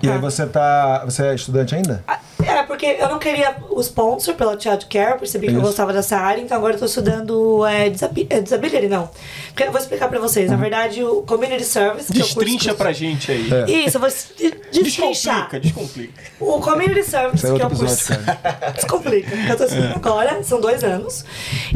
E 0.00 0.08
aí 0.08 0.16
Ah. 0.16 0.18
você 0.18 0.46
tá. 0.46 1.02
Você 1.04 1.26
é 1.26 1.34
estudante 1.34 1.74
ainda? 1.74 2.04
Ah, 2.06 2.18
É, 2.46 2.62
porque 2.62 2.84
eu 3.00 3.08
não 3.08 3.18
queria 3.18 3.56
o 3.70 3.80
sponsor 3.80 4.34
pela 4.34 4.58
Child 4.60 4.86
Care, 4.86 5.18
percebi 5.18 5.46
que 5.46 5.52
eu 5.54 5.58
Isso. 5.58 5.66
gostava 5.68 5.92
dessa 5.94 6.16
área, 6.18 6.42
então 6.42 6.56
agora 6.58 6.74
eu 6.74 6.78
tô 6.78 6.84
estudando 6.84 7.64
é, 7.66 7.86
é, 7.86 8.40
disability, 8.40 8.86
não. 8.86 9.08
Porque 9.48 9.62
eu 9.64 9.72
vou 9.72 9.80
explicar 9.80 10.08
pra 10.08 10.20
vocês. 10.20 10.50
Uhum. 10.50 10.56
Na 10.56 10.60
verdade, 10.62 11.02
o 11.02 11.22
Community 11.22 11.64
Service. 11.64 12.12
que 12.12 12.20
é 12.20 12.22
o 12.22 12.26
curso 12.26 12.38
destrincha 12.40 12.70
que- 12.72 12.76
pra 12.76 12.92
gente 12.92 13.32
aí. 13.32 13.48
É. 13.52 13.70
Isso, 13.86 13.96
eu 13.96 14.00
vou 14.00 14.10
des- 14.10 14.28
destrinchar. 14.70 15.48
Descomplica, 15.48 15.60
descomplica. 15.60 16.22
O 16.38 16.60
Community 16.60 17.02
Service, 17.02 17.46
é 17.46 17.54
que 17.54 17.62
é 17.62 17.66
o 17.66 17.70
curso. 17.70 18.12
episódio, 18.12 18.38
Descomplica. 18.74 19.30
Que 19.36 19.50
eu 19.50 19.56
tô 19.56 19.64
estudando 19.64 19.96
agora, 19.96 20.42
são 20.42 20.60
dois 20.60 20.83
anos. 20.84 21.24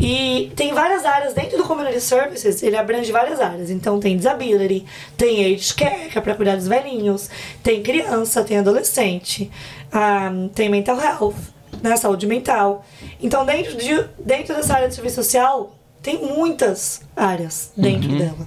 E 0.00 0.52
tem 0.54 0.72
várias 0.72 1.04
áreas 1.04 1.34
dentro 1.34 1.58
do 1.58 1.64
Community 1.64 2.00
Services, 2.00 2.62
ele 2.62 2.76
abrange 2.76 3.10
várias 3.10 3.40
áreas. 3.40 3.70
Então 3.70 3.98
tem 3.98 4.16
disability, 4.16 4.84
tem 5.16 5.52
age 5.52 5.74
care, 5.74 6.08
que 6.10 6.18
é 6.18 6.20
pra 6.20 6.34
cuidar 6.34 6.56
dos 6.56 6.68
velhinhos, 6.68 7.28
tem 7.62 7.82
criança, 7.82 8.44
tem 8.44 8.58
adolescente, 8.58 9.50
ah, 9.92 10.30
tem 10.54 10.68
mental 10.68 11.00
health, 11.00 11.34
né, 11.82 11.96
saúde 11.96 12.26
mental. 12.26 12.84
Então 13.20 13.44
dentro, 13.44 13.76
de, 13.76 14.04
dentro 14.18 14.54
dessa 14.54 14.74
área 14.74 14.88
de 14.88 14.94
serviço 14.94 15.16
social, 15.16 15.74
tem 16.02 16.18
muitas 16.18 17.02
áreas 17.16 17.72
dentro 17.76 18.16
dela. 18.16 18.46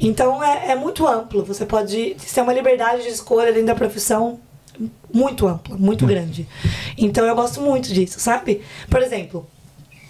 Então 0.00 0.42
é, 0.42 0.72
é 0.72 0.74
muito 0.74 1.06
amplo. 1.06 1.44
Você 1.44 1.66
pode 1.66 2.16
ter 2.34 2.40
uma 2.40 2.52
liberdade 2.52 3.02
de 3.02 3.08
escolha 3.08 3.52
dentro 3.52 3.66
da 3.66 3.74
profissão 3.74 4.40
muito 5.12 5.46
ampla, 5.46 5.76
muito 5.76 6.06
grande. 6.06 6.46
Então 6.96 7.24
eu 7.24 7.34
gosto 7.34 7.60
muito 7.60 7.92
disso, 7.92 8.20
sabe? 8.20 8.62
Por 8.90 9.02
exemplo, 9.02 9.46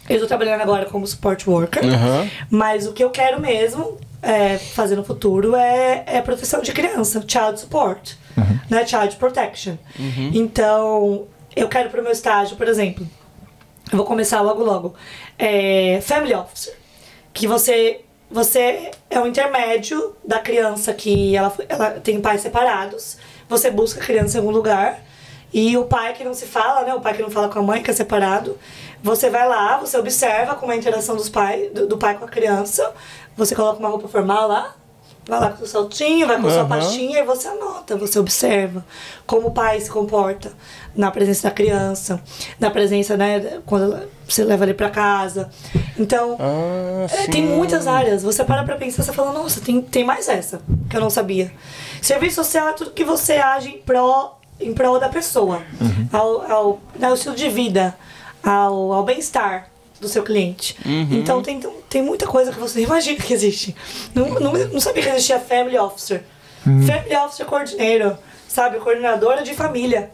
eu 0.09 0.21
tô 0.21 0.27
trabalhando 0.27 0.61
agora 0.61 0.87
como 0.87 1.07
support 1.07 1.47
worker, 1.47 1.85
Aham. 1.85 2.31
mas 2.51 2.87
o 2.87 2.93
que 2.93 3.03
eu 3.03 3.11
quero 3.11 3.41
mesmo 3.41 3.99
é, 4.23 4.59
fazer 4.59 4.97
no 4.97 5.05
futuro 5.05 5.55
é, 5.57 6.05
é 6.07 6.21
proteção 6.23 6.61
de 6.63 6.73
criança, 6.73 7.23
child 7.27 7.61
support. 7.61 8.15
né? 8.71 8.87
Child 8.87 9.17
Protection. 9.17 9.77
Então, 10.35 11.27
eu 11.55 11.69
quero 11.69 11.89
para 11.91 12.01
o 12.01 12.03
meu 12.03 12.13
estágio, 12.13 12.57
por 12.57 12.69
exemplo, 12.69 13.07
eu 13.91 13.97
vou 13.97 14.07
começar 14.07 14.41
logo 14.41 14.63
logo. 14.63 14.95
É, 15.39 16.01
family 16.03 16.35
Officer. 16.35 16.75
Que 17.33 17.47
você, 17.47 18.01
você 18.31 18.91
é 19.09 19.21
o 19.21 19.27
intermédio 19.27 20.17
da 20.27 20.39
criança 20.39 20.93
que 20.93 21.37
ela, 21.37 21.55
ela 21.69 21.91
tem 21.93 22.21
pais 22.21 22.41
separados. 22.41 23.17
Você 23.49 23.71
busca 23.71 24.01
a 24.01 24.05
criança 24.05 24.37
em 24.37 24.41
algum 24.41 24.51
lugar. 24.53 25.01
E 25.53 25.77
o 25.77 25.85
pai 25.85 26.13
que 26.15 26.25
não 26.25 26.35
se 26.35 26.47
fala, 26.47 26.83
né? 26.83 26.95
O 26.95 27.01
pai 27.01 27.15
que 27.15 27.23
não 27.23 27.31
fala 27.31 27.49
com 27.49 27.59
a 27.61 27.63
mãe, 27.63 27.83
que 27.83 27.91
é 27.91 27.95
separado. 27.95 28.59
Você 29.07 29.31
vai 29.31 29.47
lá, 29.47 29.77
você 29.79 29.97
observa 29.97 30.57
como 30.57 30.73
é 30.73 30.75
a 30.75 30.79
interação 30.79 31.15
dos 31.15 31.29
pai, 31.29 31.71
do, 31.73 31.87
do 31.87 31.97
pai 31.97 32.19
com 32.19 32.25
a 32.25 32.29
criança. 32.29 32.93
Você 33.37 33.55
coloca 33.55 33.79
uma 33.79 33.89
roupa 33.89 34.09
formal 34.09 34.49
lá, 34.49 34.75
vai 35.25 35.39
lá 35.39 35.51
com 35.51 35.63
o 35.63 35.67
saltinho, 35.67 36.27
vai 36.27 36.37
com 36.43 36.51
sua 36.51 36.63
Aham. 36.63 36.69
pastinha 36.69 37.21
e 37.21 37.23
você 37.25 37.47
anota, 37.47 37.97
você 37.97 38.19
observa 38.19 38.85
como 39.25 39.47
o 39.47 39.51
pai 39.53 39.81
se 39.81 39.89
comporta 39.89 40.53
na 40.93 41.09
presença 41.13 41.45
da 41.49 41.55
criança, 41.55 42.21
na 42.59 42.69
presença, 42.69 43.17
né, 43.17 43.61
quando 43.65 43.97
você 44.29 44.43
leva 44.43 44.65
ele 44.65 44.75
pra 44.75 44.91
casa. 44.91 45.51
Então, 45.97 46.37
Ah, 46.41 47.07
é, 47.09 47.29
tem 47.29 47.47
muitas 47.47 47.87
áreas. 47.87 48.25
Você 48.25 48.43
para 48.43 48.65
pra 48.65 48.75
pensar, 48.75 49.05
você 49.05 49.13
fala, 49.13 49.33
nossa, 49.33 49.61
tem, 49.61 49.81
tem 49.81 50.03
mais 50.03 50.29
essa, 50.29 50.61
que 50.91 50.97
eu 50.97 51.01
não 51.01 51.11
sabia. 51.11 51.53
Serviço 52.03 52.35
social 52.43 52.67
é 52.71 52.73
tudo 52.73 52.91
que 52.91 53.05
você 53.05 53.35
age 53.35 53.69
em 53.69 53.79
prol, 53.79 54.41
em 54.61 54.75
prol 54.75 54.99
da 54.99 55.09
pessoa, 55.09 55.63
ao, 56.13 56.51
ao, 56.51 56.81
né, 56.99 57.07
ao 57.07 57.15
estilo 57.15 57.37
de 57.37 57.49
vida, 57.49 57.97
ao, 58.47 58.93
ao 58.93 59.03
bem-estar 59.05 59.69
do 60.01 60.09
seu 60.09 60.23
cliente. 60.23 60.77
Então 61.11 61.43
tem, 61.43 61.61
tem 61.89 62.03
muita 62.03 62.27
coisa 62.27 62.53
que 62.53 62.59
você 62.59 62.81
imagina 62.85 63.21
que 63.21 63.33
existe. 63.33 63.75
Não, 64.15 64.29
não, 64.41 64.53
não 64.53 64.81
sabia 64.81 65.03
que 65.03 65.09
existia 65.09 65.41
Family 65.41 65.77
Officer. 65.79 66.23
Family 66.63 67.17
Officer 67.17 67.47
Coordinator, 67.47 68.17
sabe? 68.49 68.79
Coordenadora 68.79 69.43
de 69.43 69.55
família. 69.55 70.11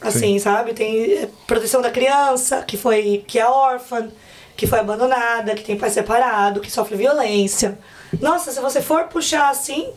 Assim, 0.00 0.38
sabe? 0.38 0.72
Tem 0.74 1.12
eh, 1.12 1.28
proteção 1.46 1.82
da 1.82 1.90
criança, 1.90 2.62
que 2.62 2.76
foi 2.76 3.24
que 3.26 3.38
é 3.38 3.46
órfã, 3.46 4.08
que 4.56 4.66
foi 4.66 4.78
abandonada, 4.78 5.54
que 5.54 5.64
tem 5.64 5.76
pai 5.76 5.90
separado, 5.90 6.60
que 6.60 6.70
sofre 6.70 6.96
violência. 6.96 7.76
Nossa, 8.20 8.52
se 8.52 8.60
você 8.60 8.80
for 8.80 9.04
puxar 9.04 9.50
assim, 9.50 9.88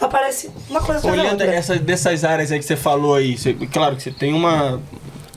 aparece 0.00 0.48
uma 0.70 0.80
coisa 0.80 1.06
Olhando 1.10 1.32
outra. 1.32 1.52
essa, 1.52 1.76
dessas 1.76 2.24
áreas 2.24 2.52
aí 2.52 2.58
que 2.60 2.64
você 2.64 2.76
falou 2.76 3.14
aí, 3.16 3.36
você- 3.36 3.52
claro 3.72 3.96
que 3.96 4.02
você 4.04 4.12
tem 4.12 4.32
uma 4.32 4.80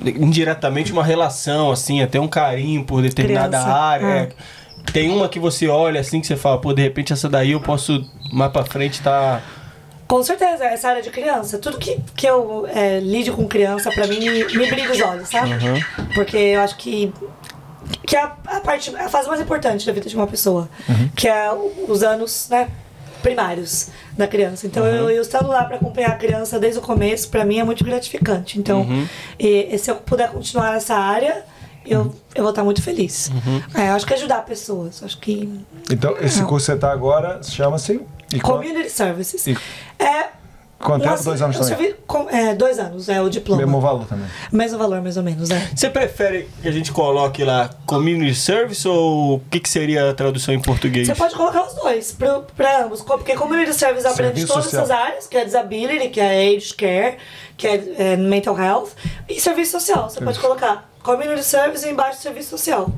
indiretamente 0.05 0.91
uma 0.91 1.03
relação, 1.03 1.71
assim, 1.71 2.01
até 2.01 2.19
um 2.19 2.27
carinho 2.27 2.83
por 2.83 3.01
determinada 3.01 3.57
Criança, 3.57 3.73
área. 3.73 4.05
é. 4.05 4.17
é. 4.19 4.29
Tem 4.91 5.09
uma 5.09 5.29
que 5.29 5.39
você 5.39 5.67
olha 5.67 6.01
assim 6.01 6.19
que 6.19 6.27
você 6.27 6.35
fala, 6.35 6.59
pô, 6.59 6.73
de 6.73 6.81
repente 6.81 7.13
essa 7.13 7.29
daí 7.29 7.51
eu 7.51 7.61
posso 7.61 8.03
mais 8.33 8.51
pra 8.51 8.65
frente 8.65 9.01
tá. 9.01 9.41
Com 10.07 10.21
certeza, 10.23 10.65
essa 10.65 10.89
área 10.89 11.01
de 11.01 11.09
criança. 11.09 11.57
Tudo 11.59 11.77
que, 11.77 11.97
que 12.15 12.27
eu 12.27 12.67
é, 12.67 12.99
lido 12.99 13.31
com 13.31 13.47
criança, 13.47 13.89
pra 13.91 14.07
mim, 14.07 14.19
me, 14.19 14.43
me 14.43 14.69
brilha 14.69 14.91
os 14.91 14.99
olhos, 14.99 15.29
sabe? 15.29 15.51
Porque 16.13 16.35
eu 16.35 16.61
acho 16.61 16.75
que. 16.77 17.13
Que 18.05 18.15
é 18.15 18.23
a, 18.23 18.35
a 18.45 18.59
parte, 18.59 18.93
a 18.95 19.07
fase 19.07 19.29
mais 19.29 19.39
importante 19.39 19.85
da 19.85 19.93
vida 19.93 20.09
de 20.09 20.15
uma 20.15 20.27
pessoa. 20.27 20.67
Que 21.15 21.27
é 21.27 21.49
os 21.87 22.03
anos, 22.03 22.47
né? 22.49 22.67
Primários 23.21 23.89
da 24.17 24.27
criança. 24.27 24.65
Então, 24.67 24.85
eu, 24.85 25.09
eu 25.09 25.21
estando 25.21 25.47
lá 25.49 25.63
pra 25.63 25.75
acompanhar 25.77 26.11
a 26.11 26.15
criança 26.15 26.59
desde 26.59 26.79
o 26.79 26.81
começo, 26.81 27.29
pra 27.29 27.45
mim 27.45 27.59
é 27.59 27.63
muito 27.63 27.83
gratificante. 27.83 28.59
Então, 28.59 28.85
e- 29.39 29.67
e 29.73 29.77
se 29.77 29.89
eu 29.91 29.95
puder 29.95 30.29
continuar 30.31 30.71
nessa 30.73 30.95
área, 30.95 31.43
eu, 31.85 32.13
eu 32.35 32.43
vou 32.43 32.49
estar 32.51 32.63
muito 32.63 32.81
feliz. 32.81 33.31
É, 33.75 33.89
eu 33.89 33.93
acho 33.93 34.05
que 34.05 34.13
ajudar 34.13 34.43
pessoas. 34.45 35.01
Acho 35.03 35.17
que. 35.19 35.61
Então, 35.89 36.15
esse 36.19 36.39
curso 36.43 36.65
que 36.65 36.71
você 36.71 36.73
está 36.73 36.91
agora 36.91 37.41
chama-se. 37.43 38.01
Community 38.41 38.89
Services. 38.89 39.45
E- 39.47 39.57
É. 39.99 40.29
Quanto 40.81 41.03
tempo? 41.03 41.23
Dois 41.23 41.41
anos 41.41 41.55
eu 41.57 41.61
também. 41.63 41.77
servi 41.77 41.95
com- 42.07 42.29
é, 42.29 42.53
dois 42.55 42.79
anos, 42.79 43.07
é 43.09 43.21
o 43.21 43.29
diploma. 43.29 43.61
Mesmo 43.61 43.79
valor 43.79 44.05
também. 44.05 44.25
Mesmo 44.51 44.77
valor, 44.77 45.01
mais 45.01 45.17
ou 45.17 45.23
menos, 45.23 45.49
é. 45.49 45.69
Você 45.75 45.89
prefere 45.89 46.49
que 46.61 46.67
a 46.67 46.71
gente 46.71 46.91
coloque 46.91 47.43
lá 47.43 47.69
community 47.85 48.35
service 48.35 48.87
ou 48.87 49.35
o 49.35 49.39
que, 49.49 49.59
que 49.59 49.69
seria 49.69 50.09
a 50.09 50.13
tradução 50.13 50.53
em 50.53 50.61
português? 50.61 51.07
Você 51.07 51.15
pode 51.15 51.35
colocar 51.35 51.65
os 51.65 51.73
dois, 51.75 52.15
pra 52.55 52.83
ambos. 52.85 53.01
Porque 53.01 53.35
Community 53.35 53.73
Service 53.73 54.05
aprende 54.07 54.39
Serviço 54.39 54.47
todas 54.47 54.63
social. 54.65 54.83
essas 54.83 54.95
áreas, 54.97 55.27
que 55.27 55.37
é 55.37 55.45
disability, 55.45 56.09
que 56.09 56.19
é 56.19 56.55
age 56.55 56.73
care, 56.73 57.17
que 57.61 57.67
é, 57.67 58.13
é 58.13 58.17
mental 58.17 58.57
health, 58.59 58.89
e 59.29 59.39
serviço 59.39 59.79
social. 59.79 60.09
Você 60.09 60.19
pode 60.19 60.39
colocar 60.39 60.89
Community 61.03 61.43
Service 61.43 61.87
e 61.87 61.91
embaixo 61.91 62.19
serviço 62.19 62.49
social. 62.49 62.89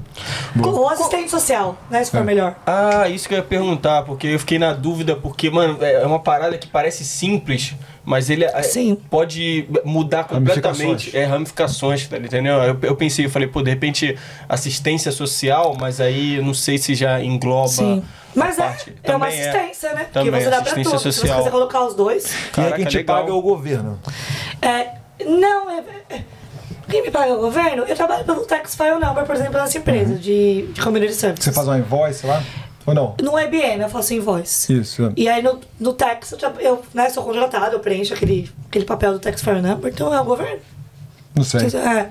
Ou 0.64 0.90
assistente 0.90 1.30
social, 1.30 1.78
né, 1.90 2.02
se 2.04 2.12
for 2.12 2.24
melhor. 2.24 2.56
Ah, 2.66 3.10
isso 3.10 3.28
que 3.28 3.34
eu 3.34 3.40
ia 3.40 3.44
perguntar, 3.44 4.04
porque 4.04 4.28
eu 4.28 4.40
fiquei 4.40 4.58
na 4.58 4.72
dúvida, 4.74 5.16
porque, 5.18 5.50
mano, 5.50 5.78
é 5.82 6.06
uma 6.06 6.20
parada 6.20 6.58
que 6.58 6.68
parece 6.68 7.04
simples, 7.04 7.76
mas 8.06 8.30
ele 8.30 8.46
é- 8.46 8.64
Sim. 8.64 8.98
pode 9.10 9.68
mudar 9.84 10.24
completamente. 10.26 10.82
Ramificações. 10.82 11.14
É, 11.16 11.26
ramificações, 11.26 12.08
tá, 12.08 12.18
entendeu? 12.18 12.54
Eu, 12.56 12.78
eu 12.84 12.96
pensei, 12.96 13.26
eu 13.26 13.30
falei, 13.30 13.48
pô, 13.50 13.62
de 13.62 13.70
repente 13.70 14.18
assistência 14.48 15.12
social, 15.12 15.76
mas 15.78 16.00
aí 16.00 16.36
eu 16.36 16.44
não 16.44 16.54
sei 16.54 16.78
se 16.78 16.96
já 16.96 17.22
engloba. 17.22 17.68
Sim. 17.68 18.04
Mas 18.36 18.58
é, 18.58 18.62
parte. 18.64 18.96
é 19.04 19.16
uma 19.16 19.26
Também 19.28 19.42
assistência, 19.42 19.94
né? 19.94 20.08
Também, 20.12 20.32
que 20.34 20.40
você 20.44 20.50
dá 20.50 20.62
pra 20.62 20.74
tudo. 20.74 20.84
Se 20.84 20.92
você 20.92 21.12
social. 21.12 21.38
quiser 21.40 21.52
colocar 21.52 21.86
os 21.86 21.96
dois. 21.96 22.34
Quem 22.54 22.66
é 22.66 22.72
quem 22.74 22.86
te 22.86 22.98
legal. 22.98 23.18
paga 23.18 23.30
é 23.32 23.34
o 23.34 23.42
governo. 23.42 24.00
É, 24.62 24.88
não, 25.26 25.70
é, 25.70 25.84
é- 26.10 26.24
quem 26.90 27.02
me 27.02 27.12
paga 27.12 27.28
é 27.32 27.34
o 27.34 27.40
governo? 27.40 27.84
Eu 27.84 27.96
trabalho 27.96 28.24
pelo 28.26 28.46
Tax 28.46 28.76
File 28.76 29.00
Number, 29.00 29.26
por 29.26 29.36
exemplo, 29.36 29.54
nessa 29.60 29.78
empresa 29.78 30.16
de, 30.16 30.68
de 30.74 30.82
Community 30.82 31.14
Service. 31.14 31.44
Você 31.44 31.52
faz 31.52 31.68
uma 31.68 31.78
invoice 31.78 32.26
lá? 32.26 32.44
Ou 32.86 32.94
não? 32.94 33.16
No 33.22 33.40
IBM 33.40 33.82
eu 33.82 33.90
faço 33.90 34.14
invoice. 34.14 34.74
Isso. 34.74 35.14
E 35.16 35.30
aí 35.30 35.42
no, 35.42 35.60
no 35.80 35.94
tax 35.94 36.34
eu, 36.34 36.40
eu 36.60 36.84
né, 36.94 37.10
sou 37.10 37.24
contratado, 37.24 37.76
eu 37.76 37.80
preencho 37.80 38.14
aquele, 38.14 38.52
aquele 38.68 38.84
papel 38.84 39.14
do 39.14 39.20
Tax 39.20 39.42
File 39.42 39.62
Number, 39.62 39.92
então 39.92 40.14
é 40.14 40.20
o 40.20 40.26
governo. 40.26 40.60
Não 41.34 41.44
sei. 41.44 41.62
É, 41.62 41.88
É, 42.00 42.10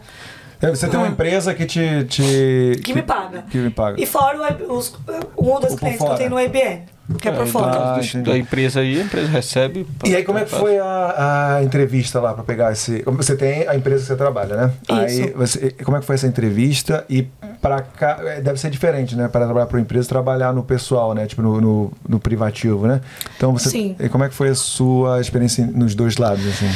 Você 0.71 0.87
tem 0.89 0.99
uma 0.99 1.07
Ah. 1.07 1.11
empresa 1.11 1.53
que 1.55 1.67
te. 1.67 2.05
te- 2.09 2.81
que 2.85 2.95
me 2.95 3.03
paga. 3.03 3.43
Que 3.51 3.59
me 3.59 3.71
paga. 3.71 4.01
E 4.01 4.07
fora 4.07 4.39
o, 4.69 4.75
os, 4.79 4.95
um 5.39 5.59
dos 5.61 5.71
por 5.71 5.79
clientes 5.81 5.99
que 6.01 6.11
eu 6.13 6.15
tenho 6.15 6.31
no 6.31 6.41
IBM, 6.41 6.83
que 7.19 7.29
é, 7.29 7.33
por 7.33 7.41
no 7.41 7.47
fora. 7.51 7.73
caso 7.73 8.19
Ah, 8.19 8.21
da 8.23 8.39
empresa 8.39 8.81
aí, 8.81 9.01
a 9.01 9.03
empresa 9.05 9.29
recebe. 9.29 9.87
E 10.05 10.15
aí, 10.15 10.23
como 10.23 10.39
é 10.39 10.45
que 10.45 10.51
foi 10.51 10.79
a, 10.79 11.57
a 11.59 11.65
entrevista 11.65 12.21
lá 12.21 12.33
para 12.33 12.45
pegar 12.45 12.71
esse. 12.73 13.03
Você 13.05 13.35
tem 13.37 13.67
a 13.67 13.75
empresa 13.75 14.03
que 14.03 14.07
você 14.07 14.17
trabalha, 14.17 14.57
né? 14.57 14.73
Isso. 15.07 15.23
Aí, 15.23 15.31
você, 15.33 15.71
como 15.85 15.97
é 15.97 16.01
que 16.01 16.07
foi 16.07 16.15
essa 16.15 16.27
entrevista? 16.29 17.05
E 17.11 17.23
para 17.61 17.81
cá. 17.83 18.19
é, 18.25 18.41
Deve 18.41 18.59
ser 18.61 18.71
diferente, 18.71 19.17
né? 19.17 19.27
Para 19.29 19.45
trabalhar 19.47 19.67
para 19.67 19.77
uma 19.77 19.83
empresa, 19.83 20.09
trabalhar 20.09 20.53
no 20.53 20.63
pessoal, 20.63 21.13
né? 21.13 21.27
Tipo, 21.27 21.43
no, 21.43 21.61
no, 21.61 21.93
no 22.09 22.21
privativo, 22.21 22.87
né? 22.87 23.01
Então, 23.37 23.53
você. 23.53 23.69
Sim. 23.69 23.97
e 23.99 24.09
Como 24.09 24.23
é 24.23 24.29
que 24.29 24.35
foi 24.35 24.51
a 24.51 24.55
sua 24.55 25.21
experiência 25.21 25.67
nos 25.67 25.95
dois 25.97 26.17
lados, 26.19 26.47
assim? 26.47 26.71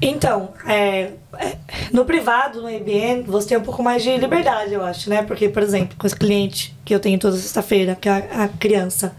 Então, 0.00 0.50
é, 0.66 1.12
é, 1.38 1.56
no 1.92 2.04
privado, 2.04 2.60
no 2.60 2.70
IBM, 2.70 3.22
você 3.22 3.48
tem 3.48 3.58
um 3.58 3.62
pouco 3.62 3.82
mais 3.82 4.02
de 4.02 4.16
liberdade, 4.16 4.74
eu 4.74 4.84
acho, 4.84 5.08
né? 5.08 5.22
Porque, 5.22 5.48
por 5.48 5.62
exemplo, 5.62 5.96
com 5.96 6.06
esse 6.06 6.16
cliente 6.16 6.76
que 6.84 6.94
eu 6.94 7.00
tenho 7.00 7.18
toda 7.18 7.36
sexta-feira, 7.36 7.96
que 7.96 8.08
é 8.08 8.12
a, 8.12 8.44
a 8.44 8.48
criança 8.48 9.16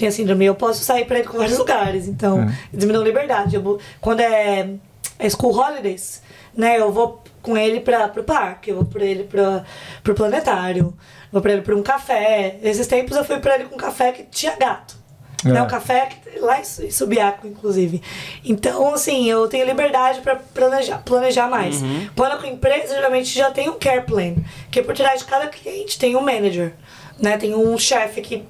tem 0.00 0.08
a 0.08 0.12
síndrome, 0.12 0.46
eu 0.46 0.54
posso 0.54 0.82
sair 0.82 1.04
pra 1.04 1.18
ele 1.18 1.28
com 1.28 1.36
vários 1.36 1.58
lugares. 1.58 2.08
Então, 2.08 2.50
eles 2.72 2.84
me 2.84 2.92
dão 2.92 3.02
liberdade. 3.02 3.56
Eu 3.56 3.78
quando 4.00 4.20
é, 4.20 4.70
é 5.18 5.30
school 5.30 5.54
holidays, 5.54 6.22
né? 6.56 6.78
Eu 6.78 6.90
vou 6.90 7.22
com 7.42 7.56
ele 7.56 7.80
para 7.80 8.08
pro 8.08 8.24
parque, 8.24 8.70
eu 8.70 8.76
vou 8.76 8.84
pra 8.84 9.04
ele 9.04 9.24
pra, 9.24 9.64
pro 10.02 10.14
planetário, 10.14 10.94
vou 11.30 11.42
pra 11.42 11.52
ele 11.52 11.62
pra 11.62 11.76
um 11.76 11.82
café. 11.82 12.58
Esses 12.62 12.86
tempos 12.86 13.16
eu 13.16 13.24
fui 13.24 13.38
pra 13.38 13.56
ele 13.56 13.64
com 13.64 13.74
um 13.74 13.78
café 13.78 14.12
que 14.12 14.22
tinha 14.24 14.56
gato. 14.56 14.99
Né, 15.44 15.58
É. 15.58 15.62
o 15.62 15.66
café 15.66 16.08
lá 16.40 16.60
em 16.60 16.64
Su- 16.64 16.84
em 16.84 16.90
Subiaco, 16.90 17.46
inclusive. 17.46 18.02
Então, 18.44 18.92
assim, 18.94 19.28
eu 19.30 19.48
tenho 19.48 19.64
liberdade 19.64 20.20
para 20.20 20.36
planejar, 20.36 20.98
planejar 20.98 21.48
mais. 21.48 21.80
Quando 22.14 22.34
é 22.34 22.36
com 22.38 22.46
empresa, 22.46 22.94
geralmente 22.94 23.34
já 23.36 23.50
tem 23.50 23.68
um 23.70 23.78
care 23.78 24.02
plan, 24.02 24.34
que 24.70 24.82
por 24.82 24.94
trás 24.94 25.20
de 25.20 25.26
cada 25.26 25.46
cliente 25.46 25.98
tem 25.98 26.14
um 26.16 26.20
manager, 26.20 26.74
né? 27.18 27.36
Tem 27.38 27.54
um 27.54 27.78
chefe 27.78 28.20
que 28.20 28.44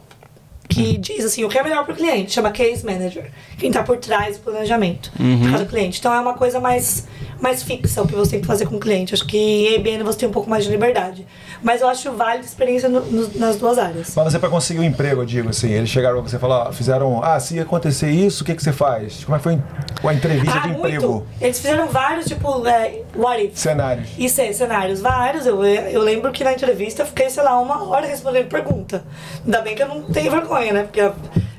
que 0.69 0.97
diz 0.99 1.25
assim, 1.25 1.43
o 1.43 1.49
que 1.49 1.59
é 1.59 1.65
melhor 1.65 1.85
para 1.85 1.93
o 1.93 1.97
cliente, 1.97 2.31
chama 2.31 2.53
case 2.53 2.87
manager, 2.87 3.29
quem 3.59 3.71
está 3.71 3.83
por 3.83 3.97
trás 3.97 4.37
do 4.37 4.45
planejamento 4.45 5.11
de 5.19 5.51
cada 5.51 5.65
cliente. 5.67 5.99
Então 5.99 6.15
é 6.15 6.21
uma 6.21 6.35
coisa 6.35 6.61
mais, 6.61 7.09
mais 7.41 7.62
fixa 7.62 8.03
o 8.03 8.07
que 8.07 8.15
você 8.15 8.33
tem 8.33 8.41
que 8.41 8.47
fazer 8.47 8.67
com 8.67 8.77
o 8.77 8.81
cliente. 8.81 9.15
Acho 9.15 9.27
que 9.27 9.37
em 9.39 9.75
IBM 9.77 10.03
você 10.03 10.19
tem 10.19 10.29
um 10.29 10.33
pouco 10.33 10.49
mais 10.51 10.65
de 10.65 10.71
liberdade. 10.71 11.27
Mas 11.62 11.81
eu 11.81 11.89
acho 11.89 12.12
válida 12.12 12.45
a 12.45 12.47
experiência 12.47 12.89
no- 12.89 13.01
no- 13.03 13.31
nas 13.39 13.57
duas 13.57 13.79
áreas. 13.79 14.12
Mas 14.15 14.33
você 14.33 14.39
para 14.39 14.49
conseguir 14.49 14.81
um 14.81 14.85
emprego, 14.85 15.23
eu 15.23 15.27
digo 15.27 15.49
assim, 15.51 15.71
eles 15.71 15.89
chegaram 15.91 16.21
pra 16.21 16.29
você 16.31 16.37
e 16.37 16.39
falaram, 16.39 16.73
fizeram, 16.73 17.23
ah, 17.25 17.39
se 17.41 17.59
acontecer 17.59 18.11
isso, 18.11 18.43
o 18.43 18.47
que, 18.47 18.55
que 18.55 18.62
você 18.62 18.73
faz? 18.73 19.25
Como 19.25 19.35
é 19.37 19.39
que 19.39 19.43
foi 19.43 19.59
a 20.11 20.15
entrevista 20.15 20.57
Ah, 20.59 20.61
de 20.61 20.69
muito! 20.69 20.79
emprego? 20.87 21.27
Eles 21.41 21.57
fizeram 21.59 21.89
vários, 21.89 22.27
tipo, 22.27 22.67
é, 22.67 23.03
what 23.17 23.43
if? 23.45 23.57
Cenários. 23.59 24.09
E 24.19 24.29
cê- 24.29 24.53
cenários 24.53 25.01
vários. 25.01 25.47
Eu, 25.47 25.65
eu 25.65 26.01
lembro 26.03 26.31
que 26.33 26.43
na 26.45 26.53
entrevista 26.53 27.03
eu 27.03 27.07
fiquei, 27.07 27.29
sei 27.31 27.43
lá, 27.43 27.59
uma 27.61 27.89
hora 27.89 28.07
respondendo 28.07 28.49
pergunta. 28.49 29.05
Ainda 29.45 29.61
bem 29.62 29.75
que 29.75 29.83
eu 29.83 29.89
não 29.89 30.03
tenho 30.03 30.31
vergonha, 30.31 30.73
né? 30.73 30.83
Porque 30.85 31.01
eu 31.01 31.15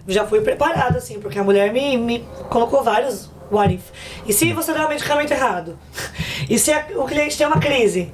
já 0.08 0.26
fui 0.26 0.42
preparada, 0.42 0.98
assim, 0.98 1.20
porque 1.20 1.38
a 1.40 1.44
mulher 1.44 1.72
me, 1.72 1.98
me 1.98 2.26
colocou 2.50 2.84
vários 2.84 3.30
what 3.52 3.74
if. 3.74 3.82
E 4.26 4.34
se 4.34 4.52
você 4.54 4.74
dá 4.74 4.86
um 4.86 4.90
medicamento 4.90 5.32
errado? 5.32 5.78
E 6.50 6.58
se 6.58 6.72
a- 6.72 6.88
o 6.96 7.06
cliente 7.06 7.38
tem 7.38 7.46
uma 7.48 7.60
crise? 7.60 8.14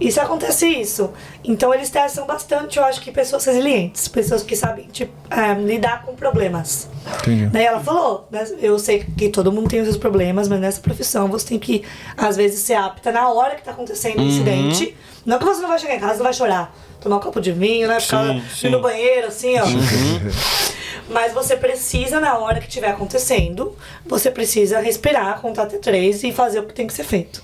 E 0.00 0.10
se 0.10 0.18
acontece 0.18 0.66
isso, 0.66 1.12
então 1.44 1.74
eles 1.74 1.90
testam 1.90 2.26
bastante, 2.26 2.78
eu 2.78 2.84
acho 2.84 3.02
que 3.02 3.12
pessoas 3.12 3.44
resilientes, 3.44 4.08
pessoas 4.08 4.42
que 4.42 4.56
sabem 4.56 4.86
tipo, 4.86 5.12
é, 5.30 5.52
lidar 5.52 6.04
com 6.06 6.14
problemas. 6.14 6.88
Entendi. 7.18 7.46
Daí 7.48 7.66
ela 7.66 7.80
falou, 7.80 8.26
né, 8.30 8.46
eu 8.62 8.78
sei 8.78 9.04
que 9.04 9.28
todo 9.28 9.52
mundo 9.52 9.68
tem 9.68 9.78
os 9.80 9.84
seus 9.84 9.98
problemas, 9.98 10.48
mas 10.48 10.58
nessa 10.58 10.80
profissão 10.80 11.28
você 11.28 11.48
tem 11.48 11.58
que, 11.58 11.84
às 12.16 12.34
vezes, 12.34 12.60
ser 12.60 12.74
apta 12.76 13.12
na 13.12 13.28
hora 13.28 13.56
que 13.56 13.62
tá 13.62 13.72
acontecendo 13.72 14.20
o 14.20 14.22
incidente. 14.22 14.96
Não 15.26 15.38
que 15.38 15.44
você 15.44 15.60
não 15.60 15.68
vai 15.68 15.78
chegar 15.78 15.96
em 15.96 16.00
casa, 16.00 16.14
não 16.14 16.24
vai 16.24 16.32
chorar, 16.32 16.74
tomar 16.98 17.16
um 17.16 17.20
copo 17.20 17.38
de 17.38 17.52
vinho, 17.52 17.86
né? 17.86 18.00
Ficar 18.00 18.24
Sim, 18.26 18.42
sim. 18.56 18.68
no 18.70 18.80
banheiro, 18.80 19.26
assim, 19.26 19.54
ó. 19.58 19.64
Mas 21.10 21.32
você 21.32 21.56
precisa, 21.56 22.20
na 22.20 22.38
hora 22.38 22.60
que 22.60 22.68
estiver 22.68 22.90
acontecendo, 22.90 23.76
você 24.06 24.30
precisa 24.30 24.80
respirar, 24.80 25.40
contar 25.40 25.64
até 25.64 25.76
três 25.78 26.22
e 26.22 26.32
fazer 26.32 26.60
o 26.60 26.62
que 26.64 26.72
tem 26.72 26.86
que 26.86 26.94
ser 26.94 27.04
feito. 27.04 27.42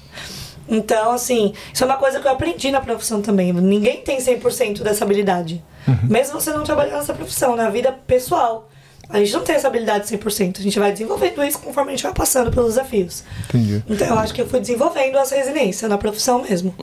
Então, 0.68 1.12
assim, 1.12 1.52
isso 1.72 1.84
é 1.84 1.86
uma 1.86 1.97
coisa 1.97 2.20
que 2.20 2.26
eu 2.26 2.32
aprendi 2.32 2.70
na 2.70 2.80
profissão 2.80 3.20
também. 3.22 3.52
Ninguém 3.52 4.02
tem 4.02 4.18
100% 4.18 4.82
dessa 4.82 5.05
habilidade. 5.05 5.62
Mesmo 6.02 6.40
você 6.40 6.52
não 6.52 6.64
trabalhando 6.64 6.97
nessa 6.97 7.14
profissão, 7.14 7.55
na 7.55 7.70
vida 7.70 7.93
pessoal. 7.93 8.68
A 9.09 9.18
gente 9.18 9.32
não 9.32 9.43
tem 9.43 9.55
essa 9.55 9.68
habilidade 9.68 10.06
100%. 10.06 10.59
A 10.59 10.62
gente 10.62 10.78
vai 10.78 10.90
desenvolvendo 10.90 11.44
isso 11.44 11.60
conforme 11.60 11.93
a 11.93 11.97
gente 11.97 12.02
vai 12.02 12.12
passando 12.12 12.51
pelos 12.51 12.70
desafios. 12.70 13.22
Entendi. 13.48 13.82
Então, 13.88 14.09
eu 14.09 14.18
acho 14.18 14.34
que 14.34 14.43
eu 14.43 14.48
fui 14.48 14.59
desenvolvendo 14.59 15.16
essa 15.18 15.36
resiliência 15.36 15.88
na 15.88 15.97
profissão 15.97 16.43
mesmo. 16.43 16.74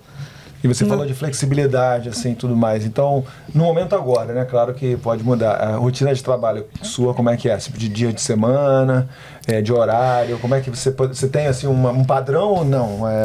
E 0.64 0.68
você 0.68 0.86
falou 0.86 1.06
de 1.06 1.14
flexibilidade, 1.14 2.08
assim, 2.08 2.34
tudo 2.34 2.56
mais. 2.56 2.86
Então, 2.86 3.26
no 3.54 3.66
momento 3.66 3.94
agora, 3.96 4.34
né? 4.34 4.46
Claro 4.46 4.74
que 4.74 4.96
pode 4.96 5.22
mudar. 5.24 5.56
A 5.56 5.76
rotina 5.76 6.14
de 6.14 6.24
trabalho 6.24 6.66
sua, 6.82 7.14
como 7.14 7.30
é 7.30 7.36
que 7.36 7.50
é? 7.50 7.58
Tipo, 7.58 7.78
de 7.78 7.90
dia 7.90 8.14
de 8.14 8.22
semana, 8.22 9.10
é, 9.46 9.62
de 9.62 9.74
horário? 9.74 10.40
Como 10.40 10.56
é 10.56 10.62
que 10.62 10.70
você 10.70 10.90
pode... 10.92 11.18
Você 11.18 11.28
tem, 11.28 11.48
assim, 11.48 11.68
uma- 11.68 11.92
um 11.92 12.06
padrão 12.06 12.50
ou 12.50 12.66
não? 12.66 13.06
É... 13.08 13.24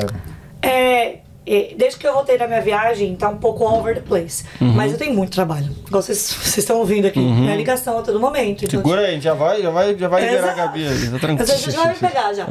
É, 0.61 1.05
é, 1.05 1.21
desde 1.77 1.99
que 1.99 2.07
eu 2.07 2.13
voltei 2.13 2.37
da 2.37 2.47
minha 2.47 2.61
viagem, 2.61 3.15
tá 3.17 3.29
um 3.29 3.37
pouco 3.39 3.65
all 3.67 3.81
over 3.81 3.95
the 3.95 4.01
place. 4.01 4.45
Mas 4.61 4.93
eu 4.93 4.99
tenho 4.99 5.15
muito 5.15 5.33
trabalho. 5.33 5.75
Igual 5.87 6.03
vocês 6.03 6.57
estão 6.57 6.79
ouvindo 6.79 7.07
aqui. 7.07 7.19
Minha 7.19 7.57
ligação 7.57 7.99
a 7.99 8.03
todo 8.03 8.21
momento. 8.21 8.65
Então, 8.65 8.81
Segura 8.81 9.03
aí, 9.03 9.21
já 9.21 9.35
vai, 9.35 9.63
já 9.63 9.71
vai, 9.71 9.97
já 9.97 10.09
vai 10.09 10.25
liberar 10.25 10.51
a. 10.51 10.55
Gabi 10.55 10.87
ali, 10.87 11.09
tá 11.09 11.15
Às 11.15 11.21
tranquilo. 11.21 11.47
vezes 11.47 11.75
já 11.75 11.83
vai 11.83 11.93
me 11.93 11.99
pegar 11.99 12.33
já. 12.35 12.47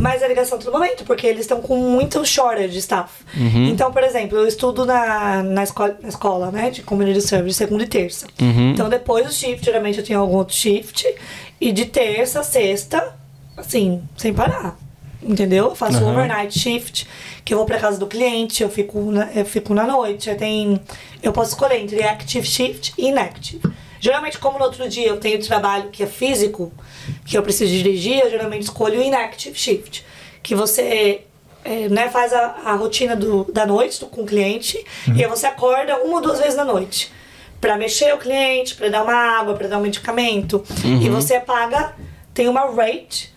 Mas 0.00 0.22
a 0.22 0.28
ligação 0.28 0.58
a 0.58 0.60
todo 0.60 0.72
momento, 0.72 1.04
porque 1.04 1.26
eles 1.26 1.40
estão 1.42 1.60
com 1.60 1.76
muito 1.76 2.24
shortage 2.24 2.68
de 2.68 2.78
staff. 2.78 3.24
Então, 3.36 3.92
por 3.92 4.02
exemplo, 4.02 4.38
eu 4.38 4.46
estudo 4.46 4.84
na, 4.84 5.42
na, 5.42 5.62
escola, 5.62 5.96
na 6.02 6.08
escola, 6.08 6.50
né, 6.50 6.70
de 6.70 6.82
community 6.82 7.20
service, 7.20 7.56
segunda 7.56 7.84
e 7.84 7.86
terça. 7.86 8.26
Então, 8.38 8.88
depois 8.88 9.26
do 9.26 9.32
shift, 9.32 9.64
geralmente 9.64 9.98
eu 9.98 10.04
tenho 10.04 10.20
algum 10.20 10.36
outro 10.36 10.54
shift. 10.54 11.06
E 11.60 11.70
de 11.70 11.84
terça 11.84 12.40
a 12.40 12.42
sexta, 12.42 13.14
assim, 13.56 14.02
sem 14.16 14.32
parar. 14.34 14.76
Entendeu? 15.24 15.66
Eu 15.70 15.74
faço 15.76 15.98
overnight 16.10 16.58
shift, 16.58 17.06
que 17.44 17.54
eu 17.54 17.58
vou 17.58 17.66
pra 17.66 17.78
casa 17.78 17.98
do 17.98 18.06
cliente, 18.06 18.62
eu 18.62 18.68
fico 18.68 19.00
na, 19.12 19.30
eu 19.32 19.44
fico 19.44 19.72
na 19.74 19.86
noite. 19.86 20.28
Eu, 20.28 20.36
tenho, 20.36 20.80
eu 21.22 21.32
posso 21.32 21.50
escolher 21.50 21.80
entre 21.80 22.02
active 22.02 22.46
shift 22.46 22.92
e 22.98 23.06
inactive. 23.08 23.60
Geralmente, 24.00 24.36
como 24.38 24.58
no 24.58 24.64
outro 24.64 24.88
dia 24.88 25.06
eu 25.06 25.18
tenho 25.20 25.40
trabalho 25.40 25.90
que 25.90 26.02
é 26.02 26.06
físico, 26.06 26.72
que 27.24 27.38
eu 27.38 27.42
preciso 27.42 27.70
dirigir, 27.72 28.18
eu 28.18 28.30
geralmente 28.30 28.62
escolho 28.64 28.98
o 28.98 29.02
inactive 29.02 29.56
shift. 29.56 30.04
Que 30.42 30.56
você 30.56 31.20
é, 31.64 31.88
né, 31.88 32.08
faz 32.08 32.32
a, 32.32 32.56
a 32.64 32.74
rotina 32.74 33.14
do, 33.14 33.44
da 33.52 33.64
noite 33.64 34.00
do- 34.00 34.06
com 34.06 34.22
o 34.22 34.26
cliente 34.26 34.84
e 35.14 35.22
aí 35.22 35.30
você 35.30 35.46
acorda 35.46 35.98
uma 36.02 36.16
ou 36.16 36.20
duas 36.20 36.40
vezes 36.40 36.56
na 36.56 36.64
noite. 36.64 37.12
Pra 37.60 37.76
mexer 37.76 38.12
o 38.12 38.18
cliente, 38.18 38.74
pra 38.74 38.88
dar 38.88 39.04
uma 39.04 39.14
água, 39.14 39.54
pra 39.54 39.68
dar 39.68 39.78
um 39.78 39.82
medicamento. 39.82 40.64
E 40.84 41.08
você 41.08 41.38
paga, 41.38 41.94
tem 42.34 42.48
uma 42.48 42.62
rate 42.74 43.31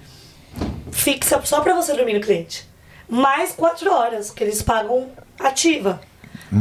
fixa 0.96 1.40
só 1.44 1.60
pra 1.62 1.76
você 1.76 1.94
dormir 1.94 2.14
no 2.14 2.22
cliente. 2.22 2.68
Mais 3.08 3.52
quatro 3.52 3.92
horas 3.94 4.32
que 4.32 4.44
eles 4.44 4.62
pagam 4.62 5.08
ativa. 5.40 6.00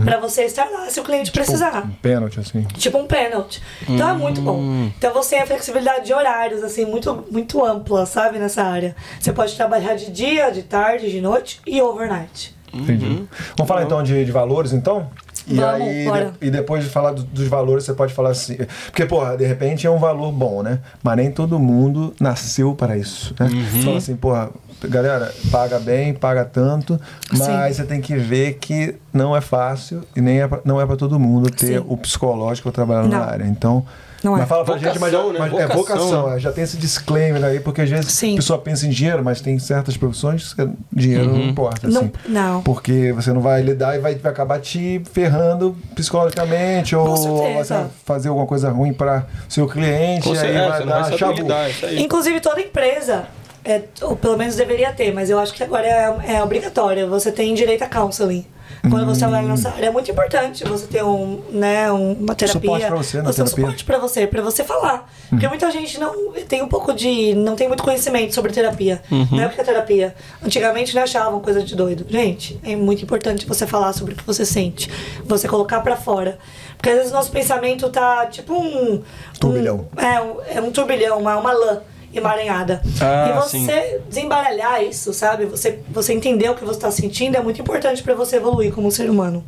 Pra 0.05 0.19
você 0.19 0.43
estar 0.45 0.69
lá 0.71 0.91
se 0.91 0.99
o 0.99 1.05
cliente 1.05 1.31
precisar. 1.31 1.85
Um 1.85 1.91
pênalti, 1.91 2.41
assim. 2.41 2.63
Tipo 2.75 2.99
um 2.99 3.07
pênalti. 3.07 3.63
Então 3.89 4.09
é 4.09 4.13
muito 4.15 4.41
bom. 4.41 4.61
Então 4.99 5.13
você 5.13 5.37
tem 5.37 5.43
a 5.43 5.47
flexibilidade 5.47 6.07
de 6.07 6.13
horários, 6.13 6.65
assim, 6.65 6.85
muito, 6.85 7.25
muito 7.31 7.65
ampla, 7.65 8.05
sabe, 8.05 8.39
nessa 8.39 8.65
área. 8.65 8.97
Você 9.21 9.33
pode 9.33 9.55
trabalhar 9.55 9.95
de 9.95 10.11
dia, 10.11 10.51
de 10.51 10.63
tarde, 10.63 11.11
de 11.11 11.21
noite 11.21 11.61
e 11.65 11.81
overnight. 11.81 12.57
Entendi. 12.73 13.25
Vamos 13.57 13.69
falar 13.69 13.85
então 13.85 14.03
de, 14.03 14.25
de 14.25 14.33
valores, 14.33 14.73
então? 14.73 15.09
E 15.47 15.55
Vamos, 15.57 15.81
aí, 15.89 16.05
bora. 16.07 16.33
e 16.41 16.51
depois 16.51 16.85
de 16.85 16.91
falar 16.91 17.13
do- 17.13 17.23
dos 17.23 17.47
valores, 17.49 17.85
você 17.85 17.93
pode 17.93 18.15
falar 18.15 18.31
assim. 18.31 18.57
Porque, 18.87 19.05
porra, 19.05 19.37
de 19.37 19.45
repente 19.47 19.87
é 19.87 19.91
um 19.91 19.99
valor 19.99 20.33
bom, 20.33 20.63
né? 20.63 20.79
Mas 21.03 21.17
nem 21.17 21.31
todo 21.31 21.59
mundo 21.59 22.15
nasceu 22.21 22.75
para 22.75 22.97
isso, 22.97 23.35
né? 23.39 23.47
Uhum. 23.53 23.65
Você 23.71 23.83
fala 23.83 23.97
assim, 23.99 24.17
porra, 24.17 24.51
galera, 24.89 25.33
paga 25.51 25.79
bem, 25.79 26.15
paga 26.15 26.45
tanto, 26.45 26.99
mas 27.37 27.77
você 27.77 27.85
tem 27.85 28.01
que 28.01 28.17
ver 28.17 28.55
que 28.55 28.95
não 29.13 29.37
é 29.37 29.41
fácil 29.41 30.03
e 30.17 30.21
nem 30.21 30.41
é 30.41 30.49
pra, 30.49 30.61
não 30.65 30.81
é 30.81 30.87
para 30.87 30.97
todo 30.97 31.19
mundo 31.21 31.51
ter 31.51 31.79
Sim. 31.79 31.85
o 31.89 31.97
psicológico 31.97 32.73
trabalhando 32.73 33.11
na 33.11 33.25
área. 33.25 33.45
Então. 33.45 33.85
Não 34.25 34.35
é. 34.37 34.41
mas 34.41 34.49
fala 34.49 34.65
pra 34.65 34.79
gente, 34.79 34.99
mas, 34.99 35.13
Vocação, 35.13 35.33
né? 35.33 35.39
mas 35.39 35.53
é 35.53 35.67
Vocação, 35.67 35.77
vocação, 35.77 36.31
né? 36.31 36.37
é, 36.37 36.39
já 36.41 36.51
tem 36.53 36.65
esse 36.65 36.77
disclaimer 36.79 37.45
aí, 37.45 37.61
porque 37.61 37.83
às 37.83 37.91
vezes 37.91 38.11
Sim. 38.13 38.33
a 38.33 38.37
pessoa 38.37 38.59
pensa 38.59 38.87
em 38.87 38.91
dinheiro, 38.91 39.23
mas 39.23 39.41
tem 39.41 39.59
certas 39.59 39.97
profissões 39.97 40.55
que 40.55 40.69
dinheiro 40.93 41.27
não 41.27 41.41
importa. 41.43 41.87
Não- 41.89 42.01
assim. 42.01 42.13
não. 42.29 42.63
Porque 42.63 43.13
você 43.13 43.33
não 43.33 43.41
vai 43.41 43.61
lidar 43.63 43.95
e 43.97 43.99
vai, 44.01 44.15
vai 44.15 44.33
acabar 44.33 44.59
te 44.61 45.03
ferrando 45.13 45.77
psicologicamente 45.95 46.97
ou 46.97 47.17
certeza. 47.17 47.75
vai 47.75 47.87
fazer 48.05 48.29
alguma 48.29 48.47
coisa 48.47 48.71
ruim 48.71 48.93
para 48.93 49.27
seu 49.49 49.67
cliente 49.69 50.23
Com 50.29 50.35
e 50.35 50.39
aí 50.39 50.45
certeza, 50.45 50.69
vai 50.69 50.79
você 50.79 50.85
não 50.85 50.93
vai 50.93 50.99
dar 51.01 51.05
saber 51.05 51.19
chabu. 51.19 51.43
lidar. 51.43 51.71
Inclusive 51.99 52.41
toda 52.41 52.61
empresa, 52.61 53.25
é, 53.65 53.83
ou 54.03 54.17
pelo 54.17 54.37
menos 54.37 54.57
deveria 54.57 54.93
ter, 54.93 55.13
mas 55.13 55.29
eu 55.31 55.39
acho 55.39 55.53
que 55.53 55.63
agora 55.63 55.87
é, 55.87 56.37
é 56.37 56.43
obrigatório. 56.43 57.09
Você 57.09 57.31
tem 57.33 57.55
direito 57.55 57.83
a 57.83 57.87
counseling. 57.87 58.47
Quando 58.91 59.07
você 59.07 59.21
trabalha 59.21 59.49
nessa 59.49 59.71
área, 59.71 59.87
é 59.87 59.91
muito 59.91 60.11
importante 60.11 60.65
você 60.65 60.87
ter 60.87 61.03
um, 61.05 61.41
né, 61.51 61.91
um- 61.93 62.13
uma 62.13 62.35
terapia. 62.35 62.61
Suporte 62.61 62.87
pra 62.87 62.97
você 62.97 63.17
na 63.23 63.33
Você 63.33 63.43
um 63.43 63.47
suporte 63.47 63.85
pra 63.85 63.99
você, 63.99 64.27
pra 64.27 64.43
você 64.43 64.65
falar. 64.65 65.11
Porque 65.31 65.49
muita 65.49 65.71
gente 65.71 65.99
não 65.99 66.33
tem 66.49 66.63
um 66.63 66.69
pouco 66.69 66.93
de. 66.93 67.35
não 67.35 67.57
tem 67.57 67.67
muito 67.69 67.83
conhecimento 67.83 68.35
sobre 68.35 68.53
terapia. 68.53 69.03
Não 69.11 69.43
é 69.43 69.47
o 69.47 69.51
que 69.51 69.61
é 69.61 69.65
terapia. 69.65 70.15
Antigamente 70.45 70.95
não 70.95 71.03
achavam 71.03 71.41
coisa 71.41 71.63
de 71.63 71.75
doido. 71.75 72.05
Gente, 72.09 72.61
é 72.63 72.77
muito 72.77 73.03
importante 73.03 73.47
você 73.47 73.67
falar 73.67 73.93
sobre 73.93 74.15
o 74.15 74.17
que 74.17 74.25
você 74.27 74.45
sente. 74.45 74.91
Você 75.25 75.49
colocar 75.49 75.81
pra 75.81 75.97
fora. 75.97 76.39
Porque 76.77 76.91
às 76.91 76.97
vezes 76.97 77.13
nosso 77.13 77.31
pensamento 77.31 77.89
tá 77.89 78.27
tipo 78.27 78.53
um. 78.55 79.03
Turbilhão. 79.41 79.89
um- 79.97 80.01
é, 80.01 80.21
um, 80.23 80.37
é 80.57 80.61
um 80.61 80.71
turbilhão, 80.71 81.19
uma, 81.19 81.37
uma 81.37 81.53
lã 81.53 81.81
emaranhada. 82.15 82.83
Ah, 83.01 83.29
e 83.31 83.33
você 83.43 83.59
sim. 83.59 83.99
desembaralhar 84.09 84.83
isso, 84.83 85.13
sabe? 85.13 85.47
Você, 85.47 85.81
você 85.91 86.13
entender 86.13 86.49
o 86.51 86.55
que 86.55 86.65
você 86.65 86.77
está 86.79 86.91
sentindo 86.91 87.37
é 87.37 87.41
muito 87.43 87.61
importante 87.61 88.03
para 88.03 88.15
você 88.15 88.37
evoluir 88.37 88.73
como 88.73 88.91
ser 88.91 89.11
humano. 89.11 89.45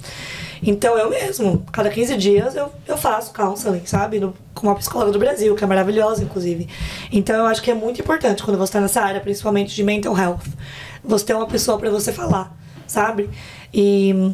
Então 0.63 0.97
eu 0.97 1.11
mesmo, 1.11 1.63
cada 1.71 1.91
15 1.91 2.17
dias 2.17 2.57
eu, 2.57 2.71
eu 2.89 2.97
faço 2.97 3.33
counseling, 3.33 3.85
sabe? 3.85 4.19
No- 4.19 4.35
com 4.55 4.67
uma 4.69 4.75
psicóloga 4.75 5.13
do 5.13 5.19
Brasil, 5.19 5.55
que 5.55 5.63
é 5.63 5.67
maravilhosa, 5.67 6.23
inclusive. 6.25 6.67
Então 7.13 7.37
eu 7.37 7.47
acho 7.47 7.61
que 7.63 7.71
é 7.71 7.75
muito 7.75 8.01
importante 8.01 8.43
quando 8.43 8.57
você 8.57 8.71
está 8.71 8.81
nessa 8.81 9.03
área, 9.03 9.21
principalmente 9.21 9.75
de 9.75 9.83
mental 9.83 10.17
health, 10.19 10.41
você 11.05 11.27
ter 11.27 11.35
uma 11.35 11.47
pessoa 11.47 11.79
para 11.79 11.91
você 11.91 12.11
falar, 12.13 12.57
sabe? 12.87 13.29
E 13.73 14.33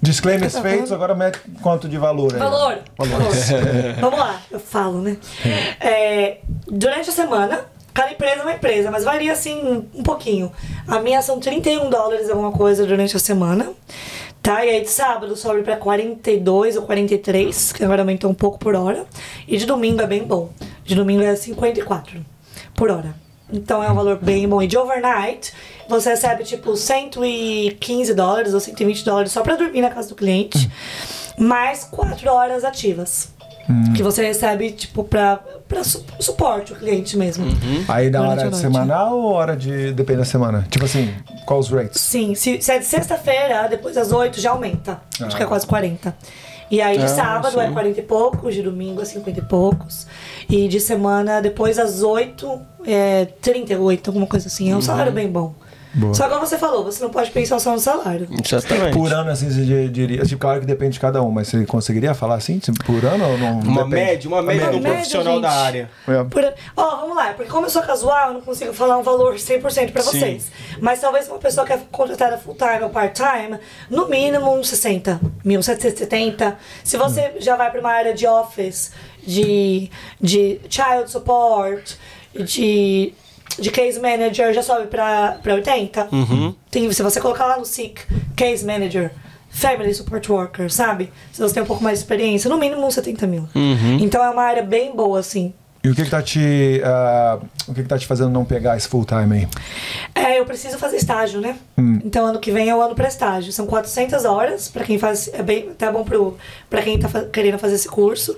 Disclaimers 0.00 0.52
Tá 0.52 0.62
feitos, 0.62 0.92
agora 0.92 1.14
mete 1.14 1.40
quanto 1.60 1.88
de 1.88 1.98
valor 1.98 2.32
aí. 2.32 2.38
Valor. 2.38 2.78
Valor. 2.96 3.32
Vamos 4.00 4.18
lá, 4.18 4.40
eu 4.50 4.60
falo, 4.60 5.00
né? 5.00 5.16
É, 5.80 6.38
durante 6.66 7.10
a 7.10 7.12
semana, 7.12 7.66
cada 7.92 8.12
empresa 8.12 8.40
é 8.40 8.42
uma 8.42 8.52
empresa, 8.52 8.90
mas 8.90 9.04
varia 9.04 9.32
assim 9.32 9.84
um 9.92 10.02
pouquinho. 10.02 10.52
A 10.86 11.00
minha 11.00 11.20
são 11.20 11.40
31 11.40 11.90
dólares 11.90 12.30
alguma 12.30 12.52
coisa 12.52 12.86
durante 12.86 13.16
a 13.16 13.20
semana. 13.20 13.70
Tá? 14.40 14.64
E 14.64 14.70
aí 14.70 14.80
de 14.82 14.88
sábado 14.88 15.36
sobe 15.36 15.62
pra 15.62 15.76
42 15.76 16.76
ou 16.76 16.82
43, 16.82 17.72
que 17.72 17.84
agora 17.84 18.02
aumentou 18.02 18.30
um 18.30 18.34
pouco 18.34 18.58
por 18.58 18.74
hora. 18.74 19.04
E 19.46 19.56
de 19.58 19.66
domingo 19.66 20.00
é 20.00 20.06
bem 20.06 20.22
bom. 20.22 20.50
De 20.84 20.94
domingo 20.94 21.22
é 21.22 21.34
54 21.34 22.24
por 22.74 22.90
hora. 22.90 23.14
Então 23.52 23.82
é 23.82 23.90
um 23.90 23.94
valor 23.94 24.18
bem 24.20 24.48
bom. 24.48 24.60
E 24.62 24.66
de 24.66 24.76
overnight, 24.76 25.52
você 25.88 26.10
recebe 26.10 26.44
tipo 26.44 26.76
115 26.76 28.14
dólares 28.14 28.54
ou 28.54 28.60
120 28.60 29.04
dólares 29.04 29.32
só 29.32 29.42
pra 29.42 29.56
dormir 29.56 29.80
na 29.80 29.90
casa 29.90 30.08
do 30.08 30.14
cliente, 30.14 30.70
mais 31.38 31.84
4 31.84 32.30
horas 32.30 32.64
ativas. 32.64 33.30
Que 33.94 34.02
você 34.02 34.22
recebe, 34.26 34.70
tipo, 34.70 35.04
pra, 35.04 35.40
pra 35.68 35.84
su- 35.84 36.02
suporte 36.18 36.72
o 36.72 36.76
cliente 36.76 37.18
mesmo. 37.18 37.44
Aí 37.86 38.08
dá 38.08 38.20
hora 38.30 38.40
de 38.48 38.56
semanal 38.56 39.18
ou 39.18 39.32
hora 39.34 39.54
de. 39.54 39.92
depende 39.92 40.20
da 40.20 40.24
semana? 40.24 40.66
Tipo 40.70 40.86
assim, 40.86 41.14
qual 41.44 41.60
os 41.60 41.68
rates? 41.68 42.00
Sim, 42.00 42.34
se, 42.34 42.62
se 42.62 42.72
é 42.72 42.78
de 42.78 42.86
sexta-feira, 42.86 43.66
depois 43.68 43.94
das 43.94 44.10
8 44.10 44.40
já 44.40 44.52
aumenta. 44.52 45.02
Acho 45.20 45.36
que 45.36 45.42
é 45.42 45.46
quase 45.46 45.66
40. 45.66 46.16
E 46.70 46.80
aí 46.82 46.98
de 46.98 47.04
Ah, 47.04 47.08
sábado 47.08 47.60
é 47.60 47.66
sim. 47.66 47.72
40 47.72 48.00
e 48.00 48.02
poucos, 48.02 48.54
de 48.54 48.62
domingo 48.62 49.00
é 49.00 49.04
50 49.04 49.38
e 49.38 49.42
poucos. 49.42 50.06
E 50.48 50.68
de 50.68 50.80
semana, 50.80 51.40
depois 51.40 51.76
das 51.76 52.02
8, 52.02 52.60
é 52.86 53.26
38, 53.40 54.10
alguma 54.10 54.26
coisa 54.26 54.48
assim. 54.48 54.70
É 54.70 54.76
um 54.76 54.80
salário 54.80 55.12
bem 55.12 55.28
bom. 55.28 55.54
Boa. 55.94 56.14
Só 56.14 56.28
como 56.28 56.40
você 56.46 56.58
falou, 56.58 56.84
você 56.84 57.02
não 57.02 57.10
pode 57.10 57.30
pensar 57.30 57.58
só 57.58 57.72
no 57.72 57.78
salário. 57.78 58.28
Exatamente. 58.44 58.92
Por 58.92 59.12
ano, 59.12 59.30
assim, 59.30 59.50
você 59.50 59.88
diria. 59.88 60.22
Tipo, 60.24 60.40
claro 60.40 60.60
que 60.60 60.66
depende 60.66 60.92
de 60.94 61.00
cada 61.00 61.22
um, 61.22 61.30
mas 61.30 61.48
você 61.48 61.64
conseguiria 61.66 62.14
falar 62.14 62.34
assim? 62.36 62.58
Tipo, 62.58 62.84
por 62.84 63.04
ano 63.04 63.26
ou 63.26 63.38
não? 63.38 63.60
Uma 63.60 63.84
depende? 63.84 63.88
média, 63.94 64.28
uma 64.28 64.42
média 64.42 64.62
Uma 64.70 64.72
média, 64.80 64.92
profissional 64.92 65.40
da 65.40 65.48
gente. 65.50 65.58
área. 65.66 65.90
É. 66.06 66.24
Por- 66.24 66.54
Ó, 66.76 66.96
vamos 67.00 67.16
lá, 67.16 67.32
porque 67.34 67.50
como 67.50 67.66
eu 67.66 67.70
sou 67.70 67.82
casual, 67.82 68.28
eu 68.28 68.34
não 68.34 68.40
consigo 68.42 68.72
falar 68.72 68.98
um 68.98 69.02
valor 69.02 69.34
100% 69.38 69.92
pra 69.92 70.02
Sim. 70.02 70.18
vocês. 70.18 70.50
Mas 70.80 71.00
talvez 71.00 71.28
uma 71.28 71.38
pessoa 71.38 71.66
que 71.66 71.72
é 71.72 71.80
contratada 71.90 72.36
full 72.38 72.54
time 72.54 72.82
ou 72.82 72.90
part 72.90 73.14
time, 73.20 73.58
no 73.90 74.08
mínimo 74.08 74.54
uns 74.54 74.68
60 74.68 75.20
mil, 75.44 75.62
770. 75.62 76.56
Se 76.84 76.96
você 76.96 77.32
já 77.38 77.56
vai 77.56 77.70
pra 77.70 77.80
uma 77.80 77.90
área 77.92 78.12
de 78.14 78.26
office, 78.26 78.92
de, 79.26 79.90
de 80.20 80.60
child 80.68 81.10
support, 81.10 81.96
de, 82.34 83.12
de 83.58 83.70
case 83.70 83.98
manager, 84.00 84.52
já 84.52 84.62
sobe 84.62 84.86
pra, 84.86 85.38
pra 85.42 85.54
80. 85.54 86.08
Tem, 86.70 86.90
se 86.92 87.02
você 87.02 87.20
colocar 87.20 87.46
lá 87.46 87.56
no 87.58 87.64
SIC, 87.64 88.00
case 88.36 88.64
manager. 88.64 89.10
Family 89.50 89.92
Support 89.94 90.28
Worker, 90.30 90.70
sabe? 90.70 91.10
Se 91.32 91.40
você 91.40 91.54
tem 91.54 91.62
um 91.62 91.66
pouco 91.66 91.82
mais 91.82 91.98
de 91.98 92.04
experiência, 92.04 92.50
no 92.50 92.58
mínimo 92.58 92.86
uns 92.86 92.94
70 92.94 93.26
mil. 93.26 93.48
Então 93.98 94.22
é 94.22 94.28
uma 94.28 94.42
área 94.42 94.62
bem 94.62 94.94
boa, 94.94 95.18
assim. 95.18 95.54
E 95.82 95.88
o 95.88 95.94
que 95.94 96.04
que 96.04 96.10
tá 96.10 96.20
te. 96.20 96.82
ah, 96.84 97.38
o 97.66 97.72
que 97.72 97.82
que 97.82 97.88
tá 97.88 97.96
te 97.96 98.06
fazendo 98.06 98.28
não 98.30 98.44
pegar 98.44 98.76
esse 98.76 98.86
full 98.86 99.04
time 99.06 99.36
aí? 99.36 99.48
É, 100.14 100.38
eu 100.38 100.44
preciso 100.44 100.76
fazer 100.76 100.96
estágio, 100.98 101.40
né? 101.40 101.56
Então 102.04 102.26
ano 102.26 102.38
que 102.38 102.50
vem 102.50 102.68
é 102.68 102.74
o 102.76 102.82
ano 102.82 102.94
para 102.94 103.08
estágio. 103.08 103.50
São 103.52 103.64
400 103.66 104.24
horas 104.26 104.68
para 104.68 104.84
quem 104.84 104.98
faz, 104.98 105.30
é 105.32 105.42
bem, 105.42 105.70
até 105.70 105.90
bom 105.90 106.04
pro 106.04 106.36
para 106.68 106.82
quem 106.82 106.98
tá 106.98 107.08
fa- 107.08 107.24
querendo 107.32 107.58
fazer 107.58 107.76
esse 107.76 107.88
curso. 107.88 108.36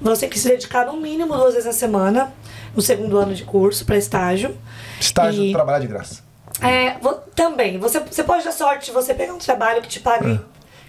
Você 0.00 0.20
tem 0.20 0.28
que 0.30 0.38
se 0.38 0.46
dedicar 0.48 0.86
no 0.86 0.96
mínimo 0.96 1.34
duas 1.34 1.54
vezes 1.54 1.64
na 1.66 1.72
semana, 1.72 2.32
no 2.74 2.82
segundo 2.82 3.18
ano 3.18 3.34
de 3.34 3.44
curso 3.44 3.84
para 3.84 3.96
estágio. 3.96 4.56
Estágio, 5.00 5.42
E- 5.44 5.52
trabalhar 5.52 5.80
de 5.80 5.86
graça. 5.86 6.22
É, 6.60 6.96
também, 7.34 7.78
você, 7.78 7.98
você 8.00 8.22
pode 8.22 8.44
dar 8.44 8.52
sorte 8.52 8.86
de 8.86 8.92
você 8.92 9.14
pegar 9.14 9.32
um 9.32 9.38
trabalho 9.38 9.82
que 9.82 9.88
te 9.88 10.00
pague, 10.00 10.40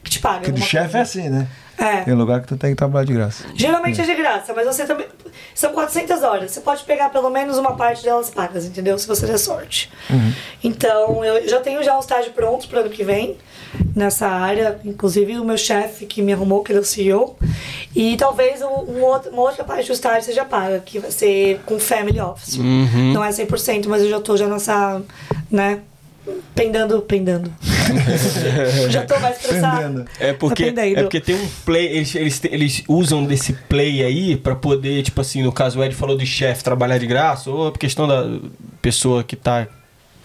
que 0.04 0.12
te 0.12 0.20
pague. 0.20 0.40
Porque 0.40 0.52
de 0.52 0.62
alguma 0.62 0.70
chefe 0.70 0.98
é 0.98 1.02
assim, 1.02 1.30
né? 1.30 1.48
É. 1.78 2.02
Tem 2.02 2.14
lugar 2.14 2.42
que 2.42 2.48
tu 2.48 2.56
tem 2.56 2.70
que 2.72 2.76
trabalhar 2.76 3.06
de 3.06 3.14
graça. 3.14 3.46
Geralmente 3.56 4.00
é 4.00 4.04
de 4.04 4.14
graça, 4.14 4.54
mas 4.54 4.66
você 4.68 4.86
também. 4.86 5.08
São 5.56 5.74
400 5.74 6.22
horas. 6.22 6.52
Você 6.52 6.62
pode 6.62 6.84
pegar 6.84 7.10
pelo 7.10 7.30
menos 7.32 7.58
uma 7.58 7.76
parte 7.76 8.04
delas 8.04 8.30
pagas, 8.30 8.66
entendeu? 8.66 8.98
Se 9.00 9.08
você 9.08 9.26
der 9.26 9.40
sorte. 9.40 9.92
Então, 10.64 11.26
eu 11.26 11.48
já 11.48 11.60
tenho 11.60 11.82
já 11.84 11.96
um 11.98 12.00
estágio 12.00 12.32
pronto 12.34 12.68
para 12.68 12.82
ano 12.82 12.90
que 12.90 13.04
vem 13.04 13.38
nessa 13.96 14.28
área. 14.28 14.80
Inclusive, 14.86 15.38
o 15.40 15.46
meu 15.46 15.58
chefe 15.58 16.06
que 16.06 16.22
me 16.22 16.34
arrumou, 16.34 16.64
que 16.64 16.72
ele 16.72 16.80
é 16.80 16.82
o 16.82 16.86
CEO. 16.86 17.38
E 17.96 18.16
talvez 18.18 18.62
um, 18.62 18.66
um 18.68 19.02
outro- 19.04 19.32
uma 19.32 19.44
outra 19.44 19.64
parte 19.64 19.88
do 19.88 19.94
estágio 19.94 20.24
seja 20.24 20.46
paga, 20.46 20.80
que 20.80 21.00
vai 21.00 21.12
ser 21.12 21.60
com 21.66 21.80
Family 21.80 22.20
Office. 22.20 22.58
Não 23.14 23.24
é 23.24 23.30
100%, 23.30 23.88
mas 23.88 24.02
eu 24.02 24.10
já 24.10 24.20
tô 24.20 24.36
já 24.38 24.48
nessa. 24.48 25.02
né? 25.52 25.80
Pendando, 26.56 27.02
pendando. 27.02 27.52
já 28.90 29.06
tô 29.06 29.20
mais. 29.20 29.38
Pendendo. 29.40 30.06
É 30.20 30.32
porque, 30.32 30.72
Dependendo. 30.72 31.00
é 31.00 31.04
porque 31.04 31.20
tem 31.20 31.36
um 31.36 31.48
play, 31.66 31.86
eles, 31.98 32.16
eles, 32.16 32.42
eles 32.46 32.84
usam 32.88 33.26
desse 33.26 33.52
play 33.54 34.02
aí 34.04 34.38
pra 34.38 34.56
poder, 34.56 35.04
tipo 35.04 35.20
assim, 35.20 35.44
no 35.44 35.52
caso 35.52 35.80
o 35.80 35.84
Ed 35.84 35.94
falou 35.94 36.18
de 36.18 36.26
chefe 36.26 36.64
trabalhar 36.64 36.98
de 36.98 37.06
graça, 37.08 37.50
ou 37.52 37.68
a 37.68 37.72
questão 37.74 38.08
da 38.08 38.40
pessoa 38.82 39.22
que 39.22 39.36
tá 39.36 39.68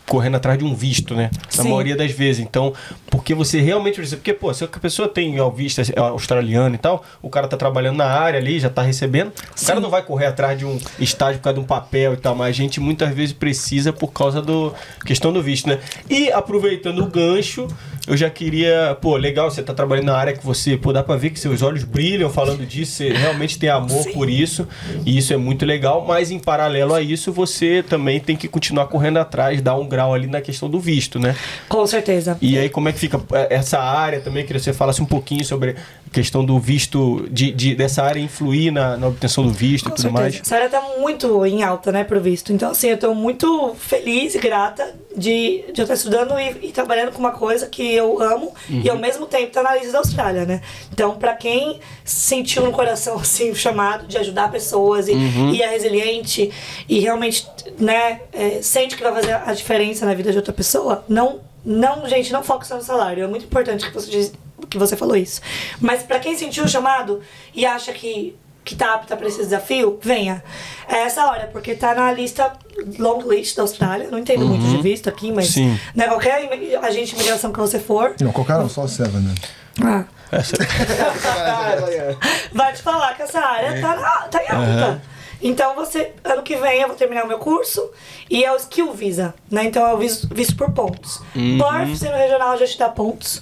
correndo 0.08 0.36
atrás 0.36 0.58
de 0.58 0.64
um 0.64 0.74
visto, 0.74 1.14
né? 1.14 1.30
Na 1.56 1.62
Sim. 1.62 1.68
maioria 1.68 1.94
das 1.94 2.10
vezes. 2.10 2.44
Então, 2.44 2.72
porque 3.10 3.34
você 3.34 3.60
realmente 3.60 3.96
precisa. 3.96 4.16
Porque, 4.16 4.32
pô, 4.32 4.52
se 4.52 4.64
a 4.64 4.68
pessoa 4.68 5.08
tem 5.08 5.38
ó, 5.40 5.48
visto 5.50 5.80
é 5.80 6.00
australiano 6.00 6.74
e 6.74 6.78
tal, 6.78 7.04
o 7.22 7.28
cara 7.28 7.46
tá 7.46 7.56
trabalhando 7.56 7.96
na 7.96 8.06
área 8.06 8.40
ali, 8.40 8.58
já 8.58 8.70
tá 8.70 8.82
recebendo, 8.82 9.28
o 9.30 9.66
cara 9.66 9.80
não 9.80 9.90
vai 9.90 10.02
correr 10.02 10.26
atrás 10.26 10.58
de 10.58 10.64
um 10.64 10.78
estágio 10.98 11.38
por 11.38 11.44
causa 11.44 11.58
de 11.58 11.64
um 11.64 11.66
papel 11.66 12.14
e 12.14 12.16
tal, 12.16 12.34
mas 12.34 12.48
a 12.48 12.52
gente 12.52 12.80
muitas 12.80 13.14
vezes 13.14 13.32
precisa 13.32 13.92
por 13.92 14.12
causa 14.12 14.40
do 14.40 14.72
questão 15.04 15.32
do 15.32 15.42
visto, 15.42 15.68
né? 15.68 15.78
E 16.08 16.30
aproveitando 16.32 17.02
o 17.02 17.06
gancho, 17.06 17.68
eu 18.06 18.16
já 18.16 18.30
queria, 18.30 18.96
pô, 19.00 19.16
legal, 19.16 19.50
você 19.50 19.62
tá 19.62 19.74
trabalhando 19.74 20.06
na 20.06 20.16
área 20.16 20.32
que 20.32 20.44
você, 20.44 20.76
pô, 20.76 20.92
dá 20.92 21.02
pra 21.02 21.16
ver 21.16 21.30
que 21.30 21.38
seus 21.38 21.60
olhos 21.60 21.84
brilham 21.84 22.30
falando 22.30 22.64
disso, 22.64 22.92
você 22.92 23.10
realmente 23.10 23.58
tem 23.58 23.68
amor 23.68 24.02
Sim. 24.02 24.12
por 24.12 24.30
isso, 24.30 24.66
e 25.04 25.18
isso 25.18 25.32
é 25.32 25.36
muito 25.36 25.66
legal, 25.66 26.04
mas 26.06 26.30
em 26.30 26.38
paralelo 26.38 26.94
a 26.94 27.02
isso, 27.02 27.30
você 27.32 27.82
também 27.82 28.18
tem 28.18 28.36
que 28.36 28.48
continuar 28.48 28.86
correndo 28.86 29.18
atrás, 29.18 29.60
dar 29.60 29.76
um 29.76 29.86
grau 29.98 30.14
ali 30.14 30.28
na 30.28 30.40
questão 30.40 30.70
do 30.70 30.78
visto, 30.78 31.18
né? 31.18 31.34
Com 31.68 31.84
certeza. 31.86 32.38
E 32.40 32.56
aí, 32.56 32.68
como 32.68 32.88
é 32.88 32.92
que 32.92 32.98
fica 33.00 33.20
é, 33.32 33.54
essa 33.56 33.78
área 33.80 34.20
também? 34.20 34.44
Queria 34.46 34.60
que 34.60 34.64
você 34.64 34.72
falasse 34.72 35.02
um 35.02 35.06
pouquinho 35.06 35.44
sobre 35.44 35.70
a 36.06 36.10
questão 36.12 36.44
do 36.44 36.58
visto, 36.60 37.26
de, 37.30 37.50
de- 37.52 37.74
dessa 37.74 38.04
área 38.04 38.20
influir 38.20 38.70
na, 38.70 38.96
na 38.96 39.08
obtenção 39.08 39.44
do 39.44 39.50
visto 39.52 39.86
e 39.86 39.90
Com 39.90 39.96
tudo 39.96 40.02
certeza. 40.02 40.22
mais. 40.22 40.40
Essa 40.40 40.54
área 40.56 40.68
tá 40.68 40.82
muito 41.00 41.44
em 41.44 41.62
alta, 41.64 41.90
né, 41.90 42.04
pro 42.04 42.20
visto. 42.20 42.52
Então, 42.52 42.70
assim, 42.70 42.88
eu 42.88 42.98
tô 42.98 43.12
muito 43.14 43.74
feliz 43.78 44.34
e 44.34 44.38
grata 44.38 44.94
de, 45.18 45.64
de 45.72 45.80
eu 45.80 45.82
estar 45.82 45.94
estudando 45.94 46.38
e, 46.38 46.68
e 46.68 46.72
trabalhando 46.72 47.12
com 47.12 47.18
uma 47.18 47.32
coisa 47.32 47.66
que 47.66 47.92
eu 47.92 48.22
amo 48.22 48.54
e 48.68 48.88
ao 48.88 48.98
mesmo 48.98 49.26
tempo 49.26 49.52
tá 49.52 49.62
na 49.62 49.74
lista 49.74 49.92
da 49.92 49.98
Austrália, 49.98 50.44
né? 50.46 50.60
Então, 50.92 51.16
pra 51.16 51.34
quem 51.34 51.80
sentiu 52.04 52.62
no 52.62 52.72
coração, 52.72 53.16
assim, 53.20 53.50
o 53.50 53.56
chamado 53.56 54.06
de 54.06 54.16
ajudar 54.16 54.50
pessoas 54.50 55.08
e, 55.08 55.14
e 55.52 55.62
é 55.62 55.68
resiliente 55.68 56.50
e 56.88 57.00
realmente, 57.00 57.46
né, 57.78 58.20
é, 58.32 58.62
sente 58.62 58.96
que 58.96 59.02
vai 59.02 59.12
fazer 59.12 59.32
a 59.32 59.52
diferença 59.52 60.06
na 60.06 60.14
vida 60.14 60.30
de 60.30 60.38
outra 60.38 60.52
pessoa, 60.52 61.04
não, 61.08 61.40
não, 61.64 62.08
gente, 62.08 62.32
não 62.32 62.42
foque 62.42 62.66
só 62.66 62.76
no 62.76 62.82
salário. 62.82 63.24
É 63.24 63.26
muito 63.26 63.44
importante 63.44 63.86
que 63.86 63.92
você 63.92 64.32
que 64.68 64.78
você 64.78 64.96
falou 64.96 65.16
isso. 65.16 65.40
Mas 65.80 66.02
pra 66.02 66.18
quem 66.18 66.36
sentiu 66.36 66.64
o 66.64 66.68
chamado 66.68 67.20
e 67.54 67.64
acha 67.64 67.92
que 67.92 68.36
que 68.68 68.76
tá 68.76 68.96
apta 68.96 69.16
para 69.16 69.26
esse 69.26 69.38
desafio, 69.38 69.98
venha. 70.02 70.44
É 70.86 70.96
essa 70.96 71.24
hora, 71.24 71.48
porque 71.50 71.74
tá 71.74 71.94
na 71.94 72.12
lista 72.12 72.52
long 72.98 73.22
list 73.26 73.56
da 73.56 73.62
Austrália. 73.62 74.10
Não 74.10 74.18
entendo 74.18 74.46
muito 74.46 74.66
de 74.66 74.76
visto 74.82 75.08
aqui, 75.08 75.32
mas 75.32 75.48
Sim. 75.48 75.80
né, 75.94 76.06
qualquer 76.06 76.46
agente 76.82 77.06
de 77.06 77.14
imigração 77.14 77.50
que 77.50 77.58
você 77.58 77.78
for, 77.78 78.14
Não, 78.20 78.30
qualquer 78.30 78.58
um, 78.58 78.68
só 78.68 78.82
o 78.82 78.88
Seven, 78.88 79.22
né? 79.22 79.34
ah, 79.82 80.04
vai 82.52 82.74
te 82.74 82.82
falar 82.82 83.16
que 83.16 83.22
essa 83.22 83.40
área 83.40 83.80
tá, 83.80 83.96
na, 83.96 84.10
tá 84.28 84.44
em 84.44 84.50
alta. 84.50 85.00
Então 85.40 85.74
você, 85.74 86.12
ano 86.22 86.42
que 86.42 86.54
vem 86.56 86.82
eu 86.82 86.88
vou 86.88 86.96
terminar 86.96 87.24
o 87.24 87.28
meu 87.28 87.38
curso 87.38 87.90
e 88.28 88.44
é 88.44 88.52
o 88.52 88.56
Skill 88.56 88.92
Visa, 88.92 89.34
né? 89.50 89.64
Então 89.64 89.86
é 89.86 89.94
o 89.94 89.96
visto, 89.96 90.28
visto 90.34 90.54
por 90.56 90.70
pontos. 90.72 91.22
Por 91.32 91.96
sendo 91.96 92.16
regional 92.16 92.58
já 92.58 92.66
te 92.66 92.78
dá 92.78 92.90
pontos. 92.90 93.40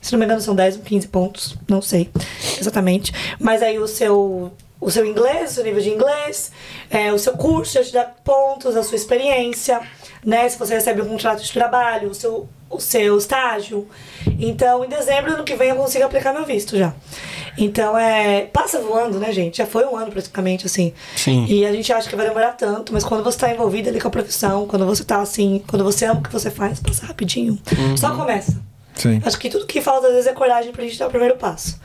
Se 0.00 0.12
não 0.12 0.20
me 0.20 0.26
engano, 0.26 0.40
são 0.40 0.54
10 0.54 0.76
ou 0.76 0.82
15 0.82 1.08
pontos, 1.08 1.56
não 1.66 1.82
sei 1.82 2.08
exatamente. 2.60 3.12
Mas 3.38 3.62
aí 3.62 3.78
o 3.78 3.86
seu, 3.86 4.52
o 4.80 4.90
seu 4.90 5.04
inglês, 5.04 5.50
o 5.50 5.54
seu 5.54 5.64
nível 5.64 5.82
de 5.82 5.90
inglês, 5.90 6.52
é, 6.90 7.12
o 7.12 7.18
seu 7.18 7.32
curso 7.34 7.74
já 7.74 7.84
te 7.84 7.92
dá 7.92 8.04
pontos, 8.04 8.76
a 8.76 8.82
sua 8.82 8.96
experiência, 8.96 9.80
né? 10.24 10.48
Se 10.48 10.58
você 10.58 10.74
recebe 10.74 11.02
um 11.02 11.08
contrato 11.08 11.42
de 11.42 11.52
trabalho, 11.52 12.10
o 12.10 12.14
seu, 12.14 12.48
o 12.70 12.78
seu 12.78 13.18
estágio. 13.18 13.88
Então, 14.38 14.84
em 14.84 14.88
dezembro, 14.88 15.32
ano 15.32 15.44
que 15.44 15.54
vem, 15.54 15.70
eu 15.70 15.76
consigo 15.76 16.04
aplicar 16.04 16.32
meu 16.32 16.44
visto 16.44 16.76
já. 16.76 16.94
Então, 17.56 17.98
é. 17.98 18.42
Passa 18.52 18.78
voando, 18.78 19.18
né, 19.18 19.32
gente? 19.32 19.58
Já 19.58 19.66
foi 19.66 19.84
um 19.84 19.96
ano 19.96 20.12
praticamente, 20.12 20.64
assim. 20.64 20.92
Sim. 21.16 21.44
E 21.48 21.66
a 21.66 21.72
gente 21.72 21.92
acha 21.92 22.08
que 22.08 22.14
vai 22.14 22.26
demorar 22.26 22.52
tanto, 22.52 22.92
mas 22.92 23.02
quando 23.02 23.24
você 23.24 23.38
tá 23.38 23.52
envolvido 23.52 23.88
ali 23.88 24.00
com 24.00 24.06
a 24.06 24.10
profissão, 24.10 24.66
quando 24.66 24.86
você 24.86 25.02
tá 25.02 25.20
assim, 25.20 25.62
quando 25.66 25.82
você 25.82 26.04
ama 26.04 26.20
o 26.20 26.22
que 26.22 26.32
você 26.32 26.50
faz, 26.50 26.78
passa 26.78 27.04
rapidinho. 27.04 27.58
Só 27.96 28.14
começa. 28.14 28.62
Sim. 28.94 29.20
Acho 29.24 29.38
que 29.38 29.50
tudo 29.50 29.66
que 29.66 29.80
falta 29.80 30.06
às 30.06 30.12
vezes 30.12 30.28
é 30.28 30.32
coragem 30.32 30.72
pra 30.72 30.84
gente 30.84 30.98
dar 30.98 31.08
o 31.08 31.10
primeiro 31.10 31.36
passo. 31.36 31.80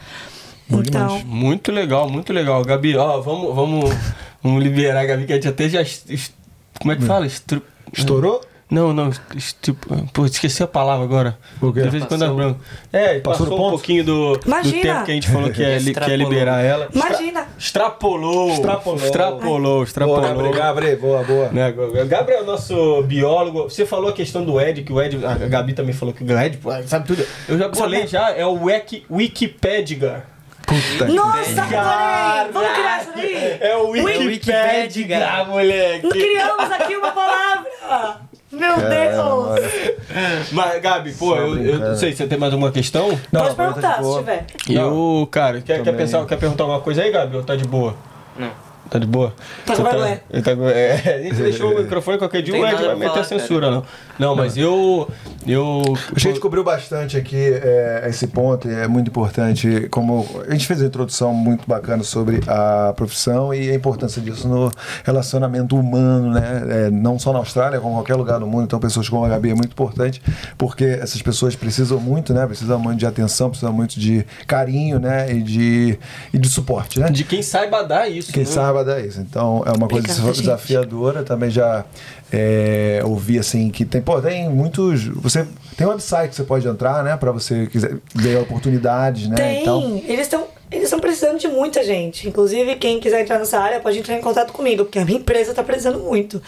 Então, 0.82 1.20
Muito 1.26 1.72
legal, 1.72 2.10
muito 2.10 2.32
legal. 2.34 2.64
Gabi, 2.64 2.96
ó, 2.98 3.20
vamos, 3.22 3.56
vamos, 3.56 3.96
vamos 4.42 4.64
liberar 4.64 5.02
a 5.02 5.06
Gabi, 5.06 5.26
que 5.26 5.34
a 5.34 5.36
gente 5.36 5.48
até 5.48 5.70
já. 5.70 5.82
est- 5.82 6.32
Como 6.80 6.92
é 6.92 6.96
que 6.96 7.04
fala? 7.04 7.26
Estru... 7.26 7.62
Estourou? 7.96 8.42
Não, 8.72 8.92
não, 8.92 9.12
estru... 9.36 9.78
Pô, 10.12 10.26
esqueci 10.26 10.64
a 10.64 10.68
palavra 10.68 11.04
agora. 11.06 11.38
O 11.62 11.72
quê? 11.72 11.82
De 11.84 11.90
vez 11.90 12.04
em 12.04 12.08
quando 12.08 12.24
é 12.24 12.26
Passou. 12.26 12.36
branco. 12.36 12.60
É, 12.92 13.20
Passou 13.20 13.46
passou, 13.46 13.68
um 13.68 13.70
pouquinho 13.70 14.04
do, 14.04 14.32
do 14.38 14.40
tempo 14.72 15.06
que 15.06 15.12
a 15.12 15.14
gente 15.14 15.28
falou 15.30 15.52
que 15.52 15.62
ia 15.62 15.76
Extrapolou. 15.78 16.18
liberar 16.18 16.64
ela. 16.64 16.90
imagina. 16.92 17.48
Extrapolou. 17.60 18.50
Extrapolou. 18.50 19.00
Extrapolou, 19.06 19.84
extrapolou. 19.84 20.22
Boa, 20.22 20.30
Gabriel, 20.34 20.54
Gabriel, 20.54 21.00
boa, 21.00 21.24
boa. 21.24 21.50
Né, 21.50 21.72
Gabriel? 22.08 22.42
É 22.42 22.44
nosso 22.46 23.04
biólogo. 23.04 23.64
Você 23.70 23.86
falou 23.86 24.10
a 24.10 24.14
questão 24.14 24.44
do 24.44 24.60
Ed, 24.60 24.82
que 24.82 24.92
o 24.92 25.00
Ed, 25.00 25.24
a 25.24 25.36
Gabi 25.36 25.74
também 25.74 25.94
falou 25.94 26.12
que 26.12 26.24
o 26.24 26.40
Ed 26.40 26.58
sabe 26.88 27.06
tudo. 27.06 27.24
Eu 27.48 27.60
já 27.60 27.72
falei 27.76 28.08
já, 28.08 28.32
é 28.32 28.44
o 28.46 28.64
Wiki, 28.64 29.06
Wikipedia. 29.08 30.24
Puta 30.66 31.06
que- 31.06 31.12
Nossa, 31.14 31.62
adorei! 31.62 32.52
Vamos 32.54 32.72
criar 32.72 33.02
isso 33.02 33.12
daí? 33.16 33.58
É 33.62 33.76
o 33.78 33.90
Wiki- 33.90 34.28
Wikipedia, 34.28 35.46
moleque. 35.46 36.08
Criamos 36.10 36.72
aqui 36.72 36.96
uma 36.96 37.12
palavra! 37.12 38.22
Meu 38.52 38.76
Deus! 38.78 40.52
Mas, 40.52 40.82
Gabi, 40.82 41.12
pô, 41.14 41.36
eu, 41.36 41.58
eu 41.58 41.80
não 41.80 41.96
sei, 41.96 42.16
você 42.16 42.28
tem 42.28 42.38
mais 42.38 42.54
alguma 42.54 42.72
questão? 42.72 43.10
Não, 43.32 43.42
Pode 43.42 43.56
perguntar 43.56 44.04
se 44.04 44.18
tiver. 44.20 44.46
Eu, 44.70 45.28
cara, 45.32 45.60
quer, 45.62 45.82
quer, 45.84 45.96
pensar, 45.96 46.26
quer 46.26 46.38
perguntar 46.38 46.64
alguma 46.64 46.80
coisa 46.82 47.02
aí, 47.02 47.12
Gabi? 47.12 47.36
Ou 47.38 47.44
tá 47.44 47.56
de 47.56 47.66
boa? 47.66 47.96
Não. 48.38 48.52
Tá 48.94 49.00
de 49.00 49.08
boa? 49.08 49.34
Tá 49.66 49.76
com 49.76 49.82
Você 49.82 49.90
vergonha. 49.90 50.22
tá 50.44 50.56
com- 50.56 50.70
é, 50.70 51.16
a 51.16 51.24
gente 51.24 51.34
deixou 51.42 51.74
o 51.74 51.80
microfone 51.80 52.20
qualquer 52.20 52.44
dia, 52.44 52.56
nada 52.62 52.78
vai 52.78 52.94
meter 52.94 53.08
a 53.08 53.12
falar, 53.14 53.24
censura, 53.24 53.72
não. 53.72 53.84
Não, 54.20 54.36
mas 54.36 54.56
eu. 54.56 55.10
Eu. 55.48 55.82
A 56.16 56.20
gente 56.20 56.40
cobriu 56.40 56.64
bastante 56.64 57.18
aqui 57.18 57.36
é, 57.36 58.06
esse 58.08 58.28
ponto 58.28 58.70
e 58.70 58.72
é 58.72 58.88
muito 58.88 59.08
importante. 59.08 59.88
Como 59.90 60.30
a 60.48 60.52
gente 60.52 60.68
fez 60.68 60.80
uma 60.80 60.86
introdução 60.86 61.34
muito 61.34 61.68
bacana 61.68 62.04
sobre 62.04 62.42
a 62.48 62.94
profissão 62.96 63.52
e 63.52 63.72
a 63.72 63.74
importância 63.74 64.22
disso 64.22 64.48
no 64.48 64.72
relacionamento 65.04 65.76
humano, 65.76 66.32
né? 66.32 66.64
É, 66.70 66.90
não 66.92 67.18
só 67.18 67.34
na 67.34 67.40
Austrália, 67.40 67.80
como 67.80 67.94
em 67.94 67.98
qualquer 67.98 68.14
lugar 68.14 68.40
do 68.40 68.46
mundo. 68.46 68.66
Então, 68.66 68.80
pessoas 68.80 69.10
como 69.10 69.26
a 69.26 69.30
Gabi 69.30 69.50
é 69.50 69.56
muito 69.56 69.72
importante 69.72 70.22
porque 70.56 70.86
essas 70.86 71.20
pessoas 71.20 71.56
precisam 71.56 72.00
muito, 72.00 72.32
né? 72.32 72.46
Precisam 72.46 72.78
muito 72.78 73.00
de 73.00 73.08
atenção, 73.08 73.50
precisam 73.50 73.74
muito 73.74 74.00
de 74.00 74.24
carinho, 74.46 75.00
né? 75.00 75.34
E 75.34 75.42
de, 75.42 76.00
e 76.32 76.38
de 76.38 76.48
suporte, 76.48 77.00
né? 77.00 77.10
De 77.10 77.24
quem 77.24 77.42
saiba 77.42 77.82
dar 77.84 78.08
isso. 78.08 78.32
Quem 78.32 78.44
né? 78.44 78.50
saiba 78.50 78.83
dar 78.84 79.00
isso. 79.00 79.20
Então 79.20 79.64
é 79.66 79.72
uma 79.72 79.88
coisa 79.88 80.08
Obrigada, 80.08 80.28
gente. 80.28 80.42
desafiadora. 80.42 81.24
Também 81.24 81.50
já 81.50 81.86
é, 82.32 83.02
ouvi 83.04 83.40
assim 83.40 83.70
que 83.70 83.86
tem, 83.86 84.02
pô, 84.02 84.22
tem 84.22 84.50
muitos. 84.50 85.06
Você 85.08 85.48
tem 85.78 85.88
um 85.88 85.92
website 85.92 86.30
que 86.30 86.36
você 86.36 86.44
pode 86.44 86.68
entrar, 86.68 87.04
né? 87.04 87.16
Pra 87.18 87.32
você 87.32 87.68
quiser 87.68 87.98
ver 88.16 88.38
oportunidades, 88.40 89.28
né? 89.28 89.36
Tem, 89.36 89.62
Então, 89.62 90.02
eles 90.08 90.22
estão 90.22 90.48
eles 90.74 90.86
estão 90.86 91.00
precisando 91.00 91.38
de 91.38 91.48
muita 91.48 91.84
gente. 91.84 92.28
Inclusive, 92.28 92.76
quem 92.78 93.00
quiser 93.00 93.22
entrar 93.22 93.38
nessa 93.38 93.60
área 93.60 93.80
pode 93.80 94.00
entrar 94.00 94.16
em 94.16 94.22
contato 94.22 94.52
comigo, 94.52 94.84
porque 94.86 94.98
a 94.98 95.06
minha 95.06 95.20
empresa 95.20 95.52
está 95.52 95.64
precisando 95.64 96.00
muito. 96.00 96.42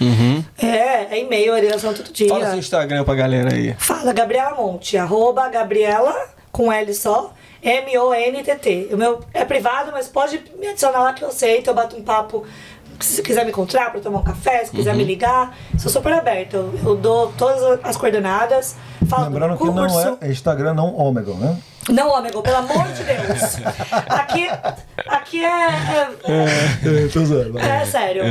É, 0.57 1.15
é 1.15 1.19
e-mail, 1.19 1.53
é 1.53 1.61
ligação 1.61 1.93
todo 1.93 2.11
dia. 2.11 2.27
Fala 2.27 2.49
seu 2.49 2.57
Instagram 2.57 3.03
pra 3.03 3.13
galera 3.13 3.53
aí. 3.53 3.75
Fala, 3.77 4.11
Gabriela 4.13 4.55
Monte, 4.55 4.97
arroba 4.97 5.47
Gabriela, 5.49 6.11
com 6.51 6.73
L 6.73 6.91
só, 6.95 7.33
M-O-N-T-T. 7.65 8.89
O 8.91 8.97
meu 8.97 9.21
é 9.33 9.43
privado, 9.43 9.91
mas 9.91 10.07
pode 10.07 10.39
me 10.59 10.67
adicionar 10.67 10.99
lá 10.99 11.13
que 11.13 11.23
eu 11.23 11.29
aceito, 11.29 11.67
eu 11.67 11.73
bato 11.73 11.95
um 11.95 12.03
papo. 12.03 12.45
Se 12.99 13.21
quiser 13.21 13.43
me 13.43 13.49
encontrar 13.49 13.91
para 13.91 13.99
tomar 13.99 14.19
um 14.19 14.23
café, 14.23 14.63
se 14.63 14.71
quiser 14.71 14.95
me 14.95 15.03
ligar, 15.03 15.57
sou 15.77 15.91
super 15.91 16.13
aberta. 16.13 16.55
Eu, 16.57 16.73
eu 16.85 16.95
dou 16.95 17.33
todas 17.37 17.79
as 17.83 17.97
coordenadas. 17.97 18.75
Falo 19.09 19.25
lembrando 19.25 19.57
do 19.57 19.57
que 19.57 19.71
não 19.71 20.17
é 20.21 20.31
Instagram, 20.31 20.73
não 20.75 20.95
Ômega, 20.95 21.33
né? 21.33 21.57
Não, 21.89 22.15
amigo, 22.15 22.41
pelo 22.41 22.57
amor 22.57 22.87
de 22.93 23.03
Deus. 23.03 23.57
Aqui, 24.09 24.49
aqui 25.07 25.45
é. 25.45 25.67
É, 26.23 27.07
Tô 27.13 27.23
zoando. 27.23 27.59
é, 27.59 27.81
é 27.81 27.85
sério. 27.85 28.23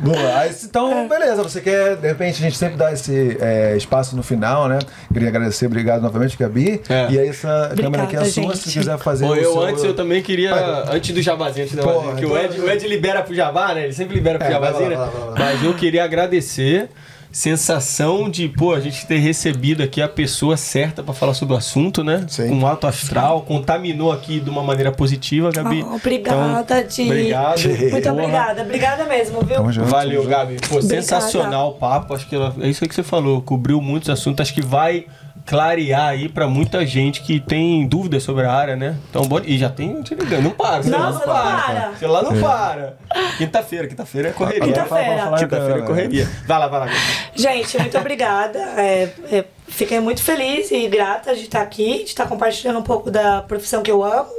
Boa, 0.00 0.44
É. 0.44 0.50
então, 0.62 1.08
beleza. 1.08 1.42
Você 1.42 1.60
quer, 1.62 1.96
de 1.96 2.06
repente, 2.06 2.34
a 2.34 2.40
gente 2.44 2.56
sempre 2.58 2.76
dá 2.76 2.92
esse 2.92 3.38
é, 3.40 3.74
espaço 3.76 4.14
no 4.14 4.22
final, 4.22 4.68
né? 4.68 4.78
Queria 5.10 5.28
agradecer, 5.28 5.64
obrigado 5.66 6.02
novamente, 6.02 6.36
Gabi. 6.36 6.82
É. 6.88 7.06
E 7.10 7.18
aí, 7.18 7.28
essa 7.28 7.72
câmera 7.74 8.02
aqui 8.02 8.16
é 8.16 8.18
Obrigada, 8.20 8.24
sua, 8.30 8.42
gente. 8.54 8.58
se 8.58 8.78
quiser 8.78 8.98
fazer 8.98 9.24
Pô, 9.26 9.32
o 9.32 9.36
eu 9.36 9.52
seu- 9.52 9.62
antes 9.62 9.84
eu 9.84 9.94
também 9.94 10.22
queria. 10.22 10.54
Vai. 10.54 10.96
Antes 10.96 11.14
do 11.14 11.22
jabazinho, 11.22 11.64
antes 11.64 11.76
do 11.76 11.82
Porra, 11.82 11.94
jabazinho, 11.94 12.16
que 12.16 12.24
o 12.26 12.38
então- 12.38 12.56
Ed, 12.56 12.60
o 12.60 12.70
Ed 12.70 12.88
libera 12.88 13.22
pro 13.22 13.34
jabá, 13.34 13.74
né? 13.74 13.84
Ele 13.84 13.92
sempre 13.94 14.14
libera 14.16 14.38
pro 14.38 14.46
É, 14.48 14.50
jabazinho, 14.50 14.90
né? 14.90 15.08
Mas 15.38 15.62
eu 15.64 15.72
queria 15.74 16.04
agradecer. 16.04 16.90
Sensação 17.36 18.30
de, 18.30 18.48
pô, 18.48 18.72
a 18.72 18.80
gente 18.80 19.06
ter 19.06 19.18
recebido 19.18 19.82
aqui 19.82 20.00
a 20.00 20.08
pessoa 20.08 20.56
certa 20.56 21.02
pra 21.02 21.12
falar 21.12 21.34
sobre 21.34 21.52
o 21.52 21.56
assunto, 21.58 22.02
né? 22.02 22.24
Sim. 22.28 22.48
Com 22.48 22.66
alto 22.66 22.86
astral, 22.86 23.42
contaminou 23.42 24.10
aqui 24.10 24.40
de 24.40 24.48
uma 24.48 24.62
maneira 24.62 24.90
positiva, 24.90 25.50
Gabi. 25.52 25.84
Ah, 25.86 25.96
obrigada, 25.96 26.82
Di. 26.82 27.02
Obrigado. 27.02 27.60
Muito 27.90 28.08
obrigada. 28.08 28.62
Obrigada 28.62 29.04
mesmo, 29.04 29.42
viu? 29.42 29.62
Valeu, 29.84 30.24
Gabi. 30.24 30.56
Pô, 30.66 30.76
Obrigada. 30.76 31.02
sensacional 31.02 31.72
o 31.72 31.74
papo. 31.74 32.14
Acho 32.14 32.26
que 32.26 32.34
ela, 32.34 32.54
é 32.58 32.70
isso 32.70 32.82
aí 32.82 32.88
que 32.88 32.94
você 32.94 33.02
falou. 33.02 33.42
Cobriu 33.42 33.82
muitos 33.82 34.08
assuntos. 34.08 34.40
Acho 34.40 34.54
que 34.54 34.62
vai 34.62 35.04
clarear 35.46 36.08
aí 36.08 36.28
pra 36.28 36.48
muita 36.48 36.84
gente 36.84 37.22
que 37.22 37.38
tem 37.38 37.86
dúvidas 37.86 38.24
sobre 38.24 38.44
a 38.44 38.52
área, 38.52 38.74
né? 38.74 38.96
Então, 39.08 39.22
bom, 39.22 39.40
e 39.44 39.56
já 39.56 39.70
tem 39.70 40.02
te 40.02 40.14
ligando. 40.14 40.42
Não 40.42 40.50
para, 40.50 40.82
Nossa, 40.82 40.90
não 40.90 41.12
não 41.12 41.20
para. 41.20 41.92
para. 41.98 42.08
Lá 42.08 42.22
não 42.22 42.40
para. 42.40 42.96
Quinta-feira, 43.38 43.86
quinta-feira 43.86 44.28
é 44.28 44.32
correria. 44.32 44.64
Quinta-feira. 44.64 45.32
Quinta-feira 45.38 45.78
é 45.78 45.82
correria. 45.82 46.28
Vai 46.46 46.58
lá, 46.58 46.66
vai 46.66 46.80
lá. 46.80 46.88
Gente, 47.34 47.78
muito 47.78 47.96
obrigada. 47.96 48.58
É, 48.76 49.08
é, 49.30 49.44
fiquei 49.68 50.00
muito 50.00 50.22
feliz 50.22 50.70
e 50.72 50.88
grata 50.88 51.34
de 51.34 51.42
estar 51.42 51.62
aqui, 51.62 51.98
de 51.98 52.10
estar 52.10 52.26
compartilhando 52.26 52.80
um 52.80 52.82
pouco 52.82 53.10
da 53.10 53.40
profissão 53.42 53.82
que 53.82 53.90
eu 53.90 54.02
amo. 54.02 54.30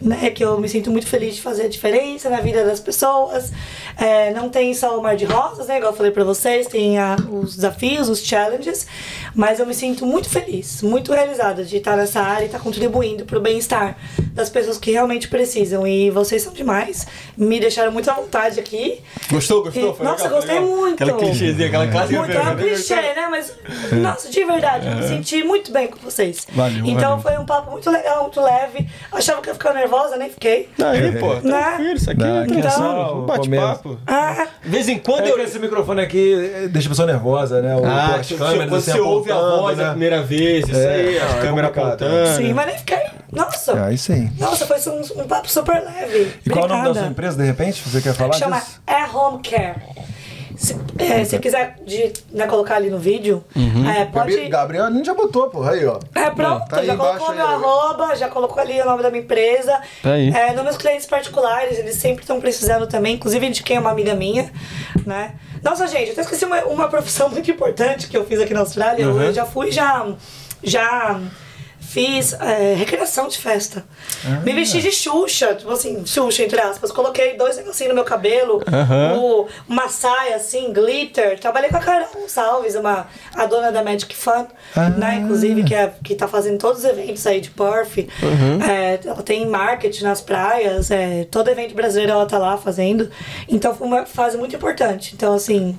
Né, 0.00 0.30
que 0.30 0.44
eu 0.44 0.60
me 0.60 0.68
sinto 0.68 0.92
muito 0.92 1.08
feliz 1.08 1.34
de 1.34 1.42
fazer 1.42 1.62
a 1.64 1.68
diferença 1.68 2.30
na 2.30 2.40
vida 2.40 2.64
das 2.64 2.78
pessoas. 2.78 3.50
É, 3.96 4.30
não 4.32 4.48
tem 4.48 4.72
só 4.72 4.96
o 4.96 5.02
mar 5.02 5.16
de 5.16 5.24
rosas, 5.24 5.66
né? 5.66 5.78
Igual 5.78 5.90
eu 5.90 5.96
falei 5.96 6.12
pra 6.12 6.22
vocês, 6.22 6.68
tem 6.68 6.98
a- 7.00 7.16
os 7.32 7.56
desafios, 7.56 8.08
os 8.08 8.22
challenges, 8.24 8.86
mas 9.34 9.58
eu 9.58 9.66
me 9.66 9.74
sinto 9.74 10.06
muito 10.06 10.30
feliz, 10.30 10.82
muito 10.82 11.12
realizada 11.12 11.64
de 11.64 11.78
estar 11.78 11.96
nessa 11.96 12.20
área 12.20 12.44
e 12.44 12.46
estar 12.46 12.60
contribuindo 12.60 13.24
pro 13.24 13.40
bem-estar 13.40 13.98
das 14.32 14.48
pessoas 14.48 14.78
que 14.78 14.92
realmente 14.92 15.26
precisam. 15.26 15.84
E 15.84 16.10
vocês 16.10 16.42
são 16.42 16.52
demais, 16.52 17.04
me 17.36 17.58
deixaram 17.58 17.90
muito 17.90 18.08
à 18.08 18.14
vontade 18.14 18.60
aqui. 18.60 19.00
Gostou, 19.32 19.64
gostou? 19.64 19.94
E- 19.94 19.96
Foi 19.96 20.06
nossa, 20.06 20.22
legal? 20.24 20.36
Gostei 20.38 20.60
legal? 20.60 20.76
muito. 20.76 21.02
Aquela 21.02 21.18
clichêzinha, 21.18 21.66
aquela 21.66 21.88
clássica. 21.88 22.18
Muito, 22.20 22.36
é 22.36 22.40
um 22.50 22.56
clichê, 22.56 22.94
né? 22.94 23.26
Mas, 23.28 23.52
nossa, 24.00 24.30
de 24.30 24.44
verdade, 24.44 24.86
eu 24.86 24.94
me 24.94 25.08
senti 25.08 25.42
muito 25.42 25.72
bem 25.72 25.88
com 25.88 25.98
vocês. 25.98 26.46
Valeu, 26.52 26.86
então 26.86 27.18
valeu. 27.18 27.20
foi 27.22 27.38
um 27.42 27.44
papo 27.44 27.72
muito 27.72 27.90
legal, 27.90 28.22
muito 28.22 28.40
leve. 28.40 28.88
Achava 29.10 29.42
que 29.42 29.48
ia 29.48 29.54
ficar 29.54 29.74
nervosa, 29.74 29.87
nem 30.18 30.30
fiquei. 30.30 30.68
Aí, 30.84 31.12
pô, 31.18 31.34
Né? 31.34 31.40
tranquilo, 31.62 31.94
isso 31.94 32.10
aqui 32.10 32.20
Não, 32.20 32.36
é 32.36 32.40
é 32.42 32.44
Então- 32.46 33.22
um 33.22 33.26
bate-papo. 33.26 33.98
Ah, 34.06 34.46
De 34.62 34.68
vez 34.70 34.88
em 34.88 34.98
quando 34.98 35.26
É 35.26 35.30
eu. 35.32 35.40
esse 35.42 35.58
microfone 35.58 36.00
aqui 36.02 36.34
eh, 36.34 36.68
deixa 36.68 36.88
a 36.88 36.90
pessoa 36.90 37.06
nervosa, 37.06 37.60
né? 37.62 37.74
O, 37.76 37.84
Ah, 37.84 38.16
as 38.16 38.28
quando 38.28 38.38
câmeras, 38.38 38.70
você, 38.70 38.90
assim, 38.90 39.00
você 39.00 39.06
ouve 39.06 39.32
a 39.32 39.38
voz 39.40 39.78
né? 39.78 39.84
a 39.86 39.90
primeira 39.90 40.22
vez, 40.22 40.68
isso 40.68 40.76
É, 40.78 40.94
aí, 40.94 41.18
não, 41.18 41.26
a 41.26 41.30
é 41.30 41.40
câmera 41.40 41.68
complicado. 41.68 42.02
apontando. 42.04 42.36
sim, 42.36 42.52
mas 42.52 42.66
nem 42.66 42.78
fiquei. 42.78 42.98
Nossa, 43.32 43.84
Aí 43.84 43.98
sim. 43.98 44.30
nossa, 44.38 44.66
foi 44.66 44.78
um, 44.92 45.22
um 45.22 45.26
papo 45.28 45.50
super 45.50 45.82
leve. 45.82 46.32
E 46.46 46.50
qual 46.50 46.64
é 46.64 46.66
o 46.66 46.70
nome 46.70 46.88
da 46.88 46.94
sua 46.94 47.06
empresa, 47.08 47.36
de 47.36 47.44
repente? 47.44 47.82
Você 47.86 48.00
quer 48.00 48.14
falar 48.14 48.32
Chama 48.34 48.58
disso? 48.58 48.80
É 48.86 49.04
Home 49.14 49.42
Care. 49.42 49.76
Se, 50.58 50.76
é, 50.98 51.24
se 51.24 51.38
quiser 51.38 51.76
de, 51.86 52.12
né, 52.32 52.48
colocar 52.48 52.74
ali 52.74 52.90
no 52.90 52.98
vídeo, 52.98 53.44
é, 53.96 54.04
pode. 54.06 54.48
Gabriel, 54.48 54.86
a 54.86 54.90
gente 54.90 55.06
já 55.06 55.14
botou, 55.14 55.48
porra, 55.48 55.70
aí, 55.70 55.86
ó. 55.86 56.00
É, 56.16 56.30
pronto, 56.30 56.68
Tá 56.68 56.80
aí 56.80 56.86
já 56.86 56.96
colocou 56.96 57.28
aí, 57.30 57.36
meu 57.36 57.46
né? 57.46 57.54
arroba, 57.54 58.16
já 58.16 58.28
colocou 58.28 58.60
ali 58.60 58.80
o 58.82 58.84
nome 58.84 59.00
da 59.04 59.08
minha 59.08 59.22
empresa. 59.22 59.80
Tá 60.02 60.14
aí. 60.14 60.30
É, 60.30 60.52
nos 60.52 60.64
meus 60.64 60.76
clientes 60.76 61.06
particulares, 61.06 61.78
eles 61.78 61.94
sempre 61.94 62.22
estão 62.22 62.40
precisando 62.40 62.88
também. 62.88 63.14
Inclusive, 63.14 63.46
indiquei 63.46 63.78
uma 63.78 63.90
amiga 63.92 64.14
minha, 64.16 64.50
né? 65.06 65.36
Nossa, 65.62 65.86
gente, 65.86 66.06
eu 66.08 66.12
até 66.12 66.22
esqueci 66.22 66.44
uma, 66.44 66.64
uma 66.64 66.88
profissão 66.88 67.28
muito 67.30 67.48
importante 67.48 68.08
que 68.08 68.16
eu 68.16 68.26
fiz 68.26 68.40
aqui 68.40 68.52
na 68.52 68.60
Austrália. 68.60 69.04
Eu- 69.04 69.12
Uhum. 69.12 69.22
Eu 69.22 69.32
já 69.32 69.44
fui, 69.46 69.70
já. 69.70 70.06
Já 70.60 71.20
fiz 71.88 72.34
é, 72.34 72.74
recreação 72.74 73.28
de 73.28 73.38
festa. 73.38 73.84
Ah. 74.26 74.40
Me 74.44 74.52
vesti 74.52 74.80
de 74.82 74.92
Xuxa, 74.92 75.54
tipo 75.54 75.70
assim, 75.72 76.04
Xuxa, 76.04 76.42
entre 76.44 76.60
aspas. 76.60 76.92
Coloquei 76.92 77.36
dois 77.36 77.56
negocinhos 77.56 77.88
no 77.90 77.94
meu 77.94 78.04
cabelo, 78.04 78.62
Aham. 78.70 79.18
o- 79.18 79.46
uma 79.68 79.88
saia 79.88 80.36
assim, 80.36 80.72
glitter. 80.72 81.38
Trabalhei 81.40 81.70
com 81.70 81.76
a 81.76 81.80
Carol 81.80 82.08
Gonçalves, 82.14 82.74
uma, 82.74 83.06
a 83.34 83.46
dona 83.46 83.72
da 83.72 83.82
Magic 83.82 84.14
Fun, 84.14 84.46
Ah. 84.76 84.90
né? 84.90 85.14
Inclusive, 85.16 85.64
que, 85.64 85.74
é, 85.74 85.92
que 86.04 86.14
tá 86.14 86.28
fazendo 86.28 86.58
todos 86.58 86.80
os 86.80 86.84
eventos 86.84 87.26
aí 87.26 87.40
de 87.40 87.50
Perth. 87.50 87.96
Uhum. 88.22 88.62
É, 88.70 89.00
ela 89.04 89.22
tem 89.22 89.46
marketing 89.46 90.04
nas 90.04 90.20
praias, 90.20 90.90
é, 90.90 91.24
todo 91.30 91.48
evento 91.48 91.74
brasileiro 91.74 92.12
ela 92.12 92.26
tá 92.26 92.36
lá 92.38 92.58
fazendo. 92.58 93.10
Então 93.48 93.74
foi 93.74 93.86
uma 93.86 94.04
fase 94.04 94.36
muito 94.36 94.54
importante. 94.54 95.14
Então, 95.14 95.32
assim. 95.34 95.78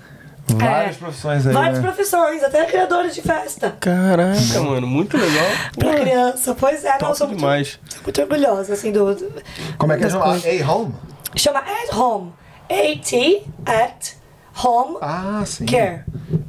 Várias 0.58 0.96
é, 0.96 1.00
profissões 1.00 1.48
aí, 1.48 1.54
Várias 1.54 1.80
né? 1.80 1.84
profissões, 1.84 2.44
até 2.44 2.66
criadores 2.66 3.16
de 3.16 3.22
festa. 3.22 3.76
Caraca, 3.80 4.62
mano, 4.62 4.88
muito 4.88 5.18
legal. 5.18 5.46
Pra 5.78 6.00
criança. 6.00 6.56
Pois 6.56 6.84
é, 6.84 6.98
não, 7.02 7.14
sou 7.16 7.28
muito, 7.28 7.40
demais. 7.40 7.80
sou 7.90 8.04
muito 8.04 8.22
orgulhosa, 8.22 8.74
assim, 8.74 8.92
do. 8.92 9.16
Como 9.78 9.94
é 9.94 9.98
que 9.98 10.04
é? 10.04 10.08
das 10.08 10.14
Chama 10.14 10.26
coisas. 10.26 10.62
A-Home? 10.62 10.96
Chama 11.36 11.60
At 11.60 11.96
Home. 11.96 12.34
A-T, 12.70 13.44
at 13.66 14.19
home 14.64 14.98
Ah, 15.02 15.44
sim. 15.46 15.66
care. 15.66 16.04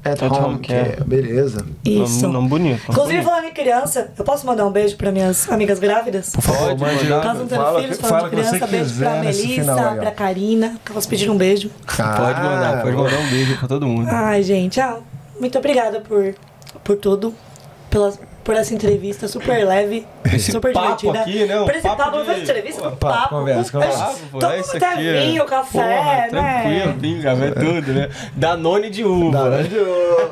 At, 0.05 0.23
At 0.23 0.31
Home, 0.32 0.45
Home 0.55 0.59
Care. 0.61 0.85
Care. 0.97 1.05
Beleza. 1.05 1.65
Isso. 1.85 2.23
Nome, 2.23 2.32
nome 2.35 2.49
bonito. 2.49 2.82
Inclusive, 2.91 3.23
falando 3.23 3.45
em 3.45 3.53
criança, 3.53 4.11
eu 4.19 4.24
posso 4.24 4.47
mandar 4.47 4.66
um 4.66 4.70
beijo 4.73 4.97
para 4.97 5.11
minhas 5.12 5.51
amigas 5.51 5.78
grávidas? 5.78 6.31
Por 6.31 6.43
favor, 6.43 6.69
Pode 6.69 6.81
mande 6.81 7.05
mandar. 7.05 7.24
Elas 7.24 7.39
não 7.39 7.47
tendo 7.47 7.59
fala, 7.61 7.81
filhos, 7.81 7.99
falando 7.99 8.16
fala 8.19 8.31
de 8.31 8.37
criança, 8.37 8.66
beijo 8.66 8.95
pra 8.99 9.11
Melissa, 9.20 9.47
final 9.62 9.93
ó. 9.93 9.97
pra 9.97 10.11
Karina, 10.11 10.77
que 10.85 10.93
elas 10.93 11.07
pediram 11.07 11.35
um 11.35 11.39
beijo. 11.39 11.70
Pode 11.87 11.99
mandar, 12.43 12.82
pode 12.82 12.97
mandar 12.97 13.19
um 13.19 13.31
beijo 13.31 13.57
pra 13.59 13.69
todo 13.69 13.87
mundo. 13.87 14.09
Ai, 14.11 14.43
gente, 14.43 14.81
ah, 14.81 14.99
muito 15.39 15.57
obrigada 15.59 16.01
por, 16.01 16.35
por 16.85 16.97
tudo, 16.97 17.35
pela, 17.91 18.12
por 18.51 18.56
essa 18.56 18.74
entrevista 18.74 19.28
super 19.28 19.64
leve, 19.64 20.05
super 20.40 20.72
papo 20.72 20.97
divertida. 20.97 21.20
aqui, 21.20 21.44
né? 21.47 21.60
Um 21.60 21.64
Por 21.66 21.72
esse 21.74 21.82
papo 21.82 21.97
papo, 22.02 22.10
não 22.16 22.24
de- 22.24 22.31
foi 22.32 22.40
entrevista, 22.40 22.81
um 22.81 22.97
papo, 22.97 22.98
papo. 22.98 23.28
conversa, 23.36 23.60
um- 23.68 23.81
conversa. 23.81 24.05
Ah, 24.05 24.14
pô, 24.32 24.39
Todo 24.40 24.52
é 24.52 24.56
mundo 24.56 24.70
até 24.74 24.86
é. 25.06 25.20
vinho, 25.20 25.44
café, 25.44 25.78
Porra, 25.78 25.93
né? 25.93 26.28
Tranquilo, 26.31 26.94
vinho, 26.98 27.22
café, 27.22 27.51
tudo, 27.52 27.93
né? 27.93 28.09
Danone 28.35 28.90
de 28.90 29.05
uva. 29.05 29.51
né? 29.51 29.68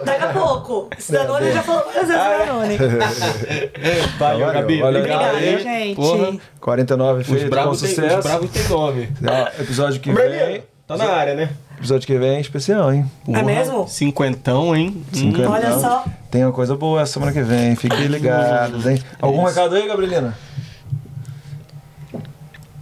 Daqui 0.05 0.25
a 0.25 0.29
pouco. 0.33 0.89
Esse 0.99 1.13
Danone 1.13 1.53
já 1.53 1.63
falou 1.63 1.85
várias 1.85 2.09
vezes 2.09 2.21
Ah, 2.23 2.45
Danone. 2.45 2.77
Valeu, 4.19 4.53
Gabi. 4.53 4.81
valeu. 4.81 5.01
Obrigada, 5.01 5.37
aí. 5.37 5.63
gente. 5.63 5.95
Porra, 5.97 6.37
49 6.61 7.21
os 7.21 7.27
feito 7.29 7.45
com 7.45 7.51
bravos 7.51 7.81
tem, 7.81 7.89
os 7.91 7.95
sucesso. 7.95 8.23
bravos 8.29 8.51
tem 8.51 8.69
nome. 8.69 9.09
Episódio 9.61 10.01
que 10.01 10.13
vem. 10.13 10.63
tá 10.89 10.97
na 10.97 11.05
área, 11.09 11.35
né? 11.37 11.51
Episódio 11.79 12.07
que 12.07 12.19
vem 12.19 12.37
é 12.37 12.41
especial, 12.41 12.93
hein? 12.93 13.09
É 13.29 13.41
mesmo? 13.43 13.87
Cinquentão, 13.87 14.75
hein? 14.75 15.01
Cinquentão. 15.13 15.53
Olha 15.53 15.79
só. 15.79 16.05
Tem 16.31 16.45
uma 16.45 16.53
coisa 16.53 16.75
boa 16.77 17.07
semana 17.07 17.33
que 17.33 17.41
vem. 17.41 17.77
Fiquem 17.77 18.07
ligados, 18.07 18.85
hein? 18.85 19.01
Algum 19.21 19.47
Isso. 19.47 19.55
recado 19.57 19.77
aí, 19.77 19.87
Gabrielina? 19.87 20.37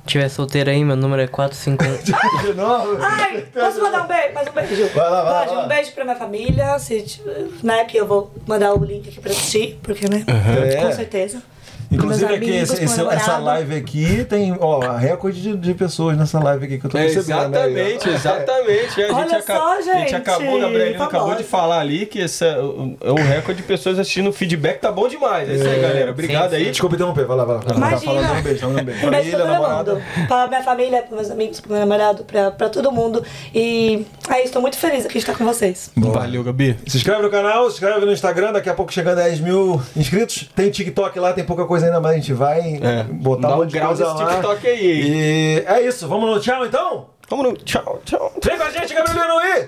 tiver 0.07 0.29
solteiro 0.29 0.71
aí, 0.71 0.85
meu 0.85 0.95
número 0.97 1.21
é 1.21 1.27
451. 1.27 2.17
De 2.47 2.55
novo? 2.55 2.97
Ai, 3.03 3.45
posso 3.53 3.83
mandar 3.83 4.05
um 4.05 4.07
beijo? 4.07 4.35
Mais 4.35 4.49
um 4.49 4.53
beijo. 4.53 4.89
Vai 4.95 5.11
lá, 5.11 5.23
vai 5.23 5.33
lá, 5.33 5.41
Pode, 5.41 5.55
lá. 5.57 5.65
um 5.65 5.69
beijo 5.69 5.93
pra 5.93 6.05
minha 6.05 6.17
família, 6.17 6.79
se, 6.79 7.21
né, 7.63 7.85
que 7.85 7.97
eu 7.99 8.07
vou 8.07 8.33
mandar 8.47 8.73
o 8.73 8.85
link 8.85 9.09
aqui 9.09 9.21
pra 9.21 9.33
assistir, 9.33 9.79
porque, 9.83 10.09
né, 10.09 10.25
É. 10.29 10.77
com 10.81 10.93
certeza. 10.93 11.43
Inclusive 11.91 12.35
aqui, 12.35 12.51
esse- 12.51 12.85
esse- 12.85 13.01
essa 13.09 13.39
live 13.39 13.75
aqui 13.77 14.25
tem, 14.29 14.57
ó, 14.61 14.81
recorde 14.97 15.41
de, 15.41 15.57
de 15.57 15.75
pessoas 15.75 16.17
nessa 16.17 16.39
live 16.43 16.65
aqui 16.67 16.79
que 16.79 16.87
eu 16.87 16.91
tô 16.91 16.99
É, 16.99 17.03
percebendo. 17.07 17.49
né? 17.51 17.69
exatamente, 17.71 18.09
exatamente. 18.09 19.03
É, 19.03 19.09
a, 19.11 19.15
Olha 19.15 19.29
gente 19.29 19.35
aca- 19.37 19.55
só, 19.57 19.73
a 19.73 19.81
gente 19.81 19.99
gente, 20.01 20.15
acabou, 20.15 20.61
Gabrielino 20.61 20.95
acabou 21.03 21.21
famosa. 21.21 21.37
de 21.37 21.45
falar 21.45 21.81
ali 21.81 22.07
que 22.07 22.19
esse 22.21 22.45
é 22.45 22.59
o, 22.59 22.97
é 23.01 23.11
o 23.11 23.15
recorde 23.15 23.61
de 23.63 23.67
pessoas 23.67 23.99
assistindo 23.99 24.29
o 24.31 24.33
feedback, 24.33 24.81
tá 24.81 24.91
bom 24.91 25.09
demais. 25.09 25.49
É 25.49 25.55
isso 25.55 25.67
aí, 25.69 25.81
galera. 25.81 26.11
Obrigado 26.11 26.51
sim, 26.51 26.57
aí. 26.57 26.71
Desculpa 26.71 26.97
interromper, 26.97 27.25
vai 27.27 27.37
lá, 27.37 27.45
vai 27.45 27.57
lá. 27.57 27.63
Tá 27.63 27.75
Imagina. 27.75 28.13
um 28.13 28.15
tá 28.17 28.21
falando 28.23 28.39
um 28.39 28.43
beijo. 28.43 28.67
Um 28.69 28.75
beijo 28.75 29.01
Família, 29.01 29.39
namorada. 29.45 30.03
Pra 30.29 30.47
minha 30.49 30.63
família, 30.63 31.03
pros 31.03 31.15
meus 31.17 31.31
amigos, 31.31 31.61
pro 31.61 31.71
meu 31.71 31.81
namorado, 31.81 32.25
pra, 32.25 32.51
pra 32.51 32.69
todo 32.69 32.91
mundo. 32.91 33.23
E 33.55 34.05
é 34.31 34.43
isso, 34.43 34.53
tô 34.53 34.61
muito 34.61 34.77
feliz 34.79 35.05
aqui 35.05 35.15
de 35.15 35.19
estar 35.19 35.37
com 35.37 35.45
vocês. 35.45 35.91
Valeu, 35.97 36.43
Gabi. 36.43 36.77
Se 36.87 36.97
inscreve 36.97 37.23
no 37.23 37.31
canal, 37.31 37.69
se 37.71 37.75
inscreve 37.75 38.05
no 38.05 38.13
Instagram, 38.13 38.53
daqui 38.53 38.69
a 38.71 38.75
pouco 38.75 38.93
chegando 38.93 39.19
a 39.21 39.25
10 39.25 39.41
mil 39.41 39.81
inscritos. 39.97 40.49
Tem 40.55 40.71
TikTok 40.71 41.19
lá, 41.19 41.33
tem 41.33 41.45
pouca 41.45 41.65
coisa 41.65 41.76
ainda, 41.83 42.01
mas 42.01 42.13
a 42.13 42.15
gente 42.17 42.33
vai 42.33 42.79
É, 42.83 43.03
botar 43.05 43.49
dá 43.49 43.57
um 43.57 43.63
um 43.63 43.67
grau 43.69 43.89
coisa 43.89 44.07
lá. 44.13 44.29
TikTok 44.31 44.67
aí. 44.67 45.03
E 45.03 45.65
é 45.67 45.81
isso, 45.83 46.07
vamos 46.09 46.29
no 46.31 46.41
tchau 46.41 46.65
então? 46.67 47.07
Vamos 47.29 47.47
no. 47.47 47.53
Tchau, 47.57 48.01
tchau. 48.05 48.33
Vem 48.43 48.57
com 48.57 48.63
a 48.65 48.71
gente, 48.71 48.95
Gabrielino, 48.95 49.35
e... 49.41 49.65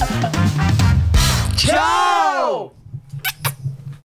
Tchau! 1.57 2.78